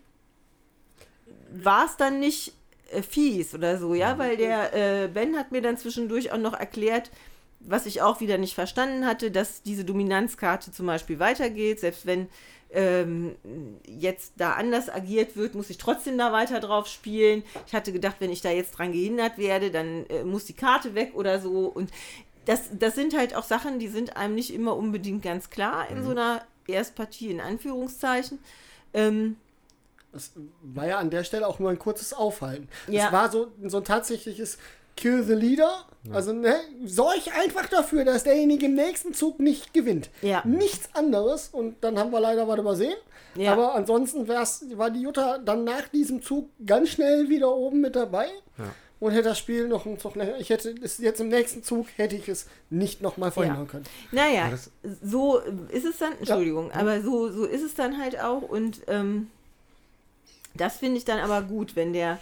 war 1.51 1.85
es 1.85 1.97
dann 1.97 2.19
nicht 2.19 2.53
äh, 2.93 3.03
fies 3.03 3.53
oder 3.53 3.77
so, 3.77 3.93
ja, 3.93 4.17
weil 4.17 4.37
der 4.37 4.73
äh, 4.73 5.07
Ben 5.07 5.35
hat 5.37 5.51
mir 5.51 5.61
dann 5.61 5.77
zwischendurch 5.77 6.31
auch 6.31 6.37
noch 6.37 6.53
erklärt, 6.53 7.11
was 7.59 7.85
ich 7.85 8.01
auch 8.01 8.19
wieder 8.19 8.37
nicht 8.37 8.55
verstanden 8.55 9.05
hatte, 9.05 9.31
dass 9.31 9.61
diese 9.61 9.85
Dominanzkarte 9.85 10.71
zum 10.71 10.85
Beispiel 10.85 11.19
weitergeht, 11.19 11.79
selbst 11.79 12.05
wenn 12.05 12.27
ähm, 12.71 13.35
jetzt 13.85 14.33
da 14.37 14.53
anders 14.53 14.89
agiert 14.89 15.35
wird, 15.35 15.55
muss 15.55 15.69
ich 15.69 15.77
trotzdem 15.77 16.17
da 16.17 16.31
weiter 16.31 16.59
drauf 16.59 16.87
spielen. 16.87 17.43
Ich 17.67 17.73
hatte 17.73 17.93
gedacht, 17.93 18.15
wenn 18.19 18.31
ich 18.31 18.41
da 18.41 18.49
jetzt 18.49 18.71
dran 18.71 18.91
gehindert 18.91 19.37
werde, 19.37 19.71
dann 19.71 20.05
äh, 20.07 20.23
muss 20.23 20.45
die 20.45 20.53
Karte 20.53 20.95
weg 20.95 21.11
oder 21.13 21.39
so. 21.39 21.67
Und 21.67 21.91
das, 22.45 22.69
das 22.77 22.95
sind 22.95 23.15
halt 23.15 23.35
auch 23.35 23.43
Sachen, 23.43 23.79
die 23.79 23.87
sind 23.87 24.17
einem 24.17 24.35
nicht 24.35 24.53
immer 24.53 24.75
unbedingt 24.75 25.21
ganz 25.21 25.49
klar 25.49 25.89
in 25.89 25.99
mhm. 25.99 26.03
so 26.03 26.11
einer 26.11 26.41
Erstpartie, 26.67 27.29
in 27.29 27.41
Anführungszeichen. 27.41 28.39
Ähm, 28.93 29.37
das 30.13 30.31
war 30.61 30.87
ja 30.87 30.99
an 30.99 31.09
der 31.09 31.23
Stelle 31.23 31.47
auch 31.47 31.59
nur 31.59 31.69
ein 31.69 31.79
kurzes 31.79 32.13
Aufhalten. 32.13 32.69
Ja. 32.87 33.07
Es 33.07 33.11
war 33.11 33.31
so, 33.31 33.51
so 33.65 33.77
ein 33.77 33.83
tatsächliches 33.83 34.57
Kill 34.95 35.23
the 35.23 35.33
Leader. 35.33 35.85
Ja. 36.03 36.13
Also 36.13 36.33
ne, 36.33 36.55
sorg 36.85 37.21
einfach 37.35 37.67
dafür, 37.67 38.05
dass 38.05 38.23
derjenige 38.23 38.67
im 38.67 38.75
nächsten 38.75 39.13
Zug 39.13 39.39
nicht 39.39 39.73
gewinnt. 39.73 40.09
Ja. 40.21 40.43
Nichts 40.45 40.89
anderes. 40.93 41.49
Und 41.51 41.83
dann 41.83 41.97
haben 41.97 42.11
wir 42.11 42.19
leider 42.19 42.47
was 42.47 42.59
übersehen. 42.59 42.95
Ja. 43.35 43.53
Aber 43.53 43.73
ansonsten 43.73 44.27
war 44.27 44.89
die 44.91 45.01
Jutta 45.01 45.39
dann 45.39 45.63
nach 45.63 45.87
diesem 45.87 46.21
Zug 46.21 46.49
ganz 46.65 46.89
schnell 46.89 47.29
wieder 47.29 47.53
oben 47.53 47.81
mit 47.81 47.95
dabei. 47.95 48.27
Ja. 48.57 48.65
Und 48.99 49.11
hätte 49.11 49.29
das 49.29 49.39
Spiel 49.39 49.67
noch 49.67 49.85
einen 49.85 49.99
Zug 49.99 50.15
länger. 50.15 50.37
Ich 50.37 50.49
hätte 50.49 50.73
es 50.81 50.97
jetzt 50.99 51.19
im 51.19 51.27
nächsten 51.27 51.61
Zug 51.61 51.87
hätte 51.97 52.15
ich 52.15 52.29
es 52.29 52.47
nicht 52.69 53.01
nochmal 53.01 53.31
verhindern 53.31 53.67
können. 53.67 53.83
Naja, 54.13 54.49
so 55.01 55.39
ist 55.39 55.83
es 55.83 55.97
dann, 55.97 56.13
Entschuldigung, 56.19 56.71
aber 56.71 57.01
so, 57.01 57.29
so 57.29 57.43
ist 57.43 57.63
es 57.63 57.75
dann 57.75 57.99
halt 57.99 58.21
auch. 58.21 58.43
Und 58.43 58.79
ähm, 58.87 59.29
das 60.55 60.77
finde 60.77 60.97
ich 60.97 61.05
dann 61.05 61.19
aber 61.19 61.41
gut, 61.41 61.75
wenn 61.75 61.93
der, 61.93 62.19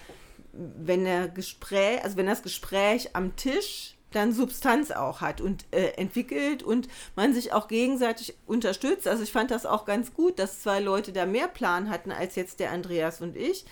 wenn 0.53 1.03
der 1.03 1.27
Gespräch, 1.27 2.03
also 2.03 2.17
wenn 2.17 2.27
das 2.27 2.43
Gespräch 2.43 3.15
am 3.15 3.35
Tisch 3.35 3.95
dann 4.11 4.33
Substanz 4.33 4.91
auch 4.91 5.21
hat 5.21 5.39
und 5.39 5.65
äh, 5.71 5.91
entwickelt 5.91 6.63
und 6.63 6.89
man 7.15 7.33
sich 7.33 7.53
auch 7.53 7.67
gegenseitig 7.67 8.35
unterstützt. 8.45 9.07
Also 9.07 9.23
ich 9.23 9.31
fand 9.31 9.51
das 9.51 9.65
auch 9.65 9.85
ganz 9.85 10.13
gut, 10.13 10.37
dass 10.37 10.61
zwei 10.61 10.81
Leute 10.81 11.13
da 11.13 11.25
mehr 11.25 11.47
Plan 11.47 11.89
hatten 11.89 12.11
als 12.11 12.35
jetzt 12.35 12.59
der 12.59 12.71
Andreas 12.71 13.21
und 13.21 13.37
ich 13.37 13.65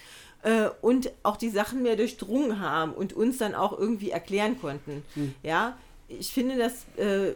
äh, 0.43 0.69
und 0.81 1.11
auch 1.23 1.37
die 1.37 1.49
Sachen 1.49 1.83
mehr 1.83 1.95
durchdrungen 1.95 2.59
haben 2.59 2.93
und 2.93 3.13
uns 3.13 3.37
dann 3.37 3.55
auch 3.55 3.77
irgendwie 3.77 4.11
erklären 4.11 4.59
konnten. 4.59 5.03
Mhm. 5.15 5.35
Ja, 5.43 5.77
ich 6.07 6.31
finde 6.31 6.57
das, 6.57 6.85
äh, 6.97 7.35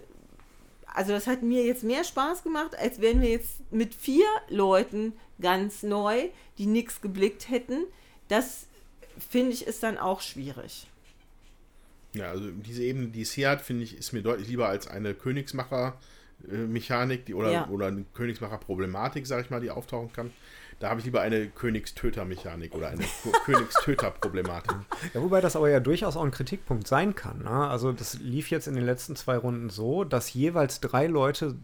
also 0.93 1.11
das 1.11 1.27
hat 1.27 1.41
mir 1.43 1.65
jetzt 1.65 1.83
mehr 1.83 2.03
Spaß 2.03 2.43
gemacht, 2.43 2.77
als 2.77 3.01
wenn 3.01 3.21
wir 3.21 3.29
jetzt 3.29 3.71
mit 3.71 3.93
vier 3.93 4.25
Leuten 4.47 5.13
ganz 5.41 5.83
neu, 5.83 6.29
die 6.57 6.65
nichts 6.65 7.01
geblickt 7.01 7.49
hätten. 7.49 7.85
Das 8.27 8.67
finde 9.17 9.51
ich 9.51 9.67
ist 9.67 9.83
dann 9.83 9.97
auch 9.97 10.21
schwierig. 10.21 10.87
Ja, 12.13 12.29
also 12.29 12.51
diese 12.51 12.83
Ebene, 12.83 13.07
die 13.07 13.21
es 13.21 13.31
hier 13.31 13.49
hat, 13.49 13.61
finde 13.61 13.83
ich, 13.83 13.97
ist 13.97 14.13
mir 14.13 14.21
deutlich 14.21 14.47
lieber 14.47 14.67
als 14.67 14.87
eine 14.87 15.15
Königsmacher-Mechanik 15.15 17.33
oder, 17.33 17.51
ja. 17.51 17.67
oder 17.69 17.87
eine 17.87 18.05
Königsmacher-Problematik, 18.13 19.25
sage 19.25 19.41
ich 19.41 19.49
mal, 19.49 19.61
die 19.61 19.71
auftauchen 19.71 20.13
kann. 20.13 20.31
Da 20.79 20.89
habe 20.89 20.99
ich 20.99 21.05
lieber 21.05 21.21
eine 21.21 21.47
Königstöter-Mechanik 21.47 22.75
oder 22.75 22.89
eine 22.89 23.05
Königstöter-Problematik. 23.45 24.75
Ja, 25.13 25.21
wobei 25.21 25.39
das 25.41 25.55
aber 25.55 25.69
ja 25.69 25.79
durchaus 25.79 26.17
auch 26.17 26.23
ein 26.23 26.31
Kritikpunkt 26.31 26.87
sein 26.87 27.15
kann. 27.15 27.43
Ne? 27.43 27.49
Also 27.49 27.91
das 27.91 28.19
lief 28.19 28.51
jetzt 28.51 28.67
in 28.67 28.75
den 28.75 28.85
letzten 28.85 29.15
zwei 29.15 29.37
Runden 29.37 29.69
so, 29.69 30.03
dass 30.03 30.33
jeweils 30.33 30.81
drei 30.81 31.07
Leute 31.07 31.55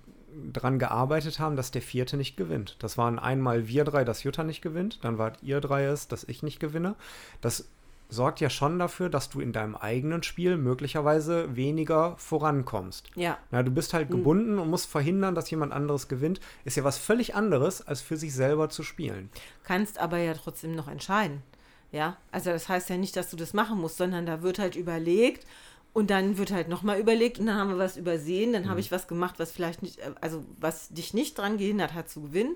dran 0.54 0.80
gearbeitet 0.80 1.40
haben, 1.40 1.56
dass 1.56 1.72
der 1.72 1.82
vierte 1.82 2.18
nicht 2.18 2.38
gewinnt. 2.38 2.76
Das 2.80 2.98
waren 2.98 3.20
einmal 3.20 3.68
wir 3.68 3.84
drei, 3.84 4.04
dass 4.04 4.24
Jutta 4.24 4.44
nicht 4.44 4.62
gewinnt, 4.62 5.04
dann 5.04 5.18
wart 5.18 5.42
ihr 5.42 5.62
drei 5.62 5.86
es, 5.86 6.08
dass 6.08 6.24
ich 6.24 6.44
nicht 6.44 6.60
gewinne. 6.60 6.96
Das 7.42 7.70
sorgt 8.10 8.40
ja 8.40 8.50
schon 8.50 8.80
dafür, 8.80 9.10
dass 9.10 9.30
du 9.30 9.40
in 9.40 9.54
deinem 9.54 9.76
eigenen 9.76 10.24
Spiel 10.24 10.58
möglicherweise 10.58 11.56
weniger 11.56 12.16
vorankommst. 12.18 13.10
Ja. 13.16 13.38
Na, 13.52 13.62
du 13.62 13.72
bist 13.72 13.94
halt 13.94 14.10
mhm. 14.10 14.14
gebunden 14.14 14.60
und 14.60 14.70
musst 14.70 14.90
verhindern, 14.90 15.36
dass 15.36 15.50
jemand 15.52 15.72
anderes 15.72 16.08
gewinnt. 16.08 16.40
Ist 16.66 16.78
ja 16.78 16.84
was 16.84 16.98
völlig 16.98 17.36
anderes, 17.36 17.86
als 17.86 18.02
für 18.02 18.18
sich 18.18 18.34
selber 18.34 18.70
zu 18.70 18.84
spielen. 18.84 19.30
Kannst 19.64 20.00
aber 20.00 20.18
ja 20.18 20.34
trotzdem 20.34 20.76
noch 20.76 20.88
entscheiden. 20.88 21.44
Ja, 21.92 22.18
also 22.32 22.52
das 22.52 22.70
heißt 22.70 22.90
ja 22.90 22.98
nicht, 22.98 23.16
dass 23.16 23.32
du 23.32 23.38
das 23.38 23.54
machen 23.54 23.80
musst, 23.80 23.98
sondern 23.98 24.26
da 24.26 24.42
wird 24.42 24.60
halt 24.60 24.76
überlegt 24.76 25.46
und 25.94 26.10
dann 26.10 26.38
wird 26.38 26.52
halt 26.52 26.70
nochmal 26.70 27.00
überlegt 27.00 27.40
und 27.40 27.48
dann 27.48 27.58
haben 27.58 27.72
wir 27.72 27.78
was 27.78 27.98
übersehen, 27.98 28.54
dann 28.54 28.64
mhm. 28.64 28.70
habe 28.70 28.80
ich 28.80 28.92
was 28.92 29.08
gemacht, 29.08 29.36
was 29.38 29.52
vielleicht 29.52 29.82
nicht, 29.82 30.00
äh, 30.00 30.12
also 30.22 30.46
was 30.60 30.90
dich 30.90 31.14
nicht 31.14 31.38
dran 31.38 31.58
gehindert 31.58 31.94
hat 31.94 32.10
zu 32.10 32.22
gewinnen, 32.22 32.56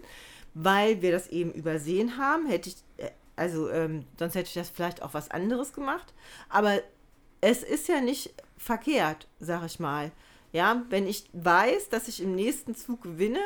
weil 0.53 1.01
wir 1.01 1.11
das 1.11 1.27
eben 1.27 1.51
übersehen 1.51 2.17
haben, 2.17 2.47
hätte 2.47 2.69
ich, 2.69 2.75
äh, 2.97 3.09
also 3.35 3.69
ähm, 3.69 4.05
sonst 4.19 4.35
hätte 4.35 4.47
ich 4.47 4.53
das 4.53 4.69
vielleicht 4.69 5.01
auch 5.01 5.13
was 5.13 5.31
anderes 5.31 5.73
gemacht. 5.73 6.13
Aber 6.49 6.81
es 7.41 7.63
ist 7.63 7.87
ja 7.87 7.99
nicht 7.99 8.33
verkehrt, 8.57 9.27
sag 9.39 9.65
ich 9.65 9.79
mal. 9.79 10.11
Ja, 10.51 10.83
wenn 10.89 11.07
ich 11.07 11.25
weiß, 11.33 11.89
dass 11.89 12.07
ich 12.07 12.21
im 12.21 12.35
nächsten 12.35 12.75
Zug 12.75 13.01
gewinne 13.01 13.41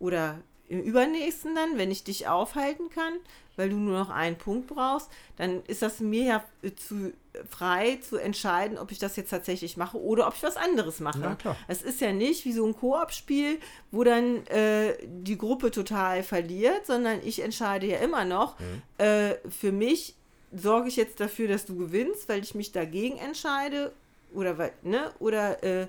oder 0.00 0.40
im 0.68 0.82
übernächsten 0.82 1.54
dann, 1.54 1.78
wenn 1.78 1.90
ich 1.90 2.04
dich 2.04 2.28
aufhalten 2.28 2.90
kann, 2.90 3.14
weil 3.56 3.70
du 3.70 3.76
nur 3.76 3.98
noch 3.98 4.10
einen 4.10 4.36
Punkt 4.36 4.66
brauchst, 4.66 5.10
dann 5.36 5.62
ist 5.66 5.82
das 5.82 6.00
mir 6.00 6.24
ja 6.24 6.44
zu 6.76 7.12
frei 7.48 7.96
zu 7.96 8.16
entscheiden, 8.16 8.78
ob 8.78 8.90
ich 8.90 8.98
das 8.98 9.16
jetzt 9.16 9.30
tatsächlich 9.30 9.76
mache 9.76 9.98
oder 10.00 10.26
ob 10.26 10.34
ich 10.34 10.42
was 10.42 10.56
anderes 10.56 11.00
mache. 11.00 11.20
Es 11.68 11.82
ist 11.82 12.00
ja 12.00 12.12
nicht 12.12 12.44
wie 12.44 12.52
so 12.52 12.66
ein 12.66 12.74
Koop-Spiel, 12.74 13.58
wo 13.90 14.04
dann 14.04 14.46
äh, 14.46 14.94
die 15.06 15.38
Gruppe 15.38 15.70
total 15.70 16.22
verliert, 16.22 16.86
sondern 16.86 17.20
ich 17.24 17.42
entscheide 17.42 17.86
ja 17.86 17.98
immer 17.98 18.24
noch, 18.24 18.56
äh, 18.98 19.34
für 19.48 19.72
mich 19.72 20.14
sorge 20.52 20.88
ich 20.88 20.96
jetzt 20.96 21.20
dafür, 21.20 21.48
dass 21.48 21.66
du 21.66 21.76
gewinnst, 21.76 22.28
weil 22.28 22.42
ich 22.42 22.54
mich 22.54 22.72
dagegen 22.72 23.18
entscheide 23.18 23.92
oder 24.34 24.58
weil, 24.58 24.72
ne, 24.82 25.12
oder 25.20 25.62
äh, 25.62 25.86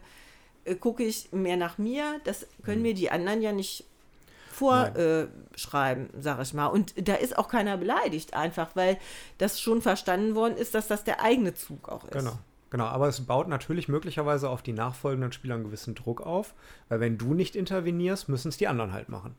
äh, 0.66 0.76
gucke 0.76 1.04
ich 1.04 1.32
mehr 1.32 1.58
nach 1.58 1.78
mir. 1.78 2.22
Das 2.24 2.48
können 2.64 2.82
mir 2.82 2.94
die 2.94 3.10
anderen 3.10 3.42
ja 3.42 3.52
nicht 3.52 3.86
vorschreiben, 4.62 6.10
sag 6.20 6.42
ich 6.42 6.54
mal. 6.54 6.68
Und 6.68 7.08
da 7.08 7.16
ist 7.16 7.38
auch 7.38 7.48
keiner 7.48 7.78
beleidigt, 7.78 8.34
einfach, 8.34 8.76
weil 8.76 8.98
das 9.38 9.60
schon 9.60 9.82
verstanden 9.82 10.36
worden 10.36 10.56
ist, 10.58 10.76
dass 10.76 10.88
das 10.88 11.04
der 11.04 11.22
eigene 11.24 11.54
Zug 11.54 11.90
auch 11.90 12.04
ist. 12.06 12.12
Genau. 12.12 12.38
Genau, 12.70 12.86
aber 12.86 13.10
es 13.10 13.20
baut 13.26 13.50
natürlich 13.50 13.90
möglicherweise 13.90 14.50
auf 14.50 14.62
die 14.62 14.72
nachfolgenden 14.72 15.34
Spieler 15.34 15.56
einen 15.56 15.66
gewissen 15.66 15.94
Druck 15.94 16.22
auf, 16.22 16.54
weil 16.88 17.02
wenn 17.02 17.18
du 17.18 17.34
nicht 17.34 17.58
intervenierst, 17.58 18.30
müssen 18.30 18.48
es 18.48 18.56
die 18.56 18.70
anderen 18.70 18.94
halt 18.94 19.10
machen. 19.10 19.36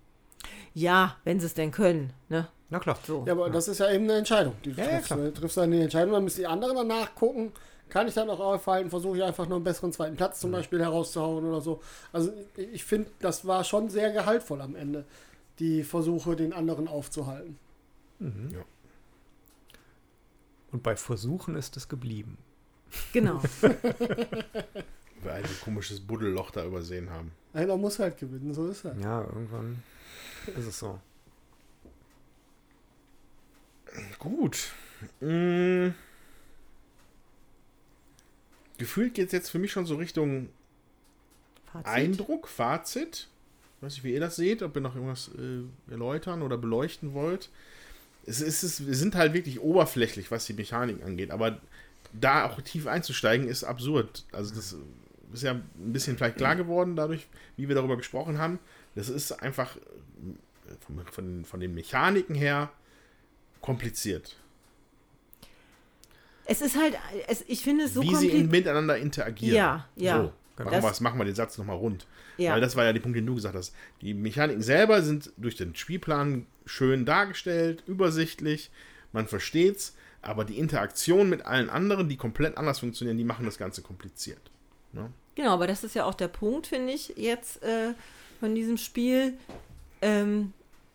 Ja, 0.75 1.17
wenn 1.25 1.41
sie 1.41 1.47
es 1.47 1.55
denn 1.55 1.70
können, 1.70 2.12
ne? 2.28 2.49
Na 2.68 2.78
klar. 2.78 2.99
So. 3.07 3.25
Ja, 3.26 3.33
aber 3.33 3.49
das 3.49 3.68
ist 3.68 3.78
ja 3.78 3.91
eben 3.91 4.05
eine 4.05 4.15
Entscheidung, 4.18 4.55
die 4.65 4.73
du 4.73 4.78
Ja, 4.81 4.84
ja, 4.84 4.91
triffst. 4.97 5.07
klar. 5.07 5.18
Du 5.20 5.33
triffst 5.33 5.57
dann 5.57 5.70
die 5.70 5.81
Entscheidung, 5.81 6.12
dann 6.12 6.25
müssen 6.25 6.41
die 6.41 6.47
anderen 6.47 6.76
danach 6.76 7.15
gucken, 7.15 7.52
kann 7.93 8.09
ich 8.09 8.15
dann 8.15 8.31
auch 8.31 8.41
aufhalten, 8.41 8.89
versuche 8.89 9.19
ich 9.19 9.23
einfach 9.23 9.47
noch 9.47 9.57
einen 9.57 9.65
besseren 9.65 9.93
zweiten 9.93 10.17
Platz 10.17 10.41
zum 10.41 10.51
Beispiel 10.51 10.81
herauszuhauen 10.81 11.45
oder 11.45 11.61
so. 11.61 11.83
Also 12.11 12.33
ich- 12.57 12.85
finde, 12.85 13.11
das 13.21 13.47
war 13.47 13.65
schon 13.65 13.91
sehr 13.91 14.11
gehaltvoll 14.12 14.62
am 14.62 14.75
Ende, 14.75 15.05
die 15.59 15.83
Versuche, 15.85 16.35
den 16.35 16.55
anderen 16.55 16.89
aufzuhalten. 16.89 17.59
Und 20.71 20.83
bei 20.83 20.97
Versuchen 20.97 21.55
ist 21.55 21.77
es 21.77 21.87
geblieben. 21.87 22.39
Genau. 23.12 23.43
Weil 25.23 25.43
ein 25.43 25.61
komisches 25.62 26.01
Buddelloch 26.01 26.51
da 26.51 26.65
übersehen 26.65 27.11
haben. 27.11 27.33
Einer 27.53 27.77
muss 27.77 27.99
halt 27.99 28.17
gewinnen, 28.17 28.55
so 28.55 28.69
ist 28.69 28.87
er. 28.87 28.97
Ja, 28.99 29.21
irgendwann 29.21 29.83
ist 30.47 30.67
es 30.67 30.79
so. 30.79 30.99
Gut. 34.19 34.71
Mm. 35.21 35.89
Gefühlt 38.83 39.15
geht 39.15 39.27
es 39.27 39.33
jetzt 39.33 39.49
für 39.49 39.61
mich 39.61 39.70
schon 39.70 39.86
so 39.86 39.94
Richtung 39.94 40.49
Fazit. 41.73 41.86
Eindruck, 41.86 42.49
Fazit. 42.49 43.28
Ich 43.77 43.83
weiß 43.83 43.93
nicht, 43.93 44.02
wie 44.02 44.12
ihr 44.12 44.19
das 44.19 44.35
seht, 44.35 44.61
ob 44.61 44.75
ihr 44.75 44.81
noch 44.81 44.97
irgendwas 44.97 45.31
äh, 45.39 45.62
erläutern 45.89 46.43
oder 46.43 46.59
beleuchten 46.59 47.15
wollt. 47.15 47.49
Es 48.27 48.41
ist, 48.41 48.65
es, 48.65 48.85
wir 48.85 48.97
sind 48.97 49.15
halt 49.15 49.35
wirklich 49.35 49.61
oberflächlich, 49.61 50.33
was 50.33 50.47
die 50.47 50.55
Mechanik 50.55 51.01
angeht, 51.05 51.31
aber 51.31 51.61
da 52.12 52.44
auch 52.44 52.61
tief 52.61 52.89
einzusteigen, 52.89 53.47
ist 53.47 53.62
absurd. 53.62 54.25
Also 54.33 54.52
das 54.52 54.75
ist 55.33 55.43
ja 55.44 55.52
ein 55.52 55.93
bisschen 55.93 56.17
vielleicht 56.17 56.39
klar 56.39 56.57
geworden, 56.57 56.97
dadurch, 56.97 57.28
wie 57.57 57.69
wir 57.69 57.77
darüber 57.77 57.97
gesprochen 57.97 58.39
haben. 58.39 58.59
Das 58.97 59.09
ist 59.09 59.31
einfach 59.31 59.77
äh, 59.77 59.81
von, 60.81 61.07
von, 61.07 61.44
von 61.44 61.61
den 61.61 61.73
Mechaniken 61.73 62.35
her 62.35 62.73
kompliziert. 63.61 64.42
Es 66.53 66.61
ist 66.63 66.77
halt, 66.77 66.95
es, 67.29 67.45
ich 67.49 67.63
finde 67.63 67.85
es 67.85 67.95
so 67.95 68.03
wie 68.03 68.15
sie 68.15 68.45
miteinander 68.45 68.97
interagieren. 68.99 69.57
Ja, 69.57 69.89
ja. 69.97 70.17
So, 70.25 70.33
Genau. 70.55 70.71
machen, 70.71 70.83
wir, 70.83 70.89
Das- 70.91 71.01
machen 71.01 71.19
wir 71.19 71.25
den 71.25 71.35
Satz 71.35 71.57
nochmal 71.57 71.77
rund. 71.77 72.07
Ja. 72.37 72.53
Weil 72.53 72.61
das 72.61 72.77
war 72.77 72.85
ja 72.85 72.93
der 72.93 73.01
Punkt, 73.01 73.17
den 73.17 73.25
du 73.25 73.35
gesagt 73.35 73.55
hast. 73.57 73.75
Die 74.03 74.13
Mechaniken 74.13 74.63
selber 74.63 75.01
sind 75.03 75.33
durch 75.39 75.57
den 75.57 75.75
Spielplan 75.75 76.47
schön 76.67 77.07
dargestellt, 77.07 77.83
übersichtlich, 77.87 78.71
man 79.13 79.27
versteht's, 79.27 79.95
aber 80.21 80.45
die 80.45 80.59
Interaktion 80.59 81.31
mit 81.31 81.47
allen 81.47 81.71
anderen, 81.71 82.09
die 82.11 82.17
komplett 82.19 82.59
anders 82.59 82.81
funktionieren, 82.81 83.17
die 83.17 83.25
machen 83.25 83.47
das 83.47 83.57
Ganze 83.59 83.81
kompliziert. 83.83 84.41
Ne? 84.93 85.11
Genau, 85.35 85.55
aber 85.55 85.67
das 85.67 85.85
ist 85.85 85.95
ja 85.95 86.05
auch 86.05 86.15
der 86.15 86.29
Punkt, 86.29 86.67
finde 86.67 86.93
ich, 86.93 87.15
jetzt 87.17 87.63
äh, 87.63 87.95
von 88.39 88.55
diesem 88.55 88.77
Spiel. 88.77 89.35
Ähm, 90.03 90.53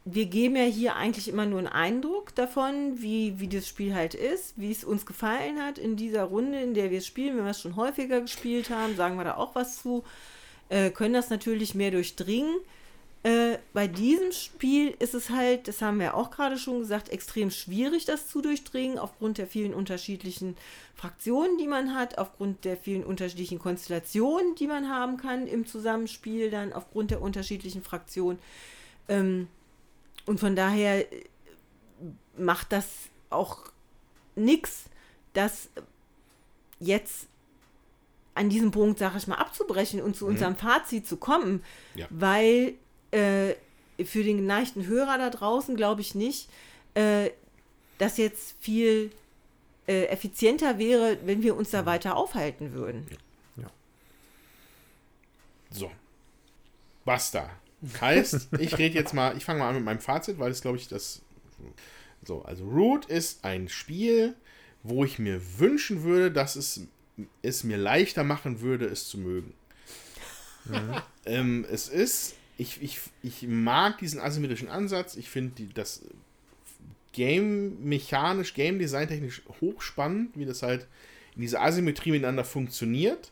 wir 0.09 0.27
geben 0.27 0.55
ja 0.55 0.63
hier 0.63 0.95
eigentlich 0.95 1.27
immer 1.27 1.45
nur 1.45 1.59
einen 1.59 1.67
Eindruck 1.67 2.33
davon, 2.33 3.01
wie, 3.01 3.39
wie 3.39 3.47
das 3.49 3.67
Spiel 3.67 3.93
halt 3.93 4.13
ist, 4.13 4.53
wie 4.55 4.71
es 4.71 4.85
uns 4.85 5.05
gefallen 5.05 5.61
hat 5.61 5.77
in 5.77 5.97
dieser 5.97 6.23
Runde, 6.23 6.61
in 6.61 6.73
der 6.73 6.91
wir 6.91 6.99
es 6.99 7.07
spielen. 7.07 7.35
Wenn 7.35 7.43
wir 7.43 7.51
es 7.51 7.61
schon 7.61 7.75
häufiger 7.75 8.21
gespielt 8.21 8.69
haben, 8.69 8.95
sagen 8.95 9.17
wir 9.17 9.25
da 9.25 9.35
auch 9.35 9.53
was 9.53 9.81
zu. 9.81 10.05
Äh, 10.69 10.91
können 10.91 11.13
das 11.13 11.29
natürlich 11.29 11.75
mehr 11.75 11.91
durchdringen. 11.91 12.55
Äh, 13.23 13.57
bei 13.73 13.87
diesem 13.87 14.31
Spiel 14.31 14.95
ist 14.99 15.13
es 15.13 15.29
halt, 15.29 15.67
das 15.67 15.81
haben 15.81 15.99
wir 15.99 16.15
auch 16.15 16.31
gerade 16.31 16.57
schon 16.57 16.79
gesagt, 16.79 17.09
extrem 17.09 17.51
schwierig, 17.51 18.05
das 18.05 18.29
zu 18.29 18.41
durchdringen, 18.41 18.97
aufgrund 18.97 19.37
der 19.37 19.47
vielen 19.47 19.73
unterschiedlichen 19.73 20.55
Fraktionen, 20.95 21.57
die 21.57 21.67
man 21.67 21.93
hat, 21.93 22.17
aufgrund 22.17 22.63
der 22.63 22.77
vielen 22.77 23.03
unterschiedlichen 23.03 23.59
Konstellationen, 23.59 24.55
die 24.55 24.67
man 24.67 24.87
haben 24.87 25.17
kann 25.17 25.47
im 25.47 25.65
Zusammenspiel, 25.65 26.49
dann 26.49 26.71
aufgrund 26.71 27.11
der 27.11 27.21
unterschiedlichen 27.21 27.83
Fraktionen. 27.83 28.39
Ähm, 29.09 29.47
und 30.27 30.39
von 30.39 30.55
daher 30.55 31.11
äh, 31.11 31.25
macht 32.37 32.71
das 32.71 32.85
auch 33.31 33.63
nichts, 34.35 34.85
das 35.33 35.69
jetzt 36.79 37.27
an 38.35 38.49
diesem 38.49 38.69
Punkt, 38.69 38.99
sag 38.99 39.15
ich 39.15 39.25
mal, 39.25 39.35
abzubrechen 39.37 39.99
und 40.01 40.15
zu 40.15 40.27
unserem 40.27 40.55
Fazit 40.55 41.07
zu 41.07 41.17
kommen, 41.17 41.63
Ja. 41.95 42.05
weil 42.11 42.75
äh, 43.11 43.55
für 44.05 44.23
den 44.23 44.37
geneigten 44.37 44.85
Hörer 44.85 45.17
da 45.17 45.31
draußen 45.31 45.75
glaube 45.75 46.01
ich 46.01 46.13
nicht, 46.13 46.47
äh, 46.93 47.31
dass 47.97 48.17
jetzt 48.17 48.55
viel 48.59 49.11
äh, 49.87 50.05
effizienter 50.05 50.77
wäre, 50.77 51.17
wenn 51.25 51.41
wir 51.41 51.55
uns 51.55 51.71
da 51.71 51.87
weiter 51.87 52.15
aufhalten 52.15 52.73
würden. 52.73 53.07
So. 55.71 55.91
Basta. 57.03 57.49
Heißt, 58.01 58.49
ich 58.59 58.77
rede 58.77 58.95
jetzt 58.95 59.13
mal, 59.13 59.37
ich 59.37 59.45
fange 59.45 59.59
mal 59.59 59.69
an 59.69 59.75
mit 59.75 59.83
meinem 59.83 59.99
Fazit, 59.99 60.39
weil 60.39 60.51
es 60.51 60.61
glaube 60.61 60.77
ich 60.77 60.87
das. 60.87 61.21
So, 62.23 62.41
also 62.43 62.65
Root 62.65 63.05
ist 63.05 63.45
ein 63.45 63.69
Spiel, 63.69 64.35
wo 64.83 65.05
ich 65.05 65.19
mir 65.19 65.41
wünschen 65.59 66.03
würde, 66.03 66.31
dass 66.31 66.55
es 66.55 66.87
es 67.41 67.63
mir 67.63 67.77
leichter 67.77 68.23
machen 68.23 68.61
würde, 68.61 68.85
es 68.85 69.07
zu 69.07 69.17
mögen. 69.17 69.53
ähm, 71.25 71.65
es 71.69 71.87
ist, 71.87 72.35
ich, 72.57 72.81
ich, 72.81 72.99
ich 73.23 73.43
mag 73.47 73.97
diesen 73.99 74.19
asymmetrischen 74.19 74.69
Ansatz. 74.69 75.15
Ich 75.15 75.29
finde 75.29 75.63
das 75.73 76.01
Game 77.13 77.83
mechanisch, 77.83 78.53
Game 78.53 78.79
Design 78.79 79.07
technisch 79.07 79.41
hochspannend, 79.61 80.37
wie 80.37 80.45
das 80.45 80.61
halt 80.61 80.87
in 81.35 81.41
dieser 81.41 81.61
Asymmetrie 81.61 82.11
miteinander 82.11 82.43
funktioniert. 82.43 83.31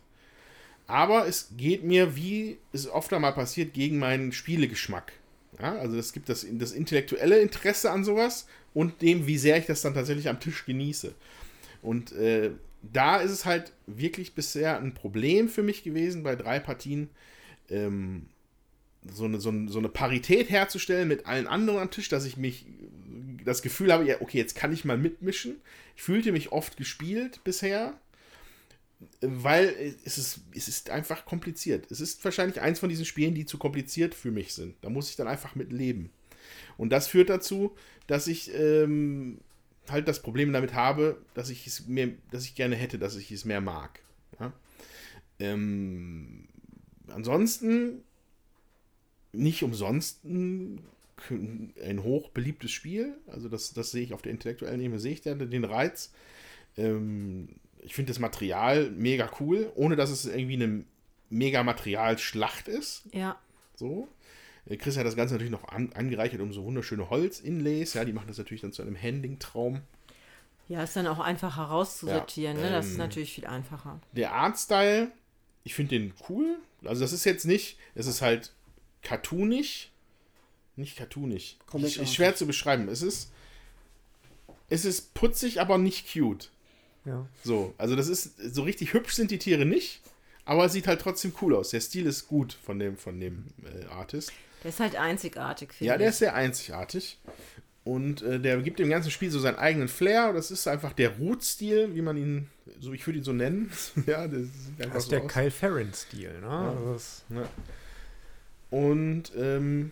Aber 0.88 1.28
es 1.28 1.52
geht 1.58 1.84
mir, 1.84 2.16
wie 2.16 2.58
es 2.72 2.88
oft 2.88 3.12
einmal 3.14 3.34
passiert, 3.34 3.74
gegen 3.74 3.98
meinen 3.98 4.32
Spielegeschmack. 4.32 5.14
Ja, 5.60 5.76
also 5.78 5.98
es 5.98 6.14
gibt 6.14 6.30
das, 6.30 6.46
das 6.52 6.74
intellektuelle 6.74 7.40
Interesse 7.40 7.92
an 7.92 8.04
sowas 8.04 8.46
und 8.74 9.02
dem, 9.02 9.26
wie 9.26 9.38
sehr 9.38 9.58
ich 9.58 9.66
das 9.66 9.82
dann 9.82 9.94
tatsächlich 9.94 10.28
am 10.28 10.40
Tisch 10.40 10.66
genieße. 10.66 11.16
Und 11.82 12.12
äh, 12.12 12.52
da 12.82 13.18
ist 13.18 13.32
es 13.32 13.46
halt 13.46 13.72
wirklich 13.88 14.36
bisher 14.36 14.78
ein 14.78 14.94
Problem 14.94 15.50
für 15.50 15.64
mich 15.64 15.84
gewesen, 15.84 16.24
bei 16.24 16.36
drei 16.36 16.60
Partien 16.60 17.10
ähm, 17.70 18.28
so, 19.12 19.26
eine, 19.26 19.40
so, 19.40 19.50
eine, 19.50 19.70
so 19.70 19.80
eine 19.80 19.90
Parität 19.90 20.50
herzustellen 20.50 21.08
mit 21.08 21.26
allen 21.26 21.48
anderen 21.48 21.80
am 21.80 21.92
Tisch, 21.92 22.10
dass 22.10 22.26
ich 22.26 22.38
mich 22.38 22.66
das 23.44 23.62
Gefühl 23.62 23.94
habe, 23.94 24.06
ja, 24.06 24.22
okay, 24.22 24.38
jetzt 24.38 24.56
kann 24.56 24.74
ich 24.74 24.86
mal 24.86 24.98
mitmischen. 24.98 25.62
Ich 25.96 26.04
fühlte 26.04 26.32
mich 26.32 26.52
oft 26.52 26.78
gespielt 26.78 27.42
bisher, 27.44 27.94
weil 29.22 29.96
es 30.04 30.18
ist, 30.18 30.42
es 30.54 30.68
ist 30.68 30.90
einfach 30.90 31.26
kompliziert. 31.26 31.90
Es 31.92 32.00
ist 32.00 32.24
wahrscheinlich 32.24 32.62
eins 32.62 32.80
von 32.80 32.90
diesen 32.90 33.06
Spielen, 33.06 33.34
die 33.34 33.46
zu 33.46 33.58
kompliziert 33.58 34.16
für 34.16 34.32
mich 34.32 34.54
sind. 34.54 34.76
Da 34.82 34.90
muss 34.90 35.10
ich 35.10 35.16
dann 35.16 35.28
einfach 35.28 35.56
mit 35.56 35.72
leben. 35.72 36.12
Und 36.78 36.90
das 36.90 37.08
führt 37.08 37.30
dazu, 37.30 37.76
dass 38.08 38.28
ich 38.28 38.54
ähm, 38.54 39.40
halt 39.90 40.08
das 40.08 40.22
Problem 40.22 40.54
damit 40.54 40.74
habe, 40.74 41.18
dass 41.34 41.50
ich 41.50 41.68
es 41.68 41.88
mir, 41.88 42.14
dass 42.32 42.46
ich 42.46 42.56
gerne 42.56 42.76
hätte, 42.76 43.00
dass 43.00 43.16
ich 43.16 43.32
es 43.32 43.46
mehr 43.46 43.62
mag. 43.62 44.00
Ja? 44.40 44.54
Ähm, 45.40 46.48
ansonsten 47.08 48.04
nicht 49.32 49.64
umsonst 49.64 50.24
ein, 50.24 50.82
ein 51.84 52.04
hoch 52.04 52.30
beliebtes 52.30 52.72
Spiel. 52.72 53.16
Also 53.28 53.50
das, 53.50 53.74
das 53.74 53.92
sehe 53.92 54.04
ich 54.04 54.14
auf 54.14 54.22
der 54.22 54.32
intellektuellen 54.32 54.82
Ebene, 54.82 55.00
sehe 55.00 55.14
ich 55.14 55.22
den 55.22 55.66
Reiz. 55.66 56.14
Ähm, 56.78 57.50
ich 57.86 57.94
finde 57.94 58.12
das 58.12 58.20
Material 58.20 58.90
mega 58.92 59.30
cool, 59.40 59.72
ohne 59.76 59.96
dass 59.96 60.10
es 60.10 60.26
irgendwie 60.26 60.56
eine 60.56 60.84
mega 61.30 61.64
Materialschlacht 61.64 62.68
ist. 62.68 63.04
Ja. 63.12 63.38
So. 63.76 64.08
Äh, 64.66 64.78
Chris 64.78 64.98
hat 64.98 65.06
das 65.06 65.16
Ganze 65.16 65.36
natürlich 65.36 65.52
noch 65.52 65.68
an, 65.70 65.94
angereichert 65.94 66.42
um 66.42 66.52
so 66.52 66.64
wunderschöne 66.64 67.10
Holz-Inlays. 67.10 67.94
Ja, 67.94 68.04
die 68.04 68.14
machen 68.14 68.28
das 68.28 68.38
natürlich 68.38 68.62
dann 68.62 68.74
zu 68.74 68.82
einem 68.82 69.00
Handling-Traum. 69.02 69.82
Ja, 70.68 70.84
ist 70.84 70.96
dann 70.96 71.06
auch 71.06 71.20
einfach 71.20 71.58
herauszusortieren. 71.58 72.58
Ja, 72.58 72.64
ne? 72.64 72.72
Das 72.72 72.88
ist 72.88 72.94
ähm, 72.94 72.98
natürlich 72.98 73.34
viel 73.34 73.46
einfacher. 73.46 74.00
Der 74.14 74.34
Artstyle, 74.34 75.12
ich 75.64 75.76
finde 75.76 76.00
den 76.00 76.14
cool. 76.28 76.58
Also 76.84 77.02
das 77.02 77.14
ist 77.14 77.24
jetzt 77.24 77.46
nicht, 77.46 77.78
es 77.94 78.08
ist 78.08 78.22
halt 78.24 78.52
cartoonig. 79.04 79.92
Nicht 80.76 80.98
cartoonig. 80.98 81.60
Ist, 81.74 81.98
ist 81.98 82.16
schwer 82.16 82.36
zu 82.36 82.48
beschreiben. 82.48 82.90
Es 82.90 83.04
ist, 83.04 83.32
es 84.70 84.86
ist 84.86 85.14
putzig, 85.14 85.62
aber 85.62 85.78
nicht 85.78 86.12
cute. 86.12 86.50
Ja. 87.06 87.26
So, 87.44 87.74
also 87.78 87.96
das 87.96 88.08
ist, 88.08 88.34
so 88.54 88.64
richtig 88.64 88.94
hübsch 88.94 89.14
sind 89.14 89.32
die 89.32 89.38
Tiere 89.40 89.66
nicht, 89.66 90.02
aber 90.44 90.66
es 90.66 90.74
sieht 90.74 90.88
halt 90.88 91.02
trotzdem 91.02 91.34
cool 91.42 91.56
aus. 91.56 91.70
Der 91.70 91.82
Stil 91.82 92.06
ist 92.06 92.28
gut 92.28 92.54
von 92.66 92.80
dem, 92.80 92.98
von 92.98 93.20
dem 93.20 93.46
äh, 93.64 93.86
Artist. 93.86 94.32
Der 94.64 94.70
ist 94.70 94.80
halt 94.80 94.96
einzigartig, 94.96 95.74
finde 95.74 95.92
Ja, 95.92 95.98
der 95.98 96.08
ich. 96.08 96.14
ist 96.14 96.20
sehr 96.20 96.34
einzigartig. 96.36 97.20
Und 97.84 98.24
äh, 98.24 98.40
der 98.40 98.58
gibt 98.64 98.80
dem 98.80 98.90
ganzen 98.90 99.12
Spiel 99.12 99.30
so 99.30 99.40
seinen 99.40 99.58
eigenen 99.58 99.88
Flair. 99.88 100.34
Das 100.34 100.50
ist 100.50 100.68
einfach 100.68 100.92
der 100.94 101.18
Root-Stil, 101.20 101.94
wie 101.94 102.02
man 102.02 102.18
ihn, 102.18 102.50
so 102.80 102.92
ich 102.94 103.06
würde 103.06 103.20
ihn 103.20 103.24
so 103.24 103.34
nennen. 103.34 103.72
ja, 104.08 104.28
das 104.28 104.40
sieht 104.42 104.82
einfach 104.82 104.94
Das 104.96 105.04
ist 105.04 105.10
so 105.12 105.16
der 105.16 105.24
aus. 105.26 105.32
Kyle 105.32 105.52
Farron-Stil, 105.52 106.42
ne? 106.42 106.50
Also 106.50 106.94
das, 106.94 107.24
Ja. 107.30 107.48
Und 108.72 109.32
ähm, 109.38 109.92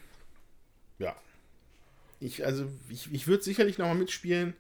ja. 0.98 1.16
Ich, 2.20 2.44
also, 2.46 2.66
ich, 2.90 3.14
ich 3.14 3.28
würde 3.28 3.44
sicherlich 3.44 3.78
nochmal 3.78 3.96
mitspielen. 3.96 4.54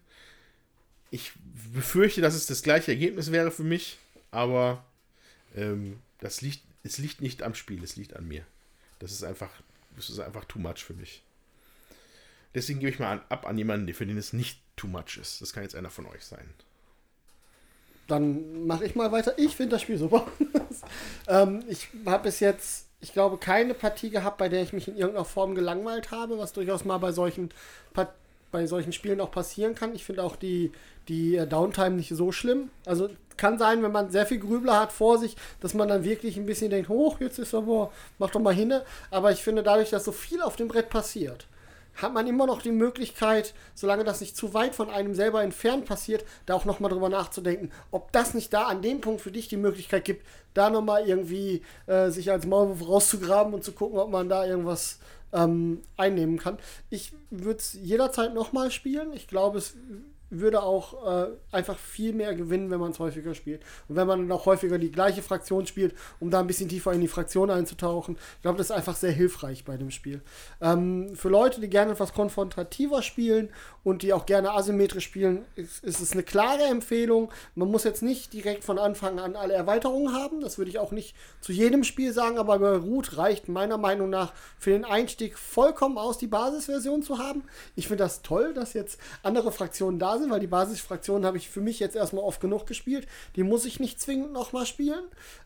Ich 1.13 1.31
befürchte, 1.75 2.21
dass 2.21 2.33
es 2.33 2.47
das 2.47 2.63
gleiche 2.63 2.89
Ergebnis 2.89 3.31
wäre 3.31 3.51
für 3.51 3.63
mich, 3.63 3.99
aber 4.31 4.83
ähm, 5.55 5.99
das 6.19 6.41
liegt, 6.41 6.63
es 6.81 6.97
liegt 6.97 7.21
nicht 7.21 7.43
am 7.43 7.53
Spiel, 7.53 7.83
es 7.83 7.95
liegt 7.95 8.15
an 8.15 8.27
mir. 8.27 8.43
Das 8.97 9.11
ist 9.11 9.23
einfach, 9.23 9.51
das 9.95 10.09
ist 10.09 10.17
einfach 10.17 10.43
too 10.45 10.57
much 10.57 10.83
für 10.83 10.95
mich. 10.95 11.21
Deswegen 12.55 12.79
gebe 12.79 12.89
ich 12.91 12.97
mal 12.97 13.21
ab 13.29 13.45
an 13.45 13.59
jemanden, 13.59 13.93
für 13.93 14.07
den 14.07 14.17
es 14.17 14.33
nicht 14.33 14.59
too 14.75 14.87
much 14.87 15.17
ist. 15.21 15.39
Das 15.39 15.53
kann 15.53 15.61
jetzt 15.61 15.75
einer 15.75 15.91
von 15.91 16.07
euch 16.07 16.23
sein. 16.23 16.49
Dann 18.07 18.65
mache 18.65 18.83
ich 18.83 18.95
mal 18.95 19.11
weiter. 19.11 19.37
Ich 19.37 19.55
finde 19.55 19.75
das 19.75 19.83
Spiel 19.83 19.99
super. 19.99 20.25
ähm, 21.27 21.63
ich 21.67 21.89
habe 22.07 22.23
bis 22.23 22.39
jetzt, 22.39 22.87
ich 23.01 23.13
glaube, 23.13 23.37
keine 23.37 23.75
Partie 23.75 24.09
gehabt, 24.09 24.39
bei 24.39 24.49
der 24.49 24.63
ich 24.63 24.73
mich 24.73 24.87
in 24.87 24.97
irgendeiner 24.97 25.25
Form 25.25 25.53
gelangweilt 25.53 26.09
habe, 26.09 26.39
was 26.39 26.53
durchaus 26.53 26.85
mal 26.85 26.97
bei 26.97 27.11
solchen, 27.11 27.51
Part 27.93 28.15
bei 28.53 28.65
solchen 28.67 28.93
Spielen 28.93 29.19
auch 29.19 29.31
passieren 29.31 29.75
kann. 29.75 29.93
Ich 29.95 30.05
finde 30.05 30.23
auch 30.23 30.37
die, 30.37 30.71
die 31.09 31.35
äh, 31.35 31.45
Downtime 31.45 31.97
nicht 31.97 32.15
so 32.15 32.31
schlimm. 32.31 32.69
Also 32.85 33.09
kann 33.35 33.57
sein, 33.57 33.83
wenn 33.83 33.91
man 33.91 34.11
sehr 34.11 34.25
viel 34.25 34.39
Grübler 34.39 34.79
hat 34.79 34.93
vor 34.93 35.17
sich, 35.17 35.35
dass 35.59 35.73
man 35.73 35.89
dann 35.89 36.05
wirklich 36.05 36.37
ein 36.37 36.45
bisschen 36.45 36.69
denkt, 36.69 36.87
hoch, 36.87 37.19
jetzt 37.19 37.39
ist 37.39 37.53
aber, 37.53 37.91
mach 38.19 38.29
doch 38.29 38.39
mal 38.39 38.53
hinne. 38.53 38.85
Aber 39.11 39.31
ich 39.31 39.43
finde, 39.43 39.63
dadurch, 39.63 39.89
dass 39.89 40.05
so 40.05 40.11
viel 40.11 40.41
auf 40.41 40.55
dem 40.55 40.67
Brett 40.67 40.89
passiert, 40.89 41.47
hat 41.95 42.13
man 42.13 42.27
immer 42.27 42.45
noch 42.45 42.61
die 42.61 42.71
Möglichkeit, 42.71 43.53
solange 43.75 44.03
das 44.03 44.21
nicht 44.21 44.37
zu 44.37 44.53
weit 44.53 44.75
von 44.75 44.89
einem 44.89 45.13
selber 45.13 45.43
entfernt 45.43 45.85
passiert, 45.85 46.25
da 46.45 46.55
auch 46.55 46.65
nochmal 46.65 46.91
drüber 46.91 47.09
nachzudenken, 47.09 47.71
ob 47.91 48.11
das 48.11 48.33
nicht 48.33 48.53
da 48.53 48.63
an 48.63 48.81
dem 48.81 49.01
Punkt 49.01 49.21
für 49.21 49.31
dich 49.31 49.47
die 49.47 49.57
Möglichkeit 49.57 50.05
gibt, 50.05 50.25
da 50.53 50.69
nochmal 50.69 51.07
irgendwie 51.07 51.61
äh, 51.87 52.09
sich 52.09 52.31
als 52.31 52.45
Maulwurf 52.45 52.87
rauszugraben 52.87 53.53
und 53.53 53.63
zu 53.63 53.73
gucken, 53.73 53.99
ob 53.99 54.09
man 54.09 54.29
da 54.29 54.45
irgendwas 54.45 54.99
ähm, 55.33 55.81
einnehmen 55.97 56.37
kann. 56.37 56.57
Ich 56.89 57.13
würde 57.29 57.59
es 57.59 57.73
jederzeit 57.73 58.33
nochmal 58.33 58.71
spielen. 58.71 59.13
Ich 59.13 59.27
glaube, 59.27 59.57
es 59.57 59.75
würde 60.39 60.63
auch 60.63 61.05
äh, 61.05 61.27
einfach 61.51 61.77
viel 61.77 62.13
mehr 62.13 62.33
gewinnen, 62.35 62.69
wenn 62.71 62.79
man 62.79 62.91
es 62.91 62.99
häufiger 62.99 63.33
spielt. 63.33 63.61
Und 63.87 63.95
wenn 63.95 64.07
man 64.07 64.19
dann 64.19 64.31
auch 64.31 64.45
häufiger 64.45 64.77
die 64.77 64.91
gleiche 64.91 65.21
Fraktion 65.21 65.65
spielt, 65.65 65.95
um 66.19 66.29
da 66.29 66.39
ein 66.39 66.47
bisschen 66.47 66.69
tiefer 66.69 66.93
in 66.93 67.01
die 67.01 67.07
Fraktion 67.07 67.49
einzutauchen. 67.49 68.17
Ich 68.35 68.41
glaube, 68.41 68.57
das 68.57 68.67
ist 68.67 68.75
einfach 68.75 68.95
sehr 68.95 69.11
hilfreich 69.11 69.65
bei 69.65 69.77
dem 69.77 69.91
Spiel. 69.91 70.21
Ähm, 70.61 71.15
für 71.15 71.29
Leute, 71.29 71.61
die 71.61 71.69
gerne 71.69 71.93
etwas 71.93 72.13
konfrontativer 72.13 73.01
spielen 73.01 73.49
und 73.83 74.01
die 74.01 74.13
auch 74.13 74.25
gerne 74.25 74.51
asymmetrisch 74.51 75.05
spielen, 75.05 75.45
ist, 75.55 75.83
ist 75.83 75.99
es 75.99 76.13
eine 76.13 76.23
klare 76.23 76.63
Empfehlung. 76.63 77.31
Man 77.55 77.69
muss 77.69 77.83
jetzt 77.83 78.01
nicht 78.01 78.33
direkt 78.33 78.63
von 78.63 78.79
Anfang 78.79 79.19
an 79.19 79.35
alle 79.35 79.53
Erweiterungen 79.53 80.13
haben. 80.13 80.41
Das 80.41 80.57
würde 80.57 80.69
ich 80.69 80.79
auch 80.79 80.91
nicht 80.91 81.15
zu 81.41 81.51
jedem 81.51 81.83
Spiel 81.83 82.13
sagen, 82.13 82.37
aber 82.37 82.59
bei 82.59 82.75
Root 82.77 83.17
reicht 83.17 83.47
meiner 83.47 83.77
Meinung 83.77 84.09
nach 84.09 84.33
für 84.57 84.71
den 84.71 84.85
Einstieg 84.85 85.37
vollkommen 85.37 85.97
aus, 85.97 86.17
die 86.17 86.27
Basisversion 86.27 87.03
zu 87.03 87.17
haben. 87.17 87.43
Ich 87.75 87.87
finde 87.87 88.03
das 88.03 88.21
toll, 88.21 88.53
dass 88.53 88.73
jetzt 88.73 88.99
andere 89.21 89.51
Fraktionen 89.51 89.99
da 89.99 90.17
sind, 90.17 90.22
weil 90.29 90.39
die 90.39 90.47
Basisfraktionen 90.47 91.25
habe 91.25 91.37
ich 91.37 91.49
für 91.49 91.61
mich 91.61 91.79
jetzt 91.79 91.95
erstmal 91.95 92.23
oft 92.23 92.41
genug 92.41 92.65
gespielt. 92.67 93.07
Die 93.35 93.43
muss 93.43 93.65
ich 93.65 93.79
nicht 93.79 93.99
zwingend 93.99 94.33
nochmal 94.33 94.65
spielen. 94.65 95.03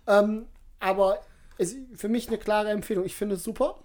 Ähm, 0.08 0.46
aber 0.80 1.22
es, 1.58 1.76
für 1.96 2.10
mich 2.10 2.28
eine 2.28 2.38
klare 2.38 2.70
Empfehlung. 2.70 3.06
Ich 3.06 3.16
finde 3.16 3.36
es 3.36 3.44
super. 3.44 3.80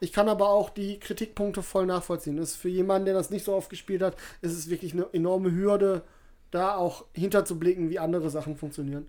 Ich 0.00 0.12
kann 0.12 0.28
aber 0.28 0.48
auch 0.48 0.70
die 0.70 0.98
Kritikpunkte 0.98 1.62
voll 1.62 1.86
nachvollziehen. 1.86 2.36
Das 2.36 2.50
ist 2.50 2.56
für 2.56 2.68
jemanden, 2.68 3.06
der 3.06 3.14
das 3.14 3.30
nicht 3.30 3.44
so 3.44 3.54
oft 3.54 3.70
gespielt 3.70 4.02
hat, 4.02 4.16
ist 4.40 4.52
es 4.52 4.68
wirklich 4.68 4.94
eine 4.94 5.06
enorme 5.12 5.52
Hürde, 5.52 6.02
da 6.50 6.74
auch 6.74 7.04
hinterzublicken, 7.12 7.88
wie 7.88 7.98
andere 7.98 8.28
Sachen 8.28 8.56
funktionieren. 8.56 9.06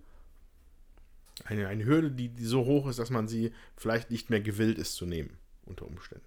Eine, 1.44 1.66
eine 1.66 1.84
Hürde, 1.84 2.12
die, 2.12 2.28
die 2.28 2.44
so 2.44 2.64
hoch 2.64 2.86
ist, 2.86 3.00
dass 3.00 3.10
man 3.10 3.26
sie 3.26 3.52
vielleicht 3.76 4.10
nicht 4.10 4.30
mehr 4.30 4.40
gewillt 4.40 4.78
ist 4.78 4.94
zu 4.94 5.04
nehmen, 5.04 5.36
unter 5.66 5.84
Umständen. 5.84 6.24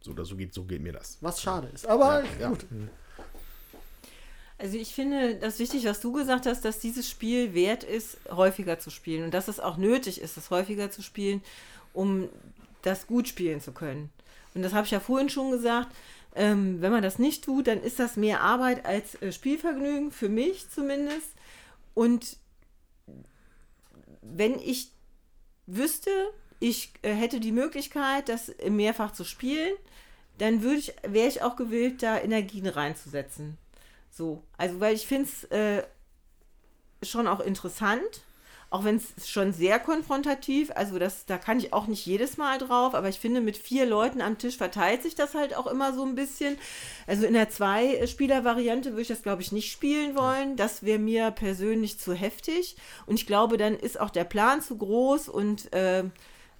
So 0.00 0.12
oder 0.12 0.24
so 0.24 0.34
geht, 0.34 0.54
so 0.54 0.64
geht 0.64 0.80
mir 0.80 0.94
das. 0.94 1.18
Was 1.20 1.42
schade 1.42 1.68
ist. 1.68 1.86
Aber 1.86 2.22
Ja, 2.40 2.50
ja. 2.50 2.52
Also 4.60 4.76
ich 4.76 4.94
finde 4.94 5.36
das 5.36 5.58
wichtig, 5.58 5.86
was 5.86 6.00
du 6.00 6.12
gesagt 6.12 6.44
hast, 6.44 6.66
dass 6.66 6.78
dieses 6.78 7.08
Spiel 7.08 7.54
wert 7.54 7.82
ist, 7.82 8.18
häufiger 8.28 8.78
zu 8.78 8.90
spielen 8.90 9.24
und 9.24 9.32
dass 9.32 9.48
es 9.48 9.58
auch 9.58 9.78
nötig 9.78 10.20
ist, 10.20 10.36
es 10.36 10.50
häufiger 10.50 10.90
zu 10.90 11.00
spielen, 11.00 11.42
um 11.94 12.28
das 12.82 13.06
gut 13.06 13.26
spielen 13.26 13.62
zu 13.62 13.72
können. 13.72 14.10
Und 14.54 14.60
das 14.60 14.74
habe 14.74 14.84
ich 14.84 14.90
ja 14.90 15.00
vorhin 15.00 15.30
schon 15.30 15.50
gesagt. 15.50 15.88
Ähm, 16.36 16.82
wenn 16.82 16.92
man 16.92 17.02
das 17.02 17.18
nicht 17.18 17.42
tut, 17.42 17.68
dann 17.68 17.82
ist 17.82 17.98
das 17.98 18.16
mehr 18.16 18.42
Arbeit 18.42 18.84
als 18.84 19.20
äh, 19.22 19.32
Spielvergnügen, 19.32 20.12
für 20.12 20.28
mich 20.28 20.68
zumindest. 20.68 21.28
Und 21.94 22.36
wenn 24.20 24.58
ich 24.58 24.90
wüsste, 25.66 26.10
ich 26.58 26.92
äh, 27.00 27.14
hätte 27.14 27.40
die 27.40 27.52
Möglichkeit, 27.52 28.28
das 28.28 28.52
mehrfach 28.68 29.12
zu 29.12 29.24
spielen, 29.24 29.72
dann 30.36 30.62
ich, 30.76 30.94
wäre 31.02 31.28
ich 31.28 31.40
auch 31.40 31.56
gewillt, 31.56 32.02
da 32.02 32.20
Energien 32.20 32.66
reinzusetzen. 32.66 33.56
So, 34.10 34.42
also 34.56 34.80
weil 34.80 34.94
ich 34.94 35.06
finde 35.06 35.28
es 35.28 35.44
äh, 35.44 35.84
schon 37.02 37.26
auch 37.26 37.40
interessant, 37.40 38.22
auch 38.70 38.84
wenn 38.84 38.96
es 38.96 39.28
schon 39.28 39.52
sehr 39.52 39.80
konfrontativ, 39.80 40.70
also 40.76 41.00
das, 41.00 41.26
da 41.26 41.38
kann 41.38 41.58
ich 41.58 41.72
auch 41.72 41.88
nicht 41.88 42.06
jedes 42.06 42.36
Mal 42.36 42.58
drauf, 42.58 42.94
aber 42.94 43.08
ich 43.08 43.18
finde, 43.18 43.40
mit 43.40 43.56
vier 43.56 43.84
Leuten 43.84 44.20
am 44.20 44.38
Tisch 44.38 44.56
verteilt 44.56 45.02
sich 45.02 45.16
das 45.16 45.34
halt 45.34 45.56
auch 45.56 45.66
immer 45.66 45.92
so 45.92 46.04
ein 46.04 46.14
bisschen. 46.14 46.56
Also 47.08 47.26
in 47.26 47.34
der 47.34 47.50
Zwei-Spieler-Variante 47.50 48.90
würde 48.90 49.02
ich 49.02 49.08
das, 49.08 49.22
glaube 49.22 49.42
ich, 49.42 49.50
nicht 49.50 49.72
spielen 49.72 50.16
wollen. 50.16 50.54
Das 50.54 50.84
wäre 50.84 51.00
mir 51.00 51.32
persönlich 51.32 51.98
zu 51.98 52.14
heftig. 52.14 52.76
Und 53.06 53.16
ich 53.16 53.26
glaube, 53.26 53.56
dann 53.56 53.74
ist 53.74 53.98
auch 53.98 54.10
der 54.10 54.24
Plan 54.24 54.62
zu 54.62 54.78
groß 54.78 55.28
und 55.28 55.72
äh, 55.72 56.04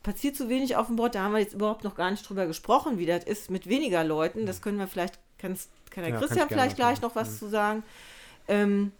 passiert 0.02 0.34
zu 0.34 0.48
wenig 0.48 0.74
auf 0.74 0.88
dem 0.88 0.96
Board. 0.96 1.14
Da 1.14 1.22
haben 1.22 1.32
wir 1.32 1.40
jetzt 1.40 1.54
überhaupt 1.54 1.84
noch 1.84 1.94
gar 1.94 2.10
nicht 2.10 2.28
drüber 2.28 2.46
gesprochen, 2.46 2.98
wie 2.98 3.06
das 3.06 3.22
ist 3.22 3.52
mit 3.52 3.68
weniger 3.68 4.02
Leuten. 4.02 4.46
Das 4.46 4.62
können 4.62 4.78
wir 4.78 4.88
vielleicht, 4.88 5.20
kann's, 5.40 5.68
kann 5.90 6.04
der 6.04 6.12
Ja, 6.12 6.18
Christian 6.20 6.50
vielleicht 6.50 6.76
gleich 6.76 7.00
noch 7.02 7.16
was 7.16 7.38
zu 7.38 7.48
sagen. 7.48 7.82
Ähm, 8.48 8.92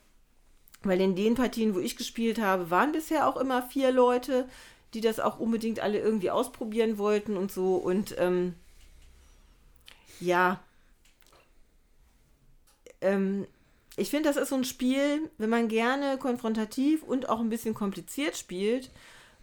weil 0.82 1.00
in 1.00 1.14
den 1.16 1.34
Partien, 1.34 1.74
wo 1.74 1.78
ich 1.80 1.96
gespielt 1.96 2.40
habe, 2.40 2.70
waren 2.70 2.92
bisher 2.92 3.28
auch 3.28 3.36
immer 3.36 3.62
vier 3.62 3.92
Leute, 3.92 4.48
die 4.94 5.00
das 5.00 5.20
auch 5.20 5.38
unbedingt 5.38 5.80
alle 5.80 5.98
irgendwie 6.00 6.30
ausprobieren 6.30 6.98
wollten 6.98 7.36
und 7.36 7.52
so. 7.52 7.76
Und 7.76 8.14
ähm, 8.18 8.54
ja, 10.20 10.60
ähm, 13.00 13.46
ich 13.96 14.10
finde, 14.10 14.28
das 14.28 14.36
ist 14.36 14.48
so 14.50 14.56
ein 14.56 14.64
Spiel, 14.64 15.30
wenn 15.38 15.50
man 15.50 15.68
gerne 15.68 16.18
konfrontativ 16.18 17.02
und 17.02 17.28
auch 17.28 17.40
ein 17.40 17.48
bisschen 17.50 17.74
kompliziert 17.74 18.36
spielt 18.36 18.90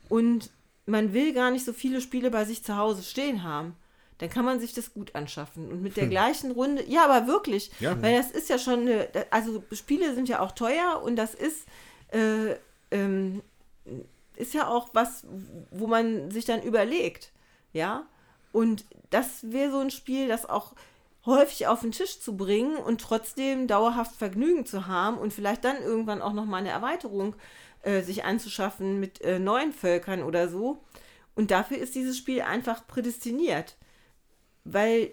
und 0.10 0.52
man 0.86 1.14
will 1.14 1.34
gar 1.34 1.52
nicht 1.52 1.66
so 1.66 1.74
viele 1.74 2.02
Spiele 2.02 2.32
bei 2.32 2.46
sich 2.46 2.64
zu 2.64 2.78
Hause 2.78 3.04
stehen 3.04 3.44
haben, 3.44 3.76
dann 4.20 4.30
kann 4.30 4.46
man 4.46 4.60
sich 4.60 4.74
das 4.74 4.94
gut 4.94 5.16
anschaffen. 5.16 5.72
Und 5.72 5.82
mit 5.82 5.96
der 5.98 6.08
gleichen 6.08 6.52
Runde, 6.52 6.84
ja, 6.88 7.06
aber 7.06 7.28
wirklich, 7.28 7.72
Ja. 7.80 8.02
weil 8.02 8.18
das 8.18 8.32
ist 8.32 8.50
ja 8.50 8.58
schon 8.58 8.82
eine, 8.82 9.08
also 9.30 9.64
Spiele 9.74 10.14
sind 10.16 10.28
ja 10.30 10.40
auch 10.40 10.52
teuer 10.52 11.02
und 11.04 11.16
das 11.16 11.36
ist, 11.36 11.66
äh, 12.12 12.56
ähm, 12.92 13.42
ist 14.36 14.54
ja 14.54 14.68
auch 14.68 14.90
was, 14.94 15.26
wo 15.72 15.88
man 15.88 16.32
sich 16.32 16.46
dann 16.46 16.62
überlegt, 16.64 17.32
ja. 17.74 18.06
Und 18.52 18.86
das 19.10 19.52
wäre 19.52 19.72
so 19.72 19.80
ein 19.80 19.92
Spiel, 19.92 20.28
das 20.28 20.48
auch 20.48 20.74
häufig 21.26 21.68
auf 21.68 21.82
den 21.82 21.92
Tisch 21.92 22.20
zu 22.22 22.38
bringen 22.38 22.78
und 22.78 23.02
trotzdem 23.02 23.68
dauerhaft 23.68 24.16
Vergnügen 24.16 24.66
zu 24.66 24.88
haben 24.88 25.18
und 25.18 25.34
vielleicht 25.34 25.64
dann 25.66 25.82
irgendwann 25.82 26.22
auch 26.22 26.34
noch 26.34 26.46
mal 26.46 26.58
eine 26.58 26.70
Erweiterung 26.70 27.36
äh, 27.84 28.02
sich 28.02 28.24
anzuschaffen 28.24 29.00
mit 29.00 29.22
äh, 29.22 29.38
neuen 29.38 29.74
Völkern 29.74 30.24
oder 30.24 30.48
so. 30.48 30.84
Und 31.36 31.52
dafür 31.52 31.78
ist 31.78 31.94
dieses 31.96 32.18
Spiel 32.18 32.42
einfach 32.42 32.88
prädestiniert. 32.88 33.76
Weil, 34.72 35.12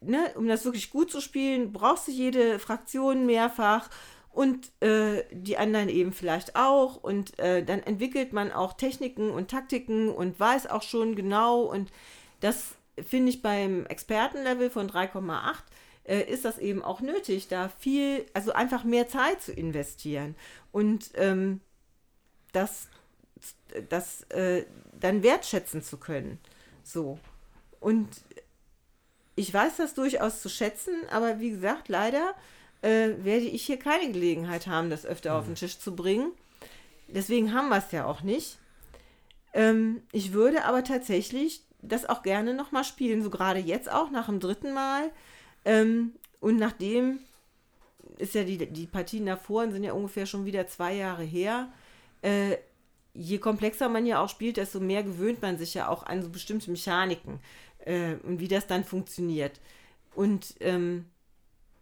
ne, 0.00 0.32
um 0.36 0.48
das 0.48 0.64
wirklich 0.64 0.90
gut 0.90 1.10
zu 1.10 1.20
spielen, 1.20 1.72
brauchst 1.72 2.08
du 2.08 2.12
jede 2.12 2.58
Fraktion 2.58 3.26
mehrfach 3.26 3.88
und 4.30 4.72
äh, 4.80 5.24
die 5.30 5.58
anderen 5.58 5.88
eben 5.88 6.12
vielleicht 6.12 6.56
auch. 6.56 6.96
Und 6.96 7.38
äh, 7.38 7.64
dann 7.64 7.82
entwickelt 7.82 8.32
man 8.32 8.50
auch 8.50 8.72
Techniken 8.74 9.30
und 9.30 9.50
Taktiken 9.50 10.08
und 10.10 10.38
weiß 10.38 10.68
auch 10.68 10.82
schon 10.82 11.14
genau. 11.14 11.62
Und 11.62 11.90
das 12.40 12.74
finde 13.00 13.30
ich 13.30 13.42
beim 13.42 13.86
Expertenlevel 13.86 14.70
von 14.70 14.90
3,8 14.90 15.56
äh, 16.04 16.22
ist 16.22 16.44
das 16.44 16.58
eben 16.58 16.82
auch 16.82 17.00
nötig, 17.00 17.48
da 17.48 17.68
viel, 17.68 18.26
also 18.34 18.52
einfach 18.52 18.84
mehr 18.84 19.08
Zeit 19.08 19.40
zu 19.42 19.52
investieren 19.52 20.34
und 20.72 21.10
ähm, 21.14 21.60
das, 22.52 22.88
das 23.88 24.22
äh, 24.30 24.64
dann 24.98 25.22
wertschätzen 25.22 25.82
zu 25.82 25.98
können. 25.98 26.38
So. 26.82 27.18
Und 27.80 28.08
ich 29.34 29.52
weiß 29.52 29.76
das 29.76 29.94
durchaus 29.94 30.42
zu 30.42 30.48
schätzen, 30.48 30.94
aber 31.10 31.40
wie 31.40 31.50
gesagt, 31.50 31.88
leider 31.88 32.34
äh, 32.82 33.10
werde 33.18 33.46
ich 33.46 33.64
hier 33.64 33.78
keine 33.78 34.12
Gelegenheit 34.12 34.66
haben, 34.66 34.90
das 34.90 35.06
öfter 35.06 35.34
auf 35.34 35.46
den 35.46 35.54
Tisch 35.54 35.78
zu 35.78 35.96
bringen. 35.96 36.32
Deswegen 37.08 37.52
haben 37.52 37.68
wir 37.68 37.78
es 37.78 37.92
ja 37.92 38.06
auch 38.06 38.22
nicht. 38.22 38.58
Ähm, 39.54 40.02
ich 40.12 40.32
würde 40.32 40.64
aber 40.64 40.84
tatsächlich 40.84 41.62
das 41.80 42.08
auch 42.08 42.22
gerne 42.22 42.54
nochmal 42.54 42.84
spielen, 42.84 43.22
so 43.22 43.30
gerade 43.30 43.58
jetzt 43.58 43.90
auch 43.90 44.10
nach 44.10 44.26
dem 44.26 44.40
dritten 44.40 44.72
Mal. 44.72 45.10
Ähm, 45.64 46.12
und 46.40 46.56
nachdem 46.56 47.18
ist 48.18 48.34
ja 48.34 48.44
die, 48.44 48.58
die 48.66 48.86
Partien 48.86 49.26
davor 49.26 49.70
sind 49.70 49.84
ja 49.84 49.92
ungefähr 49.92 50.26
schon 50.26 50.44
wieder 50.44 50.66
zwei 50.66 50.94
Jahre 50.94 51.24
her. 51.24 51.72
Äh, 52.22 52.56
je 53.14 53.38
komplexer 53.38 53.88
man 53.88 54.06
ja 54.06 54.22
auch 54.22 54.28
spielt, 54.28 54.56
desto 54.56 54.80
mehr 54.80 55.02
gewöhnt 55.02 55.42
man 55.42 55.58
sich 55.58 55.74
ja 55.74 55.88
auch 55.88 56.04
an 56.04 56.22
so 56.22 56.30
bestimmte 56.30 56.70
Mechaniken 56.70 57.40
äh, 57.86 58.14
und 58.22 58.40
wie 58.40 58.48
das 58.48 58.66
dann 58.66 58.84
funktioniert. 58.84 59.60
Und 60.14 60.54
ähm, 60.60 61.06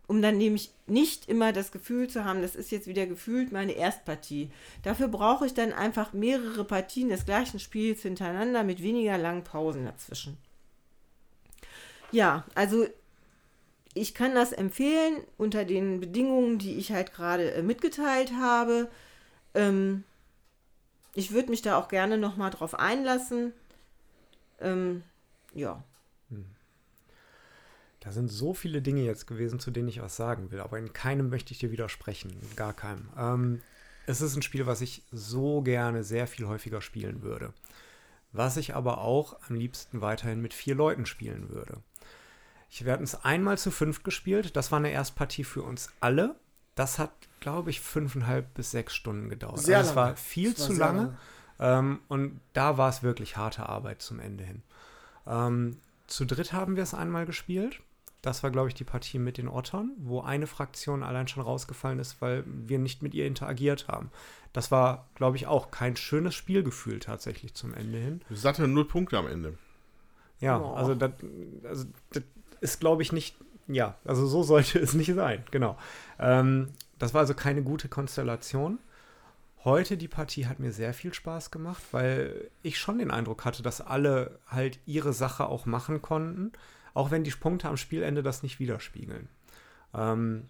um 0.07 0.23
dann 0.23 0.39
nämlich 0.39 0.73
nicht 0.89 1.29
immer 1.29 1.53
das 1.53 1.71
Gefühl 1.71 2.09
zu 2.09 2.25
haben, 2.25 2.43
das 2.43 2.57
ist 2.57 2.73
jetzt 2.73 2.89
wieder 2.89 3.07
gefühlt 3.07 3.53
meine 3.53 3.73
Erstpartie. 3.73 4.51
Dafür 4.83 5.07
brauche 5.07 5.47
ich 5.47 5.55
dann 5.55 5.73
einfach 5.73 6.13
mehrere 6.13 6.65
Partien 6.65 7.09
des 7.11 7.25
gleichen 7.25 7.61
Spiels 7.61 8.03
hintereinander 8.03 8.65
mit 8.65 8.83
weniger 8.83 9.17
langen 9.19 9.45
Pausen 9.45 9.85
dazwischen. 9.85 10.37
Ja, 12.11 12.45
also 12.57 12.87
ich 13.95 14.15
kann 14.15 14.35
das 14.35 14.53
empfehlen 14.53 15.23
unter 15.37 15.65
den 15.65 16.01
Bedingungen, 16.01 16.59
die 16.59 16.75
ich 16.75 16.93
halt 16.93 17.13
gerade 17.13 17.53
äh, 17.53 17.63
mitgeteilt 17.63 18.33
habe. 18.33 18.89
Ähm, 19.55 20.03
ich 21.15 21.33
würde 21.33 21.51
mich 21.51 21.63
da 21.63 21.79
auch 21.79 21.89
gerne 21.89 22.19
nochmal 22.19 22.51
drauf 22.51 22.75
einlassen. 22.75 23.53
Ähm, 24.61 25.03
ja. 25.55 25.83
Da 28.01 28.13
sind 28.13 28.29
so 28.29 28.55
viele 28.55 28.81
Dinge 28.81 29.03
jetzt 29.03 29.27
gewesen, 29.27 29.61
zu 29.61 29.71
denen 29.71 29.89
ich 29.89 30.01
was 30.01 30.17
sagen 30.17 30.51
will, 30.51 30.61
aber 30.61 30.79
in 30.79 30.93
keinem 30.93 31.29
möchte 31.29 31.53
ich 31.53 31.59
dir 31.59 31.71
widersprechen. 31.71 32.31
In 32.31 32.57
gar 32.57 32.73
keinem. 32.73 33.09
Ähm, 33.17 33.61
es 34.07 34.23
ist 34.23 34.35
ein 34.37 34.43
Spiel, 34.43 34.67
was 34.67 34.81
ich 34.81 35.03
so 35.13 35.61
gerne 35.61 36.03
sehr 36.03 36.27
viel 36.27 36.47
häufiger 36.47 36.81
spielen 36.81 37.23
würde. 37.23 37.53
Was 38.33 38.57
ich 38.57 38.75
aber 38.75 38.99
auch 38.99 39.37
am 39.49 39.55
liebsten 39.55 40.01
weiterhin 40.01 40.41
mit 40.41 40.55
vier 40.55 40.75
Leuten 40.75 41.05
spielen 41.05 41.51
würde. 41.51 41.83
Ich 42.71 42.85
werde 42.85 43.05
es 43.05 43.25
einmal 43.25 43.59
zu 43.59 43.71
fünf 43.71 44.03
gespielt. 44.03 44.57
Das 44.57 44.71
war 44.73 44.79
eine 44.79 44.93
Erstpartie 44.93 45.45
für 45.45 45.63
uns 45.63 45.93
alle. 46.01 46.37
Das 46.77 46.99
hat, 46.99 47.13
glaube 47.41 47.71
ich, 47.71 47.81
fünfeinhalb 47.81 48.55
bis 48.55 48.71
sechs 48.71 48.95
Stunden 48.95 49.29
gedauert. 49.29 49.59
Sehr 49.59 49.79
also 49.79 49.91
es 49.91 49.97
lange. 49.97 50.09
war 50.09 50.17
viel 50.17 50.53
Es 50.53 50.61
war 50.61 50.67
zu 50.67 50.75
sehr 50.75 50.87
lange. 50.87 51.19
Ähm, 51.59 52.01
und 52.09 52.41
da 52.53 52.79
war 52.79 52.89
es 52.89 53.03
wirklich 53.03 53.37
harte 53.37 53.69
Arbeit 53.69 54.01
zum 54.01 54.21
Ende 54.21 54.45
hin. 54.45 54.63
Ähm, 55.27 55.77
zu 56.07 56.25
dritt 56.25 56.53
haben 56.53 56.77
wir 56.77 56.83
es 56.83 56.95
einmal 56.95 57.27
gespielt. 57.27 57.81
Das 58.23 58.43
war, 58.43 58.51
glaube 58.51 58.69
ich, 58.69 58.75
die 58.75 58.85
Partie 58.85 59.19
mit 59.19 59.39
den 59.39 59.49
Ottern, 59.49 59.93
wo 59.99 60.21
eine 60.21 60.47
Fraktion 60.47 61.03
allein 61.03 61.27
schon 61.27 61.43
rausgefallen 61.43 61.99
ist, 61.99 62.21
weil 62.21 62.45
wir 62.47 62.79
nicht 62.79 63.03
mit 63.03 63.15
ihr 63.15 63.27
interagiert 63.27 63.89
haben. 63.89 64.11
Das 64.53 64.71
war, 64.71 65.09
glaube 65.15 65.37
ich, 65.37 65.47
auch 65.47 65.71
kein 65.71 65.97
schönes 65.97 66.35
Spielgefühl 66.35 66.99
tatsächlich 66.99 67.55
zum 67.55 67.73
Ende 67.73 67.99
hin. 67.99 68.21
Satte 68.31 68.69
null 68.69 68.85
Punkte 68.85 69.17
am 69.17 69.27
Ende. 69.27 69.57
Ja, 70.41 70.59
Boah. 70.59 70.77
also 70.77 70.95
das, 70.95 71.13
also 71.65 71.87
ist, 72.61 72.81
glaube 72.81 73.03
ich, 73.03 73.13
nicht, 73.13 73.37
ja, 73.69 73.97
also 74.05 74.27
so 74.27 74.43
sollte 74.43 74.79
es 74.79 74.95
nicht 74.95 75.15
sein, 75.15 75.45
genau. 75.51 75.79
Ähm, 76.19 76.69
das 76.99 77.15
war 77.15 77.23
also 77.23 77.35
keine 77.35 77.63
gute 77.63 77.89
Konstellation. 77.89 78.79
Heute 79.65 79.97
die 79.97 80.09
Partie 80.09 80.47
hat 80.47 80.59
mir 80.59 80.73
sehr 80.73 80.95
viel 80.95 81.13
Spaß 81.13 81.51
gemacht, 81.51 81.83
weil 81.93 82.51
ich 82.63 82.79
schon 82.79 82.99
den 82.99 83.11
Eindruck 83.11 83.45
hatte, 83.45 83.63
dass 83.63 83.81
alle 83.81 84.39
halt 84.47 84.79
ihre 84.87 85.13
Sache 85.13 85.47
auch 85.47 85.67
machen 85.67 86.01
konnten, 86.01 86.53
auch 86.95 87.11
wenn 87.11 87.25
die 87.25 87.31
Punkte 87.31 87.69
am 87.69 87.77
Spielende 87.77 88.23
das 88.23 88.43
nicht 88.43 88.59
widerspiegeln. 88.61 89.29
Ähm, 89.95 90.45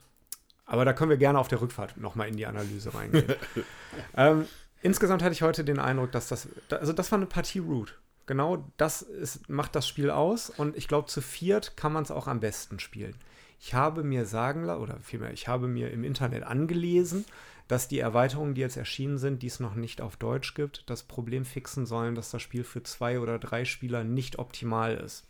aber 0.66 0.84
da 0.84 0.92
können 0.92 1.10
wir 1.10 1.16
gerne 1.16 1.38
auf 1.38 1.48
der 1.48 1.60
Rückfahrt 1.60 1.96
nochmal 1.96 2.28
in 2.28 2.36
die 2.36 2.46
Analyse 2.46 2.94
reingehen. 2.94 3.34
ähm, 4.16 4.46
insgesamt 4.82 5.22
hatte 5.22 5.32
ich 5.32 5.42
heute 5.42 5.64
den 5.64 5.78
Eindruck, 5.78 6.12
dass 6.12 6.28
das, 6.28 6.48
also 6.70 6.92
das 6.92 7.10
war 7.10 7.18
eine 7.18 7.26
Partie 7.26 7.58
Root. 7.58 7.98
Genau 8.26 8.64
das 8.76 9.02
ist, 9.02 9.48
macht 9.48 9.74
das 9.74 9.88
Spiel 9.88 10.10
aus 10.10 10.50
und 10.50 10.76
ich 10.76 10.86
glaube, 10.86 11.08
zu 11.08 11.20
viert 11.20 11.76
kann 11.76 11.92
man 11.92 12.04
es 12.04 12.12
auch 12.12 12.28
am 12.28 12.38
besten 12.38 12.78
spielen. 12.78 13.16
Ich 13.58 13.74
habe 13.74 14.04
mir 14.04 14.24
sagen 14.24 14.62
lassen, 14.62 14.80
oder 14.80 14.98
vielmehr, 15.02 15.32
ich 15.32 15.48
habe 15.48 15.66
mir 15.66 15.90
im 15.90 16.04
Internet 16.04 16.44
angelesen, 16.44 17.24
dass 17.66 17.88
die 17.88 17.98
Erweiterungen, 17.98 18.54
die 18.54 18.62
jetzt 18.62 18.76
erschienen 18.76 19.18
sind, 19.18 19.42
die 19.42 19.48
es 19.48 19.60
noch 19.60 19.74
nicht 19.74 20.00
auf 20.00 20.16
Deutsch 20.16 20.54
gibt, 20.54 20.88
das 20.88 21.02
Problem 21.02 21.44
fixen 21.44 21.86
sollen, 21.86 22.14
dass 22.14 22.30
das 22.30 22.42
Spiel 22.42 22.64
für 22.64 22.82
zwei 22.82 23.20
oder 23.20 23.38
drei 23.38 23.64
Spieler 23.64 24.02
nicht 24.02 24.38
optimal 24.38 24.96
ist. 24.96 25.24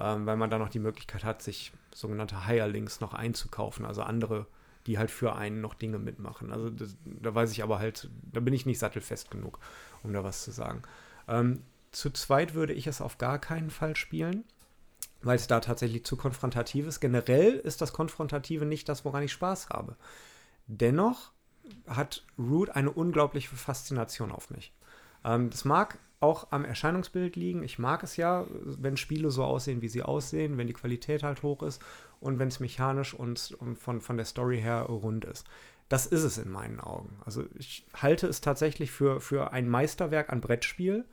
Ähm, 0.00 0.24
weil 0.24 0.38
man 0.38 0.48
da 0.48 0.58
noch 0.58 0.70
die 0.70 0.78
Möglichkeit 0.78 1.24
hat, 1.24 1.42
sich 1.42 1.72
sogenannte 1.94 2.46
Hirelings 2.46 3.00
noch 3.00 3.12
einzukaufen, 3.12 3.84
also 3.84 4.02
andere, 4.02 4.46
die 4.86 4.96
halt 4.96 5.10
für 5.10 5.36
einen 5.36 5.60
noch 5.60 5.74
Dinge 5.74 5.98
mitmachen. 5.98 6.52
Also 6.52 6.70
das, 6.70 6.96
da 7.04 7.34
weiß 7.34 7.52
ich 7.52 7.62
aber 7.62 7.78
halt, 7.78 8.08
da 8.32 8.40
bin 8.40 8.54
ich 8.54 8.64
nicht 8.64 8.78
sattelfest 8.78 9.30
genug, 9.30 9.58
um 10.02 10.14
da 10.14 10.24
was 10.24 10.42
zu 10.42 10.52
sagen. 10.52 10.82
Ähm, 11.28 11.62
zu 11.92 12.08
zweit 12.10 12.54
würde 12.54 12.72
ich 12.72 12.86
es 12.86 13.02
auf 13.02 13.18
gar 13.18 13.38
keinen 13.38 13.68
Fall 13.68 13.94
spielen, 13.94 14.44
weil 15.20 15.36
es 15.36 15.48
da 15.48 15.60
tatsächlich 15.60 16.06
zu 16.06 16.16
konfrontativ 16.16 16.86
ist. 16.86 17.00
Generell 17.00 17.52
ist 17.52 17.82
das 17.82 17.92
Konfrontative 17.92 18.64
nicht 18.64 18.88
das, 18.88 19.04
woran 19.04 19.22
ich 19.22 19.32
Spaß 19.32 19.68
habe. 19.68 19.96
Dennoch 20.66 21.32
hat 21.86 22.24
Root 22.38 22.70
eine 22.70 22.90
unglaubliche 22.90 23.54
Faszination 23.54 24.32
auf 24.32 24.48
mich. 24.48 24.72
Ähm, 25.24 25.50
das 25.50 25.66
mag 25.66 25.98
auch 26.20 26.48
am 26.50 26.64
Erscheinungsbild 26.66 27.34
liegen. 27.34 27.62
Ich 27.62 27.78
mag 27.78 28.02
es 28.02 28.16
ja, 28.16 28.46
wenn 28.50 28.98
Spiele 28.98 29.30
so 29.30 29.42
aussehen, 29.42 29.80
wie 29.80 29.88
sie 29.88 30.02
aussehen, 30.02 30.58
wenn 30.58 30.66
die 30.66 30.74
Qualität 30.74 31.22
halt 31.22 31.42
hoch 31.42 31.62
ist 31.62 31.82
und 32.20 32.38
wenn 32.38 32.48
es 32.48 32.60
mechanisch 32.60 33.14
und, 33.14 33.56
von, 33.78 34.00
von 34.00 34.16
der 34.16 34.26
Story 34.26 34.60
her 34.60 34.82
rund 34.82 35.24
ist. 35.24 35.46
Das 35.88 36.06
ist 36.06 36.22
es 36.22 36.38
in 36.38 36.50
meinen 36.50 36.78
Augen. 36.78 37.18
Also 37.24 37.44
ich 37.58 37.84
halte 37.94 38.26
es 38.26 38.40
tatsächlich 38.40 38.90
für, 38.90 39.20
für 39.20 39.52
ein 39.52 39.68
Meisterwerk 39.68 40.30
an 40.30 40.40
Brettspiel, 40.40 41.04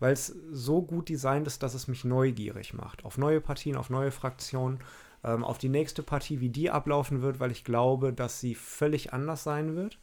weil 0.00 0.14
es 0.14 0.34
so 0.50 0.82
gut 0.82 1.08
designt 1.10 1.46
ist, 1.46 1.62
dass 1.62 1.74
es 1.74 1.86
mich 1.86 2.04
neugierig 2.04 2.74
macht. 2.74 3.04
Auf 3.04 3.18
neue 3.18 3.40
Partien, 3.40 3.76
auf 3.76 3.90
neue 3.90 4.10
Fraktionen, 4.10 4.80
ähm, 5.22 5.44
auf 5.44 5.58
die 5.58 5.68
nächste 5.68 6.02
Partie, 6.02 6.40
wie 6.40 6.48
die 6.48 6.70
ablaufen 6.70 7.22
wird, 7.22 7.40
weil 7.40 7.52
ich 7.52 7.62
glaube, 7.62 8.12
dass 8.12 8.40
sie 8.40 8.54
völlig 8.54 9.12
anders 9.12 9.44
sein 9.44 9.76
wird. 9.76 9.98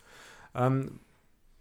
Ähm, 0.55 0.99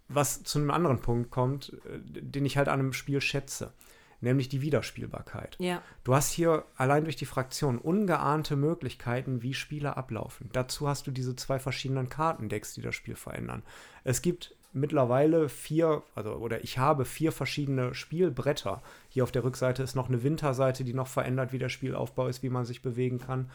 was 0.07 0.43
zu 0.43 0.59
einem 0.59 0.71
anderen 0.71 0.99
Punkt 0.99 1.31
kommt, 1.31 1.73
äh, 1.85 1.99
den 2.21 2.45
ich 2.45 2.57
halt 2.57 2.67
an 2.67 2.79
einem 2.79 2.93
Spiel 2.93 3.21
schätze, 3.21 3.73
nämlich 4.21 4.49
die 4.49 4.61
Wiederspielbarkeit. 4.61 5.55
Ja. 5.59 5.81
Du 6.03 6.15
hast 6.15 6.31
hier 6.31 6.65
allein 6.75 7.03
durch 7.03 7.15
die 7.15 7.25
Fraktion 7.25 7.77
ungeahnte 7.77 8.55
Möglichkeiten, 8.55 9.41
wie 9.41 9.53
Spiele 9.53 9.97
ablaufen. 9.97 10.49
Dazu 10.53 10.87
hast 10.87 11.07
du 11.07 11.11
diese 11.11 11.35
zwei 11.35 11.59
verschiedenen 11.59 12.09
Kartendecks, 12.09 12.73
die 12.73 12.81
das 12.81 12.95
Spiel 12.95 13.15
verändern. 13.15 13.63
Es 14.03 14.21
gibt 14.21 14.55
mittlerweile 14.73 15.49
vier, 15.49 16.03
also 16.15 16.31
oder 16.33 16.63
ich 16.63 16.77
habe 16.79 17.05
vier 17.05 17.31
verschiedene 17.31 17.93
Spielbretter. 17.93 18.81
Hier 19.09 19.23
auf 19.23 19.31
der 19.31 19.43
Rückseite 19.43 19.83
ist 19.83 19.95
noch 19.95 20.09
eine 20.09 20.23
Winterseite, 20.23 20.83
die 20.83 20.93
noch 20.93 21.07
verändert, 21.07 21.53
wie 21.53 21.59
der 21.59 21.69
Spielaufbau 21.69 22.27
ist, 22.27 22.43
wie 22.43 22.49
man 22.49 22.65
sich 22.65 22.81
bewegen 22.81 23.19
kann. 23.19 23.49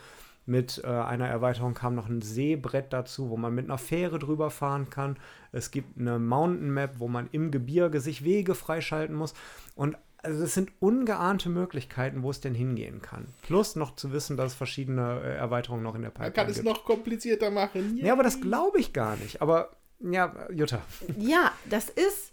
Mit 0.49 0.81
äh, 0.83 0.87
einer 0.87 1.29
Erweiterung 1.29 1.75
kam 1.75 1.95
noch 1.95 2.09
ein 2.09 2.23
Seebrett 2.23 2.93
dazu, 2.93 3.29
wo 3.29 3.37
man 3.37 3.55
mit 3.55 3.67
einer 3.67 3.77
Fähre 3.77 4.19
drüber 4.19 4.51
fahren 4.51 4.89
kann. 4.89 5.17
Es 5.53 5.71
gibt 5.71 5.99
eine 5.99 6.19
Mountain 6.19 6.71
Map, 6.73 6.95
wo 6.99 7.07
man 7.07 7.29
im 7.33 7.51
Gebirge 7.51 8.01
sich 8.01 8.25
Wege 8.25 8.55
freischalten 8.55 9.15
muss. 9.15 9.35
Und 9.77 9.97
also 10.23 10.41
das 10.41 10.55
sind 10.55 10.73
ungeahnte 10.81 11.49
Möglichkeiten, 11.51 12.23
wo 12.23 12.31
es 12.31 12.41
denn 12.41 12.55
hingehen 12.55 13.03
kann. 13.03 13.27
Plus 13.43 13.77
noch 13.77 13.95
zu 13.95 14.11
wissen, 14.11 14.37
dass 14.37 14.53
es 14.53 14.55
verschiedene 14.57 15.21
äh, 15.23 15.37
Erweiterungen 15.37 15.83
noch 15.85 15.95
in 15.95 16.01
der 16.03 16.11
Man 16.11 16.15
Pipeline 16.15 16.33
kann 16.33 16.49
es 16.51 16.57
gibt. 16.57 16.67
noch 16.67 16.85
komplizierter 16.85 17.51
machen. 17.51 17.97
ja, 17.99 18.13
aber 18.15 18.23
das 18.23 18.41
glaube 18.41 18.81
ich 18.81 18.93
gar 18.93 19.17
nicht. 19.17 19.43
Aber 19.43 19.77
ja, 20.01 20.35
Jutta. 20.51 20.81
Ja, 21.19 21.53
das 21.69 21.89
ist, 21.91 22.33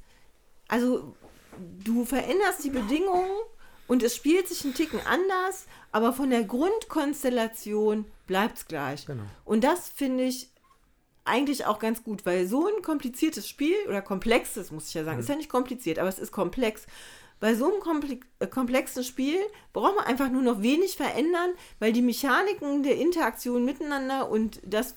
also 0.68 1.16
du 1.84 2.06
veränderst 2.06 2.64
die 2.64 2.70
Bedingungen 2.70 3.30
und 3.88 4.04
es 4.04 4.16
spielt 4.16 4.48
sich 4.48 4.64
einen 4.64 4.74
Ticken 4.74 5.00
anders, 5.06 5.66
aber 5.92 6.14
von 6.14 6.30
der 6.30 6.44
Grundkonstellation 6.44 8.06
bleibt 8.28 8.58
es 8.58 8.68
gleich. 8.68 9.06
Genau. 9.06 9.24
Und 9.44 9.64
das 9.64 9.90
finde 9.90 10.24
ich 10.24 10.50
eigentlich 11.24 11.66
auch 11.66 11.80
ganz 11.80 12.04
gut, 12.04 12.26
weil 12.26 12.48
so 12.48 12.68
ein 12.68 12.82
kompliziertes 12.84 13.50
Spiel 13.50 13.76
oder 13.88 14.02
komplexes, 14.02 14.72
muss 14.72 14.88
ich 14.88 14.94
ja 14.94 15.04
sagen, 15.04 15.20
ist 15.20 15.30
ja 15.30 15.36
nicht 15.36 15.50
kompliziert, 15.50 16.00
aber 16.00 16.10
es 16.10 16.20
ist 16.20 16.32
komplex. 16.32 16.86
Bei 17.40 17.54
so 17.54 17.72
einem 17.72 17.82
komple 17.82 18.20
äh, 18.40 18.48
komplexen 18.48 19.04
Spiel 19.04 19.40
braucht 19.74 19.96
man 19.96 20.06
einfach 20.06 20.30
nur 20.30 20.42
noch 20.42 20.62
wenig 20.62 20.96
verändern, 20.96 21.52
weil 21.80 21.92
die 21.92 22.02
Mechaniken 22.02 22.84
der 22.84 22.98
Interaktion 22.98 23.66
miteinander 23.66 24.30
und 24.30 24.62
das, 24.64 24.96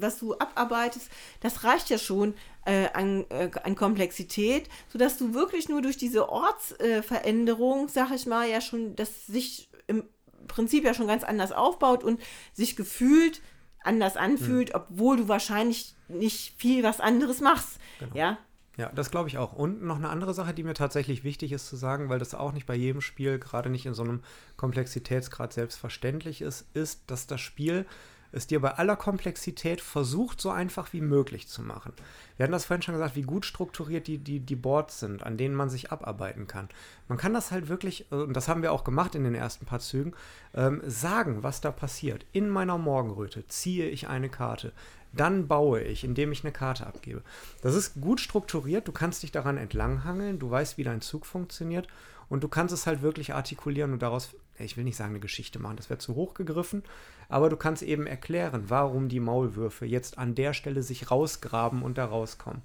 was 0.00 0.18
du 0.18 0.34
abarbeitest, 0.34 1.10
das 1.40 1.64
reicht 1.64 1.90
ja 1.90 1.98
schon 1.98 2.34
äh, 2.64 2.88
an, 2.92 3.24
äh, 3.30 3.50
an 3.62 3.74
Komplexität, 3.74 4.68
sodass 4.92 5.18
du 5.18 5.34
wirklich 5.34 5.68
nur 5.68 5.82
durch 5.82 5.96
diese 5.96 6.28
Ortsveränderung, 6.28 7.86
äh, 7.86 7.90
sag 7.90 8.10
ich 8.12 8.26
mal, 8.26 8.48
ja 8.48 8.60
schon 8.60 8.96
das 8.96 9.26
sich 9.26 9.70
im 9.86 10.04
Prinzip 10.46 10.84
ja 10.84 10.94
schon 10.94 11.06
ganz 11.06 11.24
anders 11.24 11.52
aufbaut 11.52 12.04
und 12.04 12.20
sich 12.52 12.76
gefühlt 12.76 13.40
anders 13.82 14.16
anfühlt, 14.16 14.74
obwohl 14.74 15.16
du 15.16 15.28
wahrscheinlich 15.28 15.94
nicht 16.08 16.54
viel 16.58 16.82
was 16.82 17.00
anderes 17.00 17.40
machst. 17.40 17.78
Ja, 18.00 18.38
Ja, 18.78 18.92
das 18.94 19.10
glaube 19.10 19.28
ich 19.28 19.38
auch. 19.38 19.52
Und 19.52 19.82
noch 19.82 19.96
eine 19.96 20.08
andere 20.08 20.32
Sache, 20.34 20.54
die 20.54 20.62
mir 20.62 20.74
tatsächlich 20.74 21.24
wichtig 21.24 21.50
ist 21.50 21.66
zu 21.66 21.74
sagen, 21.74 22.08
weil 22.08 22.20
das 22.20 22.34
auch 22.34 22.52
nicht 22.52 22.64
bei 22.64 22.76
jedem 22.76 23.00
Spiel, 23.00 23.40
gerade 23.40 23.70
nicht 23.70 23.86
in 23.86 23.94
so 23.94 24.04
einem 24.04 24.22
Komplexitätsgrad 24.56 25.52
selbstverständlich 25.52 26.42
ist, 26.42 26.64
ist, 26.74 27.10
dass 27.10 27.26
das 27.26 27.40
Spiel 27.40 27.86
es 28.32 28.46
dir 28.46 28.60
bei 28.60 28.72
aller 28.72 28.96
Komplexität 28.96 29.80
versucht, 29.80 30.40
so 30.40 30.50
einfach 30.50 30.92
wie 30.92 31.00
möglich 31.00 31.48
zu 31.48 31.62
machen. 31.62 31.92
Wir 32.36 32.44
hatten 32.44 32.52
das 32.52 32.66
vorhin 32.66 32.82
schon 32.82 32.94
gesagt, 32.94 33.16
wie 33.16 33.22
gut 33.22 33.44
strukturiert 33.44 34.06
die, 34.06 34.18
die, 34.18 34.40
die 34.40 34.56
Boards 34.56 35.00
sind, 35.00 35.22
an 35.22 35.36
denen 35.36 35.54
man 35.54 35.70
sich 35.70 35.90
abarbeiten 35.92 36.46
kann. 36.46 36.68
Man 37.08 37.18
kann 37.18 37.34
das 37.34 37.50
halt 37.50 37.68
wirklich, 37.68 38.10
äh, 38.12 38.16
und 38.16 38.34
das 38.34 38.48
haben 38.48 38.62
wir 38.62 38.72
auch 38.72 38.84
gemacht 38.84 39.14
in 39.14 39.24
den 39.24 39.34
ersten 39.34 39.66
paar 39.66 39.80
Zügen, 39.80 40.14
ähm, 40.54 40.82
sagen, 40.86 41.42
was 41.42 41.60
da 41.60 41.70
passiert. 41.70 42.26
In 42.32 42.48
meiner 42.48 42.78
Morgenröte 42.78 43.46
ziehe 43.48 43.88
ich 43.88 44.08
eine 44.08 44.28
Karte. 44.28 44.72
Dann 45.12 45.48
baue 45.48 45.80
ich, 45.80 46.04
indem 46.04 46.32
ich 46.32 46.44
eine 46.44 46.52
Karte 46.52 46.86
abgebe. 46.86 47.22
Das 47.62 47.74
ist 47.74 48.00
gut 48.00 48.20
strukturiert, 48.20 48.86
du 48.86 48.92
kannst 48.92 49.22
dich 49.22 49.32
daran 49.32 49.56
entlanghangeln, 49.56 50.38
du 50.38 50.50
weißt, 50.50 50.76
wie 50.76 50.84
dein 50.84 51.00
Zug 51.00 51.24
funktioniert 51.24 51.88
und 52.28 52.44
du 52.44 52.48
kannst 52.48 52.74
es 52.74 52.86
halt 52.86 53.02
wirklich 53.02 53.34
artikulieren 53.34 53.92
und 53.92 54.02
daraus, 54.02 54.34
ich 54.64 54.76
will 54.76 54.84
nicht 54.84 54.96
sagen 54.96 55.10
eine 55.10 55.20
Geschichte 55.20 55.58
machen, 55.58 55.76
das 55.76 55.90
wäre 55.90 55.98
zu 55.98 56.14
hoch 56.14 56.34
gegriffen, 56.34 56.82
aber 57.28 57.50
du 57.50 57.56
kannst 57.56 57.82
eben 57.82 58.06
erklären, 58.06 58.64
warum 58.68 59.08
die 59.08 59.20
Maulwürfe 59.20 59.86
jetzt 59.86 60.18
an 60.18 60.34
der 60.34 60.52
Stelle 60.52 60.82
sich 60.82 61.10
rausgraben 61.10 61.82
und 61.82 61.98
da 61.98 62.06
rauskommen. 62.06 62.62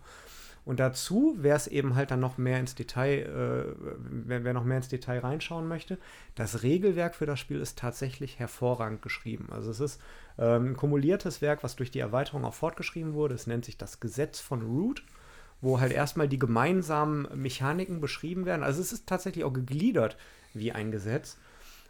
Und 0.66 0.80
dazu 0.80 1.36
wäre 1.40 1.58
es 1.58 1.68
eben 1.68 1.96
halt 1.96 2.12
dann 2.12 2.22
noch 2.22 2.38
mehr 2.38 2.60
ins 2.60 2.74
Detail, 2.74 3.24
äh, 3.24 3.98
wer, 4.08 4.54
noch 4.54 4.64
mehr 4.64 4.78
ins 4.78 4.88
Detail 4.88 5.20
reinschauen 5.20 5.68
möchte, 5.68 5.98
das 6.36 6.64
Regelwerk 6.64 7.16
für 7.16 7.26
das 7.26 7.40
Spiel 7.40 7.60
ist 7.60 7.78
tatsächlich 7.78 8.40
hervorragend 8.40 9.02
geschrieben. 9.02 9.50
Also 9.52 9.72
es 9.72 9.82
ist 9.82 10.02
ähm, 10.38 10.72
ein 10.72 10.78
kumuliertes 10.78 11.42
Werk, 11.42 11.64
was 11.64 11.76
durch 11.76 11.92
die 11.92 12.00
Erweiterung 12.00 12.46
auch 12.46 12.54
fortgeschrieben 12.54 13.14
wurde. 13.14 13.36
Es 13.36 13.46
nennt 13.46 13.66
sich 13.66 13.78
das 13.78 14.00
Gesetz 14.00 14.40
von 14.40 14.62
Root, 14.62 15.04
wo 15.60 15.82
halt 15.82 15.92
erstmal 15.92 16.30
die 16.30 16.40
gemeinsamen 16.40 17.28
Mechaniken 17.36 18.00
beschrieben 18.00 18.46
werden. 18.46 18.64
Also 18.64 18.80
es 18.80 18.94
ist 18.94 19.08
tatsächlich 19.08 19.44
auch 19.44 19.54
gegliedert 19.54 20.18
wie 20.54 20.72
ein 20.72 20.92
Gesetz. 20.92 21.38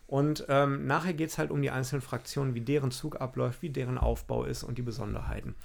Und 0.08 0.46
ähm, 0.50 0.86
nachher 0.86 1.14
geht 1.14 1.30
es 1.30 1.38
halt 1.38 1.50
um 1.50 1.62
die 1.62 1.72
einzelnen 1.72 2.02
Fraktionen, 2.02 2.56
wie 2.56 2.62
deren 2.62 2.92
Zug 2.92 3.20
abläuft, 3.20 3.62
wie 3.62 3.70
deren 3.70 3.98
Aufbau 3.98 4.44
ist 4.44 4.64
und 4.64 4.78
die 4.78 4.84
Besonderheiten. 4.84 5.56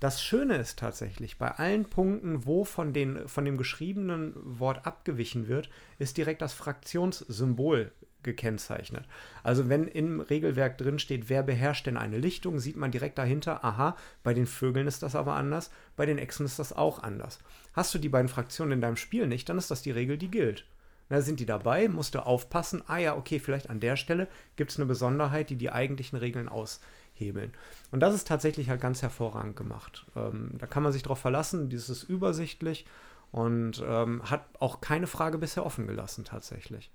Das 0.00 0.22
Schöne 0.22 0.56
ist 0.56 0.78
tatsächlich, 0.78 1.38
bei 1.38 1.50
allen 1.50 1.84
Punkten, 1.84 2.46
wo 2.46 2.64
von, 2.64 2.92
den, 2.92 3.26
von 3.26 3.44
dem 3.44 3.56
geschriebenen 3.56 4.32
Wort 4.36 4.86
abgewichen 4.86 5.48
wird, 5.48 5.68
ist 5.98 6.16
direkt 6.16 6.40
das 6.40 6.52
Fraktionssymbol 6.52 7.90
gekennzeichnet. 8.22 9.04
Also 9.42 9.68
wenn 9.68 9.88
im 9.88 10.20
Regelwerk 10.20 10.78
drin 10.78 10.98
steht, 10.98 11.28
wer 11.28 11.42
beherrscht 11.42 11.86
denn 11.86 11.96
eine 11.96 12.18
Lichtung, 12.18 12.60
sieht 12.60 12.76
man 12.76 12.92
direkt 12.92 13.18
dahinter, 13.18 13.64
aha, 13.64 13.96
bei 14.22 14.34
den 14.34 14.46
Vögeln 14.46 14.86
ist 14.86 15.02
das 15.02 15.16
aber 15.16 15.34
anders, 15.34 15.70
bei 15.96 16.06
den 16.06 16.18
Echsen 16.18 16.46
ist 16.46 16.58
das 16.58 16.72
auch 16.72 17.02
anders. 17.02 17.40
Hast 17.72 17.92
du 17.94 17.98
die 17.98 18.08
beiden 18.08 18.28
Fraktionen 18.28 18.72
in 18.72 18.80
deinem 18.80 18.96
Spiel 18.96 19.26
nicht, 19.26 19.48
dann 19.48 19.58
ist 19.58 19.70
das 19.70 19.82
die 19.82 19.90
Regel, 19.90 20.18
die 20.18 20.30
gilt. 20.30 20.64
Na, 21.08 21.20
sind 21.20 21.40
die 21.40 21.46
dabei, 21.46 21.88
musst 21.88 22.14
du 22.14 22.24
aufpassen, 22.24 22.82
ah 22.86 22.98
ja, 22.98 23.16
okay, 23.16 23.38
vielleicht 23.38 23.70
an 23.70 23.80
der 23.80 23.96
Stelle 23.96 24.28
gibt 24.56 24.70
es 24.70 24.76
eine 24.76 24.86
Besonderheit, 24.86 25.48
die 25.50 25.56
die 25.56 25.70
eigentlichen 25.70 26.18
Regeln 26.18 26.48
aushebeln. 26.48 27.52
Und 27.90 28.00
das 28.00 28.14
ist 28.14 28.28
tatsächlich 28.28 28.68
halt 28.68 28.80
ganz 28.80 29.00
hervorragend 29.00 29.56
gemacht. 29.56 30.06
Ähm, 30.14 30.50
da 30.58 30.66
kann 30.66 30.82
man 30.82 30.92
sich 30.92 31.02
drauf 31.02 31.18
verlassen, 31.18 31.70
dieses 31.70 31.88
ist 31.88 32.02
übersichtlich 32.04 32.86
und 33.32 33.82
ähm, 33.86 34.22
hat 34.30 34.44
auch 34.58 34.80
keine 34.80 35.06
Frage 35.06 35.38
bisher 35.38 35.64
offen 35.64 35.86
gelassen 35.86 36.24
tatsächlich. 36.24 36.90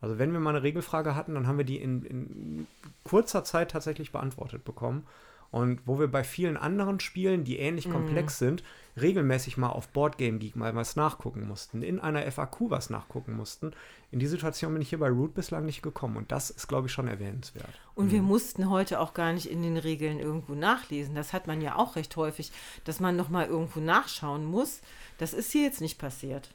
Also 0.00 0.18
wenn 0.18 0.32
wir 0.32 0.40
mal 0.40 0.50
eine 0.50 0.62
Regelfrage 0.62 1.14
hatten, 1.14 1.34
dann 1.34 1.46
haben 1.46 1.58
wir 1.58 1.64
die 1.64 1.80
in, 1.80 2.02
in 2.02 2.66
kurzer 3.02 3.44
Zeit 3.44 3.70
tatsächlich 3.70 4.12
beantwortet 4.12 4.64
bekommen. 4.64 5.06
Und 5.50 5.80
wo 5.86 5.98
wir 5.98 6.08
bei 6.08 6.24
vielen 6.24 6.56
anderen 6.56 7.00
Spielen, 7.00 7.44
die 7.44 7.58
ähnlich 7.58 7.90
komplex 7.90 8.38
sind, 8.38 8.62
regelmäßig 9.00 9.56
mal 9.56 9.68
auf 9.68 9.88
Boardgame 9.88 10.38
Geek 10.38 10.56
mal 10.56 10.74
was 10.74 10.96
nachgucken 10.96 11.46
mussten, 11.46 11.82
in 11.82 12.00
einer 12.00 12.30
FAQ 12.30 12.70
was 12.70 12.90
nachgucken 12.90 13.36
mussten. 13.36 13.72
In 14.10 14.18
die 14.18 14.26
Situation 14.26 14.72
bin 14.72 14.82
ich 14.82 14.88
hier 14.88 14.98
bei 14.98 15.08
Root 15.08 15.34
bislang 15.34 15.66
nicht 15.66 15.82
gekommen. 15.82 16.16
Und 16.16 16.32
das 16.32 16.50
ist, 16.50 16.66
glaube 16.66 16.86
ich, 16.86 16.92
schon 16.92 17.08
erwähnenswert. 17.08 17.68
Und 17.94 18.10
wir 18.10 18.22
mussten 18.22 18.70
heute 18.70 19.00
auch 19.00 19.14
gar 19.14 19.32
nicht 19.32 19.50
in 19.50 19.62
den 19.62 19.76
Regeln 19.76 20.18
irgendwo 20.18 20.54
nachlesen. 20.54 21.14
Das 21.14 21.32
hat 21.32 21.46
man 21.46 21.60
ja 21.60 21.76
auch 21.76 21.96
recht 21.96 22.16
häufig, 22.16 22.52
dass 22.84 23.00
man 23.00 23.16
noch 23.16 23.28
mal 23.28 23.46
irgendwo 23.46 23.80
nachschauen 23.80 24.44
muss. 24.44 24.80
Das 25.18 25.34
ist 25.34 25.52
hier 25.52 25.62
jetzt 25.62 25.80
nicht 25.80 25.98
passiert. 25.98 26.50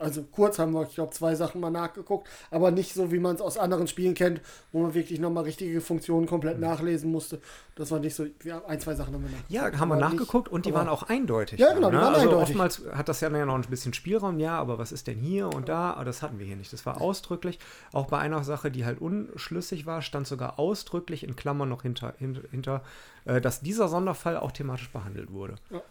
Also 0.00 0.22
kurz 0.22 0.58
haben 0.58 0.72
wir, 0.72 0.82
ich 0.82 0.94
glaube, 0.94 1.12
zwei 1.12 1.34
Sachen 1.34 1.60
mal 1.60 1.70
nachgeguckt, 1.70 2.26
aber 2.50 2.70
nicht 2.70 2.94
so, 2.94 3.12
wie 3.12 3.18
man 3.18 3.36
es 3.36 3.42
aus 3.42 3.58
anderen 3.58 3.86
Spielen 3.86 4.14
kennt, 4.14 4.40
wo 4.72 4.80
man 4.82 4.94
wirklich 4.94 5.20
nochmal 5.20 5.44
richtige 5.44 5.80
Funktionen 5.80 6.26
komplett 6.26 6.58
nachlesen 6.58 7.12
musste. 7.12 7.40
Das 7.76 7.90
war 7.90 8.00
nicht 8.00 8.14
so, 8.14 8.26
ja, 8.42 8.64
ein, 8.66 8.80
zwei 8.80 8.94
Sachen 8.94 9.14
haben 9.14 9.22
wir 9.22 9.30
nachgeguckt. 9.30 9.52
Ja, 9.52 9.78
haben 9.78 9.88
wir 9.88 9.96
nachgeguckt 9.96 10.48
nicht- 10.48 10.54
und 10.54 10.66
die 10.66 10.74
waren 10.74 10.88
auch 10.88 11.02
eindeutig. 11.04 11.60
Ja, 11.60 11.74
genau, 11.74 11.90
die 11.90 11.96
ne? 11.96 12.02
waren 12.02 12.14
also 12.14 12.28
eindeutig. 12.28 12.48
oftmals 12.48 12.82
hat 12.92 13.08
das 13.08 13.20
ja 13.20 13.28
noch 13.30 13.54
ein 13.54 13.62
bisschen 13.62 13.92
Spielraum, 13.92 14.38
ja, 14.38 14.58
aber 14.58 14.78
was 14.78 14.90
ist 14.90 15.06
denn 15.06 15.18
hier 15.18 15.48
und 15.48 15.68
da? 15.68 15.92
Aber 15.92 16.04
das 16.04 16.22
hatten 16.22 16.38
wir 16.38 16.46
hier 16.46 16.56
nicht. 16.56 16.72
Das 16.72 16.86
war 16.86 17.00
ausdrücklich. 17.00 17.58
Auch 17.92 18.06
bei 18.06 18.18
einer 18.18 18.42
Sache, 18.42 18.70
die 18.70 18.84
halt 18.84 19.00
unschlüssig 19.00 19.86
war, 19.86 20.02
stand 20.02 20.26
sogar 20.26 20.58
ausdrücklich 20.58 21.24
in 21.24 21.36
Klammern 21.36 21.68
noch 21.68 21.82
hinter, 21.82 22.14
hinter, 22.18 22.42
hinter 22.50 22.82
äh, 23.26 23.40
dass 23.40 23.60
dieser 23.60 23.88
Sonderfall 23.88 24.36
auch 24.38 24.52
thematisch 24.52 24.90
behandelt 24.90 25.32
wurde. 25.32 25.56
Ja. 25.70 25.82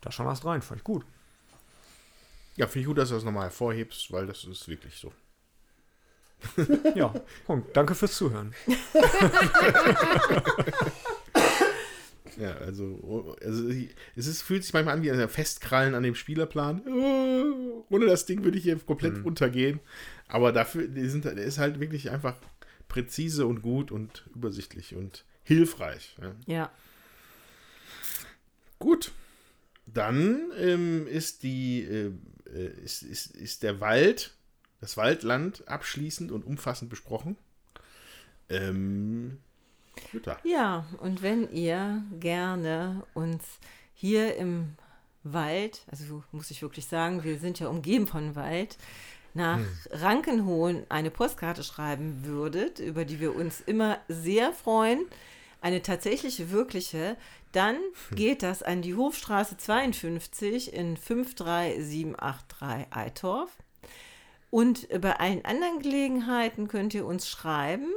Da 0.00 0.12
schon 0.12 0.26
was 0.26 0.44
rein, 0.44 0.62
fand 0.62 0.80
ich 0.80 0.84
gut. 0.84 1.04
Ja, 2.58 2.66
finde 2.66 2.80
ich 2.80 2.86
gut, 2.86 2.98
dass 2.98 3.08
du 3.08 3.14
das 3.14 3.24
nochmal 3.24 3.44
hervorhebst, 3.44 4.12
weil 4.12 4.26
das 4.26 4.44
ist 4.44 4.68
wirklich 4.68 4.96
so. 4.96 5.12
Ja, 6.94 7.14
Punkt. 7.46 7.76
Danke 7.76 7.94
fürs 7.94 8.16
Zuhören. 8.16 8.54
Ja, 12.40 12.52
also, 12.52 13.36
also 13.44 13.68
es 14.14 14.26
ist, 14.28 14.42
fühlt 14.42 14.62
sich 14.62 14.72
manchmal 14.72 14.94
an 14.94 15.02
wie 15.02 15.10
ein 15.10 15.28
Festkrallen 15.28 15.96
an 15.96 16.04
dem 16.04 16.14
Spielerplan. 16.14 16.82
Oh, 16.86 17.84
ohne 17.90 18.06
das 18.06 18.26
Ding 18.26 18.44
würde 18.44 18.58
ich 18.58 18.62
hier 18.62 18.78
komplett 18.78 19.24
untergehen. 19.24 19.80
Aber 20.28 20.52
dafür 20.52 20.86
die 20.86 21.08
sind, 21.08 21.24
der 21.24 21.32
ist 21.32 21.58
halt 21.58 21.80
wirklich 21.80 22.12
einfach 22.12 22.36
präzise 22.86 23.44
und 23.44 23.60
gut 23.62 23.90
und 23.90 24.24
übersichtlich 24.36 24.94
und 24.94 25.24
hilfreich. 25.42 26.16
Ja. 26.22 26.34
Ja. 26.46 26.70
Gut. 28.78 29.10
Dann 29.86 30.52
ähm, 30.58 31.06
ist 31.08 31.42
die 31.42 31.82
äh, 31.82 32.12
ist, 32.84 33.02
ist, 33.02 33.34
ist 33.34 33.62
der 33.62 33.80
Wald, 33.80 34.34
das 34.80 34.96
Waldland 34.96 35.66
abschließend 35.68 36.32
und 36.32 36.44
umfassend 36.44 36.90
besprochen. 36.90 37.36
Ähm. 38.48 39.38
Ja, 40.44 40.86
und 40.98 41.22
wenn 41.22 41.50
ihr 41.52 42.02
gerne 42.20 43.02
uns 43.14 43.44
hier 43.94 44.36
im 44.36 44.76
Wald, 45.24 45.82
also 45.90 46.22
muss 46.30 46.50
ich 46.50 46.62
wirklich 46.62 46.86
sagen, 46.86 47.24
wir 47.24 47.38
sind 47.38 47.58
ja 47.58 47.68
umgeben 47.68 48.06
von 48.06 48.36
Wald, 48.36 48.78
nach 49.34 49.60
Rankenhohen 49.90 50.84
eine 50.88 51.10
Postkarte 51.10 51.62
schreiben 51.62 52.24
würdet, 52.24 52.78
über 52.78 53.04
die 53.04 53.20
wir 53.20 53.34
uns 53.34 53.60
immer 53.60 53.98
sehr 54.08 54.52
freuen, 54.52 55.06
eine 55.60 55.82
tatsächliche, 55.82 56.50
wirkliche, 56.50 57.16
dann 57.52 57.76
geht 58.12 58.42
das 58.42 58.62
an 58.62 58.82
die 58.82 58.94
Hofstraße 58.94 59.56
52 59.56 60.72
in 60.72 60.96
53783 60.96 62.86
Eitorf. 62.94 63.50
Und 64.50 64.88
bei 65.00 65.18
allen 65.18 65.44
anderen 65.44 65.80
Gelegenheiten 65.80 66.68
könnt 66.68 66.94
ihr 66.94 67.04
uns 67.04 67.28
schreiben, 67.28 67.92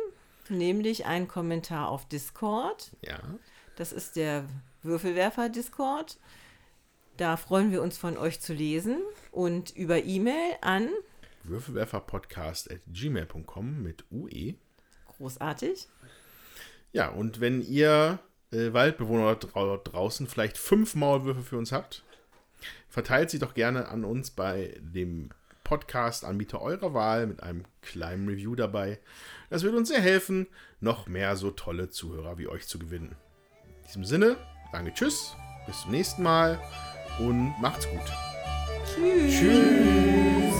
nämlich 0.49 1.06
einen 1.06 1.27
Kommentar 1.27 1.90
auf 1.90 2.07
Discord. 2.07 2.91
Ja. 3.01 3.19
Das 3.75 3.91
ist 3.93 4.15
der 4.15 4.45
Würfelwerfer-Discord. 4.83 6.17
Da 7.17 7.38
freuen 7.38 7.72
wir 7.72 7.81
uns 7.81 7.98
von 7.98 8.17
euch 8.17 8.41
zu 8.41 8.53
lesen 8.53 8.98
und 9.31 9.72
über 9.75 10.03
E-Mail 10.03 10.56
an 10.61 10.90
Würfelwerferpodcast 11.43 12.72
at 12.72 12.81
gmail.com 12.88 13.81
mit 13.81 14.06
UE. 14.11 14.56
großartig. 15.17 15.88
Ja, 16.93 17.09
und 17.09 17.39
wenn 17.39 17.61
ihr 17.61 18.19
äh, 18.51 18.73
Waldbewohner 18.73 19.35
drau 19.35 19.77
draußen 19.77 20.27
vielleicht 20.27 20.57
fünf 20.57 20.95
Maulwürfe 20.95 21.41
für 21.41 21.57
uns 21.57 21.71
habt, 21.71 22.03
verteilt 22.89 23.29
sie 23.29 23.39
doch 23.39 23.53
gerne 23.53 23.87
an 23.87 24.03
uns 24.03 24.31
bei 24.31 24.77
dem 24.79 25.29
Podcast-Anbieter 25.63 26.61
eurer 26.61 26.93
Wahl 26.93 27.27
mit 27.27 27.41
einem 27.43 27.63
kleinen 27.81 28.27
Review 28.27 28.55
dabei. 28.55 28.99
Das 29.49 29.63
würde 29.63 29.77
uns 29.77 29.87
sehr 29.87 30.01
helfen, 30.01 30.47
noch 30.81 31.07
mehr 31.07 31.37
so 31.37 31.51
tolle 31.51 31.89
Zuhörer 31.89 32.37
wie 32.37 32.47
euch 32.47 32.67
zu 32.67 32.77
gewinnen. 32.77 33.15
In 33.65 33.87
diesem 33.87 34.05
Sinne, 34.05 34.35
danke, 34.73 34.93
tschüss, 34.93 35.35
bis 35.65 35.81
zum 35.81 35.91
nächsten 35.91 36.23
Mal 36.23 36.59
und 37.19 37.53
macht's 37.61 37.87
gut. 37.87 38.01
Tschüss. 38.85 39.39
Tschüss. 39.39 40.50